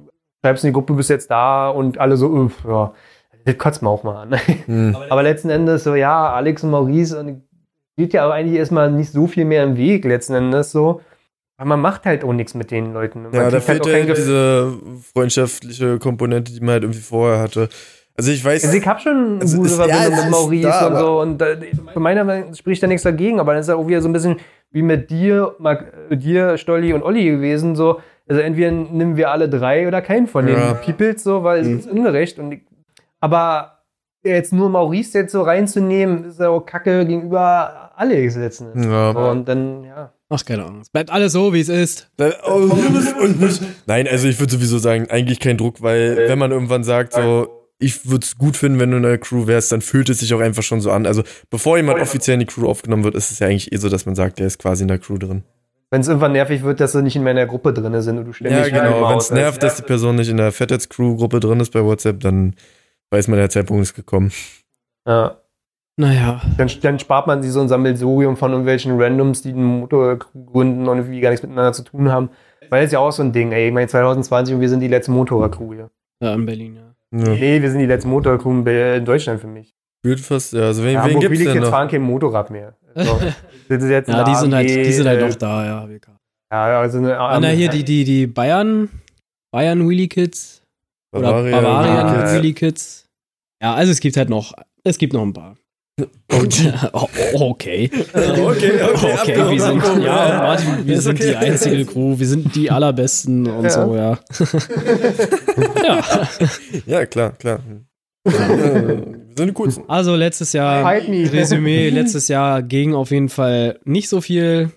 schreibst 0.44 0.62
in 0.62 0.68
die 0.68 0.74
Gruppe, 0.74 0.92
du 0.92 0.98
bist 0.98 1.10
jetzt 1.10 1.32
da 1.32 1.68
und 1.68 1.98
alle 1.98 2.16
so, 2.16 2.28
uff, 2.28 2.64
ja, 2.64 2.92
das 3.44 3.58
kotzt 3.58 3.82
man 3.82 3.92
auch 3.92 4.04
mal 4.04 4.22
an. 4.22 4.38
hm. 4.66 4.96
Aber 5.08 5.24
letzten 5.24 5.50
Endes 5.50 5.82
so, 5.82 5.96
ja, 5.96 6.32
Alex 6.32 6.62
und 6.62 6.70
Maurice, 6.70 7.18
und 7.18 7.42
geht 7.96 8.12
ja 8.12 8.26
aber 8.26 8.34
eigentlich 8.34 8.60
erstmal 8.60 8.92
nicht 8.92 9.10
so 9.10 9.26
viel 9.26 9.44
mehr 9.44 9.64
im 9.64 9.76
Weg, 9.76 10.04
letzten 10.04 10.34
Endes 10.34 10.70
so. 10.70 11.00
Aber 11.60 11.68
man 11.68 11.80
macht 11.80 12.06
halt 12.06 12.24
auch 12.24 12.32
nichts 12.32 12.54
mit 12.54 12.70
den 12.70 12.94
Leuten. 12.94 13.24
Man 13.24 13.34
Ja, 13.34 13.50
da 13.50 13.60
kriegt 13.60 13.64
fehlt 13.64 13.86
halt 13.86 14.08
Gef- 14.08 14.14
diese 14.14 14.78
freundschaftliche 15.12 15.98
Komponente, 15.98 16.52
die 16.52 16.60
man 16.60 16.70
halt 16.70 16.84
irgendwie 16.84 17.00
vorher 17.02 17.38
hatte. 17.38 17.68
Also 18.16 18.32
ich 18.32 18.42
weiß. 18.42 18.64
Also 18.64 18.76
ich 18.78 18.86
habe 18.86 18.98
schon 19.00 19.34
eine 19.36 19.44
Es 19.44 19.54
gute 19.54 19.68
ja, 19.70 19.76
Verbindung 19.76 20.12
es 20.14 20.22
mit 20.22 20.30
Maurice 20.30 20.68
da, 20.68 20.86
und 20.86 20.96
so. 20.96 21.20
Und 21.20 21.42
äh, 21.42 21.58
für 21.92 22.00
meiner 22.00 22.24
Meinung 22.24 22.54
spricht 22.54 22.82
da 22.82 22.86
nichts 22.86 23.02
dagegen, 23.02 23.40
aber 23.40 23.52
dann 23.52 23.60
ist 23.60 23.68
ja 23.68 23.76
auch 23.76 23.86
wieder 23.86 24.00
so 24.00 24.08
ein 24.08 24.12
bisschen 24.14 24.36
wie 24.70 24.80
mit 24.80 25.10
dir, 25.10 25.54
Marc, 25.58 25.92
äh, 26.08 26.16
dir, 26.16 26.56
Stolli 26.56 26.94
und 26.94 27.02
Olli 27.02 27.24
gewesen. 27.30 27.76
So. 27.76 28.00
Also 28.26 28.40
entweder 28.40 28.70
nehmen 28.70 29.16
wir 29.16 29.30
alle 29.30 29.48
drei 29.50 29.86
oder 29.86 30.00
keinen 30.00 30.28
von 30.28 30.48
Ja. 30.48 30.72
den 30.72 30.80
Peoples, 30.80 31.22
so, 31.22 31.42
weil 31.44 31.62
Mhm. 31.62 31.74
es 31.78 31.84
ist 31.86 31.92
ungerecht. 31.92 32.38
Und 32.38 32.52
ich, 32.52 32.60
aber 33.20 33.82
jetzt 34.22 34.52
nur 34.52 34.70
Maurice 34.70 35.18
jetzt 35.18 35.32
so 35.32 35.42
reinzunehmen, 35.42 36.24
ist 36.24 36.40
ja 36.40 36.48
auch 36.48 36.64
Kacke 36.64 37.04
gegenüber 37.06 37.89
Alex 38.00 38.36
letzten 38.36 38.72
Endes. 38.72 38.86
Ja. 38.86 39.12
So, 39.12 39.18
Und 39.18 39.46
dann, 39.46 39.84
ja. 39.84 40.12
Ach, 40.30 40.44
keine 40.44 40.64
Ahnung. 40.64 40.80
Es 40.80 40.88
bleibt 40.88 41.10
alles 41.10 41.32
so, 41.32 41.52
wie 41.52 41.60
es 41.60 41.68
ist. 41.68 42.10
Da- 42.16 42.32
oh. 42.46 42.70
Nein, 43.86 44.08
also 44.08 44.26
ich 44.26 44.40
würde 44.40 44.52
sowieso 44.52 44.78
sagen, 44.78 45.08
eigentlich 45.10 45.38
kein 45.38 45.58
Druck, 45.58 45.82
weil 45.82 46.16
wenn 46.28 46.38
man 46.38 46.50
irgendwann 46.50 46.82
sagt, 46.82 47.12
so, 47.12 47.48
ich 47.78 48.08
würde 48.08 48.24
es 48.24 48.38
gut 48.38 48.56
finden, 48.56 48.78
wenn 48.78 48.90
du 48.90 48.96
in 48.98 49.02
der 49.02 49.18
Crew 49.18 49.46
wärst, 49.46 49.72
dann 49.72 49.82
fühlt 49.82 50.08
es 50.08 50.20
sich 50.20 50.32
auch 50.32 50.40
einfach 50.40 50.62
schon 50.62 50.80
so 50.80 50.90
an. 50.90 51.06
Also 51.06 51.22
bevor 51.50 51.76
jemand 51.76 52.00
offiziell 52.00 52.34
in 52.34 52.40
die 52.40 52.46
Crew 52.46 52.66
aufgenommen 52.68 53.04
wird, 53.04 53.14
ist 53.14 53.30
es 53.30 53.38
ja 53.38 53.48
eigentlich 53.48 53.70
eh 53.72 53.76
so, 53.76 53.88
dass 53.90 54.06
man 54.06 54.14
sagt, 54.14 54.38
der 54.38 54.46
ist 54.46 54.58
quasi 54.58 54.82
in 54.82 54.88
der 54.88 54.98
Crew 54.98 55.18
drin. 55.18 55.42
Wenn 55.90 56.00
es 56.02 56.08
irgendwann 56.08 56.32
nervig 56.32 56.62
wird, 56.62 56.80
dass 56.80 56.92
sie 56.92 57.02
nicht 57.02 57.16
in 57.16 57.24
meiner 57.24 57.46
Gruppe 57.46 57.72
drin 57.74 58.00
sind 58.00 58.16
und 58.18 58.24
du 58.26 58.32
ständig 58.32 58.58
Ja, 58.58 58.68
genau. 58.68 59.10
Wenn 59.10 59.18
es 59.18 59.30
nervt, 59.30 59.62
dass 59.62 59.76
die 59.76 59.82
Person 59.82 60.16
nicht 60.16 60.28
in 60.30 60.36
der 60.36 60.52
Fettets 60.52 60.88
Crew 60.88 61.16
Gruppe 61.16 61.40
drin 61.40 61.58
ist 61.60 61.72
bei 61.72 61.82
WhatsApp, 61.84 62.20
dann 62.20 62.54
weiß 63.10 63.28
man, 63.28 63.38
der 63.38 63.50
Zeitpunkt 63.50 63.82
ist 63.82 63.94
gekommen. 63.94 64.30
Ja. 65.06 65.36
Naja. 66.00 66.40
Dann, 66.56 66.70
dann 66.80 66.98
spart 66.98 67.26
man 67.26 67.42
sich 67.42 67.52
so 67.52 67.60
ein 67.60 67.68
Sammelsurium 67.68 68.36
von 68.36 68.52
irgendwelchen 68.52 69.00
Randoms, 69.00 69.42
die 69.42 69.50
einen 69.50 69.64
Motorcrew 69.64 70.44
gründen 70.46 70.88
und 70.88 70.96
irgendwie 70.96 71.20
gar 71.20 71.28
nichts 71.30 71.42
miteinander 71.42 71.72
zu 71.74 71.82
tun 71.82 72.10
haben. 72.10 72.30
Weil 72.70 72.80
das 72.82 72.88
ist 72.88 72.92
ja 72.94 73.00
auch 73.00 73.10
so 73.12 73.22
ein 73.22 73.32
Ding, 73.32 73.52
ey. 73.52 73.68
Ich 73.68 73.74
meine, 73.74 73.86
2020 73.86 74.54
und 74.54 74.60
wir 74.62 74.68
sind 74.70 74.80
die 74.80 74.88
letzte 74.88 75.10
Motorradcrew 75.10 75.74
hier. 75.74 75.90
Ja, 76.22 76.34
in 76.34 76.46
Berlin, 76.46 76.76
ja. 76.76 77.18
Ja. 77.18 77.32
Nee, 77.34 77.60
wir 77.60 77.70
sind 77.70 77.80
die 77.80 77.86
letzte 77.86 78.08
Motorcrew 78.08 78.62
in 78.66 79.04
Deutschland 79.04 79.40
für 79.40 79.46
mich. 79.46 79.74
Fühlt 80.04 80.20
fast, 80.20 80.54
ja. 80.54 80.62
Also 80.62 80.82
wen, 80.84 80.94
Ja, 80.94 81.06
wen 81.06 81.20
gibt's 81.20 81.38
denn 81.38 81.48
jetzt 81.54 81.62
noch? 81.64 81.70
fahren 81.70 81.88
kein 81.88 82.00
Motorrad 82.02 82.50
mehr. 82.50 82.74
Also, 82.94 83.20
das 83.68 83.82
ist 83.82 83.90
jetzt 83.90 84.08
Ja, 84.08 84.24
die 84.24 84.34
sind 84.34 84.54
halt, 84.54 84.70
AMG, 84.70 84.82
die 84.84 84.92
sind 84.92 85.06
halt 85.06 85.20
noch 85.20 85.34
da, 85.34 85.66
ja. 85.66 85.88
WK. 85.88 86.08
Ja, 86.52 86.80
also 86.80 86.98
eine 86.98 87.18
Ah, 87.18 87.38
na, 87.38 87.48
hier 87.48 87.68
die, 87.68 87.84
die, 87.84 88.04
die 88.04 88.26
Bayern, 88.26 88.88
Bayern 89.52 89.86
Wheelie 89.88 90.08
Kids 90.08 90.62
oder 91.14 91.30
Bavaria, 91.32 91.60
Bavarian 91.60 92.06
Wheelie 92.06 92.14
Kids. 92.22 92.32
Wheelie 92.34 92.52
Kids. 92.54 93.06
Ja, 93.62 93.74
also 93.74 93.92
es 93.92 94.00
gibt 94.00 94.16
halt 94.16 94.30
noch, 94.30 94.54
es 94.82 94.96
gibt 94.98 95.12
noch 95.12 95.22
ein 95.22 95.32
paar. 95.32 95.56
oh, 96.92 97.08
okay. 97.50 97.90
Okay, 98.12 98.40
okay, 98.42 98.72
Okay, 99.20 99.50
wir 99.50 99.60
sind, 99.60 99.82
ja. 100.02 100.38
Martin, 100.42 100.66
wir 100.86 101.00
sind 101.00 101.20
okay. 101.20 101.30
die 101.30 101.36
einzige 101.36 101.84
Crew, 101.86 102.18
wir 102.18 102.26
sind 102.26 102.54
die 102.54 102.70
allerbesten 102.70 103.46
und 103.46 103.64
Ja. 103.64 103.70
so, 103.70 103.94
ja. 103.96 104.18
ja. 105.84 106.28
Ja, 106.86 107.06
klar, 107.06 107.32
klar. 107.32 107.60
Wir 108.24 108.34
sind 109.36 109.46
die 109.48 109.52
coolsten. 109.52 109.84
Also 109.88 110.14
letztes 110.16 110.52
Jahr. 110.52 110.84
Resümee, 110.86 111.88
letztes 111.90 112.28
Jahr 112.28 112.62
ging 112.62 112.94
auf 112.94 113.10
jeden 113.10 113.28
Fall 113.28 113.78
nicht 113.84 114.08
so 114.08 114.20
viel. 114.20 114.70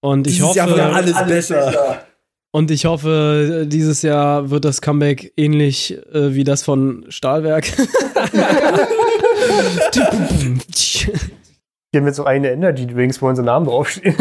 Und 0.00 0.26
ich 0.26 0.36
Dieses 0.36 0.54
Jahr 0.54 0.68
hoffe, 0.68 0.76
wird 0.78 0.94
alles 0.94 1.26
besser. 1.26 2.02
und 2.52 2.70
ich 2.70 2.84
hoffe, 2.86 3.66
dieses 3.68 4.02
Jahr 4.02 4.48
wird 4.50 4.64
das 4.64 4.80
Comeback 4.80 5.32
ähnlich 5.36 5.98
äh, 6.12 6.34
wie 6.34 6.44
das 6.44 6.62
von 6.62 7.04
Stahlwerk. 7.08 7.66
Hier 11.92 12.02
mit 12.02 12.14
so 12.14 12.24
eine 12.24 12.50
Energy 12.50 12.86
Drinks, 12.86 13.20
wo 13.22 13.28
unsere 13.28 13.46
Namen 13.46 13.66
draufstehen. 13.66 14.14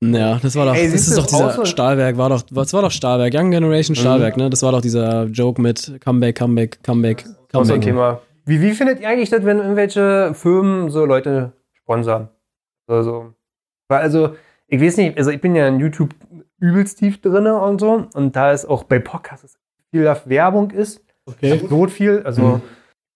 ja, 0.14 0.38
das 0.42 0.56
war 0.56 0.66
doch, 0.66 0.74
Ey, 0.74 0.90
das 0.90 1.08
ist 1.08 1.18
doch 1.18 1.26
dieser 1.26 1.66
Stahlwerk, 1.66 2.16
war 2.16 2.30
doch, 2.30 2.42
was 2.50 2.72
war 2.72 2.82
doch 2.82 2.90
Stahlwerk? 2.90 3.34
Young 3.34 3.50
Generation 3.50 3.94
Stahlwerk, 3.94 4.36
ne? 4.36 4.48
Das 4.48 4.62
war 4.62 4.72
doch 4.72 4.80
dieser 4.80 5.24
Joke 5.24 5.60
mit 5.60 6.00
Comeback, 6.00 6.36
Comeback, 6.36 6.82
Comeback, 6.82 7.24
Auch 7.52 7.64
so 7.64 7.74
ein 7.74 7.80
Comeback. 7.80 7.82
Thema. 7.82 8.20
Wie, 8.44 8.60
wie 8.60 8.72
findet 8.72 9.00
ihr 9.00 9.08
eigentlich 9.08 9.30
das, 9.30 9.44
wenn 9.44 9.58
irgendwelche 9.58 10.32
Firmen 10.34 10.90
so 10.90 11.04
Leute 11.04 11.52
sponsern. 11.74 12.28
Also, 12.86 13.34
weil 13.88 14.00
also, 14.00 14.34
ich 14.68 14.80
weiß 14.80 14.96
nicht, 14.96 15.18
also 15.18 15.30
ich 15.30 15.40
bin 15.40 15.54
ja 15.54 15.68
in 15.68 15.78
YouTube 15.78 16.14
übelst 16.58 16.98
tief 16.98 17.20
drin 17.20 17.46
und 17.46 17.80
so. 17.80 18.06
Und 18.14 18.34
da 18.34 18.52
ist 18.52 18.64
auch 18.64 18.84
bei 18.84 18.98
Podcasts 18.98 19.58
viel 19.90 20.08
auf 20.08 20.26
Werbung 20.26 20.70
ist. 20.70 21.02
Okay. 21.26 21.60
So 21.68 21.86
viel. 21.88 22.22
Also 22.24 22.42
Mhm. 22.42 22.62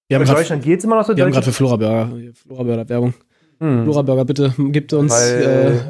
Wir 0.08 0.16
haben 0.18 0.26
in 0.26 0.34
Deutschland 0.34 0.62
geht 0.62 0.78
es 0.78 0.84
immer 0.84 0.96
noch 0.96 1.04
so. 1.06 1.16
Wir 1.16 1.24
haben 1.24 1.32
gerade 1.32 1.50
für 1.50 1.50
Deutschland- 1.64 1.80
Flora 1.82 2.06
Burger, 2.08 2.32
Flora 2.34 2.62
Burger 2.62 2.88
Werbung. 2.88 3.14
Hm. 3.58 3.84
Flora 3.84 4.02
Burger, 4.02 4.24
bitte, 4.24 4.54
gibt 4.58 4.92
uns 4.92 5.12
Weil- 5.12 5.42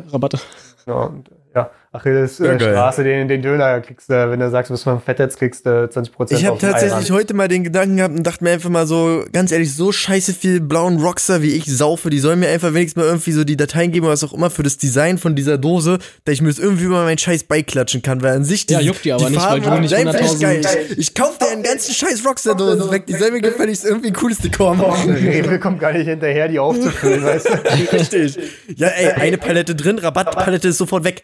äh, 0.07 0.11
Rabatte. 0.11 0.39
Ja, 0.87 0.95
und, 0.95 1.31
ja. 1.55 1.71
Achilles 1.97 2.39
Ja, 2.39 2.53
äh, 2.53 3.05
den, 3.05 3.29
den 3.29 3.43
Döner 3.43 3.81
kriegst 3.81 4.11
du, 4.11 4.31
wenn 4.31 4.41
du 4.41 4.51
sagst, 4.51 4.71
du 4.71 4.75
bist 4.75 4.85
von 4.85 5.01
Fettetz, 5.01 5.37
kriegst 5.37 5.67
du 5.67 5.71
20% 5.71 6.33
Ich 6.33 6.45
habe 6.45 6.59
tatsächlich 6.59 7.11
heute 7.11 7.35
mal 7.35 7.49
den 7.49 7.65
Gedanken 7.65 7.97
gehabt 7.97 8.17
und 8.17 8.27
dachte 8.27 8.45
mir 8.45 8.51
einfach 8.51 8.71
mal 8.71 8.87
so, 8.87 9.25
ganz 9.33 9.53
ehrlich, 9.53 9.75
so 9.75 9.93
scheiße 9.93 10.35
viel 10.35 10.61
blauen 10.61 11.01
Rockstar 11.01 11.43
wie 11.43 11.53
ich 11.53 11.65
saufe, 11.67 12.11
die 12.11 12.19
sollen 12.19 12.41
mir 12.41 12.49
einfach 12.49 12.75
wenigstens 12.75 13.03
mal 13.03 13.09
irgendwie 13.09 13.33
so 13.33 13.45
die 13.45 13.57
Dateien 13.57 13.93
geben 13.93 14.07
oder 14.07 14.13
was 14.13 14.25
auch 14.25 14.33
immer 14.33 14.51
für 14.51 14.63
das 14.63 14.77
Design 14.77 15.19
von 15.19 15.35
dieser 15.35 15.59
Dose, 15.59 15.99
dass 16.25 16.35
ich 16.35 16.43
mir 16.43 16.49
das 16.49 16.59
irgendwie 16.59 16.87
mal 16.87 17.05
meinen 17.05 17.19
Scheiß 17.19 17.45
beiklatschen 17.45 18.03
kann, 18.03 18.23
weil 18.23 18.35
an 18.35 18.45
sich 18.45 18.69
Ja, 18.71 18.81
juckt 18.81 19.05
die 19.05 19.13
aber 19.13 19.31
nicht, 19.31 19.41
weil 19.43 19.61
du 19.61 19.67
Farben 19.67 19.81
nicht 19.83 19.95
sind 19.95 20.09
einfach 20.09 20.21
100.000 20.21 20.41
geil. 20.41 20.61
Ich 20.97 21.15
kauf 21.15 21.39
dir 21.39 21.49
einen 21.49 21.63
ganzen 21.63 21.95
Scheiß 21.95 22.25
Rockstar-Dose 22.27 22.91
weg, 22.91 23.07
die 23.07 23.15
soll 23.15 23.31
mir 23.31 23.41
gefälligst 23.41 23.85
irgendwie 23.85 24.09
ein 24.09 24.15
cooles 24.15 24.39
Dekor 24.39 24.75
machen. 24.75 25.11
Rewe 25.11 25.59
kommt 25.59 25.81
gar 25.81 25.93
nicht 25.93 26.07
hinterher, 26.07 26.49
die 26.49 26.59
aufzufüllen, 26.59 27.25
weißt 27.25 27.49
du? 27.49 27.53
Richtig. 27.93 28.39
Ja, 28.77 28.89
ey, 28.89 29.13
eine 29.13 29.39
Palette 29.39 29.75
drin, 29.75 29.99
Rabattpalette 29.99 30.69
ist 30.69 30.79
sofort 30.79 31.05
weg. 31.05 31.23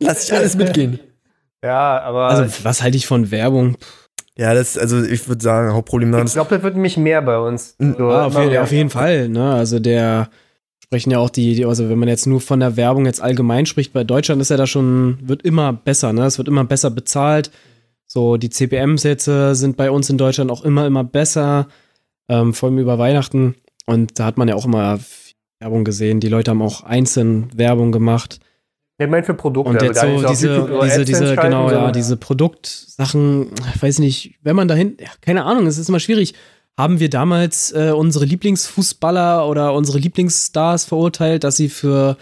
Lass 0.00 0.24
ich 0.24 0.32
alles 0.34 0.56
mitgehen. 0.56 0.98
Ja, 1.62 2.00
aber 2.00 2.28
Also, 2.28 2.64
was 2.64 2.82
halte 2.82 2.96
ich 2.96 3.06
von 3.06 3.30
Werbung? 3.30 3.76
Ja, 4.34 4.54
das, 4.54 4.78
also 4.78 5.02
ich 5.02 5.28
würde 5.28 5.42
sagen, 5.42 5.74
Hauptproblem 5.74 6.10
daran 6.10 6.26
ich 6.26 6.32
glaube, 6.32 6.54
das 6.54 6.62
wird 6.62 6.74
nämlich 6.74 6.96
mehr 6.96 7.20
bei 7.20 7.38
uns. 7.38 7.76
So, 7.78 8.08
Ja, 8.08 8.24
auf, 8.24 8.38
jeden, 8.38 8.56
auf 8.56 8.72
jeden 8.72 8.88
Fall. 8.88 9.28
Ne? 9.28 9.52
Also 9.52 9.78
der 9.78 10.30
sprechen 10.82 11.10
ja 11.10 11.18
auch 11.18 11.28
die, 11.28 11.54
die, 11.54 11.66
also 11.66 11.90
wenn 11.90 11.98
man 11.98 12.08
jetzt 12.08 12.26
nur 12.26 12.40
von 12.40 12.60
der 12.60 12.76
Werbung 12.78 13.04
jetzt 13.04 13.20
allgemein 13.20 13.66
spricht, 13.66 13.92
bei 13.92 14.04
Deutschland 14.04 14.40
ist 14.40 14.48
ja 14.48 14.56
da 14.56 14.66
schon, 14.66 15.18
wird 15.20 15.42
immer 15.42 15.74
besser, 15.74 16.14
ne? 16.14 16.24
Es 16.24 16.38
wird 16.38 16.48
immer 16.48 16.64
besser 16.64 16.90
bezahlt. 16.90 17.50
So, 18.06 18.38
die 18.38 18.50
CPM-Sätze 18.50 19.54
sind 19.54 19.76
bei 19.76 19.90
uns 19.90 20.08
in 20.10 20.16
Deutschland 20.18 20.50
auch 20.50 20.64
immer, 20.64 20.86
immer 20.86 21.04
besser, 21.04 21.68
ähm, 22.28 22.54
vor 22.54 22.70
allem 22.70 22.78
über 22.78 22.98
Weihnachten. 22.98 23.54
Und 23.86 24.18
da 24.18 24.24
hat 24.24 24.38
man 24.38 24.48
ja 24.48 24.54
auch 24.54 24.64
immer 24.64 24.98
viel 24.98 25.34
Werbung 25.60 25.84
gesehen. 25.84 26.20
Die 26.20 26.28
Leute 26.28 26.50
haben 26.50 26.62
auch 26.62 26.82
einzeln 26.82 27.50
Werbung 27.54 27.92
gemacht. 27.92 28.40
Ich 29.00 29.08
meine 29.08 29.24
für 29.24 29.34
Produkte. 29.34 29.70
Und 29.70 29.76
also 29.76 29.86
jetzt 29.86 30.04
nicht 30.04 30.20
so 30.20 30.28
diese, 30.28 30.80
diese, 30.84 31.04
diese, 31.04 31.36
genau, 31.36 31.70
ja, 31.70 31.90
diese 31.90 32.18
Produktsachen, 32.18 33.50
ich 33.74 33.82
weiß 33.82 33.98
nicht, 33.98 34.34
wenn 34.42 34.54
man 34.54 34.68
dahin, 34.68 34.98
ja, 35.00 35.08
keine 35.22 35.44
Ahnung, 35.44 35.66
es 35.66 35.78
ist 35.78 35.88
immer 35.88 36.00
schwierig. 36.00 36.34
Haben 36.78 37.00
wir 37.00 37.08
damals 37.08 37.72
äh, 37.72 37.92
unsere 37.96 38.26
Lieblingsfußballer 38.26 39.48
oder 39.48 39.72
unsere 39.72 39.98
Lieblingsstars 39.98 40.84
verurteilt, 40.84 41.44
dass 41.44 41.56
sie 41.56 41.70
für 41.70 42.18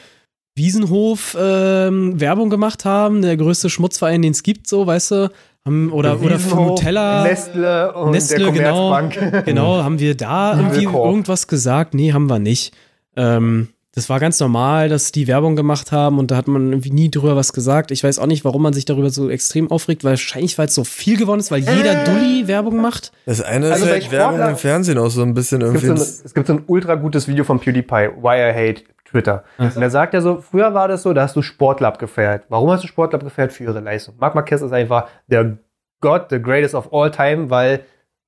Wiesenhof 0.54 1.36
ähm, 1.40 2.20
Werbung 2.20 2.48
gemacht 2.48 2.84
haben, 2.84 3.22
der 3.22 3.36
größte 3.36 3.70
Schmutzverein, 3.70 4.22
den 4.22 4.32
es 4.32 4.44
gibt, 4.44 4.68
so, 4.68 4.86
weißt 4.86 5.10
du? 5.10 5.32
Haben, 5.64 5.90
oder, 5.92 6.20
oder 6.20 6.38
für 6.38 6.46
Wiesenhof, 6.46 6.68
Nutella. 6.68 7.24
Nestle 7.24 7.92
und 7.94 8.10
Nestle, 8.12 8.38
der 8.38 8.52
genau. 8.52 9.00
Genau, 9.44 9.82
haben 9.82 9.98
wir 9.98 10.16
da 10.16 10.56
irgendwie 10.56 10.84
irgendwas 10.84 11.48
gesagt? 11.48 11.94
Nee, 11.94 12.12
haben 12.12 12.28
wir 12.30 12.38
nicht. 12.38 12.72
Ähm, 13.16 13.68
das 13.98 14.08
war 14.08 14.20
ganz 14.20 14.38
normal, 14.40 14.88
dass 14.88 15.12
die 15.12 15.26
Werbung 15.26 15.56
gemacht 15.56 15.92
haben 15.92 16.18
und 16.18 16.30
da 16.30 16.36
hat 16.36 16.48
man 16.48 16.70
irgendwie 16.72 16.90
nie 16.90 17.10
drüber 17.10 17.34
was 17.36 17.52
gesagt. 17.52 17.90
Ich 17.90 18.04
weiß 18.04 18.18
auch 18.18 18.26
nicht, 18.26 18.44
warum 18.44 18.62
man 18.62 18.72
sich 18.72 18.84
darüber 18.84 19.10
so 19.10 19.28
extrem 19.28 19.70
aufregt, 19.70 20.04
weil 20.04 20.12
wahrscheinlich, 20.12 20.56
weil 20.56 20.66
es 20.68 20.74
so 20.74 20.84
viel 20.84 21.18
geworden 21.18 21.40
ist, 21.40 21.50
weil 21.50 21.60
jeder 21.60 22.04
Dulli 22.04 22.46
Werbung 22.48 22.76
macht. 22.80 23.12
das 23.26 23.42
eine 23.42 23.66
Also 23.70 23.84
ist 23.84 23.90
bei 23.90 24.00
halt 24.00 24.10
Werbung 24.12 24.28
Sportlern- 24.36 24.50
im 24.50 24.56
Fernsehen 24.56 24.98
auch 24.98 25.10
so 25.10 25.22
ein 25.22 25.34
bisschen 25.34 25.60
Es 25.62 25.72
gibt, 25.72 25.82
irgendwie. 25.84 25.98
so 26.04 26.04
ein, 26.04 26.24
es 26.26 26.34
gibt 26.34 26.46
so 26.46 26.52
ein 26.54 26.64
ultra 26.66 26.94
gutes 26.94 27.28
Video 27.28 27.44
von 27.44 27.58
PewDiePie, 27.60 28.10
Why 28.22 28.50
I 28.50 28.54
Hate 28.54 28.82
Twitter. 29.04 29.42
Und 29.58 29.74
da 29.76 29.90
sagt 29.90 30.14
er 30.14 30.22
so, 30.22 30.40
früher 30.40 30.74
war 30.74 30.86
das 30.86 31.02
so, 31.02 31.12
da 31.12 31.22
hast 31.22 31.34
du 31.34 31.42
Sportler 31.42 31.88
abgefeiert. 31.88 32.44
Warum 32.50 32.70
hast 32.70 32.84
du 32.84 32.88
Sportler 32.88 33.18
abgefeiert? 33.18 33.52
Für 33.52 33.64
ihre 33.64 33.80
Leistung. 33.80 34.14
Marc 34.20 34.34
Marquez 34.34 34.60
ist 34.62 34.72
einfach 34.72 35.08
der 35.26 35.58
God, 36.00 36.26
the 36.30 36.40
greatest 36.40 36.74
of 36.74 36.92
all 36.92 37.10
time, 37.10 37.50
weil 37.50 37.80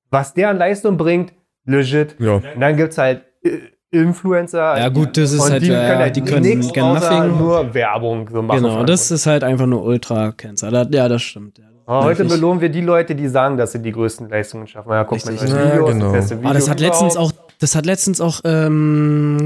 was 0.09 0.33
der 0.33 0.49
an 0.49 0.57
Leistung 0.57 0.97
bringt, 0.97 1.33
legit. 1.65 2.15
ja. 2.19 2.33
Und 2.35 2.59
dann 2.59 2.75
gibt's 2.75 2.97
halt 2.97 3.21
äh, 3.43 3.59
Influencer. 3.91 4.77
Ja, 4.77 4.89
gut, 4.89 5.17
das 5.17 5.33
ist 5.33 5.49
halt, 5.49 5.61
die 5.63 5.67
ja, 5.67 5.85
können, 5.87 5.99
halt 5.99 6.15
die 6.15 6.21
können 6.21 6.41
nichts 6.59 6.69
außer 6.77 7.25
nothing. 7.27 7.37
nur 7.37 7.73
Werbung 7.73 8.29
so 8.31 8.41
machen. 8.41 8.63
Genau, 8.63 8.83
das 8.83 9.11
ist 9.11 9.25
halt 9.27 9.43
einfach 9.43 9.65
nur 9.65 9.83
Ultra-Cancer. 9.83 10.71
Da- 10.71 10.87
Ja, 10.89 11.09
das 11.09 11.21
stimmt. 11.21 11.57
Ja. 11.57 11.65
Aber 11.85 12.05
heute 12.05 12.23
belohnen 12.23 12.61
wir 12.61 12.69
die 12.69 12.79
Leute, 12.81 13.15
die 13.15 13.27
sagen, 13.27 13.57
dass 13.57 13.73
sie 13.73 13.79
die 13.81 13.91
größten 13.91 14.29
Leistungen 14.29 14.65
schaffen. 14.65 14.89
Ja, 14.91 15.03
guck 15.03 15.25
mal, 15.25 15.35
das 15.35 15.49
Ja, 15.49 15.75
genau. 15.77 15.87
das 16.05 16.11
beste 16.13 16.37
Video 16.37 16.49
Ah, 16.49 16.53
das 16.53 16.69
hat 16.69 16.79
letztens 16.79 17.17
auch, 17.17 17.33
das 17.59 17.75
hat 17.75 17.85
letztens 17.85 18.21
auch 18.21 18.39
ähm, 18.45 19.43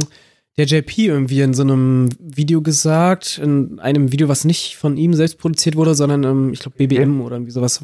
der 0.57 0.65
JP 0.65 1.07
irgendwie 1.07 1.41
in 1.41 1.53
so 1.55 1.63
einem 1.63 2.09
Video 2.19 2.61
gesagt, 2.61 3.39
in 3.43 3.79
einem 3.79 4.11
Video, 4.11 4.29
was 4.29 4.45
nicht 4.45 4.75
von 4.77 4.95
ihm 4.95 5.13
selbst 5.15 5.39
produziert 5.39 5.75
wurde, 5.75 5.95
sondern 5.95 6.23
ähm, 6.23 6.53
ich 6.53 6.59
glaube 6.59 6.77
BBM 6.77 7.19
oder 7.21 7.35
irgendwie 7.37 7.51
sowas. 7.51 7.83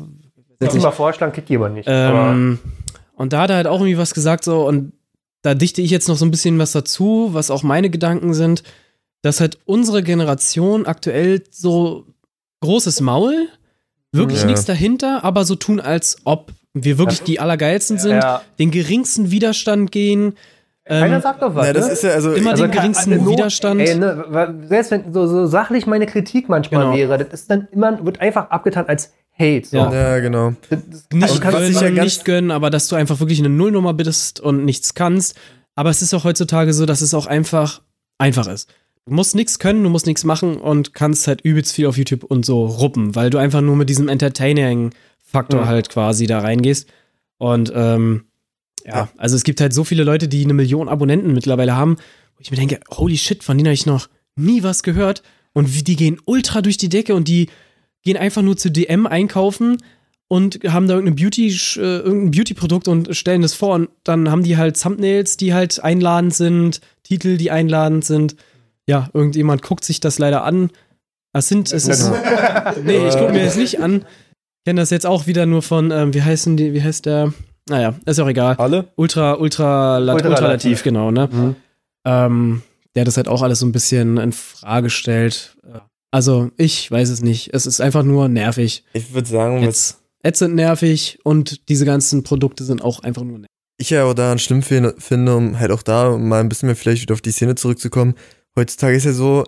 Kannst 0.59 0.75
du 0.77 0.81
mal 0.81 0.91
vorschlagen, 0.91 1.33
kriegt 1.33 1.49
jemand 1.49 1.73
nicht. 1.73 1.87
Ähm, 1.91 2.59
und 3.15 3.33
da 3.33 3.41
hat 3.41 3.49
er 3.49 3.55
halt 3.55 3.67
auch 3.67 3.79
irgendwie 3.79 3.97
was 3.97 4.13
gesagt, 4.13 4.43
so, 4.43 4.67
und 4.67 4.93
da 5.41 5.53
dichte 5.55 5.81
ich 5.81 5.91
jetzt 5.91 6.07
noch 6.07 6.17
so 6.17 6.25
ein 6.25 6.31
bisschen 6.31 6.59
was 6.59 6.71
dazu, 6.71 7.29
was 7.33 7.49
auch 7.51 7.63
meine 7.63 7.89
Gedanken 7.89 8.33
sind, 8.33 8.63
dass 9.21 9.39
halt 9.39 9.59
unsere 9.65 10.03
Generation 10.03 10.85
aktuell 10.85 11.43
so 11.51 12.05
großes 12.61 13.01
Maul, 13.01 13.47
wirklich 14.11 14.41
Ja. 14.41 14.47
nichts 14.47 14.65
dahinter, 14.65 15.23
aber 15.23 15.45
so 15.45 15.55
tun, 15.55 15.79
als 15.79 16.17
ob 16.25 16.51
wir 16.73 16.97
wirklich 16.97 17.21
die 17.23 17.39
Allergeilsten 17.39 17.97
sind, 17.97 18.11
Ja. 18.21 18.41
den 18.59 18.71
geringsten 18.71 19.31
Widerstand 19.31 19.91
gehen. 19.91 20.35
Keiner 20.85 21.17
Ähm, 21.17 21.21
sagt 21.21 21.41
doch 21.41 21.53
was. 21.55 21.67
Ja, 21.67 21.73
das 21.73 21.87
ne? 21.87 21.91
ist 21.93 22.03
ja 22.03 22.09
also. 22.11 22.33
Immer 22.33 22.51
also, 22.51 22.63
den 22.63 22.71
geringsten 22.71 23.17
nur- 23.23 23.31
Widerstand. 23.33 23.81
Ey, 23.81 23.95
ne, 23.95 24.57
selbst 24.67 24.91
wenn 24.91 25.13
so, 25.13 25.27
so 25.27 25.45
sachlich 25.45 25.85
meine 25.85 26.05
Kritik 26.07 26.49
manchmal 26.49 26.85
Genau. 26.85 26.95
wäre, 26.97 27.17
das 27.19 27.41
ist 27.41 27.51
dann 27.51 27.67
immer, 27.71 28.03
wird 28.03 28.19
einfach 28.19 28.49
abgetan 28.49 28.85
als 28.87 29.11
Hate. 29.37 29.67
So. 29.67 29.77
Ja. 29.77 29.93
ja, 29.93 30.19
genau. 30.19 30.53
Das, 30.69 30.79
das, 30.89 31.07
nicht 31.13 31.23
Also 31.23 31.39
kannst 31.39 31.67
dich 31.69 31.81
ja 31.81 31.89
nicht 31.89 32.25
gönnen, 32.25 32.51
aber 32.51 32.69
dass 32.69 32.87
du 32.87 32.95
einfach 32.95 33.19
wirklich 33.19 33.39
eine 33.39 33.49
Nullnummer 33.49 33.93
bist 33.93 34.39
und 34.39 34.65
nichts 34.65 34.93
kannst. 34.93 35.35
Aber 35.75 35.89
es 35.89 36.01
ist 36.01 36.13
auch 36.13 36.23
heutzutage 36.25 36.73
so, 36.73 36.85
dass 36.85 37.01
es 37.01 37.13
auch 37.13 37.25
einfach 37.27 37.81
einfach 38.17 38.47
ist. 38.47 38.69
Du 39.07 39.13
musst 39.13 39.33
nichts 39.33 39.57
können, 39.57 39.83
du 39.83 39.89
musst 39.89 40.05
nichts 40.05 40.23
machen 40.25 40.57
und 40.57 40.93
kannst 40.93 41.27
halt 41.27 41.41
übelst 41.41 41.73
viel 41.73 41.87
auf 41.87 41.97
YouTube 41.97 42.23
und 42.23 42.45
so 42.45 42.65
ruppen, 42.65 43.15
weil 43.15 43.31
du 43.31 43.39
einfach 43.39 43.61
nur 43.61 43.75
mit 43.75 43.89
diesem 43.89 44.07
Entertaining-Faktor 44.09 45.61
Mhm. 45.61 45.65
halt 45.65 45.89
quasi 45.89 46.27
da 46.27 46.39
reingehst. 46.39 46.87
Und 47.37 47.71
ähm, 47.75 48.25
ja, 48.85 48.95
Ja. 48.95 49.09
also 49.17 49.35
es 49.35 49.43
gibt 49.43 49.61
halt 49.61 49.73
so 49.73 49.83
viele 49.83 50.03
Leute, 50.03 50.27
die 50.27 50.43
eine 50.43 50.53
Million 50.53 50.89
Abonnenten 50.89 51.33
mittlerweile 51.33 51.75
haben, 51.75 51.95
wo 52.35 52.39
ich 52.41 52.51
mir 52.51 52.57
denke, 52.57 52.79
holy 52.95 53.17
shit, 53.17 53.43
von 53.43 53.57
denen 53.57 53.67
habe 53.67 53.73
ich 53.73 53.85
noch 53.85 54.07
nie 54.35 54.61
was 54.63 54.83
gehört. 54.83 55.23
Und 55.53 55.73
wie, 55.75 55.83
die 55.83 55.95
gehen 55.95 56.19
ultra 56.25 56.61
durch 56.61 56.77
die 56.77 56.89
Decke 56.89 57.15
und 57.15 57.27
die 57.27 57.49
gehen 58.03 58.17
einfach 58.17 58.41
nur 58.41 58.57
zu 58.57 58.69
DM 58.71 59.05
einkaufen 59.05 59.77
und 60.27 60.59
haben 60.67 60.87
da 60.87 60.93
irgendein 60.95 61.15
Beauty, 61.15 61.47
äh, 61.47 61.79
irgendein 61.79 62.31
Beauty-Produkt 62.31 62.87
und 62.87 63.15
stellen 63.15 63.41
das 63.41 63.53
vor 63.53 63.75
und 63.75 63.89
dann 64.03 64.31
haben 64.31 64.43
die 64.43 64.57
halt 64.57 64.81
Thumbnails, 64.81 65.37
die 65.37 65.53
halt 65.53 65.83
einladend 65.83 66.33
sind, 66.33 66.79
Titel, 67.03 67.37
die 67.37 67.51
einladend 67.51 68.05
sind. 68.05 68.35
Ja, 68.87 69.09
irgendjemand 69.13 69.61
guckt 69.61 69.83
sich 69.83 69.99
das 69.99 70.19
leider 70.19 70.43
an. 70.43 70.71
Es 71.33 71.47
sind, 71.47 71.71
es 71.71 71.87
ist, 71.87 72.09
nee, 72.83 73.07
ich 73.07 73.17
gucke 73.17 73.33
mir 73.33 73.45
das 73.45 73.57
nicht 73.57 73.81
an. 73.81 74.05
Ich 74.59 74.65
kenne 74.65 74.81
das 74.81 74.89
jetzt 74.89 75.05
auch 75.05 75.27
wieder 75.27 75.45
nur 75.45 75.61
von, 75.61 75.91
ähm, 75.91 76.13
wie 76.13 76.21
heißen 76.21 76.55
die, 76.57 76.73
wie 76.73 76.81
heißt 76.83 77.05
der? 77.05 77.33
Naja, 77.69 77.95
ist 78.05 78.19
auch 78.19 78.27
egal. 78.27 78.55
Alle? 78.55 78.87
Ultra, 78.95 79.33
ultra, 79.33 79.97
lat, 79.97 80.15
Ultralativ. 80.15 80.39
ultralativ, 80.39 80.83
genau, 80.83 81.11
ne? 81.11 81.29
Mhm. 81.31 81.55
Ähm, 82.05 82.61
der 82.95 83.05
das 83.05 83.17
halt 83.17 83.27
auch 83.27 83.41
alles 83.41 83.59
so 83.59 83.65
ein 83.65 83.71
bisschen 83.71 84.17
in 84.17 84.31
Frage 84.31 84.89
stellt. 84.89 85.55
Also, 86.11 86.51
ich 86.57 86.89
weiß 86.91 87.09
es 87.09 87.21
nicht. 87.21 87.53
Es 87.53 87.65
ist 87.65 87.79
einfach 87.81 88.03
nur 88.03 88.27
nervig. 88.27 88.83
Ich 88.93 89.13
würde 89.13 89.27
sagen, 89.29 89.63
Ads, 89.63 89.97
Ads 90.23 90.39
sind 90.39 90.55
nervig 90.55 91.19
und 91.23 91.69
diese 91.69 91.85
ganzen 91.85 92.23
Produkte 92.23 92.63
sind 92.65 92.81
auch 92.83 92.99
einfach 93.01 93.23
nur 93.23 93.39
nervig. 93.39 93.47
ich 93.77 93.89
ja 93.91 94.03
auch 94.03 94.13
daran 94.13 94.37
schlimm 94.39 94.61
fin- 94.61 94.93
finde, 94.97 95.35
um 95.35 95.57
halt 95.59 95.71
auch 95.71 95.81
da 95.83 96.17
mal 96.17 96.39
ein 96.41 96.49
bisschen 96.49 96.67
mehr 96.67 96.75
vielleicht 96.75 97.01
wieder 97.01 97.13
auf 97.13 97.21
die 97.21 97.31
Szene 97.31 97.55
zurückzukommen. 97.55 98.15
Heutzutage 98.57 98.95
ist 98.97 99.05
ja 99.05 99.13
so, 99.13 99.45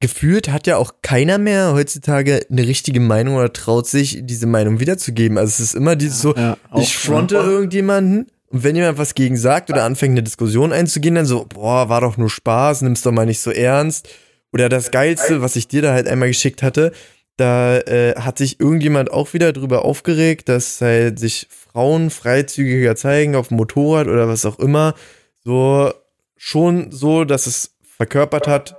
gefühlt 0.00 0.48
hat 0.50 0.66
ja 0.66 0.78
auch 0.78 0.94
keiner 1.02 1.36
mehr 1.38 1.74
heutzutage 1.74 2.46
eine 2.50 2.66
richtige 2.66 3.00
Meinung 3.00 3.36
oder 3.36 3.52
traut 3.52 3.86
sich, 3.86 4.20
diese 4.22 4.46
Meinung 4.46 4.80
wiederzugeben. 4.80 5.36
Also 5.36 5.50
es 5.50 5.60
ist 5.60 5.74
immer 5.74 5.94
dieses 5.96 6.22
so, 6.22 6.34
Ja, 6.34 6.56
auch, 6.70 6.80
ich 6.82 6.96
fronte 6.96 7.36
irgendjemanden 7.36 8.26
und 8.48 8.64
wenn 8.64 8.74
jemand 8.74 8.96
was 8.98 9.14
gegen 9.14 9.36
sagt 9.36 9.70
oder 9.70 9.84
anfängt 9.84 10.12
eine 10.12 10.22
Diskussion 10.22 10.72
einzugehen, 10.72 11.14
dann 11.16 11.26
so, 11.26 11.44
boah, 11.46 11.88
war 11.90 12.00
doch 12.00 12.16
nur 12.16 12.30
Spaß, 12.30 12.80
nimm's 12.82 13.02
doch 13.02 13.12
mal 13.12 13.26
nicht 13.26 13.40
so 13.40 13.50
ernst. 13.50 14.08
Oder 14.52 14.68
das 14.68 14.90
Geilste, 14.90 15.42
was 15.42 15.56
ich 15.56 15.68
dir 15.68 15.82
da 15.82 15.92
halt 15.92 16.08
einmal 16.08 16.28
geschickt 16.28 16.62
hatte, 16.62 16.92
da 17.36 17.78
äh, 17.78 18.14
hat 18.16 18.38
sich 18.38 18.60
irgendjemand 18.60 19.10
auch 19.10 19.32
wieder 19.32 19.52
drüber 19.52 19.84
aufgeregt, 19.84 20.48
dass 20.48 20.80
halt 20.80 21.18
sich 21.18 21.46
Frauen 21.50 22.10
freizügiger 22.10 22.96
zeigen 22.96 23.34
auf 23.34 23.48
dem 23.48 23.56
Motorrad 23.56 24.08
oder 24.08 24.28
was 24.28 24.44
auch 24.44 24.58
immer. 24.58 24.94
So 25.42 25.92
schon 26.36 26.90
so, 26.90 27.24
dass 27.24 27.46
es 27.46 27.76
verkörpert 27.82 28.46
hat, 28.46 28.76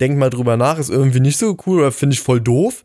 denk 0.00 0.18
mal 0.18 0.30
drüber 0.30 0.56
nach, 0.56 0.78
ist 0.78 0.90
irgendwie 0.90 1.20
nicht 1.20 1.38
so 1.38 1.56
cool 1.66 1.80
oder 1.80 1.92
finde 1.92 2.14
ich 2.14 2.20
voll 2.20 2.40
doof. 2.40 2.82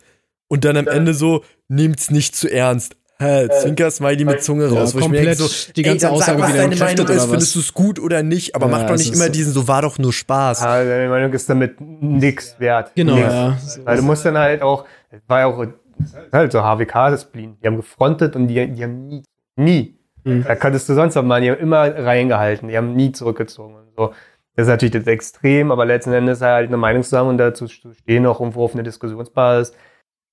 Und 0.47 0.65
dann 0.65 0.77
am 0.77 0.87
Ende 0.87 1.13
so, 1.13 1.43
nehmt's 1.67 2.11
nicht 2.11 2.35
zu 2.35 2.49
ernst. 2.51 2.95
Hä, 3.21 3.49
Zwinker-Smiley 3.49 4.23
mit 4.23 4.43
Zunge 4.43 4.67
Ja, 4.67 4.79
raus, 4.79 4.95
wo 4.95 4.99
ich 4.99 5.09
mir 5.09 5.21
denke 5.21 5.37
komplett 5.37 5.49
so, 5.49 5.73
die 5.73 5.81
ganze 5.81 6.05
ey, 6.07 6.11
Aussage 6.13 6.39
sag, 6.39 6.47
was 6.47 6.53
wieder 6.53 6.63
deine 6.69 6.75
Meinung 6.77 7.07
ist, 7.07 7.25
findest 7.25 7.55
du 7.55 7.59
es 7.59 7.73
gut 7.73 7.99
oder 7.99 8.23
nicht, 8.23 8.55
aber 8.55 8.67
Ja, 8.67 8.71
mach 8.71 8.87
doch 8.87 8.95
nicht 8.95 9.13
immer 9.13 9.25
so. 9.25 9.31
diesen, 9.31 9.51
so 9.51 9.67
war 9.67 9.81
doch 9.81 9.97
nur 9.97 10.13
Spaß. 10.13 10.61
Ah, 10.61 10.83
deine 10.83 11.09
Meinung 11.09 11.33
ist 11.33 11.49
damit 11.49 11.81
nix 11.81 12.57
wert. 12.59 12.91
Genau, 12.95 13.15
Nix. 13.15 13.27
ja. 13.27 13.57
Weil 13.83 13.97
du 13.97 14.03
musst 14.03 14.25
dann 14.25 14.37
halt 14.37 14.61
auch, 14.61 14.85
es 15.11 15.21
war 15.27 15.39
ja 15.39 15.45
auch 15.47 15.65
halt 16.31 16.51
so 16.51 16.61
HWK-Disziplin. 16.61 17.57
Die 17.61 17.67
haben 17.67 17.75
gefrontet 17.75 18.37
und 18.37 18.47
die, 18.47 18.67
die 18.73 18.83
haben 18.83 19.07
nie, 19.07 19.23
nie. 19.57 19.99
Mhm. 20.23 20.45
Da 20.45 20.55
konntest 20.55 20.87
du 20.87 20.93
sonst 20.93 21.15
was 21.15 21.25
machen. 21.25 21.43
Die 21.43 21.51
haben 21.51 21.59
immer 21.59 21.93
reingehalten. 21.93 22.69
Die 22.69 22.77
haben 22.77 22.95
nie 22.95 23.11
zurückgezogen 23.11 23.75
und 23.75 23.87
so. 23.97 24.13
Das 24.55 24.67
ist 24.67 24.69
natürlich 24.69 24.93
das 24.93 25.07
Extrem, 25.07 25.71
aber 25.71 25.85
letzten 25.85 26.13
Endes 26.13 26.41
halt 26.41 26.67
eine 26.67 26.77
Meinung 26.77 27.03
zu 27.03 27.17
haben 27.17 27.27
und 27.29 27.37
dazu 27.37 27.67
zu 27.67 27.93
stehen, 27.93 28.25
auch 28.25 28.39
irgendwo 28.39 28.63
auf 28.63 28.73
eine 28.73 28.83
Diskussionsbasis. 28.83 29.73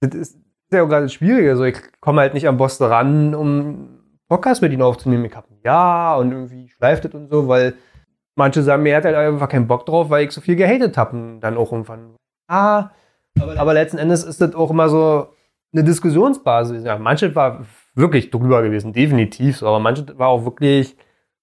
Das 0.01 0.15
ist 0.15 0.37
ja 0.73 0.83
auch 0.83 0.89
gerade 0.89 1.07
das 1.07 1.13
Schwierige. 1.13 1.51
Also 1.51 1.65
ich 1.65 1.79
komme 2.01 2.21
halt 2.21 2.35
nicht 2.35 2.49
am 2.49 2.57
Boss 2.57 2.81
ran, 2.81 3.35
um 3.35 4.01
Podcast 4.29 4.63
mit 4.63 4.73
ihnen 4.73 4.83
aufzunehmen. 4.83 5.25
Ich 5.25 5.37
habe 5.37 5.49
ein 5.51 5.61
Ja 5.65 6.17
und 6.17 6.33
irgendwie 6.33 6.69
schleift 6.69 7.05
das 7.05 7.15
und 7.15 7.31
so, 7.31 7.49
weil 7.49 7.75
manche 8.35 8.63
sagen, 8.63 8.83
mir 8.83 8.97
hat 8.97 9.05
halt 9.05 9.17
einfach 9.17 9.49
keinen 9.49 9.67
Bock 9.67 9.87
drauf, 9.87 10.11
weil 10.11 10.25
ich 10.27 10.33
so 10.33 10.41
viel 10.41 10.57
gehatet 10.57 10.97
habe. 10.97 11.17
Und 11.17 11.41
dann 11.41 11.57
auch 11.57 11.73
irgendwann, 11.73 12.17
ah, 12.49 12.91
aber 13.57 13.75
letzten 13.75 13.99
Endes 13.99 14.25
ist 14.25 14.41
das 14.41 14.55
auch 14.55 14.71
immer 14.71 14.89
so 14.89 15.29
eine 15.73 15.85
Diskussionsbasis. 15.85 16.85
Ja, 16.85 16.99
manche 16.99 17.35
war 17.35 17.67
wirklich 17.95 18.31
drüber 18.31 18.63
gewesen, 18.63 18.93
definitiv 18.93 19.59
so, 19.59 19.67
aber 19.67 19.81
manche 19.81 20.19
war 20.19 20.29
auch 20.29 20.45
wirklich 20.45 20.97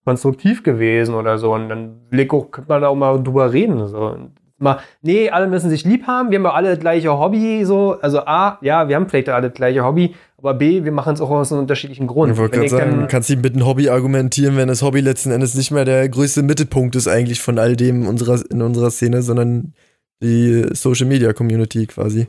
konstruktiv 0.06 0.64
gewesen 0.64 1.16
oder 1.16 1.38
so. 1.38 1.54
Und 1.54 1.70
dann 1.70 2.08
ich 2.12 2.32
auch, 2.32 2.52
könnte 2.52 2.70
man 2.70 2.82
da 2.82 2.90
auch 2.90 2.96
mal 2.96 3.22
drüber 3.24 3.54
reden. 3.54 3.88
So. 3.88 3.98
Und 4.00 4.36
mal, 4.64 4.80
nee, 5.02 5.30
alle 5.30 5.48
müssen 5.48 5.70
sich 5.70 5.84
lieb 5.86 6.08
haben, 6.08 6.32
wir 6.32 6.38
haben 6.40 6.46
ja 6.46 6.54
alle 6.54 6.70
das 6.72 6.80
gleiche 6.80 7.18
Hobby, 7.18 7.64
so. 7.66 7.98
Also 8.02 8.20
A, 8.26 8.58
ja, 8.62 8.88
wir 8.88 8.96
haben 8.96 9.08
vielleicht 9.10 9.30
alle 9.30 9.50
das 9.50 9.56
gleiche 9.58 9.84
Hobby, 9.84 10.16
aber 10.38 10.54
B, 10.56 10.84
wir 10.84 10.92
machen 10.92 11.14
es 11.14 11.22
auch 11.22 11.30
aus 11.30 11.52
einem 11.52 11.62
unterschiedlichen 11.62 12.08
Grund. 12.08 12.32
Ich 12.34 12.38
wollte 12.38 12.54
Wenn 12.60 12.68
gerade 12.68 12.78
sagen, 12.84 13.00
dann- 13.02 13.08
kannst 13.08 13.30
du 13.30 13.36
mit 13.36 13.54
einem 13.56 13.66
Hobby 13.66 13.90
argumentieren, 13.90 14.58
wenn 14.58 14.68
das 14.68 14.82
Hobby 14.82 15.02
letzten 15.02 15.32
Endes 15.32 15.56
nicht 15.56 15.72
mehr 15.72 15.86
der 15.86 16.08
größte 16.10 16.42
Mittelpunkt 16.44 16.96
ist 16.96 17.08
eigentlich 17.08 17.42
von 17.42 17.60
all 17.60 17.76
dem 17.76 18.08
unserer, 18.08 18.40
in 18.50 18.62
unserer 18.62 18.90
Szene, 18.92 19.22
sondern 19.22 19.74
die 20.22 20.66
Social 20.74 21.06
Media 21.08 21.34
Community 21.34 21.86
quasi. 21.86 22.28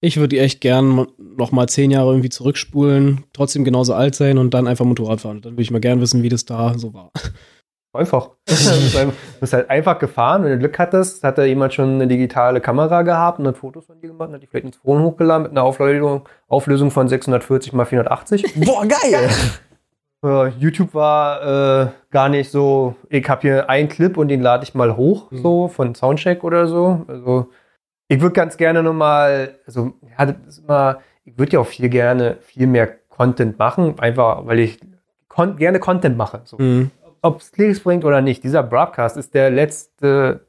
Ich 0.00 0.18
würde 0.18 0.38
echt 0.38 0.60
gern 0.60 1.06
noch 1.38 1.50
mal 1.50 1.66
zehn 1.66 1.90
Jahre 1.90 2.10
irgendwie 2.10 2.28
zurückspulen, 2.28 3.24
trotzdem 3.32 3.64
genauso 3.64 3.94
alt 3.94 4.14
sein 4.14 4.36
und 4.38 4.52
dann 4.52 4.66
einfach 4.66 4.84
Motorrad 4.84 5.22
fahren. 5.22 5.40
Dann 5.40 5.52
würde 5.54 5.62
ich 5.62 5.70
mal 5.70 5.80
gern 5.80 6.00
wissen, 6.00 6.22
wie 6.22 6.28
das 6.28 6.44
da 6.44 6.78
so 6.78 6.92
war. 6.92 7.10
Einfach. 8.00 8.30
du 8.46 9.12
bist 9.40 9.52
halt 9.52 9.70
einfach 9.70 9.98
gefahren. 9.98 10.42
Wenn 10.44 10.50
du 10.52 10.58
Glück 10.58 10.78
hattest, 10.78 11.22
hat 11.24 11.38
da 11.38 11.44
jemand 11.44 11.72
schon 11.74 11.94
eine 11.94 12.06
digitale 12.06 12.60
Kamera 12.60 13.02
gehabt 13.02 13.38
und 13.38 13.46
hat 13.46 13.56
Fotos 13.56 13.86
von 13.86 14.00
dir 14.00 14.08
gemacht 14.08 14.28
und 14.28 14.34
hat 14.34 14.42
die 14.42 14.46
vielleicht 14.46 14.66
ins 14.66 14.76
Forum 14.76 15.02
hochgeladen 15.04 15.44
mit 15.44 15.52
einer 15.52 15.62
Auflösung, 15.62 16.28
Auflösung 16.48 16.90
von 16.90 17.08
640 17.08 17.72
mal 17.72 17.84
480. 17.86 18.54
Boah, 18.64 18.84
geil! 18.86 19.28
YouTube 20.58 20.94
war 20.94 21.82
äh, 21.82 21.88
gar 22.10 22.30
nicht 22.30 22.50
so, 22.50 22.96
ich 23.10 23.28
habe 23.28 23.42
hier 23.42 23.68
einen 23.68 23.90
Clip 23.90 24.16
und 24.16 24.28
den 24.28 24.40
lade 24.40 24.64
ich 24.64 24.74
mal 24.74 24.96
hoch, 24.96 25.30
Mhm. 25.30 25.42
so 25.42 25.68
von 25.68 25.94
Soundcheck 25.94 26.42
oder 26.44 26.66
so. 26.66 27.04
Also 27.08 27.50
ich 28.08 28.20
würde 28.22 28.32
ganz 28.32 28.56
gerne 28.56 28.82
nochmal, 28.82 29.56
also 29.66 29.92
ja, 30.18 30.24
das 30.26 30.36
ist 30.46 30.58
immer, 30.64 31.00
ich 31.26 31.38
würde 31.38 31.52
ja 31.52 31.60
auch 31.60 31.66
viel 31.66 31.90
gerne 31.90 32.38
viel 32.40 32.66
mehr 32.66 32.86
Content 33.10 33.58
machen, 33.58 33.98
einfach 33.98 34.46
weil 34.46 34.60
ich 34.60 34.80
kon 35.28 35.56
gerne 35.56 35.78
Content 35.78 36.16
mache. 36.16 36.40
So. 36.44 36.56
Mhm. 36.58 36.90
Ob 37.24 37.40
es 37.40 37.52
Klicks 37.52 37.80
bringt 37.80 38.04
oder 38.04 38.20
nicht, 38.20 38.44
dieser 38.44 38.62
Broadcast 38.62 39.16
ist 39.16 39.32
der 39.32 39.50
letzte 39.50 40.46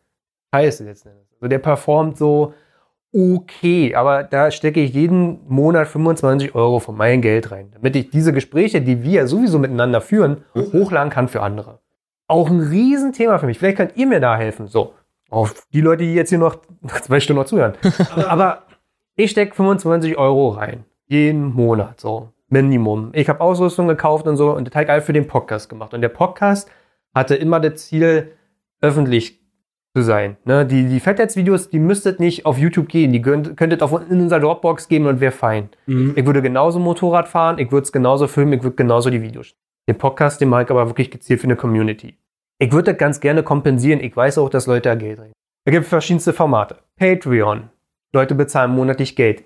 Scheiß 0.54 0.82
letzten 0.82 1.10
Endes. 1.10 1.32
Also 1.32 1.48
der 1.48 1.60
performt 1.60 2.18
so 2.18 2.54
okay, 3.14 3.96
aber 3.96 4.24
da 4.24 4.52
stecke 4.52 4.82
ich 4.82 4.94
jeden 4.94 5.40
Monat 5.48 5.88
25 5.88 6.54
Euro 6.54 6.80
von 6.80 6.98
meinem 6.98 7.22
Geld 7.22 7.50
rein, 7.50 7.72
damit 7.72 7.96
ich 7.96 8.10
diese 8.10 8.34
Gespräche, 8.34 8.82
die 8.82 9.04
wir 9.04 9.26
sowieso 9.28 9.58
miteinander 9.58 10.02
führen, 10.02 10.44
hochladen 10.54 11.10
kann 11.10 11.30
für 11.30 11.42
andere. 11.42 11.80
Auch 12.28 12.50
ein 12.50 12.60
Riesenthema 12.60 13.38
für 13.38 13.46
mich. 13.46 13.58
Vielleicht 13.58 13.78
könnt 13.78 13.96
ihr 13.96 14.08
mir 14.08 14.20
da 14.20 14.36
helfen. 14.36 14.68
So, 14.68 14.96
auf 15.30 15.66
die 15.72 15.80
Leute, 15.80 16.04
die 16.04 16.14
jetzt 16.14 16.30
hier 16.30 16.40
noch 16.40 16.58
zwei 17.04 17.22
Stunden 17.22 17.40
noch 17.40 17.48
zuhören. 17.48 17.76
aber 18.28 18.64
ich 19.16 19.32
stecke 19.32 19.56
25 19.56 20.18
Euro 20.18 20.50
rein. 20.50 20.84
Jeden 21.08 21.54
Monat, 21.54 22.02
so. 22.02 22.34
Minimum. 22.64 23.10
Ich 23.14 23.28
habe 23.28 23.42
Ausrüstung 23.42 23.88
gekauft 23.88 24.28
und 24.28 24.38
so 24.38 24.52
und 24.52 24.68
ich 24.68 24.90
all 24.90 25.02
für 25.02 25.14
den 25.14 25.28
Podcast 25.28 25.70
gemacht. 25.70 25.94
Und 25.94 26.02
der 26.02 26.10
Podcast 26.10 26.70
hatte 27.14 27.36
immer 27.36 27.60
das 27.60 27.88
Ziel, 27.88 28.32
öffentlich 28.82 29.40
zu 29.96 30.04
sein. 30.04 30.38
Ne? 30.46 30.66
Die, 30.66 30.88
die 30.88 31.00
Fettheads-Videos, 31.00 31.70
die 31.70 31.80
müsstet 31.80 32.20
nicht 32.20 32.46
auf 32.46 32.58
YouTube 32.58 32.88
gehen. 32.88 33.12
Die 33.12 33.22
könnt, 33.22 33.58
könntet 33.58 33.82
auf 33.82 33.92
in 34.10 34.22
unser 34.22 34.40
Dropbox 34.40 34.88
geben 34.88 35.08
und 35.08 35.20
wäre 35.20 35.32
fein. 35.32 35.70
Mhm. 35.86 36.14
Ich 36.16 36.26
würde 36.26 36.42
genauso 36.42 36.80
Motorrad 36.80 37.28
fahren, 37.28 37.58
ich 37.60 37.72
würde 37.72 37.84
es 37.84 37.92
genauso 37.92 38.28
filmen, 38.28 38.54
ich 38.54 38.64
würde 38.64 38.76
genauso 38.76 39.10
die 39.10 39.22
Videos. 39.22 39.56
Den 39.88 39.98
Podcast, 39.98 40.42
den 40.42 40.50
mache 40.50 40.64
ich 40.64 40.70
aber 40.70 40.88
wirklich 40.88 41.12
gezielt 41.12 41.42
für 41.42 41.48
eine 41.48 41.56
Community. 41.56 42.18
Ich 42.60 42.72
würde 42.72 42.92
das 42.92 42.98
ganz 42.98 43.20
gerne 43.20 43.44
kompensieren. 43.44 44.00
Ich 44.00 44.16
weiß 44.16 44.38
auch, 44.38 44.50
dass 44.50 44.68
Leute 44.68 44.90
da 44.90 44.96
Geld 44.96 45.20
reden. 45.20 45.34
Es 45.66 45.72
gibt 45.72 45.86
verschiedenste 45.86 46.34
Formate. 46.34 46.78
Patreon. 46.98 47.70
Leute 48.14 48.36
bezahlen 48.36 48.72
monatlich 48.72 49.16
Geld. 49.16 49.44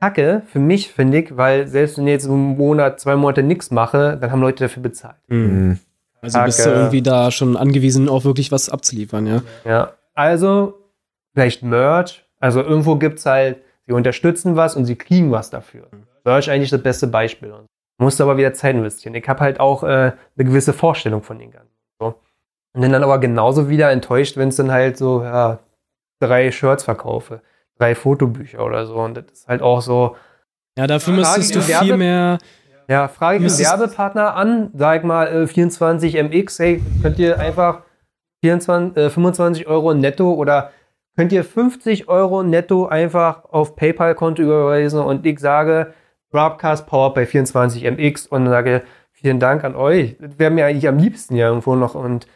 Kacke 0.00 0.42
für 0.46 0.58
mich, 0.58 0.92
finde 0.92 1.18
ich, 1.18 1.36
weil 1.36 1.66
selbst 1.66 1.98
wenn 1.98 2.06
ich 2.06 2.12
jetzt 2.12 2.26
einen 2.26 2.56
Monat, 2.56 3.00
zwei 3.00 3.16
Monate 3.16 3.42
nichts 3.42 3.70
mache, 3.70 4.16
dann 4.20 4.30
haben 4.30 4.40
Leute 4.40 4.64
dafür 4.64 4.82
bezahlt. 4.82 5.16
Mhm. 5.28 5.78
Also 6.20 6.40
bist 6.44 6.60
du 6.60 6.64
Kacke. 6.64 6.76
irgendwie 6.76 7.02
da 7.02 7.30
schon 7.30 7.56
angewiesen, 7.56 8.08
auch 8.08 8.24
wirklich 8.24 8.52
was 8.52 8.68
abzuliefern, 8.68 9.26
ja? 9.26 9.42
Ja, 9.64 9.92
also 10.14 10.74
vielleicht 11.34 11.62
Merch. 11.62 12.24
Also 12.40 12.62
irgendwo 12.62 12.96
gibt 12.96 13.18
es 13.18 13.26
halt, 13.26 13.58
sie 13.86 13.92
unterstützen 13.92 14.56
was 14.56 14.76
und 14.76 14.84
sie 14.84 14.96
kriegen 14.96 15.30
was 15.30 15.50
dafür. 15.50 15.88
Merch 16.24 16.50
eigentlich 16.50 16.70
das 16.70 16.82
beste 16.82 17.06
Beispiel. 17.06 17.54
Musst 17.98 18.20
aber 18.20 18.36
wieder 18.36 18.52
Zeit 18.52 18.74
investieren. 18.74 19.14
Ich 19.14 19.26
habe 19.28 19.40
halt 19.40 19.60
auch 19.60 19.82
äh, 19.82 19.86
eine 19.86 20.14
gewisse 20.36 20.72
Vorstellung 20.72 21.22
von 21.22 21.38
den 21.38 21.50
Ganzen. 21.50 21.74
So. 21.98 22.14
Und 22.74 22.82
bin 22.82 22.92
dann 22.92 23.02
aber 23.02 23.18
genauso 23.18 23.70
wieder 23.70 23.90
enttäuscht, 23.90 24.36
wenn 24.36 24.48
es 24.48 24.56
dann 24.56 24.70
halt 24.70 24.98
so, 24.98 25.22
ja, 25.22 25.60
drei 26.20 26.50
Shirts 26.50 26.84
verkaufe, 26.84 27.40
drei 27.78 27.94
Fotobücher 27.94 28.64
oder 28.64 28.86
so. 28.86 28.96
Und 28.96 29.16
das 29.16 29.24
ist 29.32 29.48
halt 29.48 29.62
auch 29.62 29.80
so, 29.80 30.16
Ja, 30.78 30.86
dafür 30.86 31.14
müsstest 31.14 31.54
du 31.54 31.60
im 31.60 31.68
Werbe- 31.68 31.84
viel 31.86 31.96
mehr. 31.96 32.38
ja, 32.88 33.08
frage 33.08 33.44
ich 33.44 33.50
einen 33.52 33.58
Werbepartner 33.58 34.34
an, 34.34 34.70
sag 34.74 35.04
mal 35.04 35.26
äh, 35.28 35.46
24 35.46 36.14
MX, 36.16 36.58
hey, 36.58 36.82
könnt 37.02 37.18
ihr 37.18 37.38
einfach 37.38 37.82
24, 38.44 38.96
äh, 38.96 39.10
25 39.10 39.66
Euro 39.66 39.94
netto 39.94 40.32
oder 40.32 40.70
könnt 41.16 41.32
ihr 41.32 41.44
50 41.44 42.08
Euro 42.08 42.42
netto 42.42 42.86
einfach 42.86 43.44
auf 43.46 43.74
PayPal-Konto 43.76 44.42
überweisen 44.42 45.00
und 45.00 45.24
ich 45.24 45.38
sage 45.40 45.94
Broadcast 46.30 46.86
Power 46.86 47.14
bei 47.14 47.24
24 47.24 47.84
MX 47.84 48.26
und 48.26 48.46
sage 48.48 48.82
vielen 49.12 49.40
Dank 49.40 49.64
an 49.64 49.74
euch. 49.74 50.16
Das 50.20 50.38
wäre 50.38 50.50
mir 50.50 50.66
eigentlich 50.66 50.86
am 50.88 50.98
liebsten 50.98 51.36
ja 51.36 51.48
irgendwo 51.48 51.74
noch 51.74 51.94
und 51.94 52.26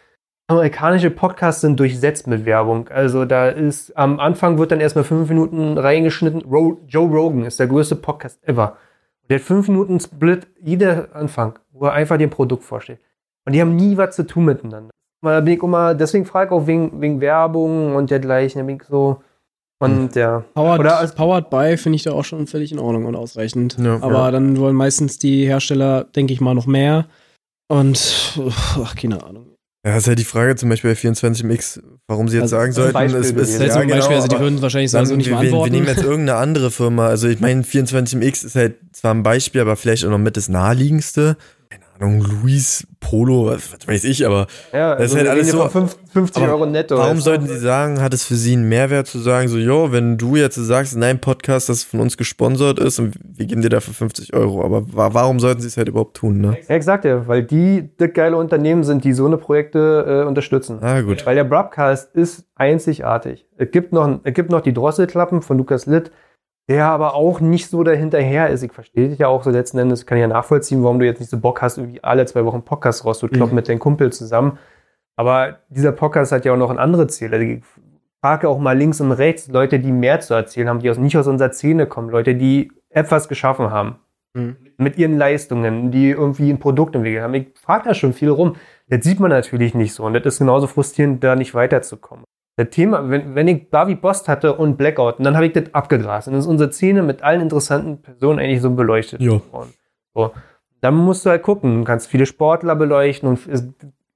amerikanische 0.50 1.10
Podcasts 1.10 1.60
sind 1.60 1.78
durchsetzt 1.80 2.26
mit 2.26 2.44
Werbung. 2.44 2.88
Also 2.88 3.24
da 3.24 3.48
ist, 3.48 3.96
am 3.96 4.18
Anfang 4.20 4.58
wird 4.58 4.72
dann 4.72 4.80
erstmal 4.80 5.04
fünf 5.04 5.28
Minuten 5.28 5.78
reingeschnitten. 5.78 6.42
Ro 6.42 6.78
Joe 6.86 7.08
Rogan 7.08 7.44
ist 7.44 7.58
der 7.60 7.66
größte 7.68 7.96
Podcast 7.96 8.38
ever. 8.46 8.76
Der 9.28 9.38
hat 9.38 9.44
fünf 9.44 9.68
Minuten 9.68 10.00
Split, 10.00 10.46
jeder 10.60 11.08
Anfang, 11.14 11.58
wo 11.72 11.86
er 11.86 11.92
einfach 11.92 12.18
dem 12.18 12.30
Produkt 12.30 12.64
vorstellt. 12.64 12.98
Und 13.46 13.52
die 13.54 13.60
haben 13.60 13.76
nie 13.76 13.96
was 13.96 14.16
zu 14.16 14.26
tun 14.26 14.44
miteinander. 14.44 14.90
Weil 15.22 15.34
da 15.36 15.40
bin 15.40 15.54
ich 15.54 15.62
immer, 15.62 15.94
deswegen 15.94 16.24
frage 16.26 16.46
ich 16.54 16.60
auch 16.60 16.66
wegen, 16.66 17.00
wegen 17.00 17.20
Werbung 17.20 17.94
und 17.94 18.10
dergleichen. 18.10 18.58
Da 18.60 18.66
bin 18.66 18.76
ich 18.76 18.82
so. 18.84 19.22
Und 19.82 20.14
ja. 20.16 20.44
Powered, 20.54 20.80
Oder 20.80 20.98
als- 20.98 21.14
Powered 21.14 21.48
by 21.48 21.76
finde 21.76 21.96
ich 21.96 22.02
da 22.02 22.12
auch 22.12 22.24
schon 22.24 22.46
völlig 22.46 22.72
in 22.72 22.78
Ordnung 22.78 23.06
und 23.06 23.16
ausreichend. 23.16 23.76
Ja. 23.78 23.94
Aber 24.02 24.12
Ja. 24.26 24.30
dann 24.30 24.58
wollen 24.58 24.76
meistens 24.76 25.18
die 25.18 25.46
Hersteller, 25.46 26.04
denke 26.04 26.32
ich 26.32 26.40
mal, 26.40 26.54
noch 26.54 26.66
mehr. 26.66 27.06
Und, 27.68 28.38
ach, 28.82 28.94
keine 28.96 29.22
Ahnung. 29.24 29.46
Ja, 29.84 29.96
ist 29.96 30.06
ja 30.06 30.14
die 30.14 30.24
Frage 30.24 30.56
zum 30.56 30.68
Beispiel 30.68 30.92
bei 30.92 31.00
24MX, 31.00 31.80
warum 32.06 32.28
sie 32.28 32.36
jetzt 32.36 32.52
Also, 32.52 32.56
sagen 32.56 32.68
das 32.68 32.76
sollten, 32.76 32.92
Beispiel 32.92 33.20
es 33.20 33.26
ist 33.30 33.36
Das 33.38 33.48
ist 33.48 33.60
ja, 33.60 33.68
zum 33.68 33.88
Beispiel, 33.88 34.00
genau, 34.00 34.14
also 34.14 34.28
die 34.28 34.38
würden 34.38 34.62
wahrscheinlich 34.62 34.90
sagen, 34.90 35.06
so 35.06 35.16
nicht 35.16 35.28
wir, 35.28 35.36
mal 35.36 35.44
wir, 35.44 35.70
nehmen 35.70 35.86
jetzt 35.86 36.02
irgendeine 36.02 36.38
andere 36.38 36.70
Firma. 36.70 37.06
Also 37.06 37.28
ich 37.28 37.40
meine, 37.40 37.62
24MX 37.62 38.44
ist 38.44 38.56
halt 38.56 38.76
zwar 38.92 39.14
ein 39.14 39.22
Beispiel, 39.22 39.62
aber 39.62 39.76
vielleicht 39.76 40.04
auch 40.04 40.10
noch 40.10 40.18
mit 40.18 40.36
das 40.36 40.50
naheliegendste. 40.50 41.38
Ahnung, 42.06 42.24
Luis 42.42 42.86
Polo, 43.00 43.46
was, 43.46 43.72
was 43.72 43.86
weiß 43.88 44.04
ich, 44.04 44.26
aber 44.26 44.46
Ja, 44.72 44.94
Das 44.94 45.06
ist 45.06 45.16
also 45.16 45.16
halt 45.18 45.28
alles 45.28 45.50
so- 45.50 45.58
von 45.58 45.70
fünf- 45.88 45.96
50 46.12 46.42
Aber 46.42 46.52
Euro 46.54 46.66
netto. 46.66 46.96
Warum 46.96 47.10
Also, 47.12 47.22
sollten 47.22 47.46
sie 47.46 47.58
sagen, 47.58 48.00
hat 48.02 48.12
es 48.12 48.24
für 48.24 48.34
sie 48.34 48.54
einen 48.54 48.68
Mehrwert 48.68 49.06
zu 49.06 49.18
sagen, 49.20 49.46
so, 49.48 49.58
jo, 49.58 49.92
wenn 49.92 50.18
du 50.18 50.34
jetzt 50.36 50.56
sagst, 50.56 50.94
in 50.94 51.00
deinem 51.00 51.20
Podcast, 51.20 51.68
das 51.68 51.84
von 51.84 52.00
uns 52.00 52.16
gesponsert 52.16 52.78
ist 52.80 52.98
und 52.98 53.14
wir 53.22 53.46
geben 53.46 53.62
dir 53.62 53.68
dafür 53.68 53.94
50 53.94 54.34
Euro, 54.34 54.64
aber 54.64 54.82
wa 54.92 55.10
warum 55.14 55.38
sollten 55.38 55.60
sie 55.60 55.68
es 55.68 55.76
halt 55.76 55.88
überhaupt 55.88 56.16
tun, 56.16 56.40
ne? 56.40 56.56
Ja, 56.68 56.74
exakt, 56.74 57.04
ja, 57.04 57.26
weil 57.28 57.44
die 57.44 57.90
das 57.96 58.12
geile 58.12 58.36
Unternehmen 58.36 58.82
sind, 58.84 59.04
die 59.04 59.12
so 59.12 59.26
eine 59.26 59.36
Projekte 59.36 60.22
äh, 60.24 60.26
unterstützen. 60.28 60.78
Ah, 60.82 61.00
gut. 61.00 61.24
Weil 61.26 61.36
der 61.36 61.44
Broadcast 61.44 62.14
ist 62.16 62.44
einzigartig. 62.56 63.46
Es 63.56 63.70
gibt 63.70 63.92
noch, 63.92 64.20
es 64.24 64.34
gibt 64.34 64.50
noch 64.50 64.60
die 64.62 64.72
Drosselklappen 64.72 65.42
von 65.42 65.58
Lukas 65.58 65.86
Litt, 65.86 66.10
der 66.68 66.86
aber 66.86 67.14
auch 67.14 67.40
nicht 67.40 67.68
so 67.68 67.82
dahinterher 67.82 68.48
ist. 68.48 68.62
Ich 68.62 68.72
verstehe 68.72 69.08
dich 69.08 69.18
ja 69.18 69.26
auch 69.28 69.42
so 69.42 69.50
letzten 69.50 69.78
Endes, 69.78 70.06
kann 70.06 70.18
ich 70.18 70.22
ja 70.22 70.28
nachvollziehen, 70.28 70.82
warum 70.82 70.98
du 71.00 71.06
jetzt 71.06 71.18
nicht 71.20 71.30
so 71.30 71.38
Bock 71.38 71.62
hast, 71.62 71.78
irgendwie 71.78 72.02
alle 72.04 72.26
zwei 72.26 72.44
Wochen 72.44 72.62
Podcast 72.62 73.04
rauszukloppen 73.04 73.50
Mhm. 73.50 73.56
mit 73.56 73.68
deinem 73.68 73.78
Kumpel 73.80 74.12
zusammen. 74.12 74.58
Aber 75.16 75.58
dieser 75.68 75.92
Podcast 75.92 76.32
hat 76.32 76.44
ja 76.44 76.52
auch 76.52 76.56
noch 76.56 76.70
ein 76.70 76.78
anderes 76.78 77.08
Ziel. 77.16 77.32
Also 77.32 77.44
ich 77.44 77.62
frage 78.22 78.48
auch 78.48 78.58
mal 78.58 78.76
links 78.76 79.00
und 79.00 79.12
rechts 79.12 79.48
Leute, 79.48 79.80
die 79.80 79.92
mehr 79.92 80.20
zu 80.20 80.34
erzählen 80.34 80.68
haben, 80.68 80.78
die 80.80 80.90
aus, 80.90 80.98
nicht 80.98 81.16
aus 81.18 81.26
unserer 81.26 81.52
Szene 81.52 81.86
kommen, 81.86 82.08
Leute, 82.10 82.34
die 82.34 82.70
etwas 82.90 83.28
geschaffen 83.28 83.70
haben. 83.70 83.96
Mhm. 84.34 84.56
Mit 84.78 84.96
ihren 84.96 85.18
Leistungen, 85.18 85.90
die 85.90 86.10
irgendwie 86.10 86.50
ein 86.50 86.58
Produkt 86.58 86.94
entwickelt 86.94 87.22
haben. 87.22 87.34
Ich 87.34 87.48
frage 87.60 87.88
da 87.88 87.94
schon 87.94 88.12
viel 88.12 88.30
rum. 88.30 88.54
Das 88.88 89.04
sieht 89.04 89.18
man 89.20 89.30
natürlich 89.30 89.74
nicht 89.74 89.92
so. 89.92 90.04
Und 90.04 90.14
das 90.14 90.24
ist 90.24 90.38
genauso 90.38 90.66
frustrierend, 90.68 91.22
da 91.22 91.34
nicht 91.36 91.54
weiterzukommen. 91.54 92.24
Das 92.56 92.70
Thema, 92.70 93.08
wenn, 93.08 93.34
wenn 93.34 93.48
ich 93.48 93.70
Barbie 93.70 93.94
Bost 93.94 94.28
hatte 94.28 94.54
und 94.54 94.76
Blackout, 94.76 95.18
und 95.18 95.24
dann 95.24 95.34
habe 95.34 95.46
ich 95.46 95.52
das 95.52 95.72
abgegrast. 95.72 96.28
Und 96.28 96.34
dann 96.34 96.40
ist 96.40 96.46
unsere 96.46 96.72
Szene 96.72 97.02
mit 97.02 97.22
allen 97.22 97.40
interessanten 97.40 98.02
Personen 98.02 98.38
eigentlich 98.38 98.60
so 98.60 98.70
beleuchtet. 98.70 99.20
So. 100.14 100.32
Dann 100.80 100.94
musst 100.94 101.24
du 101.24 101.30
halt 101.30 101.42
gucken, 101.42 101.78
du 101.78 101.84
kannst 101.84 102.08
viele 102.08 102.26
Sportler 102.26 102.74
beleuchten 102.74 103.28
und 103.28 103.46
es 103.46 103.64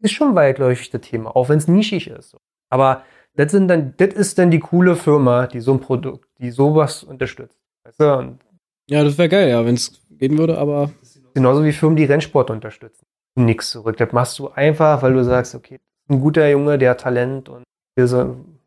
ist 0.00 0.12
schon 0.12 0.34
weitläufig 0.34 0.90
das 0.90 1.02
Thema, 1.02 1.34
auch 1.34 1.48
wenn 1.48 1.58
es 1.58 1.68
nischig 1.68 2.08
ist. 2.08 2.36
Aber 2.70 3.02
das 3.36 3.52
sind 3.52 3.68
dann, 3.68 3.94
das 3.96 4.14
ist 4.14 4.38
dann 4.38 4.50
die 4.50 4.60
coole 4.60 4.96
Firma, 4.96 5.46
die 5.46 5.60
so 5.60 5.72
ein 5.72 5.80
Produkt, 5.80 6.28
die 6.38 6.50
sowas 6.50 7.02
unterstützt. 7.02 7.58
Weißt 7.84 8.00
du? 8.00 8.16
Und 8.16 8.40
Ja, 8.88 9.04
das 9.04 9.18
wäre 9.18 9.28
geil, 9.28 9.48
ja, 9.48 9.64
wenn 9.64 9.74
es 9.74 10.00
gehen 10.10 10.38
würde, 10.38 10.58
aber 10.58 10.90
genauso 11.34 11.64
wie 11.64 11.72
Firmen, 11.72 11.96
die 11.96 12.04
Rennsport 12.04 12.50
unterstützen. 12.50 13.06
Nix 13.36 13.70
zurück. 13.70 13.96
Das 13.96 14.12
machst 14.12 14.38
du 14.38 14.48
einfach, 14.50 15.02
weil 15.02 15.14
du 15.14 15.24
sagst, 15.24 15.54
okay, 15.54 15.78
das 15.78 16.04
ist 16.04 16.10
ein 16.10 16.20
guter 16.20 16.48
Junge, 16.48 16.78
der 16.78 16.90
hat 16.90 17.00
Talent 17.00 17.48
und 17.48 17.64
wir, 17.96 18.06
so, 18.08 18.16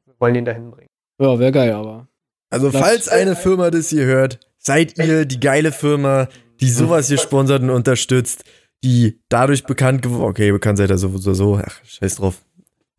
wir 0.06 0.14
wollen 0.20 0.36
ihn 0.36 0.45
dahin 0.45 0.72
bringen. 0.72 0.90
ja, 1.20 1.38
wäre 1.40 1.52
geil, 1.52 1.72
aber. 1.74 2.08
Also, 2.49 2.70
Das- 2.70 2.82
falls 2.82 3.10
eine 3.10 3.36
Firma 3.36 3.70
das 3.72 3.90
hier 3.90 4.06
hört, 4.06 4.40
seid 4.58 4.98
ihr 4.98 5.26
die 5.26 5.40
geile 5.40 5.72
Firma, 5.72 6.28
die 6.62 6.70
sowas 6.70 7.08
hier 7.08 7.18
sponsert 7.18 7.62
und 7.62 7.70
unterstützt, 7.70 8.44
die 8.84 9.20
dadurch 9.30 9.64
bekannt 9.66 10.02
geworden, 10.02 10.24
okay, 10.30 10.52
bekannt 10.52 10.78
seid 10.78 10.90
ihr 10.90 10.98
sowieso 10.98 11.34
so, 11.34 11.60
ach, 11.64 11.80
scheiß 11.84 12.16
drauf. 12.18 12.41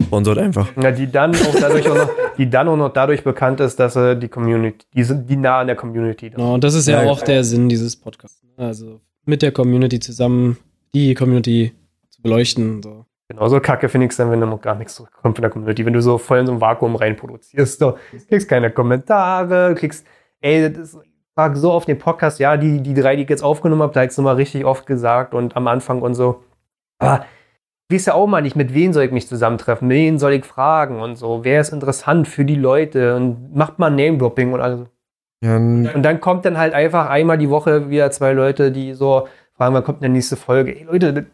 Sponsort 0.03 0.39
einfach. 0.39 0.69
Ja, 0.81 0.93
die 0.93 1.11
dann 1.11 1.35
auch 1.35 1.55
dadurch 1.61 1.89
auch 1.91 1.97
noch, 1.97 2.11
die 2.39 2.49
dann 2.49 2.69
auch 2.69 2.77
noch 2.77 2.93
dadurch 2.93 3.25
bekannt 3.25 3.59
ist, 3.61 3.77
dass 3.81 3.95
sie 3.95 4.17
die 4.17 4.29
Community, 4.29 4.87
die 4.95 5.03
sind 5.03 5.29
die 5.29 5.37
nah 5.37 5.59
an 5.61 5.67
der 5.67 5.77
Community. 5.77 6.31
Genau, 6.31 6.55
und 6.55 6.63
das 6.63 6.75
ist 6.75 6.87
ja, 6.87 7.03
Ja, 7.03 7.11
auch 7.11 7.21
der 7.23 7.43
Sinn 7.43 7.69
dieses 7.69 7.97
Podcasts. 7.97 8.43
ne? 8.45 8.65
Also 8.67 9.01
mit 9.25 9.43
der 9.43 9.51
Community 9.51 9.99
zusammen 9.99 10.57
die 10.95 11.15
Community 11.15 11.73
zu 12.11 12.23
beleuchten. 12.23 12.81
So. 12.83 13.07
Genauso 13.29 13.61
kacke 13.61 13.89
finde 13.91 14.07
ich 14.07 14.13
es 14.13 14.17
dann, 14.17 14.31
wenn 14.31 14.41
dann 14.41 14.59
gar 14.61 14.75
nichts 14.75 14.95
zurückkommt 14.95 15.37
von 15.37 15.43
der 15.43 15.51
Community. 15.51 15.85
Wenn 15.85 15.93
du 15.93 16.01
so 16.01 16.17
voll 16.17 16.39
in 16.39 16.47
so 16.47 16.53
ein 16.53 16.61
Vakuum 16.61 16.97
rein 16.97 17.15
produzierst, 17.15 17.81
du 17.83 17.95
kriegst 18.29 18.49
keine 18.49 18.71
Kommentare, 18.71 19.75
kriegst, 19.75 20.07
ey, 20.41 20.73
das 20.73 20.95
ist, 20.95 20.99
ich 21.05 21.11
sag 21.37 21.57
so 21.57 21.73
auf 21.73 21.85
den 21.85 21.99
Podcast, 21.99 22.39
ja, 22.39 22.57
die, 22.57 22.81
die 22.81 22.95
drei, 22.95 23.17
die 23.17 23.25
ich 23.25 23.29
jetzt 23.29 23.43
aufgenommen 23.43 23.83
habe, 23.83 23.93
da 23.93 24.01
habe 24.01 24.07
ich 24.07 24.13
es 24.13 24.17
nochmal 24.17 24.37
richtig 24.37 24.65
oft 24.65 24.87
gesagt 24.87 25.35
und 25.35 25.57
am 25.57 25.69
Anfang 25.69 26.01
und 26.01 26.15
so. 26.15 26.43
Aber 26.99 27.27
weiß 27.91 28.07
ja 28.07 28.15
auch 28.15 28.27
mal 28.27 28.43
nicht, 28.43 28.57
mit 28.57 28.75
wem 28.75 28.93
soll 28.93 29.05
ich 29.05 29.13
mich 29.13 29.29
zusammentreffen, 29.29 29.89
wen 29.89 30.19
soll 30.19 30.33
ich 30.33 30.45
fragen 30.45 31.01
und 31.01 31.17
so, 31.17 31.45
wer 31.45 31.61
ist 31.61 31.73
interessant 31.73 32.29
für 32.29 32.45
die 32.45 32.55
Leute 32.55 33.17
und 33.17 33.55
macht 33.55 33.79
mal 33.79 33.91
Name-Dropping 33.91 34.53
und 34.53 34.61
alles. 34.61 34.81
Ja, 35.43 35.57
Und 35.57 36.03
dann 36.03 36.21
kommt 36.21 36.45
dann 36.45 36.59
halt 36.59 36.75
einfach 36.75 37.09
einmal 37.09 37.39
die 37.39 37.49
Woche 37.49 37.91
wieder 37.91 38.11
zwei 38.11 38.33
Leute, 38.33 38.73
die 38.73 38.95
so 38.95 39.29
fragen, 39.55 39.75
wann 39.75 39.85
kommt 39.85 40.03
denn 40.03 40.13
die 40.13 40.19
nächste 40.19 40.37
Folge? 40.37 40.77
Ey 40.77 40.85
Leute, 40.85 41.27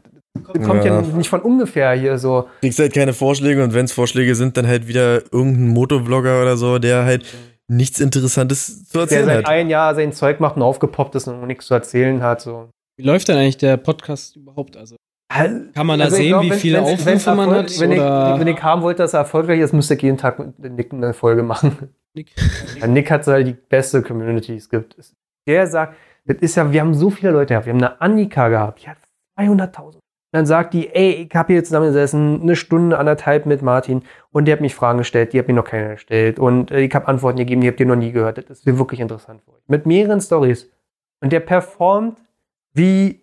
das, 0.46 0.52
das 0.54 0.66
kommt 0.66 0.84
ja. 0.84 1.00
Ja. 1.00 1.02
nicht 1.16 1.28
von 1.28 1.40
ungefähr 1.40 1.92
hier 1.92 2.18
so. 2.18 2.48
kriegst 2.60 2.78
halt 2.78 2.92
keine 2.94 3.12
Vorschläge 3.12 3.62
und 3.64 3.74
wenn 3.74 3.84
es 3.84 3.92
Vorschläge 3.92 4.34
sind, 4.34 4.56
dann 4.56 4.66
halt 4.66 4.86
wieder 4.88 5.22
irgendein 5.32 5.68
Motovlogger 5.68 6.42
oder 6.42 6.56
so, 6.56 6.78
der 6.78 7.04
halt 7.04 7.24
nichts 7.68 7.98
Interessantes 8.00 8.84
zu 8.88 8.92
Der 8.92 9.00
erzählen 9.02 9.24
seit 9.26 9.38
hat. 9.38 9.48
ein 9.48 9.70
Jahr 9.70 9.94
sein 9.94 10.12
Zeug 10.12 10.40
macht 10.40 10.56
und 10.56 10.62
aufgepoppt 10.62 11.14
ist 11.14 11.28
und 11.28 11.46
nichts 11.46 11.66
zu 11.66 11.74
erzählen 11.74 12.22
hat. 12.22 12.40
So. 12.42 12.68
Wie 12.96 13.04
läuft 13.06 13.28
denn 13.28 13.36
eigentlich 13.38 13.56
der 13.58 13.76
Podcast 13.78 14.36
überhaupt? 14.36 14.76
Also 14.76 14.96
kann 15.30 15.86
man 15.86 15.98
da 15.98 16.04
Also 16.04 16.16
sehen, 16.16 16.28
glaub, 16.28 16.44
wie 16.44 16.50
wenn- 16.50 16.58
viele 16.58 16.78
wenn's- 16.84 17.04
wenn's 17.06 17.26
Aufrufe 17.26 17.36
man 17.36 17.48
Erfolg- 17.56 17.70
hat? 17.70 17.80
Wenn 17.80 17.92
ich, 17.92 17.98
wenn 18.40 18.46
ich 18.46 18.62
haben 18.62 18.82
wollte, 18.82 19.02
dass 19.02 19.14
er 19.14 19.20
erfolgreich 19.20 19.60
ist, 19.60 19.72
müsste 19.72 19.94
ich 19.94 20.02
jeden 20.02 20.18
Tag 20.18 20.38
mit 20.38 20.58
Nick 20.76 20.92
eine 20.92 21.12
Folge 21.14 21.42
machen. 21.42 21.88
Nick? 22.14 22.32
Ja, 22.80 22.86
Nick 22.86 23.10
hat 23.10 23.24
so 23.24 23.32
halt 23.32 23.46
die 23.46 23.54
beste 23.54 24.02
Community, 24.02 24.52
die 24.52 24.58
es 24.58 24.68
gibt. 24.68 24.96
Der 25.48 25.66
sagt, 25.66 25.96
das 26.26 26.36
ist 26.38 26.54
ja, 26.54 26.70
wir 26.70 26.80
haben 26.80 26.94
so 26.94 27.10
viele 27.10 27.32
Leute 27.32 27.54
gehabt. 27.54 27.66
Wir 27.66 27.72
haben 27.72 27.82
eine 27.82 28.00
Annika 28.00 28.48
gehabt, 28.48 28.82
die 28.84 28.88
hat 28.88 28.98
200.000. 29.38 29.98
Dann 30.34 30.46
sagt 30.46 30.74
die, 30.74 30.92
ey, 30.92 31.28
ich 31.30 31.36
habe 31.36 31.52
hier 31.52 31.62
zusammengesessen, 31.62 32.42
eine 32.42 32.56
Stunde, 32.56 32.98
anderthalb 32.98 33.46
mit 33.46 33.62
Martin 33.62 34.02
und 34.32 34.46
der 34.46 34.54
hat 34.54 34.60
mich 34.60 34.74
Fragen 34.74 34.98
gestellt, 34.98 35.32
die 35.32 35.38
hat 35.38 35.46
mir 35.46 35.54
noch 35.54 35.64
keiner 35.64 35.90
gestellt 35.90 36.40
und 36.40 36.72
äh, 36.72 36.80
ich 36.80 36.92
habe 36.92 37.06
Antworten 37.06 37.38
gegeben, 37.38 37.60
die 37.60 37.68
habt 37.68 37.78
ihr 37.78 37.86
noch 37.86 37.94
nie 37.94 38.10
gehört. 38.10 38.38
Das 38.50 38.58
ist 38.58 38.66
wirklich 38.66 38.98
interessant 38.98 39.42
für 39.44 39.52
euch. 39.52 39.62
Mit 39.68 39.86
mehreren 39.86 40.20
Stories. 40.20 40.68
Und 41.20 41.32
der 41.32 41.38
performt 41.38 42.18
wie 42.72 43.20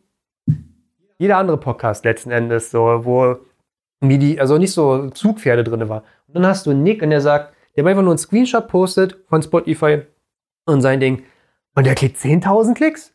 jeder 1.17 1.35
andere 1.35 1.57
Podcast 1.57 2.05
letzten 2.05 2.31
Endes, 2.31 2.71
so, 2.71 3.01
wo 3.03 3.35
wie 3.99 4.17
die, 4.17 4.39
also 4.39 4.57
nicht 4.57 4.71
so 4.71 5.09
Zugpferde 5.09 5.65
drin 5.65 5.89
war. 5.89 6.05
Und 6.27 6.35
dann 6.35 6.47
hast 6.47 6.65
du 6.65 6.71
Nick 6.71 7.03
und 7.03 7.09
der 7.09 7.19
sagt, 7.19 7.53
der 7.75 7.85
einfach 7.85 8.03
nur 8.03 8.11
einen 8.11 8.19
Screenshot 8.19 8.69
postet 8.69 9.17
von 9.27 9.41
Spotify 9.41 10.03
und 10.65 10.81
sein 10.81 11.01
Ding. 11.01 11.23
Und 11.75 11.85
der 11.85 11.95
kriegt 11.95 12.15
10.000 12.15 12.73
Klicks. 12.73 13.13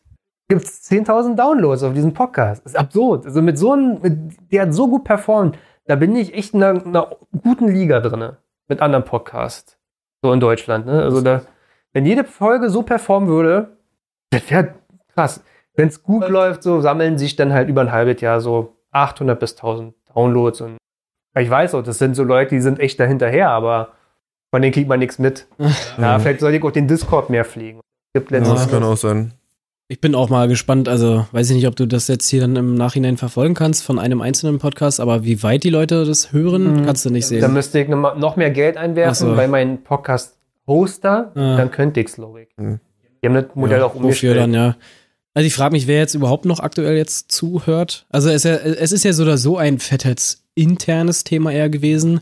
Gibt 0.49 0.63
es 0.63 0.89
10.000 0.89 1.35
Downloads 1.35 1.83
auf 1.83 1.93
diesem 1.93 2.13
Podcast. 2.13 2.63
Das 2.63 2.73
ist 2.73 2.79
absurd. 2.79 3.25
Also 3.25 3.41
mit 3.41 3.57
so 3.57 3.73
einem, 3.73 3.99
mit, 4.01 4.51
der 4.51 4.63
hat 4.63 4.73
so 4.73 4.87
gut 4.87 5.03
performt. 5.03 5.57
Da 5.85 5.95
bin 5.95 6.15
ich 6.15 6.33
echt 6.33 6.53
in 6.53 6.63
einer, 6.63 6.85
einer 6.85 7.15
guten 7.43 7.67
Liga 7.67 7.99
drin. 7.99 8.31
Mit 8.69 8.81
anderen 8.81 9.03
Podcasts. 9.03 9.77
So 10.21 10.31
in 10.31 10.39
Deutschland. 10.39 10.85
Ne? 10.85 11.03
Also 11.03 11.21
da, 11.21 11.41
wenn 11.93 12.05
jede 12.05 12.23
Folge 12.23 12.69
so 12.69 12.83
performen 12.83 13.29
würde, 13.29 13.77
das 14.29 14.49
wäre 14.49 14.75
krass. 15.13 15.43
Wenn 15.73 15.89
es 15.89 16.01
gut 16.01 16.27
läuft, 16.27 16.63
so 16.63 16.81
sammeln 16.81 17.17
sich 17.17 17.35
dann 17.35 17.53
halt 17.53 17.69
über 17.69 17.81
ein 17.81 17.91
halbes 17.91 18.21
Jahr 18.21 18.41
so 18.41 18.77
800 18.91 19.39
bis 19.39 19.53
1000 19.53 19.93
Downloads. 20.13 20.61
Und 20.61 20.77
ich 21.37 21.49
weiß 21.49 21.75
auch, 21.75 21.83
das 21.83 21.99
sind 21.99 22.15
so 22.15 22.23
Leute, 22.23 22.55
die 22.55 22.61
sind 22.61 22.79
echt 22.79 22.99
dahinterher, 22.99 23.49
aber 23.49 23.89
von 24.49 24.61
denen 24.61 24.73
kriegt 24.73 24.87
man 24.89 24.99
nichts 24.99 25.19
mit. 25.19 25.45
Ja, 25.97 26.19
vielleicht 26.19 26.39
sollte 26.39 26.57
ich 26.57 26.63
auch 26.63 26.71
den 26.71 26.87
Discord 26.87 27.29
mehr 27.29 27.45
pflegen. 27.45 27.81
Gibt 28.13 28.31
Ja, 28.31 28.39
letztens 28.39 28.61
das 28.61 28.71
kann 28.71 28.83
auch 28.83 28.97
sein. 28.97 29.33
Ich 29.89 30.01
bin 30.01 30.15
auch 30.15 30.29
mal 30.29 30.49
gespannt, 30.49 30.89
also 30.89 31.25
weiß 31.31 31.49
ich 31.49 31.55
nicht, 31.55 31.67
ob 31.67 31.77
du 31.77 31.85
das 31.85 32.09
jetzt 32.09 32.27
hier 32.27 32.41
dann 32.41 32.57
im 32.57 32.75
Nachhinein 32.75 33.15
verfolgen 33.15 33.53
kannst 33.53 33.83
von 33.83 33.99
einem 33.99 34.21
einzelnen 34.21 34.59
Podcast, 34.59 34.99
aber 34.99 35.23
wie 35.23 35.41
weit 35.43 35.63
die 35.63 35.69
Leute 35.69 36.03
das 36.03 36.33
hören, 36.33 36.81
Mhm. 36.81 36.85
kannst 36.85 37.05
du 37.05 37.09
nicht 37.09 37.23
Da 37.25 37.29
sehen. 37.39 37.53
müsste 37.53 37.79
ich 37.79 37.87
noch 37.87 38.35
mehr 38.35 38.51
Geld 38.51 38.75
einwerfen 38.75 39.29
so. 39.29 39.35
bei 39.35 39.47
meinem 39.47 39.83
Podcast-Hoster, 39.83 41.31
Ah. 41.35 41.55
dann 41.57 41.71
könnte 41.71 42.01
ich 42.01 42.07
es, 42.07 42.15
glaube 42.15 42.41
ich. 42.43 42.47
Mhm. 42.57 42.79
Die 43.23 43.27
haben 43.27 43.35
das 43.35 43.45
Modell 43.55 43.81
auch 43.81 43.91
Wofür 43.95 44.01
umgestellt. 44.03 44.37
dann, 44.37 44.53
ja. 44.53 44.75
Also 45.33 45.47
ich 45.47 45.53
frage 45.53 45.71
mich, 45.71 45.87
wer 45.87 45.99
jetzt 45.99 46.15
überhaupt 46.15 46.43
noch 46.43 46.59
aktuell 46.59 46.97
jetzt 46.97 47.31
zuhört. 47.31 48.05
Also 48.09 48.27
es, 48.29 48.43
ist 48.43 48.43
ja- 48.45 48.55
es 48.57 48.91
ist 48.91 49.05
ja 49.05 49.13
so 49.13 49.23
oder 49.23 49.37
so 49.37 49.55
ein 49.57 49.79
Fettheads-internes 49.79 51.23
Thema 51.23 51.51
eher 51.53 51.69
gewesen, 51.69 52.19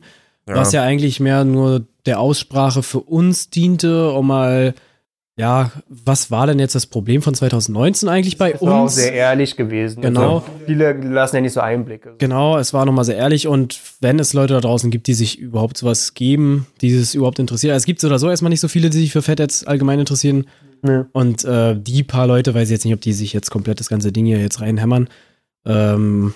Ja. 0.48 0.56
was 0.56 0.72
ja 0.72 0.84
eigentlich 0.84 1.20
mehr 1.20 1.44
nur 1.46 1.82
der 2.06 2.20
Aussprache 2.20 2.84
für 2.84 3.00
uns 3.00 3.50
diente, 3.50 4.12
um 4.12 4.28
mal, 4.28 4.76
ja, 5.38 5.72
was 5.90 6.32
war 6.32 6.48
denn 6.48 6.60
jetzt 6.60 6.76
das 6.76 6.86
Problem 6.86 7.22
von 7.22 7.34
2019 7.36 8.08
eigentlich 8.08 8.38
bei 8.38 8.54
Das 8.54 8.62
war 8.62 8.74
auch 8.76 8.84
uns? 8.84 8.96
sehr 8.96 9.12
ehrlich 9.14 9.58
gewesen. 9.58 10.02
Genau. 10.02 10.36
Also 10.38 10.44
viele 10.66 10.94
lassen 10.94 11.36
ja 11.36 11.42
nicht 11.42 11.54
so 11.54 11.60
Einblicke. 11.60 12.16
Genau, 12.20 12.58
es 12.58 12.74
war 12.74 12.86
nochmal 12.86 13.04
sehr 13.06 13.18
ehrlich 13.18 13.48
und 13.48 13.80
wenn 14.00 14.18
es 14.20 14.34
Leute 14.34 14.54
da 14.54 14.62
draußen 14.62 14.92
gibt, 14.92 15.08
die 15.08 15.14
sich 15.14 15.38
überhaupt 15.38 15.78
sowas 15.78 16.14
geben, 16.14 16.68
die 16.82 16.94
es 16.96 17.14
überhaupt 17.16 17.40
interessiert, 17.40 17.74
also 17.74 17.82
es 17.82 17.86
gibt 17.86 18.00
so 18.00 18.08
oder 18.08 18.18
so 18.20 18.30
erstmal 18.30 18.50
nicht 18.50 18.62
so 18.62 18.68
viele, 18.70 18.90
die 18.90 19.00
sich 19.00 19.12
für 19.12 19.22
Fettheads 19.22 19.66
allgemein 19.66 20.00
interessieren 20.00 20.46
Ne. 20.82 21.08
und 21.14 21.44
äh, 21.46 21.76
die 21.80 22.04
paar 22.04 22.28
Leute, 22.28 22.54
weiß 22.54 22.68
ich 22.68 22.72
jetzt 22.72 22.86
nicht, 22.86 22.94
ob 22.94 23.02
die 23.02 23.14
sich 23.14 23.34
jetzt 23.34 23.50
komplett 23.50 23.80
das 23.80 23.90
ganze 23.90 24.12
Ding 24.12 24.26
hier 24.26 24.40
jetzt 24.40 24.62
reinhämmern. 24.62 25.10
Ähm, 25.66 26.34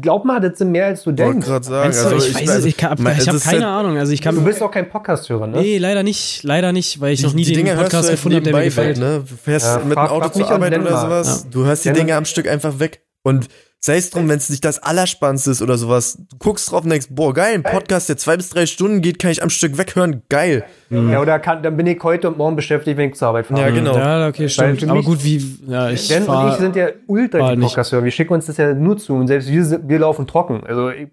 Glaub 0.00 0.24
mal, 0.24 0.40
das 0.40 0.58
sind 0.58 0.70
mehr 0.70 0.86
als 0.86 1.02
du 1.02 1.10
Ich 1.10 1.18
wollte 1.18 1.32
denkst. 1.32 1.46
gerade 1.46 1.64
sagen, 1.66 1.86
also 1.94 2.16
ich, 2.16 2.34
weiß 2.34 2.48
es, 2.48 2.64
ich, 2.64 2.82
hab- 2.82 2.98
mein- 2.98 3.18
ich 3.18 3.28
habe 3.28 3.38
keine 3.38 3.56
halt- 3.58 3.64
Ahnung, 3.84 3.98
also 3.98 4.10
ich 4.12 4.22
kann 4.22 4.34
Du 4.34 4.42
bist 4.42 4.62
auch 4.62 4.70
kein 4.70 4.88
Podcast-Hörer, 4.88 5.46
ne? 5.48 5.60
Nee, 5.60 5.76
leider 5.76 6.02
nicht, 6.02 6.42
leider 6.44 6.72
nicht, 6.72 7.00
weil 7.02 7.12
ich 7.12 7.22
noch 7.22 7.34
nie 7.34 7.44
die 7.44 7.52
den 7.52 7.66
Dinge 7.66 7.76
Podcast 7.76 8.04
du 8.04 8.08
halt 8.08 8.10
gefunden 8.12 8.36
habe, 8.36 8.44
der 8.44 8.54
mir 8.54 8.64
gefällt. 8.64 8.96
ne? 8.98 9.22
Du 9.28 9.36
fährst 9.36 9.66
Ja, 9.66 9.78
mit 9.84 9.92
dem 9.92 9.98
Auto 9.98 10.28
zur 10.30 10.50
Arbeit 10.50 10.78
oder 10.78 10.98
sowas. 10.98 11.46
Du 11.50 11.64
hörst 11.66 11.84
die. 11.84 11.92
Dinge 11.92 12.16
am 12.16 12.24
Stück 12.24 12.48
einfach 12.48 12.78
weg. 12.78 13.02
Und 13.22 13.48
sei 13.84 13.96
es 13.96 14.10
drum, 14.10 14.28
wenn 14.28 14.38
es 14.38 14.48
nicht 14.48 14.64
das 14.64 14.78
Allerspannendste 14.78 15.50
ist 15.50 15.60
oder 15.60 15.76
sowas, 15.76 16.16
du 16.30 16.36
guckst 16.38 16.70
drauf 16.70 16.84
und 16.84 16.90
denkst, 16.90 17.08
boah, 17.10 17.34
geil, 17.34 17.54
ein 17.54 17.64
Podcast, 17.64 18.08
der 18.08 18.16
zwei 18.16 18.36
bis 18.36 18.50
drei 18.50 18.66
Stunden 18.66 19.02
geht, 19.02 19.18
kann 19.18 19.32
ich 19.32 19.42
am 19.42 19.50
Stück 19.50 19.76
weghören, 19.76 20.22
geil. 20.28 20.64
Ja, 20.88 21.20
oder 21.20 21.40
kann, 21.40 21.64
dann 21.64 21.76
bin 21.76 21.88
ich 21.88 22.00
heute 22.02 22.28
und 22.28 22.38
morgen 22.38 22.54
beschäftigt, 22.54 22.96
wenn 22.96 23.10
ich 23.10 23.16
zur 23.16 23.28
Arbeit 23.28 23.46
fahre. 23.46 23.60
Ja, 23.60 23.70
genau. 23.70 23.96
Ja, 23.96 24.28
okay, 24.28 24.48
stimmt. 24.48 24.88
Aber 24.88 25.02
gut, 25.02 25.24
wie, 25.24 25.58
ja, 25.66 25.90
ich 25.90 26.14
und 26.14 26.24
fahr, 26.24 26.52
ich 26.52 26.58
sind 26.58 26.76
ja 26.76 26.90
ultra 27.08 27.54
die 27.54 27.60
Podcast-Hörer. 27.60 28.04
Wir 28.04 28.12
schicken 28.12 28.32
uns 28.32 28.46
das 28.46 28.56
ja 28.56 28.72
nur 28.72 28.98
zu 28.98 29.14
und 29.14 29.26
selbst 29.26 29.48
wir, 29.48 29.88
wir 29.88 29.98
laufen 29.98 30.28
trocken. 30.28 30.62
Also 30.64 30.90
ich, 30.90 31.08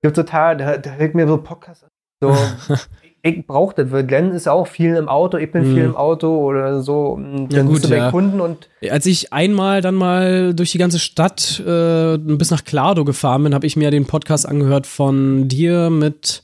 ich 0.00 0.06
hab 0.06 0.14
total, 0.14 0.56
da, 0.56 0.78
da 0.78 0.92
hört 0.92 1.14
mir 1.16 1.26
so 1.26 1.38
Podcast 1.38 1.84
an. 1.84 1.90
So, 2.20 2.36
ich, 3.24 3.46
brauche 3.46 3.74
das, 3.76 3.90
weil 3.92 4.04
Glenn 4.04 4.32
ist 4.32 4.46
ja 4.46 4.52
auch 4.52 4.66
viel 4.66 4.96
im 4.96 5.08
Auto, 5.08 5.36
ich 5.38 5.50
bin 5.52 5.62
Mhm. 5.70 5.74
viel 5.74 5.84
im 5.84 5.96
Auto 5.96 6.38
oder 6.38 6.82
so. 6.82 7.10
Und 7.10 7.52
Ja, 7.52 7.58
dann 7.58 7.66
gut, 7.66 7.74
bist 7.76 7.84
du 7.84 7.90
bei 7.90 7.96
ja. 7.98 8.10
Kunden 8.10 8.40
und 8.40 8.68
Als 8.90 9.06
ich 9.06 9.32
einmal 9.32 9.80
dann 9.80 9.94
mal 9.94 10.54
durch 10.54 10.72
die 10.72 10.78
ganze 10.78 10.98
Stadt 10.98 11.60
äh, 11.64 12.18
bis 12.18 12.50
nach 12.50 12.64
Klado 12.64 13.04
gefahren 13.04 13.44
bin, 13.44 13.54
habe 13.54 13.66
ich 13.66 13.76
mir 13.76 13.90
den 13.92 14.06
Podcast 14.06 14.46
angehört 14.48 14.86
von 14.88 15.46
dir 15.48 15.88
mit, 15.90 16.42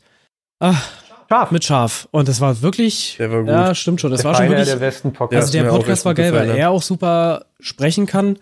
ach, 0.61 0.89
scharf. 1.29 1.51
mit 1.51 1.65
Schaf. 1.65 2.09
Und 2.13 2.29
das 2.29 2.41
war 2.41 2.63
wirklich, 2.63 3.17
Der 3.19 3.31
war 3.33 3.41
gut. 3.41 3.49
ja, 3.49 3.75
stimmt 3.75 4.01
schon. 4.01 4.11
Das 4.13 4.21
der 4.23 4.31
war 4.31 4.35
schon 4.37 4.45
Feiner 4.47 4.59
wirklich, 4.59 4.69
der 4.75 4.77
besten 4.87 5.09
Ja, 5.09 5.15
Podcast. 5.15 5.43
also 5.47 5.59
der 5.59 5.69
Podcast 5.71 6.05
war 6.05 6.13
gut 6.15 6.19
geil, 6.23 6.33
weil 6.33 6.41
gefallen, 6.43 6.59
ja. 6.59 6.65
er 6.67 6.71
auch 6.71 6.83
super 6.83 7.47
sprechen 7.59 8.07
kann 8.07 8.39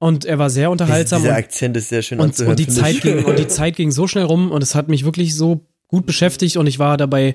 und 0.00 0.24
er 0.24 0.38
war 0.40 0.50
sehr 0.50 0.70
unterhaltsam 0.72 1.22
und, 1.22 1.30
Akzent 1.30 1.76
ist 1.76 1.88
sehr 1.90 2.02
schön 2.02 2.18
und, 2.18 2.38
und 2.40 2.58
die 2.58 2.66
Zeit 2.68 3.00
ging 3.02 3.24
und 3.24 3.38
die 3.38 3.46
Zeit 3.48 3.76
ging 3.76 3.92
so 3.92 4.06
schnell 4.08 4.24
rum 4.24 4.50
und 4.50 4.62
es 4.64 4.74
hat 4.74 4.88
mich 4.88 5.04
wirklich 5.04 5.36
so 5.36 5.60
gut 5.88 6.06
beschäftigt 6.06 6.56
und 6.56 6.66
ich 6.66 6.78
war 6.78 6.96
dabei 6.96 7.34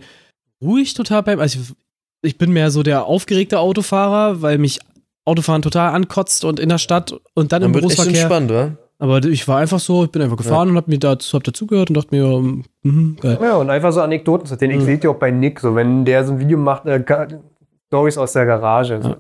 ruhig 0.64 0.94
total 0.94 1.24
beim, 1.24 1.40
also 1.40 1.60
ich, 1.60 1.74
ich 2.22 2.38
bin 2.38 2.52
mehr 2.54 2.72
so 2.72 2.84
der 2.84 3.06
aufgeregte 3.06 3.60
Autofahrer, 3.60 4.42
weil 4.42 4.58
mich 4.58 4.80
Autofahren 5.26 5.62
total 5.62 5.94
ankotzt 5.94 6.44
und 6.46 6.60
in 6.60 6.70
der 6.70 6.78
Stadt 6.78 7.12
und 7.34 7.52
dann, 7.52 7.62
Dann 7.62 7.70
im 7.70 7.74
wird 7.76 7.86
echt 7.86 7.96
Berufsverkehr. 7.98 8.22
entspannt, 8.24 8.52
wa? 8.52 8.78
Aber 9.00 9.24
ich 9.26 9.48
war 9.48 9.58
einfach 9.58 9.80
so, 9.80 10.06
ich 10.06 10.12
bin 10.12 10.22
einfach 10.22 10.38
gefahren 10.38 10.70
und 10.70 10.78
hab 10.78 10.88
mir 10.88 10.98
dazu, 11.00 11.36
hab 11.38 11.44
dazugehört 11.44 11.90
und 11.90 11.96
dachte 11.98 12.16
mir, 12.16 12.26
mhm, 12.84 13.18
geil. 13.20 13.38
Ja, 13.42 13.56
und 13.58 13.70
einfach 13.70 13.92
so 13.92 14.02
Anekdoten 14.02 14.46
zu 14.46 14.54
erzählen. 14.54 14.72
Ich 14.72 14.78
Mhm. 14.78 14.86
sehe 14.86 14.98
die 14.98 15.08
auch 15.08 15.16
bei 15.16 15.32
Nick, 15.32 15.60
so 15.60 15.76
wenn 15.76 16.06
der 16.06 16.24
so 16.24 16.34
ein 16.34 16.40
Video 16.40 16.58
macht, 16.58 16.86
äh, 16.86 17.04
Stories 17.88 18.18
aus 18.18 18.34
der 18.34 18.46
Garage. 18.46 19.02
So. 19.02 19.10
Ja. 19.10 19.18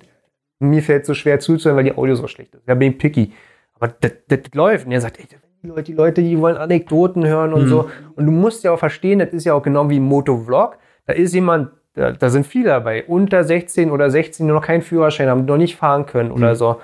Mir 0.59 0.81
fällt 0.83 1.01
es 1.01 1.07
so 1.07 1.13
schwer 1.13 1.39
zuzuhören, 1.39 1.77
weil 1.77 1.83
die 1.85 1.97
Audio 1.97 2.15
so 2.15 2.27
schlecht 2.27 2.55
ist. 2.55 2.63
Da 2.65 2.75
bin 2.75 2.91
ich 2.93 2.97
picky. 2.97 3.33
Aber 3.73 3.89
das, 3.99 4.11
das 4.29 4.39
läuft. 4.53 4.85
Und 4.85 4.93
er 4.93 5.01
sagt, 5.01 5.19
ey, 5.19 5.25
die 5.61 5.67
Leute, 5.67 5.83
die 5.83 5.93
Leute, 5.93 6.21
die 6.23 6.39
wollen 6.39 6.55
Anekdoten 6.57 7.25
hören 7.25 7.53
und 7.53 7.63
Mhm. 7.63 7.69
so. 7.69 7.89
Und 8.15 8.25
du 8.25 8.31
musst 8.31 8.63
ja 8.63 8.71
auch 8.71 8.79
verstehen, 8.79 9.19
das 9.19 9.29
ist 9.33 9.43
ja 9.45 9.53
auch 9.53 9.63
genau 9.63 9.89
wie 9.89 9.97
ein 9.97 10.03
Motovlog. 10.03 10.77
Da 11.05 11.13
ist 11.13 11.33
jemand, 11.33 11.69
da, 11.95 12.11
da 12.11 12.29
sind 12.29 12.45
viele 12.47 12.69
dabei, 12.69 13.03
unter 13.05 13.43
16 13.43 13.91
oder 13.91 14.09
16, 14.09 14.47
die 14.47 14.53
noch 14.53 14.63
keinen 14.65 14.81
Führerschein 14.81 15.29
haben, 15.29 15.45
noch 15.45 15.57
nicht 15.57 15.75
fahren 15.75 16.05
können 16.05 16.31
oder 16.31 16.51
Mhm. 16.51 16.55
so. 16.55 16.77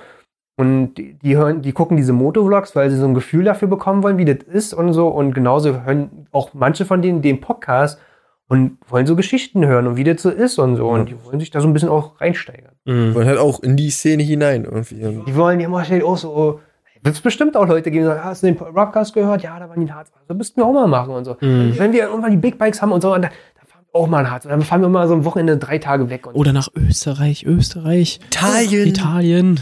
Und 0.56 0.94
die, 0.94 1.14
die 1.14 1.36
hören, 1.36 1.62
die 1.62 1.72
gucken 1.72 1.96
diese 1.96 2.12
Motovlogs, 2.12 2.76
weil 2.76 2.90
sie 2.90 2.96
so 2.98 3.06
ein 3.06 3.14
Gefühl 3.14 3.44
dafür 3.44 3.68
bekommen 3.68 4.02
wollen, 4.02 4.18
wie 4.18 4.26
das 4.26 4.42
ist 4.46 4.74
und 4.74 4.92
so. 4.92 5.08
Und 5.08 5.32
genauso 5.34 5.84
hören 5.84 6.26
auch 6.32 6.50
manche 6.52 6.84
von 6.84 7.00
denen 7.00 7.22
den 7.22 7.40
Podcast 7.40 7.98
und 8.46 8.76
wollen 8.88 9.06
so 9.06 9.16
Geschichten 9.16 9.64
hören 9.66 9.86
und 9.86 9.96
wie 9.96 10.04
das 10.04 10.20
so 10.20 10.28
ist 10.28 10.58
und 10.58 10.76
so. 10.76 10.88
Und 10.88 11.08
die 11.08 11.24
wollen 11.24 11.40
sich 11.40 11.50
da 11.50 11.60
so 11.62 11.68
ein 11.68 11.72
bisschen 11.72 11.88
auch 11.88 12.20
reinsteigern. 12.20 12.72
Mhm. 12.84 13.16
Und 13.16 13.24
halt 13.24 13.38
auch 13.38 13.60
in 13.62 13.76
die 13.76 13.88
Szene 13.90 14.22
hinein 14.22 14.64
irgendwie. 14.64 14.96
Die 15.26 15.34
wollen 15.36 15.60
ja 15.60 15.66
immer 15.66 15.82
schnell 15.84 16.02
auch 16.02 16.18
so. 16.18 16.60
Wird 17.02 17.14
es 17.14 17.22
bestimmt 17.22 17.56
auch 17.56 17.66
Leute 17.66 17.90
geben, 17.90 18.04
die 18.04 18.08
sagen, 18.10 18.22
hast 18.22 18.42
du 18.42 18.46
den 18.48 18.56
Podcast 18.56 19.14
gehört? 19.14 19.42
Ja, 19.42 19.58
da 19.58 19.70
waren 19.70 19.86
die 19.86 19.90
Harz. 19.90 20.12
Das 20.28 20.36
müssten 20.36 20.60
wir 20.60 20.66
auch 20.66 20.72
mal 20.74 20.86
machen 20.86 21.14
und 21.14 21.24
so. 21.24 21.38
Mhm. 21.40 21.72
Wenn 21.78 21.94
wir 21.94 22.02
irgendwann 22.08 22.32
die 22.32 22.36
Big 22.36 22.58
Bikes 22.58 22.82
haben 22.82 22.92
und 22.92 23.00
so, 23.00 23.14
und 23.14 23.22
da, 23.22 23.28
da 23.28 23.32
fahren 23.32 23.38
wir 23.38 23.49
auch 23.92 24.06
mal 24.06 24.20
in 24.20 24.30
Harz. 24.30 24.44
Und 24.44 24.50
dann 24.50 24.62
fahren 24.62 24.80
wir 24.80 24.88
mal 24.88 25.08
so 25.08 25.14
ein 25.14 25.24
Wochenende 25.24 25.56
drei 25.56 25.78
Tage 25.78 26.10
weg. 26.10 26.26
Und 26.26 26.34
Oder 26.34 26.52
nach 26.52 26.68
Österreich, 26.74 27.44
Österreich, 27.44 28.20
Italien. 28.28 28.88
Italien. 28.88 29.60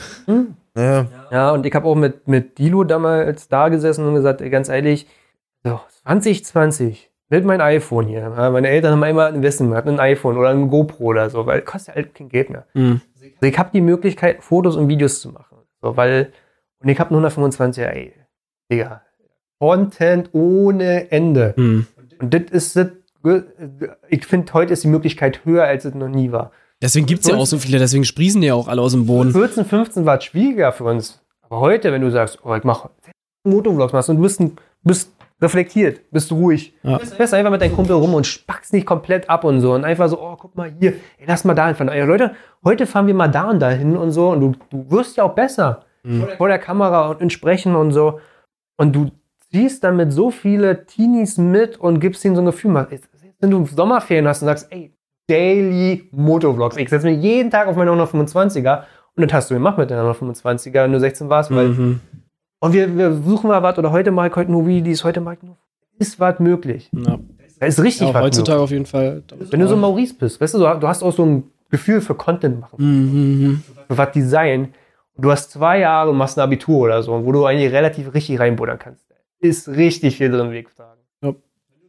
Ja, 0.77 1.07
Ja, 1.31 1.51
und 1.51 1.67
ich 1.67 1.75
habe 1.75 1.87
auch 1.87 1.95
mit, 1.95 2.29
mit 2.29 2.59
Dilo 2.59 2.85
damals 2.85 3.49
da 3.49 3.69
gesessen 3.69 4.07
und 4.07 4.15
gesagt, 4.15 4.41
ey, 4.41 4.51
ganz 4.51 4.69
ehrlich, 4.69 5.07
so 5.65 5.81
2020 6.05 7.11
mit 7.31 7.45
meinem 7.45 7.61
iPhone 7.61 8.07
hier. 8.07 8.31
Meine 8.31 8.69
Eltern 8.69 8.93
haben 8.93 9.03
einmal 9.03 9.29
ein 9.29 9.37
Investment 9.37 9.73
gemacht, 9.73 9.87
ein 9.87 10.01
iPhone 10.01 10.37
oder 10.39 10.51
ein 10.51 10.71
GoPro 10.71 11.05
oder 11.05 11.29
so, 11.31 11.47
weil 11.47 11.61
kostet 11.63 11.89
ja 11.89 11.95
halt 11.97 12.15
kein 12.15 12.29
Geld 12.29 12.51
mehr. 12.51 12.67
Mhm. 12.75 13.01
Also 13.21 13.53
ich 13.53 13.59
habe 13.59 13.71
die 13.73 13.81
Möglichkeit, 13.81 14.43
Fotos 14.43 14.77
und 14.77 14.89
Videos 14.89 15.21
zu 15.21 15.31
machen. 15.31 15.59
So, 15.83 15.97
weil, 15.97 16.33
und 16.81 16.89
ich 16.89 16.99
habe 16.99 17.15
einen 17.15 17.25
125er, 17.27 17.87
ey, 17.87 18.15
Digga, 18.71 19.03
Content 19.59 20.31
ohne 20.33 21.11
Ende. 21.11 21.55
Mhm. 21.57 21.87
Und 22.21 22.35
das 22.35 22.43
ist 22.51 22.77
das, 22.77 22.89
ich 24.09 24.27
finde, 24.27 24.53
heute 24.53 24.73
ist 24.73 24.85
die 24.85 24.89
Möglichkeit 24.89 25.45
höher, 25.45 25.65
als 25.65 25.85
es 25.85 25.95
noch 25.95 26.09
nie 26.09 26.32
war. 26.32 26.53
Deswegen 26.81 27.07
gibt's 27.07 27.27
ja 27.27 27.36
auch 27.36 27.47
so 27.47 27.59
viele, 27.59 27.78
deswegen 27.78 28.05
sprießen 28.05 28.40
die 28.40 28.47
ja 28.49 28.55
auch 28.55 28.69
alle 28.69 28.81
aus 28.81 28.93
dem 28.93 29.07
Boden. 29.07 29.32
14, 29.32 29.65
15 29.65 30.07
war 30.07 30.19
es 30.19 30.24
schwieriger 30.24 30.73
für 30.73 30.85
uns. 30.85 31.20
Aber 31.43 31.61
heute, 31.61 31.93
wenn 31.93 32.03
du 32.03 32.11
sagst, 32.11 32.39
oh, 32.45 32.55
ich 32.55 32.62
mache 32.62 32.90
Motovlogs 33.45 33.93
machst 33.93 34.11
und 34.11 34.16
du 34.16 34.23
bist, 34.23 34.40
bist 34.85 35.12
reflektiert, 35.40 36.11
bist 36.11 36.31
ruhig. 36.31 36.74
Ja. 36.82 36.99
Du 36.99 37.07
fährst 37.07 37.35
einfach 37.35 37.51
mit 37.51 37.61
deinem 37.61 37.74
Kumpel 37.74 37.97
rum 37.97 38.15
und 38.15 38.27
spackst 38.27 38.73
nicht 38.73 38.86
komplett 38.86 39.28
ab 39.28 39.45
und 39.45 39.61
so. 39.61 39.73
Und 39.73 39.85
einfach 39.85 40.09
so, 40.09 40.20
oh, 40.20 40.36
guck 40.36 40.57
mal 40.57 40.73
hier, 40.78 40.95
ey, 41.19 41.27
lass 41.27 41.45
mal 41.45 41.55
da 41.55 41.66
hinfahren. 41.66 41.93
Ey, 41.93 42.05
Leute, 42.05 42.35
heute 42.65 42.86
fahren 42.86 43.07
wir 43.07 43.15
mal 43.15 43.28
da 43.28 43.51
und 43.51 43.61
da 43.61 43.70
hin 43.70 43.97
und 43.97 44.12
so. 44.12 44.31
Und 44.31 44.40
du, 44.40 44.55
du 44.70 44.90
wirst 44.90 45.16
ja 45.16 45.24
auch 45.24 45.35
besser 45.35 45.85
vor 46.36 46.49
der 46.49 46.59
Kamera 46.59 47.09
und 47.11 47.20
in 47.20 47.28
Sprechen 47.28 47.77
und 47.77 47.93
so. 47.93 48.20
Und 48.77 48.95
du 48.95 49.11
ziehst 49.51 49.83
damit 49.85 50.12
so 50.12 50.31
viele 50.31 50.85
Teenies 50.87 51.39
mit 51.39 51.79
und 51.79 52.01
gibst 52.01 52.25
ihnen 52.25 52.35
so 52.37 52.43
ein 52.43 52.47
Gefühl. 52.47 52.87
Wenn 53.41 53.51
du 53.51 53.65
Sommerferien 53.66 54.27
hast 54.29 54.43
und 54.43 54.47
sagst, 54.47 54.66
ey, 54.70 54.93
Daily 55.29 56.09
Motovlogs. 56.11 56.77
Ich 56.77 56.89
setze 56.89 57.07
mir 57.07 57.12
jeden 57.15 57.51
Tag 57.51 57.66
auf 57.69 57.77
meine 57.77 57.91
125er 57.91 58.83
und 59.16 59.23
das 59.27 59.33
hast 59.33 59.51
du 59.51 59.55
gemacht 59.55 59.77
mit 59.79 59.91
deiner 59.91 60.11
125er, 60.11 60.85
wenn 60.85 60.93
du 60.93 61.01
16 61.01 61.29
warst, 61.29 61.55
weil 61.55 61.69
Mhm. 61.69 62.01
und 62.61 62.73
wir, 62.73 62.97
wir 62.97 63.12
suchen 63.15 63.49
mal 63.49 63.62
was 63.62 63.77
oder 63.79 63.93
heute 63.93 64.11
mache 64.11 64.29
ich 64.29 64.37
heute 64.37 64.51
nur 64.51 64.66
Videos, 64.66 65.05
heute 65.05 65.20
mache 65.20 65.35
ich 65.35 65.43
nur. 65.43 65.57
Ist 65.99 66.19
was 66.19 66.39
möglich. 66.39 66.89
Ja. 66.93 67.19
Da 67.61 67.66
ist 67.66 67.83
richtig 67.83 68.09
Ja, 68.09 68.15
was 68.15 68.23
heutzutage 68.23 68.61
auf 68.61 68.70
jeden 68.70 68.87
Fall. 68.87 69.23
Wenn 69.51 69.61
du 69.61 69.66
so 69.69 69.75
ein 69.75 69.81
Maurice 69.81 70.15
bist, 70.15 70.41
weißt 70.41 70.55
du, 70.55 70.59
du 70.61 70.89
hast 70.89 71.03
auch 71.03 71.12
so 71.12 71.25
ein 71.27 71.45
Gefühl 71.70 72.01
für 72.01 72.15
Content 72.15 72.61
machen, 72.61 72.77
Mhm. 72.79 73.62
für 73.89 73.99
was 73.99 74.12
Design. 74.12 74.69
Und 75.15 75.25
du 75.25 75.31
hast 75.33 75.51
zwei 75.51 75.81
Jahre 75.81 76.11
und 76.11 76.16
machst 76.16 76.39
ein 76.39 76.43
Abitur 76.43 76.79
oder 76.85 77.03
so, 77.03 77.25
wo 77.27 77.33
du 77.33 77.45
eigentlich 77.45 77.73
relativ 77.73 78.15
richtig 78.15 78.39
reinbuddern 78.39 78.79
kannst. 78.79 79.05
Ist 79.40 79.69
richtig 79.69 80.16
viel 80.16 80.31
drin, 80.31 80.51
Weg 80.51 80.69
sagen. 80.70 81.01
Ja. 81.23 81.35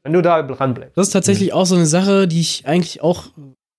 Wenn 0.03 0.13
du 0.13 0.21
da 0.21 0.41
dran 0.43 0.73
bleibst. 0.73 0.97
Das 0.97 1.07
ist 1.07 1.13
tatsächlich 1.13 1.53
auch 1.53 1.65
so 1.65 1.75
eine 1.75 1.85
Sache, 1.85 2.27
die 2.27 2.39
ich 2.41 2.63
eigentlich 2.65 3.01
auch. 3.01 3.25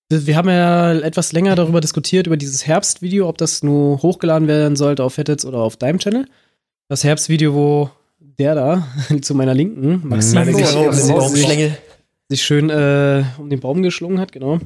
Wir 0.09 0.35
haben 0.35 0.49
ja 0.49 0.93
etwas 0.93 1.31
länger 1.31 1.55
darüber 1.55 1.79
diskutiert, 1.79 2.27
über 2.27 2.35
dieses 2.35 2.67
Herbstvideo, 2.67 3.29
ob 3.29 3.37
das 3.37 3.63
nur 3.63 4.01
hochgeladen 4.01 4.47
werden 4.49 4.75
sollte 4.75 5.03
auf 5.05 5.13
Fettets 5.13 5.45
oder 5.45 5.59
auf 5.59 5.77
deinem 5.77 5.99
Channel. 5.99 6.25
Das 6.89 7.05
Herbstvideo, 7.05 7.53
wo 7.53 7.89
der 8.19 8.55
da 8.55 8.87
zu 9.21 9.33
meiner 9.35 9.53
Linken, 9.53 10.01
Maxim, 10.05 10.39
Mhm. 10.41 10.53
sich, 10.53 10.75
Oh, 10.75 10.91
sich, 10.91 11.15
oh, 11.15 11.27
sich, 11.29 11.71
sich 12.29 12.43
schön 12.43 12.69
äh, 12.69 13.23
um 13.37 13.49
den 13.49 13.61
Baum 13.61 13.81
geschlungen 13.83 14.19
hat, 14.19 14.33
genau. 14.33 14.59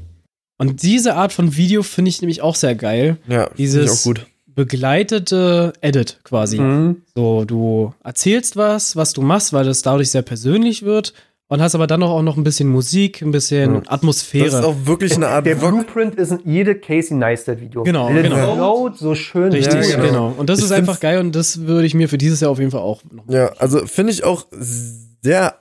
Und 0.58 0.82
diese 0.82 1.16
Art 1.16 1.32
von 1.32 1.56
Video 1.58 1.84
finde 1.84 2.10
ich 2.10 2.22
nämlich 2.22 2.42
auch 2.42 2.56
sehr 2.56 2.74
geil. 2.76 3.18
ja 3.28 3.42
finde 3.44 3.52
ich 3.52 3.58
Dieses- 3.58 4.00
auch 4.02 4.04
gut. 4.04 4.26
Begleitete 4.56 5.74
Edit 5.82 6.20
quasi. 6.24 6.60
Mhm. 6.60 7.02
So, 7.16 7.44
du 7.46 7.94
erzählst 8.04 8.56
was, 8.56 8.96
was 8.96 9.14
du 9.14 9.22
machst, 9.22 9.52
weil 9.54 9.66
das 9.66 9.82
dadurch 9.82 10.10
sehr 10.12 10.22
persönlich 10.22 10.84
wird 10.84 11.14
und 11.48 11.62
hast 11.62 11.76
aber 11.76 11.88
dann 11.88 12.02
auch 12.04 12.22
noch 12.22 12.38
ein 12.38 12.44
bisschen 12.44 12.70
Musik, 12.70 13.22
ein 13.22 13.32
bisschen 13.32 13.76
Ja. 13.76 13.82
Atmosphäre. 13.88 14.46
Das 14.46 14.54
ist 14.56 14.64
auch 14.66 14.76
wirklich 14.86 15.16
eine 15.16 15.28
Art 15.28 15.46
Der. 15.46 15.56
Blueprint 15.56 16.16
ist 16.16 16.32
in 16.32 16.40
jede 16.46 16.76
Casey 16.76 17.16
Neistat 17.16 17.60
Video. 17.62 17.84
Genau, 17.84 18.12
Der 18.12 18.24
genau. 18.24 18.56
float 18.56 18.98
so 18.98 19.14
schön. 19.14 19.52
Richtig, 19.52 19.90
Ja, 19.90 19.98
genau. 19.98 20.04
genau. 20.08 20.34
Und 20.38 20.50
das 20.50 20.60
Ich 20.60 20.66
ist 20.66 20.72
einfach 20.72 21.00
geil 21.00 21.20
und 21.20 21.36
das 21.36 21.62
würde 21.68 21.86
ich 21.86 21.94
mir 21.94 22.10
für 22.10 22.18
dieses 22.18 22.40
Jahr 22.40 22.50
auf 22.52 22.60
jeden 22.60 22.72
Fall 22.72 22.82
auch 22.82 23.02
noch. 23.12 23.26
Ja, 23.28 23.52
also 23.60 23.86
finde 23.86 24.14
ich 24.14 24.24
auch 24.24 24.46
sehr 24.52 25.05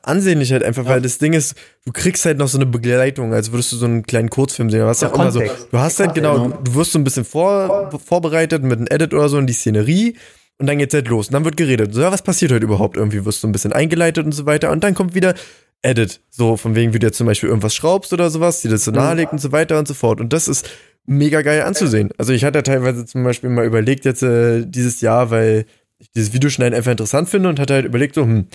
ansehnlich 0.02 0.52
halt 0.52 0.62
einfach, 0.62 0.84
weil 0.86 1.00
das 1.00 1.18
Ding 1.18 1.32
ist, 1.32 1.54
du 1.84 1.92
kriegst 1.92 2.24
halt 2.24 2.38
noch 2.38 2.48
so 2.48 2.58
eine 2.58 2.66
Begleitung, 2.66 3.32
als 3.32 3.52
würdest 3.52 3.72
du 3.72 3.76
so 3.76 3.86
einen 3.86 4.02
kleinen 4.04 4.30
Kurzfilm 4.30 4.70
sehen. 4.70 4.80
Du 4.80 4.86
hast 4.86 5.02
Der 5.02 5.10
auch 5.10 5.14
immer 5.14 5.30
so, 5.30 5.40
du 5.40 5.78
hast 5.78 6.00
halt 6.00 6.14
genau, 6.14 6.42
Genau. 6.44 6.58
du, 6.62 6.74
wirst 6.74 6.92
so 6.92 6.98
ein 6.98 7.04
bisschen 7.04 7.24
vor, 7.24 7.90
vorbereitet 8.04 8.62
mit 8.62 8.78
einem 8.78 8.86
Edit 8.90 9.14
oder 9.14 9.28
so 9.28 9.38
in 9.38 9.46
die 9.46 9.52
Szenerie 9.52 10.16
und 10.58 10.66
dann 10.66 10.78
geht's 10.78 10.94
halt 10.94 11.08
los 11.08 11.28
und 11.28 11.34
dann 11.34 11.44
wird 11.44 11.56
geredet. 11.56 11.94
So, 11.94 12.00
ja, 12.00 12.12
was 12.12 12.22
passiert 12.22 12.52
heute 12.52 12.64
überhaupt 12.64 12.96
irgendwie? 12.96 13.24
Wirst 13.24 13.42
du 13.42 13.48
ein 13.48 13.52
bisschen 13.52 13.72
eingeleitet 13.72 14.24
und 14.24 14.32
so 14.32 14.46
weiter 14.46 14.70
und 14.70 14.84
dann 14.84 14.94
kommt 14.94 15.14
wieder 15.14 15.34
Edit. 15.82 16.20
So 16.30 16.56
von 16.56 16.74
wegen, 16.74 16.94
wie 16.94 16.98
du 16.98 17.06
jetzt 17.06 17.18
zum 17.18 17.26
Beispiel 17.26 17.48
irgendwas 17.48 17.74
schraubst 17.74 18.12
oder 18.12 18.30
sowas, 18.30 18.60
die 18.62 18.68
das 18.68 18.84
so 18.84 18.90
nahelegt 18.90 19.32
und 19.32 19.38
so 19.38 19.52
weiter 19.52 19.78
und 19.78 19.86
so 19.88 19.94
fort. 19.94 20.20
Und 20.20 20.32
das 20.32 20.48
ist 20.48 20.68
mega 21.06 21.42
geil 21.42 21.62
anzusehen. 21.62 22.10
Also 22.16 22.32
ich 22.32 22.44
hatte 22.44 22.62
teilweise 22.62 23.04
zum 23.04 23.22
Beispiel 23.24 23.50
mal 23.50 23.66
überlegt 23.66 24.04
jetzt 24.06 24.22
äh, 24.22 24.64
dieses 24.64 25.02
Jahr, 25.02 25.30
weil 25.30 25.66
ich 25.98 26.10
dieses 26.12 26.32
Videoschneiden 26.32 26.74
einfach 26.74 26.90
interessant 26.90 27.28
finde 27.28 27.50
und 27.50 27.60
hatte 27.60 27.74
halt 27.74 27.84
überlegt 27.84 28.14
so, 28.14 28.22
hm, 28.22 28.46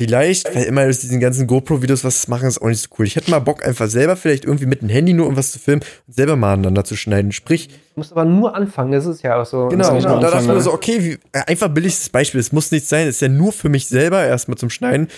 Vielleicht, 0.00 0.52
weil 0.54 0.64
immer 0.64 0.82
aus 0.82 0.98
diesen 0.98 1.20
ganzen 1.20 1.46
GoPro-Videos 1.46 2.02
was 2.02 2.26
machen, 2.26 2.48
ist 2.48 2.60
auch 2.60 2.66
nicht 2.66 2.82
so 2.82 2.88
cool. 2.98 3.06
Ich 3.06 3.14
hätte 3.14 3.30
mal 3.30 3.38
Bock, 3.38 3.64
einfach 3.64 3.86
selber 3.86 4.16
vielleicht 4.16 4.44
irgendwie 4.44 4.66
mit 4.66 4.82
dem 4.82 4.88
Handy 4.88 5.12
nur 5.12 5.28
um 5.28 5.36
was 5.36 5.52
zu 5.52 5.60
filmen 5.60 5.82
und 6.08 6.14
selber 6.14 6.34
mal 6.34 6.54
aneinander 6.54 6.84
zu 6.84 6.96
schneiden. 6.96 7.30
Sprich, 7.30 7.68
Du 7.68 8.00
musst 8.00 8.10
aber 8.12 8.24
nur 8.24 8.54
anfangen, 8.56 8.90
das 8.90 9.06
ist 9.06 9.22
ja 9.22 9.40
auch 9.40 9.46
so. 9.46 9.68
genau, 9.68 9.94
genau. 9.94 10.18
da 10.18 10.30
dachte 10.30 10.44
ich 10.44 10.48
mir 10.48 10.60
so, 10.60 10.72
okay, 10.72 11.04
wie, 11.04 11.12
äh, 11.32 11.44
einfach 11.46 11.68
billigstes 11.68 12.08
Beispiel. 12.08 12.40
Es 12.40 12.50
muss 12.50 12.72
nichts 12.72 12.88
sein, 12.88 13.06
es 13.06 13.16
ist 13.16 13.20
ja 13.20 13.28
nur 13.28 13.52
für 13.52 13.68
mich 13.68 13.86
selber 13.86 14.24
erstmal 14.24 14.56
zum 14.58 14.70
Schneiden. 14.70 15.08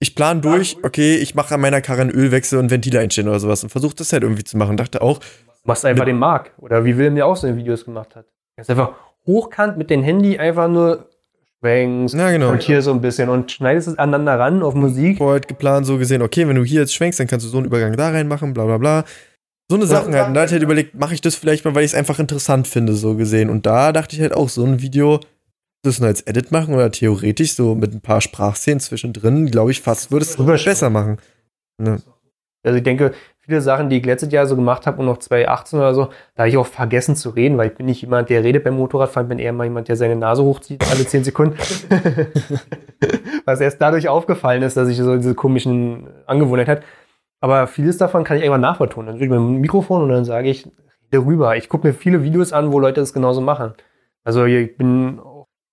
Ich 0.00 0.14
plane 0.16 0.40
durch, 0.40 0.78
okay, 0.82 1.14
ich 1.16 1.34
mache 1.34 1.54
an 1.54 1.60
meiner 1.60 1.80
Karre 1.80 2.00
einen 2.00 2.10
Ölwechsel 2.10 2.58
und 2.58 2.70
Ventile 2.70 2.98
einstellen 3.00 3.28
oder 3.28 3.40
sowas 3.40 3.62
und 3.62 3.70
versuche 3.70 3.94
das 3.94 4.12
halt 4.12 4.22
irgendwie 4.22 4.44
zu 4.44 4.56
machen. 4.56 4.76
Dachte 4.76 5.00
auch, 5.02 5.20
Du 5.20 5.68
machst 5.68 5.84
einfach 5.86 6.04
den 6.04 6.18
Mark. 6.18 6.52
Oder 6.58 6.84
wie 6.84 6.98
Willem 6.98 7.16
ja 7.16 7.24
auch 7.24 7.36
seine 7.36 7.56
Videos 7.56 7.84
gemacht 7.84 8.16
hat. 8.16 8.26
Er 8.56 8.62
ist 8.62 8.70
einfach 8.70 8.92
hochkant 9.26 9.78
mit 9.78 9.88
dem 9.88 10.02
Handy 10.02 10.38
einfach 10.38 10.68
nur 10.68 11.08
schwenkst 11.64 12.14
Ja, 12.14 12.30
genau. 12.30 12.50
und 12.50 12.62
hier 12.62 12.82
so 12.82 12.92
ein 12.92 13.00
bisschen 13.00 13.28
und 13.28 13.50
schneidest 13.50 13.88
es 13.88 13.98
aneinander 13.98 14.38
ran 14.38 14.62
auf 14.62 14.74
Musik. 14.74 15.18
vorher 15.18 15.34
halt 15.34 15.48
geplant, 15.48 15.86
so 15.86 15.98
gesehen, 15.98 16.22
okay, 16.22 16.46
wenn 16.46 16.56
du 16.56 16.64
hier 16.64 16.80
jetzt 16.82 16.94
schwenkst, 16.94 17.18
dann 17.18 17.26
kannst 17.26 17.46
du 17.46 17.50
so 17.50 17.56
einen 17.58 17.66
Übergang 17.66 17.96
da 17.96 18.10
reinmachen, 18.10 18.54
bla 18.54 18.64
bla 18.66 18.78
bla. 18.78 19.04
So 19.70 19.76
eine 19.76 19.86
Sachen 19.86 20.14
halt. 20.14 20.28
Und 20.28 20.34
da 20.34 20.42
hatte 20.42 20.50
ich 20.50 20.52
halt 20.52 20.62
überlegt, 20.62 20.94
mache 20.94 21.14
ich 21.14 21.22
das 21.22 21.34
vielleicht 21.34 21.64
mal, 21.64 21.74
weil 21.74 21.84
ich 21.84 21.92
es 21.92 21.96
einfach 21.96 22.18
interessant 22.18 22.68
finde, 22.68 22.92
so 22.92 23.14
gesehen. 23.14 23.48
Und 23.48 23.64
da 23.64 23.92
dachte 23.92 24.14
ich 24.14 24.20
halt 24.20 24.34
auch, 24.34 24.50
so 24.50 24.62
ein 24.64 24.82
Video, 24.82 25.20
das 25.82 26.00
nur 26.00 26.08
als 26.08 26.20
Edit 26.20 26.52
machen 26.52 26.74
oder 26.74 26.90
theoretisch 26.92 27.54
so 27.54 27.74
mit 27.74 27.94
ein 27.94 28.00
paar 28.02 28.20
Sprachszenen 28.20 28.80
zwischendrin, 28.80 29.50
glaube 29.50 29.70
ich, 29.70 29.80
fast 29.80 30.10
würde 30.10 30.26
es 30.26 30.36
besser 30.64 30.90
machen. 30.90 31.18
Ne? 31.78 32.02
Also 32.64 32.78
ich 32.78 32.82
denke, 32.82 33.12
viele 33.40 33.60
Sachen, 33.60 33.90
die 33.90 33.98
ich 33.98 34.06
letztes 34.06 34.32
Jahr 34.32 34.46
so 34.46 34.56
gemacht 34.56 34.86
habe 34.86 34.98
und 34.98 35.06
noch 35.06 35.18
2018 35.18 35.78
oder 35.78 35.94
so, 35.94 36.04
da 36.34 36.42
habe 36.42 36.48
ich 36.48 36.56
auch 36.56 36.66
vergessen 36.66 37.14
zu 37.14 37.30
reden, 37.30 37.58
weil 37.58 37.68
ich 37.68 37.74
bin 37.74 37.86
nicht 37.86 38.00
jemand, 38.00 38.30
der 38.30 38.42
redet 38.42 38.64
beim 38.64 38.76
Motorradfahren, 38.76 39.28
bin 39.28 39.38
eher 39.38 39.52
mal 39.52 39.64
jemand, 39.64 39.88
der 39.88 39.96
seine 39.96 40.16
Nase 40.16 40.42
hochzieht 40.42 40.84
alle 40.90 41.06
10 41.06 41.24
Sekunden. 41.24 41.56
Was 43.44 43.60
erst 43.60 43.80
dadurch 43.80 44.08
aufgefallen 44.08 44.62
ist, 44.62 44.76
dass 44.76 44.88
ich 44.88 44.96
so 44.96 45.16
diese 45.16 45.34
komischen 45.34 46.08
Angewohnheit 46.26 46.68
hat. 46.68 46.82
Aber 47.40 47.66
vieles 47.66 47.98
davon 47.98 48.24
kann 48.24 48.38
ich 48.38 48.44
einfach 48.44 48.58
nachvertonen. 48.58 49.08
Dann 49.08 49.16
rede 49.16 49.26
ich 49.26 49.30
mit 49.30 49.38
dem 49.38 49.60
Mikrofon 49.60 50.02
und 50.02 50.08
dann 50.08 50.24
sage 50.24 50.48
ich, 50.48 50.66
rede 51.12 51.26
rüber. 51.26 51.56
Ich 51.56 51.68
gucke 51.68 51.86
mir 51.86 51.92
viele 51.92 52.22
Videos 52.22 52.54
an, 52.54 52.72
wo 52.72 52.80
Leute 52.80 53.00
das 53.00 53.12
genauso 53.12 53.42
machen. 53.42 53.74
Also 54.24 54.46
ich 54.46 54.74
bin, 54.78 55.20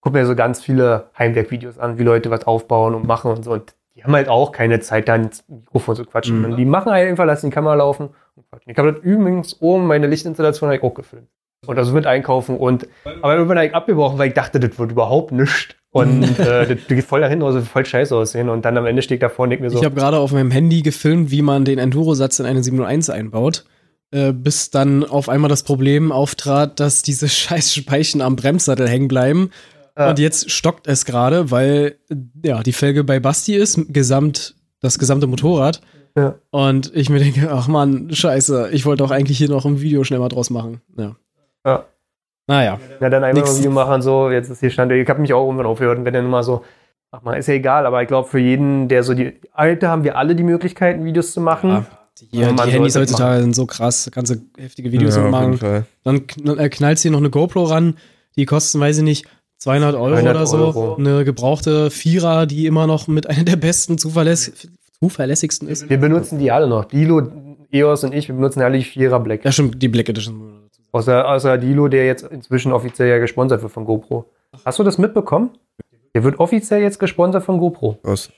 gucke 0.01 0.18
mir 0.18 0.26
so 0.26 0.35
ganz 0.35 0.61
viele 0.61 1.09
Heimwerkvideos 1.18 1.80
an, 1.80 1.97
wie 1.97 2.03
Leute 2.03 2.30
was 2.30 2.45
aufbauen 2.45 2.93
und 2.93 3.07
machen 3.07 3.31
und 3.31 3.43
so. 3.43 3.53
Und 3.53 3.73
die 3.95 4.03
haben 4.03 4.13
halt 4.13 4.30
auch 4.30 4.51
keine 4.51 4.80
Zeit, 4.80 5.07
da 5.07 5.15
ins 5.15 5.43
Mikrofon 5.47 5.95
zu 5.95 6.05
quatschen. 6.05 6.41
Mhm. 6.41 6.57
Die 6.57 6.65
machen 6.65 6.91
halt 6.91 7.07
einfach, 7.07 7.26
lassen 7.26 7.47
die 7.47 7.53
Kamera 7.53 7.76
laufen 7.76 8.09
und 8.35 8.49
quatschen. 8.49 8.72
Ich 8.72 8.77
habe 8.77 8.93
das 8.93 9.03
übrigens 9.03 9.61
oben, 9.61 9.88
meine 9.88 10.07
Lichtinstallation 10.07 10.72
ich 10.72 10.84
auch 10.84 10.93
gefilmt. 10.93 11.27
Und 11.68 11.77
also 11.77 11.93
mit 11.93 12.07
einkaufen 12.07 12.57
und 12.57 12.88
aber 13.22 13.35
irgendwann 13.35 13.57
habe 13.57 13.68
ich 13.68 13.76
abgebrochen, 13.76 14.18
weil 14.18 14.30
ich 14.30 14.34
dachte, 14.34 14.59
das 14.59 14.80
wird 14.80 14.91
überhaupt 14.91 15.31
nichts. 15.31 15.76
Und 15.91 16.23
äh, 16.39 16.76
das 16.76 16.88
geht 16.88 17.03
voll 17.03 17.22
dahin, 17.22 17.43
also 17.43 17.61
voll 17.61 17.85
scheiße 17.85 18.15
aussehen. 18.15 18.49
Und 18.49 18.65
dann 18.65 18.77
am 18.77 18.85
Ende 18.85 19.03
steht 19.03 19.22
davor 19.22 19.43
und 19.43 19.51
denkt 19.51 19.61
mir 19.61 19.69
so, 19.69 19.77
Ich 19.77 19.85
habe 19.85 19.95
gerade 19.95 20.18
auf 20.18 20.31
meinem 20.31 20.49
Handy 20.49 20.81
gefilmt, 20.81 21.30
wie 21.30 21.43
man 21.43 21.63
den 21.63 21.77
Enduro-Satz 21.77 22.39
in 22.39 22.47
eine 22.47 22.63
701 22.63 23.11
einbaut. 23.11 23.65
Äh, 24.11 24.34
bis 24.34 24.72
dann 24.72 25.03
auf 25.03 25.30
einmal 25.30 25.49
das 25.49 25.63
Problem 25.63 26.11
auftrat, 26.11 26.80
dass 26.80 27.01
diese 27.01 27.30
scheiß 27.30 27.76
Speichen 27.76 28.22
am 28.22 28.35
Bremssattel 28.35 28.88
hängen 28.88 29.07
bleiben. 29.07 29.51
Ja. 30.01 30.09
Und 30.09 30.19
jetzt 30.19 30.49
stockt 30.51 30.87
es 30.87 31.05
gerade, 31.05 31.51
weil 31.51 31.95
ja 32.43 32.61
die 32.63 32.73
Felge 32.73 33.03
bei 33.03 33.19
Basti 33.19 33.55
ist, 33.55 33.79
gesamt, 33.93 34.55
das 34.79 34.99
gesamte 34.99 35.27
Motorrad. 35.27 35.81
Ja. 36.17 36.35
Und 36.49 36.91
ich 36.95 37.09
mir 37.09 37.19
denke, 37.19 37.49
ach 37.51 37.67
man, 37.67 38.13
scheiße, 38.13 38.69
ich 38.71 38.85
wollte 38.85 39.03
doch 39.03 39.11
eigentlich 39.11 39.37
hier 39.37 39.49
noch 39.49 39.65
ein 39.65 39.81
Video 39.81 40.03
schnell 40.03 40.19
mal 40.19 40.29
draus 40.29 40.49
machen. 40.49 40.81
Ja. 40.97 41.15
Ja. 41.65 41.85
Naja. 42.47 42.79
Ja, 42.99 43.09
dann 43.09 43.23
einmal 43.23 43.33
Nix. 43.33 43.51
ein 43.51 43.59
Video 43.59 43.71
machen, 43.71 44.01
so, 44.01 44.29
jetzt 44.29 44.49
ist 44.49 44.59
hier 44.59 44.71
Stand. 44.71 44.91
Ich 44.91 45.07
habe 45.07 45.21
mich 45.21 45.33
auch 45.33 45.45
irgendwann 45.45 45.67
aufgehört 45.67 45.99
und 45.99 46.05
wenn 46.05 46.13
dann 46.13 46.25
immer 46.25 46.43
so, 46.43 46.63
ach 47.11 47.21
mal, 47.21 47.35
ist 47.35 47.47
ja 47.47 47.53
egal, 47.53 47.85
aber 47.85 48.01
ich 48.01 48.07
glaube, 48.07 48.27
für 48.27 48.39
jeden, 48.39 48.87
der 48.87 49.03
so 49.03 49.13
die, 49.13 49.39
Alte 49.53 49.87
haben 49.87 50.03
wir 50.03 50.17
alle 50.17 50.35
die 50.35 50.43
Möglichkeiten, 50.43 51.05
Videos 51.05 51.31
zu 51.33 51.39
machen. 51.39 51.69
ja 51.69 51.85
die, 52.19 52.37
Ja, 52.37 52.51
man 52.51 52.67
die 52.67 52.73
Handys 52.73 52.95
heutzutage 52.95 53.41
sind 53.41 53.55
so 53.55 53.65
krass, 53.65 54.09
kannst 54.13 54.33
du 54.33 54.37
heftige 54.57 54.91
Videos 54.91 55.15
ja, 55.15 55.21
auf 55.21 55.25
mitmachen. 55.27 55.53
jeden 55.53 55.57
Fall. 55.59 55.85
Dann 56.03 56.57
äh, 56.57 56.69
knallst 56.69 57.03
du 57.03 57.07
hier 57.07 57.11
noch 57.11 57.19
eine 57.19 57.29
GoPro 57.29 57.63
ran, 57.63 57.95
die 58.35 58.45
kosten, 58.45 58.79
weiß 58.79 58.97
ich 58.97 59.03
nicht, 59.03 59.27
200 59.61 59.93
Euro 59.95 60.15
200 60.15 60.35
oder 60.35 60.47
so. 60.47 60.57
Euro. 60.57 60.95
Eine 60.95 61.23
gebrauchte 61.23 61.91
Vierer, 61.91 62.47
die 62.47 62.65
immer 62.65 62.88
noch 62.88 63.07
mit 63.07 63.29
einer 63.29 63.43
der 63.43 63.57
besten, 63.57 63.99
zuverläss 63.99 64.69
zuverlässigsten 64.99 65.67
ist. 65.67 65.88
Wir 65.89 65.97
benutzen 65.99 66.39
die 66.39 66.51
alle 66.51 66.67
noch. 66.67 66.85
Dilo, 66.85 67.27
EOS 67.71 68.03
und 68.03 68.13
ich, 68.13 68.27
wir 68.27 68.35
benutzen 68.35 68.61
alle 68.61 68.77
die 68.79 68.83
Vierer 68.83 69.19
Black. 69.19 69.45
Ja, 69.45 69.51
stimmt, 69.51 69.81
die 69.81 69.88
Black 69.88 70.09
Edition. 70.09 70.69
Außer, 70.91 71.27
außer 71.27 71.57
Dilo, 71.57 71.88
der 71.88 72.05
jetzt 72.05 72.23
inzwischen 72.23 72.71
offiziell 72.71 73.09
ja 73.09 73.19
gesponsert 73.19 73.61
wird 73.61 73.71
von 73.71 73.85
GoPro. 73.85 74.25
Hast 74.65 74.79
du 74.79 74.83
das 74.83 74.97
mitbekommen? 74.97 75.51
Der 76.13 76.23
wird 76.23 76.39
offiziell 76.39 76.81
jetzt 76.81 76.99
gesponsert 76.99 77.43
von 77.43 77.59
GoPro. 77.59 77.99
Krass. 78.03 78.31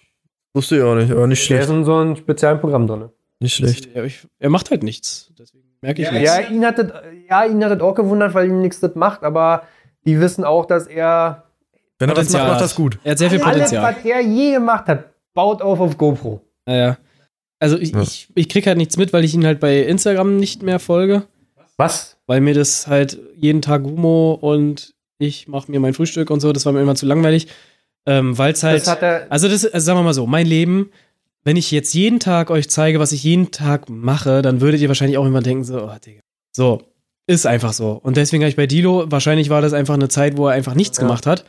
Wusste 0.53 0.77
ich 0.77 0.83
auch 0.83 0.95
nicht, 0.95 1.11
aber 1.11 1.25
nicht 1.25 1.49
Der 1.49 1.59
ist 1.59 1.65
schlecht. 1.65 1.79
in 1.79 1.85
so 1.85 1.95
einem 1.95 2.15
speziellen 2.15 2.59
Programm 2.59 2.85
drin. 2.85 3.09
Nicht 3.39 3.55
schlecht. 3.55 3.89
Ja, 3.95 4.03
ich, 4.03 4.27
er 4.39 4.49
macht 4.49 4.69
halt 4.71 4.83
nichts. 4.83 5.31
Deswegen 5.37 5.63
merke 5.81 6.01
ich 6.01 6.11
nichts. 6.11 6.37
Ja, 6.37 6.47
ihn 6.49 6.65
hat 6.65 6.77
das, 6.77 6.91
ja, 7.29 7.45
ihn 7.45 7.63
hat 7.63 7.71
das 7.71 7.81
auch 7.81 7.95
gewundert, 7.95 8.33
weil 8.33 8.47
ihm 8.47 8.61
nichts 8.61 8.79
das 8.79 8.93
macht, 8.95 9.23
aber 9.23 9.63
die 10.05 10.19
wissen 10.19 10.43
auch, 10.43 10.65
dass 10.65 10.87
er 10.87 11.43
Wenn 11.99 12.09
er 12.09 12.15
Potenzial 12.15 12.41
macht, 12.43 12.49
macht 12.51 12.55
hat. 12.61 12.63
das 12.65 12.75
gut. 12.75 12.99
Er 13.03 13.11
hat 13.11 13.17
sehr 13.17 13.29
viel 13.29 13.41
alles, 13.41 13.53
Potenzial. 13.53 13.95
was 13.95 14.05
er 14.05 14.21
je 14.21 14.51
gemacht 14.53 14.87
hat, 14.87 15.05
baut 15.33 15.61
auf 15.61 15.79
auf 15.79 15.97
GoPro. 15.97 16.41
Naja. 16.65 16.97
Also 17.59 17.77
ich, 17.77 17.91
Ja. 17.91 18.01
ich, 18.01 18.27
ich 18.35 18.49
krieg 18.49 18.67
halt 18.67 18.77
nichts 18.77 18.97
mit, 18.97 19.13
weil 19.13 19.23
ich 19.23 19.33
ihn 19.33 19.45
halt 19.45 19.59
bei 19.59 19.79
Instagram 19.79 20.37
nicht 20.37 20.63
mehr 20.63 20.79
folge. 20.79 21.23
Was? 21.77 22.17
Weil 22.27 22.41
mir 22.41 22.53
das 22.53 22.87
halt 22.87 23.17
jeden 23.35 23.61
Tag 23.61 23.83
Humo 23.83 24.33
und 24.39 24.93
ich 25.17 25.47
mache 25.47 25.71
mir 25.71 25.79
mein 25.79 25.93
Frühstück 25.93 26.29
und 26.29 26.39
so, 26.39 26.51
das 26.51 26.65
war 26.65 26.73
mir 26.73 26.81
immer 26.81 26.95
zu 26.95 27.05
langweilig. 27.05 27.47
Ähm, 28.05 28.37
weil 28.37 28.51
es 28.53 28.63
halt. 28.63 28.85
Das. 28.85 29.01
Also, 29.29 29.47
das, 29.47 29.65
also 29.65 29.85
sagen 29.85 29.99
wir 29.99 30.03
mal 30.03 30.13
so, 30.13 30.27
mein 30.27 30.45
Leben, 30.45 30.91
wenn 31.45 31.55
ich 31.55 31.71
jetzt 31.71 31.93
jeden 31.93 32.19
Tag 32.19 32.51
euch 32.51 32.69
zeige, 32.69 32.99
was 32.99 33.13
ich 33.13 33.23
jeden 33.23 33.51
Tag 33.51 33.89
mache, 33.89 34.41
dann 34.41 34.59
würdet 34.59 34.81
ihr 34.81 34.89
wahrscheinlich 34.89 35.17
auch 35.17 35.25
immer 35.25 35.41
denken, 35.41 35.63
so, 35.63 35.81
oh, 35.83 35.95
Digga. 36.05 36.19
So, 36.51 36.81
ist 37.27 37.45
einfach 37.45 37.73
so. 37.73 37.91
Und 38.03 38.17
deswegen 38.17 38.43
habe 38.43 38.49
ich 38.49 38.55
bei 38.55 38.67
Dilo, 38.67 39.05
wahrscheinlich 39.07 39.49
war 39.49 39.61
das 39.61 39.73
einfach 39.73 39.93
eine 39.93 40.09
Zeit, 40.09 40.37
wo 40.37 40.47
er 40.47 40.53
einfach 40.53 40.75
nichts 40.75 40.97
Ja. 40.97 41.03
gemacht 41.03 41.25
hat. 41.25 41.45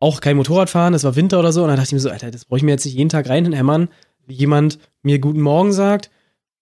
Auch 0.00 0.20
kein 0.20 0.36
Motorradfahren, 0.36 0.94
es 0.94 1.04
war 1.04 1.16
Winter 1.16 1.38
oder 1.38 1.52
so. 1.52 1.62
Und 1.62 1.68
dann 1.68 1.76
dachte 1.76 1.88
ich 1.88 1.92
mir 1.92 1.98
so, 2.00 2.10
Alter, 2.10 2.30
das 2.30 2.44
brauche 2.44 2.58
ich 2.58 2.62
mir 2.62 2.70
jetzt 2.70 2.84
nicht 2.84 2.94
jeden 2.96 3.08
Tag 3.10 3.28
reinhämmern, 3.28 3.88
wie 4.26 4.34
jemand 4.34 4.78
mir 5.02 5.18
Guten 5.18 5.40
Morgen 5.40 5.72
sagt. 5.72 6.10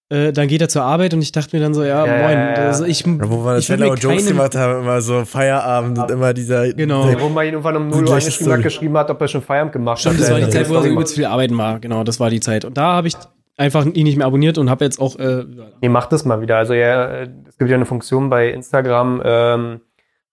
Äh, 0.09 0.32
dann 0.32 0.47
geht 0.47 0.60
er 0.60 0.68
zur 0.68 0.82
Arbeit 0.84 1.14
und 1.14 1.20
ich 1.22 1.32
dachte 1.32 1.55
mir 1.56 1.60
dann 1.60 1.74
so, 1.74 1.82
ja, 1.82 2.06
Ja, 2.06 2.22
moin. 2.22 2.38
ja, 2.38 2.55
ja. 2.55 2.66
Also 2.68 2.84
ich, 2.84 3.01
Ja, 3.05 3.12
wo 3.28 3.44
wir 3.44 3.55
das 3.55 3.68
Wetter 3.68 3.90
und 3.90 4.01
Jokes 4.01 4.26
gemacht 4.26 4.55
haben, 4.55 4.82
immer 4.82 5.01
so 5.01 5.24
Feierabend 5.24 5.98
und 5.98 6.10
immer 6.12 6.32
dieser. 6.32 6.72
Genau. 6.72 7.09
Der, 7.09 7.20
Wo 7.20 7.28
man 7.28 7.44
ihn 7.44 7.55
irgendwann 7.55 7.76
um 7.76 7.88
0 7.88 8.05
Die 8.05 8.10
Uhr 8.10 8.16
angeschrieben 8.16 8.52
hat, 8.52 8.62
geschrieben 8.62 8.97
hat, 8.97 9.10
ob 9.10 9.20
er 9.20 9.26
schon 9.28 9.43
Feierabend 9.43 9.72
gemacht 9.72 9.98
Stimmt, 10.01 10.14
hat. 10.16 10.22
das 10.22 10.30
war 10.30 10.40
die 10.40 10.48
Zeit, 10.51 10.68
wo 10.68 10.74
er 10.76 10.84
übelst 10.84 11.14
viel 11.16 11.24
arbeiten 11.26 11.59
war. 11.59 11.80
Genau, 11.80 12.05
das 12.05 12.20
war 12.20 12.30
die 12.30 12.38
Zeit. 12.40 12.64
Und 12.64 12.76
da 12.76 12.93
habe 12.94 13.09
ich 13.09 13.14
einfach 13.56 13.84
ihn 13.86 14.04
nicht 14.04 14.16
mehr 14.16 14.26
abonniert 14.26 14.58
und 14.58 14.68
habe 14.70 14.84
jetzt 14.84 15.00
auch. 15.00 15.16
Äh, 15.18 15.44
Nee, 15.80 15.88
mach 15.88 16.06
das 16.06 16.24
mal 16.24 16.40
wieder. 16.40 16.56
Also 16.56 16.74
ja, 16.74 17.06
äh, 17.06 17.28
es 17.48 17.56
gibt 17.58 17.70
ja 17.70 17.76
eine 17.76 17.86
Funktion 17.86 18.28
bei 18.30 18.50
Instagram, 18.50 19.22
ähm, 19.24 19.80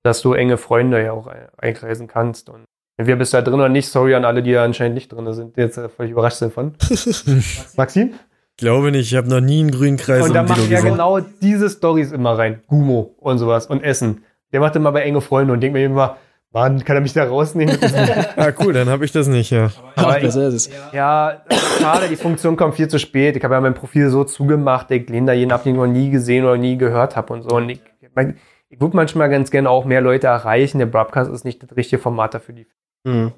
dass 0.04 0.22
du 0.22 0.34
enge 0.34 0.58
Freunde 0.58 1.02
ja 1.04 1.14
auch 1.14 1.28
ein- 1.28 1.48
einkreisen 1.58 2.08
kannst. 2.08 2.50
Und 2.50 2.66
entweder 2.98 3.18
bist 3.18 3.34
du 3.34 3.38
da 3.38 3.42
drin 3.42 3.56
oder 3.56 3.70
nicht. 3.70 3.88
Sorry 3.90 4.16
an 4.16 4.26
alle, 4.26 4.44
die 4.44 4.52
da 4.54 4.64
anscheinend 4.64 4.96
nicht 4.96 5.10
drin 5.12 5.32
sind, 5.34 5.56
die 5.56 5.62
jetzt 5.62 5.78
äh, 5.78 5.88
völlig 5.90 6.12
überrascht 6.12 6.38
sind 6.38 6.54
von. 6.54 6.74
Maxim? 7.78 8.14
glaube 8.58 8.92
nicht, 8.92 9.12
ich 9.12 9.18
habe 9.18 9.28
noch 9.30 9.42
nie 9.42 9.62
einen 9.62 9.72
grünen 9.72 9.98
Kreis 9.98 10.24
Und 10.26 10.34
da 10.36 10.42
er 10.42 10.56
gesehen. 10.56 10.84
genau 10.84 11.20
diese 11.42 11.70
Stories 11.70 12.12
immer 12.12 12.38
rein. 12.38 12.62
Gumo 12.68 13.16
und 13.18 13.38
sowas 13.40 13.66
und 13.68 13.82
Essen. 13.84 14.24
Der 14.52 14.60
macht 14.60 14.76
immer 14.76 14.92
bei 14.92 15.02
enge 15.02 15.22
Freunde 15.22 15.54
und 15.54 15.62
denkt 15.62 15.74
mir 15.74 15.84
immer, 15.86 16.18
Mann, 16.54 16.84
kann 16.86 16.96
er 16.96 17.02
mich 17.02 17.14
da 17.14 17.24
rausnehmen? 17.26 17.78
Ah, 18.38 18.52
cool, 18.60 18.74
dann 18.74 18.88
habe 18.90 19.06
ich 19.06 19.12
das 19.12 19.28
nicht, 19.28 19.50
ja. 19.50 19.72
Aber 19.96 20.20
besser 20.20 20.48
ist 20.48 20.54
es. 20.54 20.70
ja, 20.94 21.42
schade, 21.80 22.08
die 22.10 22.16
Funktion 22.16 22.56
kommt 22.56 22.76
viel 22.76 22.88
zu 22.88 23.00
spät. 23.00 23.36
Ich 23.36 23.44
habe 23.44 23.56
ja 23.56 23.62
mein 23.62 23.74
Profil 23.74 24.10
so 24.10 24.24
zugemacht, 24.24 24.92
ich 24.92 25.10
lehne 25.10 25.28
da 25.28 25.34
jeden 25.34 25.52
ab, 25.52 25.64
den 25.64 25.74
ich 25.74 25.78
noch 25.80 25.88
nie 25.88 26.10
gesehen 26.12 26.46
oder 26.46 26.58
nie 26.58 26.78
gehört 26.78 27.16
habe 27.16 27.34
und 27.34 27.42
so. 27.42 27.50
Und 27.56 27.70
ich, 27.70 27.82
mein, 28.16 28.38
ich 28.70 28.80
würde 28.80 28.96
manchmal 28.96 29.30
ganz 29.30 29.50
gerne 29.52 29.70
auch 29.70 29.86
mehr 29.86 30.02
Leute 30.02 30.28
erreichen. 30.28 30.78
Der 30.78 30.86
Broadcast 30.86 31.32
ist 31.32 31.44
nicht 31.44 31.62
das 31.64 31.76
richtige 31.76 32.02
Format 32.02 32.34
dafür. 32.36 32.56
Die 32.56 32.68
Hm. 33.06 33.32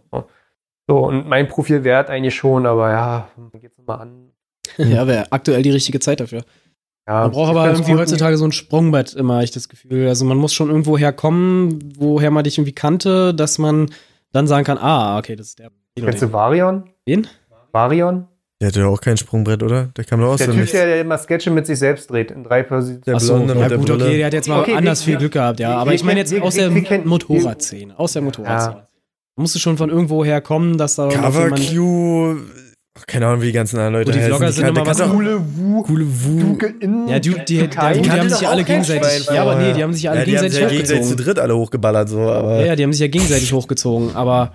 so, 0.87 0.97
und 0.99 1.27
mein 1.27 1.47
Profil 1.47 1.83
wert 1.83 2.09
eigentlich 2.09 2.35
schon, 2.35 2.65
aber 2.67 2.91
ja, 2.91 3.27
geht's 3.59 3.77
mal 3.85 3.95
an. 3.95 4.31
Ja, 4.77 5.07
wäre 5.07 5.31
aktuell 5.31 5.61
die 5.63 5.71
richtige 5.71 5.99
Zeit 5.99 6.19
dafür. 6.19 6.43
Ja, 7.07 7.22
Man 7.22 7.32
braucht 7.32 7.49
aber 7.52 7.68
irgendwie 7.69 7.94
heutzutage 7.95 8.36
so 8.38 8.45
ein 8.45 8.52
Sprungbrett 8.52 9.14
immer, 9.14 9.44
ich 9.44 9.52
das 9.52 9.69
Gefühl. 9.69 10.07
Also 10.07 10.26
man 10.26 10.38
muss 10.38 10.53
schon 10.53 10.69
irgendwo 10.69 10.98
herkommen, 10.98 11.94
woher 11.99 12.32
man 12.32 12.44
dich 12.44 12.57
irgendwie 12.57 12.73
kannte, 12.73 13.34
dass 13.34 13.60
man 13.60 13.91
dann 14.32 14.48
sagen 14.48 14.64
kann, 14.65 14.77
ah, 14.80 15.18
okay, 15.19 15.36
das 15.36 15.49
ist 15.49 15.60
der. 15.60 15.69
Kennst 15.98 16.23
du 16.23 16.34
Varion? 16.34 16.90
Wen? 17.06 17.27
Varion? 17.72 18.27
Der 18.60 18.69
hatte 18.69 18.80
ja 18.80 18.88
auch 18.88 19.02
kein 19.02 19.18
Sprungbrett, 19.18 19.61
oder? 19.64 19.90
Der 19.98 20.03
kam 20.06 20.22
doch 20.22 20.30
aus 20.30 20.38
Der 20.40 20.48
Typ, 20.48 20.56
Nichts. 20.56 20.72
der, 20.72 20.86
der 20.86 21.02
immer 21.02 21.18
Sketche 21.18 21.52
mit 21.52 21.68
sich 21.68 21.77
selbst 21.77 22.10
dreht, 22.10 22.32
in 22.32 22.44
drei 22.44 22.64
Positionen. 22.64 23.03
Der 23.06 23.15
Achso, 23.15 23.36
Blonde 23.36 23.53
ja 23.53 23.60
mit 23.61 23.69
der 23.72 23.77
gut, 23.77 23.88
Brille. 23.88 24.06
okay, 24.06 24.18
der 24.18 24.26
hat 24.27 24.34
jetzt 24.34 24.48
mal 24.49 24.61
Okay, 24.61 24.73
anders 24.76 25.02
wir- 25.06 25.11
viel 25.11 25.18
Glück 25.19 25.34
gehabt, 25.34 25.60
ja. 25.60 25.69
wir- 25.69 25.77
Aber 25.77 25.91
wir 25.91 25.95
ich 25.95 26.03
meine 26.03 26.19
jetzt 26.22 26.32
wir- 26.32 26.41
aus 26.44 26.56
der 26.56 26.72
Motorradszene, 26.72 27.99
aus 27.99 28.14
der 28.14 28.22
Motorradszene. 28.23 28.76
Da 29.36 29.41
musst 29.41 29.53
du 29.56 29.60
schon 29.60 29.77
von 29.77 29.90
irgendwo 29.90 30.23
herkommen, 30.26 30.77
dass 30.77 30.95
da 30.95 31.10
Cover 31.10 31.49
Q. 31.52 32.38
Ach, 32.97 33.05
keine 33.07 33.27
Ahnung, 33.27 33.41
wie 33.41 33.47
die 33.47 33.51
ganzen 33.51 33.77
anderen 33.77 33.93
Leute 33.95 34.07
Wo 34.09 34.11
die 34.13 34.19
heißen. 34.19 34.31
Vlogger 34.35 34.51
sind 34.53 34.65
kann- 34.65 34.76
immer 34.76 34.85
was 34.88 35.01
Coole 35.11 35.39
Wu. 35.57 35.84
Coole 35.84 36.05
Wu. 36.07 36.57
Ja, 37.09 37.19
die, 37.19 37.30
die, 37.30 37.35
die, 37.45 37.67
die, 37.67 37.67
die, 37.67 38.11
haben 38.11 38.30
sich 38.30 38.47
alle 38.47 38.61
auch 38.61 38.65
gegenseitig. 38.65 39.26
Ja, 39.27 39.41
aber 39.41 39.55
nee, 39.55 39.73
die 39.73 39.84
haben 39.84 39.93
sich 39.93 40.09
alle 40.09 40.19
Ja, 40.19 40.26
die 40.26 40.38
haben 40.38 40.49
sich 40.49 40.59
gegenseitig 40.59 40.61
ja 40.61 40.67
gegenseitig 40.69 41.01
zu 41.01 41.07
hochgezogen. 41.09 41.26
dritt 41.26 41.39
alle 41.39 41.55
hochgeballert, 41.57 42.07
so, 42.09 42.19
aber. 42.22 42.59
Ja, 42.61 42.65
ja, 42.67 42.76
die 42.77 42.84
haben 42.84 42.93
sich 42.93 43.01
ja 43.01 43.07
gegenseitig 43.07 43.51
hochgezogen, 43.51 44.15
aber 44.15 44.53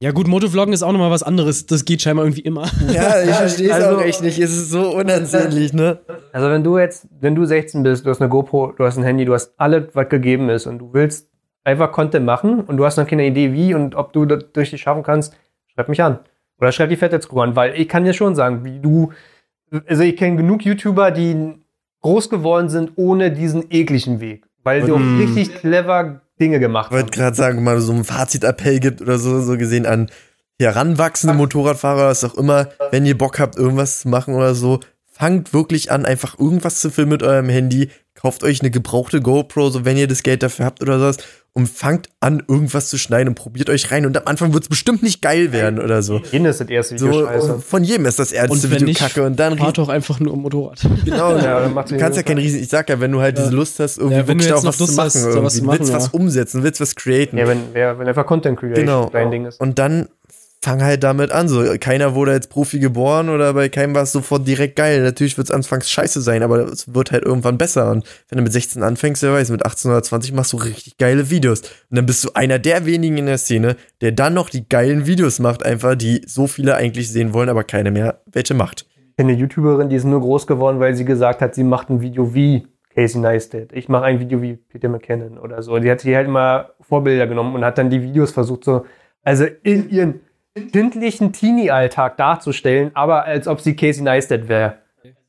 ja 0.00 0.10
gut, 0.12 0.28
Motovloggen 0.28 0.72
ist 0.72 0.82
auch 0.82 0.92
nochmal 0.92 1.10
was 1.10 1.22
anderes. 1.22 1.66
Das 1.66 1.84
geht 1.84 2.00
scheinbar 2.02 2.24
irgendwie 2.24 2.42
immer. 2.42 2.66
Ja, 2.92 3.22
ich 3.22 3.30
verstehe 3.34 3.68
es 3.68 3.72
Also- 3.74 3.96
auch 3.98 4.02
echt 4.02 4.22
nicht. 4.22 4.38
Es 4.38 4.50
ist 4.52 4.70
so 4.70 4.94
unansehnlich, 4.94 5.72
ne? 5.74 5.98
Also 6.32 6.48
wenn 6.50 6.64
du 6.64 6.78
jetzt, 6.78 7.06
wenn 7.20 7.34
du 7.34 7.44
16 7.44 7.82
bist, 7.82 8.04
du 8.06 8.10
hast 8.10 8.20
eine 8.20 8.28
GoPro, 8.30 8.72
du 8.76 8.84
hast 8.84 8.96
ein 8.96 9.04
Handy, 9.04 9.24
du 9.26 9.34
hast 9.34 9.52
alles, 9.58 9.88
was 9.92 10.08
gegeben 10.08 10.48
ist 10.48 10.66
und 10.66 10.78
du 10.78 10.94
willst 10.94 11.28
einfach 11.64 11.92
Content 11.92 12.24
machen 12.26 12.60
und 12.60 12.76
du 12.78 12.84
hast 12.86 12.96
noch 12.96 13.06
keine 13.06 13.26
Idee 13.26 13.52
wie 13.52 13.74
und 13.74 13.94
ob 13.94 14.12
du 14.14 14.24
das 14.26 14.44
durch 14.54 14.70
dich 14.70 14.80
schaffen 14.80 15.02
kannst, 15.02 15.34
schreib 15.74 15.88
mich 15.88 16.02
an. 16.02 16.18
Oder 16.60 16.72
schreib 16.72 16.88
die 16.88 16.96
Fettheads-Crew 16.96 17.40
an, 17.40 17.56
weil 17.56 17.74
ich 17.80 17.88
kann 17.88 18.04
dir 18.04 18.12
schon 18.14 18.34
sagen, 18.34 18.64
wie 18.64 18.78
du, 18.80 19.12
also 19.86 20.02
ich 20.02 20.16
kenne 20.16 20.36
genug 20.36 20.64
YouTuber, 20.64 21.10
die 21.10 21.54
groß 22.02 22.30
geworden 22.30 22.68
sind 22.68 22.92
ohne 22.96 23.30
diesen 23.32 23.64
ekligen 23.70 24.20
Weg, 24.20 24.44
weil 24.62 24.84
sie 24.84 24.92
auch 24.92 24.98
Mm. 24.98 25.18
richtig 25.20 25.54
clever 25.54 26.20
Dinge 26.40 26.60
gemacht 26.60 26.88
Ich 26.90 26.92
wollte 26.96 27.06
haben. 27.06 27.10
gerade 27.22 27.36
sagen, 27.36 27.64
mal 27.64 27.80
so 27.80 27.92
ein 27.92 28.04
Fazitappell 28.04 28.78
gibt 28.80 29.00
oder 29.00 29.18
so, 29.18 29.40
so 29.40 29.56
gesehen 29.56 29.86
an 29.86 30.10
heranwachsende 30.60 31.34
Motorradfahrer, 31.34 32.06
was 32.08 32.24
auch 32.24 32.34
immer, 32.36 32.68
wenn 32.90 33.06
ihr 33.06 33.18
Bock 33.18 33.38
habt, 33.40 33.56
irgendwas 33.56 34.00
zu 34.00 34.08
machen 34.08 34.34
oder 34.34 34.54
so, 34.54 34.80
fangt 35.10 35.52
wirklich 35.52 35.90
an, 35.90 36.04
einfach 36.06 36.38
irgendwas 36.38 36.80
zu 36.80 36.90
filmen 36.90 37.12
mit 37.12 37.22
eurem 37.22 37.48
Handy, 37.48 37.88
kauft 38.14 38.44
euch 38.44 38.60
eine 38.60 38.70
gebrauchte 38.70 39.20
GoPro, 39.20 39.70
so 39.70 39.84
wenn 39.84 39.96
ihr 39.96 40.08
das 40.08 40.22
Geld 40.22 40.42
dafür 40.42 40.66
habt 40.66 40.80
oder 40.82 40.98
sowas, 40.98 41.18
und 41.56 41.68
fangt 41.68 42.08
an, 42.18 42.42
irgendwas 42.48 42.88
zu 42.88 42.98
schneiden 42.98 43.28
und 43.28 43.36
probiert 43.36 43.70
euch 43.70 43.92
rein. 43.92 44.06
Und 44.06 44.16
am 44.16 44.24
Anfang 44.26 44.52
wird 44.52 44.64
es 44.64 44.68
bestimmt 44.68 45.04
nicht 45.04 45.22
geil 45.22 45.52
werden 45.52 45.78
oder 45.80 46.02
so. 46.02 46.20
Jeden 46.32 46.46
ist 46.46 46.60
das 46.60 46.68
erste 46.68 46.96
Video 46.96 47.12
So, 47.12 47.26
scheiße. 47.26 47.58
von 47.60 47.84
jedem 47.84 48.06
ist 48.06 48.18
das 48.18 48.32
erste 48.32 48.70
Video 48.70 48.86
nicht, 48.86 48.98
kacke 48.98 49.22
und 49.24 49.38
dann 49.38 49.56
Fahrt 49.56 49.78
doch 49.78 49.88
einfach 49.88 50.18
nur 50.18 50.36
Motorrad. 50.36 50.80
Genau, 51.04 51.36
Ja, 51.38 51.60
dann 51.60 51.72
macht 51.72 51.92
du 51.92 51.96
kannst 51.96 52.16
ja 52.16 52.24
kein 52.24 52.38
riesen, 52.38 52.60
ich 52.60 52.68
sag 52.68 52.88
ja, 52.88 52.98
wenn 52.98 53.12
du 53.12 53.20
halt 53.20 53.38
diese 53.38 53.50
Lust 53.50 53.78
hast, 53.78 53.98
irgendwie 53.98 54.16
Ja, 54.16 54.26
wenn 54.26 54.38
du 54.38 54.44
wirklich 54.44 54.48
da 54.48 54.54
jetzt 54.56 54.60
auch 54.60 54.64
noch 54.64 54.68
was 54.70 54.76
zu 54.78 54.82
Lust 54.84 54.96
machen, 54.96 55.06
hast, 55.06 55.14
irgendwie, 55.14 55.44
was 55.44 55.54
zu 55.54 55.66
willst 55.66 55.80
machen, 55.80 55.92
was 55.94 56.04
ja. 56.06 56.10
umsetzen, 56.12 56.62
willst 56.64 56.80
was 56.80 56.94
createn. 56.96 57.38
Ja, 57.38 57.46
wenn, 57.46 57.60
wenn 57.72 58.08
einfach 58.08 58.26
Content 58.26 58.58
Creation 58.58 58.84
Genau. 58.86 59.10
dein 59.12 59.30
Ding 59.30 59.46
ist. 59.46 59.60
Und 59.60 59.78
dann 59.78 60.08
fang 60.64 60.82
halt 60.82 61.04
damit 61.04 61.30
an. 61.30 61.46
So, 61.46 61.62
keiner 61.78 62.14
wurde 62.14 62.32
als 62.32 62.48
Profi 62.48 62.78
geboren 62.78 63.28
oder 63.28 63.52
bei 63.52 63.68
keinem 63.68 63.94
war 63.94 64.02
es 64.02 64.12
sofort 64.12 64.48
direkt 64.48 64.76
geil. 64.76 65.02
Natürlich 65.02 65.36
wird 65.36 65.48
es 65.48 65.50
anfangs 65.50 65.90
scheiße 65.90 66.20
sein, 66.22 66.42
aber 66.42 66.60
es 66.66 66.92
wird 66.92 67.12
halt 67.12 67.24
irgendwann 67.24 67.58
besser. 67.58 67.90
Und 67.90 68.04
wenn 68.28 68.38
du 68.38 68.42
mit 68.42 68.52
16 68.52 68.82
anfängst, 68.82 69.22
wer 69.22 69.34
weiß, 69.34 69.50
mit 69.50 69.64
18 69.64 69.90
oder 69.90 70.02
20 70.02 70.32
machst 70.32 70.52
du 70.52 70.56
richtig 70.56 70.96
geile 70.96 71.30
Videos. 71.30 71.60
Und 71.60 71.96
dann 71.96 72.06
bist 72.06 72.24
du 72.24 72.30
einer 72.34 72.58
der 72.58 72.86
wenigen 72.86 73.18
in 73.18 73.26
der 73.26 73.38
Szene, 73.38 73.76
der 74.00 74.12
dann 74.12 74.34
noch 74.34 74.48
die 74.48 74.68
geilen 74.68 75.06
Videos 75.06 75.38
macht, 75.38 75.64
einfach, 75.64 75.94
die 75.94 76.22
so 76.26 76.46
viele 76.46 76.74
eigentlich 76.74 77.12
sehen 77.12 77.34
wollen, 77.34 77.50
aber 77.50 77.62
keine 77.64 77.90
mehr 77.90 78.22
welche 78.26 78.54
macht. 78.54 78.86
Ich 79.10 79.16
kenne 79.18 79.32
eine 79.32 79.40
YouTuberin, 79.40 79.90
die 79.90 79.96
ist 79.96 80.04
nur 80.04 80.20
groß 80.20 80.46
geworden, 80.46 80.80
weil 80.80 80.96
sie 80.96 81.04
gesagt 81.04 81.40
hat, 81.40 81.54
sie 81.54 81.62
macht 81.62 81.90
ein 81.90 82.00
Video 82.00 82.34
wie 82.34 82.66
Casey 82.94 83.20
Neistat. 83.20 83.72
Ich 83.72 83.88
mache 83.88 84.04
ein 84.04 84.18
Video 84.18 84.40
wie 84.40 84.54
Peter 84.54 84.88
McKinnon 84.88 85.38
oder 85.38 85.62
so. 85.62 85.78
Die 85.78 85.90
hat 85.90 86.00
sich 86.00 86.14
halt 86.14 86.26
immer 86.26 86.70
Vorbilder 86.80 87.26
genommen 87.26 87.54
und 87.54 87.64
hat 87.64 87.76
dann 87.76 87.90
die 87.90 88.02
Videos 88.02 88.32
versucht, 88.32 88.64
so, 88.64 88.86
also 89.22 89.44
in 89.62 89.90
ihren 89.90 90.20
kindlichen 90.72 91.32
Teenie-Alltag 91.32 92.16
darzustellen, 92.16 92.90
aber 92.94 93.24
als 93.24 93.48
ob 93.48 93.60
sie 93.60 93.74
Casey 93.76 94.02
Neistat 94.02 94.48
wäre. 94.48 94.76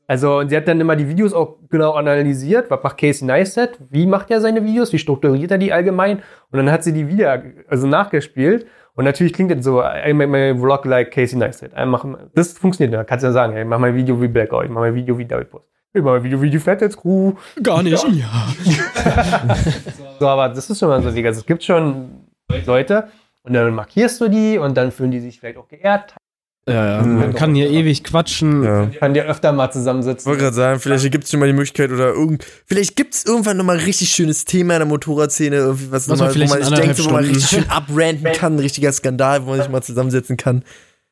Also, 0.08 0.38
und 0.38 0.50
sie 0.50 0.56
hat 0.58 0.68
dann 0.68 0.80
immer 0.80 0.96
die 0.96 1.10
Videos 1.10 1.34
auch 1.34 1.56
genau 1.70 1.94
analysiert. 1.94 2.70
Was 2.70 2.84
macht 2.84 2.98
Casey 3.00 3.26
Neistat? 3.26 3.80
Wie 3.90 4.06
macht 4.06 4.30
er 4.30 4.40
seine 4.40 4.64
Videos? 4.64 4.94
Wie 4.94 5.00
strukturiert 5.00 5.50
er 5.50 5.58
die 5.58 5.74
allgemein? 5.74 6.18
Und 6.52 6.58
dann 6.58 6.72
hat 6.72 6.84
sie 6.84 6.94
die 6.94 7.08
wieder, 7.08 7.42
also 7.68 7.88
nachgespielt. 7.88 8.68
Und 8.94 9.06
natürlich 9.06 9.34
klingt 9.34 9.50
das 9.52 9.66
so, 9.66 9.82
I 9.82 10.14
make 10.14 10.30
my 10.30 10.56
vlog 10.60 10.86
like 10.86 11.10
Casey 11.12 11.38
Neistat. 11.40 11.72
I 11.76 11.86
mach- 11.88 12.06
Das 12.36 12.54
funktioniert, 12.54 12.94
da 12.94 13.04
kannst 13.04 13.24
du 13.24 13.28
ja 13.28 13.34
sagen, 13.34 13.58
ich 13.58 13.66
mach 13.66 13.80
mal 13.80 13.88
ein 13.88 13.96
Video 13.96 14.22
wie 14.22 14.28
Blackout, 14.28 14.66
ich 14.66 14.70
mach 14.70 14.82
mal 14.82 14.90
ein 14.90 14.96
Video 14.96 15.18
wie 15.18 15.26
David 15.26 15.50
Post. 15.50 15.66
Ich 15.94 16.02
mach 16.04 16.12
mal 16.12 16.18
ein 16.18 16.24
Video 16.24 16.40
wie 16.42 16.50
die 16.52 16.60
Flatheads 16.60 16.96
Crew. 16.98 17.34
Gar 17.64 17.82
nicht. 17.82 18.06
Ja. 18.14 18.48
So, 20.20 20.28
aber 20.30 20.48
das 20.50 20.70
ist 20.70 20.80
schon 20.80 20.88
mal 20.88 21.02
so, 21.02 21.12
Digga. 21.12 21.28
Also 21.30 21.42
Es 21.42 21.46
gibt 21.46 21.62
schon 21.64 22.10
Leute 22.66 23.08
und 23.46 23.54
dann 23.54 23.74
markierst 23.74 24.20
du 24.22 24.30
die 24.30 24.58
und 24.58 24.76
dann 24.76 24.92
fühlen 24.92 25.12
die 25.12 25.20
sich 25.20 25.40
vielleicht 25.40 25.58
auch 25.58 25.68
geehrt. 25.68 26.16
Ja, 26.68 26.98
ja. 26.98 27.02
Man 27.04 27.36
kann 27.36 27.54
hier 27.54 27.70
ewig 27.70 28.04
quatschen. 28.04 28.64
Ja. 28.64 28.88
Kann 28.88 29.14
dir 29.14 29.26
öfter 29.26 29.52
mal 29.52 29.66
Ich 29.66 29.72
zusammensitzen. 29.74 30.26
wollte 30.28 30.44
gerade 30.46 30.56
sagen, 30.56 30.80
vielleicht 30.80 31.12
gibt 31.12 31.26
es 31.26 31.30
schon 31.30 31.40
mal 31.40 31.46
die 31.46 31.54
Möglichkeit 31.54 31.92
oder 31.92 32.14
irgend, 32.14 32.44
vielleicht 32.66 32.96
gibt 32.96 33.14
es 33.14 33.24
irgendwann 33.24 33.58
nochmal 33.58 33.78
ein 33.78 33.86
richtig 33.86 34.10
schönes 34.10 34.46
Thema 34.46 34.74
in 34.74 34.80
der 34.80 34.88
Motorradszene, 34.88 35.58
irgendwie 35.58 35.92
was, 35.92 36.10
Was 36.10 36.20
noch 36.20 36.26
man 36.26 36.28
mal, 36.28 36.34
vielleicht 36.34 36.54
wo 36.54 36.58
man 36.60 36.64
in 36.64 36.74
ich 36.74 36.80
denke, 36.80 36.90
anderthalb 36.90 37.08
wo 37.08 37.14
man 37.14 37.24
richtig 37.26 37.50
schön 37.50 37.70
abranten 37.70 38.32
kann, 38.34 38.56
ein 38.56 38.60
richtiger 38.60 38.92
Skandal, 38.92 39.46
wo 39.46 39.52
man 39.52 39.60
sich 39.60 39.70
mal 39.70 39.84
zusammensetzen 39.84 40.38
kann. 40.38 40.64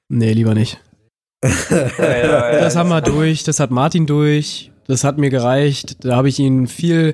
Nee, 0.10 0.34
lieber 0.34 0.56
nicht. 0.56 0.82
Ja, 1.44 1.88
ja, 2.00 2.52
ja. 2.54 2.60
Das 2.60 2.76
haben 2.76 2.90
wir 2.90 3.02
durch, 3.02 3.44
das 3.44 3.60
hat 3.60 3.70
Martin 3.70 4.08
durch, 4.08 4.72
das 4.88 5.04
hat 5.04 5.20
mir 5.20 5.30
gereicht. 5.30 6.04
Da 6.04 6.16
habe 6.16 6.30
ich 6.30 6.40
ihn 6.40 6.66
viel 6.66 7.14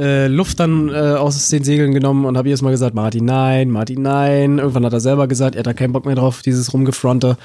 äh, 0.00 0.26
Luft 0.28 0.58
dann 0.60 0.88
äh, 0.88 0.92
aus 0.92 1.48
den 1.50 1.62
Segeln 1.62 1.92
genommen 1.92 2.24
und 2.24 2.36
habe 2.38 2.48
jedes 2.48 2.62
Mal 2.62 2.70
gesagt, 2.70 2.94
Martin, 2.94 3.24
nein, 3.26 3.68
Martin, 3.70 4.02
nein. 4.02 4.58
Irgendwann 4.58 4.86
hat 4.86 4.92
er 4.94 5.00
selber 5.00 5.28
gesagt, 5.28 5.54
er 5.54 5.60
hat 5.60 5.66
da 5.66 5.74
keinen 5.74 5.92
Bock 5.92 6.06
mehr 6.06 6.14
drauf, 6.14 6.42
dieses 6.42 6.72
Rumgefronte. 6.72 7.36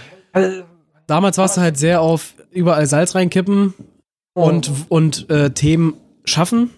Damals 1.07 1.38
warst 1.38 1.57
du 1.57 1.61
halt 1.61 1.77
sehr 1.77 2.02
auf 2.02 2.34
überall 2.52 2.86
Salz 2.88 3.14
reinkippen 3.15 3.73
und, 4.34 4.72
und 4.90 5.30
äh, 5.30 5.52
Themen 5.52 5.94
schaffen, 6.23 6.69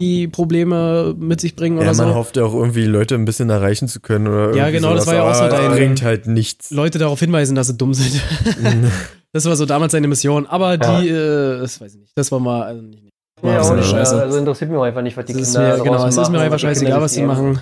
die 0.00 0.26
Probleme 0.28 1.14
mit 1.18 1.40
sich 1.40 1.54
bringen 1.56 1.76
Ja, 1.76 1.82
oder 1.90 1.94
man 1.94 2.08
so. 2.08 2.14
hofft 2.14 2.36
ja 2.36 2.44
auch 2.44 2.54
irgendwie 2.54 2.84
Leute 2.84 3.14
ein 3.14 3.24
bisschen 3.24 3.48
erreichen 3.50 3.88
zu 3.88 4.00
können 4.00 4.26
oder 4.26 4.54
Ja, 4.54 4.70
genau, 4.70 4.94
das 4.94 5.04
sowas, 5.04 5.16
war 5.18 5.24
ja 5.24 5.30
auch 5.30 5.34
so 5.34 5.48
dein- 5.48 5.70
bringt 5.72 6.02
halt 6.02 6.26
nichts. 6.26 6.70
Leute 6.70 6.98
darauf 6.98 7.20
hinweisen, 7.20 7.54
dass 7.54 7.68
sie 7.68 7.74
dumm 7.76 7.94
sind. 7.94 8.20
das 9.32 9.44
war 9.46 9.56
so 9.56 9.64
damals 9.64 9.92
seine 9.92 10.08
Mission. 10.08 10.46
Aber 10.46 10.76
die, 10.76 11.08
äh, 11.08 11.60
das 11.60 11.80
weiß 11.80 11.94
ich 11.94 12.00
nicht, 12.00 12.12
das 12.16 12.30
war 12.32 12.40
mal, 12.40 12.62
also 12.62 12.82
nicht. 12.82 13.11
Ja, 13.42 13.74
nicht, 13.74 13.88
Scheiße. 13.88 14.20
Also 14.22 14.38
interessiert 14.38 14.70
mich 14.70 14.78
auch 14.78 14.84
einfach 14.84 15.02
nicht, 15.02 15.16
was 15.16 15.24
die 15.24 15.32
Das 15.32 15.52
Kinder 15.52 15.76
mir- 15.78 15.82
genau, 15.82 16.06
es 16.06 16.16
ist 16.16 16.28
mir 16.28 16.32
machen, 16.38 16.44
einfach 16.44 16.58
scheißegal, 16.58 17.00
was 17.00 17.12
die 17.12 17.22
machen. 17.22 17.60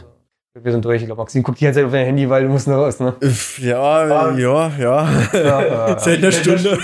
Wir 0.62 0.73
sind 0.73 0.85
durch. 0.85 1.01
Ich 1.01 1.07
glaube, 1.07 1.20
Maxim 1.23 1.43
guckt 1.44 1.61
die 1.61 1.65
ganze 1.65 1.78
Zeit 1.78 1.86
auf 1.86 1.93
dein 1.93 2.07
Handy, 2.07 2.28
weil 2.28 2.43
du 2.43 2.48
musst 2.48 2.66
noch 2.66 2.74
raus, 2.74 2.98
ne? 2.98 3.15
Üff, 3.23 3.59
Ja, 3.61 4.36
ja, 4.36 4.70
ja. 4.78 5.09
Ja, 5.32 5.98
Seit 5.98 6.19
einer 6.19 6.32
Stunde. 6.32 6.78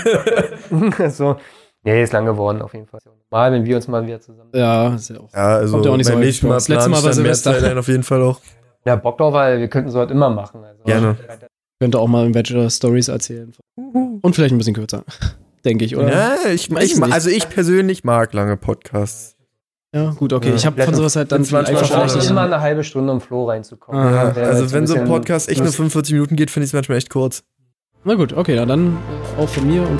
so. 1.09 1.35
Nee, 1.83 2.01
ist 2.03 2.13
lang 2.13 2.25
geworden 2.25 2.61
auf 2.61 2.73
jeden 2.73 2.87
Fall. 2.87 2.99
Mal, 3.29 3.51
wenn 3.51 3.65
wir 3.65 3.75
uns 3.75 3.87
mal 3.87 4.05
wieder 4.05 4.19
zusammen. 4.21 4.49
Ja, 4.53 4.95
ist 4.95 5.09
ja 5.09 5.19
auch. 5.19 5.33
Ja, 5.33 5.47
also 5.57 5.73
Kommt 5.73 5.85
ja 5.85 5.91
auch 5.91 5.97
nicht 5.97 6.05
so 6.07 6.13
beim 6.13 6.19
häufig 6.19 6.27
nächsten 6.27 6.41
vor. 6.47 6.49
Mal 6.49 6.55
Das 6.55 6.67
letzte 6.69 6.89
Mal 6.89 6.97
ich 6.97 7.03
war 7.03 7.09
dann 7.09 7.15
Silvester. 7.15 7.71
Ein, 7.71 7.77
auf 7.77 7.87
jeden 7.87 8.03
Fall 8.03 8.21
auch. 8.23 8.39
Ja, 8.85 8.95
Bock 8.95 9.17
drauf, 9.17 9.33
weil 9.33 9.59
wir 9.59 9.67
könnten 9.67 9.91
so 9.91 9.99
halt 9.99 10.11
immer 10.11 10.29
machen. 10.29 10.63
Also, 10.63 10.83
Gerne. 10.85 11.17
Könnte 11.79 11.99
auch 11.99 12.07
mal 12.07 12.21
irgendwelche 12.21 12.69
Stories 12.69 13.09
erzählen. 13.09 13.51
Und 13.75 14.33
vielleicht 14.35 14.53
ein 14.53 14.57
bisschen 14.57 14.73
kürzer. 14.75 15.03
Denke 15.65 15.85
ich, 15.85 15.95
oder? 15.97 16.09
Ja, 16.11 16.35
ich, 16.53 16.69
ich, 16.71 16.97
nicht. 16.99 17.13
also 17.13 17.29
ich 17.29 17.49
persönlich 17.49 18.03
mag 18.03 18.33
lange 18.33 18.57
Podcasts. 18.57 19.35
Ja, 19.93 20.11
gut, 20.11 20.33
okay. 20.33 20.49
Ja. 20.49 20.55
Ich 20.55 20.65
habe 20.65 20.81
von 20.83 20.93
sowas 20.93 21.15
halt 21.15 21.31
dann 21.31 21.41
Bin 21.41 21.49
20 21.49 21.75
einfach 21.75 21.87
schon 22.09 22.17
nicht. 22.19 22.29
immer 22.29 22.41
eine 22.41 22.59
halbe 22.61 22.83
Stunde, 22.83 23.11
um 23.11 23.21
Flow 23.21 23.45
reinzukommen. 23.49 24.13
Ja, 24.13 24.31
Also 24.33 24.71
wenn 24.73 24.85
so 24.85 24.95
ein 24.95 25.05
Podcast 25.05 25.47
echt 25.49 25.57
nur 25.59 25.65
lustig. 25.67 25.77
45 25.77 26.13
Minuten 26.13 26.35
geht, 26.35 26.51
finde 26.51 26.65
ich 26.65 26.69
es 26.69 26.73
manchmal 26.73 26.97
echt 26.97 27.09
kurz. 27.09 27.43
Na 28.03 28.13
gut, 28.15 28.33
okay, 28.33 28.55
na 28.55 28.65
dann 28.65 28.97
auch 29.37 29.49
von 29.49 29.65
mir 29.67 29.81
und 29.81 29.99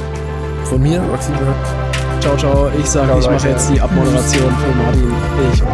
Von 0.66 0.82
mir, 0.82 1.02
Maxi. 1.02 1.32
ciao, 2.20 2.38
ciao. 2.38 2.70
Ich 2.80 2.86
sage, 2.86 3.18
ich 3.20 3.30
mache 3.30 3.48
jetzt 3.50 3.70
die 3.70 3.80
Abmoderation 3.82 4.52
für 4.58 4.76
Martin. 4.76 5.14
Ich. 5.54 5.60
Ciao. 5.60 5.68